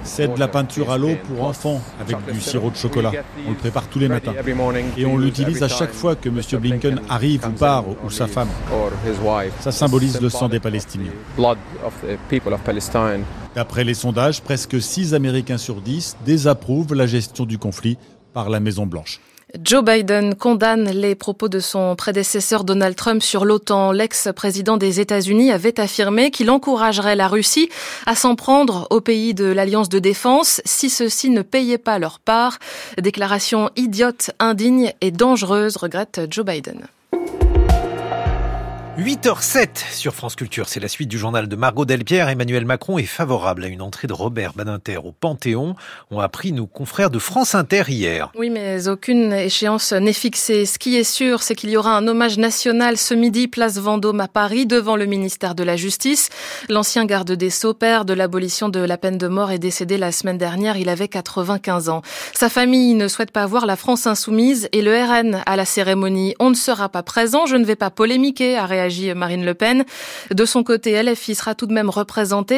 C'est 0.05 0.35
de 0.35 0.39
la 0.39 0.49
peinture 0.49 0.91
à 0.91 0.99
l'eau 0.99 1.17
pour 1.27 1.45
enfants 1.45 1.81
avec 2.01 2.17
du 2.33 2.41
sirop 2.41 2.71
de 2.71 2.77
chocolat. 2.77 3.13
On 3.47 3.51
le 3.51 3.57
prépare 3.57 3.89
tous 3.89 3.99
les 3.99 4.09
matins. 4.09 4.35
Et 4.97 5.07
on 5.07 5.19
l'utilise 5.19 5.63
à 5.63 5.69
chaque 5.69 5.93
fois 5.93 6.15
que 6.15 6.29
M. 6.29 6.41
Blinken 6.61 7.01
arrive 7.09 7.47
ou 7.47 7.53
part, 7.53 7.85
ou 7.89 8.11
sa 8.11 8.27
femme. 8.27 8.49
Ça 9.61 9.73
symbolise 9.73 10.21
le 10.21 10.31
sang 10.31 10.49
des 10.49 10.61
Palestiniens. 10.61 11.13
D'après 13.55 13.85
les 13.85 13.95
sondages, 13.95 14.43
presque 14.43 14.81
6 14.81 15.15
Américains 15.15 15.59
sur 15.59 15.81
10 15.81 16.17
désapprouvent 16.25 16.95
la 16.95 17.07
gestion 17.07 17.45
du 17.45 17.59
conflit 17.59 17.99
par 18.33 18.49
la 18.49 18.61
Maison-Blanche. 18.61 19.21
Joe 19.61 19.85
Biden 19.85 20.35
condamne 20.35 20.89
les 20.91 21.15
propos 21.15 21.49
de 21.49 21.61
son 21.61 21.95
prédécesseur 21.95 22.65
Donald 22.65 22.97
Trump 22.97 23.23
sur 23.23 23.45
l'OTAN. 23.45 23.93
L'ex-président 23.93 24.79
des 24.79 24.99
États-Unis 24.99 25.53
avait 25.53 25.79
affirmé 25.79 26.31
qu'il 26.31 26.51
encouragerait 26.51 27.17
la 27.17 27.29
Russie 27.29 27.69
à 28.07 28.15
s'en 28.15 28.35
prendre 28.35 28.87
aux 28.91 29.03
pays 29.03 29.35
de 29.35 29.45
l'Alliance 29.45 29.91
de 29.91 29.99
défense 29.99 30.63
si 30.65 30.89
ceux-ci 30.89 31.29
ne 31.29 31.43
payaient 31.43 31.77
pas 31.77 31.99
leur 31.99 32.19
part. 32.19 32.59
Déclaration 33.01 33.69
idiote, 33.77 34.31
indigne 34.39 34.95
et 35.03 35.11
dangereuse, 35.11 35.77
regrette 35.77 36.23
Joe 36.31 36.47
Biden. 36.47 36.87
8h07 38.99 39.69
sur 39.91 40.15
France 40.15 40.37
Culture, 40.37 40.69
c'est 40.69 40.79
la 40.79 40.87
suite 40.87 41.09
du 41.09 41.17
journal 41.17 41.49
de 41.49 41.57
Margot 41.57 41.87
Delpierre. 41.87 42.29
Emmanuel 42.29 42.67
Macron 42.67 42.99
est 42.99 43.07
favorable 43.07 43.65
à 43.65 43.69
une 43.69 43.81
entrée 43.81 44.07
de 44.07 44.13
Robert 44.13 44.53
Badinter 44.53 44.99
au 44.99 45.13
Panthéon, 45.13 45.77
ont 46.11 46.21
appris 46.21 46.53
nos 46.53 46.67
confrères 46.67 47.09
de 47.09 47.19
France 47.19 47.55
Inter 47.55 47.85
hier. 47.89 48.31
Oui, 48.37 48.51
mais 48.51 48.89
aucune 48.89 49.33
échéance 49.33 49.95
n'est 49.95 50.13
fixée. 50.13 50.67
Ce 50.67 50.79
qui 50.79 50.97
est 50.97 51.05
sûr, 51.05 51.43
c'est 51.43 51.55
qu'il 51.55 51.71
y 51.71 51.79
aura 51.79 51.97
un 51.97 52.07
hommage 52.07 52.37
national 52.37 52.99
ce 52.99 53.15
midi, 53.15 53.49
place 53.49 53.79
Vendôme 53.79 54.21
à 54.21 54.29
Paris, 54.29 54.67
devant 54.67 54.97
le 54.97 55.07
ministère 55.07 55.55
de 55.55 55.65
la 55.65 55.77
Justice. 55.77 56.29
L'ancien 56.69 57.07
garde 57.07 57.33
des 57.33 57.49
Sceaux, 57.49 57.73
père 57.73 58.05
de 58.05 58.13
l'abolition 58.13 58.69
de 58.69 58.81
la 58.81 58.99
peine 58.99 59.17
de 59.17 59.27
mort, 59.27 59.53
est 59.53 59.59
décédé 59.59 59.97
la 59.97 60.13
semaine 60.13 60.39
dernière. 60.39 60.77
Il 60.77 60.91
avait 60.91 61.09
95 61.09 61.89
ans. 61.89 62.03
Sa 62.35 62.51
famille 62.51 62.93
ne 62.93 63.09
souhaite 63.09 63.31
pas 63.31 63.47
voir 63.47 63.65
la 63.65 63.77
France 63.77 64.07
insoumise 64.07 64.69
et 64.73 64.83
le 64.83 64.95
RN 64.95 65.43
à 65.47 65.57
la 65.57 65.65
cérémonie. 65.65 66.35
On 66.41 66.51
ne 66.51 66.55
sera 66.55 66.91
pas 66.91 67.03
présent, 67.03 67.47
je 67.47 67.57
ne 67.57 67.65
vais 67.65 67.75
pas 67.75 67.91
polémiquer, 67.91 68.59
a 68.59 68.67
Marine 69.15 69.45
Le 69.45 69.55
Pen. 69.55 69.85
De 70.31 70.45
son 70.45 70.63
côté, 70.63 71.01
LFI 71.03 71.35
sera 71.35 71.55
tout 71.55 71.67
de 71.67 71.73
même 71.73 71.91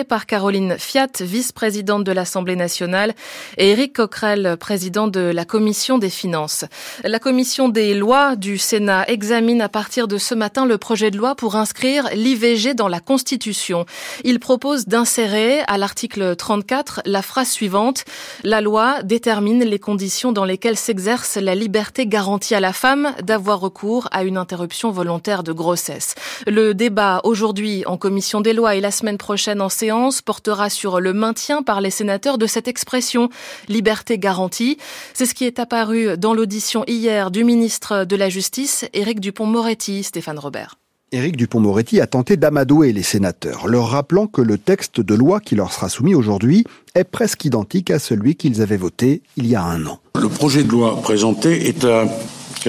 par 0.08 0.26
Caroline 0.26 0.76
Fiat, 0.78 1.08
vice-présidente 1.20 2.04
de 2.04 2.12
l'Assemblée 2.12 2.56
nationale, 2.56 3.14
et 3.58 3.70
Éric 3.70 3.96
Coquerel, 3.96 4.56
président 4.58 5.08
de 5.08 5.20
la 5.20 5.44
Commission 5.44 5.98
des 5.98 6.10
finances. 6.10 6.64
La 7.02 7.18
Commission 7.18 7.68
des 7.68 7.94
lois 7.94 8.36
du 8.36 8.58
Sénat 8.58 9.04
examine 9.08 9.60
à 9.60 9.68
partir 9.68 10.08
de 10.08 10.18
ce 10.18 10.34
matin 10.34 10.66
le 10.66 10.78
projet 10.78 11.10
de 11.10 11.18
loi 11.18 11.34
pour 11.34 11.56
inscrire 11.56 12.08
l'IVG 12.14 12.74
dans 12.74 12.88
la 12.88 13.00
Constitution. 13.00 13.86
Il 14.24 14.40
propose 14.40 14.86
d'insérer 14.86 15.60
à 15.66 15.78
l'article 15.78 16.36
34 16.36 17.02
la 17.04 17.22
phrase 17.22 17.50
suivante. 17.50 18.04
La 18.42 18.60
loi 18.60 19.02
détermine 19.02 19.64
les 19.64 19.78
conditions 19.78 20.32
dans 20.32 20.44
lesquelles 20.44 20.78
s'exerce 20.78 21.36
la 21.36 21.54
liberté 21.54 22.06
garantie 22.06 22.54
à 22.54 22.60
la 22.60 22.72
femme 22.72 23.14
d'avoir 23.22 23.60
recours 23.60 24.08
à 24.12 24.24
une 24.24 24.36
interruption 24.36 24.90
volontaire 24.90 25.42
de 25.42 25.52
grossesse. 25.52 26.13
Le 26.46 26.74
débat 26.74 27.20
aujourd'hui 27.24 27.84
en 27.86 27.96
commission 27.96 28.40
des 28.40 28.52
lois 28.52 28.74
et 28.74 28.80
la 28.80 28.90
semaine 28.90 29.18
prochaine 29.18 29.60
en 29.60 29.68
séance 29.68 30.22
portera 30.22 30.70
sur 30.70 31.00
le 31.00 31.12
maintien 31.12 31.62
par 31.62 31.80
les 31.80 31.90
sénateurs 31.90 32.38
de 32.38 32.46
cette 32.46 32.68
expression 32.68 33.28
liberté 33.68 34.18
garantie. 34.18 34.78
C'est 35.12 35.26
ce 35.26 35.34
qui 35.34 35.44
est 35.44 35.58
apparu 35.58 36.16
dans 36.16 36.34
l'audition 36.34 36.84
hier 36.86 37.30
du 37.30 37.44
ministre 37.44 38.04
de 38.04 38.16
la 38.16 38.28
Justice, 38.28 38.84
Éric 38.92 39.20
Dupont-Moretti, 39.20 40.02
Stéphane 40.02 40.38
Robert. 40.38 40.76
Éric 41.12 41.36
Dupont-Moretti 41.36 42.00
a 42.00 42.08
tenté 42.08 42.36
d'amadouer 42.36 42.92
les 42.92 43.04
sénateurs, 43.04 43.68
leur 43.68 43.90
rappelant 43.90 44.26
que 44.26 44.42
le 44.42 44.58
texte 44.58 45.00
de 45.00 45.14
loi 45.14 45.38
qui 45.38 45.54
leur 45.54 45.72
sera 45.72 45.88
soumis 45.88 46.14
aujourd'hui 46.14 46.64
est 46.96 47.04
presque 47.04 47.44
identique 47.44 47.92
à 47.92 48.00
celui 48.00 48.34
qu'ils 48.34 48.62
avaient 48.62 48.76
voté 48.76 49.22
il 49.36 49.46
y 49.46 49.54
a 49.54 49.62
un 49.62 49.86
an. 49.86 50.00
Le 50.20 50.28
projet 50.28 50.64
de 50.64 50.70
loi 50.70 51.00
présenté 51.02 51.68
est 51.68 51.84
à 51.84 52.08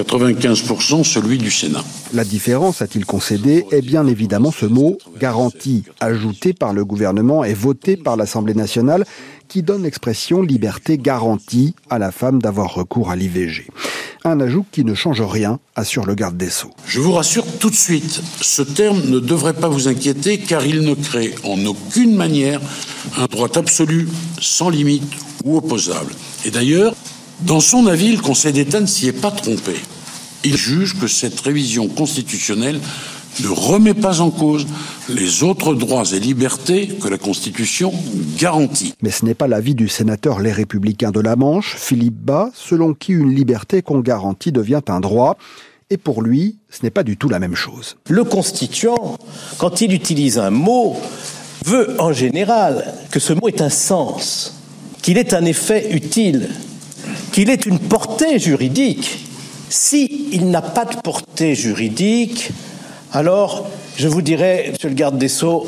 95% 0.02 1.04
celui 1.04 1.38
du 1.38 1.50
Sénat. 1.50 1.84
La 2.12 2.24
différence, 2.24 2.82
a-t-il 2.82 3.04
concédé, 3.06 3.64
est 3.70 3.82
bien 3.82 4.06
évidemment 4.06 4.50
ce 4.50 4.66
mot 4.66 4.98
garantie, 5.18 5.84
ajouté 6.00 6.52
par 6.52 6.72
le 6.72 6.84
gouvernement 6.84 7.44
et 7.44 7.54
voté 7.54 7.96
par 7.96 8.16
l'Assemblée 8.16 8.54
nationale, 8.54 9.04
qui 9.48 9.62
donne 9.62 9.84
l'expression 9.84 10.42
liberté 10.42 10.98
garantie 10.98 11.74
à 11.90 11.98
la 11.98 12.10
femme 12.10 12.40
d'avoir 12.40 12.74
recours 12.74 13.10
à 13.10 13.16
l'IVG. 13.16 13.68
Un 14.24 14.40
ajout 14.40 14.66
qui 14.72 14.84
ne 14.84 14.94
change 14.94 15.22
rien, 15.22 15.60
assure 15.76 16.04
le 16.04 16.14
garde 16.14 16.36
des 16.36 16.50
Sceaux. 16.50 16.72
Je 16.86 16.98
vous 17.00 17.12
rassure 17.12 17.46
tout 17.60 17.70
de 17.70 17.76
suite, 17.76 18.22
ce 18.40 18.62
terme 18.62 19.00
ne 19.08 19.20
devrait 19.20 19.54
pas 19.54 19.68
vous 19.68 19.86
inquiéter 19.88 20.38
car 20.38 20.66
il 20.66 20.80
ne 20.80 20.94
crée 20.94 21.34
en 21.44 21.64
aucune 21.64 22.16
manière 22.16 22.60
un 23.16 23.26
droit 23.26 23.56
absolu, 23.56 24.08
sans 24.40 24.68
limite 24.68 25.04
ou 25.44 25.56
opposable. 25.56 26.12
Et 26.44 26.50
d'ailleurs, 26.50 26.94
dans 27.40 27.60
son 27.60 27.86
avis, 27.86 28.16
le 28.16 28.22
Conseil 28.22 28.52
d'État 28.52 28.80
ne 28.80 28.86
s'y 28.86 29.08
est 29.08 29.20
pas 29.20 29.30
trompé. 29.30 29.74
Il 30.44 30.56
juge 30.56 30.98
que 30.98 31.06
cette 31.06 31.38
révision 31.40 31.86
constitutionnelle 31.88 32.80
ne 33.42 33.48
remet 33.48 33.94
pas 33.94 34.20
en 34.20 34.30
cause 34.30 34.66
les 35.10 35.42
autres 35.42 35.74
droits 35.74 36.04
et 36.12 36.20
libertés 36.20 36.88
que 36.88 37.08
la 37.08 37.18
Constitution 37.18 37.92
garantit. 38.38 38.94
Mais 39.02 39.10
ce 39.10 39.24
n'est 39.24 39.34
pas 39.34 39.48
l'avis 39.48 39.74
du 39.74 39.88
sénateur 39.88 40.40
Les 40.40 40.52
Républicains 40.52 41.10
de 41.10 41.20
la 41.20 41.36
Manche, 41.36 41.76
Philippe 41.78 42.14
Bas, 42.14 42.50
selon 42.54 42.94
qui 42.94 43.12
une 43.12 43.34
liberté 43.34 43.82
qu'on 43.82 44.00
garantit 44.00 44.52
devient 44.52 44.82
un 44.88 45.00
droit. 45.00 45.36
Et 45.90 45.98
pour 45.98 46.22
lui, 46.22 46.56
ce 46.70 46.82
n'est 46.82 46.90
pas 46.90 47.04
du 47.04 47.16
tout 47.16 47.28
la 47.28 47.38
même 47.38 47.54
chose. 47.54 47.96
Le 48.08 48.24
constituant, 48.24 49.18
quand 49.58 49.82
il 49.82 49.92
utilise 49.92 50.38
un 50.38 50.50
mot, 50.50 50.96
veut 51.64 52.00
en 52.00 52.12
général 52.12 52.94
que 53.10 53.20
ce 53.20 53.34
mot 53.34 53.48
ait 53.48 53.62
un 53.62 53.70
sens, 53.70 54.54
qu'il 55.02 55.18
ait 55.18 55.34
un 55.34 55.44
effet 55.44 55.92
utile 55.92 56.48
qu'il 57.32 57.50
ait 57.50 57.54
une 57.54 57.78
portée 57.78 58.38
juridique. 58.38 59.26
S'il 59.68 60.50
n'a 60.50 60.62
pas 60.62 60.84
de 60.84 60.96
portée 60.96 61.54
juridique, 61.54 62.50
alors 63.12 63.68
je 63.96 64.08
vous 64.08 64.22
dirais, 64.22 64.68
monsieur 64.70 64.88
le 64.88 64.94
garde 64.94 65.18
des 65.18 65.28
Sceaux, 65.28 65.66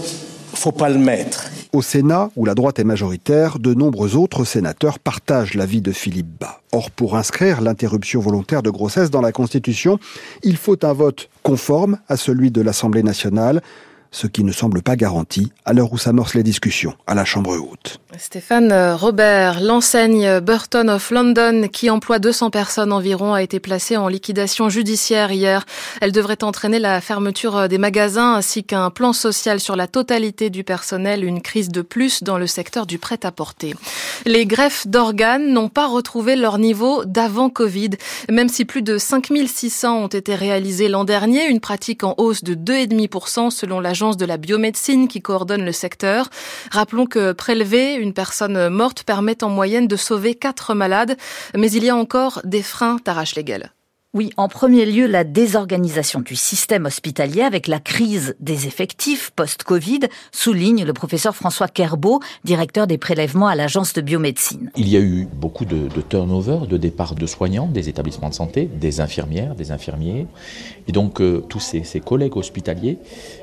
faut 0.55 0.73
pas 0.73 0.89
le 0.89 0.99
mettre. 0.99 1.51
Au 1.73 1.83
Sénat, 1.83 2.31
où 2.37 2.45
la 2.45 2.55
droite 2.55 2.79
est 2.79 2.85
majoritaire, 2.85 3.59
de 3.59 3.75
nombreux 3.75 4.17
autres 4.17 4.45
sénateurs 4.45 4.99
partagent 4.99 5.55
l'avis 5.55 5.83
de 5.83 5.93
Philippe 5.93 6.41
Bas. 6.41 6.61
Or, 6.73 6.91
pour 6.91 7.17
inscrire 7.17 7.61
l'interruption 7.61 8.21
volontaire 8.21 8.63
de 8.63 8.71
grossesse 8.71 9.11
dans 9.11 9.21
la 9.21 9.33
Constitution, 9.33 9.99
il 10.43 10.57
faut 10.57 10.83
un 10.85 10.93
vote 10.95 11.29
conforme 11.43 11.99
à 12.09 12.17
celui 12.17 12.51
de 12.51 12.63
l'Assemblée 12.63 13.03
nationale, 13.03 13.63
ce 14.11 14.27
qui 14.27 14.45
ne 14.45 14.53
semble 14.53 14.83
pas 14.83 14.97
garanti 14.97 15.53
à 15.65 15.73
l'heure 15.73 15.93
où 15.93 15.99
s'amorcent 15.99 16.35
les 16.35 16.43
discussions 16.43 16.95
à 17.07 17.15
la 17.15 17.25
Chambre 17.25 17.57
haute. 17.59 18.01
Stéphane 18.17 18.73
Robert, 18.95 19.61
l'enseigne 19.61 20.41
Burton 20.41 20.89
of 20.89 21.11
London, 21.11 21.69
qui 21.71 21.91
emploie 21.91 22.19
200 22.19 22.51
personnes 22.51 22.93
environ, 22.93 23.35
a 23.35 23.43
été 23.43 23.61
placée 23.61 23.97
en 23.97 24.09
liquidation 24.09 24.69
judiciaire 24.71 25.31
hier. 25.31 25.67
Elle 26.01 26.13
devrait 26.13 26.43
entraîner 26.43 26.79
la 26.79 27.01
fermeture 27.01 27.69
des 27.69 27.79
magasins 27.79 28.35
ainsi 28.35 28.65
qu'un 28.65 28.91
plan 28.91 29.13
social 29.13 29.61
sur 29.61 29.77
la 29.77 29.87
totalité 29.87 30.51
du 30.51 30.65
personnel, 30.65 31.23
une 31.23 31.43
crise 31.43 31.69
de 31.69 31.83
plus 31.83 32.23
dans 32.23 32.39
le 32.39 32.47
secteur 32.47 32.87
du 32.87 32.99
prêt-à-porter. 32.99 33.75
Les 34.25 34.47
greffes 34.47 34.87
d'organes 34.87 35.53
n'ont 35.53 35.69
pas 35.69 35.87
retrouvé 35.87 36.35
leur 36.35 36.59
niveau 36.59 37.05
d'avant 37.05 37.51
Covid, 37.51 37.91
même 38.31 38.49
si 38.49 38.65
plus 38.65 38.83
de 38.83 38.97
5600 38.99 40.05
ont 40.05 40.09
été 40.09 40.35
réalisés 40.35 40.89
l'an 40.89 41.05
dernier, 41.05 41.47
une 41.47 41.61
pratique 41.61 42.05
en 42.05 42.15
hausse 42.17 42.43
de 42.43 42.55
2,5% 42.55 43.51
selon 43.51 43.81
la 43.81 43.95
de 43.99 44.25
la 44.25 44.37
biomédecine 44.37 45.09
qui 45.09 45.21
coordonne 45.21 45.65
le 45.65 45.73
secteur. 45.73 46.31
Rappelons 46.71 47.07
que 47.07 47.33
prélever 47.33 47.95
une 47.95 48.13
personne 48.13 48.69
morte 48.69 49.03
permet 49.03 49.43
en 49.43 49.49
moyenne 49.49 49.89
de 49.89 49.97
sauver 49.97 50.35
quatre 50.35 50.75
malades, 50.75 51.17
mais 51.57 51.71
il 51.73 51.85
y 51.85 51.91
a 51.91 51.97
encore 51.97 52.41
des 52.45 52.63
freins, 52.63 52.99
Tarache 52.99 53.35
Legel. 53.35 53.73
Oui, 54.15 54.31
en 54.39 54.49
premier 54.49 54.87
lieu, 54.87 55.07
la 55.07 55.23
désorganisation 55.23 56.21
du 56.21 56.35
système 56.35 56.87
hospitalier 56.87 57.43
avec 57.43 57.67
la 57.67 57.79
crise 57.79 58.35
des 58.41 58.67
effectifs 58.67 59.31
post-Covid, 59.37 60.01
souligne 60.33 60.85
le 60.85 60.95
professeur 60.95 61.37
François 61.37 61.69
Kerbeau, 61.69 62.21
directeur 62.43 62.87
des 62.87 62.97
prélèvements 62.97 63.49
à 63.49 63.55
l'agence 63.55 63.93
de 63.93 64.01
biomédecine. 64.01 64.71
Il 64.77 64.89
y 64.89 64.97
a 64.97 65.01
eu 65.01 65.29
beaucoup 65.31 65.67
de, 65.67 65.89
turnover, 66.09 66.67
de 66.67 66.79
départ 66.79 67.17
de 67.17 67.27
soignants 67.27 67.67
des 67.67 67.91
établissements 67.91 68.31
de 68.31 68.35
santé, 68.35 68.71
des 68.81 69.03
infirmières, 69.03 69.55
des 69.55 69.73
infirmiers. 69.73 70.27
Et 70.87 70.93
donc, 70.93 71.21
euh, 71.21 71.45
tous 71.47 71.61
ces, 71.61 71.85
ces 71.85 72.01
collègues 72.01 72.39
hospitaliers 72.39 72.97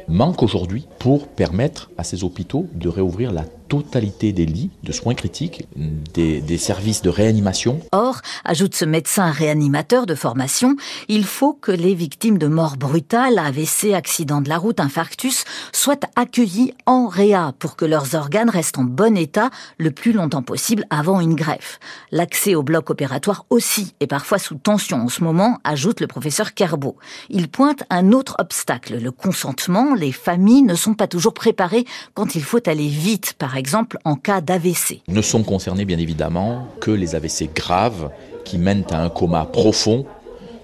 manquent 0.07 0.43
aujourd'hui 0.43 0.87
pour 0.99 1.27
permettre 1.27 1.89
à 1.97 2.03
ces 2.03 2.23
hôpitaux 2.23 2.67
de 2.73 2.89
réouvrir 2.89 3.31
la 3.31 3.45
totalité 3.67 4.31
des 4.31 4.45
lits 4.45 4.69
de 4.83 4.91
soins 4.91 5.15
critiques, 5.15 5.67
des, 6.13 6.57
services 6.57 7.01
de 7.01 7.09
réanimation. 7.09 7.79
Or, 7.91 8.21
ajoute 8.43 8.75
ce 8.75 8.85
médecin 8.85 9.31
réanimateur 9.31 10.05
de 10.05 10.15
formation, 10.15 10.75
il 11.07 11.25
faut 11.25 11.53
que 11.53 11.71
les 11.71 11.95
victimes 11.95 12.37
de 12.37 12.47
mort 12.47 12.77
brutale, 12.77 13.39
AVC, 13.39 13.93
accident 13.93 14.41
de 14.41 14.49
la 14.49 14.57
route, 14.57 14.79
infarctus, 14.79 15.43
soient 15.73 15.99
accueillies 16.15 16.73
en 16.85 17.07
réa 17.07 17.53
pour 17.59 17.75
que 17.75 17.85
leurs 17.85 18.15
organes 18.15 18.49
restent 18.49 18.77
en 18.77 18.83
bon 18.83 19.17
état 19.17 19.49
le 19.77 19.91
plus 19.91 20.13
longtemps 20.13 20.43
possible 20.43 20.85
avant 20.89 21.19
une 21.19 21.35
greffe. 21.35 21.79
L'accès 22.11 22.55
au 22.55 22.63
bloc 22.63 22.89
opératoire 22.89 23.45
aussi 23.49 23.95
est 23.99 24.07
parfois 24.07 24.37
sous 24.37 24.55
tension 24.55 24.97
en 24.97 25.09
ce 25.09 25.23
moment, 25.23 25.59
ajoute 25.63 26.01
le 26.01 26.07
professeur 26.07 26.53
Kerbeau. 26.53 26.97
Il 27.29 27.49
pointe 27.49 27.83
un 27.89 28.11
autre 28.11 28.35
obstacle, 28.39 28.97
le 28.97 29.11
consentement 29.11 29.94
les 29.95 30.11
familles 30.11 30.63
ne 30.63 30.75
sont 30.75 30.93
pas 30.93 31.07
toujours 31.07 31.33
préparées 31.33 31.85
quand 32.13 32.35
il 32.35 32.43
faut 32.43 32.67
aller 32.67 32.87
vite, 32.87 33.33
par 33.33 33.57
exemple 33.57 33.97
en 34.03 34.15
cas 34.15 34.41
d'AVC. 34.41 35.01
Ne 35.07 35.21
sont 35.21 35.43
concernés 35.43 35.85
bien 35.85 35.97
évidemment 35.97 36.67
que 36.79 36.91
les 36.91 37.15
AVC 37.15 37.49
graves 37.53 38.11
qui 38.43 38.57
mènent 38.57 38.85
à 38.91 39.01
un 39.01 39.09
coma 39.09 39.45
profond 39.45 40.05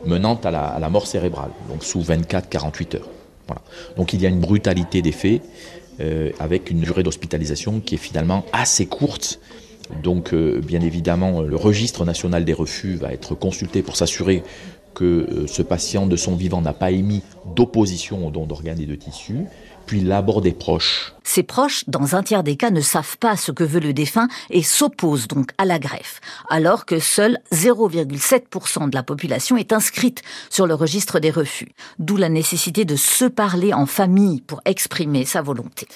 menant 0.06 0.40
à 0.44 0.52
la, 0.52 0.90
mort 0.90 1.08
cérébrale, 1.08 1.52
donc 1.70 1.84
sous 1.84 2.02
24-48 2.02 2.98
heures. 2.98 3.10
Donc 3.98 4.14
il 4.14 4.22
y 4.22 4.26
a 4.26 4.30
une 4.30 4.40
brutalité 4.40 5.02
des 5.02 5.12
faits 5.12 5.41
euh, 5.99 6.32
avec 6.40 6.70
une 6.72 6.80
durée 6.80 7.03
d'hospitalisation 7.03 7.82
qui 7.82 7.95
est 7.95 7.99
finalement 7.99 8.45
assez 8.53 8.86
courte. 8.86 9.40
Donc 10.03 10.34
euh, 10.34 10.62
bien 10.62 10.82
évidemment, 10.82 11.41
le 11.41 11.56
registre 11.56 12.06
national 12.06 12.45
des 12.45 12.53
refus 12.53 12.95
va 12.95 13.12
être 13.12 13.36
consulté 13.36 13.82
pour 13.82 13.98
s'assurer 13.98 14.44
que 14.93 15.03
euh, 15.05 15.47
ce 15.47 15.61
patient 15.61 16.07
de 16.07 16.15
son 16.15 16.35
vivant 16.35 16.61
n'a 16.61 16.73
pas 16.73 16.91
émis 16.91 17.23
d'opposition 17.55 18.27
au 18.27 18.31
don 18.31 18.45
d'organes 18.45 18.80
et 18.80 18.85
de 18.85 18.95
tissus, 18.95 19.45
puis 19.85 20.01
l'abord 20.01 20.41
des 20.41 20.51
proches. 20.51 21.13
Ces 21.23 21.43
proches, 21.43 21.84
dans 21.88 22.15
un 22.15 22.23
tiers 22.23 22.43
des 22.43 22.55
cas, 22.55 22.72
ne 22.72 22.81
savent 22.81 23.18
pas 23.18 23.35
ce 23.35 23.51
que 23.51 23.63
veut 23.63 23.80
le 23.80 23.93
défunt 23.93 24.27
et 24.49 24.63
s'opposent 24.63 25.27
donc 25.27 25.51
à 25.57 25.65
la 25.65 25.80
greffe, 25.80 26.22
alors 26.49 26.85
que 26.85 26.99
seul 26.99 27.39
0,7% 27.51 28.89
de 28.89 28.95
la 28.95 29.03
population 29.03 29.57
est 29.57 29.73
inscrite 29.73 30.22
sur 30.49 30.68
le 30.68 30.76
registre 30.76 31.19
des 31.19 31.31
refus, 31.31 31.72
d'où 31.99 32.18
la 32.18 32.30
nécessité 32.30 32.85
de 32.85 32.95
se 32.95 33.26
parler 33.26 33.73
en 33.73 33.85
famille 33.85 34.41
pour 34.41 34.61
exprimer 34.65 35.26
sa 35.26 35.41
volonté. 35.41 35.88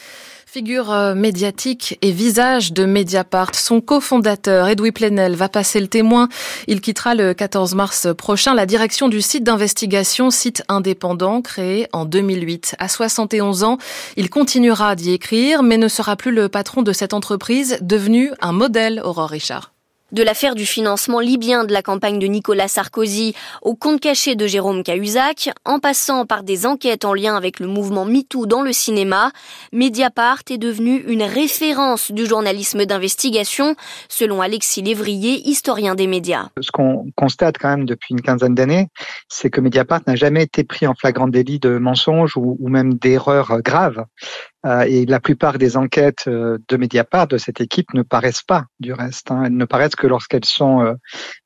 Figure 0.55 0.89
euh, 0.93 1.15
médiatique 1.15 1.99
et 2.01 2.13
visage 2.13 2.71
de 2.71 2.85
Mediapart, 2.85 3.53
son 3.55 3.81
cofondateur 3.81 4.69
Edoui 4.69 4.93
Plenel 4.93 5.35
va 5.35 5.49
passer 5.49 5.81
le 5.81 5.87
témoin. 5.87 6.29
Il 6.67 6.79
quittera 6.79 7.13
le 7.13 7.33
14 7.33 7.75
mars 7.75 8.07
prochain 8.17 8.53
la 8.53 8.65
direction 8.65 9.09
du 9.09 9.21
site 9.21 9.43
d'investigation, 9.43 10.31
site 10.31 10.63
indépendant 10.69 11.41
créé 11.41 11.89
en 11.91 12.05
2008. 12.05 12.77
À 12.79 12.87
71 12.87 13.65
ans, 13.65 13.77
il 14.15 14.29
continuera 14.29 14.95
d'y 14.95 15.11
écrire, 15.11 15.61
mais 15.61 15.75
ne 15.77 15.89
sera 15.89 16.15
plus 16.15 16.31
le 16.31 16.47
patron 16.47 16.83
de 16.83 16.93
cette 16.93 17.13
entreprise, 17.13 17.77
devenue 17.81 18.31
un 18.39 18.53
modèle, 18.53 19.01
Aurore 19.03 19.31
Richard. 19.31 19.74
De 20.11 20.21
l'affaire 20.21 20.53
du 20.53 20.67
financement 20.67 21.19
libyen 21.19 21.63
de 21.63 21.73
la 21.73 21.81
campagne 21.81 22.19
de 22.19 22.27
Nicolas 22.27 22.67
Sarkozy 22.67 23.33
au 23.63 23.75
compte 23.75 23.99
caché 23.99 24.35
de 24.35 24.45
Jérôme 24.45 24.83
Cahuzac, 24.83 25.49
en 25.65 25.79
passant 25.79 26.27
par 26.27 26.43
des 26.43 26.67
enquêtes 26.67 27.05
en 27.05 27.15
lien 27.15 27.35
avec 27.35 27.59
le 27.59 27.65
mouvement 27.65 28.05
MeToo 28.05 28.45
dans 28.45 28.61
le 28.61 28.71
cinéma, 28.71 29.31
Mediapart 29.73 30.43
est 30.51 30.59
devenu 30.59 30.97
une 31.07 31.23
référence 31.23 32.11
du 32.11 32.27
journalisme 32.27 32.85
d'investigation, 32.85 33.75
selon 34.07 34.41
Alexis 34.41 34.83
Lévrier, 34.83 35.41
historien 35.49 35.95
des 35.95 36.07
médias. 36.07 36.49
Ce 36.61 36.69
qu'on 36.69 37.07
constate 37.15 37.57
quand 37.57 37.69
même 37.69 37.85
depuis 37.85 38.13
une 38.13 38.21
quinzaine 38.21 38.53
d'années, 38.53 38.89
c'est 39.27 39.49
que 39.49 39.59
Mediapart 39.59 40.01
n'a 40.05 40.15
jamais 40.15 40.43
été 40.43 40.63
pris 40.63 40.85
en 40.85 40.93
flagrant 40.93 41.27
délit 41.27 41.57
de 41.57 41.79
mensonge 41.79 42.37
ou, 42.37 42.57
ou 42.59 42.69
même 42.69 42.93
d'erreurs 42.93 43.59
graves. 43.63 44.05
Euh, 44.65 44.81
et 44.81 45.05
la 45.05 45.19
plupart 45.19 45.57
des 45.57 45.77
enquêtes 45.77 46.25
euh, 46.27 46.57
de 46.67 46.77
Mediapart, 46.77 47.27
de 47.27 47.37
cette 47.37 47.61
équipe, 47.61 47.93
ne 47.93 48.01
paraissent 48.01 48.43
pas 48.43 48.65
du 48.79 48.93
reste. 48.93 49.31
Hein. 49.31 49.43
Elles 49.45 49.55
ne 49.55 49.65
paraissent 49.65 49.95
que 49.95 50.07
lorsqu'elles 50.07 50.45
sont 50.45 50.81
euh, 50.81 50.93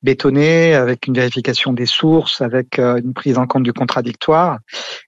bétonnées, 0.03 0.73
avec 0.73 1.07
une 1.07 1.13
vérification 1.13 1.73
des 1.73 1.85
sources, 1.85 2.41
avec 2.41 2.79
une 2.79 3.13
prise 3.13 3.37
en 3.37 3.47
compte 3.47 3.63
du 3.63 3.73
contradictoire. 3.73 4.59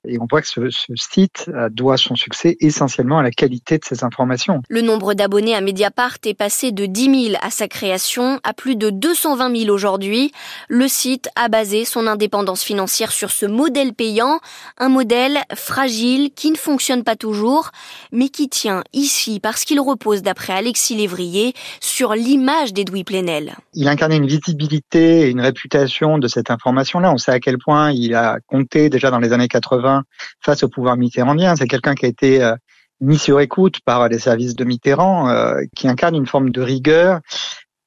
Et 0.07 0.19
on 0.19 0.27
voit 0.29 0.41
que 0.41 0.47
ce, 0.47 0.69
ce 0.69 0.93
site 0.95 1.49
doit 1.71 1.97
son 1.97 2.15
succès 2.15 2.57
essentiellement 2.59 3.19
à 3.19 3.23
la 3.23 3.31
qualité 3.31 3.77
de 3.77 3.85
ses 3.85 4.03
informations. 4.03 4.61
Le 4.69 4.81
nombre 4.81 5.13
d'abonnés 5.13 5.55
à 5.55 5.61
Mediapart 5.61 6.17
est 6.25 6.33
passé 6.33 6.71
de 6.71 6.85
10 6.85 7.29
000 7.31 7.35
à 7.41 7.49
sa 7.49 7.67
création 7.67 8.39
à 8.43 8.53
plus 8.53 8.75
de 8.75 8.89
220 8.89 9.55
000 9.63 9.73
aujourd'hui. 9.73 10.31
Le 10.67 10.87
site 10.87 11.29
a 11.35 11.47
basé 11.47 11.85
son 11.85 12.07
indépendance 12.07 12.63
financière 12.63 13.11
sur 13.11 13.31
ce 13.31 13.45
modèle 13.45 13.93
payant, 13.93 14.39
un 14.77 14.89
modèle 14.89 15.39
fragile 15.55 16.31
qui 16.33 16.51
ne 16.51 16.57
fonctionne 16.57 17.03
pas 17.03 17.15
toujours 17.15 17.71
mais 18.11 18.29
qui 18.29 18.49
tient 18.49 18.83
ici 18.93 19.39
parce 19.39 19.63
qu'il 19.63 19.79
repose, 19.79 20.21
d'après 20.21 20.53
Alexis 20.53 20.95
Lévrier, 20.95 21.53
sur 21.79 22.13
l'image 22.13 22.73
d'Edoui 22.73 23.03
Plenel. 23.03 23.55
Il 23.73 23.87
incarnait 23.87 24.17
une 24.17 24.27
visibilité 24.27 25.21
et 25.21 25.29
une 25.29 25.41
réputation 25.41 26.17
de 26.17 26.27
cette 26.27 26.51
information-là. 26.51 27.11
On 27.11 27.17
sait 27.17 27.31
à 27.31 27.39
quel 27.39 27.57
point 27.57 27.91
il 27.91 28.15
a 28.15 28.39
compté 28.47 28.89
déjà 28.89 29.11
dans 29.11 29.19
les 29.19 29.33
années 29.33 29.47
80 29.47 30.03
face 30.41 30.63
au 30.63 30.69
pouvoir 30.69 30.97
mitterrandien. 30.97 31.55
C'est 31.55 31.67
quelqu'un 31.67 31.95
qui 31.95 32.05
a 32.05 32.09
été 32.09 32.43
euh, 32.43 32.55
mis 33.01 33.17
sur 33.17 33.39
écoute 33.39 33.79
par 33.83 34.07
les 34.07 34.19
services 34.19 34.55
de 34.55 34.63
Mitterrand, 34.63 35.29
euh, 35.29 35.61
qui 35.75 35.87
incarne 35.87 36.15
une 36.15 36.27
forme 36.27 36.51
de 36.51 36.61
rigueur 36.61 37.19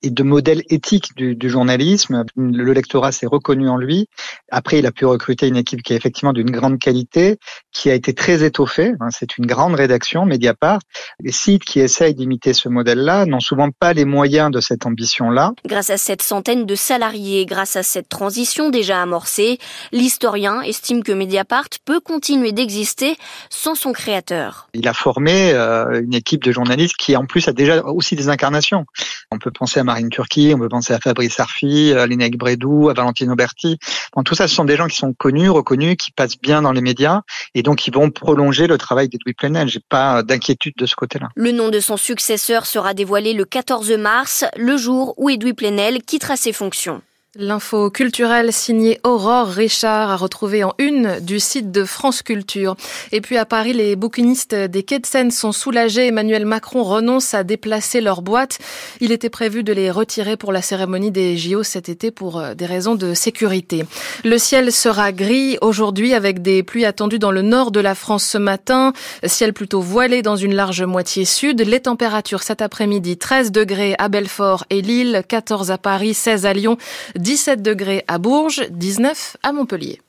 et 0.05 0.10
de 0.10 0.22
modèle 0.22 0.62
éthique 0.68 1.16
du, 1.16 1.35
du 1.35 1.48
journalisme. 1.48 2.24
Le 2.36 2.72
lectorat 2.72 3.10
s'est 3.10 3.26
reconnu 3.26 3.68
en 3.68 3.76
lui. 3.76 4.09
Après, 4.51 4.78
il 4.78 4.86
a 4.86 4.93
pu 4.93 5.06
recruter 5.06 5.48
une 5.48 5.56
équipe 5.56 5.82
qui 5.82 5.94
est 5.94 5.97
effectivement 5.97 6.32
d'une 6.32 6.51
grande 6.51 6.78
qualité, 6.78 7.39
qui 7.72 7.90
a 7.90 7.94
été 7.94 8.12
très 8.12 8.44
étoffée. 8.44 8.93
Hein, 9.01 9.09
c'est 9.10 9.39
une 9.39 9.47
grande 9.47 9.74
rédaction, 9.74 10.26
Mediapart. 10.26 10.81
Les 11.20 11.32
sites 11.32 11.64
qui 11.64 11.81
essayent 11.81 12.14
d'imiter 12.14 12.52
ce 12.52 12.68
modèle-là 12.68 13.24
n'ont 13.24 13.40
souvent 13.40 13.70
pas 13.70 13.94
les 13.94 14.05
moyens 14.05 14.51
de 14.51 14.60
cette 14.60 14.85
ambition-là. 14.85 15.52
Grâce 15.66 15.90
à 15.90 15.97
cette 15.97 16.22
centaine 16.22 16.66
de 16.66 16.74
salariés, 16.74 17.47
grâce 17.47 17.76
à 17.76 17.82
cette 17.82 18.09
transition 18.09 18.68
déjà 18.68 19.01
amorcée, 19.01 19.59
l'historien 19.93 20.60
estime 20.60 21.02
que 21.02 21.12
Mediapart 21.12 21.68
peut 21.85 22.01
continuer 22.01 22.52
d'exister 22.52 23.16
sans 23.48 23.74
son 23.74 23.93
créateur. 23.93 24.68
Il 24.74 24.86
a 24.86 24.93
formé 24.93 25.52
euh, 25.52 26.02
une 26.02 26.14
équipe 26.14 26.44
de 26.44 26.52
journalistes 26.52 26.97
qui 26.98 27.16
en 27.16 27.24
plus 27.24 27.48
a 27.48 27.52
déjà 27.52 27.82
aussi 27.85 28.16
des 28.16 28.28
incarnations. 28.28 28.85
On 29.31 29.39
peut 29.39 29.51
penser 29.51 29.81
à 29.81 29.85
Marine 29.95 30.11
Turquie, 30.11 30.51
on 30.53 30.59
peut 30.59 30.69
penser 30.69 30.93
à 30.93 30.99
Fabrice 30.99 31.39
Arfi, 31.39 31.93
à 31.93 32.09
Lénèque 32.09 32.37
Bredou, 32.37 32.89
à 32.89 32.95
Valentino 32.95 33.37
Berti. 33.37 33.79
Tout 34.25 34.35
ça, 34.35 34.49
ce 34.49 34.55
sont 34.57 34.65
des 34.65 34.75
gens 34.75 34.89
qui 34.89 34.97
sont 34.97 35.12
connus, 35.12 35.49
reconnus, 35.49 35.97
qui 35.97 36.11
passent 36.11 36.37
bien 36.37 36.62
dans 36.62 36.73
les 36.73 36.81
médias 36.81 37.21
et 37.55 37.62
donc 37.62 37.79
qui 37.79 37.93
vont 37.93 38.11
prolonger 38.11 38.66
le 38.66 38.77
travail 38.77 39.09
d'Edoui 39.09 39.35
Plenel. 39.35 39.69
J'ai 39.69 39.79
pas 39.89 40.25
d'inquiétude 40.25 40.75
de 40.77 40.87
ce 40.87 40.97
côté-là. 40.97 41.29
Le 41.37 41.53
nom 41.53 41.69
de 41.69 41.79
son 41.79 41.97
successeur 41.97 42.66
sera 42.66 42.93
dévoilé 42.93 43.35
le 43.35 43.45
14 43.45 43.93
mars, 43.93 44.45
le 44.57 44.77
jour 44.77 45.15
où 45.16 45.31
Edoui 45.31 45.53
Plenel 45.53 46.03
quittera 46.03 46.35
ses 46.37 46.53
fonctions. 46.53 47.01
L'info 47.36 47.90
culturelle 47.90 48.52
signée 48.52 49.01
Aurore 49.02 49.48
Richard 49.48 50.09
a 50.09 50.16
retrouvé 50.16 50.62
en 50.62 50.73
une 50.78 51.19
du 51.19 51.40
site 51.40 51.73
de 51.73 51.85
France 51.85 52.23
Culture. 52.23 52.77
Et 53.11 53.20
puis 53.20 53.36
à 53.39 53.44
Paris, 53.44 53.73
les 53.73 53.97
bouquinistes 53.97 54.55
des 54.55 54.85
quais 54.85 55.01
de 55.01 55.06
Seine 55.06 55.32
sont 55.32 55.51
soulagés. 55.51 56.06
Emmanuel 56.06 56.47
Macron 56.47 56.85
renonce 56.85 57.35
à 57.35 57.43
déplacer 57.43 58.01
leurs 58.01 58.23
boîtes. 58.23 58.61
Il 59.01 59.11
était 59.11 59.31
prévu 59.31 59.65
de 59.65 59.73
les 59.73 59.90
retirer 59.90 60.36
pour 60.36 60.52
la 60.52 60.62
cérémonie 60.62 61.11
des 61.11 61.36
JO 61.36 61.65
cet 61.65 61.89
été 61.89 62.12
pour 62.12 62.39
euh, 62.39 62.55
des 62.55 62.66
raisons 62.66 62.94
de 62.94 63.15
sécurité. 63.15 63.85
Le 64.23 64.39
ciel 64.39 64.70
sera 64.70 65.11
gris 65.11 65.59
aujourd'hui 65.61 66.15
avec 66.15 66.40
des 66.40 66.62
pluies 66.62 66.85
attendues 66.85 67.19
dans 67.19 67.32
le 67.32 67.43
nord 67.43 67.73
de 67.73 67.81
la 67.81 67.97
France 67.97 68.24
ce 68.24 68.39
matin. 68.39 68.93
Ciel 69.24 69.52
plutôt 69.52 69.81
voilé 69.81 70.23
dans 70.23 70.36
une 70.36 70.55
large 70.55 70.85
moitié 70.85 71.24
sud. 71.24 71.62
Les 71.62 71.81
températures 71.81 72.44
cet 72.44 72.62
après-midi 72.62 73.16
13 73.16 73.51
degrés 73.51 73.97
à 73.98 74.09
Belfort 74.09 74.66
et 74.70 74.82
Lille, 74.82 75.24
14 75.27 75.73
à 75.73 75.78
Paris, 75.78 76.15
16 76.15 76.47
à 76.47 76.52
Lyon. 76.52 76.77
17 77.25 77.63
degrés 77.63 78.05
à 78.07 78.19
Bourges, 78.19 78.67
19 78.69 79.39
à 79.43 79.53
Montpellier. 79.55 80.03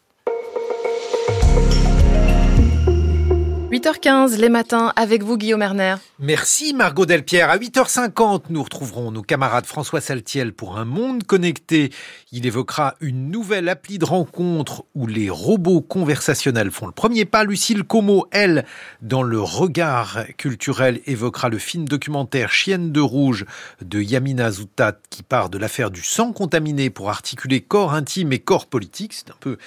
8h15 3.75 4.37
les 4.37 4.47
matins 4.47 4.93
avec 4.95 5.21
vous 5.21 5.37
Guillaume 5.37 5.61
Erner. 5.61 5.95
Merci 6.17 6.73
Margot 6.73 7.05
Delpierre. 7.05 7.49
À 7.49 7.57
8h50, 7.57 8.43
nous 8.49 8.63
retrouverons 8.63 9.11
nos 9.11 9.21
camarades 9.21 9.65
François 9.65 9.99
Saltiel 9.99 10.53
pour 10.53 10.77
un 10.77 10.85
monde 10.85 11.25
connecté. 11.25 11.91
Il 12.31 12.45
évoquera 12.45 12.95
une 13.01 13.29
nouvelle 13.29 13.67
appli 13.67 13.99
de 13.99 14.05
rencontre 14.05 14.85
où 14.95 15.07
les 15.07 15.29
robots 15.29 15.81
conversationnels 15.81 16.71
font 16.71 16.85
le 16.85 16.93
premier 16.93 17.25
pas. 17.25 17.43
Lucille 17.43 17.83
Como, 17.83 18.27
elle, 18.31 18.63
dans 19.01 19.23
le 19.23 19.41
regard 19.41 20.23
culturel, 20.37 21.01
évoquera 21.05 21.49
le 21.49 21.57
film 21.57 21.85
documentaire 21.85 22.53
Chienne 22.53 22.93
de 22.93 23.01
rouge 23.01 23.45
de 23.81 24.01
Yamina 24.01 24.51
Zoutat 24.51 24.99
qui 25.09 25.21
part 25.21 25.49
de 25.49 25.57
l'affaire 25.57 25.91
du 25.91 26.01
sang 26.01 26.31
contaminé 26.31 26.89
pour 26.89 27.09
articuler 27.09 27.59
corps 27.59 27.93
intime 27.93 28.31
et 28.31 28.39
corps 28.39 28.67
politique. 28.67 29.11
C'est 29.11 29.31
un 29.31 29.37
peu 29.41 29.57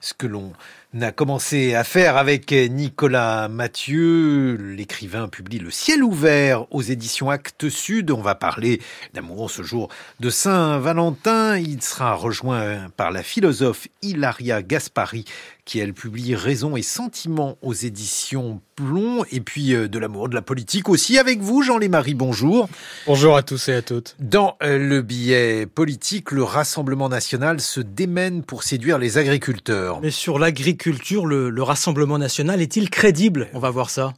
ce 0.00 0.14
que 0.14 0.28
l'on 0.28 0.52
a 1.00 1.12
commencé 1.12 1.74
à 1.74 1.84
faire 1.84 2.16
avec 2.16 2.52
Nicolas 2.52 3.48
Mathieu. 3.48 4.56
L'écrivain 4.56 5.28
publie 5.28 5.58
Le 5.58 5.70
ciel 5.70 6.02
ouvert 6.02 6.72
aux 6.72 6.80
éditions 6.80 7.28
Actes 7.28 7.68
Sud. 7.68 8.10
On 8.10 8.22
va 8.22 8.34
parler 8.34 8.80
d'amour 9.12 9.50
ce 9.50 9.62
jour 9.62 9.88
de 10.20 10.30
Saint-Valentin. 10.30 11.58
Il 11.58 11.82
sera 11.82 12.14
rejoint 12.14 12.88
par 12.96 13.10
la 13.10 13.22
philosophe 13.22 13.88
Hilaria 14.00 14.62
Gaspari 14.62 15.24
qui 15.66 15.80
elle 15.80 15.92
publie 15.92 16.34
Raison 16.34 16.76
et 16.76 16.82
Sentiment 16.82 17.58
aux 17.60 17.74
éditions 17.74 18.62
Plomb, 18.76 19.24
et 19.32 19.40
puis 19.40 19.74
euh, 19.74 19.88
de 19.88 19.98
l'amour, 19.98 20.28
de 20.28 20.34
la 20.34 20.42
politique 20.42 20.88
aussi 20.88 21.18
avec 21.18 21.40
vous, 21.40 21.60
Jean-Lémarie, 21.62 22.14
bonjour. 22.14 22.68
Bonjour 23.06 23.36
à 23.36 23.42
tous 23.42 23.68
et 23.68 23.74
à 23.74 23.82
toutes. 23.82 24.16
Dans 24.20 24.56
euh, 24.62 24.78
le 24.78 25.02
billet 25.02 25.66
politique, 25.66 26.30
le 26.30 26.44
Rassemblement 26.44 27.08
national 27.08 27.60
se 27.60 27.80
démène 27.80 28.44
pour 28.44 28.62
séduire 28.62 28.98
les 28.98 29.18
agriculteurs. 29.18 30.00
Mais 30.00 30.12
sur 30.12 30.38
l'agriculture, 30.38 31.26
le, 31.26 31.50
le 31.50 31.62
Rassemblement 31.62 32.18
national 32.18 32.62
est-il 32.62 32.88
crédible? 32.88 33.48
On 33.52 33.58
va 33.58 33.70
voir 33.70 33.90
ça. 33.90 34.14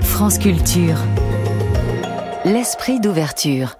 France 0.00 0.38
Culture. 0.38 0.96
L'esprit 2.44 3.00
d'ouverture. 3.00 3.76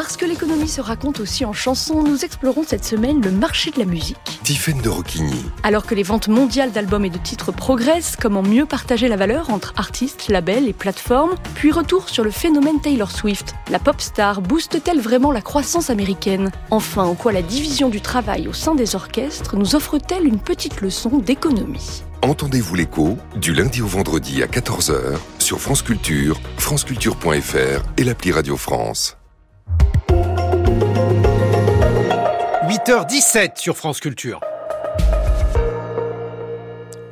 Parce 0.00 0.16
que 0.16 0.24
l'économie 0.24 0.68
se 0.68 0.80
raconte 0.80 1.18
aussi 1.18 1.44
en 1.44 1.52
chansons, 1.52 2.04
nous 2.04 2.24
explorons 2.24 2.62
cette 2.64 2.84
semaine 2.84 3.20
le 3.20 3.32
marché 3.32 3.72
de 3.72 3.80
la 3.80 3.84
musique. 3.84 4.38
Tiffaine 4.44 4.80
de 4.80 4.88
Rocchigny. 4.88 5.44
Alors 5.64 5.86
que 5.86 5.94
les 5.96 6.04
ventes 6.04 6.28
mondiales 6.28 6.70
d'albums 6.70 7.04
et 7.04 7.10
de 7.10 7.18
titres 7.18 7.50
progressent, 7.50 8.14
comment 8.14 8.44
mieux 8.44 8.64
partager 8.64 9.08
la 9.08 9.16
valeur 9.16 9.50
entre 9.50 9.72
artistes, 9.76 10.28
labels 10.28 10.68
et 10.68 10.72
plateformes? 10.72 11.34
Puis 11.56 11.72
retour 11.72 12.08
sur 12.08 12.22
le 12.22 12.30
phénomène 12.30 12.80
Taylor 12.80 13.10
Swift. 13.10 13.56
La 13.72 13.80
pop 13.80 14.00
star 14.00 14.40
booste-t-elle 14.40 15.00
vraiment 15.00 15.32
la 15.32 15.40
croissance 15.40 15.90
américaine? 15.90 16.52
Enfin, 16.70 17.02
en 17.02 17.16
quoi 17.16 17.32
la 17.32 17.42
division 17.42 17.88
du 17.88 18.00
travail 18.00 18.46
au 18.46 18.52
sein 18.52 18.76
des 18.76 18.94
orchestres 18.94 19.56
nous 19.56 19.74
offre-t-elle 19.74 20.28
une 20.28 20.38
petite 20.38 20.80
leçon 20.80 21.18
d'économie? 21.18 22.04
Entendez-vous 22.22 22.76
l'écho 22.76 23.18
du 23.34 23.52
lundi 23.52 23.82
au 23.82 23.88
vendredi 23.88 24.44
à 24.44 24.46
14h 24.46 25.18
sur 25.40 25.58
France 25.58 25.82
Culture, 25.82 26.38
franceculture.fr 26.56 27.82
et 27.96 28.04
l'appli 28.04 28.30
Radio 28.30 28.56
France. 28.56 29.17
8h17 32.68 33.58
sur 33.58 33.78
France 33.78 33.98
Culture. 33.98 34.40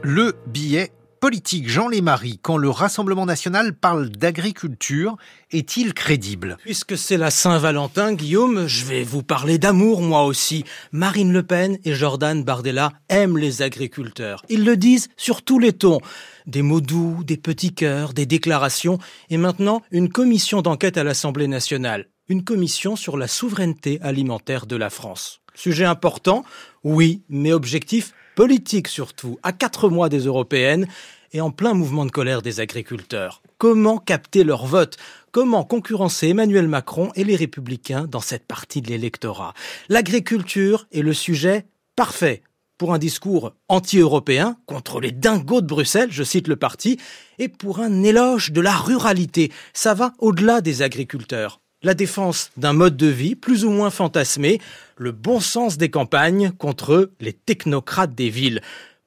Le 0.03 0.35
billet 0.47 0.93
politique 1.19 1.71
Jean 1.71 1.89
Lémarie, 1.89 2.39
quand 2.43 2.59
le 2.59 2.69
Rassemblement 2.69 3.25
national 3.25 3.73
parle 3.73 4.11
d'agriculture, 4.11 5.17
est-il 5.51 5.95
crédible? 5.95 6.59
Puisque 6.61 6.99
c'est 6.99 7.17
la 7.17 7.31
Saint-Valentin, 7.31 8.13
Guillaume, 8.13 8.67
je 8.67 8.85
vais 8.85 9.03
vous 9.03 9.23
parler 9.23 9.57
d'amour 9.57 10.03
moi 10.03 10.25
aussi. 10.25 10.65
Marine 10.93 11.33
Le 11.33 11.43
Pen 11.43 11.79
et 11.87 11.95
Jordan 11.95 12.45
Bardella 12.45 12.93
aiment 13.09 13.39
les 13.39 13.63
agriculteurs. 13.63 14.45
Ils 14.51 14.67
le 14.67 14.77
disent 14.77 15.09
sur 15.17 15.41
tous 15.41 15.59
les 15.59 15.73
tons. 15.73 16.01
Des 16.47 16.61
mots 16.61 16.83
doux, 16.83 17.25
des 17.25 17.39
petits 17.39 17.73
cœurs, 17.75 18.13
des 18.13 18.27
déclarations, 18.27 18.99
et 19.31 19.39
maintenant 19.39 19.81
une 19.91 20.11
commission 20.11 20.61
d'enquête 20.61 20.99
à 20.99 21.03
l'Assemblée 21.03 21.49
nationale. 21.49 22.11
Une 22.29 22.45
commission 22.45 22.95
sur 22.95 23.17
la 23.17 23.27
souveraineté 23.27 23.99
alimentaire 24.03 24.67
de 24.67 24.77
la 24.77 24.91
France. 24.91 25.41
Sujet 25.57 25.87
important, 25.87 26.45
oui, 26.85 27.23
mais 27.29 27.53
objectif 27.53 28.13
politique 28.37 28.87
surtout, 28.87 29.39
à 29.43 29.53
quatre 29.53 29.89
mois 29.89 30.09
des 30.09 30.21
européennes 30.21 30.87
et 31.33 31.41
en 31.41 31.51
plein 31.51 31.75
mouvement 31.75 32.05
de 32.05 32.11
colère 32.11 32.43
des 32.43 32.61
agriculteurs. 32.61 33.43
Comment 33.59 33.97
capter 33.99 34.45
leur 34.45 34.67
vote? 34.67 34.99
Comment 35.33 35.65
concurrencer 35.65 36.29
Emmanuel 36.29 36.69
Macron 36.69 37.11
et 37.17 37.25
les 37.25 37.37
républicains 37.37 38.07
dans 38.07 38.21
cette 38.21 38.47
partie 38.47 38.83
de 38.83 38.89
l'électorat? 38.89 39.55
L'agriculture 39.89 40.87
est 40.93 41.01
le 41.01 41.15
sujet 41.15 41.67
parfait 41.97 42.43
pour 42.79 42.93
un 42.93 42.99
discours 42.99 43.55
anti-européen 43.69 44.59
contre 44.67 45.01
les 45.01 45.13
dingos 45.13 45.63
de 45.63 45.67
Bruxelles, 45.67 46.13
je 46.13 46.23
cite 46.23 46.47
le 46.47 46.57
parti, 46.57 46.99
et 47.39 47.49
pour 47.49 47.81
un 47.81 48.03
éloge 48.03 48.53
de 48.53 48.61
la 48.61 48.77
ruralité. 48.77 49.51
Ça 49.73 49.95
va 49.95 50.13
au-delà 50.19 50.61
des 50.61 50.83
agriculteurs 50.83 51.61
la 51.87 51.95
défense 51.95 52.51
d'un 52.57 52.73
mode 52.73 52.97
de 52.97 53.07
vie 53.07 53.37
plus 53.37 53.65
ou 53.65 53.71
moins 53.71 53.91
fantasmé, 53.91 54.61
le 54.97 55.13
bon 55.13 55.39
sens 55.39 55.79
des 55.79 55.89
campagnes 55.89 56.51
contre 56.51 57.13
les 57.21 57.33
technocrates 57.33 58.13
des 58.13 58.29
villes. 58.29 58.61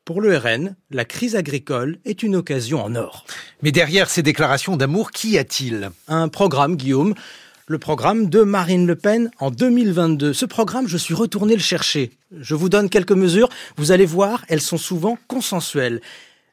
Pour 0.06 0.22
le 0.22 0.38
RN, 0.38 0.78
la 0.90 1.04
crise 1.04 1.36
agricole 1.36 1.98
est 2.06 2.24
une 2.24 2.38
occasion 2.38 2.82
en 2.82 2.96
or. 2.96 3.26
Mais 3.62 3.74
derrière 3.74 4.10
ces 4.10 4.24
déclarations 4.24 4.78
d'amour, 4.78 5.12
qu'y 5.12 5.38
a-t-il? 5.38 5.92
Un 6.08 6.30
programme, 6.30 6.78
Guillaume. 6.78 7.16
Le 7.68 7.80
programme 7.80 8.30
de 8.30 8.44
Marine 8.44 8.88
Le 8.88 8.96
Pen 8.96 9.30
en 9.40 9.52
2022. 9.52 10.32
Ce 10.32 10.46
programme, 10.46 10.88
je 10.88 10.98
suis 10.98 11.14
retourné 11.14 11.56
le 11.56 11.60
chercher. 11.62 12.12
Je 12.32 12.56
vous 12.56 12.70
donne 12.70 12.90
quelques 12.90 13.12
mesures. 13.12 13.50
Vous 13.76 13.92
allez 13.92 14.06
voir, 14.06 14.46
elles 14.48 14.62
sont 14.62 14.78
souvent 14.78 15.18
consensuelles 15.28 16.00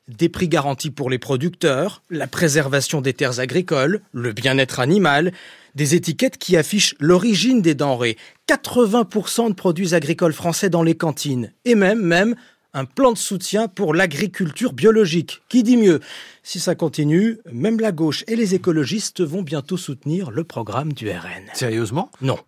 des 0.08 0.28
prix 0.28 0.48
garantis 0.48 0.90
pour 0.90 1.10
les 1.10 1.18
producteurs, 1.18 2.02
la 2.10 2.26
préservation 2.26 3.00
des 3.00 3.12
terres 3.12 3.40
agricoles, 3.40 4.00
le 4.12 4.32
bien-être 4.32 4.80
animal, 4.80 5.32
des 5.74 5.94
étiquettes 5.94 6.38
qui 6.38 6.56
affichent 6.56 6.94
l'origine 7.00 7.60
des 7.60 7.74
denrées, 7.74 8.16
80% 8.48 9.48
de 9.48 9.54
produits 9.54 9.94
agricoles 9.94 10.32
français 10.32 10.70
dans 10.70 10.82
les 10.82 10.96
cantines, 10.96 11.52
et 11.64 11.74
même, 11.74 12.00
même, 12.00 12.36
un 12.72 12.84
plan 12.84 13.12
de 13.12 13.18
soutien 13.18 13.68
pour 13.68 13.94
l'agriculture 13.94 14.74
biologique. 14.74 15.42
Qui 15.48 15.62
dit 15.62 15.78
mieux? 15.78 16.00
Si 16.42 16.60
ça 16.60 16.74
continue, 16.74 17.38
même 17.50 17.80
la 17.80 17.90
gauche 17.90 18.22
et 18.28 18.36
les 18.36 18.54
écologistes 18.54 19.22
vont 19.22 19.42
bientôt 19.42 19.78
soutenir 19.78 20.30
le 20.30 20.44
programme 20.44 20.92
du 20.92 21.08
RN. 21.10 21.50
Sérieusement? 21.54 22.10
Non. 22.20 22.38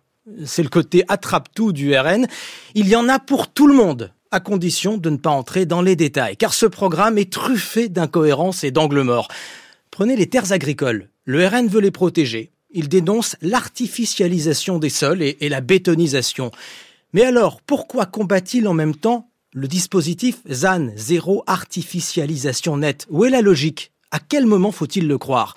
C'est 0.45 0.61
le 0.61 0.69
côté 0.69 1.03
attrape-tout 1.07 1.71
du 1.71 1.97
RN. 1.97 2.27
Il 2.75 2.87
y 2.87 2.95
en 2.95 3.09
a 3.09 3.17
pour 3.17 3.51
tout 3.51 3.65
le 3.65 3.73
monde 3.73 4.11
à 4.31 4.39
condition 4.39 4.97
de 4.97 5.09
ne 5.09 5.17
pas 5.17 5.29
entrer 5.29 5.65
dans 5.65 5.81
les 5.81 5.95
détails, 5.95 6.37
car 6.37 6.53
ce 6.53 6.65
programme 6.65 7.17
est 7.17 7.31
truffé 7.31 7.89
d'incohérences 7.89 8.63
et 8.63 8.71
d'angles 8.71 9.01
morts. 9.01 9.27
Prenez 9.91 10.15
les 10.15 10.27
terres 10.27 10.51
agricoles. 10.51 11.09
Le 11.25 11.45
RN 11.45 11.67
veut 11.67 11.81
les 11.81 11.91
protéger. 11.91 12.51
Il 12.71 12.87
dénonce 12.89 13.35
l'artificialisation 13.41 14.77
des 14.77 14.89
sols 14.89 15.23
et, 15.23 15.49
la 15.49 15.61
bétonisation. 15.61 16.51
Mais 17.13 17.23
alors, 17.23 17.61
pourquoi 17.61 18.05
combat-il 18.05 18.67
en 18.67 18.73
même 18.73 18.95
temps 18.95 19.29
le 19.53 19.67
dispositif 19.67 20.37
ZAN, 20.49 20.89
zéro 20.95 21.43
artificialisation 21.47 22.77
nette? 22.77 23.07
Où 23.09 23.25
est 23.25 23.31
la 23.31 23.41
logique? 23.41 23.91
À 24.11 24.19
quel 24.19 24.45
moment 24.45 24.71
faut-il 24.71 25.07
le 25.07 25.17
croire? 25.17 25.55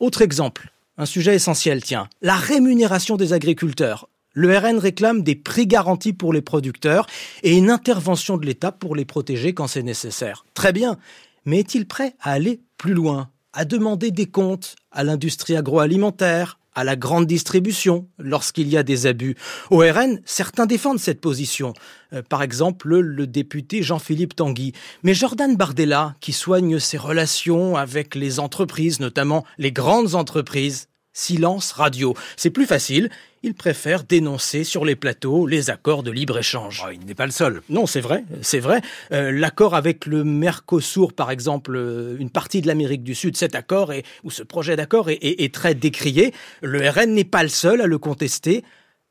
Autre 0.00 0.22
exemple, 0.22 0.72
un 0.96 1.06
sujet 1.06 1.36
essentiel, 1.36 1.82
tiens, 1.82 2.08
la 2.22 2.34
rémunération 2.34 3.16
des 3.16 3.32
agriculteurs. 3.32 4.08
Le 4.38 4.56
RN 4.56 4.78
réclame 4.78 5.24
des 5.24 5.34
prix 5.34 5.66
garantis 5.66 6.12
pour 6.12 6.32
les 6.32 6.42
producteurs 6.42 7.08
et 7.42 7.56
une 7.56 7.70
intervention 7.70 8.36
de 8.36 8.46
l'État 8.46 8.70
pour 8.70 8.94
les 8.94 9.04
protéger 9.04 9.52
quand 9.52 9.66
c'est 9.66 9.82
nécessaire. 9.82 10.44
Très 10.54 10.72
bien, 10.72 10.96
mais 11.44 11.58
est-il 11.58 11.88
prêt 11.88 12.14
à 12.20 12.34
aller 12.34 12.60
plus 12.76 12.94
loin, 12.94 13.30
à 13.52 13.64
demander 13.64 14.12
des 14.12 14.26
comptes 14.26 14.76
à 14.92 15.02
l'industrie 15.02 15.56
agroalimentaire, 15.56 16.60
à 16.76 16.84
la 16.84 16.94
grande 16.94 17.26
distribution 17.26 18.06
lorsqu'il 18.16 18.68
y 18.68 18.76
a 18.76 18.84
des 18.84 19.06
abus? 19.06 19.34
Au 19.70 19.78
RN, 19.78 20.20
certains 20.24 20.66
défendent 20.66 21.00
cette 21.00 21.20
position. 21.20 21.72
Euh, 22.12 22.22
par 22.22 22.44
exemple, 22.44 22.96
le 22.96 23.26
député 23.26 23.82
Jean-Philippe 23.82 24.36
Tanguy. 24.36 24.72
Mais 25.02 25.14
Jordan 25.14 25.56
Bardella, 25.56 26.14
qui 26.20 26.32
soigne 26.32 26.78
ses 26.78 26.96
relations 26.96 27.74
avec 27.74 28.14
les 28.14 28.38
entreprises, 28.38 29.00
notamment 29.00 29.44
les 29.58 29.72
grandes 29.72 30.14
entreprises, 30.14 30.86
silence 31.12 31.72
radio. 31.72 32.14
C'est 32.36 32.50
plus 32.50 32.66
facile, 32.66 33.10
il 33.42 33.54
préfère 33.54 34.04
dénoncer 34.04 34.64
sur 34.64 34.84
les 34.84 34.96
plateaux 34.96 35.46
les 35.46 35.70
accords 35.70 36.02
de 36.02 36.10
libre-échange. 36.10 36.84
Oh, 36.86 36.90
il 36.92 37.06
n'est 37.06 37.14
pas 37.14 37.26
le 37.26 37.32
seul. 37.32 37.62
Non, 37.68 37.86
c'est 37.86 38.00
vrai, 38.00 38.24
c'est 38.42 38.58
vrai. 38.58 38.80
Euh, 39.12 39.30
l'accord 39.30 39.74
avec 39.74 40.06
le 40.06 40.24
Mercosur, 40.24 41.12
par 41.12 41.30
exemple, 41.30 41.76
euh, 41.76 42.16
une 42.18 42.30
partie 42.30 42.60
de 42.60 42.66
l'Amérique 42.66 43.02
du 43.02 43.14
Sud, 43.14 43.36
cet 43.36 43.54
accord 43.54 43.92
est, 43.92 44.04
ou 44.24 44.30
ce 44.30 44.42
projet 44.42 44.76
d'accord 44.76 45.10
est, 45.10 45.18
est 45.22 45.54
très 45.54 45.74
décrié. 45.74 46.32
Le 46.62 46.88
RN 46.88 47.12
n'est 47.14 47.24
pas 47.24 47.42
le 47.42 47.48
seul 47.48 47.80
à 47.80 47.86
le 47.86 47.98
contester. 47.98 48.64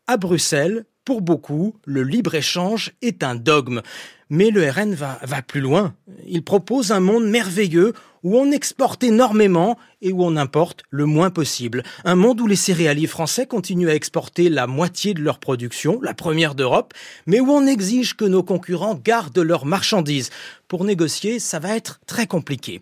À 0.07 0.17
Bruxelles, 0.17 0.85
Pour 1.07 1.21
beaucoup, 1.21 1.73
le 1.85 2.03
libre-échange 2.03 2.91
est 3.01 3.23
un 3.23 3.35
dogme. 3.35 3.81
Mais 4.29 4.49
le 4.49 4.69
RN 4.69 4.93
va, 4.93 5.19
va 5.23 5.41
plus 5.41 5.61
loin. 5.61 5.95
Il 6.27 6.43
propose 6.43 6.91
un 6.91 6.99
monde 6.99 7.25
merveilleux 7.29 7.93
où 8.23 8.37
on 8.37 8.51
exporte 8.51 9.03
énormément 9.03 9.77
et 10.01 10.11
où 10.11 10.23
on 10.23 10.35
importe 10.35 10.83
le 10.89 11.05
moins 11.05 11.29
possible. 11.29 11.83
Un 12.05 12.15
monde 12.15 12.41
où 12.41 12.47
les 12.47 12.55
céréaliers 12.55 13.07
français 13.07 13.45
continuent 13.45 13.89
à 13.89 13.95
exporter 13.95 14.49
la 14.49 14.67
moitié 14.67 15.13
de 15.13 15.21
leur 15.21 15.39
production, 15.39 15.99
la 16.01 16.13
première 16.13 16.55
d'Europe, 16.55 16.93
mais 17.25 17.39
où 17.39 17.49
on 17.49 17.65
exige 17.65 18.15
que 18.15 18.25
nos 18.25 18.43
concurrents 18.43 18.99
gardent 19.01 19.39
leurs 19.39 19.65
marchandises. 19.65 20.29
Pour 20.67 20.83
négocier, 20.83 21.39
ça 21.39 21.59
va 21.59 21.75
être 21.75 21.99
très 22.05 22.27
compliqué. 22.27 22.81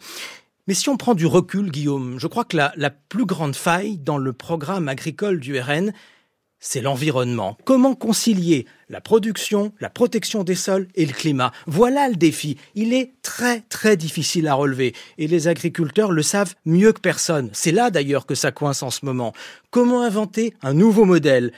Mais 0.67 0.73
si 0.73 0.89
on 0.89 0.97
prend 0.97 1.13
du 1.13 1.27
recul, 1.27 1.69
Guillaume, 1.69 2.19
je 2.19 2.25
crois 2.25 2.43
que 2.43 2.57
la, 2.57 2.89
plus 2.89 3.25
grande 3.25 3.55
faille 3.55 3.97
dans 3.97 4.17
le 4.17 4.33
programme 4.33 4.89
agricole 4.89 5.39
du 5.39 5.59
RN, 5.59 5.93
c'est 6.65 6.81
l'environnement. 6.81 7.57
Comment 7.63 7.93
concilier 7.93 8.65
la 8.89 8.99
production, 8.99 9.71
la 9.79 9.91
protection 9.91 10.43
des 10.43 10.55
sols 10.55 10.87
et 10.95 11.05
le 11.05 11.13
climat? 11.13 11.51
Voilà 11.67 12.09
le 12.09 12.15
défi. 12.15 12.57
Il 12.73 12.91
est 12.91 13.13
très 13.21 13.61
très 13.61 13.95
difficile 13.95 14.47
à 14.47 14.55
relever 14.55 14.95
et 15.19 15.27
les 15.27 15.47
agriculteurs 15.47 16.11
le 16.11 16.23
savent 16.23 16.55
mieux 16.65 16.91
que 16.91 16.99
personne. 16.99 17.51
C'est 17.53 17.71
là 17.71 17.91
d'ailleurs 17.91 18.25
que 18.25 18.33
ça 18.33 18.51
coince 18.51 18.81
en 18.81 18.89
ce 18.89 19.05
moment. 19.05 19.31
Comment 19.69 20.01
inventer 20.01 20.55
un 20.63 20.73
nouveau 20.73 21.05
modèle? 21.05 21.53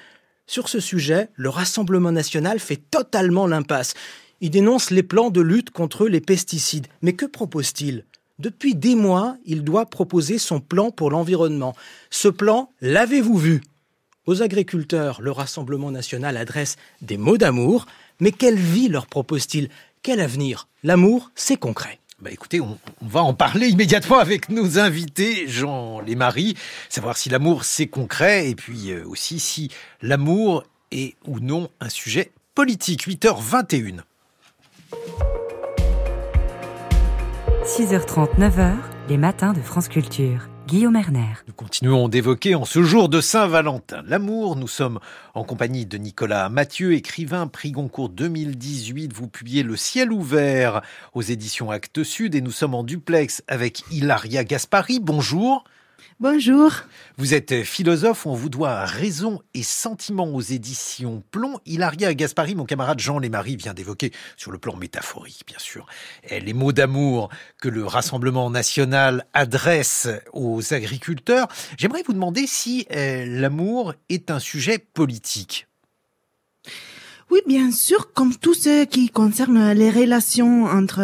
Sur 0.45 0.67
ce 0.67 0.81
sujet, 0.81 1.29
le 1.35 1.49
Rassemblement 1.49 2.11
national 2.11 2.59
fait 2.59 2.81
totalement 2.91 3.47
l'impasse. 3.47 3.93
Il 4.41 4.49
dénonce 4.49 4.91
les 4.91 5.03
plans 5.03 5.29
de 5.29 5.41
lutte 5.41 5.71
contre 5.71 6.07
les 6.09 6.21
pesticides. 6.21 6.87
Mais 7.01 7.13
que 7.13 7.25
propose-t-il? 7.25 8.03
Depuis 8.39 8.75
des 8.75 8.95
mois, 8.95 9.37
il 9.45 9.63
doit 9.63 9.85
proposer 9.85 10.37
son 10.37 10.59
plan 10.59 10.91
pour 10.91 11.11
l'environnement. 11.11 11.75
Ce 12.09 12.27
plan, 12.27 12.71
l'avez-vous 12.81 13.37
vu? 13.37 13.61
Aux 14.27 14.43
agriculteurs, 14.43 15.21
le 15.21 15.31
Rassemblement 15.31 15.89
national 15.89 16.37
adresse 16.37 16.75
des 17.01 17.17
mots 17.17 17.37
d'amour, 17.37 17.87
mais 18.19 18.31
quelle 18.31 18.59
vie 18.59 18.89
leur 18.89 19.07
propose-t-il? 19.07 19.69
Quel 20.03 20.19
avenir? 20.19 20.67
L'amour, 20.83 21.31
c'est 21.33 21.57
concret. 21.57 21.99
Bah 22.19 22.31
écoutez, 22.31 22.59
on, 22.59 22.77
va 23.01 23.21
en 23.21 23.33
parler 23.33 23.67
immédiatement 23.67 24.17
avec 24.17 24.49
nos 24.49 24.79
invités, 24.79 25.47
Jean 25.47 25.99
Lémarie, 25.99 26.55
savoir 26.89 27.15
si 27.15 27.29
l'amour 27.29 27.63
c'est 27.63 27.87
concret 27.87 28.49
et 28.49 28.55
puis 28.55 28.91
euh, 28.91 29.05
aussi 29.07 29.39
si 29.39 29.69
l'amour 30.01 30.63
est 30.91 31.15
ou 31.25 31.39
non 31.39 31.69
un 31.79 31.89
sujet 31.89 32.31
politique. 32.55 33.07
8h21. 33.07 33.99
6h30, 37.63 38.39
9h, 38.39 38.75
les 39.09 39.17
matins 39.17 39.53
de 39.53 39.61
France 39.61 39.87
Culture. 39.87 40.47
Guillaume 40.67 40.97
Erner. 40.97 41.33
Nous 41.47 41.53
continuons 41.53 42.09
d'évoquer 42.09 42.53
en 42.53 42.65
ce 42.65 42.83
jour 42.83 43.07
de 43.07 43.21
Saint-Valentin 43.21 44.03
l'amour. 44.05 44.57
Nous 44.57 44.67
sommes 44.67 44.99
en 45.33 45.45
compagnie 45.45 45.85
de 45.85 45.97
Nicolas 45.97 46.49
Mathieu, 46.49 46.93
écrivain, 46.93 47.47
prix 47.47 47.71
Goncourt 47.71 48.09
2018. 48.09 49.13
Vous 49.13 49.29
publiez 49.29 49.63
Le 49.63 49.77
ciel 49.77 50.11
ouvert 50.11 50.81
aux 51.13 51.21
éditions 51.21 51.71
Actes 51.71 52.03
Sud 52.03 52.35
et 52.35 52.41
nous 52.41 52.51
sommes 52.51 52.75
en 52.75 52.83
duplex 52.83 53.43
avec 53.47 53.83
Hilaria 53.91 54.43
Gaspari. 54.43 54.99
Bonjour. 54.99 55.63
Bonjour. 56.19 56.71
Vous 57.17 57.35
êtes 57.35 57.63
philosophe, 57.63 58.25
on 58.25 58.33
vous 58.33 58.49
doit 58.49 58.85
raison 58.85 59.39
et 59.53 59.61
sentiment 59.61 60.25
aux 60.25 60.41
éditions 60.41 61.21
Plomb. 61.29 61.59
Hilaria 61.67 62.11
Gaspari, 62.15 62.55
mon 62.55 62.65
camarade 62.65 62.99
Jean 62.99 63.19
Lémarie 63.19 63.55
vient 63.55 63.75
d'évoquer 63.75 64.11
sur 64.35 64.49
le 64.49 64.57
plan 64.57 64.75
métaphorique, 64.75 65.43
bien 65.45 65.59
sûr, 65.59 65.85
les 66.31 66.53
mots 66.53 66.71
d'amour 66.71 67.29
que 67.61 67.69
le 67.69 67.85
Rassemblement 67.85 68.49
national 68.49 69.27
adresse 69.33 70.07
aux 70.33 70.73
agriculteurs. 70.73 71.49
J'aimerais 71.77 72.01
vous 72.03 72.13
demander 72.13 72.47
si 72.47 72.87
euh, 72.95 73.23
l'amour 73.27 73.93
est 74.09 74.31
un 74.31 74.39
sujet 74.39 74.79
politique. 74.79 75.66
Oui, 77.29 77.41
bien 77.45 77.71
sûr, 77.71 78.13
comme 78.13 78.33
tout 78.33 78.53
ce 78.53 78.85
qui 78.85 79.09
concerne 79.09 79.73
les 79.73 79.91
relations 79.91 80.63
entre 80.63 81.01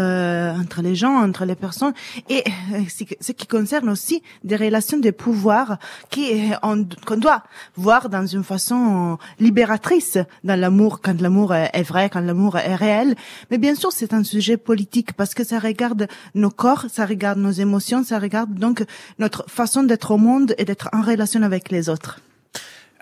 entre 0.57 0.81
les 0.81 0.95
gens, 0.95 1.15
entre 1.17 1.43
les 1.43 1.55
personnes, 1.55 1.93
et 2.29 2.45
euh, 2.73 2.79
ce 3.19 3.31
qui 3.33 3.45
concerne 3.45 3.89
aussi 3.89 4.23
des 4.45 4.55
relations 4.55 4.97
de 4.97 5.11
pouvoir 5.11 5.79
qui 6.09 6.49
euh, 6.53 6.83
qu'on 7.05 7.17
doit 7.17 7.43
voir 7.75 8.07
dans 8.07 8.25
une 8.25 8.45
façon 8.45 9.17
libératrice 9.41 10.17
dans 10.45 10.57
l'amour, 10.57 11.01
quand 11.01 11.19
l'amour 11.19 11.53
est 11.53 11.83
vrai, 11.83 12.09
quand 12.09 12.21
l'amour 12.21 12.57
est 12.57 12.75
réel. 12.75 13.15
Mais 13.51 13.57
bien 13.57 13.75
sûr, 13.75 13.91
c'est 13.91 14.13
un 14.13 14.23
sujet 14.23 14.55
politique 14.55 15.11
parce 15.11 15.33
que 15.33 15.43
ça 15.43 15.59
regarde 15.59 16.07
nos 16.35 16.51
corps, 16.51 16.85
ça 16.89 17.05
regarde 17.05 17.39
nos 17.39 17.51
émotions, 17.51 18.01
ça 18.05 18.17
regarde 18.17 18.53
donc 18.53 18.85
notre 19.19 19.43
façon 19.49 19.83
d'être 19.83 20.11
au 20.11 20.17
monde 20.17 20.55
et 20.57 20.63
d'être 20.63 20.87
en 20.93 21.01
relation 21.01 21.41
avec 21.43 21.69
les 21.69 21.89
autres. 21.89 22.21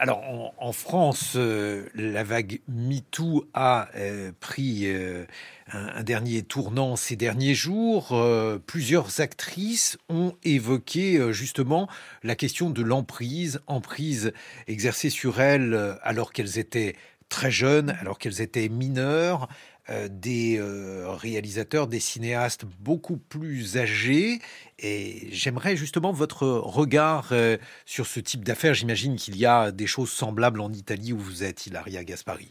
Alors 0.04 0.56
en, 0.58 0.72
France, 0.72 1.34
euh, 1.36 1.86
la 1.94 2.24
vague 2.24 2.62
MeToo 2.68 3.46
a 3.54 3.88
euh, 3.96 4.32
pris 4.40 4.88
euh, 4.88 5.28
un, 5.72 6.02
dernier 6.02 6.42
tournant 6.42 6.96
ces 6.96 7.16
derniers 7.16 7.54
jours. 7.54 8.20
plusieurs 8.66 9.22
actrices 9.22 10.00
ont 10.10 10.34
évoqué 10.44 11.32
justement 11.32 11.88
la 12.24 12.34
question 12.34 12.72
de 12.72 12.82
l'emprise, 12.82 13.62
emprise 13.68 14.34
exercée 14.66 15.12
sur 15.12 15.40
elles 15.40 16.00
alors 16.02 16.34
qu'elles 16.34 16.58
étaient 16.58 16.96
très 17.30 17.52
jeunes, 17.52 17.96
alors 18.02 18.18
qu'elles 18.18 18.42
étaient 18.42 18.70
mineures. 18.70 19.50
Des 20.10 20.60
réalisateurs, 20.62 21.88
des 21.88 22.00
cinéastes 22.00 22.66
beaucoup 22.80 23.18
plus 23.18 23.78
âgés. 23.78 24.40
Et 24.82 25.28
j'aimerais 25.32 25.76
justement 25.76 26.12
votre 26.12 26.48
regard 26.48 27.30
euh, 27.32 27.58
sur 27.86 28.08
ce 28.08 28.20
type 28.20 28.44
d'affaires. 28.44 28.74
J'imagine 28.74 29.16
qu'il 29.16 29.38
y 29.38 29.46
a 29.46 29.72
des 29.72 29.88
choses 29.88 30.10
semblables 30.10 30.60
en 30.60 30.72
Italie 30.72 31.14
où 31.14 31.20
vous 31.20 31.44
êtes, 31.44 31.68
Hilaria 31.68 32.04
Gaspari. 32.04 32.50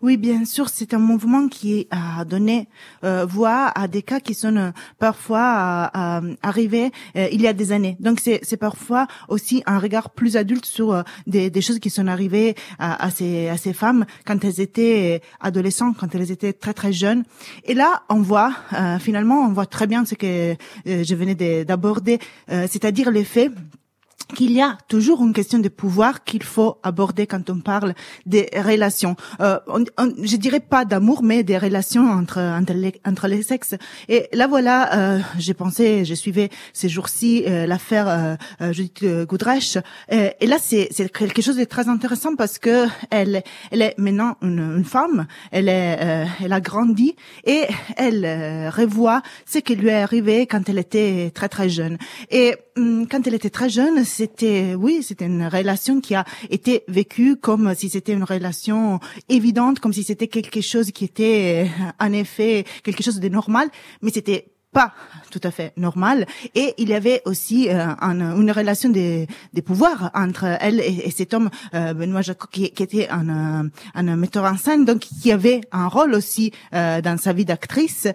Oui, 0.00 0.16
bien 0.16 0.44
sûr, 0.44 0.68
c'est 0.68 0.94
un 0.94 0.98
mouvement 0.98 1.48
qui 1.48 1.88
a 1.90 2.24
donné 2.24 2.68
voix 3.02 3.66
à 3.74 3.88
des 3.88 4.02
cas 4.02 4.20
qui 4.20 4.34
sont 4.34 4.72
parfois 4.98 5.90
arrivés 6.42 6.90
il 7.14 7.40
y 7.42 7.46
a 7.46 7.52
des 7.52 7.72
années. 7.72 7.96
Donc 8.00 8.20
c'est 8.20 8.56
parfois 8.56 9.06
aussi 9.28 9.62
un 9.66 9.78
regard 9.78 10.10
plus 10.10 10.36
adulte 10.36 10.64
sur 10.64 11.02
des, 11.26 11.50
des 11.50 11.60
choses 11.60 11.80
qui 11.80 11.90
sont 11.90 12.06
arrivées 12.06 12.54
à, 12.78 13.04
à, 13.04 13.10
ces, 13.10 13.48
à 13.48 13.56
ces 13.56 13.72
femmes 13.72 14.06
quand 14.24 14.44
elles 14.44 14.60
étaient 14.60 15.20
adolescentes, 15.40 15.96
quand 15.98 16.14
elles 16.14 16.30
étaient 16.30 16.52
très 16.52 16.74
très 16.74 16.92
jeune. 16.92 17.24
Et 17.64 17.74
là, 17.74 18.02
on 18.08 18.20
voit 18.20 18.54
euh, 18.72 18.98
finalement, 18.98 19.46
on 19.46 19.52
voit 19.52 19.66
très 19.66 19.86
bien 19.86 20.04
ce 20.04 20.14
que 20.14 20.52
euh, 20.52 20.54
je 20.84 21.14
venais 21.14 21.34
d'aborder, 21.64 22.18
euh, 22.50 22.66
c'est-à-dire 22.68 23.10
l'effet 23.10 23.50
qu'il 24.34 24.52
y 24.52 24.60
a 24.60 24.76
toujours 24.88 25.24
une 25.24 25.32
question 25.32 25.58
de 25.58 25.68
pouvoir 25.68 26.24
qu'il 26.24 26.42
faut 26.42 26.78
aborder 26.82 27.26
quand 27.26 27.50
on 27.50 27.60
parle 27.60 27.94
des 28.26 28.48
relations. 28.54 29.16
Euh, 29.40 29.58
on, 29.66 29.84
je 30.22 30.36
dirais 30.36 30.60
pas 30.60 30.84
d'amour, 30.84 31.22
mais 31.22 31.42
des 31.42 31.58
relations 31.58 32.08
entre 32.10 32.38
entre 32.38 32.72
les, 32.72 32.94
entre 33.06 33.28
les 33.28 33.42
sexes. 33.42 33.74
Et 34.08 34.28
là 34.32 34.46
voilà, 34.46 34.94
euh, 34.94 35.18
j'ai 35.38 35.54
pensé, 35.54 36.04
je 36.04 36.14
suivais 36.14 36.50
ces 36.72 36.88
jours-ci 36.88 37.44
euh, 37.46 37.66
l'affaire 37.66 38.08
euh, 38.08 38.36
euh 38.60 38.72
Judith. 38.72 39.02
Euh, 39.02 40.30
et 40.40 40.46
là, 40.46 40.56
c'est 40.60 40.88
c'est 40.90 41.10
quelque 41.12 41.42
chose 41.42 41.56
de 41.56 41.64
très 41.64 41.88
intéressant 41.88 42.34
parce 42.36 42.58
que 42.58 42.86
elle 43.10 43.42
elle 43.70 43.82
est 43.82 43.94
maintenant 43.98 44.36
une, 44.42 44.76
une 44.78 44.84
femme. 44.84 45.26
Elle 45.50 45.68
est 45.68 46.26
elle 46.42 46.52
a 46.52 46.60
grandi 46.60 47.16
et 47.44 47.62
elle 47.96 48.70
revoit 48.70 49.22
ce 49.46 49.58
qui 49.58 49.76
lui 49.76 49.88
est 49.88 50.02
arrivé 50.02 50.46
quand 50.46 50.68
elle 50.68 50.78
était 50.78 51.30
très 51.34 51.48
très 51.48 51.68
jeune. 51.68 51.98
Et 52.30 52.54
hum, 52.76 53.06
quand 53.08 53.26
elle 53.26 53.34
était 53.34 53.50
très 53.50 53.68
jeune 53.68 54.04
c'était, 54.18 54.74
oui, 54.74 55.04
c'était 55.04 55.26
une 55.26 55.46
relation 55.46 56.00
qui 56.00 56.16
a 56.16 56.24
été 56.50 56.82
vécue 56.88 57.36
comme 57.36 57.72
si 57.76 57.88
c'était 57.88 58.14
une 58.14 58.24
relation 58.24 58.98
évidente, 59.28 59.78
comme 59.78 59.92
si 59.92 60.02
c'était 60.02 60.26
quelque 60.26 60.60
chose 60.60 60.90
qui 60.90 61.04
était, 61.04 61.68
euh, 61.68 62.04
en 62.04 62.12
effet, 62.12 62.64
quelque 62.82 63.04
chose 63.04 63.20
de 63.20 63.28
normal, 63.28 63.68
mais 64.02 64.10
c'était 64.10 64.46
pas 64.72 64.92
tout 65.30 65.40
à 65.44 65.52
fait 65.52 65.72
normal. 65.76 66.26
Et 66.56 66.74
il 66.78 66.88
y 66.88 66.94
avait 66.94 67.22
aussi 67.26 67.68
euh, 67.70 67.86
une 68.02 68.50
relation 68.50 68.90
des, 68.90 69.28
des 69.52 69.62
pouvoirs 69.62 70.10
entre 70.14 70.44
elle 70.60 70.80
et, 70.80 71.10
cet 71.12 71.32
homme 71.32 71.48
euh, 71.74 71.94
Benoît 71.94 72.22
Jacques 72.22 72.50
qui, 72.50 72.70
qui 72.72 72.82
était 72.82 73.08
un, 73.08 73.70
un, 73.94 74.16
metteur 74.16 74.44
en 74.44 74.56
scène 74.56 74.84
donc 74.84 74.98
qui 74.98 75.30
avait 75.30 75.60
un 75.70 75.86
rôle 75.86 76.12
aussi 76.12 76.52
dans 76.72 77.18
sa 77.18 77.32
vie 77.32 77.46
d'actrice 77.46 78.08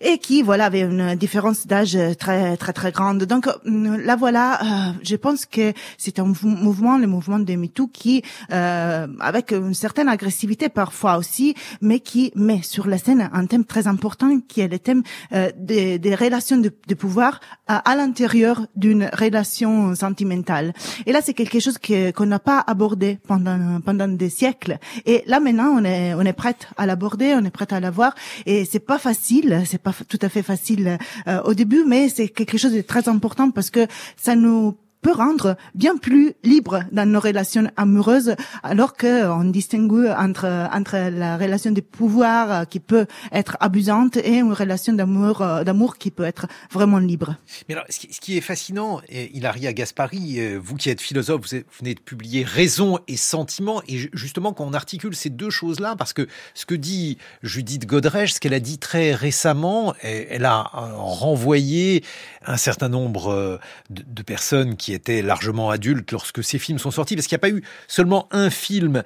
et 0.00 0.18
qui 0.18 0.42
voilà 0.42 0.66
avait 0.66 0.82
une 0.82 1.14
différence 1.16 1.66
d'âge 1.66 1.98
très 2.18 2.56
très 2.56 2.72
très 2.72 2.92
grande. 2.92 3.24
Donc 3.24 3.48
euh, 3.48 3.96
là 3.98 4.16
voilà, 4.16 4.62
euh, 4.62 4.92
je 5.02 5.16
pense 5.16 5.46
que 5.46 5.72
c'est 5.96 6.18
un 6.18 6.32
mouvement, 6.42 6.98
le 6.98 7.06
mouvement 7.06 7.38
de 7.38 7.54
MeToo, 7.54 7.88
qui 7.88 8.22
euh, 8.52 9.06
avec 9.20 9.52
une 9.52 9.74
certaine 9.74 10.08
agressivité 10.08 10.68
parfois 10.68 11.16
aussi, 11.16 11.54
mais 11.80 12.00
qui 12.00 12.32
met 12.36 12.62
sur 12.62 12.86
la 12.86 12.98
scène 12.98 13.28
un 13.32 13.46
thème 13.46 13.64
très 13.64 13.86
important 13.86 14.40
qui 14.46 14.60
est 14.60 14.68
le 14.68 14.78
thème 14.78 15.02
euh, 15.32 15.50
des, 15.56 16.14
relations 16.14 16.58
de, 16.58 16.94
pouvoir 16.94 17.40
à, 17.66 17.96
l'intérieur 17.96 18.66
d'une 18.76 19.10
relation 19.12 19.94
sentimentale. 19.94 20.72
Et 21.06 21.12
là 21.12 21.20
c'est 21.22 21.34
quelque 21.34 21.60
chose 21.60 21.78
qu'on 21.78 22.26
n'a 22.26 22.38
pas 22.38 22.62
abordé 22.66 23.18
pendant 23.26 23.80
pendant 23.80 24.08
des 24.08 24.30
siècles. 24.30 24.78
Et 25.06 25.22
là 25.26 25.40
maintenant 25.40 25.70
on 25.76 25.84
est 25.84 26.14
on 26.14 26.22
est 26.22 26.32
prête 26.32 26.68
à 26.76 26.86
l'aborder, 26.86 27.34
on 27.34 27.44
est 27.44 27.50
prête 27.50 27.72
à 27.72 27.80
l'avoir. 27.80 28.14
Et 28.46 28.64
c'est 28.64 28.78
pas 28.78 28.98
facile, 28.98 29.62
c'est 29.66 29.82
tout 30.08 30.18
à 30.22 30.28
fait 30.28 30.42
facile 30.42 30.98
euh, 31.26 31.42
au 31.42 31.54
début, 31.54 31.84
mais 31.86 32.08
c'est 32.08 32.28
quelque 32.28 32.58
chose 32.58 32.72
de 32.72 32.80
très 32.80 33.08
important 33.08 33.50
parce 33.50 33.70
que 33.70 33.86
ça 34.16 34.34
nous 34.34 34.76
peut 35.00 35.12
rendre 35.12 35.56
bien 35.74 35.96
plus 35.96 36.34
libre 36.42 36.82
dans 36.92 37.08
nos 37.08 37.20
relations 37.20 37.70
amoureuses, 37.76 38.34
alors 38.62 38.96
qu'on 38.96 39.44
distingue 39.44 40.12
entre 40.16 40.68
entre 40.72 40.96
la 41.10 41.36
relation 41.36 41.70
de 41.70 41.80
pouvoir 41.80 42.68
qui 42.68 42.80
peut 42.80 43.06
être 43.32 43.56
abusante 43.60 44.16
et 44.16 44.38
une 44.38 44.52
relation 44.52 44.92
d'amour 44.92 45.38
d'amour 45.64 45.98
qui 45.98 46.10
peut 46.10 46.24
être 46.24 46.46
vraiment 46.72 46.98
libre. 46.98 47.36
Mais 47.68 47.74
alors, 47.74 47.86
ce 47.88 48.20
qui 48.20 48.36
est 48.36 48.40
fascinant, 48.40 49.00
Hilaria 49.08 49.72
Gaspari, 49.72 50.56
vous 50.56 50.76
qui 50.76 50.90
êtes 50.90 51.00
philosophe, 51.00 51.42
vous 51.42 51.58
venez 51.80 51.94
de 51.94 52.00
publier 52.00 52.44
Raison 52.44 52.98
et 53.08 53.16
sentiment, 53.16 53.82
et 53.88 54.10
justement 54.12 54.52
quand 54.52 54.64
on 54.64 54.72
articule 54.72 55.14
ces 55.14 55.30
deux 55.30 55.50
choses-là, 55.50 55.96
parce 55.96 56.12
que 56.12 56.26
ce 56.54 56.66
que 56.66 56.74
dit 56.74 57.18
Judith 57.42 57.86
Godrèche, 57.86 58.34
ce 58.34 58.40
qu'elle 58.40 58.54
a 58.54 58.60
dit 58.60 58.78
très 58.78 59.14
récemment, 59.14 59.94
elle 60.02 60.44
a 60.44 60.62
renvoyé 60.72 62.04
un 62.44 62.56
certain 62.56 62.88
nombre 62.88 63.60
de 63.90 64.22
personnes 64.22 64.76
qui 64.76 64.92
étaient 64.98 65.22
largement 65.22 65.70
adultes 65.70 66.12
lorsque 66.12 66.44
ces 66.44 66.58
films 66.58 66.78
sont 66.78 66.90
sortis, 66.90 67.16
parce 67.16 67.26
qu'il 67.26 67.36
n'y 67.36 67.40
a 67.40 67.46
pas 67.46 67.50
eu 67.50 67.62
seulement 67.86 68.28
un 68.30 68.50
film 68.50 69.02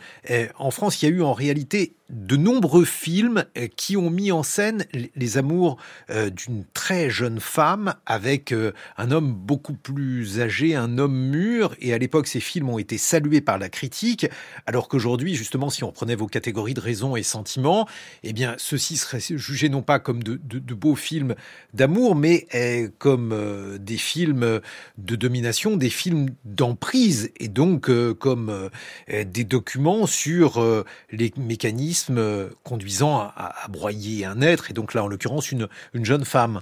en 0.59 0.70
France, 0.70 1.01
il 1.01 1.09
y 1.09 1.12
a 1.12 1.14
eu 1.14 1.23
en 1.23 1.32
réalité 1.32 1.94
de 2.10 2.36
nombreux 2.36 2.84
films 2.84 3.44
euh, 3.56 3.68
qui 3.74 3.96
ont 3.96 4.10
mis 4.10 4.32
en 4.32 4.42
scène 4.42 4.84
les 5.16 5.38
amours 5.38 5.78
euh, 6.10 6.30
d'une 6.30 6.64
très 6.74 7.10
jeune 7.10 7.40
femme 7.40 7.94
avec 8.06 8.52
euh, 8.52 8.72
un 8.98 9.10
homme 9.10 9.32
beaucoup 9.32 9.74
plus 9.74 10.40
âgé, 10.40 10.74
un 10.74 10.98
homme 10.98 11.30
mûr. 11.30 11.74
Et 11.80 11.94
à 11.94 11.98
l'époque, 11.98 12.26
ces 12.26 12.40
films 12.40 12.68
ont 12.68 12.78
été 12.78 12.98
salués 12.98 13.40
par 13.40 13.58
la 13.58 13.68
critique, 13.68 14.26
alors 14.66 14.88
qu'aujourd'hui, 14.88 15.34
justement, 15.34 15.70
si 15.70 15.84
on 15.84 15.92
prenait 15.92 16.14
vos 16.14 16.26
catégories 16.26 16.74
de 16.74 16.80
raison 16.80 17.16
et 17.16 17.22
sentiment, 17.22 17.88
eh 18.22 18.32
bien, 18.32 18.54
ceux-ci 18.58 18.96
seraient 18.96 19.20
jugés 19.20 19.68
non 19.68 19.82
pas 19.82 19.98
comme 19.98 20.22
de, 20.22 20.38
beaux 20.74 20.94
films 20.94 21.34
d'amour, 21.74 22.14
mais 22.14 22.46
comme 22.98 23.78
des 23.78 23.96
films 23.96 24.60
de 24.98 25.16
domination, 25.16 25.76
des 25.76 25.90
films 25.90 26.30
d'emprise, 26.44 27.30
et 27.38 27.48
donc 27.48 27.90
comme 28.18 28.70
des 29.08 29.44
documents 29.44 30.06
sur 30.06 30.84
les 31.10 31.32
mécanismes 31.36 31.91
euh, 32.10 32.51
conduisant 32.64 33.19
à, 33.20 33.55
broyer 33.69 34.24
un 34.24 34.40
être, 34.40 34.70
et 34.70 34.74
donc 34.74 34.94
là, 34.94 35.05
en 35.05 35.09
l'occurrence, 35.09 35.52
une, 35.52 35.69
une 35.94 36.05
jeune 36.05 36.24
femme. 36.24 36.60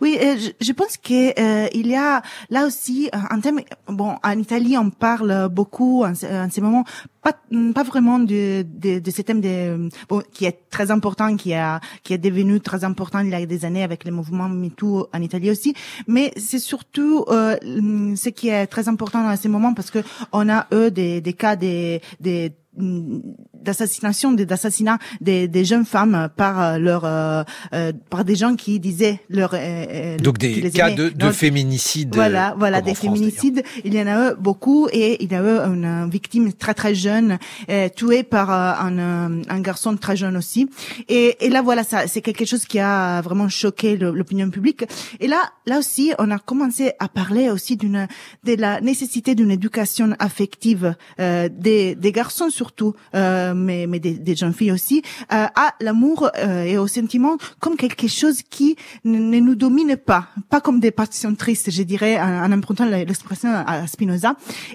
Oui, 0.00 0.18
euh, 0.20 0.36
je, 0.60 0.72
pense 0.72 0.98
que 0.98 1.40
euh, 1.40 1.68
il 1.72 1.86
y 1.86 1.96
a 1.96 2.22
là 2.50 2.66
aussi 2.66 3.08
un 3.12 3.40
thème. 3.40 3.60
Bon, 3.88 4.16
en 4.22 4.38
Italie, 4.38 4.76
on 4.76 4.90
parle 4.90 5.48
beaucoup 5.48 6.04
en, 6.04 6.10
en 6.10 6.50
ce 6.50 6.60
moment, 6.60 6.84
pas 7.22 7.32
pas 7.74 7.82
vraiment 7.82 8.18
de 8.18 8.64
de, 8.68 8.98
de 8.98 9.10
ce 9.10 9.22
thème 9.22 9.40
de 9.40 9.88
bon 10.08 10.22
qui 10.32 10.44
est 10.44 10.68
très 10.68 10.90
important, 10.90 11.34
qui 11.36 11.54
a 11.54 11.80
qui 12.02 12.12
est 12.12 12.18
devenu 12.18 12.60
très 12.60 12.84
important 12.84 13.20
il 13.20 13.30
y 13.30 13.34
a 13.34 13.46
des 13.46 13.64
années 13.64 13.82
avec 13.82 14.04
le 14.04 14.10
mouvement 14.12 14.50
MeToo 14.50 15.08
en 15.12 15.22
Italie 15.22 15.50
aussi. 15.50 15.74
Mais 16.06 16.32
c'est 16.36 16.58
surtout 16.58 17.24
euh, 17.28 17.56
ce 17.62 18.28
qui 18.28 18.50
est 18.50 18.66
très 18.66 18.88
important 18.88 19.22
dans 19.24 19.36
ce 19.36 19.48
moment 19.48 19.72
parce 19.72 19.90
que 19.90 20.00
on 20.32 20.48
a 20.50 20.66
eux 20.72 20.90
des 20.90 21.22
des 21.22 21.32
cas 21.32 21.56
des 21.56 22.02
des 22.20 22.52
d'assassination, 22.76 24.32
d'assassinat 24.32 24.98
des, 25.20 25.48
des, 25.48 25.64
jeunes 25.64 25.84
femmes 25.84 26.28
par 26.36 26.60
euh, 26.60 26.78
leur 26.78 27.04
euh, 27.04 27.42
euh, 27.72 27.92
par 28.10 28.24
des 28.24 28.36
gens 28.36 28.56
qui 28.56 28.80
disaient 28.80 29.20
leur 29.28 29.54
donc 30.22 30.38
des 30.38 30.70
cas 30.70 30.90
de, 30.90 31.08
de 31.08 31.30
féminicide. 31.30 32.14
Voilà, 32.14 32.54
voilà 32.58 32.80
des 32.80 32.94
féminicides. 32.94 33.62
Il 33.84 33.94
y 33.94 34.00
en 34.00 34.06
a 34.06 34.32
eu 34.32 34.34
beaucoup 34.38 34.88
et 34.92 35.22
il 35.22 35.32
y 35.32 35.34
a 35.34 35.40
eu 35.40 35.58
une 35.58 36.08
victime 36.10 36.52
très 36.52 36.74
très 36.74 36.94
jeune 36.94 37.38
tuée 37.96 38.22
par 38.22 38.50
un, 38.50 39.42
un 39.48 39.60
garçon 39.60 39.96
très 39.96 40.16
jeune 40.16 40.36
aussi. 40.36 40.68
Et, 41.08 41.44
et 41.44 41.48
là 41.48 41.62
voilà, 41.62 41.84
ça 41.84 42.06
c'est 42.06 42.20
quelque 42.20 42.44
chose 42.44 42.64
qui 42.64 42.78
a 42.78 43.20
vraiment 43.22 43.48
choqué 43.48 43.96
l'opinion 43.96 44.50
publique. 44.50 44.84
Et 45.20 45.28
là 45.28 45.40
là 45.66 45.78
aussi, 45.78 46.12
on 46.18 46.30
a 46.30 46.38
commencé 46.38 46.92
à 46.98 47.08
parler 47.08 47.50
aussi 47.50 47.76
d'une 47.76 48.06
de 48.44 48.54
la 48.54 48.80
nécessité 48.80 49.34
d'une 49.34 49.50
éducation 49.50 50.14
affective 50.18 50.94
des, 51.18 51.94
des 51.94 52.12
garçons 52.12 52.50
surtout. 52.64 52.94
Euh, 53.14 53.52
mais, 53.54 53.86
mais 53.86 54.00
des, 54.00 54.14
des 54.28 54.34
jeunes 54.34 54.54
filles 54.54 54.72
aussi, 54.72 55.02
euh, 55.32 55.46
à 55.64 55.74
l'amour 55.80 56.30
euh, 56.38 56.62
et 56.70 56.78
au 56.78 56.86
sentiment 56.86 57.36
comme 57.60 57.76
quelque 57.76 58.08
chose 58.08 58.38
qui 58.54 58.76
ne 59.04 59.38
nous 59.46 59.54
domine 59.54 59.96
pas, 59.96 60.28
pas 60.48 60.60
comme 60.64 60.80
des 60.80 60.90
passions 60.90 61.34
tristes, 61.34 61.70
je 61.70 61.82
dirais, 61.82 62.14
en, 62.18 62.44
en 62.44 62.50
empruntant 62.56 62.86
l'expression 62.86 63.50
à 63.74 63.86
Spinoza. 63.86 64.30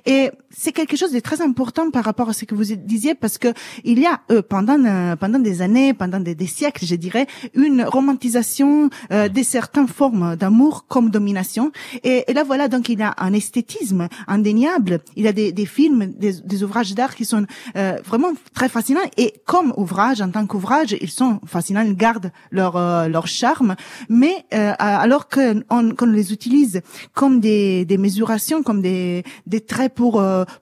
Et 0.05 0.29
c'est 0.51 0.71
quelque 0.71 0.97
chose 0.97 1.11
de 1.11 1.19
très 1.19 1.41
important 1.41 1.89
par 1.91 2.03
rapport 2.03 2.29
à 2.29 2.33
ce 2.33 2.45
que 2.45 2.55
vous 2.55 2.63
disiez, 2.93 3.15
parce 3.15 3.37
que 3.37 3.49
il 3.83 3.99
y 3.99 4.05
a 4.05 4.21
euh, 4.31 4.41
pendant 4.41 4.79
euh, 4.83 5.15
pendant 5.15 5.39
des 5.39 5.61
années, 5.61 5.93
pendant 5.93 6.19
des, 6.19 6.35
des, 6.35 6.47
siècles, 6.47 6.85
je 6.85 6.95
dirais, 6.95 7.27
une 7.53 7.83
romantisation 7.83 8.89
euh, 9.11 9.29
de 9.29 9.43
certaines 9.43 9.87
formes 9.87 10.35
d'amour 10.35 10.85
comme 10.87 11.09
domination. 11.09 11.71
Et, 12.03 12.25
et, 12.27 12.33
là 12.33 12.43
voilà, 12.43 12.67
donc 12.67 12.89
il 12.89 12.99
y 12.99 13.03
a 13.03 13.13
un 13.17 13.33
esthétisme 13.33 14.07
indéniable. 14.27 14.99
Il 15.15 15.23
y 15.23 15.27
a 15.27 15.33
des, 15.33 15.51
des 15.51 15.65
films, 15.65 16.07
des, 16.07 16.33
des 16.33 16.63
ouvrages 16.63 16.93
d'art 16.95 17.15
qui 17.15 17.25
sont 17.25 17.45
euh, 17.79 17.97
vraiment 18.05 18.33
très 18.53 18.69
fascinants. 18.69 19.09
Et 19.23 19.29
comme 19.45 19.69
ouvrage, 19.83 20.19
en 20.21 20.29
tant 20.35 20.45
qu'ouvrage, 20.45 20.91
ils 21.05 21.15
sont 21.21 21.33
fascinants, 21.55 21.85
ils 21.91 21.99
gardent 22.05 22.31
leur 22.51 22.73
leur 23.15 23.27
charme. 23.39 23.71
Mais 24.09 24.35
alors 24.79 25.25
que 25.33 25.63
on, 25.69 25.83
qu'on 25.97 26.11
les 26.19 26.27
utilise 26.37 26.75
comme 27.13 27.35
des, 27.39 27.85
des 27.85 27.97
mesurations, 27.97 28.59
comme 28.67 28.81
des, 28.81 29.23
des 29.53 29.61
traits 29.61 29.93
pour 29.99 30.13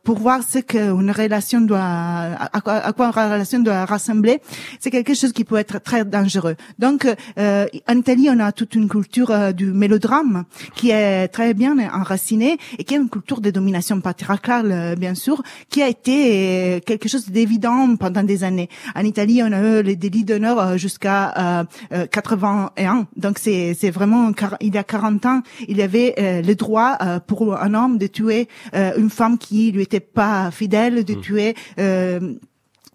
pour 0.03 0.17
voir 0.25 0.39
ce 0.43 0.59
qu'une 0.59 1.11
relation 1.11 1.61
doit, 1.61 1.79
à 2.57 2.61
quoi, 2.61 2.73
à 2.73 2.93
quoi, 2.93 3.07
une 3.07 3.31
relation 3.33 3.59
doit 3.59 3.85
rassembler, 3.85 4.41
c'est 4.79 4.91
quelque 4.91 5.13
chose 5.13 5.33
qui 5.33 5.43
peut 5.43 5.57
être 5.57 5.79
très 5.81 6.05
dangereux. 6.05 6.55
Donc, 6.79 7.07
euh, 7.37 7.65
en 7.87 7.97
Italie, 7.97 8.27
on 8.29 8.39
a 8.39 8.51
toute 8.51 8.75
une 8.75 8.87
culture 8.87 9.31
euh, 9.31 9.51
du 9.51 9.65
mélodrame 9.65 10.45
qui 10.75 10.91
est 10.91 11.27
très 11.29 11.53
bien 11.53 11.75
enracinée 11.93 12.57
et 12.77 12.83
qui 12.83 12.93
est 12.93 12.97
une 12.97 13.09
culture 13.09 13.41
de 13.41 13.49
domination 13.51 13.99
patriarcale, 14.01 14.71
euh, 14.71 14.95
bien 14.95 15.15
sûr, 15.15 15.41
qui 15.69 15.81
a 15.81 15.87
été 15.87 16.77
euh, 16.77 16.79
quelque 17.07 17.21
chose 17.21 17.29
d'évident 17.29 17.95
pendant 17.95 18.23
des 18.23 18.43
années. 18.43 18.69
En 18.95 19.03
Italie, 19.03 19.41
on 19.41 19.51
a 19.53 19.61
eu 19.61 19.81
les 19.81 19.95
délits 19.95 20.25
d'honneur 20.25 20.77
jusqu'à 20.77 21.63
euh, 21.91 22.05
81. 22.11 23.07
Donc, 23.15 23.39
c'est, 23.39 23.73
c'est 23.73 23.91
vraiment, 23.91 24.31
il 24.59 24.75
y 24.75 24.77
a 24.77 24.83
40 24.83 25.25
ans, 25.25 25.41
il 25.67 25.77
y 25.77 25.81
avait 25.81 26.15
le 26.17 26.53
droit 26.55 26.97
pour 27.27 27.55
un 27.57 27.73
homme 27.73 27.97
de 27.97 28.07
tuer 28.07 28.47
une 28.73 29.09
femme 29.09 29.37
qui 29.37 29.71
lui 29.71 29.83
était 29.83 30.01
pas 30.01 30.51
fidèle, 30.51 31.05
de 31.05 31.13
mm. 31.13 31.21
tuer. 31.21 31.55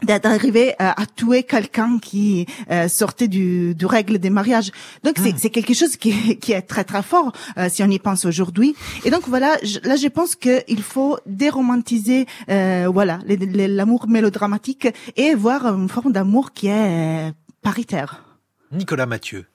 Euh, 0.08 0.18
d'arriver 0.18 0.74
à, 0.78 1.00
à, 1.00 1.06
tuer 1.06 1.42
quelqu'un 1.42 1.98
qui 1.98 2.46
euh, 2.70 2.88
sortait 2.88 3.28
du, 3.28 3.74
du 3.74 3.86
règle 3.86 4.18
des 4.18 4.30
mariages. 4.30 4.70
Donc 5.04 5.16
c'est 5.18 5.44
mm. 5.44 5.50
quelque 5.50 5.74
chose 5.74 5.96
qui, 5.96 6.38
qui, 6.38 6.52
est 6.52 6.62
très 6.62 6.84
très 6.84 7.02
fort 7.02 7.32
euh, 7.58 7.68
si 7.68 7.82
on 7.82 7.90
y 7.90 7.98
pense 7.98 8.24
aujourd'hui. 8.24 8.74
Et 9.04 9.10
donc 9.10 9.28
voilà, 9.28 9.56
là 9.84 9.96
je 9.96 10.08
pense 10.08 10.36
qu'il 10.36 10.82
faut 10.82 11.18
déromantiser 11.26 12.26
euh, 12.50 12.88
voilà 12.92 13.20
l'amour 13.26 14.06
mélodramatique 14.08 14.88
et 15.16 15.34
voir 15.34 15.66
une 15.66 15.88
forme 15.88 16.12
d'amour 16.12 16.52
qui 16.52 16.68
est 16.68 17.32
paritaire. 17.62 18.24
Nicolas 18.70 19.06
Mathieu. 19.06 19.46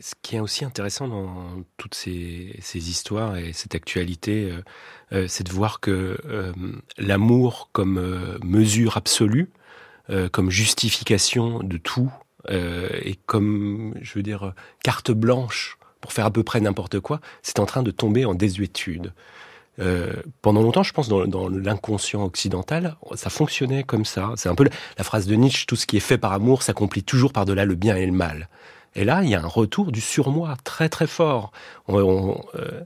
Ce 0.00 0.14
qui 0.22 0.36
est 0.36 0.40
aussi 0.40 0.64
intéressant 0.64 1.06
dans 1.06 1.62
toutes 1.76 1.94
ces, 1.94 2.56
ces 2.62 2.88
histoires 2.88 3.36
et 3.36 3.52
cette 3.52 3.74
actualité, 3.74 4.50
euh, 4.50 4.62
euh 5.12 5.28
c'est 5.28 5.44
de 5.44 5.52
voir 5.52 5.80
que 5.80 6.18
euh, 6.24 6.52
l'amour 6.96 7.68
comme 7.72 7.98
euh, 7.98 8.38
mesure 8.42 8.96
absolue, 8.96 9.50
euh, 10.08 10.30
comme 10.30 10.50
justification 10.50 11.60
de 11.62 11.76
tout, 11.76 12.12
et 12.48 13.18
comme, 13.26 13.92
je 14.02 14.14
veux 14.14 14.22
dire, 14.22 14.54
carte 14.84 15.10
blanche 15.10 15.78
pour 16.00 16.12
faire 16.12 16.26
à 16.26 16.30
peu 16.30 16.44
près 16.44 16.60
n'importe 16.60 17.00
quoi, 17.00 17.20
c'est 17.42 17.58
en 17.58 17.66
train 17.66 17.82
de 17.82 17.90
tomber 17.90 18.24
en 18.24 18.36
désuétude. 18.36 19.12
pendant 20.42 20.62
longtemps, 20.62 20.84
je 20.84 20.92
pense, 20.92 21.08
dans, 21.08 21.26
dans 21.26 21.48
l'inconscient 21.48 22.22
occidental, 22.22 22.96
ça 23.16 23.30
fonctionnait 23.30 23.82
comme 23.82 24.04
ça. 24.04 24.32
C'est 24.36 24.48
un 24.48 24.54
peu 24.54 24.62
la, 24.62 24.70
la 24.96 25.02
phrase 25.02 25.26
de 25.26 25.34
Nietzsche, 25.34 25.66
tout 25.66 25.74
ce 25.74 25.86
qui 25.86 25.96
est 25.96 26.06
fait 26.08 26.18
par 26.18 26.32
amour 26.32 26.62
s'accomplit 26.62 27.02
toujours 27.02 27.32
par-delà 27.32 27.64
le 27.64 27.74
bien 27.74 27.96
et 27.96 28.06
le 28.06 28.12
mal. 28.12 28.48
Et 28.96 29.04
là, 29.04 29.22
il 29.22 29.28
y 29.28 29.34
a 29.34 29.42
un 29.42 29.46
retour 29.46 29.92
du 29.92 30.00
surmoi 30.00 30.56
très 30.64 30.88
très 30.88 31.06
fort. 31.06 31.52
On, 31.86 32.40
euh, 32.54 32.80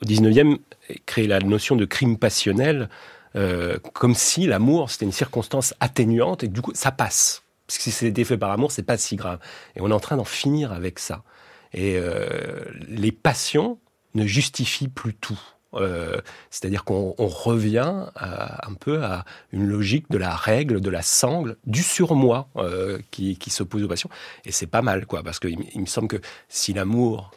au 0.00 0.06
19e, 0.06 0.58
créé 1.06 1.26
la 1.26 1.40
notion 1.40 1.74
de 1.74 1.84
crime 1.84 2.16
passionnel, 2.16 2.88
euh, 3.34 3.78
comme 3.94 4.14
si 4.14 4.46
l'amour, 4.46 4.90
c'était 4.90 5.06
une 5.06 5.12
circonstance 5.12 5.74
atténuante 5.80 6.44
et 6.44 6.48
du 6.48 6.62
coup, 6.62 6.70
ça 6.74 6.92
passe. 6.92 7.42
Parce 7.66 7.78
que 7.78 7.84
si 7.84 7.90
c'était 7.90 8.22
fait 8.22 8.38
par 8.38 8.52
amour, 8.52 8.70
c'est 8.70 8.84
pas 8.84 8.96
si 8.96 9.16
grave. 9.16 9.40
Et 9.74 9.80
on 9.80 9.90
est 9.90 9.94
en 9.94 10.00
train 10.00 10.16
d'en 10.16 10.24
finir 10.24 10.72
avec 10.72 11.00
ça. 11.00 11.24
Et 11.72 11.96
euh, 11.96 12.64
les 12.88 13.10
passions 13.10 13.78
ne 14.14 14.24
justifient 14.26 14.88
plus 14.88 15.14
tout. 15.14 15.40
Euh, 15.74 16.20
c'est-à-dire 16.50 16.84
qu'on 16.84 17.14
revient 17.18 18.06
un 18.16 18.74
peu 18.74 19.02
à 19.02 19.24
une 19.52 19.66
logique 19.66 20.10
de 20.10 20.18
la 20.18 20.34
règle, 20.34 20.80
de 20.80 20.90
la 20.90 21.02
sangle, 21.02 21.56
du 21.66 21.82
surmoi 21.82 22.48
euh, 22.56 22.98
qui, 23.10 23.38
s'oppose 23.48 23.82
aux 23.82 23.88
passions. 23.88 24.10
Et 24.44 24.52
c'est 24.52 24.66
pas 24.66 24.82
mal, 24.82 25.06
quoi, 25.06 25.22
parce 25.22 25.38
qu'il 25.38 25.58
me 25.76 25.86
semble 25.86 26.08
que 26.08 26.20
si 26.48 26.72
l'amour 26.72 27.32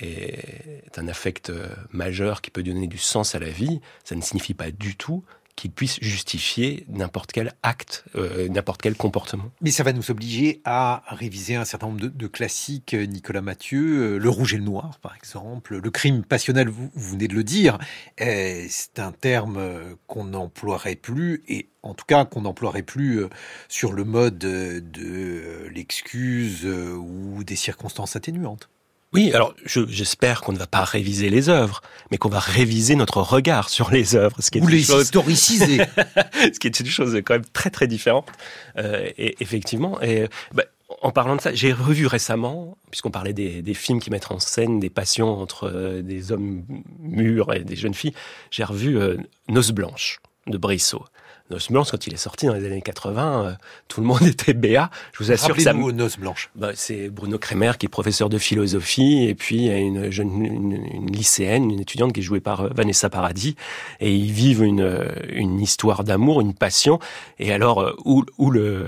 est 0.00 0.96
un 0.98 1.08
affect 1.08 1.50
euh, 1.50 1.68
majeur 1.90 2.40
qui 2.40 2.50
peut 2.50 2.62
donner 2.62 2.86
du 2.86 2.98
sens 2.98 3.34
à 3.34 3.38
la 3.38 3.48
vie, 3.48 3.80
ça 4.04 4.14
ne 4.14 4.20
signifie 4.20 4.54
pas 4.54 4.70
du 4.70 4.96
tout 4.96 5.24
qui 5.58 5.68
puisse 5.68 5.98
justifier 6.00 6.84
n'importe 6.88 7.32
quel 7.32 7.52
acte, 7.64 8.04
euh, 8.14 8.48
n'importe 8.48 8.80
quel 8.80 8.94
comportement. 8.94 9.50
Mais 9.60 9.72
ça 9.72 9.82
va 9.82 9.92
nous 9.92 10.12
obliger 10.12 10.62
à 10.64 11.02
réviser 11.08 11.56
un 11.56 11.64
certain 11.64 11.88
nombre 11.88 11.98
de, 11.98 12.26
classiques, 12.28 12.94
euh, 12.94 13.06
Nicolas 13.06 13.40
Mathieu, 13.40 14.18
Le 14.18 14.30
Rouge 14.30 14.54
et 14.54 14.58
le 14.58 14.62
Noir, 14.62 15.00
par 15.00 15.16
exemple, 15.16 15.76
le 15.78 15.90
crime 15.90 16.22
passionnel, 16.22 16.68
vous 16.68 16.90
venez 16.94 17.26
de 17.26 17.34
le 17.34 17.42
dire, 17.42 17.78
c'est 18.18 19.00
un 19.00 19.10
terme 19.10 19.58
qu'on 20.06 20.26
n'emploierait 20.26 20.94
plus, 20.94 21.42
et 21.48 21.70
en 21.82 21.94
tout 21.94 22.04
cas 22.06 22.24
qu'on 22.24 22.42
n'emploierait 22.42 22.82
plus 22.82 23.24
sur 23.68 23.92
le 23.92 24.04
mode 24.04 24.38
de 24.38 25.68
l'excuse 25.74 26.64
ou 26.66 27.42
des 27.42 27.56
circonstances 27.56 28.14
atténuantes. 28.14 28.70
Oui, 29.14 29.32
alors 29.32 29.54
j'espère 29.64 30.42
qu'on 30.42 30.52
ne 30.52 30.58
va 30.58 30.66
pas 30.66 30.84
réviser 30.84 31.30
les 31.30 31.48
œuvres, 31.48 31.80
mais 32.10 32.18
qu'on 32.18 32.28
va 32.28 32.40
réviser 32.40 32.94
notre 32.94 33.22
regard 33.22 33.68
sur 33.70 33.90
les 33.90 34.16
œuvres, 34.16 34.36
ce 34.40 34.50
qui 34.50 34.58
est 34.58 34.60
Ou 34.60 34.66
les 34.66 34.82
chose... 34.82 35.04
historiciser, 35.04 35.78
ce 36.34 36.58
qui 36.58 36.66
est 36.66 36.80
une 36.80 36.86
chose 36.86 37.14
quand 37.24 37.34
même 37.34 37.44
très 37.52 37.70
très 37.70 37.86
différente. 37.86 38.28
Euh, 38.76 39.08
et 39.16 39.36
effectivement, 39.40 40.00
et 40.02 40.28
bah, 40.52 40.64
en 41.02 41.10
parlant 41.10 41.36
de 41.36 41.40
ça, 41.40 41.54
j'ai 41.54 41.72
revu 41.72 42.06
récemment, 42.06 42.76
puisqu'on 42.90 43.10
parlait 43.10 43.32
des, 43.32 43.62
des, 43.62 43.74
films 43.74 44.00
qui 44.00 44.10
mettent 44.10 44.30
en 44.30 44.38
scène 44.38 44.80
des 44.80 44.90
passions 44.90 45.40
entre 45.40 45.70
euh, 45.72 46.02
des 46.02 46.32
hommes 46.32 46.64
mûrs 46.98 47.52
et 47.54 47.60
des 47.60 47.76
jeunes 47.76 47.94
filles, 47.94 48.14
j'ai 48.50 48.64
revu 48.64 48.98
euh, 48.98 49.16
Noces 49.48 49.72
blanches 49.72 50.20
de 50.46 50.58
Brissot. 50.58 51.04
Noce 51.50 51.70
Blanche, 51.70 51.90
quand 51.90 52.06
il 52.06 52.14
est 52.14 52.18
sorti 52.18 52.46
dans 52.46 52.54
les 52.54 52.64
années 52.66 52.82
80, 52.82 53.44
euh, 53.44 53.52
tout 53.88 54.00
le 54.00 54.06
monde 54.06 54.22
était 54.26 54.54
béat. 54.54 54.90
Je 55.12 55.24
vous 55.24 55.32
assure 55.32 55.56
que 55.56 55.62
ça. 55.62 55.72
Noce 55.72 56.18
Blanche. 56.18 56.50
Bah, 56.54 56.72
c'est 56.74 57.08
Bruno 57.08 57.38
Kremer 57.38 57.72
qui 57.78 57.86
est 57.86 57.88
professeur 57.88 58.28
de 58.28 58.38
philosophie, 58.38 59.24
et 59.24 59.34
puis 59.34 59.56
il 59.56 59.64
y 59.64 59.70
a 59.70 59.78
une 59.78 60.10
jeune 60.10 60.44
une, 60.44 61.10
lycéenne, 61.10 61.70
une 61.70 61.80
étudiante 61.80 62.12
qui 62.12 62.20
est 62.20 62.22
jouée 62.22 62.40
par 62.40 62.62
euh, 62.62 62.68
Vanessa 62.74 63.08
Paradis, 63.08 63.56
et 64.00 64.14
ils 64.14 64.32
vivent 64.32 64.62
une, 64.62 64.82
euh, 64.82 65.08
une 65.30 65.60
histoire 65.60 66.04
d'amour, 66.04 66.40
une 66.40 66.54
passion. 66.54 66.98
Et 67.38 67.52
alors 67.52 67.94
où, 68.04 68.24
où 68.36 68.50
le 68.50 68.86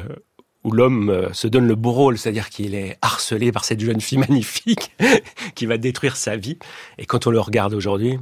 où 0.62 0.73
l'homme 0.73 1.31
se 1.32 1.49
donne 1.49 1.66
le 1.66 1.74
beau 1.74 1.93
rôle, 1.93 2.19
c'est-à-dire 2.19 2.51
qu'il 2.51 2.74
est 2.74 2.99
harcelé 3.01 3.51
par 3.51 3.65
cette 3.65 3.81
jeune 3.81 4.03
fille 4.03 4.19
magnifique 4.28 4.95
qui 5.55 5.65
va 5.65 5.78
détruire 5.78 6.16
sa 6.16 6.37
vie. 6.37 6.59
Et 6.99 7.07
quand 7.07 7.27
on 7.27 7.31
le 7.31 7.41
regarde 7.41 7.73
aujourd'hui, 7.73 8.19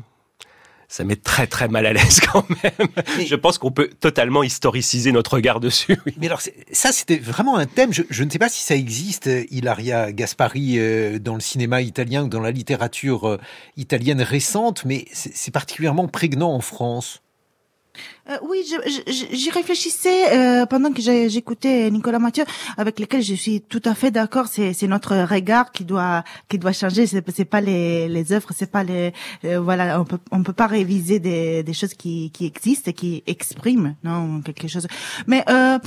ça 0.88 1.04
met 1.04 1.16
très 1.16 1.46
très 1.46 1.68
mal 1.68 1.84
à 1.86 1.92
l'aise 1.92 2.20
quand 2.32 2.46
même. 2.62 2.88
je 3.26 3.34
pense 3.34 3.58
qu'on 3.58 3.70
peut 3.70 3.90
totalement 4.00 4.42
historiciser 4.42 5.12
notre 5.12 5.34
regard 5.34 5.60
dessus. 5.60 5.98
Mais 6.16 6.26
alors 6.26 6.40
ça 6.72 6.92
c'était 6.92 7.18
vraiment 7.18 7.56
un 7.56 7.66
thème. 7.66 7.92
Je, 7.92 8.24
ne 8.24 8.30
sais 8.30 8.38
pas 8.38 8.48
si 8.48 8.62
ça 8.62 8.74
existe, 8.74 9.28
Ilaria 9.50 10.12
Gaspari 10.12 10.78
euh, 10.78 11.18
dans 11.18 11.34
le 11.34 11.40
cinéma 11.40 11.82
italien 11.82 12.24
ou 12.24 12.28
dans 12.28 12.40
la 12.40 12.50
littérature 12.50 13.28
euh, 13.28 13.38
italienne 13.76 14.22
récente, 14.22 14.84
mais 14.86 15.04
c'est 15.12 15.52
particulièrement 15.52 16.08
prégnant 16.08 16.52
en 16.52 16.60
France. 16.60 17.22
Euh, 18.28 18.36
oui, 18.42 18.64
j'y 19.06 19.50
réfléchissais 19.50 20.32
euh, 20.32 20.66
pendant 20.66 20.92
que 20.92 21.00
j'écoutais 21.00 21.90
Nicolas 21.90 22.18
Mathieu, 22.18 22.44
avec 22.76 23.00
lequel 23.00 23.22
je 23.22 23.34
suis 23.34 23.60
tout 23.60 23.82
à 23.84 23.94
fait 23.94 24.10
d'accord. 24.10 24.46
C'est 24.48 24.86
notre 24.86 25.16
regard 25.16 25.72
qui 25.72 25.84
doit 25.84 26.24
qui 26.48 26.58
doit 26.58 26.72
changer. 26.72 27.06
C'est 27.06 27.44
pas 27.44 27.60
les 27.60 28.08
les 28.08 28.32
œuvres, 28.32 28.50
c'est 28.54 28.70
pas 28.70 28.84
les 28.84 29.12
euh, 29.44 29.60
voilà. 29.60 30.00
On 30.00 30.04
peut 30.04 30.18
on 30.30 30.42
peut 30.42 30.52
pas 30.52 30.66
réviser 30.66 31.18
des 31.20 31.62
des 31.62 31.72
choses 31.72 31.94
qui 31.94 32.30
qui 32.30 32.46
existent 32.46 32.90
et 32.90 32.94
qui 32.94 33.22
expriment 33.26 33.94
non 34.04 34.40
quelque 34.42 34.68
chose. 34.68 34.86
Mais 35.26 35.44
euh, 35.48 35.78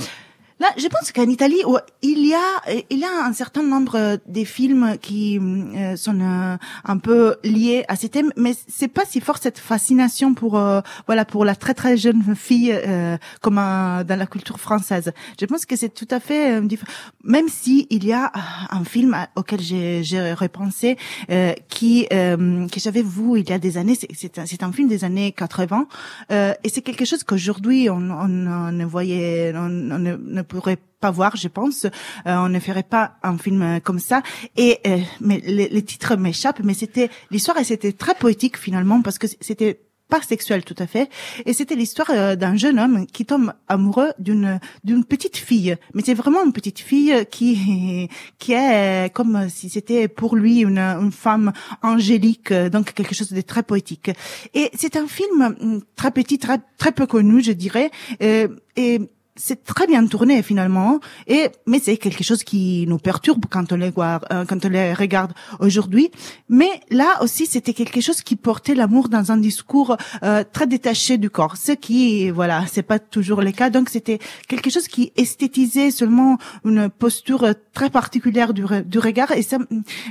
Là, 0.62 0.68
je 0.76 0.86
pense 0.86 1.10
qu'en 1.10 1.28
Italie, 1.28 1.60
il 2.02 2.24
y 2.24 2.34
a, 2.34 2.84
il 2.88 2.98
y 2.98 3.04
a 3.04 3.26
un 3.26 3.32
certain 3.32 3.64
nombre 3.64 4.20
de 4.24 4.44
films 4.44 4.96
qui 5.02 5.40
euh, 5.40 5.96
sont 5.96 6.20
euh, 6.20 6.56
un 6.84 6.98
peu 6.98 7.34
liés 7.42 7.84
à 7.88 7.96
ces 7.96 8.08
thèmes, 8.08 8.32
mais 8.36 8.52
c'est 8.68 8.86
pas 8.86 9.02
si 9.04 9.20
fort 9.20 9.38
cette 9.38 9.58
fascination 9.58 10.34
pour, 10.34 10.56
euh, 10.56 10.80
voilà, 11.08 11.24
pour 11.24 11.44
la 11.44 11.56
très 11.56 11.74
très 11.74 11.96
jeune 11.96 12.36
fille 12.36 12.72
comme 13.40 13.56
dans 13.56 14.18
la 14.22 14.26
culture 14.26 14.60
française. 14.60 15.12
Je 15.40 15.46
pense 15.46 15.66
que 15.66 15.74
c'est 15.74 15.92
tout 15.92 16.06
à 16.12 16.20
fait 16.20 16.60
différent. 16.62 16.92
Même 17.24 17.48
si 17.48 17.88
il 17.90 18.04
y 18.04 18.12
a 18.12 18.30
un 18.70 18.84
film 18.84 19.16
auquel 19.34 19.60
j'ai 19.60 20.32
repensé, 20.34 20.96
qui 21.68 22.06
que 22.08 22.78
j'avais 22.78 23.02
vu 23.02 23.40
il 23.40 23.50
y 23.50 23.52
a 23.52 23.58
des 23.58 23.78
années, 23.78 23.98
c'est 24.14 24.38
un, 24.38 24.44
un 24.68 24.72
film 24.72 24.86
des 24.86 25.02
années 25.02 25.32
80, 25.32 25.88
et 26.30 26.68
c'est 26.68 26.82
quelque 26.82 27.04
chose 27.04 27.24
qu'aujourd'hui 27.24 27.90
on, 27.90 27.96
on, 27.96 28.28
ne 28.28 28.84
voyait, 28.84 29.52
on, 29.56 29.90
on 29.90 29.98
ne 29.98 30.42
pourrait 30.52 30.78
pas 31.00 31.10
voir, 31.10 31.36
je 31.36 31.48
pense. 31.48 31.84
Euh, 31.84 31.90
on 32.26 32.48
ne 32.48 32.60
ferait 32.60 32.82
pas 32.82 33.16
un 33.22 33.38
film 33.38 33.80
comme 33.82 33.98
ça. 33.98 34.22
Et 34.56 34.78
euh, 34.86 34.98
mais 35.20 35.40
les, 35.44 35.82
titres 35.82 36.16
m'échappent, 36.16 36.62
mais 36.62 36.74
c'était 36.74 37.10
l'histoire 37.30 37.58
et 37.58 37.64
c'était 37.64 37.92
très 37.92 38.14
poétique 38.14 38.56
finalement 38.56 39.02
parce 39.02 39.18
que 39.18 39.26
c'était 39.26 39.80
pas 40.08 40.20
sexuel 40.20 40.62
tout 40.62 40.74
à 40.78 40.86
fait 40.86 41.08
et 41.46 41.54
c'était 41.54 41.74
l'histoire 41.74 42.10
euh, 42.10 42.36
d'un 42.36 42.54
jeune 42.54 42.78
homme 42.78 43.06
qui 43.06 43.24
tombe 43.24 43.54
amoureux 43.66 44.10
d'une 44.18 44.60
d'une 44.84 45.04
petite 45.06 45.38
fille 45.38 45.74
mais 45.94 46.02
c'est 46.04 46.12
vraiment 46.12 46.44
une 46.44 46.52
petite 46.52 46.80
fille 46.80 47.14
qui 47.30 48.10
qui 48.38 48.52
est 48.52 49.10
comme 49.14 49.48
si 49.48 49.70
c'était 49.70 50.08
pour 50.08 50.36
lui 50.36 50.60
une, 50.60 50.78
une 50.78 51.12
femme 51.12 51.54
angélique 51.82 52.52
donc 52.52 52.92
quelque 52.92 53.14
chose 53.14 53.32
de 53.32 53.40
très 53.40 53.62
poétique 53.62 54.10
et 54.52 54.70
c'est 54.74 54.96
un 54.96 55.06
film 55.06 55.56
hum, 55.58 55.80
très 55.96 56.10
petit 56.10 56.38
très 56.38 56.58
très 56.76 56.92
peu 56.92 57.06
connu 57.06 57.42
je 57.42 57.52
dirais 57.52 57.90
et 58.20 58.98
c'est 59.36 59.64
très 59.64 59.86
bien 59.86 60.06
tourné 60.06 60.42
finalement. 60.42 61.00
Et 61.26 61.48
mais 61.66 61.80
c'est 61.82 61.96
quelque 61.96 62.22
chose 62.22 62.44
qui 62.44 62.84
nous 62.86 62.98
perturbe 62.98 63.46
quand 63.48 63.72
on 63.72 63.76
les 63.76 63.90
voit 63.90 64.20
euh, 64.32 64.44
quand 64.44 64.64
on 64.64 64.68
les 64.68 64.92
regarde 64.92 65.32
aujourd'hui. 65.58 66.10
Mais 66.48 66.70
là 66.90 67.22
aussi 67.22 67.46
c'était 67.46 67.72
quelque 67.72 68.00
chose 68.00 68.20
qui 68.22 68.36
portait 68.36 68.74
l'amour 68.74 69.08
dans 69.08 69.32
un 69.32 69.38
discours 69.38 69.96
euh, 70.22 70.44
très 70.52 70.66
détaché 70.66 71.16
du 71.16 71.30
corps. 71.30 71.56
Ce 71.56 71.72
qui 71.72 72.30
voilà 72.30 72.64
c'est 72.70 72.82
pas 72.82 72.98
toujours 72.98 73.40
le 73.40 73.52
cas. 73.52 73.70
Donc 73.70 73.88
c'était 73.88 74.18
quelque 74.48 74.68
chose 74.68 74.86
qui 74.86 75.12
esthétisait 75.16 75.90
seulement 75.90 76.36
une 76.64 76.90
posture 76.90 77.54
très 77.72 77.88
particulière 77.88 78.52
du, 78.52 78.64
du 78.84 78.98
regard. 78.98 79.32
Et 79.32 79.42
ça 79.42 79.56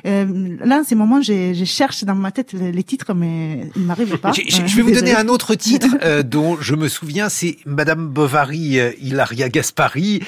euh, 0.08 0.58
là 0.64 0.80
en 0.80 0.84
ces 0.84 0.96
moments 0.96 1.22
je, 1.22 1.54
je 1.54 1.66
cherche 1.66 2.04
dans 2.06 2.16
ma 2.16 2.32
tête 2.32 2.54
les, 2.54 2.84
titres 2.84 3.14
mais 3.14 3.70
il 3.76 3.84
m'arrive 3.84 4.18
pas. 4.18 4.32
Je, 4.42 4.66
je, 4.66 4.76
vais 4.76 4.82
vous 4.82 4.92
donner 4.92 5.14
un 5.14 5.28
autre 5.28 5.54
titre 5.56 5.88
euh, 6.04 6.24
dont 6.24 6.58
je 6.60 6.74
me 6.76 6.88
souviens. 6.88 7.30
C'est 7.30 7.58
Madame 7.66 8.08
Bovary 8.08 8.80
Ilaria 9.12 9.50
Gaspari, 9.50 10.22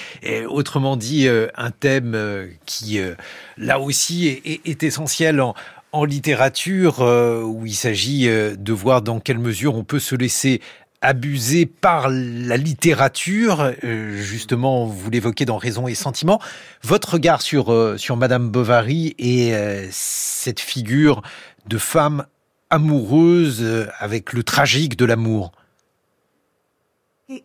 autrement 0.48 0.98
dit 0.98 1.28
euh, 1.28 1.48
un 1.56 1.72
thème 1.72 2.14
euh, 2.16 2.48
qui 2.66 3.00
euh, 3.00 3.16
là 3.58 3.80
aussi 3.80 4.28
est, 4.28 4.84
essentiel 4.84 5.42
en, 5.42 6.06
littérature, 6.06 7.02
où 7.02 7.68
il 7.68 7.76
s'agit 7.76 8.26
de 8.26 8.74
voir 8.74 9.04
dans 9.04 9.20
quelle 9.20 9.38
mesure 9.38 9.76
on 9.76 9.84
peut 9.84 10.00
se 10.00 10.16
laisser 10.16 10.60
abuser 11.02 11.68
par 11.68 12.10
la 12.10 12.58
littérature, 12.58 13.72
justement, 13.84 14.88
vous 14.88 15.12
l'évoquez 15.12 15.46
dans 15.46 15.58
Raison 15.58 15.88
et 15.88 15.94
Sentiment. 15.94 16.42
Votre 16.82 17.14
regard 17.14 17.44
sur, 17.44 17.94
sur 17.98 18.18
Madame 18.18 18.50
Bovary 18.50 19.14
et 19.20 19.54
cette 19.92 20.60
figure 20.60 21.22
de 21.68 21.78
femme 21.78 22.26
amoureuse 22.72 23.88
avec 24.00 24.34
le 24.34 24.42
tragique 24.42 24.98
de 24.98 25.06
l'amour 25.06 25.52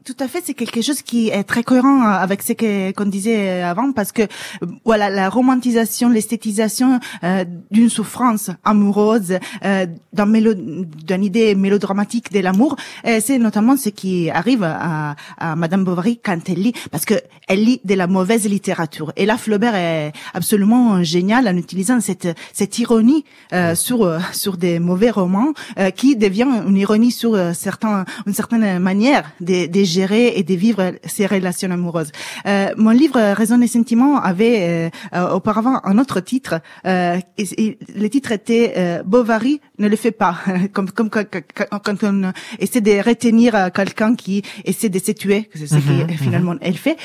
tout 0.05 0.17
à 0.19 0.27
fait, 0.27 0.43
c'est 0.45 0.55
quelque 0.55 0.83
chose 0.83 1.03
qui 1.03 1.29
est 1.29 1.45
très 1.45 1.63
cohérent 1.63 2.03
euh, 2.03 2.11
avec 2.11 2.43
ce 2.43 2.53
qu'on 2.91 3.05
disait 3.05 3.63
euh, 3.63 3.71
avant, 3.71 3.93
parce 3.93 4.11
que 4.11 4.23
voilà 4.85 5.09
la 5.09 5.29
romantisation, 5.29 6.09
l'esthétisation 6.09 6.99
euh, 7.23 7.45
d'une 7.71 7.89
souffrance 7.89 8.51
amoureuse, 8.65 9.39
euh, 9.65 9.87
d'une 10.13 11.25
idée 11.25 11.55
mélodramatique 11.55 12.33
de 12.33 12.41
l'amour, 12.41 12.75
c'est 13.05 13.39
notamment 13.39 13.77
ce 13.77 13.91
qui 13.91 14.31
arrive 14.31 14.65
à, 14.65 15.15
à 15.39 15.55
Madame 15.55 15.85
Bovary 15.85 16.19
quand 16.21 16.41
elle 16.49 16.61
lit, 16.61 16.73
parce 16.91 17.05
que 17.05 17.15
elle 17.47 17.63
lit 17.65 17.81
de 17.85 17.95
la 17.95 18.09
mauvaise 18.09 18.49
littérature. 18.49 19.13
Et 19.17 19.27
là, 19.27 19.39
Flaubert 19.39 19.77
est 19.77 20.13
absolument 20.35 21.05
génial 21.05 21.47
en 21.47 21.57
utilisant 21.57 22.01
cette 22.01 22.29
cette 22.53 22.79
ironie 22.79 23.25
sur 23.75 24.21
sur 24.33 24.57
des 24.57 24.79
mauvais 24.81 25.11
romans 25.11 25.53
qui 25.95 26.17
devient 26.17 26.49
une 26.67 26.77
ironie 26.77 27.13
sur 27.13 27.39
certains 27.55 28.05
une 28.27 28.35
certaine 28.35 28.79
manière 28.81 29.31
des 29.41 29.68
de 29.69 29.85
gérer 29.85 30.33
et 30.37 30.43
de 30.43 30.55
vivre 30.55 30.93
ces 31.05 31.27
relations 31.27 31.71
amoureuses. 31.71 32.13
Euh, 32.47 32.69
mon 32.77 32.91
livre 32.91 33.21
Raison 33.35 33.61
et 33.61 33.67
sentiment 33.67 34.21
avait 34.21 34.59
euh, 34.61 34.91
euh, 35.15 35.31
auparavant 35.31 35.81
un 35.85 35.99
autre 35.99 36.21
titre. 36.21 36.61
Euh, 36.87 37.19
et, 37.37 37.79
le 37.95 38.09
titre 38.09 38.33
était 38.33 38.75
euh, 38.77 39.03
Bovary 39.05 39.61
ne 39.79 39.89
le 39.89 39.97
fait 39.97 40.11
pas, 40.13 40.37
comme, 40.73 40.91
comme 40.91 41.11
quand, 41.11 41.25
quand, 41.25 42.05
on 42.05 42.33
essaie 42.59 42.81
de 42.81 43.03
retenir 43.07 43.73
quelqu'un 43.73 44.15
qui 44.15 44.43
essaie 44.65 44.89
de 44.89 44.99
se 44.99 45.13
tuer, 45.13 45.49
c'est 45.55 45.67
ce 45.67 45.75
que 45.77 46.03
mhm, 46.03 46.09
finalement 46.11 46.55
elle 46.61 46.77
fait, 46.77 46.97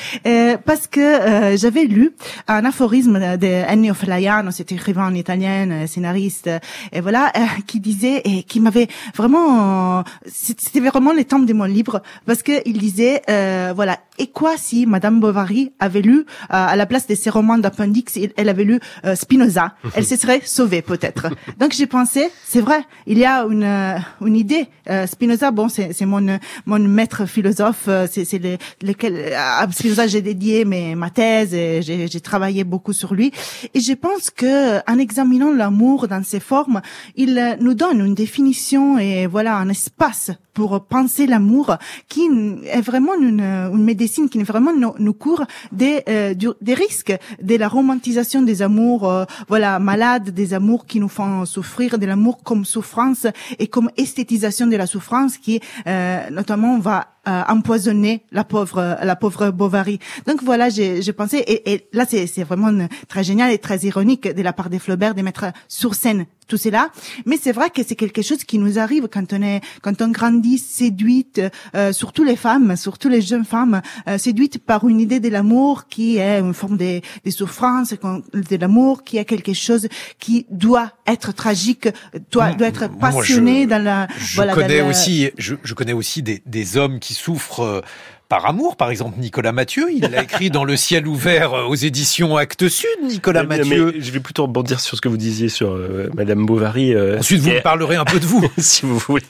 parce 0.64 0.86
que 0.86 1.56
j'avais 1.56 1.84
lu 1.84 2.12
un 2.48 2.64
aphorisme 2.64 3.36
de 3.36 3.70
Ennio 3.70 3.94
Flaiano, 3.94 4.50
cet 4.50 4.72
écrivain 4.72 5.06
en 5.06 5.14
italien, 5.14 5.86
scénariste, 5.86 6.50
et 6.92 7.00
voilà, 7.00 7.32
qui 7.66 7.80
disait 7.80 8.22
et 8.24 8.42
qui 8.42 8.60
m'avait 8.60 8.88
vraiment, 9.14 10.04
c'était 10.26 10.80
vraiment 10.80 11.12
le 11.12 11.24
temps 11.24 11.38
de 11.38 11.52
mon 11.52 11.64
livre, 11.64 12.02
parce 12.26 12.42
que 12.42 12.52
qu'il 12.62 12.78
disait, 12.78 13.22
euh, 13.28 13.72
voilà, 13.74 13.98
et 14.18 14.28
quoi 14.28 14.56
si 14.56 14.86
Madame 14.86 15.20
Bovary 15.20 15.72
avait 15.80 16.00
lu 16.00 16.20
euh, 16.20 16.24
à 16.48 16.76
la 16.76 16.86
place 16.86 17.06
de 17.06 17.14
ses 17.14 17.30
romans 17.30 17.58
d'appendix, 17.58 18.04
elle 18.36 18.48
avait 18.48 18.64
lu 18.64 18.78
euh, 19.04 19.14
Spinoza, 19.14 19.74
elle 19.94 20.04
se 20.04 20.16
serait 20.16 20.40
sauvée 20.44 20.82
peut-être. 20.82 21.28
Donc 21.58 21.72
j'ai 21.72 21.86
pensé, 21.86 22.30
c'est 22.44 22.60
vrai, 22.60 22.84
il 23.06 23.18
y 23.18 23.24
a 23.24 23.44
une 23.44 23.64
euh, 23.64 23.98
une 24.24 24.36
idée. 24.36 24.68
Spinoza, 25.06 25.50
bon, 25.50 25.68
c'est 25.68 25.92
c'est 25.92 26.04
mon 26.06 26.38
mon 26.66 26.78
maître 26.78 27.24
philosophe, 27.26 27.88
c'est 28.10 28.38
le, 28.38 28.58
lequel 28.82 29.32
à 29.34 29.66
Spinoza 29.70 30.06
j'ai 30.06 30.20
dédié 30.20 30.64
mes 30.64 30.94
ma 30.94 31.10
thèse, 31.10 31.54
et 31.54 31.82
j'ai 31.82 32.06
j'ai 32.06 32.20
travaillé 32.20 32.64
beaucoup 32.64 32.92
sur 32.92 33.14
lui, 33.14 33.32
et 33.72 33.80
je 33.80 33.92
pense 33.94 34.30
que 34.30 34.78
en 34.90 34.98
examinant 34.98 35.52
l'amour 35.52 36.06
dans 36.06 36.22
ses 36.22 36.40
formes, 36.40 36.82
il 37.16 37.56
nous 37.60 37.74
donne 37.74 38.00
une 38.00 38.14
définition 38.14 38.98
et 38.98 39.26
voilà 39.26 39.56
un 39.56 39.68
espace 39.70 40.30
pour 40.54 40.86
penser 40.86 41.26
l'amour 41.26 41.76
qui 42.08 42.22
est 42.66 42.80
vraiment 42.80 43.14
une, 43.14 43.40
une 43.40 43.84
médecine 43.84 44.28
qui 44.28 44.42
vraiment 44.44 44.72
nous, 44.72 44.94
nous 44.98 45.14
court 45.14 45.44
des, 45.72 46.02
euh, 46.08 46.34
des 46.60 46.74
risques 46.74 47.14
de 47.42 47.56
la 47.56 47.68
romantisation 47.68 48.42
des 48.42 48.62
amours 48.62 49.10
euh, 49.10 49.24
voilà 49.48 49.78
malades 49.78 50.30
des 50.30 50.54
amours 50.54 50.86
qui 50.86 51.00
nous 51.00 51.08
font 51.08 51.44
souffrir 51.44 51.98
de 51.98 52.06
l'amour 52.06 52.42
comme 52.42 52.64
souffrance 52.64 53.26
et 53.58 53.66
comme 53.66 53.90
esthétisation 53.96 54.66
de 54.66 54.76
la 54.76 54.86
souffrance 54.86 55.36
qui 55.38 55.60
euh, 55.86 56.30
notamment 56.30 56.78
va 56.78 57.13
euh, 57.28 57.42
empoisonner 57.48 58.24
la 58.32 58.44
pauvre 58.44 58.96
la 59.02 59.16
pauvre 59.16 59.50
Bovary. 59.50 59.98
Donc 60.26 60.42
voilà, 60.42 60.68
j'ai 60.68 61.12
pensé 61.12 61.38
et, 61.38 61.72
et 61.72 61.88
là 61.92 62.04
c'est 62.08 62.26
c'est 62.26 62.44
vraiment 62.44 62.86
très 63.08 63.24
génial 63.24 63.52
et 63.52 63.58
très 63.58 63.78
ironique 63.78 64.28
de 64.28 64.42
la 64.42 64.52
part 64.52 64.70
des 64.70 64.78
Flaubert 64.78 65.14
de 65.14 65.22
mettre 65.22 65.46
sur 65.68 65.94
scène 65.94 66.26
tout 66.46 66.56
cela. 66.56 66.90
Mais 67.26 67.38
c'est 67.40 67.52
vrai 67.52 67.70
que 67.70 67.82
c'est 67.86 67.96
quelque 67.96 68.22
chose 68.22 68.44
qui 68.44 68.58
nous 68.58 68.78
arrive 68.78 69.08
quand 69.08 69.32
on 69.32 69.42
est, 69.42 69.60
quand 69.82 70.02
on 70.02 70.08
grandit 70.08 70.58
séduite, 70.58 71.40
euh, 71.74 71.92
surtout 71.92 72.24
les 72.24 72.36
femmes, 72.36 72.76
surtout 72.76 73.08
les 73.08 73.20
jeunes 73.20 73.44
femmes, 73.44 73.80
euh, 74.08 74.18
séduites 74.18 74.58
par 74.58 74.86
une 74.86 75.00
idée 75.00 75.20
de 75.20 75.28
l'amour 75.28 75.88
qui 75.88 76.18
est 76.18 76.40
une 76.40 76.54
forme 76.54 76.76
de, 76.76 77.00
de 77.24 77.30
souffrance, 77.30 77.94
de 77.94 78.56
l'amour 78.56 79.04
qui 79.04 79.16
est 79.16 79.24
quelque 79.24 79.54
chose 79.54 79.88
qui 80.18 80.46
doit 80.50 80.92
être 81.06 81.32
tragique, 81.32 81.88
doit, 82.30 82.52
doit 82.52 82.68
être 82.68 82.88
passionné 82.98 83.66
dans 83.66 83.82
la. 83.82 84.06
Je 84.18 84.42
connais 84.54 84.82
aussi, 84.82 85.30
je, 85.38 85.54
je, 85.62 85.74
connais 85.74 85.92
aussi 85.92 86.22
des, 86.22 86.42
des 86.46 86.76
hommes 86.76 86.98
qui 87.00 87.13
souffrent 87.14 87.62
euh, 87.62 87.80
par 88.28 88.46
amour. 88.46 88.76
Par 88.76 88.90
exemple, 88.90 89.18
Nicolas 89.18 89.52
Mathieu, 89.52 89.88
il 89.92 90.02
l'a 90.10 90.22
écrit 90.22 90.50
dans 90.50 90.64
Le 90.64 90.76
ciel 90.76 91.06
ouvert 91.06 91.54
euh, 91.54 91.64
aux 91.64 91.74
éditions 91.74 92.36
Actes 92.36 92.68
Sud, 92.68 92.88
Nicolas 93.02 93.44
Mathieu. 93.44 93.94
je 93.98 94.10
vais 94.10 94.20
plutôt 94.20 94.44
rebondir 94.44 94.80
sur 94.80 94.96
ce 94.96 95.00
que 95.00 95.08
vous 95.08 95.16
disiez 95.16 95.48
sur 95.48 95.72
euh, 95.72 96.10
Madame 96.14 96.46
Bovary. 96.46 96.94
Euh, 96.94 97.18
Ensuite, 97.18 97.40
vous 97.40 97.50
me 97.50 97.60
parlerez 97.60 97.96
un 97.96 98.04
peu 98.04 98.18
de 98.18 98.26
vous. 98.26 98.44
si 98.58 98.86
vous 98.86 98.98
voulez. 98.98 99.24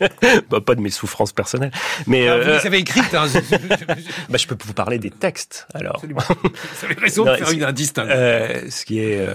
bah, 0.51 0.61
pas 0.61 0.75
de 0.75 0.81
mes 0.81 0.91
souffrances 0.91 1.33
personnelles. 1.33 1.73
Mais, 2.07 2.29
ah, 2.29 2.39
vous 2.39 2.49
les 2.49 2.67
avez 2.67 2.79
écrites. 2.79 3.15
Hein. 3.15 3.27
bah, 4.29 4.39
je 4.39 4.47
peux 4.47 4.57
vous 4.65 4.75
parler 4.75 4.99
des 4.99 5.11
textes, 5.11 5.67
alors. 5.75 5.97
Absolument. 5.97 6.23
Vous 6.43 6.85
avez 6.85 6.95
raison 6.95 7.25
de 7.25 7.35
faire 7.35 7.51
une 7.51 7.65
indistinction. 7.65 8.15
ce 8.17 8.85
qui 8.85 9.01
est, 9.01 9.27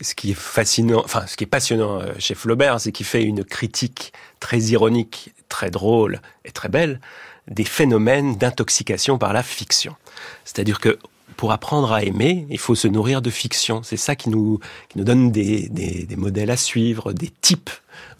ce 0.00 0.14
qui 0.14 0.32
est 0.32 0.38
fascinant, 0.38 1.02
enfin, 1.04 1.24
ce 1.26 1.36
qui 1.36 1.44
est 1.44 1.48
passionnant 1.48 2.00
chez 2.18 2.34
Flaubert, 2.34 2.80
c'est 2.80 2.92
qu'il 2.92 3.06
fait 3.06 3.22
une 3.22 3.44
critique 3.44 4.12
très 4.40 4.58
ironique, 4.58 5.32
très 5.48 5.70
drôle 5.70 6.20
et 6.44 6.50
très 6.50 6.68
belle 6.68 7.00
des 7.48 7.64
phénomènes 7.64 8.36
d'intoxication 8.36 9.18
par 9.18 9.32
la 9.32 9.42
fiction. 9.42 9.96
C'est-à-dire 10.44 10.80
que 10.80 10.98
pour 11.36 11.52
apprendre 11.52 11.92
à 11.92 12.02
aimer, 12.02 12.46
il 12.50 12.58
faut 12.58 12.74
se 12.74 12.86
nourrir 12.86 13.22
de 13.22 13.30
fiction. 13.30 13.82
C'est 13.82 13.96
ça 13.96 14.14
qui 14.14 14.28
nous, 14.28 14.60
qui 14.90 14.98
nous 14.98 15.04
donne 15.04 15.32
des, 15.32 15.68
des, 15.70 16.04
des 16.04 16.16
modèles 16.16 16.50
à 16.50 16.56
suivre, 16.56 17.12
des 17.14 17.30
types 17.30 17.70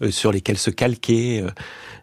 euh, 0.01 0.09
sur 0.09 0.31
lesquels 0.31 0.57
se 0.57 0.71
calquer. 0.71 1.41
Euh, 1.41 1.51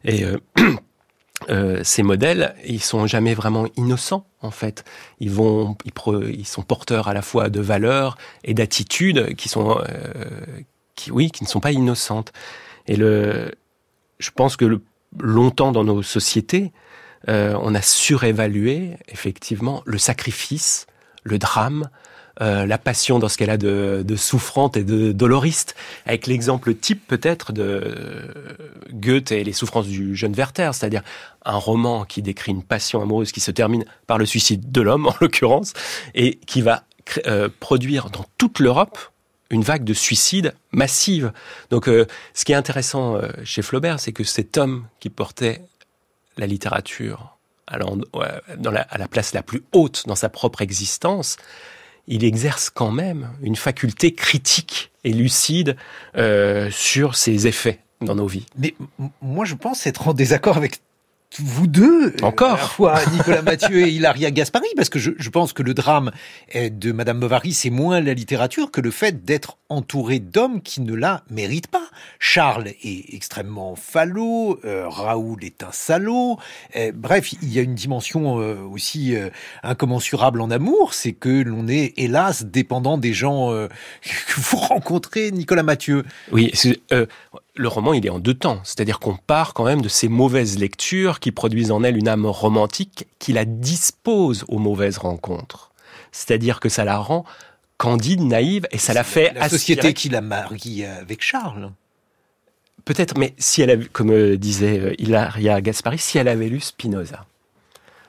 et 0.05 0.25
euh, 0.25 0.39
euh, 1.51 1.81
ces 1.83 2.05
modèles, 2.05 2.55
ils 2.65 2.81
sont 2.81 3.09
jamais 3.09 3.35
vraiment 3.35 3.67
innocents 3.77 4.27
en 4.43 4.53
fait. 4.53 4.85
Ils 5.19 5.33
vont, 5.33 5.77
ils, 5.85 5.93
ils 6.39 6.47
sont 6.47 6.63
porteurs 6.63 7.09
à 7.09 7.15
la 7.15 7.23
fois 7.23 7.49
de 7.49 7.61
valeurs 7.61 8.17
et 8.45 8.55
d'attitudes 8.55 9.35
qui 9.35 9.49
sont, 9.49 9.83
qui 10.95 11.11
oui, 11.11 11.33
qui 11.33 11.43
ne 11.43 11.49
sont 11.49 11.59
pas 11.61 11.73
innocentes. 11.73 12.33
Et 12.87 12.95
le, 12.95 13.51
je 14.21 14.31
pense 14.31 14.57
que 14.57 14.65
le, 14.65 14.83
longtemps 15.19 15.73
dans 15.73 15.85
nos 15.85 16.03
sociétés, 16.03 16.73
euh, 17.29 17.59
on 17.61 17.75
a 17.75 17.83
surévalué 17.83 18.97
effectivement 19.09 19.83
le 19.85 19.99
sacrifice, 19.99 20.87
le 21.25 21.39
drame, 21.39 21.89
euh, 22.41 22.67
la 22.67 22.79
passion 22.79 23.19
dans 23.19 23.29
ce 23.29 23.37
qu'elle 23.37 23.51
a 23.51 23.57
de, 23.57 24.05
souffrante 24.17 24.77
et 24.77 24.85
de 24.85 25.11
doloriste, 25.11 25.75
avec 26.07 26.29
l'exemple 26.29 26.75
type 26.75 27.07
peut-être 27.09 27.53
de 27.53 28.33
Goethe 28.93 29.33
et 29.33 29.43
les 29.43 29.53
souffrances 29.53 29.89
du 29.89 30.15
jeune 30.15 30.33
Werther, 30.33 30.71
c'est-à-dire 30.73 31.03
un 31.45 31.57
roman 31.57 32.05
qui 32.05 32.23
décrit 32.23 32.53
une 32.53 32.63
passion 32.63 33.03
amoureuse 33.03 33.33
qui 33.33 33.41
se 33.41 33.51
termine 33.51 33.85
par 34.07 34.19
le 34.19 34.27
suicide 34.27 34.71
de 34.71 34.81
l'homme 34.81 35.07
en 35.09 35.15
l'occurrence, 35.21 35.73
et 36.15 36.37
qui 36.47 36.63
va 36.63 36.85
euh, 37.27 37.49
produire 37.59 38.11
dans 38.11 38.25
toute 38.37 38.61
l'Europe 38.61 38.99
une 39.51 39.63
vague 39.63 39.83
de 39.83 39.95
suicides 39.95 40.55
massive. 40.73 41.33
Donc 41.71 41.87
ce 41.87 42.45
qui 42.45 42.53
est 42.53 42.55
intéressant 42.55 43.19
chez 43.45 43.63
Flaubert, 43.63 43.99
c'est 43.99 44.13
que 44.13 44.23
cet 44.23 44.59
homme 44.59 44.85
qui 45.01 45.09
portait 45.09 45.63
la 46.39 46.47
littérature 46.47 47.39
à, 47.67 47.79
la, 47.79 49.09
place 49.09 49.35
la 49.35 49.43
plus 49.43 49.63
haute 49.73 50.05
dans 50.07 50.15
sa 50.15 50.29
propre 50.29 50.63
existence, 50.63 51.37
il 52.07 52.25
exerce 52.25 52.71
quand 52.71 52.91
même 52.91 53.31
une 53.43 53.57
faculté 53.57 54.15
critique 54.15 54.91
et 55.05 55.13
lucide 55.13 55.77
euh, 56.17 56.71
sur 56.71 57.15
ses 57.15 57.47
effets 57.47 57.81
dans 58.01 58.15
nos 58.15 58.27
vies. 58.27 58.47
Mais 58.57 58.75
moi, 59.21 59.45
je 59.45 59.55
pense 59.55 59.87
être 59.87 60.09
en 60.09 60.15
désaccord 60.15 60.57
avec 60.57 60.81
vous 61.39 61.67
deux, 61.67 62.15
encore, 62.23 62.55
à 62.55 62.57
la 62.57 62.57
fois 62.57 63.01
Nicolas 63.13 63.43
Mathieu 63.43 63.87
et 63.87 63.91
Hilaria 63.91 64.31
Gaspari, 64.31 64.69
parce 64.77 64.89
que 64.89 64.99
je, 64.99 65.13
je, 65.19 65.31
pense 65.31 65.53
que 65.53 65.63
le 65.63 65.75
drame 65.75 66.11
de 66.55 66.93
Madame 66.93 67.21
Bovary, 67.21 67.53
c'est 67.53 67.71
moins 67.71 68.01
la 68.01 68.15
littérature 68.15 68.71
que 68.71 68.81
le 68.81 68.91
fait 68.91 69.25
d'être 69.25 69.59
entouré 69.69 70.19
d'hommes 70.19 70.63
qui 70.63 70.81
ne 70.81 70.95
la 70.95 71.23
méritent 71.31 71.69
pas. 71.69 71.89
Charles 72.19 72.69
est 72.83 73.15
extrêmement 73.15 73.77
falot, 73.77 74.59
euh, 74.65 74.89
Raoul 74.89 75.45
est 75.45 75.63
un 75.63 75.73
salaud. 75.73 76.39
Euh, 76.77 76.93
bref, 76.95 77.33
il 77.43 77.53
y 77.53 77.59
a 77.59 77.63
une 77.63 77.75
dimension 77.75 78.41
euh, 78.41 78.57
aussi 78.63 79.15
euh, 79.15 79.31
incommensurable 79.63 80.41
en 80.41 80.51
amour, 80.51 80.95
c'est 80.95 81.13
que 81.13 81.43
l'on 81.43 81.69
est 81.69 81.93
hélas 81.99 82.45
dépendant 82.45 82.99
des 82.99 83.13
gens 83.13 83.53
euh, 83.53 83.69
que 84.03 84.41
vous 84.41 84.57
rencontrez, 84.57 85.31
Nicolas 85.31 85.63
Mathieu. 85.63 86.05
Oui, 86.33 86.53
le 87.59 87.69
roman, 87.69 87.93
il 87.93 88.07
est 88.07 88.11
en 88.11 88.19
deux 88.19 88.35
temps. 88.35 88.61
C'est-à-dire 88.65 89.01
qu'on 89.01 89.17
part 89.17 89.53
quand 89.53 89.65
même 89.65 89.83
de 89.83 89.89
ces 89.89 90.09
mauvaises 90.09 90.59
lectures 90.59 91.21
qui 91.21 91.33
produisent 91.33 91.71
en 91.71 91.83
elle 91.83 91.97
une 91.97 92.09
âme 92.09 92.27
romantique 92.27 93.07
qui 93.19 93.33
la 93.33 93.45
dispose 93.45 94.45
aux 94.49 94.59
mauvaises 94.59 94.99
rencontres. 94.99 95.73
C'est-à-dire 96.13 96.61
que 96.61 96.69
ça 96.69 96.85
la 96.85 96.99
rend 96.99 97.25
candide, 97.77 98.23
naïve, 98.23 98.67
et 98.73 98.79
ça 98.79 98.93
la 98.93 99.05
fait 99.05 99.33
La 99.35 99.49
société 99.49 99.95
qui 99.95 100.09
la 100.09 100.21
marie 100.21 100.85
avec 100.85 101.23
Charles. 101.23 101.71
Peut-être, 102.85 103.19
mais 103.19 103.35
si 103.39 103.63
elle 103.63 103.71
a, 103.71 103.77
comme 103.93 104.11
euh, 104.11 104.37
disait 104.37 104.79
euh, 104.79 104.95
Hilaria 104.99 105.61
Gaspari, 105.61 105.99
si 105.99 106.17
elle 106.17 106.29
avait 106.29 106.49
lu 106.49 106.59
Spinoza, 106.59 107.27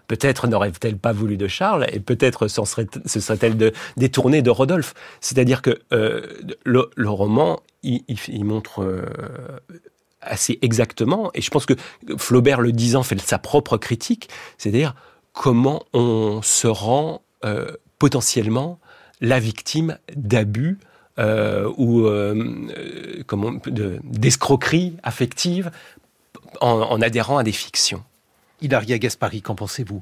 peut-être 0.10 0.48
n'aurait-elle 0.48 0.98
pas 0.98 1.14
voulu 1.14 1.38
de 1.38 1.48
Charles 1.48 1.86
et 1.94 2.00
peut-être 2.00 2.48
se 2.48 2.66
serait-elle 2.66 3.56
de, 3.56 3.72
détournée 3.96 4.42
de 4.42 4.50
Rodolphe. 4.50 4.94
C'est-à-dire 5.22 5.62
que 5.62 5.80
euh, 5.94 6.22
le, 6.66 7.10
roman, 7.10 7.62
il, 7.84 8.44
montre 8.44 8.82
euh, 8.82 9.06
assez 10.20 10.58
exactement, 10.64 11.30
et 11.36 11.42
je 11.42 11.50
pense 11.52 11.66
que 11.68 11.76
Flaubert 12.18 12.60
le 12.60 12.72
disant 12.72 13.04
fait 13.04 13.22
sa 13.22 13.38
propre 13.38 13.78
critique, 13.78 14.30
c'est-à-dire 14.58 14.96
comment 15.32 15.84
on 15.94 16.42
se 16.42 16.68
rend 16.68 17.22
euh, 17.46 17.72
potentiellement 18.00 18.80
la 19.22 19.40
victime 19.40 19.98
d'abus 20.16 20.80
ou 21.18 22.06
euh, 22.06 23.22
comment 23.28 23.52
d'escroquerie 23.66 24.96
affective 25.04 25.70
en 26.62 27.02
adhérant 27.02 27.38
à 27.38 27.44
des 27.44 27.52
fictions. 27.52 28.06
Hilaria 28.62 28.98
Gaspari, 28.98 29.42
qu'en 29.42 29.56
pensez-vous? 29.56 30.02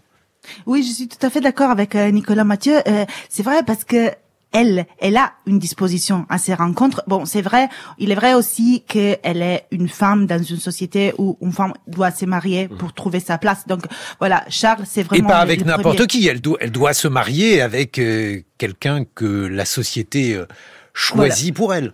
Oui, 0.66 0.84
je 0.84 0.94
suis 0.94 1.08
tout 1.08 1.24
à 1.26 1.30
fait 1.30 1.42
d'accord 1.42 1.72
avec 1.72 1.96
euh, 1.96 2.12
Nicolas 2.12 2.44
Mathieu. 2.44 2.76
Euh, 2.88 3.06
c'est 3.30 3.44
vrai 3.44 3.64
parce 3.64 3.84
que 3.84 4.12
elle, 4.54 4.86
elle 5.00 5.18
a 5.18 5.34
une 5.46 5.60
disposition 5.60 6.26
à 6.30 6.38
ces 6.38 6.54
rencontres. 6.54 7.04
Bon, 7.08 7.26
c'est 7.26 7.42
vrai, 7.42 7.70
il 7.98 8.12
est 8.12 8.16
vrai 8.16 8.34
aussi 8.34 8.84
qu'elle 8.88 9.42
est 9.42 9.66
une 9.72 9.90
femme 9.90 10.26
dans 10.26 10.42
une 10.42 10.58
société 10.58 11.14
où 11.18 11.38
une 11.42 11.52
femme 11.52 11.74
doit 11.86 12.12
se 12.12 12.26
marier 12.26 12.68
pour 12.68 12.94
trouver 12.94 13.20
sa 13.20 13.38
place. 13.38 13.68
Donc 13.68 13.82
voilà, 14.20 14.46
Charles, 14.50 14.86
c'est 14.88 15.04
vraiment... 15.04 15.28
Et 15.28 15.32
pas 15.32 15.40
avec 15.40 15.66
n'importe 15.66 16.08
qui, 16.08 16.28
elle 16.28 16.42
doit, 16.42 16.58
elle 16.62 16.72
doit 16.72 16.94
se 16.94 17.08
marier 17.08 17.62
avec 17.62 18.00
euh, 18.00 18.42
quelqu'un 18.58 19.04
que 19.04 19.26
la 19.26 19.66
société 19.66 20.34
euh, 20.34 20.46
choisit 20.94 21.56
voilà. 21.56 21.58
pour 21.58 21.74
elle. 21.74 21.94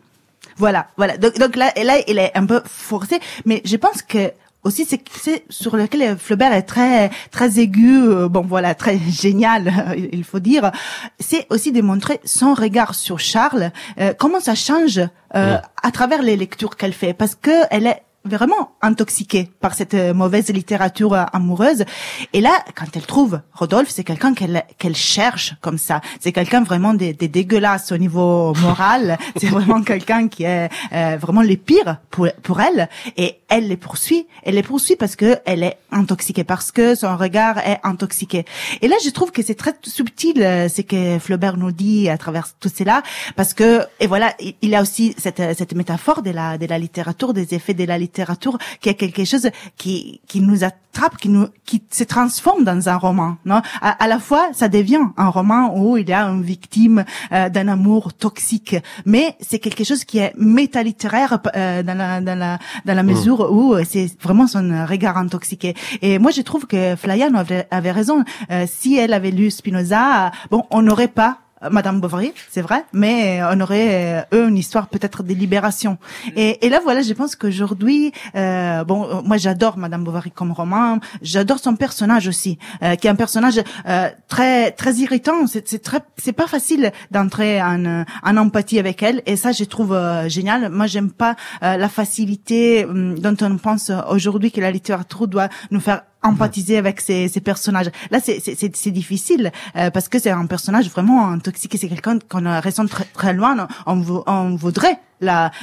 Voilà, 0.58 0.88
voilà. 0.98 1.18
Donc, 1.18 1.38
donc 1.40 1.56
là, 1.56 1.74
là, 1.84 1.98
elle 2.08 2.20
est 2.20 2.32
un 2.36 2.46
peu 2.46 2.62
forcée, 2.66 3.20
mais 3.46 3.62
je 3.66 3.76
pense 3.76 4.04
que 4.04 4.32
aussi 4.64 4.86
c'est 4.86 5.04
c'est 5.12 5.44
sur 5.50 5.76
lequel 5.76 6.18
Flaubert 6.18 6.54
est 6.54 6.64
très 6.64 7.10
très 7.32 7.60
aigu 7.60 8.02
euh, 8.02 8.30
bon 8.30 8.42
voilà 8.42 8.76
très 8.76 8.98
génial 9.10 9.72
il 10.12 10.24
faut 10.24 10.40
dire. 10.40 10.72
C'est 11.20 11.46
aussi 11.50 11.72
de 11.72 11.82
montrer 11.82 12.20
son 12.26 12.54
regard 12.54 12.96
sur 12.96 13.20
Charles 13.20 13.72
euh, 14.00 14.14
comment 14.18 14.40
ça 14.40 14.56
change 14.56 15.02
euh, 15.36 15.58
à 15.82 15.92
travers 15.92 16.22
les 16.22 16.38
lectures 16.38 16.78
qu'elle 16.78 16.94
fait. 16.94 17.14
Parce 17.14 17.36
que 17.36 17.52
elle 17.72 17.88
est 17.88 18.02
vraiment 18.26 18.76
intoxiquée 18.82 19.50
par 19.60 19.74
cette 19.74 19.94
euh, 19.94 20.14
mauvaise 20.14 20.50
littérature 20.50 21.14
euh, 21.14 21.24
amoureuse. 21.34 21.84
Et 22.32 22.42
là, 22.42 22.64
quand 22.76 22.86
elle 22.96 23.06
trouve 23.06 23.42
Rodolphe, 23.54 23.90
c'est 23.90 24.04
quelqu'un 24.04 24.34
qu'elle 24.34 24.64
qu'elle 24.78 24.96
cherche 24.96 25.56
comme 25.62 25.78
ça. 25.78 26.02
C'est 26.20 26.32
quelqu'un 26.32 26.64
vraiment 26.64 26.94
des, 26.94 27.14
des 27.14 27.28
dégueulasses 27.28 27.92
au 27.92 27.98
niveau 27.98 28.54
moral. 28.56 29.18
c'est 29.36 29.48
vraiment 29.48 29.82
quelqu'un 29.82 30.28
qui 30.28 30.44
est 30.44 30.70
euh, 30.94 31.18
vraiment 31.20 31.42
les 31.42 31.58
pires 31.58 31.98
pour 32.10 32.28
pour 32.44 32.62
elle. 32.62 32.90
Et 33.18 33.40
elle 33.50 33.68
les 33.68 33.78
poursuit. 33.78 34.26
Elle 34.44 34.56
les 34.56 34.64
poursuit 34.64 34.96
parce 34.96 35.16
que 35.16 35.38
elle 35.46 35.64
est 35.64 35.78
intoxiquée, 35.92 36.44
parce 36.44 36.72
que 36.72 36.96
son 36.96 37.18
regard 37.18 37.58
est 37.60 37.80
intoxiqué. 37.84 38.46
Et 38.82 38.88
là, 38.88 38.96
je 39.04 39.10
trouve 39.10 39.32
que 39.32 39.44
c'est 39.44 39.56
très 39.56 39.74
subtil 39.84 40.36
ce 40.38 40.82
que 40.82 41.20
Flaubert 41.20 41.58
nous 41.58 41.72
dit 41.72 42.10
à 42.10 42.18
travers 42.18 42.48
tout 42.60 42.72
cela, 42.74 43.04
parce 43.36 43.54
que 43.54 43.82
et 44.00 44.08
voilà, 44.08 44.34
il 44.40 44.70
y 44.70 44.76
a 44.76 44.82
aussi 44.82 45.14
cette 45.18 45.42
cette 45.58 45.74
métaphore 45.74 46.22
de 46.22 46.32
la 46.32 46.58
de 46.58 46.66
la 46.66 46.80
littérature, 46.80 47.34
des 47.34 47.54
effets 47.54 47.74
de 47.74 47.84
la 47.84 47.98
littérature 47.98 48.13
littérature 48.14 48.58
qui 48.80 48.90
est 48.90 48.94
quelque 48.94 49.26
chose 49.26 49.50
qui 49.78 50.22
qui 50.28 50.40
nous 50.40 50.64
attrape, 50.64 51.18
qui 51.18 51.30
nous 51.30 51.48
qui 51.66 51.82
se 51.90 52.04
transforme 52.04 52.64
dans 52.64 52.88
un 52.88 52.98
roman. 52.98 53.38
Non, 53.46 53.62
à, 53.82 54.08
la 54.08 54.20
fois 54.20 54.50
ça 54.54 54.68
devient 54.70 55.06
un 55.18 55.30
roman 55.30 55.76
où 55.76 55.98
il 55.98 56.08
y 56.08 56.14
a 56.14 56.24
une 56.28 56.44
victime 56.44 57.04
euh, 57.32 57.50
d'un 57.50 57.68
amour 57.68 58.14
toxique, 58.14 58.76
mais 59.06 59.36
c'est 59.40 59.60
quelque 59.60 59.84
chose 59.84 60.06
qui 60.06 60.20
est 60.20 60.34
métalittéraire 60.38 61.40
euh, 61.56 61.82
dans 61.82 61.98
la 61.98 62.22
dans 62.22 62.38
la 62.38 62.60
dans 62.86 62.94
la 62.94 63.04
mesure 63.04 63.40
mm. 63.40 63.58
où 63.58 63.84
c'est 63.84 64.10
vraiment 64.22 64.48
son 64.48 64.86
regard 64.88 65.18
intoxiqué. 65.18 65.74
Et 66.02 66.20
moi 66.20 66.32
je 66.32 66.42
trouve 66.42 66.68
que 66.68 66.96
Flaiano 66.96 67.40
avait, 67.40 67.68
avait 67.72 67.92
raison. 67.92 68.24
Euh, 68.52 68.66
si 68.68 68.98
elle 68.98 69.14
avait 69.14 69.32
lu 69.32 69.50
Spinoza, 69.50 70.32
bon, 70.52 70.64
on 70.70 70.82
n'aurait 70.84 71.08
pas 71.08 71.40
Madame 71.72 72.00
Bovary, 72.02 72.34
c'est 72.50 72.62
vrai, 72.62 72.86
mais 72.94 73.42
on 73.52 73.60
aurait 73.62 74.24
euh, 74.34 74.38
eux 74.38 74.48
une 74.50 74.58
histoire 74.58 74.88
peut-être 74.88 75.24
de 75.24 75.34
libération. 75.34 75.98
Et, 76.36 76.66
et 76.66 76.70
là 76.70 76.80
voilà, 76.84 77.02
je 77.02 77.14
pense 77.14 77.36
qu'aujourd'hui, 77.36 78.12
euh, 78.36 78.84
bon, 78.84 79.06
euh, 79.06 79.22
moi 79.24 79.38
j'adore 79.38 79.78
Madame 79.78 80.04
Bovary 80.04 80.32
comme 80.32 80.52
roman, 80.52 81.00
j'adore 81.22 81.60
son 81.60 81.76
personnage 81.76 82.28
aussi, 82.28 82.58
euh, 82.82 82.96
qui 82.96 83.08
est 83.08 83.10
un 83.10 83.16
personnage 83.16 83.62
euh, 83.88 84.10
très 84.28 84.72
très 84.72 84.94
irritant. 84.96 85.48
C'est 85.48 85.82
très, 85.82 86.02
c'est 86.18 86.34
pas 86.34 86.48
facile 86.48 86.92
d'entrer 87.12 87.62
en, 87.62 88.04
en 88.24 88.38
empathie 88.38 88.80
avec 88.80 89.04
elle, 89.04 89.22
et 89.26 89.36
ça 89.36 89.52
je 89.52 89.64
trouve 89.64 89.98
génial. 90.28 90.70
Moi 90.70 90.88
j'aime 90.88 91.12
pas 91.12 91.36
la 91.62 91.90
facilité 91.90 92.86
hum, 92.86 93.18
dont 93.20 93.36
on 93.42 93.58
pense 93.58 93.92
aujourd'hui 94.10 94.52
que 94.52 94.62
la 94.62 94.72
littérature 94.72 95.28
doit 95.28 95.50
nous 95.72 95.80
faire 95.80 96.02
empathiser 96.24 96.78
avec 96.78 97.02
ces, 97.02 97.28
ces 97.28 97.42
personnages. 97.42 97.92
Là, 98.12 98.20
c'est 98.22 98.92
difficile 98.92 99.52
euh, 99.76 99.90
parce 99.92 100.10
que 100.10 100.20
c'est 100.20 100.32
un 100.32 100.46
personnage 100.46 100.90
vraiment 100.90 101.28
intoxiqué. 101.30 101.78
C'est 101.78 101.90
quelqu'un 101.90 102.20
qu'on 102.20 102.62
ressent 102.62 102.86
très, 102.88 103.06
très 103.06 103.34
loin. 103.34 103.68
On, 103.86 104.04
on 104.28 104.56
voudrait 104.56 105.00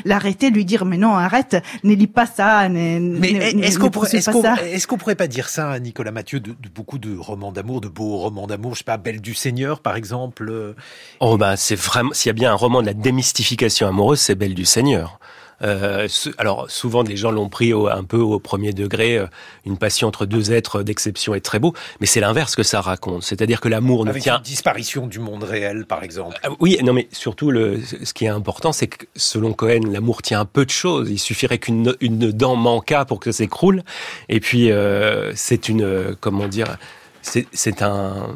l'arrêter, 0.04 0.50
lui 0.50 0.64
dire 0.64 0.84
mais 0.84 0.96
non 0.96 1.14
arrête, 1.14 1.56
ne 1.84 1.94
lis 1.94 2.06
pas 2.06 2.26
ça. 2.26 2.68
mais 2.68 2.96
est-ce 2.96 3.78
qu'on 3.78 3.90
pourrait, 3.90 4.14
est-ce 4.14 4.30
qu'on, 4.30 4.96
est 4.96 4.98
pourrait 4.98 5.14
pas 5.14 5.26
dire 5.26 5.48
ça, 5.48 5.78
Nicolas 5.78 6.12
Mathieu, 6.12 6.40
de, 6.40 6.50
de 6.50 6.68
beaucoup 6.74 6.98
de 6.98 7.16
romans 7.16 7.52
d'amour, 7.52 7.80
de 7.80 7.88
beaux 7.88 8.18
romans 8.18 8.46
d'amour, 8.46 8.74
je 8.74 8.78
sais 8.78 8.84
pas, 8.84 8.96
Belle 8.96 9.20
du 9.20 9.34
Seigneur 9.34 9.80
par 9.80 9.96
exemple. 9.96 10.48
Euh? 10.50 10.74
Oh 11.20 11.36
bah 11.36 11.56
c'est 11.56 11.76
vraiment, 11.76 12.10
s'il 12.12 12.28
y 12.28 12.30
a 12.30 12.34
bien 12.34 12.52
un 12.52 12.56
roman 12.56 12.80
de 12.80 12.86
la 12.86 12.94
démystification 12.94 13.88
amoureuse, 13.88 14.20
c'est 14.20 14.34
Belle 14.34 14.54
du 14.54 14.64
Seigneur. 14.64 15.18
Euh, 15.62 16.08
alors 16.38 16.70
souvent 16.70 17.02
les 17.02 17.16
gens 17.16 17.30
l'ont 17.30 17.48
pris 17.48 17.72
un 17.72 18.04
peu 18.04 18.18
au 18.18 18.38
premier 18.38 18.72
degré, 18.72 19.18
euh, 19.18 19.26
une 19.66 19.76
passion 19.76 20.08
entre 20.08 20.26
deux 20.26 20.52
êtres 20.52 20.82
d'exception 20.82 21.34
est 21.34 21.40
très 21.40 21.58
beau, 21.58 21.74
mais 22.00 22.06
c'est 22.06 22.20
l'inverse 22.20 22.54
que 22.56 22.62
ça 22.62 22.80
raconte, 22.80 23.22
c'est-à-dire 23.22 23.60
que 23.60 23.68
l'amour 23.68 24.04
ne 24.04 24.12
tient 24.12 24.38
une 24.38 24.42
disparition 24.42 25.06
du 25.06 25.18
monde 25.18 25.44
réel 25.44 25.86
par 25.86 26.02
exemple. 26.02 26.38
Ah, 26.42 26.48
oui, 26.60 26.78
non 26.82 26.92
mais 26.92 27.08
surtout 27.12 27.50
le, 27.50 27.80
ce 27.82 28.12
qui 28.14 28.24
est 28.24 28.28
important, 28.28 28.72
c'est 28.72 28.86
que 28.86 29.06
selon 29.16 29.52
Cohen, 29.52 29.82
l'amour 29.90 30.22
tient 30.22 30.40
un 30.40 30.44
peu 30.44 30.64
de 30.64 30.70
choses. 30.70 31.10
Il 31.10 31.18
suffirait 31.18 31.58
qu'une 31.58 31.94
une 32.00 32.32
dent 32.32 32.56
manquât 32.56 33.04
pour 33.04 33.20
que 33.20 33.30
ça 33.32 33.38
s'écroule, 33.38 33.82
et 34.28 34.40
puis 34.40 34.70
euh, 34.70 35.32
c'est 35.34 35.68
une 35.68 36.14
comment 36.20 36.46
dire, 36.46 36.76
c'est 37.22 37.82
un 37.82 38.28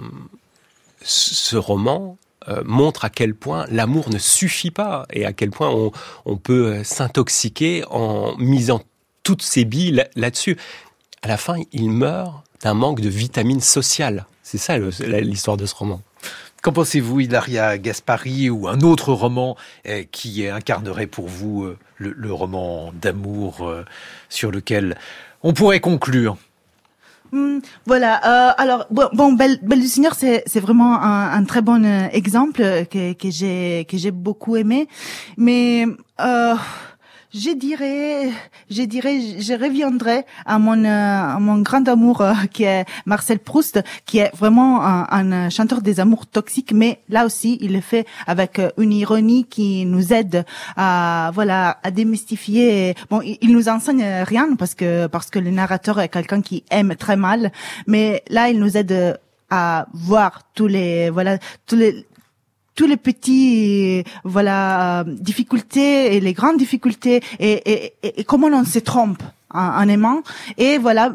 ce 1.03 1.57
roman 1.57 2.17
euh, 2.49 2.63
montre 2.65 3.05
à 3.05 3.11
quel 3.11 3.35
point 3.35 3.67
l'amour 3.71 4.11
ne 4.11 4.19
suffit 4.19 4.71
pas 4.71 5.07
et 5.13 5.25
à 5.25 5.33
quel 5.33 5.51
point 5.51 5.91
on, 6.25 6.37
peut 6.37 6.67
euh, 6.67 6.85
s'intoxiquer 6.85 7.85
en 7.91 8.37
misant 8.37 8.83
toutes 9.23 9.43
ses 9.43 9.65
billes 9.65 10.05
là-dessus. 10.15 10.59
À 11.23 11.29
la 11.29 11.37
fin, 11.39 11.57
il 11.73 11.91
meurt 11.91 12.45
d'un 12.63 12.75
manque 12.75 13.01
de 13.01 13.09
vitamine 13.09 13.61
sociale. 13.61 14.27
C'est 14.43 14.59
ça 14.59 14.77
l'histoire 14.79 15.57
de 15.57 15.65
ce 15.65 15.75
roman. 15.75 16.03
Qu'en 16.63 16.73
pensez-vous, 16.73 17.21
Ilaria 17.21 17.79
Gaspari, 17.79 18.51
ou 18.51 18.69
un 18.69 18.81
autre 18.81 19.13
roman 19.13 19.57
euh, 19.87 20.05
qui 20.11 20.47
incarnerait 20.47 21.07
pour 21.07 21.29
vous 21.29 21.67
le, 21.97 22.33
roman 22.33 22.93
d'amour 23.01 23.73
sur 24.29 24.51
lequel 24.51 24.99
on 25.43 25.55
pourrait 25.55 25.81
conclure? 25.81 26.37
Hmm, 27.35 27.59
voilà. 27.85 28.21
Euh, 28.25 28.53
alors 28.59 28.87
bon, 28.93 29.33
Belle, 29.33 29.59
Belle 29.61 29.81
du 29.81 29.89
Seigneur, 29.89 30.15
c'est 30.15 30.61
vraiment 30.61 31.03
un, 31.03 31.33
un, 31.33 31.43
très 31.43 31.63
bon 31.63 31.85
euh, 31.85 32.07
exemple 32.13 32.63
que 32.89 33.13
que 33.13 33.29
j'ai 33.29 33.85
que 33.91 33.97
j'ai 33.97 34.13
beaucoup 34.13 34.55
aimé, 34.55 34.87
mais 35.37 35.85
euh, 36.21 36.55
je 37.35 37.51
dirais, 37.51 38.31
je 38.71 38.83
dirais, 38.83 39.19
je 39.41 39.55
reviendrai 39.55 40.25
à 40.47 40.59
mon, 40.61 40.85
euh, 40.85 40.89
à 40.89 41.39
mon 41.41 41.59
grand 41.59 41.87
amour 41.89 42.21
euh, 42.21 42.33
qui 42.53 42.63
est 42.63 42.85
Marcel 43.07 43.41
Proust, 43.41 43.83
qui 44.07 44.19
est 44.19 44.31
vraiment 44.37 44.83
un, 44.85 45.51
chanteur 45.51 45.83
des 45.83 45.99
amours 45.99 46.27
toxiques, 46.27 46.73
mais 46.73 47.01
là 47.09 47.27
aussi, 47.27 47.59
il 47.61 47.73
le 47.73 47.81
fait 47.81 48.07
avec 48.29 48.61
euh, 48.61 48.71
une 48.79 48.93
ironie 48.93 49.45
qui 49.45 49.85
nous 49.85 50.13
aide 50.13 50.45
à, 50.77 51.33
voilà, 51.35 51.79
à 51.83 51.91
démystifier. 51.91 52.95
Bon, 53.11 53.21
il, 53.21 53.53
nous 53.53 53.69
enseigne 53.69 54.23
rien 54.23 54.55
parce 54.57 54.75
que, 54.75 55.09
parce 55.09 55.31
que 55.31 55.41
le 55.41 55.51
narrateur 55.51 56.01
est 56.01 56.09
quelqu'un 56.09 56.41
qui 56.41 56.63
aime 56.71 56.95
très 56.95 57.17
mal, 57.17 57.51
mais 57.89 58.23
là, 58.29 58.49
il 58.49 58.61
nous 58.61 58.77
aide 58.77 59.19
à 59.51 59.87
voir 59.93 60.43
tous 60.55 60.69
les, 60.69 61.11
voilà, 61.11 61.39
tous 61.67 61.77
les, 61.77 62.07
tous 62.75 62.87
les 62.87 62.97
petits 62.97 64.05
voilà 64.25 65.05
difficultés 65.07 66.17
et 66.17 66.21
les 66.21 66.33
grandes 66.33 66.59
difficultés 66.59 67.23
et, 67.39 67.73
et, 67.73 67.95
et 68.03 68.25
comment 68.25 68.49
on 68.49 68.65
se 68.65 68.79
trompe 68.79 69.23
en, 69.51 69.89
aimant 69.89 70.23
et 70.59 70.79
voilà 70.79 71.15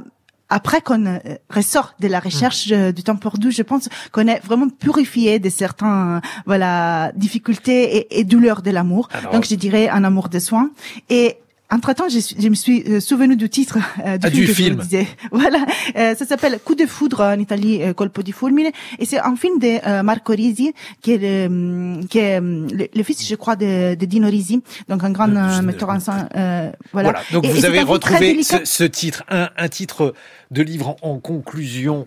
après 0.50 0.82
qu'on 0.82 1.20
ressort 1.50 1.94
de 2.00 2.08
la 2.08 2.20
recherche 2.20 2.72
mmh. 2.72 2.92
du 2.92 3.04
temps 3.04 3.18
perdu, 3.18 3.52
je 3.52 3.62
pense 3.62 3.88
qu'on 4.12 4.28
est 4.28 4.40
vraiment 4.40 4.68
purifié 4.68 5.38
de 5.38 5.50
certains 5.50 6.22
voilà 6.48 7.12
difficultés 7.16 7.98
et, 7.98 8.20
et 8.20 8.24
douleurs 8.24 8.64
de 8.64 8.72
l'amour. 8.72 9.10
Donc 9.32 9.46
je 9.48 9.54
dirais 9.54 9.90
un 9.90 10.04
amour 10.04 10.28
de 10.30 10.40
soins 10.40 10.72
et 11.10 11.38
entre-temps, 11.72 12.10
je, 12.10 12.20
je, 12.20 12.50
me 12.50 12.56
suis 12.56 12.84
euh, 12.88 13.00
souvenu 13.00 13.36
du 13.36 13.50
titre 13.50 13.78
euh, 14.06 14.18
du, 14.18 14.28
ah, 14.28 14.32
film, 14.32 14.46
du 14.46 14.54
film. 14.54 14.84
Je 14.92 14.98
voilà, 15.32 15.66
euh, 15.96 16.16
ça 16.16 16.26
s'appelle 16.26 16.60
Coup 16.64 16.76
de 16.76 16.86
foudre 16.86 17.22
en 17.22 17.40
Italie, 17.40 17.84
euh, 17.84 17.94
Colpo 17.94 18.24
di 18.24 18.32
fulmine, 18.32 18.72
et 18.98 19.06
c'est 19.06 19.20
un 19.20 19.36
film 19.36 19.60
de 19.60 19.88
euh, 19.88 20.04
Marco 20.04 20.34
Risi, 20.34 20.74
qui 21.02 21.14
est 21.14 21.18
le, 21.18 21.50
mm, 21.50 22.08
qui 22.08 22.18
est 22.18 22.42
mm, 22.42 22.68
le, 22.94 23.04
fils, 23.04 23.28
je 23.28 23.36
crois, 23.36 23.56
de, 23.56 23.96
de, 23.96 24.06
Dino 24.06 24.28
Risi, 24.28 24.62
donc 24.88 25.04
un 25.04 25.12
grand 25.12 25.28
metteur 25.62 25.90
en 25.90 26.00
scène. 26.00 26.28
voilà. 26.34 26.74
voilà. 27.12 27.22
Donc 27.32 27.46
vous 27.46 27.66
avez 27.66 27.82
retrouvé 27.82 28.42
ce, 28.42 28.66
ce, 28.66 28.84
titre, 28.84 29.24
un, 29.30 29.50
un, 29.56 29.68
titre 29.70 30.14
de 30.50 30.62
livre 30.64 30.98
en, 31.02 31.12
en 31.14 31.20
conclusion 31.20 32.06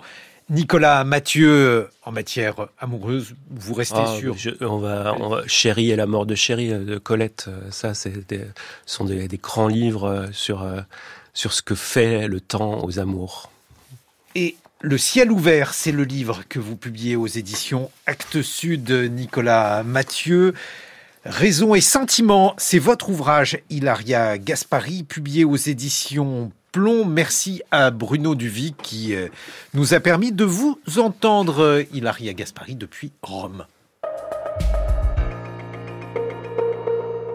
Nicolas 0.53 1.03
Mathieu, 1.05 1.89
en 2.05 2.12
matière 2.12 2.69
amoureuse, 2.79 3.35
vous 3.51 3.73
restez 3.73 3.97
ah, 3.97 4.15
sûr 4.19 4.37
on, 4.61 4.77
va, 4.77 5.16
Chérie 5.47 5.91
et 5.91 5.97
la 5.97 6.05
mort 6.05 6.27
de 6.27 6.35
Chérie 6.35 6.70
euh, 6.70 6.85
de 6.85 6.99
Colette, 6.99 7.47
euh, 7.49 7.70
ça, 7.70 7.95
c'est 7.95 8.12
sont 8.85 9.07
des, 9.07 9.29
grands 9.43 9.66
livres 9.66 10.05
euh, 10.05 10.27
sur, 10.33 10.70
sur 11.33 11.55
ce 11.55 11.62
que 11.62 11.74
fait 11.74 12.29
le 12.29 12.39
temps 12.39 12.85
aux 12.85 12.99
amours. 12.99 13.51
Et 14.35 14.57
Le 14.83 14.99
ciel 14.99 15.33
ouvert, 15.33 15.73
c'est 15.73 15.91
le 15.91 16.05
livre 16.05 16.43
que 16.51 16.59
vous 16.59 16.77
publiez 16.77 17.16
aux 17.16 17.27
éditions 17.27 17.91
Actes 18.05 18.43
Sud, 18.43 18.91
Nicolas 18.91 19.83
Mathieu. 19.85 20.53
Raison 21.24 21.74
et 21.74 21.81
sentiment, 21.81 22.55
c'est 22.59 22.79
votre 22.79 23.09
ouvrage, 23.09 23.59
Hilaria 23.70 24.37
Gaspari, 24.37 25.03
publié 25.03 25.45
aux 25.45 25.57
éditions 25.57 26.53
plomb. 26.73 27.05
Merci 27.05 27.62
à 27.70 27.90
Bruno 27.90 28.35
Duvy 28.35 28.74
qui 28.82 29.15
euh, 29.15 29.28
nous 29.74 29.94
a 29.94 30.01
permis 30.01 30.32
de 30.32 30.44
vous 30.44 30.81
entendre, 30.97 31.85
Hilaria 31.93 32.32
Gaspari, 32.32 32.74
depuis 32.74 33.12
Rome. 33.23 33.66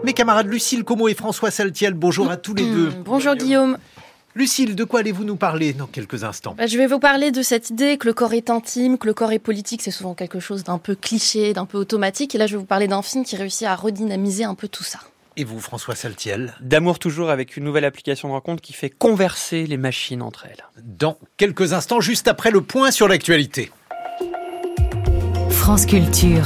Mes 0.04 0.12
camarades 0.12 0.48
Lucille 0.48 0.84
Como 0.84 1.08
et 1.08 1.14
François 1.14 1.50
Saltiel, 1.50 1.94
bonjour 1.94 2.30
à 2.30 2.36
tous 2.36 2.54
les 2.54 2.64
deux. 2.64 2.90
Bonjour 3.04 3.34
Guillaume. 3.34 3.78
Lucille, 4.34 4.76
de 4.76 4.84
quoi 4.84 5.00
allez-vous 5.00 5.24
nous 5.24 5.36
parler 5.36 5.72
dans 5.72 5.86
quelques 5.86 6.22
instants? 6.22 6.54
Bah, 6.56 6.66
Je 6.66 6.78
vais 6.78 6.86
vous 6.86 7.00
parler 7.00 7.32
de 7.32 7.42
cette 7.42 7.70
idée 7.70 7.98
que 7.98 8.06
le 8.06 8.14
corps 8.14 8.34
est 8.34 8.50
intime, 8.50 8.96
que 8.96 9.06
le 9.06 9.14
corps 9.14 9.32
est 9.32 9.40
politique, 9.40 9.82
c'est 9.82 9.90
souvent 9.90 10.14
quelque 10.14 10.38
chose 10.38 10.62
d'un 10.62 10.78
peu 10.78 10.94
cliché, 10.94 11.52
d'un 11.54 11.66
peu 11.66 11.76
automatique. 11.76 12.34
Et 12.34 12.38
là, 12.38 12.46
je 12.46 12.52
vais 12.52 12.58
vous 12.58 12.64
parler 12.64 12.86
d'un 12.86 13.02
film 13.02 13.24
qui 13.24 13.36
réussit 13.36 13.66
à 13.66 13.74
redynamiser 13.74 14.44
un 14.44 14.54
peu 14.54 14.68
tout 14.68 14.84
ça. 14.84 15.00
Et 15.40 15.44
vous, 15.44 15.60
François 15.60 15.94
Saltiel 15.94 16.52
D'amour 16.60 16.98
toujours 16.98 17.30
avec 17.30 17.56
une 17.56 17.62
nouvelle 17.62 17.84
application 17.84 18.26
de 18.26 18.32
rencontre 18.32 18.60
qui 18.60 18.72
fait 18.72 18.90
converser 18.90 19.68
les 19.68 19.76
machines 19.76 20.20
entre 20.20 20.46
elles. 20.46 20.64
Dans 20.82 21.16
quelques 21.36 21.74
instants, 21.74 22.00
juste 22.00 22.26
après 22.26 22.50
le 22.50 22.60
point 22.60 22.90
sur 22.90 23.06
l'actualité. 23.06 23.70
France 25.48 25.86
Culture. 25.86 26.44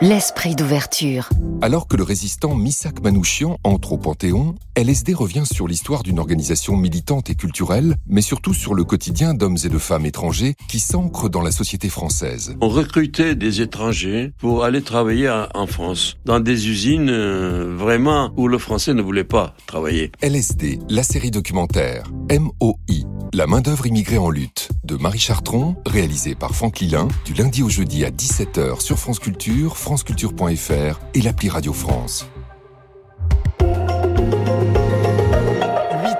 L'esprit 0.00 0.54
d'ouverture. 0.54 1.28
Alors 1.60 1.88
que 1.88 1.96
le 1.96 2.04
résistant 2.04 2.54
Misak 2.54 3.02
Manouchian 3.02 3.58
entre 3.64 3.92
au 3.92 3.98
Panthéon, 3.98 4.54
LSD 4.76 5.12
revient 5.12 5.42
sur 5.44 5.66
l'histoire 5.66 6.04
d'une 6.04 6.20
organisation 6.20 6.76
militante 6.76 7.30
et 7.30 7.34
culturelle, 7.34 7.96
mais 8.06 8.20
surtout 8.20 8.54
sur 8.54 8.74
le 8.74 8.84
quotidien 8.84 9.34
d'hommes 9.34 9.56
et 9.64 9.68
de 9.68 9.78
femmes 9.78 10.06
étrangers 10.06 10.54
qui 10.68 10.78
s'ancrent 10.78 11.28
dans 11.28 11.42
la 11.42 11.50
société 11.50 11.88
française. 11.88 12.54
On 12.60 12.68
recrutait 12.68 13.34
des 13.34 13.60
étrangers 13.60 14.32
pour 14.38 14.62
aller 14.62 14.82
travailler 14.82 15.28
en 15.54 15.66
France, 15.66 16.16
dans 16.24 16.38
des 16.38 16.68
usines 16.68 17.10
euh, 17.10 17.74
vraiment 17.76 18.32
où 18.36 18.46
le 18.46 18.58
français 18.58 18.94
ne 18.94 19.02
voulait 19.02 19.24
pas 19.24 19.54
travailler. 19.66 20.12
LSD, 20.22 20.78
la 20.88 21.02
série 21.02 21.32
documentaire 21.32 22.04
MOI, 22.30 23.04
la 23.34 23.48
main-d'œuvre 23.48 23.86
immigrée 23.86 24.18
en 24.18 24.30
lutte, 24.30 24.67
de 24.88 24.96
Marie 24.96 25.18
Chartron, 25.18 25.76
réalisée 25.84 26.34
par 26.34 26.54
Franck 26.54 26.80
Lilin, 26.80 27.08
du 27.26 27.34
lundi 27.34 27.62
au 27.62 27.68
jeudi 27.68 28.06
à 28.06 28.10
17h 28.10 28.80
sur 28.80 28.98
France 28.98 29.18
Culture, 29.18 29.76
franceculture.fr 29.76 30.98
et 31.14 31.20
l'appli 31.20 31.50
Radio 31.50 31.74
France. 31.74 32.26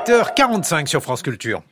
8h45 0.06 0.86
sur 0.86 1.02
France 1.02 1.22
Culture. 1.22 1.62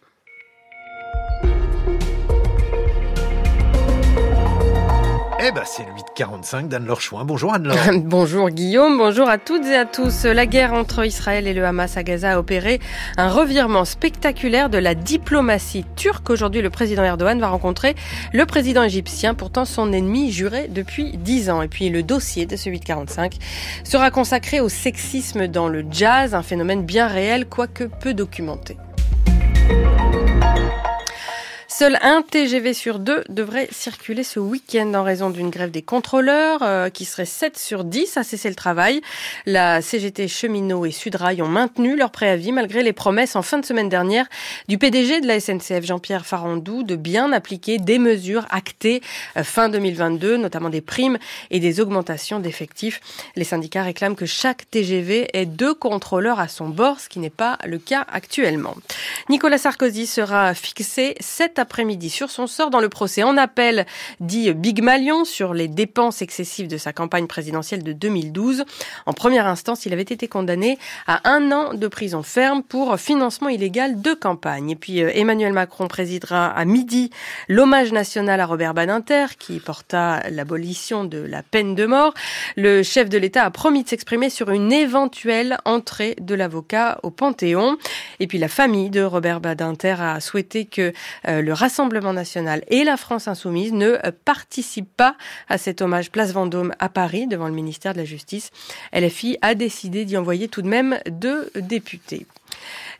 Eh 5.48 5.52
ben, 5.52 5.62
c'est 5.64 5.84
le 5.84 5.92
8h45 5.92 6.66
d'Anne-Laure 6.66 7.00
Chouin. 7.00 7.24
Bonjour 7.24 7.54
Anne-Laure. 7.54 7.76
bonjour 8.02 8.50
Guillaume, 8.50 8.98
bonjour 8.98 9.28
à 9.28 9.38
toutes 9.38 9.64
et 9.66 9.76
à 9.76 9.84
tous. 9.84 10.24
La 10.24 10.44
guerre 10.44 10.72
entre 10.72 11.06
Israël 11.06 11.46
et 11.46 11.54
le 11.54 11.64
Hamas 11.64 11.96
à 11.96 12.02
Gaza 12.02 12.32
a 12.32 12.38
opéré 12.40 12.80
un 13.16 13.28
revirement 13.28 13.84
spectaculaire 13.84 14.70
de 14.70 14.78
la 14.78 14.96
diplomatie 14.96 15.84
turque. 15.94 16.30
Aujourd'hui, 16.30 16.62
le 16.62 16.70
président 16.70 17.04
Erdogan 17.04 17.38
va 17.38 17.46
rencontrer 17.46 17.94
le 18.32 18.44
président 18.44 18.82
égyptien, 18.82 19.34
pourtant 19.34 19.64
son 19.64 19.92
ennemi 19.92 20.32
juré 20.32 20.66
depuis 20.66 21.16
10 21.16 21.50
ans. 21.50 21.62
Et 21.62 21.68
puis, 21.68 21.90
le 21.90 22.02
dossier 22.02 22.46
de 22.46 22.56
ce 22.56 22.68
845 22.68 23.36
sera 23.84 24.10
consacré 24.10 24.58
au 24.58 24.68
sexisme 24.68 25.46
dans 25.46 25.68
le 25.68 25.84
jazz, 25.88 26.34
un 26.34 26.42
phénomène 26.42 26.84
bien 26.84 27.06
réel, 27.06 27.46
quoique 27.46 27.84
peu 27.84 28.14
documenté. 28.14 28.76
Seul 31.78 31.98
un 32.00 32.22
TGV 32.22 32.72
sur 32.72 32.98
deux 32.98 33.22
devrait 33.28 33.68
circuler 33.70 34.22
ce 34.22 34.40
week-end 34.40 34.94
en 34.94 35.02
raison 35.02 35.28
d'une 35.28 35.50
grève 35.50 35.70
des 35.70 35.82
contrôleurs 35.82 36.62
euh, 36.62 36.88
qui 36.88 37.04
serait 37.04 37.26
7 37.26 37.58
sur 37.58 37.84
10 37.84 38.16
à 38.16 38.22
cesser 38.22 38.48
le 38.48 38.54
travail. 38.54 39.02
La 39.44 39.82
CGT 39.82 40.26
Cheminot 40.26 40.86
et 40.86 40.90
Sudrail 40.90 41.42
ont 41.42 41.48
maintenu 41.48 41.94
leur 41.94 42.12
préavis 42.12 42.50
malgré 42.50 42.82
les 42.82 42.94
promesses 42.94 43.36
en 43.36 43.42
fin 43.42 43.58
de 43.58 43.66
semaine 43.66 43.90
dernière 43.90 44.24
du 44.68 44.78
PDG 44.78 45.20
de 45.20 45.26
la 45.26 45.38
SNCF 45.38 45.84
Jean-Pierre 45.84 46.24
Farandou 46.24 46.82
de 46.82 46.96
bien 46.96 47.30
appliquer 47.30 47.76
des 47.76 47.98
mesures 47.98 48.46
actées 48.48 49.02
euh, 49.36 49.44
fin 49.44 49.68
2022, 49.68 50.38
notamment 50.38 50.70
des 50.70 50.80
primes 50.80 51.18
et 51.50 51.60
des 51.60 51.80
augmentations 51.82 52.40
d'effectifs. 52.40 53.02
Les 53.36 53.44
syndicats 53.44 53.82
réclament 53.82 54.16
que 54.16 54.24
chaque 54.24 54.64
TGV 54.70 55.28
ait 55.34 55.44
deux 55.44 55.74
contrôleurs 55.74 56.40
à 56.40 56.48
son 56.48 56.70
bord, 56.70 57.00
ce 57.00 57.10
qui 57.10 57.18
n'est 57.18 57.28
pas 57.28 57.58
le 57.66 57.76
cas 57.76 58.06
actuellement. 58.10 58.76
Nicolas 59.28 59.58
Sarkozy 59.58 60.06
sera 60.06 60.54
fixé 60.54 61.16
cet 61.20 61.58
après-midi 61.66 62.10
sur 62.10 62.30
son 62.30 62.46
sort 62.46 62.70
dans 62.70 62.78
le 62.78 62.88
procès 62.88 63.24
en 63.24 63.36
appel 63.36 63.86
dit 64.20 64.52
Big 64.54 64.80
Malion 64.80 65.24
sur 65.24 65.52
les 65.52 65.66
dépenses 65.66 66.22
excessives 66.22 66.68
de 66.68 66.76
sa 66.76 66.92
campagne 66.92 67.26
présidentielle 67.26 67.82
de 67.82 67.92
2012. 67.92 68.64
En 69.04 69.12
première 69.12 69.48
instance, 69.48 69.84
il 69.84 69.92
avait 69.92 70.02
été 70.02 70.28
condamné 70.28 70.78
à 71.08 71.28
un 71.28 71.50
an 71.50 71.74
de 71.74 71.88
prison 71.88 72.22
ferme 72.22 72.62
pour 72.62 72.96
financement 73.00 73.48
illégal 73.48 74.00
de 74.00 74.14
campagne. 74.14 74.70
Et 74.70 74.76
puis 74.76 75.02
euh, 75.02 75.10
Emmanuel 75.12 75.52
Macron 75.52 75.88
présidera 75.88 76.46
à 76.46 76.64
midi 76.64 77.10
l'hommage 77.48 77.90
national 77.90 78.40
à 78.40 78.46
Robert 78.46 78.72
Badinter 78.72 79.26
qui 79.36 79.58
porta 79.58 80.22
l'abolition 80.30 81.02
de 81.02 81.18
la 81.18 81.42
peine 81.42 81.74
de 81.74 81.84
mort. 81.84 82.14
Le 82.56 82.84
chef 82.84 83.08
de 83.08 83.18
l'État 83.18 83.42
a 83.42 83.50
promis 83.50 83.82
de 83.82 83.88
s'exprimer 83.88 84.30
sur 84.30 84.50
une 84.50 84.72
éventuelle 84.72 85.58
entrée 85.64 86.14
de 86.20 86.36
l'avocat 86.36 87.00
au 87.02 87.10
Panthéon. 87.10 87.76
Et 88.20 88.28
puis 88.28 88.38
la 88.38 88.48
famille 88.48 88.88
de 88.88 89.02
Robert 89.02 89.40
Badinter 89.40 89.96
a 89.98 90.20
souhaité 90.20 90.64
que 90.64 90.92
euh, 91.26 91.42
le 91.42 91.55
Rassemblement 91.56 92.12
national 92.12 92.62
et 92.68 92.84
la 92.84 92.98
France 92.98 93.28
insoumise 93.28 93.72
ne 93.72 93.96
participent 94.26 94.94
pas 94.94 95.16
à 95.48 95.56
cet 95.56 95.80
hommage 95.80 96.10
Place 96.10 96.32
Vendôme 96.32 96.74
à 96.80 96.90
Paris 96.90 97.26
devant 97.26 97.48
le 97.48 97.54
ministère 97.54 97.94
de 97.94 97.98
la 97.98 98.04
Justice. 98.04 98.50
LFI 98.92 99.38
a 99.40 99.54
décidé 99.54 100.04
d'y 100.04 100.18
envoyer 100.18 100.48
tout 100.48 100.60
de 100.60 100.68
même 100.68 100.98
deux 101.08 101.50
députés. 101.54 102.26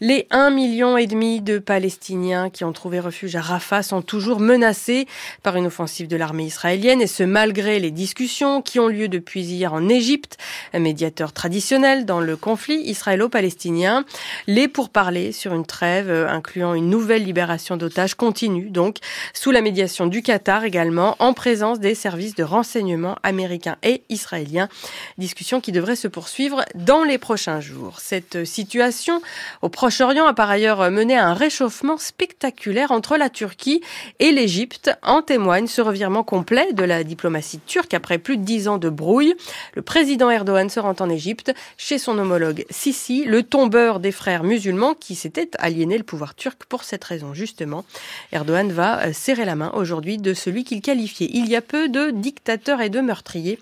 Les 0.00 0.26
1,5 0.30 0.52
million 0.52 0.96
et 0.98 1.06
demi 1.06 1.40
de 1.40 1.58
Palestiniens 1.58 2.50
qui 2.50 2.64
ont 2.64 2.72
trouvé 2.72 3.00
refuge 3.00 3.34
à 3.34 3.40
Rafah 3.40 3.82
sont 3.82 4.02
toujours 4.02 4.40
menacés 4.40 5.06
par 5.42 5.56
une 5.56 5.66
offensive 5.66 6.06
de 6.06 6.16
l'armée 6.16 6.44
israélienne 6.44 7.00
et 7.00 7.06
ce 7.06 7.22
malgré 7.22 7.78
les 7.80 7.90
discussions 7.90 8.60
qui 8.60 8.78
ont 8.78 8.88
lieu 8.88 9.08
depuis 9.08 9.42
hier 9.42 9.72
en 9.72 9.88
Égypte, 9.88 10.36
un 10.74 10.80
médiateur 10.80 11.32
traditionnel 11.32 12.04
dans 12.04 12.20
le 12.20 12.36
conflit 12.36 12.82
israélo-palestinien. 12.82 14.04
Les 14.46 14.68
pourparlers 14.68 15.32
sur 15.32 15.54
une 15.54 15.64
trêve 15.64 16.10
euh, 16.10 16.28
incluant 16.28 16.74
une 16.74 16.90
nouvelle 16.90 17.24
libération 17.24 17.78
d'otages 17.78 18.14
continuent 18.14 18.70
donc 18.70 18.98
sous 19.32 19.50
la 19.50 19.62
médiation 19.62 20.06
du 20.06 20.20
Qatar 20.20 20.64
également 20.64 21.16
en 21.20 21.32
présence 21.32 21.80
des 21.80 21.94
services 21.94 22.34
de 22.34 22.44
renseignement 22.44 23.16
américains 23.22 23.76
et 23.82 24.02
israéliens. 24.10 24.68
Discussion 25.16 25.62
qui 25.62 25.72
devrait 25.72 25.96
se 25.96 26.08
poursuivre 26.08 26.66
dans 26.74 27.02
les 27.02 27.16
prochains 27.16 27.60
jours. 27.60 28.00
Cette 28.00 28.44
situation 28.44 29.22
au 29.62 29.70
Proche-Orient 29.86 30.26
a 30.26 30.34
par 30.34 30.50
ailleurs 30.50 30.90
mené 30.90 31.16
à 31.16 31.28
un 31.28 31.32
réchauffement 31.32 31.96
spectaculaire 31.96 32.90
entre 32.90 33.16
la 33.16 33.30
Turquie 33.30 33.82
et 34.18 34.32
l'Égypte. 34.32 34.90
En 35.04 35.22
témoigne 35.22 35.68
ce 35.68 35.80
revirement 35.80 36.24
complet 36.24 36.72
de 36.72 36.82
la 36.82 37.04
diplomatie 37.04 37.60
turque 37.60 37.94
après 37.94 38.18
plus 38.18 38.36
de 38.36 38.42
dix 38.42 38.66
ans 38.66 38.78
de 38.78 38.88
brouille. 38.88 39.36
Le 39.74 39.82
président 39.82 40.28
Erdogan 40.28 40.68
se 40.68 40.80
rend 40.80 40.96
en 40.98 41.08
Égypte 41.08 41.54
chez 41.76 41.98
son 41.98 42.18
homologue 42.18 42.66
Sisi, 42.68 43.22
le 43.26 43.44
tombeur 43.44 44.00
des 44.00 44.10
frères 44.10 44.42
musulmans 44.42 44.94
qui 44.94 45.14
s'était 45.14 45.50
aliéné 45.60 45.98
le 45.98 46.02
pouvoir 46.02 46.34
turc 46.34 46.64
pour 46.64 46.82
cette 46.82 47.04
raison 47.04 47.32
justement. 47.32 47.84
Erdogan 48.32 48.72
va 48.72 49.04
euh, 49.04 49.12
serrer 49.12 49.44
la 49.44 49.54
main 49.54 49.70
aujourd'hui 49.72 50.18
de 50.18 50.34
celui 50.34 50.64
qu'il 50.64 50.80
qualifiait 50.80 51.30
il 51.32 51.48
y 51.48 51.54
a 51.54 51.62
peu 51.62 51.88
de 51.88 52.10
dictateur 52.10 52.80
et 52.80 52.90
de 52.90 52.98
meurtrier. 52.98 53.60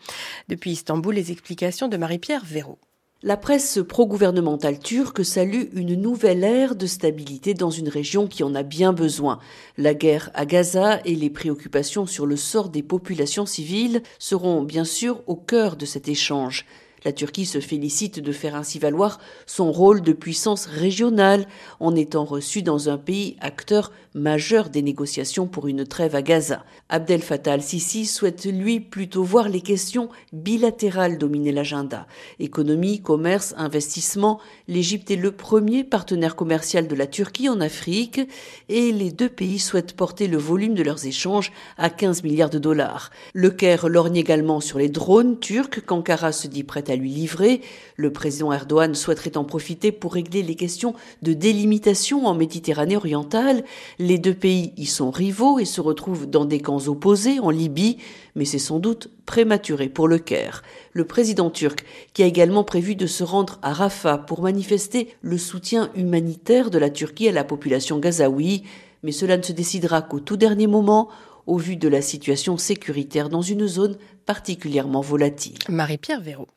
Depuis 0.49 0.71
Istanbul, 0.71 1.17
les 1.17 1.33
explications 1.33 1.89
de 1.89 1.99
Marie-Pierre 1.99 2.47
Véraud. 2.47 2.79
La 3.27 3.39
presse 3.39 3.79
pro-gouvernementale 3.89 4.79
turque 4.79 5.25
salue 5.25 5.71
une 5.73 5.95
nouvelle 5.95 6.45
ère 6.45 6.75
de 6.75 6.85
stabilité 6.85 7.55
dans 7.55 7.71
une 7.71 7.89
région 7.89 8.27
qui 8.27 8.45
en 8.45 8.55
a 8.55 8.63
bien 8.63 8.93
besoin. 8.93 9.39
La 9.79 9.95
guerre 9.95 10.29
à 10.35 10.45
Gaza 10.45 11.01
et 11.07 11.15
les 11.15 11.31
préoccupations 11.31 12.05
sur 12.05 12.27
le 12.27 12.37
sort 12.37 12.69
des 12.69 12.83
populations 12.83 13.47
civiles 13.47 14.03
seront 14.19 14.63
bien 14.63 14.85
sûr 14.85 15.23
au 15.27 15.37
cœur 15.37 15.77
de 15.77 15.87
cet 15.87 16.07
échange. 16.07 16.67
La 17.07 17.13
Turquie 17.13 17.47
se 17.47 17.61
félicite 17.61 18.21
de 18.21 18.31
faire 18.31 18.57
ainsi 18.57 18.79
valoir 18.79 19.19
son 19.47 19.73
rôle 19.73 20.03
de 20.03 20.13
puissance 20.13 20.67
régionale 20.67 21.47
en 21.81 21.97
étant 21.97 22.27
reçue 22.27 22.63
dans 22.63 22.91
un 22.91 22.99
pays 22.99 23.39
acteur 23.41 23.91
majeur 24.15 24.71
des 24.71 24.81
négociations 24.81 25.47
pour 25.49 25.67
une 25.67 25.85
trêve 25.85 26.15
à 26.15 26.23
Gaza. 26.23 26.65
Abdel 26.89 27.21
Fattah 27.21 27.55
al-Sisi 27.55 28.07
souhaite 28.07 28.45
lui 28.45 28.79
plutôt 28.79 29.25
voir 29.25 29.49
les 29.49 29.61
questions 29.61 30.09
bilatérales 30.33 31.19
dominer 31.19 31.51
l'agenda. 31.51 32.07
Économie, 32.39 33.03
commerce, 33.03 33.55
investissement, 33.57 34.41
l'Égypte 34.69 35.11
est 35.11 35.17
le 35.17 35.33
premier 35.33 35.83
partenaire 35.83 36.37
commercial 36.37 36.87
de 36.87 36.95
la 36.95 37.09
Turquie 37.09 37.49
en 37.49 37.61
Afrique 37.61 38.21
et 38.69 38.93
les 38.93 39.11
deux 39.11 39.29
pays 39.29 39.59
souhaitent 39.59 39.95
porter 39.95 40.29
le 40.29 40.39
volume 40.39 40.75
de 40.75 40.85
leurs 40.85 41.07
échanges 41.07 41.53
à 41.77 41.91
15 41.91 42.23
milliards 42.23 42.51
de 42.51 42.59
dollars. 42.59 43.11
Le 43.33 43.51
Caire 43.51 43.89
lorgne 43.89 44.17
également 44.17 44.61
sur 44.61 44.79
les 44.79 44.89
drones 44.89 45.41
turcs 45.41 45.85
qu'Ankara 45.85 46.31
se 46.31 46.47
dit 46.47 46.63
prête 46.63 46.89
à 46.89 46.97
lui 46.97 47.11
livrer. 47.11 47.63
Le 47.97 48.13
président 48.13 48.53
Erdogan 48.53 48.95
souhaiterait 48.95 49.37
en 49.37 49.45
profiter 49.45 49.91
pour 49.91 50.15
régler 50.15 50.43
les 50.43 50.55
questions 50.55 50.95
de 51.23 51.33
délimitation 51.33 52.27
en 52.27 52.35
Méditerranée 52.35 52.97
orientale. 52.97 53.65
Les 54.05 54.19
deux 54.19 54.35
pays 54.35 54.75
y 54.77 54.85
sont 54.85 55.11
rivaux 55.11 55.59
et 55.59 55.65
se 55.65 55.81
retrouvent 55.81 56.29
dans 56.29 56.45
des 56.45 56.61
camps 56.61 56.89
opposés 56.89 57.41
en 57.41 57.49
Libye, 57.49 57.97
mais 58.35 58.45
c'est 58.45 58.59
sans 58.59 58.79
doute 58.79 59.09
prématuré 59.25 59.89
pour 59.89 60.09
le 60.09 60.19
Caire. 60.19 60.63
Le 60.93 61.07
président 61.07 61.49
turc, 61.49 61.87
qui 62.13 62.23
a 62.23 62.27
également 62.27 62.65
prévu 62.65 62.97
de 62.97 63.07
se 63.07 63.25
rendre 63.25 63.59
à 63.63 63.73
Rafah 63.73 64.19
pour 64.19 64.43
manifester 64.43 65.09
le 65.23 65.39
soutien 65.39 65.89
humanitaire 65.97 66.69
de 66.69 66.77
la 66.77 66.91
Turquie 66.91 67.31
à 67.31 67.33
la 67.33 67.45
population 67.45 67.99
gazaoui, 67.99 68.65
mais 69.05 69.13
cela 69.13 69.39
ne 69.39 69.43
se 69.43 69.53
décidera 69.53 70.03
qu'au 70.03 70.21
tout 70.21 70.37
dernier 70.37 70.67
moment, 70.67 71.09
au 71.47 71.57
vu 71.57 71.77
de 71.77 71.89
la 71.89 72.03
situation 72.03 72.59
sécuritaire 72.59 73.31
dans 73.31 73.41
une 73.41 73.67
zone 73.67 73.97
particulièrement 74.27 75.01
volatile. 75.01 75.57
Marie-Pierre 75.71 76.21
Véraud. 76.21 76.49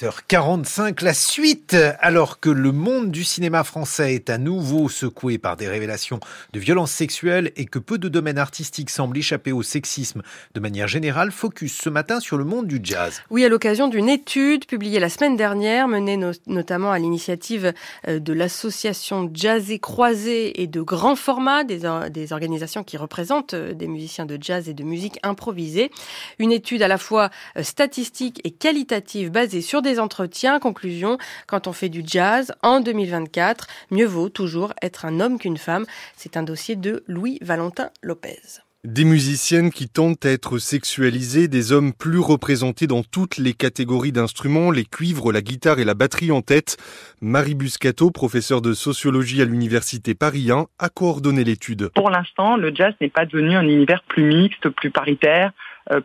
8h45, 0.00 1.04
la 1.04 1.14
suite, 1.14 1.76
alors 2.00 2.40
que 2.40 2.50
le 2.50 2.72
monde 2.72 3.10
du 3.10 3.24
cinéma 3.24 3.64
français 3.64 4.14
est 4.14 4.30
à 4.30 4.38
nouveau 4.38 4.88
secoué 4.88 5.38
par 5.38 5.56
des 5.56 5.68
révélations 5.68 6.20
de 6.52 6.60
violences 6.60 6.92
sexuelles 6.92 7.52
et 7.56 7.66
que 7.66 7.78
peu 7.78 7.98
de 7.98 8.08
domaines 8.08 8.38
artistiques 8.38 8.90
semblent 8.90 9.18
échapper 9.18 9.52
au 9.52 9.62
sexisme 9.62 10.22
de 10.54 10.60
manière 10.60 10.88
générale, 10.88 11.30
focus 11.30 11.76
ce 11.76 11.90
matin 11.90 12.20
sur 12.20 12.36
le 12.36 12.44
monde 12.44 12.66
du 12.66 12.80
jazz. 12.82 13.22
Oui, 13.30 13.44
à 13.44 13.48
l'occasion 13.48 13.88
d'une 13.88 14.08
étude 14.08 14.66
publiée 14.66 14.98
la 14.98 15.08
semaine 15.08 15.36
dernière, 15.36 15.88
menée 15.88 16.18
notamment 16.46 16.90
à 16.90 16.98
l'initiative 16.98 17.72
euh, 18.08 18.18
de 18.18 18.32
l'association 18.32 19.30
Jazz 19.32 19.70
et 19.70 19.78
Croisé 19.78 20.62
et 20.62 20.66
de 20.66 20.80
grands 20.80 21.16
formats, 21.16 21.64
des, 21.64 21.82
des 22.10 22.32
organisations 22.32 22.84
qui 22.84 22.96
représentent 22.96 23.54
euh, 23.54 23.74
des 23.74 23.88
musiciens 23.88 24.26
de 24.26 24.38
jazz 24.40 24.68
et 24.68 24.74
de 24.74 24.84
musique 24.84 25.18
improvisée. 25.22 25.90
Une 26.38 26.52
étude 26.52 26.82
à 26.82 26.88
la 26.88 26.98
fois 26.98 27.30
euh, 27.56 27.62
statistique 27.62 28.40
et 28.44 28.50
qualitative 28.50 29.30
basée 29.30 29.60
sur 29.60 29.81
sur 29.82 29.92
des 29.92 30.00
entretiens. 30.00 30.58
Conclusion, 30.58 31.18
quand 31.46 31.66
on 31.66 31.72
fait 31.72 31.88
du 31.88 32.02
jazz 32.04 32.52
en 32.62 32.80
2024, 32.80 33.66
mieux 33.90 34.06
vaut 34.06 34.28
toujours 34.28 34.72
être 34.82 35.04
un 35.04 35.20
homme 35.20 35.38
qu'une 35.38 35.56
femme. 35.56 35.86
C'est 36.16 36.36
un 36.36 36.42
dossier 36.42 36.76
de 36.76 37.04
Louis 37.06 37.38
Valentin 37.42 37.90
Lopez. 38.02 38.60
Des 38.84 39.04
musiciennes 39.04 39.70
qui 39.70 39.88
tentent 39.88 40.26
à 40.26 40.30
être 40.30 40.58
sexualisées, 40.58 41.46
des 41.46 41.70
hommes 41.70 41.92
plus 41.92 42.18
représentés 42.18 42.88
dans 42.88 43.04
toutes 43.04 43.36
les 43.36 43.52
catégories 43.52 44.10
d'instruments, 44.10 44.72
les 44.72 44.84
cuivres, 44.84 45.30
la 45.30 45.40
guitare 45.40 45.78
et 45.78 45.84
la 45.84 45.94
batterie 45.94 46.32
en 46.32 46.42
tête. 46.42 46.76
Marie 47.20 47.54
Buscato, 47.54 48.10
professeure 48.10 48.60
de 48.60 48.72
sociologie 48.72 49.40
à 49.40 49.44
l'université 49.44 50.14
Paris 50.14 50.50
1, 50.50 50.66
a 50.80 50.88
coordonné 50.88 51.44
l'étude. 51.44 51.90
Pour 51.94 52.10
l'instant, 52.10 52.56
le 52.56 52.74
jazz 52.74 52.92
n'est 53.00 53.08
pas 53.08 53.24
devenu 53.24 53.54
un 53.54 53.62
univers 53.62 54.02
plus 54.08 54.24
mixte, 54.24 54.68
plus 54.70 54.90
paritaire, 54.90 55.52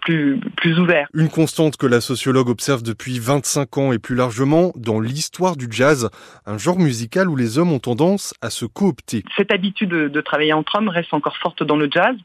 plus, 0.02 0.40
plus 0.56 0.80
ouvert. 0.80 1.08
Une 1.14 1.30
constante 1.30 1.78
que 1.78 1.86
la 1.86 2.02
sociologue 2.02 2.50
observe 2.50 2.84
depuis 2.84 3.20
25 3.20 3.78
ans 3.78 3.92
et 3.92 4.00
plus 4.00 4.16
largement 4.16 4.72
dans 4.76 5.00
l'histoire 5.00 5.56
du 5.56 5.68
jazz, 5.70 6.10
un 6.46 6.58
genre 6.58 6.80
musical 6.80 7.30
où 7.30 7.36
les 7.36 7.58
hommes 7.58 7.72
ont 7.72 7.80
tendance 7.80 8.34
à 8.42 8.50
se 8.50 8.66
coopter. 8.66 9.24
Cette 9.36 9.52
habitude 9.52 9.90
de, 9.90 10.22
travailler 10.22 10.54
entre 10.54 10.76
hommes 10.76 10.90
reste 10.90 11.14
encore 11.14 11.38
forte 11.38 11.64
dans 11.64 11.78
le 11.78 11.88
jazz. 11.92 12.16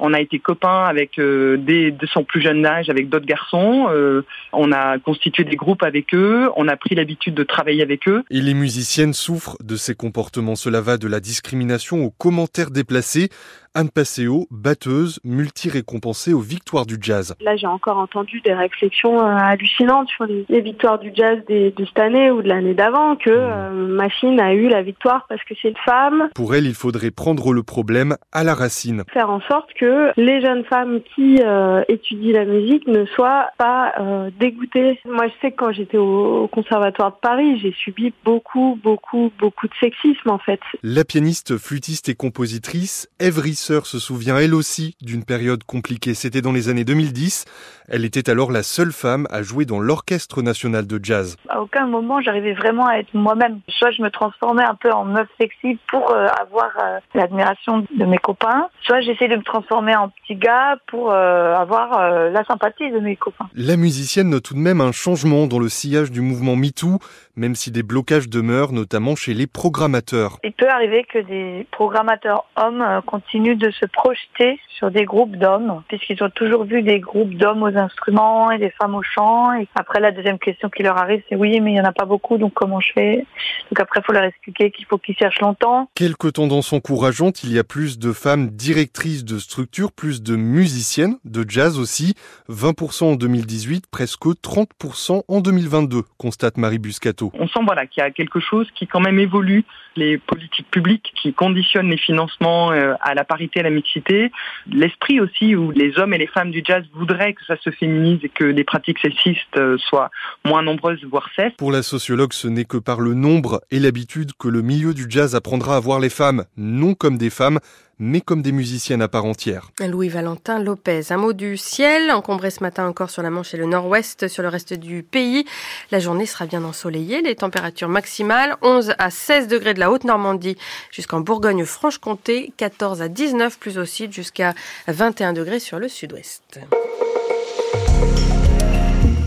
On 0.00 0.14
a 0.14 0.20
été 0.20 0.38
copains 0.38 0.84
avec 0.84 1.18
euh, 1.18 1.58
des 1.58 1.90
de 1.90 2.06
son 2.06 2.24
plus 2.24 2.40
jeune 2.40 2.64
âge 2.64 2.88
avec 2.88 3.08
d'autres 3.08 3.26
garçons. 3.26 3.88
Euh, 3.90 4.24
on 4.52 4.72
a 4.72 4.98
constitué 4.98 5.44
des 5.44 5.56
groupes 5.56 5.82
avec 5.82 6.14
eux. 6.14 6.50
On 6.56 6.66
a 6.66 6.76
pris 6.76 6.94
l'habitude 6.94 7.34
de 7.34 7.42
travailler 7.42 7.82
avec 7.82 8.08
eux. 8.08 8.24
Et 8.30 8.40
les 8.40 8.54
musiciennes 8.54 9.12
souffrent 9.12 9.56
de 9.62 9.76
ces 9.76 9.94
comportements. 9.94 10.56
Cela 10.56 10.80
va 10.80 10.96
de 10.96 11.08
la 11.08 11.20
discrimination 11.20 12.04
aux 12.04 12.10
commentaires 12.10 12.70
déplacés 12.70 13.28
Anne 13.74 13.88
Passeo, 13.88 14.46
batteuse, 14.50 15.18
multi-récompensée 15.24 16.34
aux 16.34 16.40
victoires 16.40 16.84
du 16.84 16.98
jazz. 17.00 17.34
Là, 17.40 17.56
j'ai 17.56 17.66
encore 17.66 17.96
entendu 17.96 18.42
des 18.42 18.52
réflexions 18.52 19.18
euh, 19.18 19.34
hallucinantes 19.34 20.10
sur 20.10 20.26
les, 20.26 20.60
victoires 20.60 20.98
du 20.98 21.10
jazz 21.14 21.38
de 21.48 21.72
cette 21.78 21.98
année 21.98 22.30
ou 22.30 22.42
de 22.42 22.48
l'année 22.48 22.74
d'avant, 22.74 23.16
que 23.16 23.30
mmh. 23.30 23.32
euh, 23.32 23.70
Machine 23.88 24.38
a 24.40 24.52
eu 24.52 24.68
la 24.68 24.82
victoire 24.82 25.24
parce 25.26 25.42
que 25.44 25.54
c'est 25.60 25.70
une 25.70 25.76
femme. 25.86 26.28
Pour 26.34 26.54
elle, 26.54 26.66
il 26.66 26.74
faudrait 26.74 27.10
prendre 27.10 27.54
le 27.54 27.62
problème 27.62 28.16
à 28.30 28.44
la 28.44 28.54
racine. 28.54 29.04
Faire 29.10 29.30
en 29.30 29.40
sorte 29.40 29.72
que 29.80 30.12
les 30.18 30.42
jeunes 30.42 30.64
femmes 30.64 31.00
qui 31.14 31.40
euh, 31.42 31.82
étudient 31.88 32.34
la 32.34 32.44
musique 32.44 32.86
ne 32.86 33.06
soient 33.06 33.48
pas 33.56 33.94
dégoûtées. 34.38 35.00
Moi, 35.06 35.28
je 35.28 35.32
sais 35.40 35.50
que 35.52 35.56
quand 35.56 35.72
j'étais 35.72 35.96
au, 35.96 36.46
conservatoire 36.48 37.12
de 37.12 37.16
Paris, 37.22 37.58
j'ai 37.60 37.72
subi 37.72 38.12
beaucoup, 38.24 38.78
beaucoup, 38.82 39.32
beaucoup 39.38 39.66
de 39.66 39.74
sexisme 39.80 40.30
en 40.30 40.38
fait. 40.38 40.60
La 40.82 41.04
pianiste, 41.04 41.56
flûtiste 41.56 42.08
et 42.08 42.14
compositrice 42.14 43.08
Evry 43.18 43.54
sœur 43.62 43.86
se 43.86 44.00
souvient 44.00 44.38
elle 44.38 44.54
aussi 44.54 44.96
d'une 45.00 45.24
période 45.24 45.62
compliquée. 45.62 46.14
C'était 46.14 46.42
dans 46.42 46.52
les 46.52 46.68
années 46.68 46.84
2010. 46.84 47.44
Elle 47.88 48.04
était 48.04 48.28
alors 48.28 48.50
la 48.50 48.62
seule 48.62 48.92
femme 48.92 49.26
à 49.30 49.42
jouer 49.42 49.64
dans 49.64 49.78
l'Orchestre 49.78 50.42
national 50.42 50.86
de 50.86 50.98
jazz. 51.02 51.36
À 51.48 51.62
aucun 51.62 51.86
moment 51.86 52.20
j'arrivais 52.20 52.54
vraiment 52.54 52.86
à 52.86 52.96
être 52.96 53.14
moi-même. 53.14 53.60
Soit 53.68 53.92
je 53.92 54.02
me 54.02 54.10
transformais 54.10 54.64
un 54.64 54.74
peu 54.74 54.90
en 54.90 55.04
meuf 55.04 55.28
sexy 55.40 55.78
pour 55.88 56.10
euh, 56.10 56.26
avoir 56.40 56.70
euh, 56.82 56.98
l'admiration 57.14 57.86
de 57.96 58.04
mes 58.04 58.18
copains, 58.18 58.68
soit 58.82 59.00
j'essayais 59.00 59.30
de 59.30 59.36
me 59.36 59.44
transformer 59.44 59.94
en 59.94 60.08
petit 60.08 60.34
gars 60.34 60.76
pour 60.88 61.12
euh, 61.12 61.54
avoir 61.54 62.30
la 62.30 62.44
sympathie 62.44 62.90
de 62.90 62.98
mes 62.98 63.16
copains. 63.16 63.46
La 63.54 63.76
musicienne 63.76 64.30
note 64.30 64.42
tout 64.42 64.54
de 64.54 64.58
même 64.58 64.80
un 64.80 64.92
changement 64.92 65.46
dans 65.46 65.60
le 65.60 65.68
sillage 65.68 66.10
du 66.10 66.20
mouvement 66.20 66.56
MeToo, 66.56 66.98
même 67.36 67.54
si 67.54 67.70
des 67.70 67.82
blocages 67.82 68.28
demeurent, 68.28 68.72
notamment 68.72 69.16
chez 69.16 69.34
les 69.34 69.46
programmateurs. 69.46 70.38
Il 70.44 70.52
peut 70.52 70.68
arriver 70.68 71.04
que 71.04 71.18
des 71.18 71.66
programmateurs 71.70 72.44
hommes 72.56 72.84
continuent 73.06 73.56
de 73.56 73.70
se 73.70 73.86
projeter 73.86 74.60
sur 74.68 74.90
des 74.90 75.04
groupes 75.04 75.36
d'hommes, 75.36 75.82
puisqu'ils 75.88 76.22
ont 76.22 76.30
toujours 76.30 76.64
vu 76.64 76.82
des 76.82 77.00
groupes 77.00 77.34
d'hommes 77.34 77.62
aux 77.62 77.76
instruments 77.76 78.50
et 78.50 78.58
des 78.58 78.70
femmes 78.70 78.94
au 78.94 79.02
chant. 79.02 79.52
Et 79.54 79.68
après, 79.74 80.00
la 80.00 80.10
deuxième 80.10 80.38
question 80.38 80.68
qui 80.68 80.82
leur 80.82 80.98
arrive, 80.98 81.22
c'est 81.28 81.36
oui, 81.36 81.60
mais 81.60 81.70
il 81.70 81.74
n'y 81.74 81.80
en 81.80 81.84
a 81.84 81.92
pas 81.92 82.04
beaucoup, 82.04 82.36
donc 82.36 82.52
comment 82.54 82.80
je 82.80 82.92
fais? 82.92 83.26
Donc 83.70 83.80
après, 83.80 84.00
il 84.00 84.04
faut 84.04 84.12
leur 84.12 84.24
expliquer 84.24 84.70
qu'il 84.70 84.84
faut 84.86 84.98
qu'ils 84.98 85.16
cherchent 85.16 85.40
longtemps. 85.40 85.88
Quelques 85.94 86.34
tendances 86.34 86.72
encourageantes, 86.72 87.44
il 87.44 87.52
y 87.52 87.58
a 87.58 87.64
plus 87.64 87.98
de 87.98 88.12
femmes 88.12 88.48
directrices 88.48 89.24
de 89.24 89.38
structures, 89.38 89.92
plus 89.92 90.22
de 90.22 90.36
musiciennes, 90.36 91.18
de 91.24 91.48
jazz 91.48 91.78
aussi, 91.78 92.14
20% 92.50 93.04
en 93.04 93.14
2018, 93.14 93.86
presque 93.90 94.26
30% 94.26 95.22
en 95.26 95.40
2022, 95.40 96.02
constate 96.18 96.56
Marie 96.56 96.78
Buscato. 96.78 97.21
On 97.34 97.48
sent 97.48 97.60
voilà, 97.64 97.86
qu'il 97.86 98.02
y 98.02 98.06
a 98.06 98.10
quelque 98.10 98.40
chose 98.40 98.66
qui 98.74 98.86
quand 98.86 99.00
même 99.00 99.18
évolue, 99.18 99.64
les 99.96 100.18
politiques 100.18 100.70
publiques 100.70 101.12
qui 101.20 101.32
conditionnent 101.34 101.90
les 101.90 101.98
financements 101.98 102.72
euh, 102.72 102.94
à 103.00 103.14
la 103.14 103.24
parité, 103.24 103.60
à 103.60 103.62
la 103.62 103.70
mixité, 103.70 104.32
l'esprit 104.70 105.20
aussi 105.20 105.54
où 105.54 105.70
les 105.70 105.98
hommes 105.98 106.14
et 106.14 106.18
les 106.18 106.26
femmes 106.26 106.50
du 106.50 106.62
jazz 106.64 106.84
voudraient 106.94 107.34
que 107.34 107.44
ça 107.44 107.56
se 107.62 107.70
féminise 107.70 108.20
et 108.22 108.28
que 108.28 108.44
les 108.44 108.64
pratiques 108.64 108.98
sexistes 109.00 109.56
euh, 109.56 109.76
soient 109.78 110.10
moins 110.44 110.62
nombreuses, 110.62 111.04
voire 111.04 111.28
cessent. 111.36 111.52
Pour 111.58 111.72
la 111.72 111.82
sociologue, 111.82 112.32
ce 112.32 112.48
n'est 112.48 112.64
que 112.64 112.78
par 112.78 113.00
le 113.00 113.14
nombre 113.14 113.60
et 113.70 113.78
l'habitude 113.78 114.32
que 114.38 114.48
le 114.48 114.62
milieu 114.62 114.94
du 114.94 115.06
jazz 115.08 115.34
apprendra 115.34 115.76
à 115.76 115.80
voir 115.80 116.00
les 116.00 116.10
femmes 116.10 116.44
non 116.56 116.94
comme 116.94 117.18
des 117.18 117.30
femmes, 117.30 117.58
mais 118.02 118.20
comme 118.20 118.42
des 118.42 118.50
musiciennes 118.50 119.00
à 119.00 119.06
part 119.06 119.24
entière. 119.24 119.70
Louis 119.78 120.08
Valentin 120.08 120.58
Lopez, 120.58 121.02
un 121.10 121.18
mot 121.18 121.32
du 121.32 121.56
ciel, 121.56 122.10
encombré 122.10 122.50
ce 122.50 122.60
matin 122.60 122.84
encore 122.88 123.10
sur 123.10 123.22
la 123.22 123.30
Manche 123.30 123.54
et 123.54 123.56
le 123.56 123.64
nord-ouest, 123.64 124.26
sur 124.26 124.42
le 124.42 124.48
reste 124.48 124.74
du 124.74 125.04
pays. 125.04 125.44
La 125.92 126.00
journée 126.00 126.26
sera 126.26 126.46
bien 126.46 126.64
ensoleillée, 126.64 127.22
les 127.22 127.36
températures 127.36 127.88
maximales 127.88 128.56
11 128.60 128.94
à 128.98 129.10
16 129.10 129.46
degrés 129.46 129.72
de 129.72 129.78
la 129.78 129.92
Haute-Normandie 129.92 130.56
jusqu'en 130.90 131.20
Bourgogne-Franche-Comté, 131.20 132.52
14 132.56 133.02
à 133.02 133.08
19 133.08 133.56
plus 133.60 133.78
au 133.78 133.84
sud 133.84 134.12
jusqu'à 134.12 134.52
21 134.88 135.32
degrés 135.32 135.60
sur 135.60 135.78
le 135.78 135.86
sud-ouest. 135.86 136.58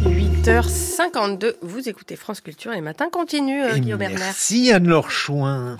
8h52, 0.03 1.53
vous 1.61 1.87
écoutez 1.87 2.17
France 2.17 2.41
Culture 2.41 2.73
et 2.73 2.81
matin 2.81 3.07
continue, 3.09 3.63
euh, 3.63 3.77
Guillaume 3.77 3.99
Bernard. 3.99 4.19
Merci 4.19 4.73
Anne-Laure 4.73 5.09
Chouin. 5.09 5.79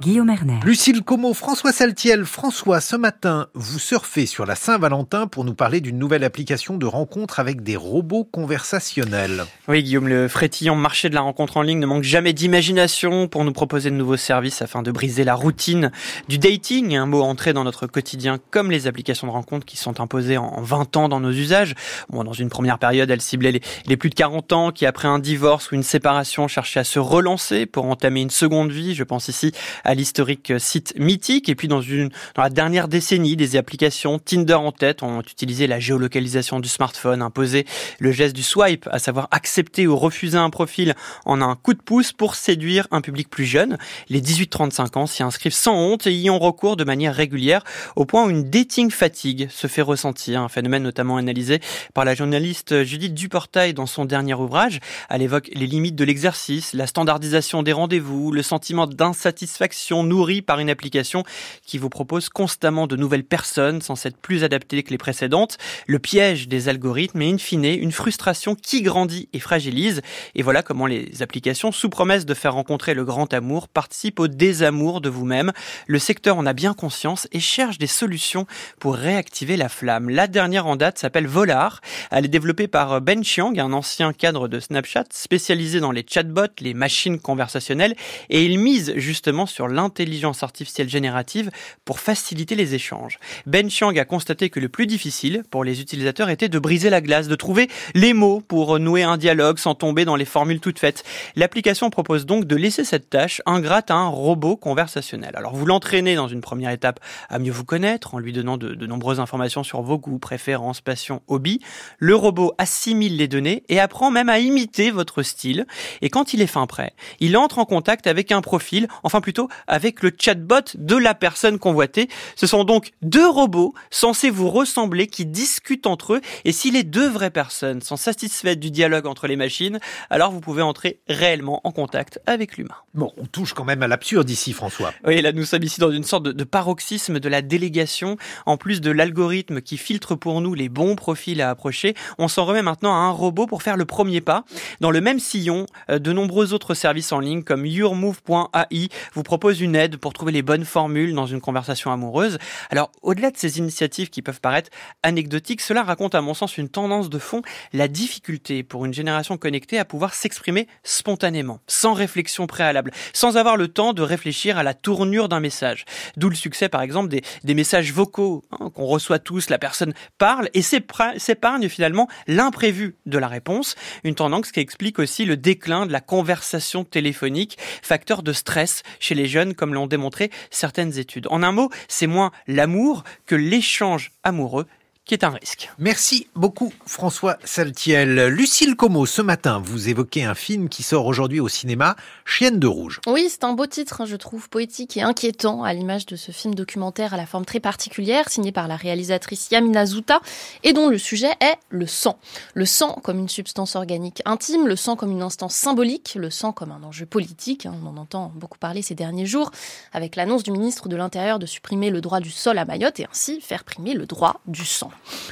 Guillaume 0.00 0.28
Erner. 0.28 0.60
Lucille 0.62 1.02
Como, 1.02 1.32
François 1.32 1.72
Saltiel. 1.72 2.26
François, 2.26 2.80
ce 2.80 2.96
matin, 2.96 3.48
vous 3.54 3.78
surfez 3.78 4.26
sur 4.26 4.44
la 4.44 4.54
Saint-Valentin 4.54 5.26
pour 5.26 5.44
nous 5.44 5.54
parler 5.54 5.80
d'une 5.80 5.98
nouvelle 5.98 6.22
application 6.22 6.76
de 6.76 6.86
rencontre 6.86 7.40
avec 7.40 7.62
des 7.62 7.76
robots 7.76 8.24
conversationnels. 8.24 9.46
Oui, 9.68 9.82
Guillaume, 9.82 10.08
le 10.08 10.28
frétillant 10.28 10.76
marché 10.76 11.08
de 11.08 11.14
la 11.14 11.22
rencontre 11.22 11.56
en 11.56 11.62
ligne 11.62 11.78
ne 11.78 11.86
manque 11.86 12.02
jamais 12.02 12.34
d'imagination 12.34 13.26
pour 13.26 13.44
nous 13.44 13.52
proposer 13.52 13.90
de 13.90 13.96
nouveaux 13.96 14.18
services 14.18 14.60
afin 14.60 14.82
de 14.82 14.90
briser 14.92 15.24
la 15.24 15.34
routine 15.34 15.90
du 16.28 16.38
dating, 16.38 16.94
un 16.94 17.06
mot 17.06 17.22
entré 17.22 17.52
dans 17.52 17.64
notre 17.64 17.86
quotidien 17.86 18.38
comme 18.50 18.70
les 18.70 18.86
applications 18.86 19.26
de 19.26 19.32
rencontre 19.32 19.64
qui 19.64 19.78
sont 19.78 20.00
imposées 20.00 20.36
en 20.36 20.60
20 20.60 20.96
ans 20.98 21.08
dans 21.08 21.20
nos 21.20 21.32
usages. 21.32 21.74
Bon, 22.10 22.22
dans 22.22 22.34
une 22.34 22.50
première 22.50 22.78
période, 22.78 23.10
elles 23.10 23.22
ciblaient 23.22 23.52
les, 23.52 23.62
les 23.86 23.96
plus 23.96 24.10
de 24.10 24.14
40 24.14 24.52
ans 24.52 24.72
qui, 24.72 24.84
après 24.84 25.08
un 25.08 25.18
divorce 25.18 25.72
ou 25.72 25.74
une 25.74 25.82
séparation, 25.82 26.48
cherchaient 26.48 26.80
à 26.80 26.84
se 26.84 26.98
relancer 26.98 27.66
pour 27.66 27.86
entamer 27.86 28.20
une 28.20 28.30
seconde 28.30 28.70
vie. 28.70 28.94
Je 28.94 29.02
pense 29.02 29.28
ici 29.28 29.52
à 29.82 29.95
l'historique 29.96 30.52
site 30.58 30.94
mythique. 30.98 31.48
Et 31.48 31.54
puis 31.54 31.68
dans 31.68 31.80
une 31.80 32.10
dans 32.34 32.42
la 32.42 32.50
dernière 32.50 32.88
décennie, 32.88 33.36
des 33.36 33.56
applications 33.56 34.18
Tinder 34.18 34.54
en 34.54 34.72
tête 34.72 35.02
ont 35.02 35.20
utilisé 35.20 35.66
la 35.66 35.80
géolocalisation 35.80 36.60
du 36.60 36.68
smartphone, 36.68 37.22
imposé 37.22 37.66
le 37.98 38.12
geste 38.12 38.34
du 38.34 38.42
swipe, 38.42 38.88
à 38.90 38.98
savoir 38.98 39.28
accepter 39.30 39.86
ou 39.86 39.96
refuser 39.96 40.38
un 40.38 40.50
profil 40.50 40.94
en 41.24 41.40
un 41.40 41.56
coup 41.56 41.74
de 41.74 41.82
pouce 41.82 42.12
pour 42.12 42.34
séduire 42.34 42.86
un 42.90 43.00
public 43.00 43.28
plus 43.28 43.44
jeune. 43.44 43.78
Les 44.08 44.20
18-35 44.20 44.98
ans 44.98 45.06
s'y 45.06 45.22
inscrivent 45.22 45.52
sans 45.52 45.76
honte 45.76 46.06
et 46.06 46.14
y 46.14 46.30
ont 46.30 46.38
recours 46.38 46.76
de 46.76 46.84
manière 46.84 47.14
régulière 47.14 47.64
au 47.94 48.04
point 48.04 48.24
où 48.26 48.30
une 48.30 48.48
dating 48.50 48.90
fatigue 48.90 49.48
se 49.50 49.66
fait 49.66 49.82
ressentir, 49.82 50.40
un 50.40 50.48
phénomène 50.48 50.82
notamment 50.82 51.16
analysé 51.16 51.60
par 51.94 52.04
la 52.04 52.14
journaliste 52.14 52.84
Judith 52.84 53.14
Duportail 53.14 53.74
dans 53.74 53.86
son 53.86 54.04
dernier 54.04 54.34
ouvrage. 54.34 54.80
Elle 55.08 55.22
évoque 55.22 55.50
les 55.54 55.66
limites 55.66 55.96
de 55.96 56.04
l'exercice, 56.04 56.72
la 56.72 56.86
standardisation 56.86 57.62
des 57.62 57.72
rendez-vous, 57.72 58.32
le 58.32 58.42
sentiment 58.42 58.86
d'insatisfaction 58.86 59.75
réactions 59.76 60.02
nourries 60.02 60.40
par 60.40 60.58
une 60.58 60.70
application 60.70 61.22
qui 61.66 61.76
vous 61.76 61.90
propose 61.90 62.30
constamment 62.30 62.86
de 62.86 62.96
nouvelles 62.96 63.24
personnes 63.24 63.82
sans 63.82 64.06
être 64.06 64.16
plus 64.16 64.42
adaptées 64.42 64.82
que 64.82 64.90
les 64.90 64.98
précédentes. 64.98 65.58
Le 65.86 65.98
piège 65.98 66.48
des 66.48 66.70
algorithmes 66.70 67.20
et 67.20 67.30
in 67.30 67.36
fine 67.36 67.66
une 67.66 67.92
frustration 67.92 68.54
qui 68.54 68.80
grandit 68.80 69.28
et 69.34 69.38
fragilise. 69.38 70.00
Et 70.34 70.42
voilà 70.42 70.62
comment 70.62 70.86
les 70.86 71.22
applications, 71.22 71.72
sous 71.72 71.90
promesse 71.90 72.24
de 72.24 72.32
faire 72.32 72.54
rencontrer 72.54 72.94
le 72.94 73.04
grand 73.04 73.34
amour, 73.34 73.68
participent 73.68 74.20
au 74.20 74.28
désamour 74.28 75.02
de 75.02 75.10
vous-même. 75.10 75.52
Le 75.86 75.98
secteur 75.98 76.38
en 76.38 76.46
a 76.46 76.54
bien 76.54 76.72
conscience 76.72 77.28
et 77.32 77.40
cherche 77.40 77.76
des 77.76 77.86
solutions 77.86 78.46
pour 78.80 78.94
réactiver 78.94 79.58
la 79.58 79.68
flamme. 79.68 80.08
La 80.08 80.26
dernière 80.26 80.66
en 80.66 80.76
date 80.76 80.98
s'appelle 80.98 81.26
Volar. 81.26 81.82
Elle 82.10 82.24
est 82.24 82.28
développée 82.28 82.68
par 82.68 83.02
Ben 83.02 83.22
Chiang, 83.22 83.52
un 83.58 83.72
ancien 83.74 84.14
cadre 84.14 84.48
de 84.48 84.58
Snapchat 84.58 85.04
spécialisé 85.10 85.80
dans 85.80 85.92
les 85.92 86.06
chatbots, 86.08 86.46
les 86.60 86.72
machines 86.72 87.18
conversationnelles, 87.18 87.94
et 88.30 88.44
il 88.44 88.58
mise 88.58 88.94
justement 88.96 89.44
sur 89.46 89.65
l'intelligence 89.68 90.42
artificielle 90.42 90.88
générative 90.88 91.50
pour 91.84 92.00
faciliter 92.00 92.54
les 92.54 92.74
échanges. 92.74 93.18
Ben 93.46 93.70
Chiang 93.70 93.96
a 93.96 94.04
constaté 94.04 94.50
que 94.50 94.60
le 94.60 94.68
plus 94.68 94.86
difficile 94.86 95.42
pour 95.50 95.64
les 95.64 95.80
utilisateurs 95.80 96.28
était 96.28 96.48
de 96.48 96.58
briser 96.58 96.90
la 96.90 97.00
glace, 97.00 97.28
de 97.28 97.34
trouver 97.34 97.68
les 97.94 98.12
mots 98.12 98.40
pour 98.40 98.78
nouer 98.78 99.02
un 99.02 99.16
dialogue 99.16 99.58
sans 99.58 99.74
tomber 99.74 100.04
dans 100.04 100.16
les 100.16 100.24
formules 100.24 100.60
toutes 100.60 100.78
faites. 100.78 101.04
L'application 101.34 101.90
propose 101.90 102.26
donc 102.26 102.44
de 102.44 102.56
laisser 102.56 102.84
cette 102.84 103.10
tâche 103.10 103.42
ingrate 103.46 103.90
à 103.90 103.94
un 103.94 104.08
robot 104.08 104.56
conversationnel. 104.56 105.32
Alors 105.34 105.54
vous 105.54 105.66
l'entraînez 105.66 106.14
dans 106.14 106.28
une 106.28 106.40
première 106.40 106.70
étape 106.70 107.00
à 107.28 107.38
mieux 107.38 107.52
vous 107.52 107.64
connaître 107.64 108.14
en 108.14 108.18
lui 108.18 108.32
donnant 108.32 108.56
de, 108.56 108.74
de 108.74 108.86
nombreuses 108.86 109.20
informations 109.20 109.62
sur 109.62 109.82
vos 109.82 109.98
goûts, 109.98 110.18
préférences, 110.18 110.80
passions, 110.80 111.22
hobbies. 111.28 111.60
Le 111.98 112.14
robot 112.14 112.52
assimile 112.58 113.16
les 113.16 113.28
données 113.28 113.64
et 113.68 113.80
apprend 113.80 114.10
même 114.10 114.28
à 114.28 114.38
imiter 114.38 114.90
votre 114.90 115.22
style. 115.22 115.66
Et 116.02 116.10
quand 116.10 116.34
il 116.34 116.42
est 116.42 116.46
fin 116.46 116.66
prêt, 116.66 116.92
il 117.20 117.36
entre 117.36 117.58
en 117.58 117.64
contact 117.64 118.06
avec 118.06 118.32
un 118.32 118.40
profil, 118.40 118.88
enfin 119.02 119.20
plutôt 119.20 119.48
avec 119.66 120.02
le 120.02 120.12
chatbot 120.16 120.74
de 120.74 120.96
la 120.96 121.14
personne 121.14 121.58
convoitée. 121.58 122.08
Ce 122.34 122.46
sont 122.46 122.64
donc 122.64 122.92
deux 123.02 123.28
robots 123.28 123.74
censés 123.90 124.30
vous 124.30 124.50
ressembler 124.50 125.06
qui 125.06 125.26
discutent 125.26 125.86
entre 125.86 126.14
eux. 126.14 126.20
Et 126.44 126.52
si 126.52 126.70
les 126.70 126.82
deux 126.82 127.08
vraies 127.08 127.30
personnes 127.30 127.80
sont 127.80 127.96
satisfaites 127.96 128.60
du 128.60 128.70
dialogue 128.70 129.06
entre 129.06 129.26
les 129.26 129.36
machines, 129.36 129.78
alors 130.10 130.30
vous 130.30 130.40
pouvez 130.40 130.62
entrer 130.62 131.00
réellement 131.08 131.60
en 131.64 131.72
contact 131.72 132.20
avec 132.26 132.56
l'humain. 132.56 132.76
Bon, 132.94 133.12
on 133.16 133.26
touche 133.26 133.52
quand 133.52 133.64
même 133.64 133.82
à 133.82 133.88
l'absurde 133.88 134.28
ici, 134.30 134.52
François. 134.52 134.92
Oui, 135.04 135.20
là 135.20 135.32
nous 135.32 135.44
sommes 135.44 135.62
ici 135.62 135.80
dans 135.80 135.90
une 135.90 136.04
sorte 136.04 136.24
de, 136.24 136.32
de 136.32 136.44
paroxysme 136.44 137.20
de 137.20 137.28
la 137.28 137.42
délégation. 137.42 138.16
En 138.46 138.56
plus 138.56 138.80
de 138.80 138.90
l'algorithme 138.90 139.60
qui 139.60 139.76
filtre 139.76 140.14
pour 140.14 140.40
nous 140.40 140.54
les 140.54 140.68
bons 140.68 140.96
profils 140.96 141.40
à 141.40 141.50
approcher, 141.50 141.94
on 142.18 142.28
s'en 142.28 142.44
remet 142.44 142.62
maintenant 142.62 142.94
à 142.94 142.98
un 142.98 143.10
robot 143.10 143.46
pour 143.46 143.62
faire 143.62 143.76
le 143.76 143.84
premier 143.84 144.20
pas. 144.20 144.44
Dans 144.80 144.90
le 144.90 145.00
même 145.00 145.18
sillon, 145.18 145.66
euh, 145.90 145.98
de 145.98 146.12
nombreux 146.12 146.52
autres 146.52 146.74
services 146.74 147.12
en 147.12 147.20
ligne 147.20 147.42
comme 147.42 147.66
yourmove.ai 147.66 148.88
vous 149.14 149.22
proposent 149.22 149.45
une 149.52 149.76
aide 149.76 149.96
pour 149.96 150.12
trouver 150.12 150.32
les 150.32 150.42
bonnes 150.42 150.64
formules 150.64 151.14
dans 151.14 151.26
une 151.26 151.40
conversation 151.40 151.92
amoureuse. 151.92 152.38
Alors, 152.70 152.90
au-delà 153.02 153.30
de 153.30 153.36
ces 153.36 153.58
initiatives 153.58 154.10
qui 154.10 154.22
peuvent 154.22 154.40
paraître 154.40 154.70
anecdotiques, 155.02 155.60
cela 155.60 155.82
raconte 155.82 156.14
à 156.14 156.20
mon 156.20 156.34
sens 156.34 156.58
une 156.58 156.68
tendance 156.68 157.10
de 157.10 157.18
fond, 157.18 157.42
la 157.72 157.88
difficulté 157.88 158.62
pour 158.62 158.84
une 158.84 158.94
génération 158.94 159.36
connectée 159.36 159.78
à 159.78 159.84
pouvoir 159.84 160.14
s'exprimer 160.14 160.66
spontanément, 160.82 161.60
sans 161.66 161.92
réflexion 161.92 162.46
préalable, 162.46 162.92
sans 163.12 163.36
avoir 163.36 163.56
le 163.56 163.68
temps 163.68 163.92
de 163.92 164.02
réfléchir 164.02 164.58
à 164.58 164.62
la 164.62 164.74
tournure 164.74 165.28
d'un 165.28 165.40
message. 165.40 165.84
D'où 166.16 166.28
le 166.28 166.34
succès, 166.34 166.68
par 166.68 166.82
exemple, 166.82 167.08
des, 167.08 167.54
messages 167.54 167.92
vocaux 167.92 168.44
hein, 168.52 168.70
qu'on 168.74 168.84
reçoit 168.84 169.18
tous, 169.18 169.48
la 169.48 169.58
personne 169.58 169.94
parle 170.18 170.50
et 170.52 170.62
s'épargne 170.62 171.68
finalement 171.68 172.08
l'imprévu 172.26 172.96
de 173.06 173.18
la 173.18 173.28
réponse, 173.28 173.76
une 174.04 174.14
tendance 174.14 174.52
qui 174.52 174.60
explique 174.60 174.98
aussi 174.98 175.24
le 175.24 175.36
déclin 175.36 175.86
de 175.86 175.92
la 175.92 176.00
conversation 176.00 176.84
téléphonique, 176.84 177.58
facteur 177.82 178.22
de 178.22 178.32
stress 178.32 178.82
chez 179.00 179.14
les 179.14 179.26
jeunes, 179.26 179.35
comme 179.54 179.74
l'ont 179.74 179.86
démontré 179.86 180.30
certaines 180.50 180.98
études. 180.98 181.26
En 181.30 181.42
un 181.42 181.52
mot, 181.52 181.70
c'est 181.88 182.06
moins 182.06 182.32
l'amour 182.46 183.04
que 183.26 183.34
l'échange 183.34 184.12
amoureux 184.22 184.66
qui 185.06 185.14
est 185.14 185.24
un 185.24 185.30
risque. 185.30 185.70
Merci 185.78 186.26
beaucoup 186.34 186.72
François 186.84 187.38
Saltiel. 187.44 188.26
Lucille 188.26 188.74
Como, 188.74 189.06
ce 189.06 189.22
matin, 189.22 189.62
vous 189.64 189.88
évoquez 189.88 190.24
un 190.24 190.34
film 190.34 190.68
qui 190.68 190.82
sort 190.82 191.06
aujourd'hui 191.06 191.38
au 191.38 191.48
cinéma, 191.48 191.94
Chienne 192.24 192.58
de 192.58 192.66
rouge. 192.66 193.00
Oui, 193.06 193.28
c'est 193.30 193.44
un 193.44 193.52
beau 193.52 193.66
titre, 193.66 194.00
hein, 194.00 194.04
je 194.04 194.16
trouve, 194.16 194.48
poétique 194.48 194.96
et 194.96 195.02
inquiétant, 195.02 195.62
à 195.62 195.72
l'image 195.72 196.06
de 196.06 196.16
ce 196.16 196.32
film 196.32 196.56
documentaire 196.56 197.14
à 197.14 197.16
la 197.16 197.24
forme 197.24 197.44
très 197.44 197.60
particulière, 197.60 198.28
signé 198.28 198.50
par 198.50 198.66
la 198.66 198.74
réalisatrice 198.74 199.48
Yamina 199.52 199.86
Zouta, 199.86 200.20
et 200.64 200.72
dont 200.72 200.88
le 200.88 200.98
sujet 200.98 201.30
est 201.40 201.56
le 201.68 201.86
sang. 201.86 202.18
Le 202.54 202.66
sang 202.66 202.98
comme 203.04 203.20
une 203.20 203.28
substance 203.28 203.76
organique 203.76 204.22
intime, 204.24 204.66
le 204.66 204.74
sang 204.74 204.96
comme 204.96 205.12
une 205.12 205.22
instance 205.22 205.54
symbolique, 205.54 206.16
le 206.18 206.30
sang 206.30 206.50
comme 206.50 206.72
un 206.72 206.82
enjeu 206.82 207.06
politique, 207.06 207.64
hein, 207.64 207.74
on 207.80 207.86
en 207.86 207.96
entend 207.96 208.32
beaucoup 208.34 208.58
parler 208.58 208.82
ces 208.82 208.96
derniers 208.96 209.26
jours, 209.26 209.52
avec 209.92 210.16
l'annonce 210.16 210.42
du 210.42 210.50
ministre 210.50 210.88
de 210.88 210.96
l'Intérieur 210.96 211.38
de 211.38 211.46
supprimer 211.46 211.90
le 211.90 212.00
droit 212.00 212.18
du 212.18 212.30
sol 212.30 212.58
à 212.58 212.64
Mayotte 212.64 212.98
et 212.98 213.06
ainsi 213.08 213.40
faire 213.40 213.62
primer 213.62 213.94
le 213.94 214.06
droit 214.06 214.40
du 214.48 214.64
sang. 214.64 214.90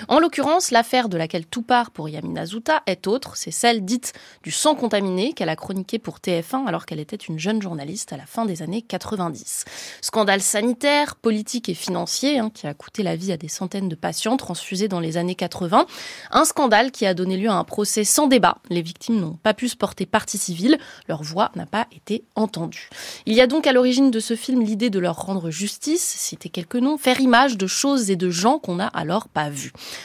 En 0.08 0.18
l'occurrence, 0.18 0.70
l'affaire 0.70 1.08
de 1.08 1.16
laquelle 1.16 1.46
tout 1.46 1.62
part 1.62 1.90
pour 1.90 2.08
Yamina 2.08 2.46
Zouta 2.46 2.82
est 2.86 3.06
autre, 3.06 3.36
c'est 3.36 3.50
celle 3.50 3.84
dite 3.84 4.12
du 4.42 4.50
sang 4.50 4.74
contaminé 4.74 5.32
qu'elle 5.32 5.48
a 5.48 5.56
chroniqué 5.56 5.98
pour 5.98 6.18
TF1 6.18 6.66
alors 6.66 6.86
qu'elle 6.86 7.00
était 7.00 7.16
une 7.16 7.38
jeune 7.38 7.62
journaliste 7.62 8.12
à 8.12 8.16
la 8.16 8.26
fin 8.26 8.44
des 8.44 8.62
années 8.62 8.82
90. 8.82 9.64
Scandale 10.00 10.40
sanitaire, 10.40 11.16
politique 11.16 11.68
et 11.68 11.74
financier 11.74 12.38
hein, 12.38 12.50
qui 12.52 12.66
a 12.66 12.74
coûté 12.74 13.02
la 13.02 13.16
vie 13.16 13.32
à 13.32 13.36
des 13.36 13.48
centaines 13.48 13.88
de 13.88 13.94
patients 13.94 14.36
transfusés 14.36 14.88
dans 14.88 15.00
les 15.00 15.16
années 15.16 15.34
80. 15.34 15.86
Un 16.30 16.44
scandale 16.44 16.90
qui 16.90 17.06
a 17.06 17.14
donné 17.14 17.36
lieu 17.36 17.48
à 17.48 17.54
un 17.54 17.64
procès 17.64 18.04
sans 18.04 18.26
débat. 18.26 18.58
Les 18.70 18.82
victimes 18.82 19.20
n'ont 19.20 19.38
pas 19.42 19.54
pu 19.54 19.68
se 19.68 19.76
porter 19.76 20.06
partie 20.06 20.38
civile, 20.38 20.78
leur 21.08 21.22
voix 21.22 21.50
n'a 21.54 21.66
pas 21.66 21.86
été 21.92 22.24
entendue. 22.34 22.88
Il 23.26 23.34
y 23.34 23.40
a 23.40 23.46
donc 23.46 23.66
à 23.66 23.72
l'origine 23.72 24.10
de 24.10 24.20
ce 24.20 24.36
film 24.36 24.62
l'idée 24.62 24.90
de 24.90 24.98
leur 24.98 25.16
rendre 25.16 25.50
justice, 25.50 26.02
citer 26.02 26.48
quelques 26.48 26.76
noms, 26.76 26.98
faire 26.98 27.20
image 27.20 27.56
de 27.56 27.66
choses 27.66 28.10
et 28.10 28.16
de 28.16 28.30
gens 28.30 28.58
qu'on 28.58 28.76
n'a 28.76 28.88
alors 28.88 29.28
pas 29.28 29.48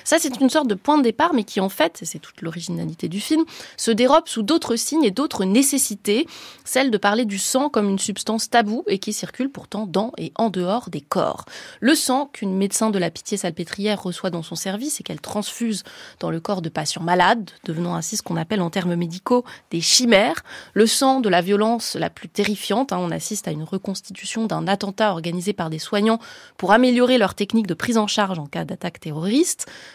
Ça, 0.03 0.17
c'est 0.19 0.39
une 0.39 0.49
sorte 0.49 0.67
de 0.67 0.75
point 0.75 0.97
de 0.97 1.03
départ, 1.03 1.33
mais 1.33 1.43
qui 1.43 1.59
en 1.59 1.69
fait, 1.69 1.99
c'est 2.03 2.19
toute 2.19 2.41
l'originalité 2.41 3.07
du 3.07 3.19
film, 3.19 3.43
se 3.77 3.91
dérobe 3.91 4.27
sous 4.27 4.43
d'autres 4.43 4.75
signes 4.75 5.03
et 5.03 5.11
d'autres 5.11 5.45
nécessités, 5.45 6.27
celle 6.65 6.91
de 6.91 6.97
parler 6.97 7.25
du 7.25 7.37
sang 7.37 7.69
comme 7.69 7.89
une 7.89 7.99
substance 7.99 8.49
taboue 8.49 8.83
et 8.87 8.99
qui 8.99 9.13
circule 9.13 9.49
pourtant 9.49 9.85
dans 9.87 10.11
et 10.17 10.31
en 10.35 10.49
dehors 10.49 10.89
des 10.89 11.01
corps. 11.01 11.45
Le 11.79 11.95
sang 11.95 12.29
qu'une 12.31 12.55
médecin 12.55 12.89
de 12.89 12.99
la 12.99 13.11
pitié 13.11 13.37
salpêtrière 13.37 14.01
reçoit 14.01 14.29
dans 14.29 14.43
son 14.43 14.55
service 14.55 14.99
et 14.99 15.03
qu'elle 15.03 15.21
transfuse 15.21 15.83
dans 16.19 16.31
le 16.31 16.39
corps 16.39 16.61
de 16.61 16.69
patients 16.69 17.03
malades, 17.03 17.49
devenant 17.65 17.95
ainsi 17.95 18.17
ce 18.17 18.23
qu'on 18.23 18.37
appelle 18.37 18.61
en 18.61 18.69
termes 18.69 18.95
médicaux 18.95 19.43
des 19.71 19.81
chimères. 19.81 20.43
Le 20.73 20.87
sang 20.87 21.19
de 21.19 21.29
la 21.29 21.41
violence 21.41 21.95
la 21.95 22.09
plus 22.09 22.29
terrifiante, 22.29 22.93
hein, 22.93 22.99
on 22.99 23.11
assiste 23.11 23.47
à 23.47 23.51
une 23.51 23.63
reconstitution 23.63 24.45
d'un 24.45 24.67
attentat 24.67 25.11
organisé 25.11 25.53
par 25.53 25.69
des 25.69 25.79
soignants 25.79 26.19
pour 26.57 26.71
améliorer 26.71 27.17
leur 27.17 27.35
technique 27.35 27.67
de 27.67 27.73
prise 27.73 27.97
en 27.97 28.07
charge 28.07 28.39
en 28.39 28.45
cas 28.45 28.65
d'attaque 28.65 28.99
terroriste. 28.99 29.38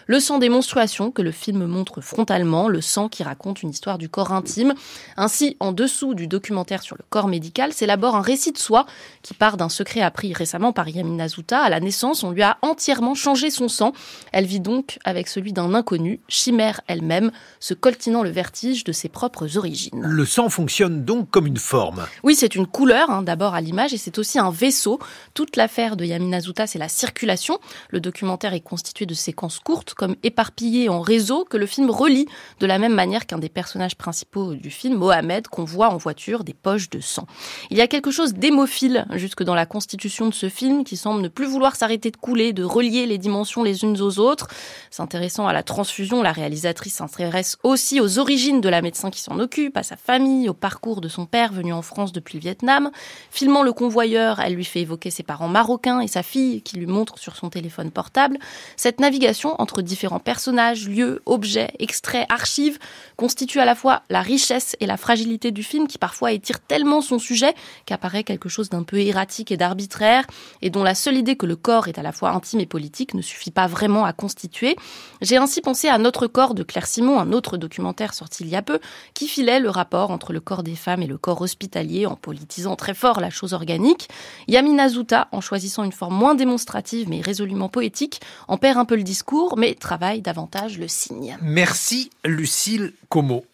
Le 0.06 0.20
sang 0.20 0.38
des 0.38 0.48
menstruations 0.48 1.10
que 1.10 1.22
le 1.22 1.30
film 1.30 1.64
montre 1.66 2.00
frontalement, 2.00 2.68
le 2.68 2.80
sang 2.80 3.08
qui 3.08 3.22
raconte 3.22 3.62
une 3.62 3.70
histoire 3.70 3.98
du 3.98 4.08
corps 4.08 4.32
intime. 4.32 4.74
Ainsi, 5.16 5.56
en 5.60 5.72
dessous 5.72 6.14
du 6.14 6.26
documentaire 6.26 6.82
sur 6.82 6.96
le 6.96 7.04
corps 7.08 7.28
médical, 7.28 7.72
s'élabore 7.72 8.16
un 8.16 8.22
récit 8.22 8.52
de 8.52 8.58
soi 8.58 8.86
qui 9.22 9.34
part 9.34 9.56
d'un 9.56 9.68
secret 9.68 10.00
appris 10.00 10.32
récemment 10.32 10.72
par 10.72 10.88
Yamina 10.88 11.28
Zouta. 11.28 11.60
À 11.60 11.70
la 11.70 11.80
naissance, 11.80 12.22
on 12.22 12.30
lui 12.30 12.42
a 12.42 12.58
entièrement 12.62 13.14
changé 13.14 13.50
son 13.50 13.68
sang. 13.68 13.92
Elle 14.32 14.46
vit 14.46 14.60
donc 14.60 14.98
avec 15.04 15.28
celui 15.28 15.52
d'un 15.52 15.74
inconnu, 15.74 16.20
chimère 16.28 16.80
elle-même, 16.86 17.30
se 17.60 17.74
coltinant 17.74 18.22
le 18.22 18.30
vertige 18.30 18.84
de 18.84 18.92
ses 18.92 19.08
propres 19.08 19.56
origines. 19.56 20.00
Le 20.02 20.24
sang 20.24 20.48
fonctionne 20.48 21.04
donc 21.04 21.30
comme 21.30 21.46
une 21.46 21.56
forme. 21.56 22.06
Oui, 22.22 22.34
c'est 22.34 22.54
une 22.54 22.66
couleur, 22.66 23.10
hein, 23.10 23.22
d'abord 23.22 23.54
à 23.54 23.60
l'image, 23.60 23.94
et 23.94 23.98
c'est 23.98 24.18
aussi 24.18 24.38
un 24.38 24.50
vaisseau. 24.50 24.98
Toute 25.34 25.56
l'affaire 25.56 25.96
de 25.96 26.04
Yamina 26.04 26.40
Zouta, 26.40 26.66
c'est 26.66 26.78
la 26.78 26.88
circulation. 26.88 27.58
Le 27.90 28.00
documentaire 28.00 28.54
est 28.54 28.60
constitué 28.60 29.06
de 29.06 29.14
séquences 29.34 29.58
courte, 29.58 29.94
comme 29.94 30.14
éparpillée 30.22 30.88
en 30.88 31.00
réseau, 31.00 31.44
que 31.44 31.56
le 31.56 31.66
film 31.66 31.90
relie 31.90 32.28
de 32.60 32.66
la 32.66 32.78
même 32.78 32.94
manière 32.94 33.26
qu'un 33.26 33.38
des 33.38 33.48
personnages 33.48 33.96
principaux 33.96 34.54
du 34.54 34.70
film, 34.70 34.94
Mohamed, 34.94 35.48
qu'on 35.48 35.64
voit 35.64 35.88
en 35.88 35.96
voiture 35.96 36.44
des 36.44 36.54
poches 36.54 36.88
de 36.88 37.00
sang. 37.00 37.26
Il 37.70 37.76
y 37.76 37.80
a 37.80 37.88
quelque 37.88 38.12
chose 38.12 38.34
d'hémophile 38.34 39.06
jusque 39.14 39.42
dans 39.42 39.56
la 39.56 39.66
constitution 39.66 40.28
de 40.28 40.34
ce 40.34 40.48
film 40.48 40.84
qui 40.84 40.96
semble 40.96 41.20
ne 41.20 41.26
plus 41.26 41.46
vouloir 41.46 41.74
s'arrêter 41.74 42.12
de 42.12 42.16
couler, 42.16 42.52
de 42.52 42.62
relier 42.62 43.06
les 43.06 43.18
dimensions 43.18 43.64
les 43.64 43.82
unes 43.82 44.00
aux 44.00 44.20
autres. 44.20 44.46
S'intéressant 44.92 45.48
à 45.48 45.52
la 45.52 45.64
transfusion, 45.64 46.22
la 46.22 46.30
réalisatrice 46.30 46.94
s'intéresse 46.94 47.56
aussi 47.64 48.00
aux 48.00 48.20
origines 48.20 48.60
de 48.60 48.68
la 48.68 48.82
médecin 48.82 49.10
qui 49.10 49.20
s'en 49.20 49.40
occupe, 49.40 49.76
à 49.76 49.82
sa 49.82 49.96
famille, 49.96 50.48
au 50.48 50.54
parcours 50.54 51.00
de 51.00 51.08
son 51.08 51.26
père 51.26 51.52
venu 51.52 51.72
en 51.72 51.82
France 51.82 52.12
depuis 52.12 52.38
le 52.38 52.42
Vietnam. 52.42 52.92
Filmant 53.32 53.64
le 53.64 53.72
convoyeur, 53.72 54.38
elle 54.38 54.54
lui 54.54 54.64
fait 54.64 54.82
évoquer 54.82 55.10
ses 55.10 55.24
parents 55.24 55.48
marocains 55.48 55.98
et 55.98 56.08
sa 56.08 56.22
fille 56.22 56.62
qui 56.62 56.76
lui 56.76 56.86
montre 56.86 57.18
sur 57.18 57.34
son 57.34 57.50
téléphone 57.50 57.90
portable. 57.90 58.38
Cette 58.76 59.00
navigation 59.00 59.23
entre 59.58 59.82
différents 59.82 60.18
personnages, 60.18 60.88
lieux, 60.88 61.22
objets, 61.26 61.70
extraits, 61.78 62.26
archives 62.30 62.78
constitue 63.16 63.60
à 63.60 63.64
la 63.64 63.74
fois 63.74 64.02
la 64.10 64.20
richesse 64.20 64.76
et 64.80 64.86
la 64.86 64.96
fragilité 64.96 65.50
du 65.50 65.62
film 65.62 65.86
qui 65.86 65.98
parfois 65.98 66.32
étire 66.32 66.60
tellement 66.60 67.00
son 67.00 67.18
sujet 67.18 67.54
qu'apparaît 67.86 68.24
quelque 68.24 68.48
chose 68.48 68.68
d'un 68.68 68.82
peu 68.82 69.00
erratique 69.00 69.50
et 69.50 69.56
d'arbitraire 69.56 70.24
et 70.62 70.70
dont 70.70 70.82
la 70.82 70.94
seule 70.94 71.16
idée 71.16 71.36
que 71.36 71.46
le 71.46 71.56
corps 71.56 71.88
est 71.88 71.98
à 71.98 72.02
la 72.02 72.12
fois 72.12 72.30
intime 72.30 72.60
et 72.60 72.66
politique 72.66 73.14
ne 73.14 73.22
suffit 73.22 73.50
pas 73.50 73.66
vraiment 73.66 74.04
à 74.04 74.12
constituer. 74.12 74.76
J'ai 75.20 75.36
ainsi 75.36 75.60
pensé 75.60 75.88
à 75.88 75.98
Notre 75.98 76.26
corps 76.26 76.54
de 76.54 76.62
Claire 76.62 76.86
Simon, 76.86 77.18
un 77.18 77.32
autre 77.32 77.56
documentaire 77.56 78.14
sorti 78.14 78.42
il 78.44 78.48
y 78.48 78.56
a 78.56 78.62
peu, 78.62 78.80
qui 79.14 79.28
filait 79.28 79.60
le 79.60 79.70
rapport 79.70 80.10
entre 80.10 80.32
le 80.32 80.40
corps 80.40 80.62
des 80.62 80.76
femmes 80.76 81.02
et 81.02 81.06
le 81.06 81.18
corps 81.18 81.40
hospitalier 81.40 82.06
en 82.06 82.16
politisant 82.16 82.76
très 82.76 82.94
fort 82.94 83.20
la 83.20 83.30
chose 83.30 83.52
organique. 83.52 84.08
Yamina 84.48 84.88
Zouta, 84.88 85.28
en 85.32 85.40
choisissant 85.40 85.84
une 85.84 85.92
forme 85.92 86.14
moins 86.14 86.34
démonstrative 86.34 87.08
mais 87.08 87.20
résolument 87.20 87.68
poétique, 87.68 88.20
en 88.48 88.58
perd 88.58 88.78
un 88.78 88.84
peu 88.84 88.94
discours 89.04 89.56
mais 89.56 89.74
travaille 89.74 90.22
davantage 90.22 90.78
le 90.78 90.88
signe. 90.88 91.38
Merci 91.42 92.10
Lucille 92.24 92.92
Como. 93.08 93.44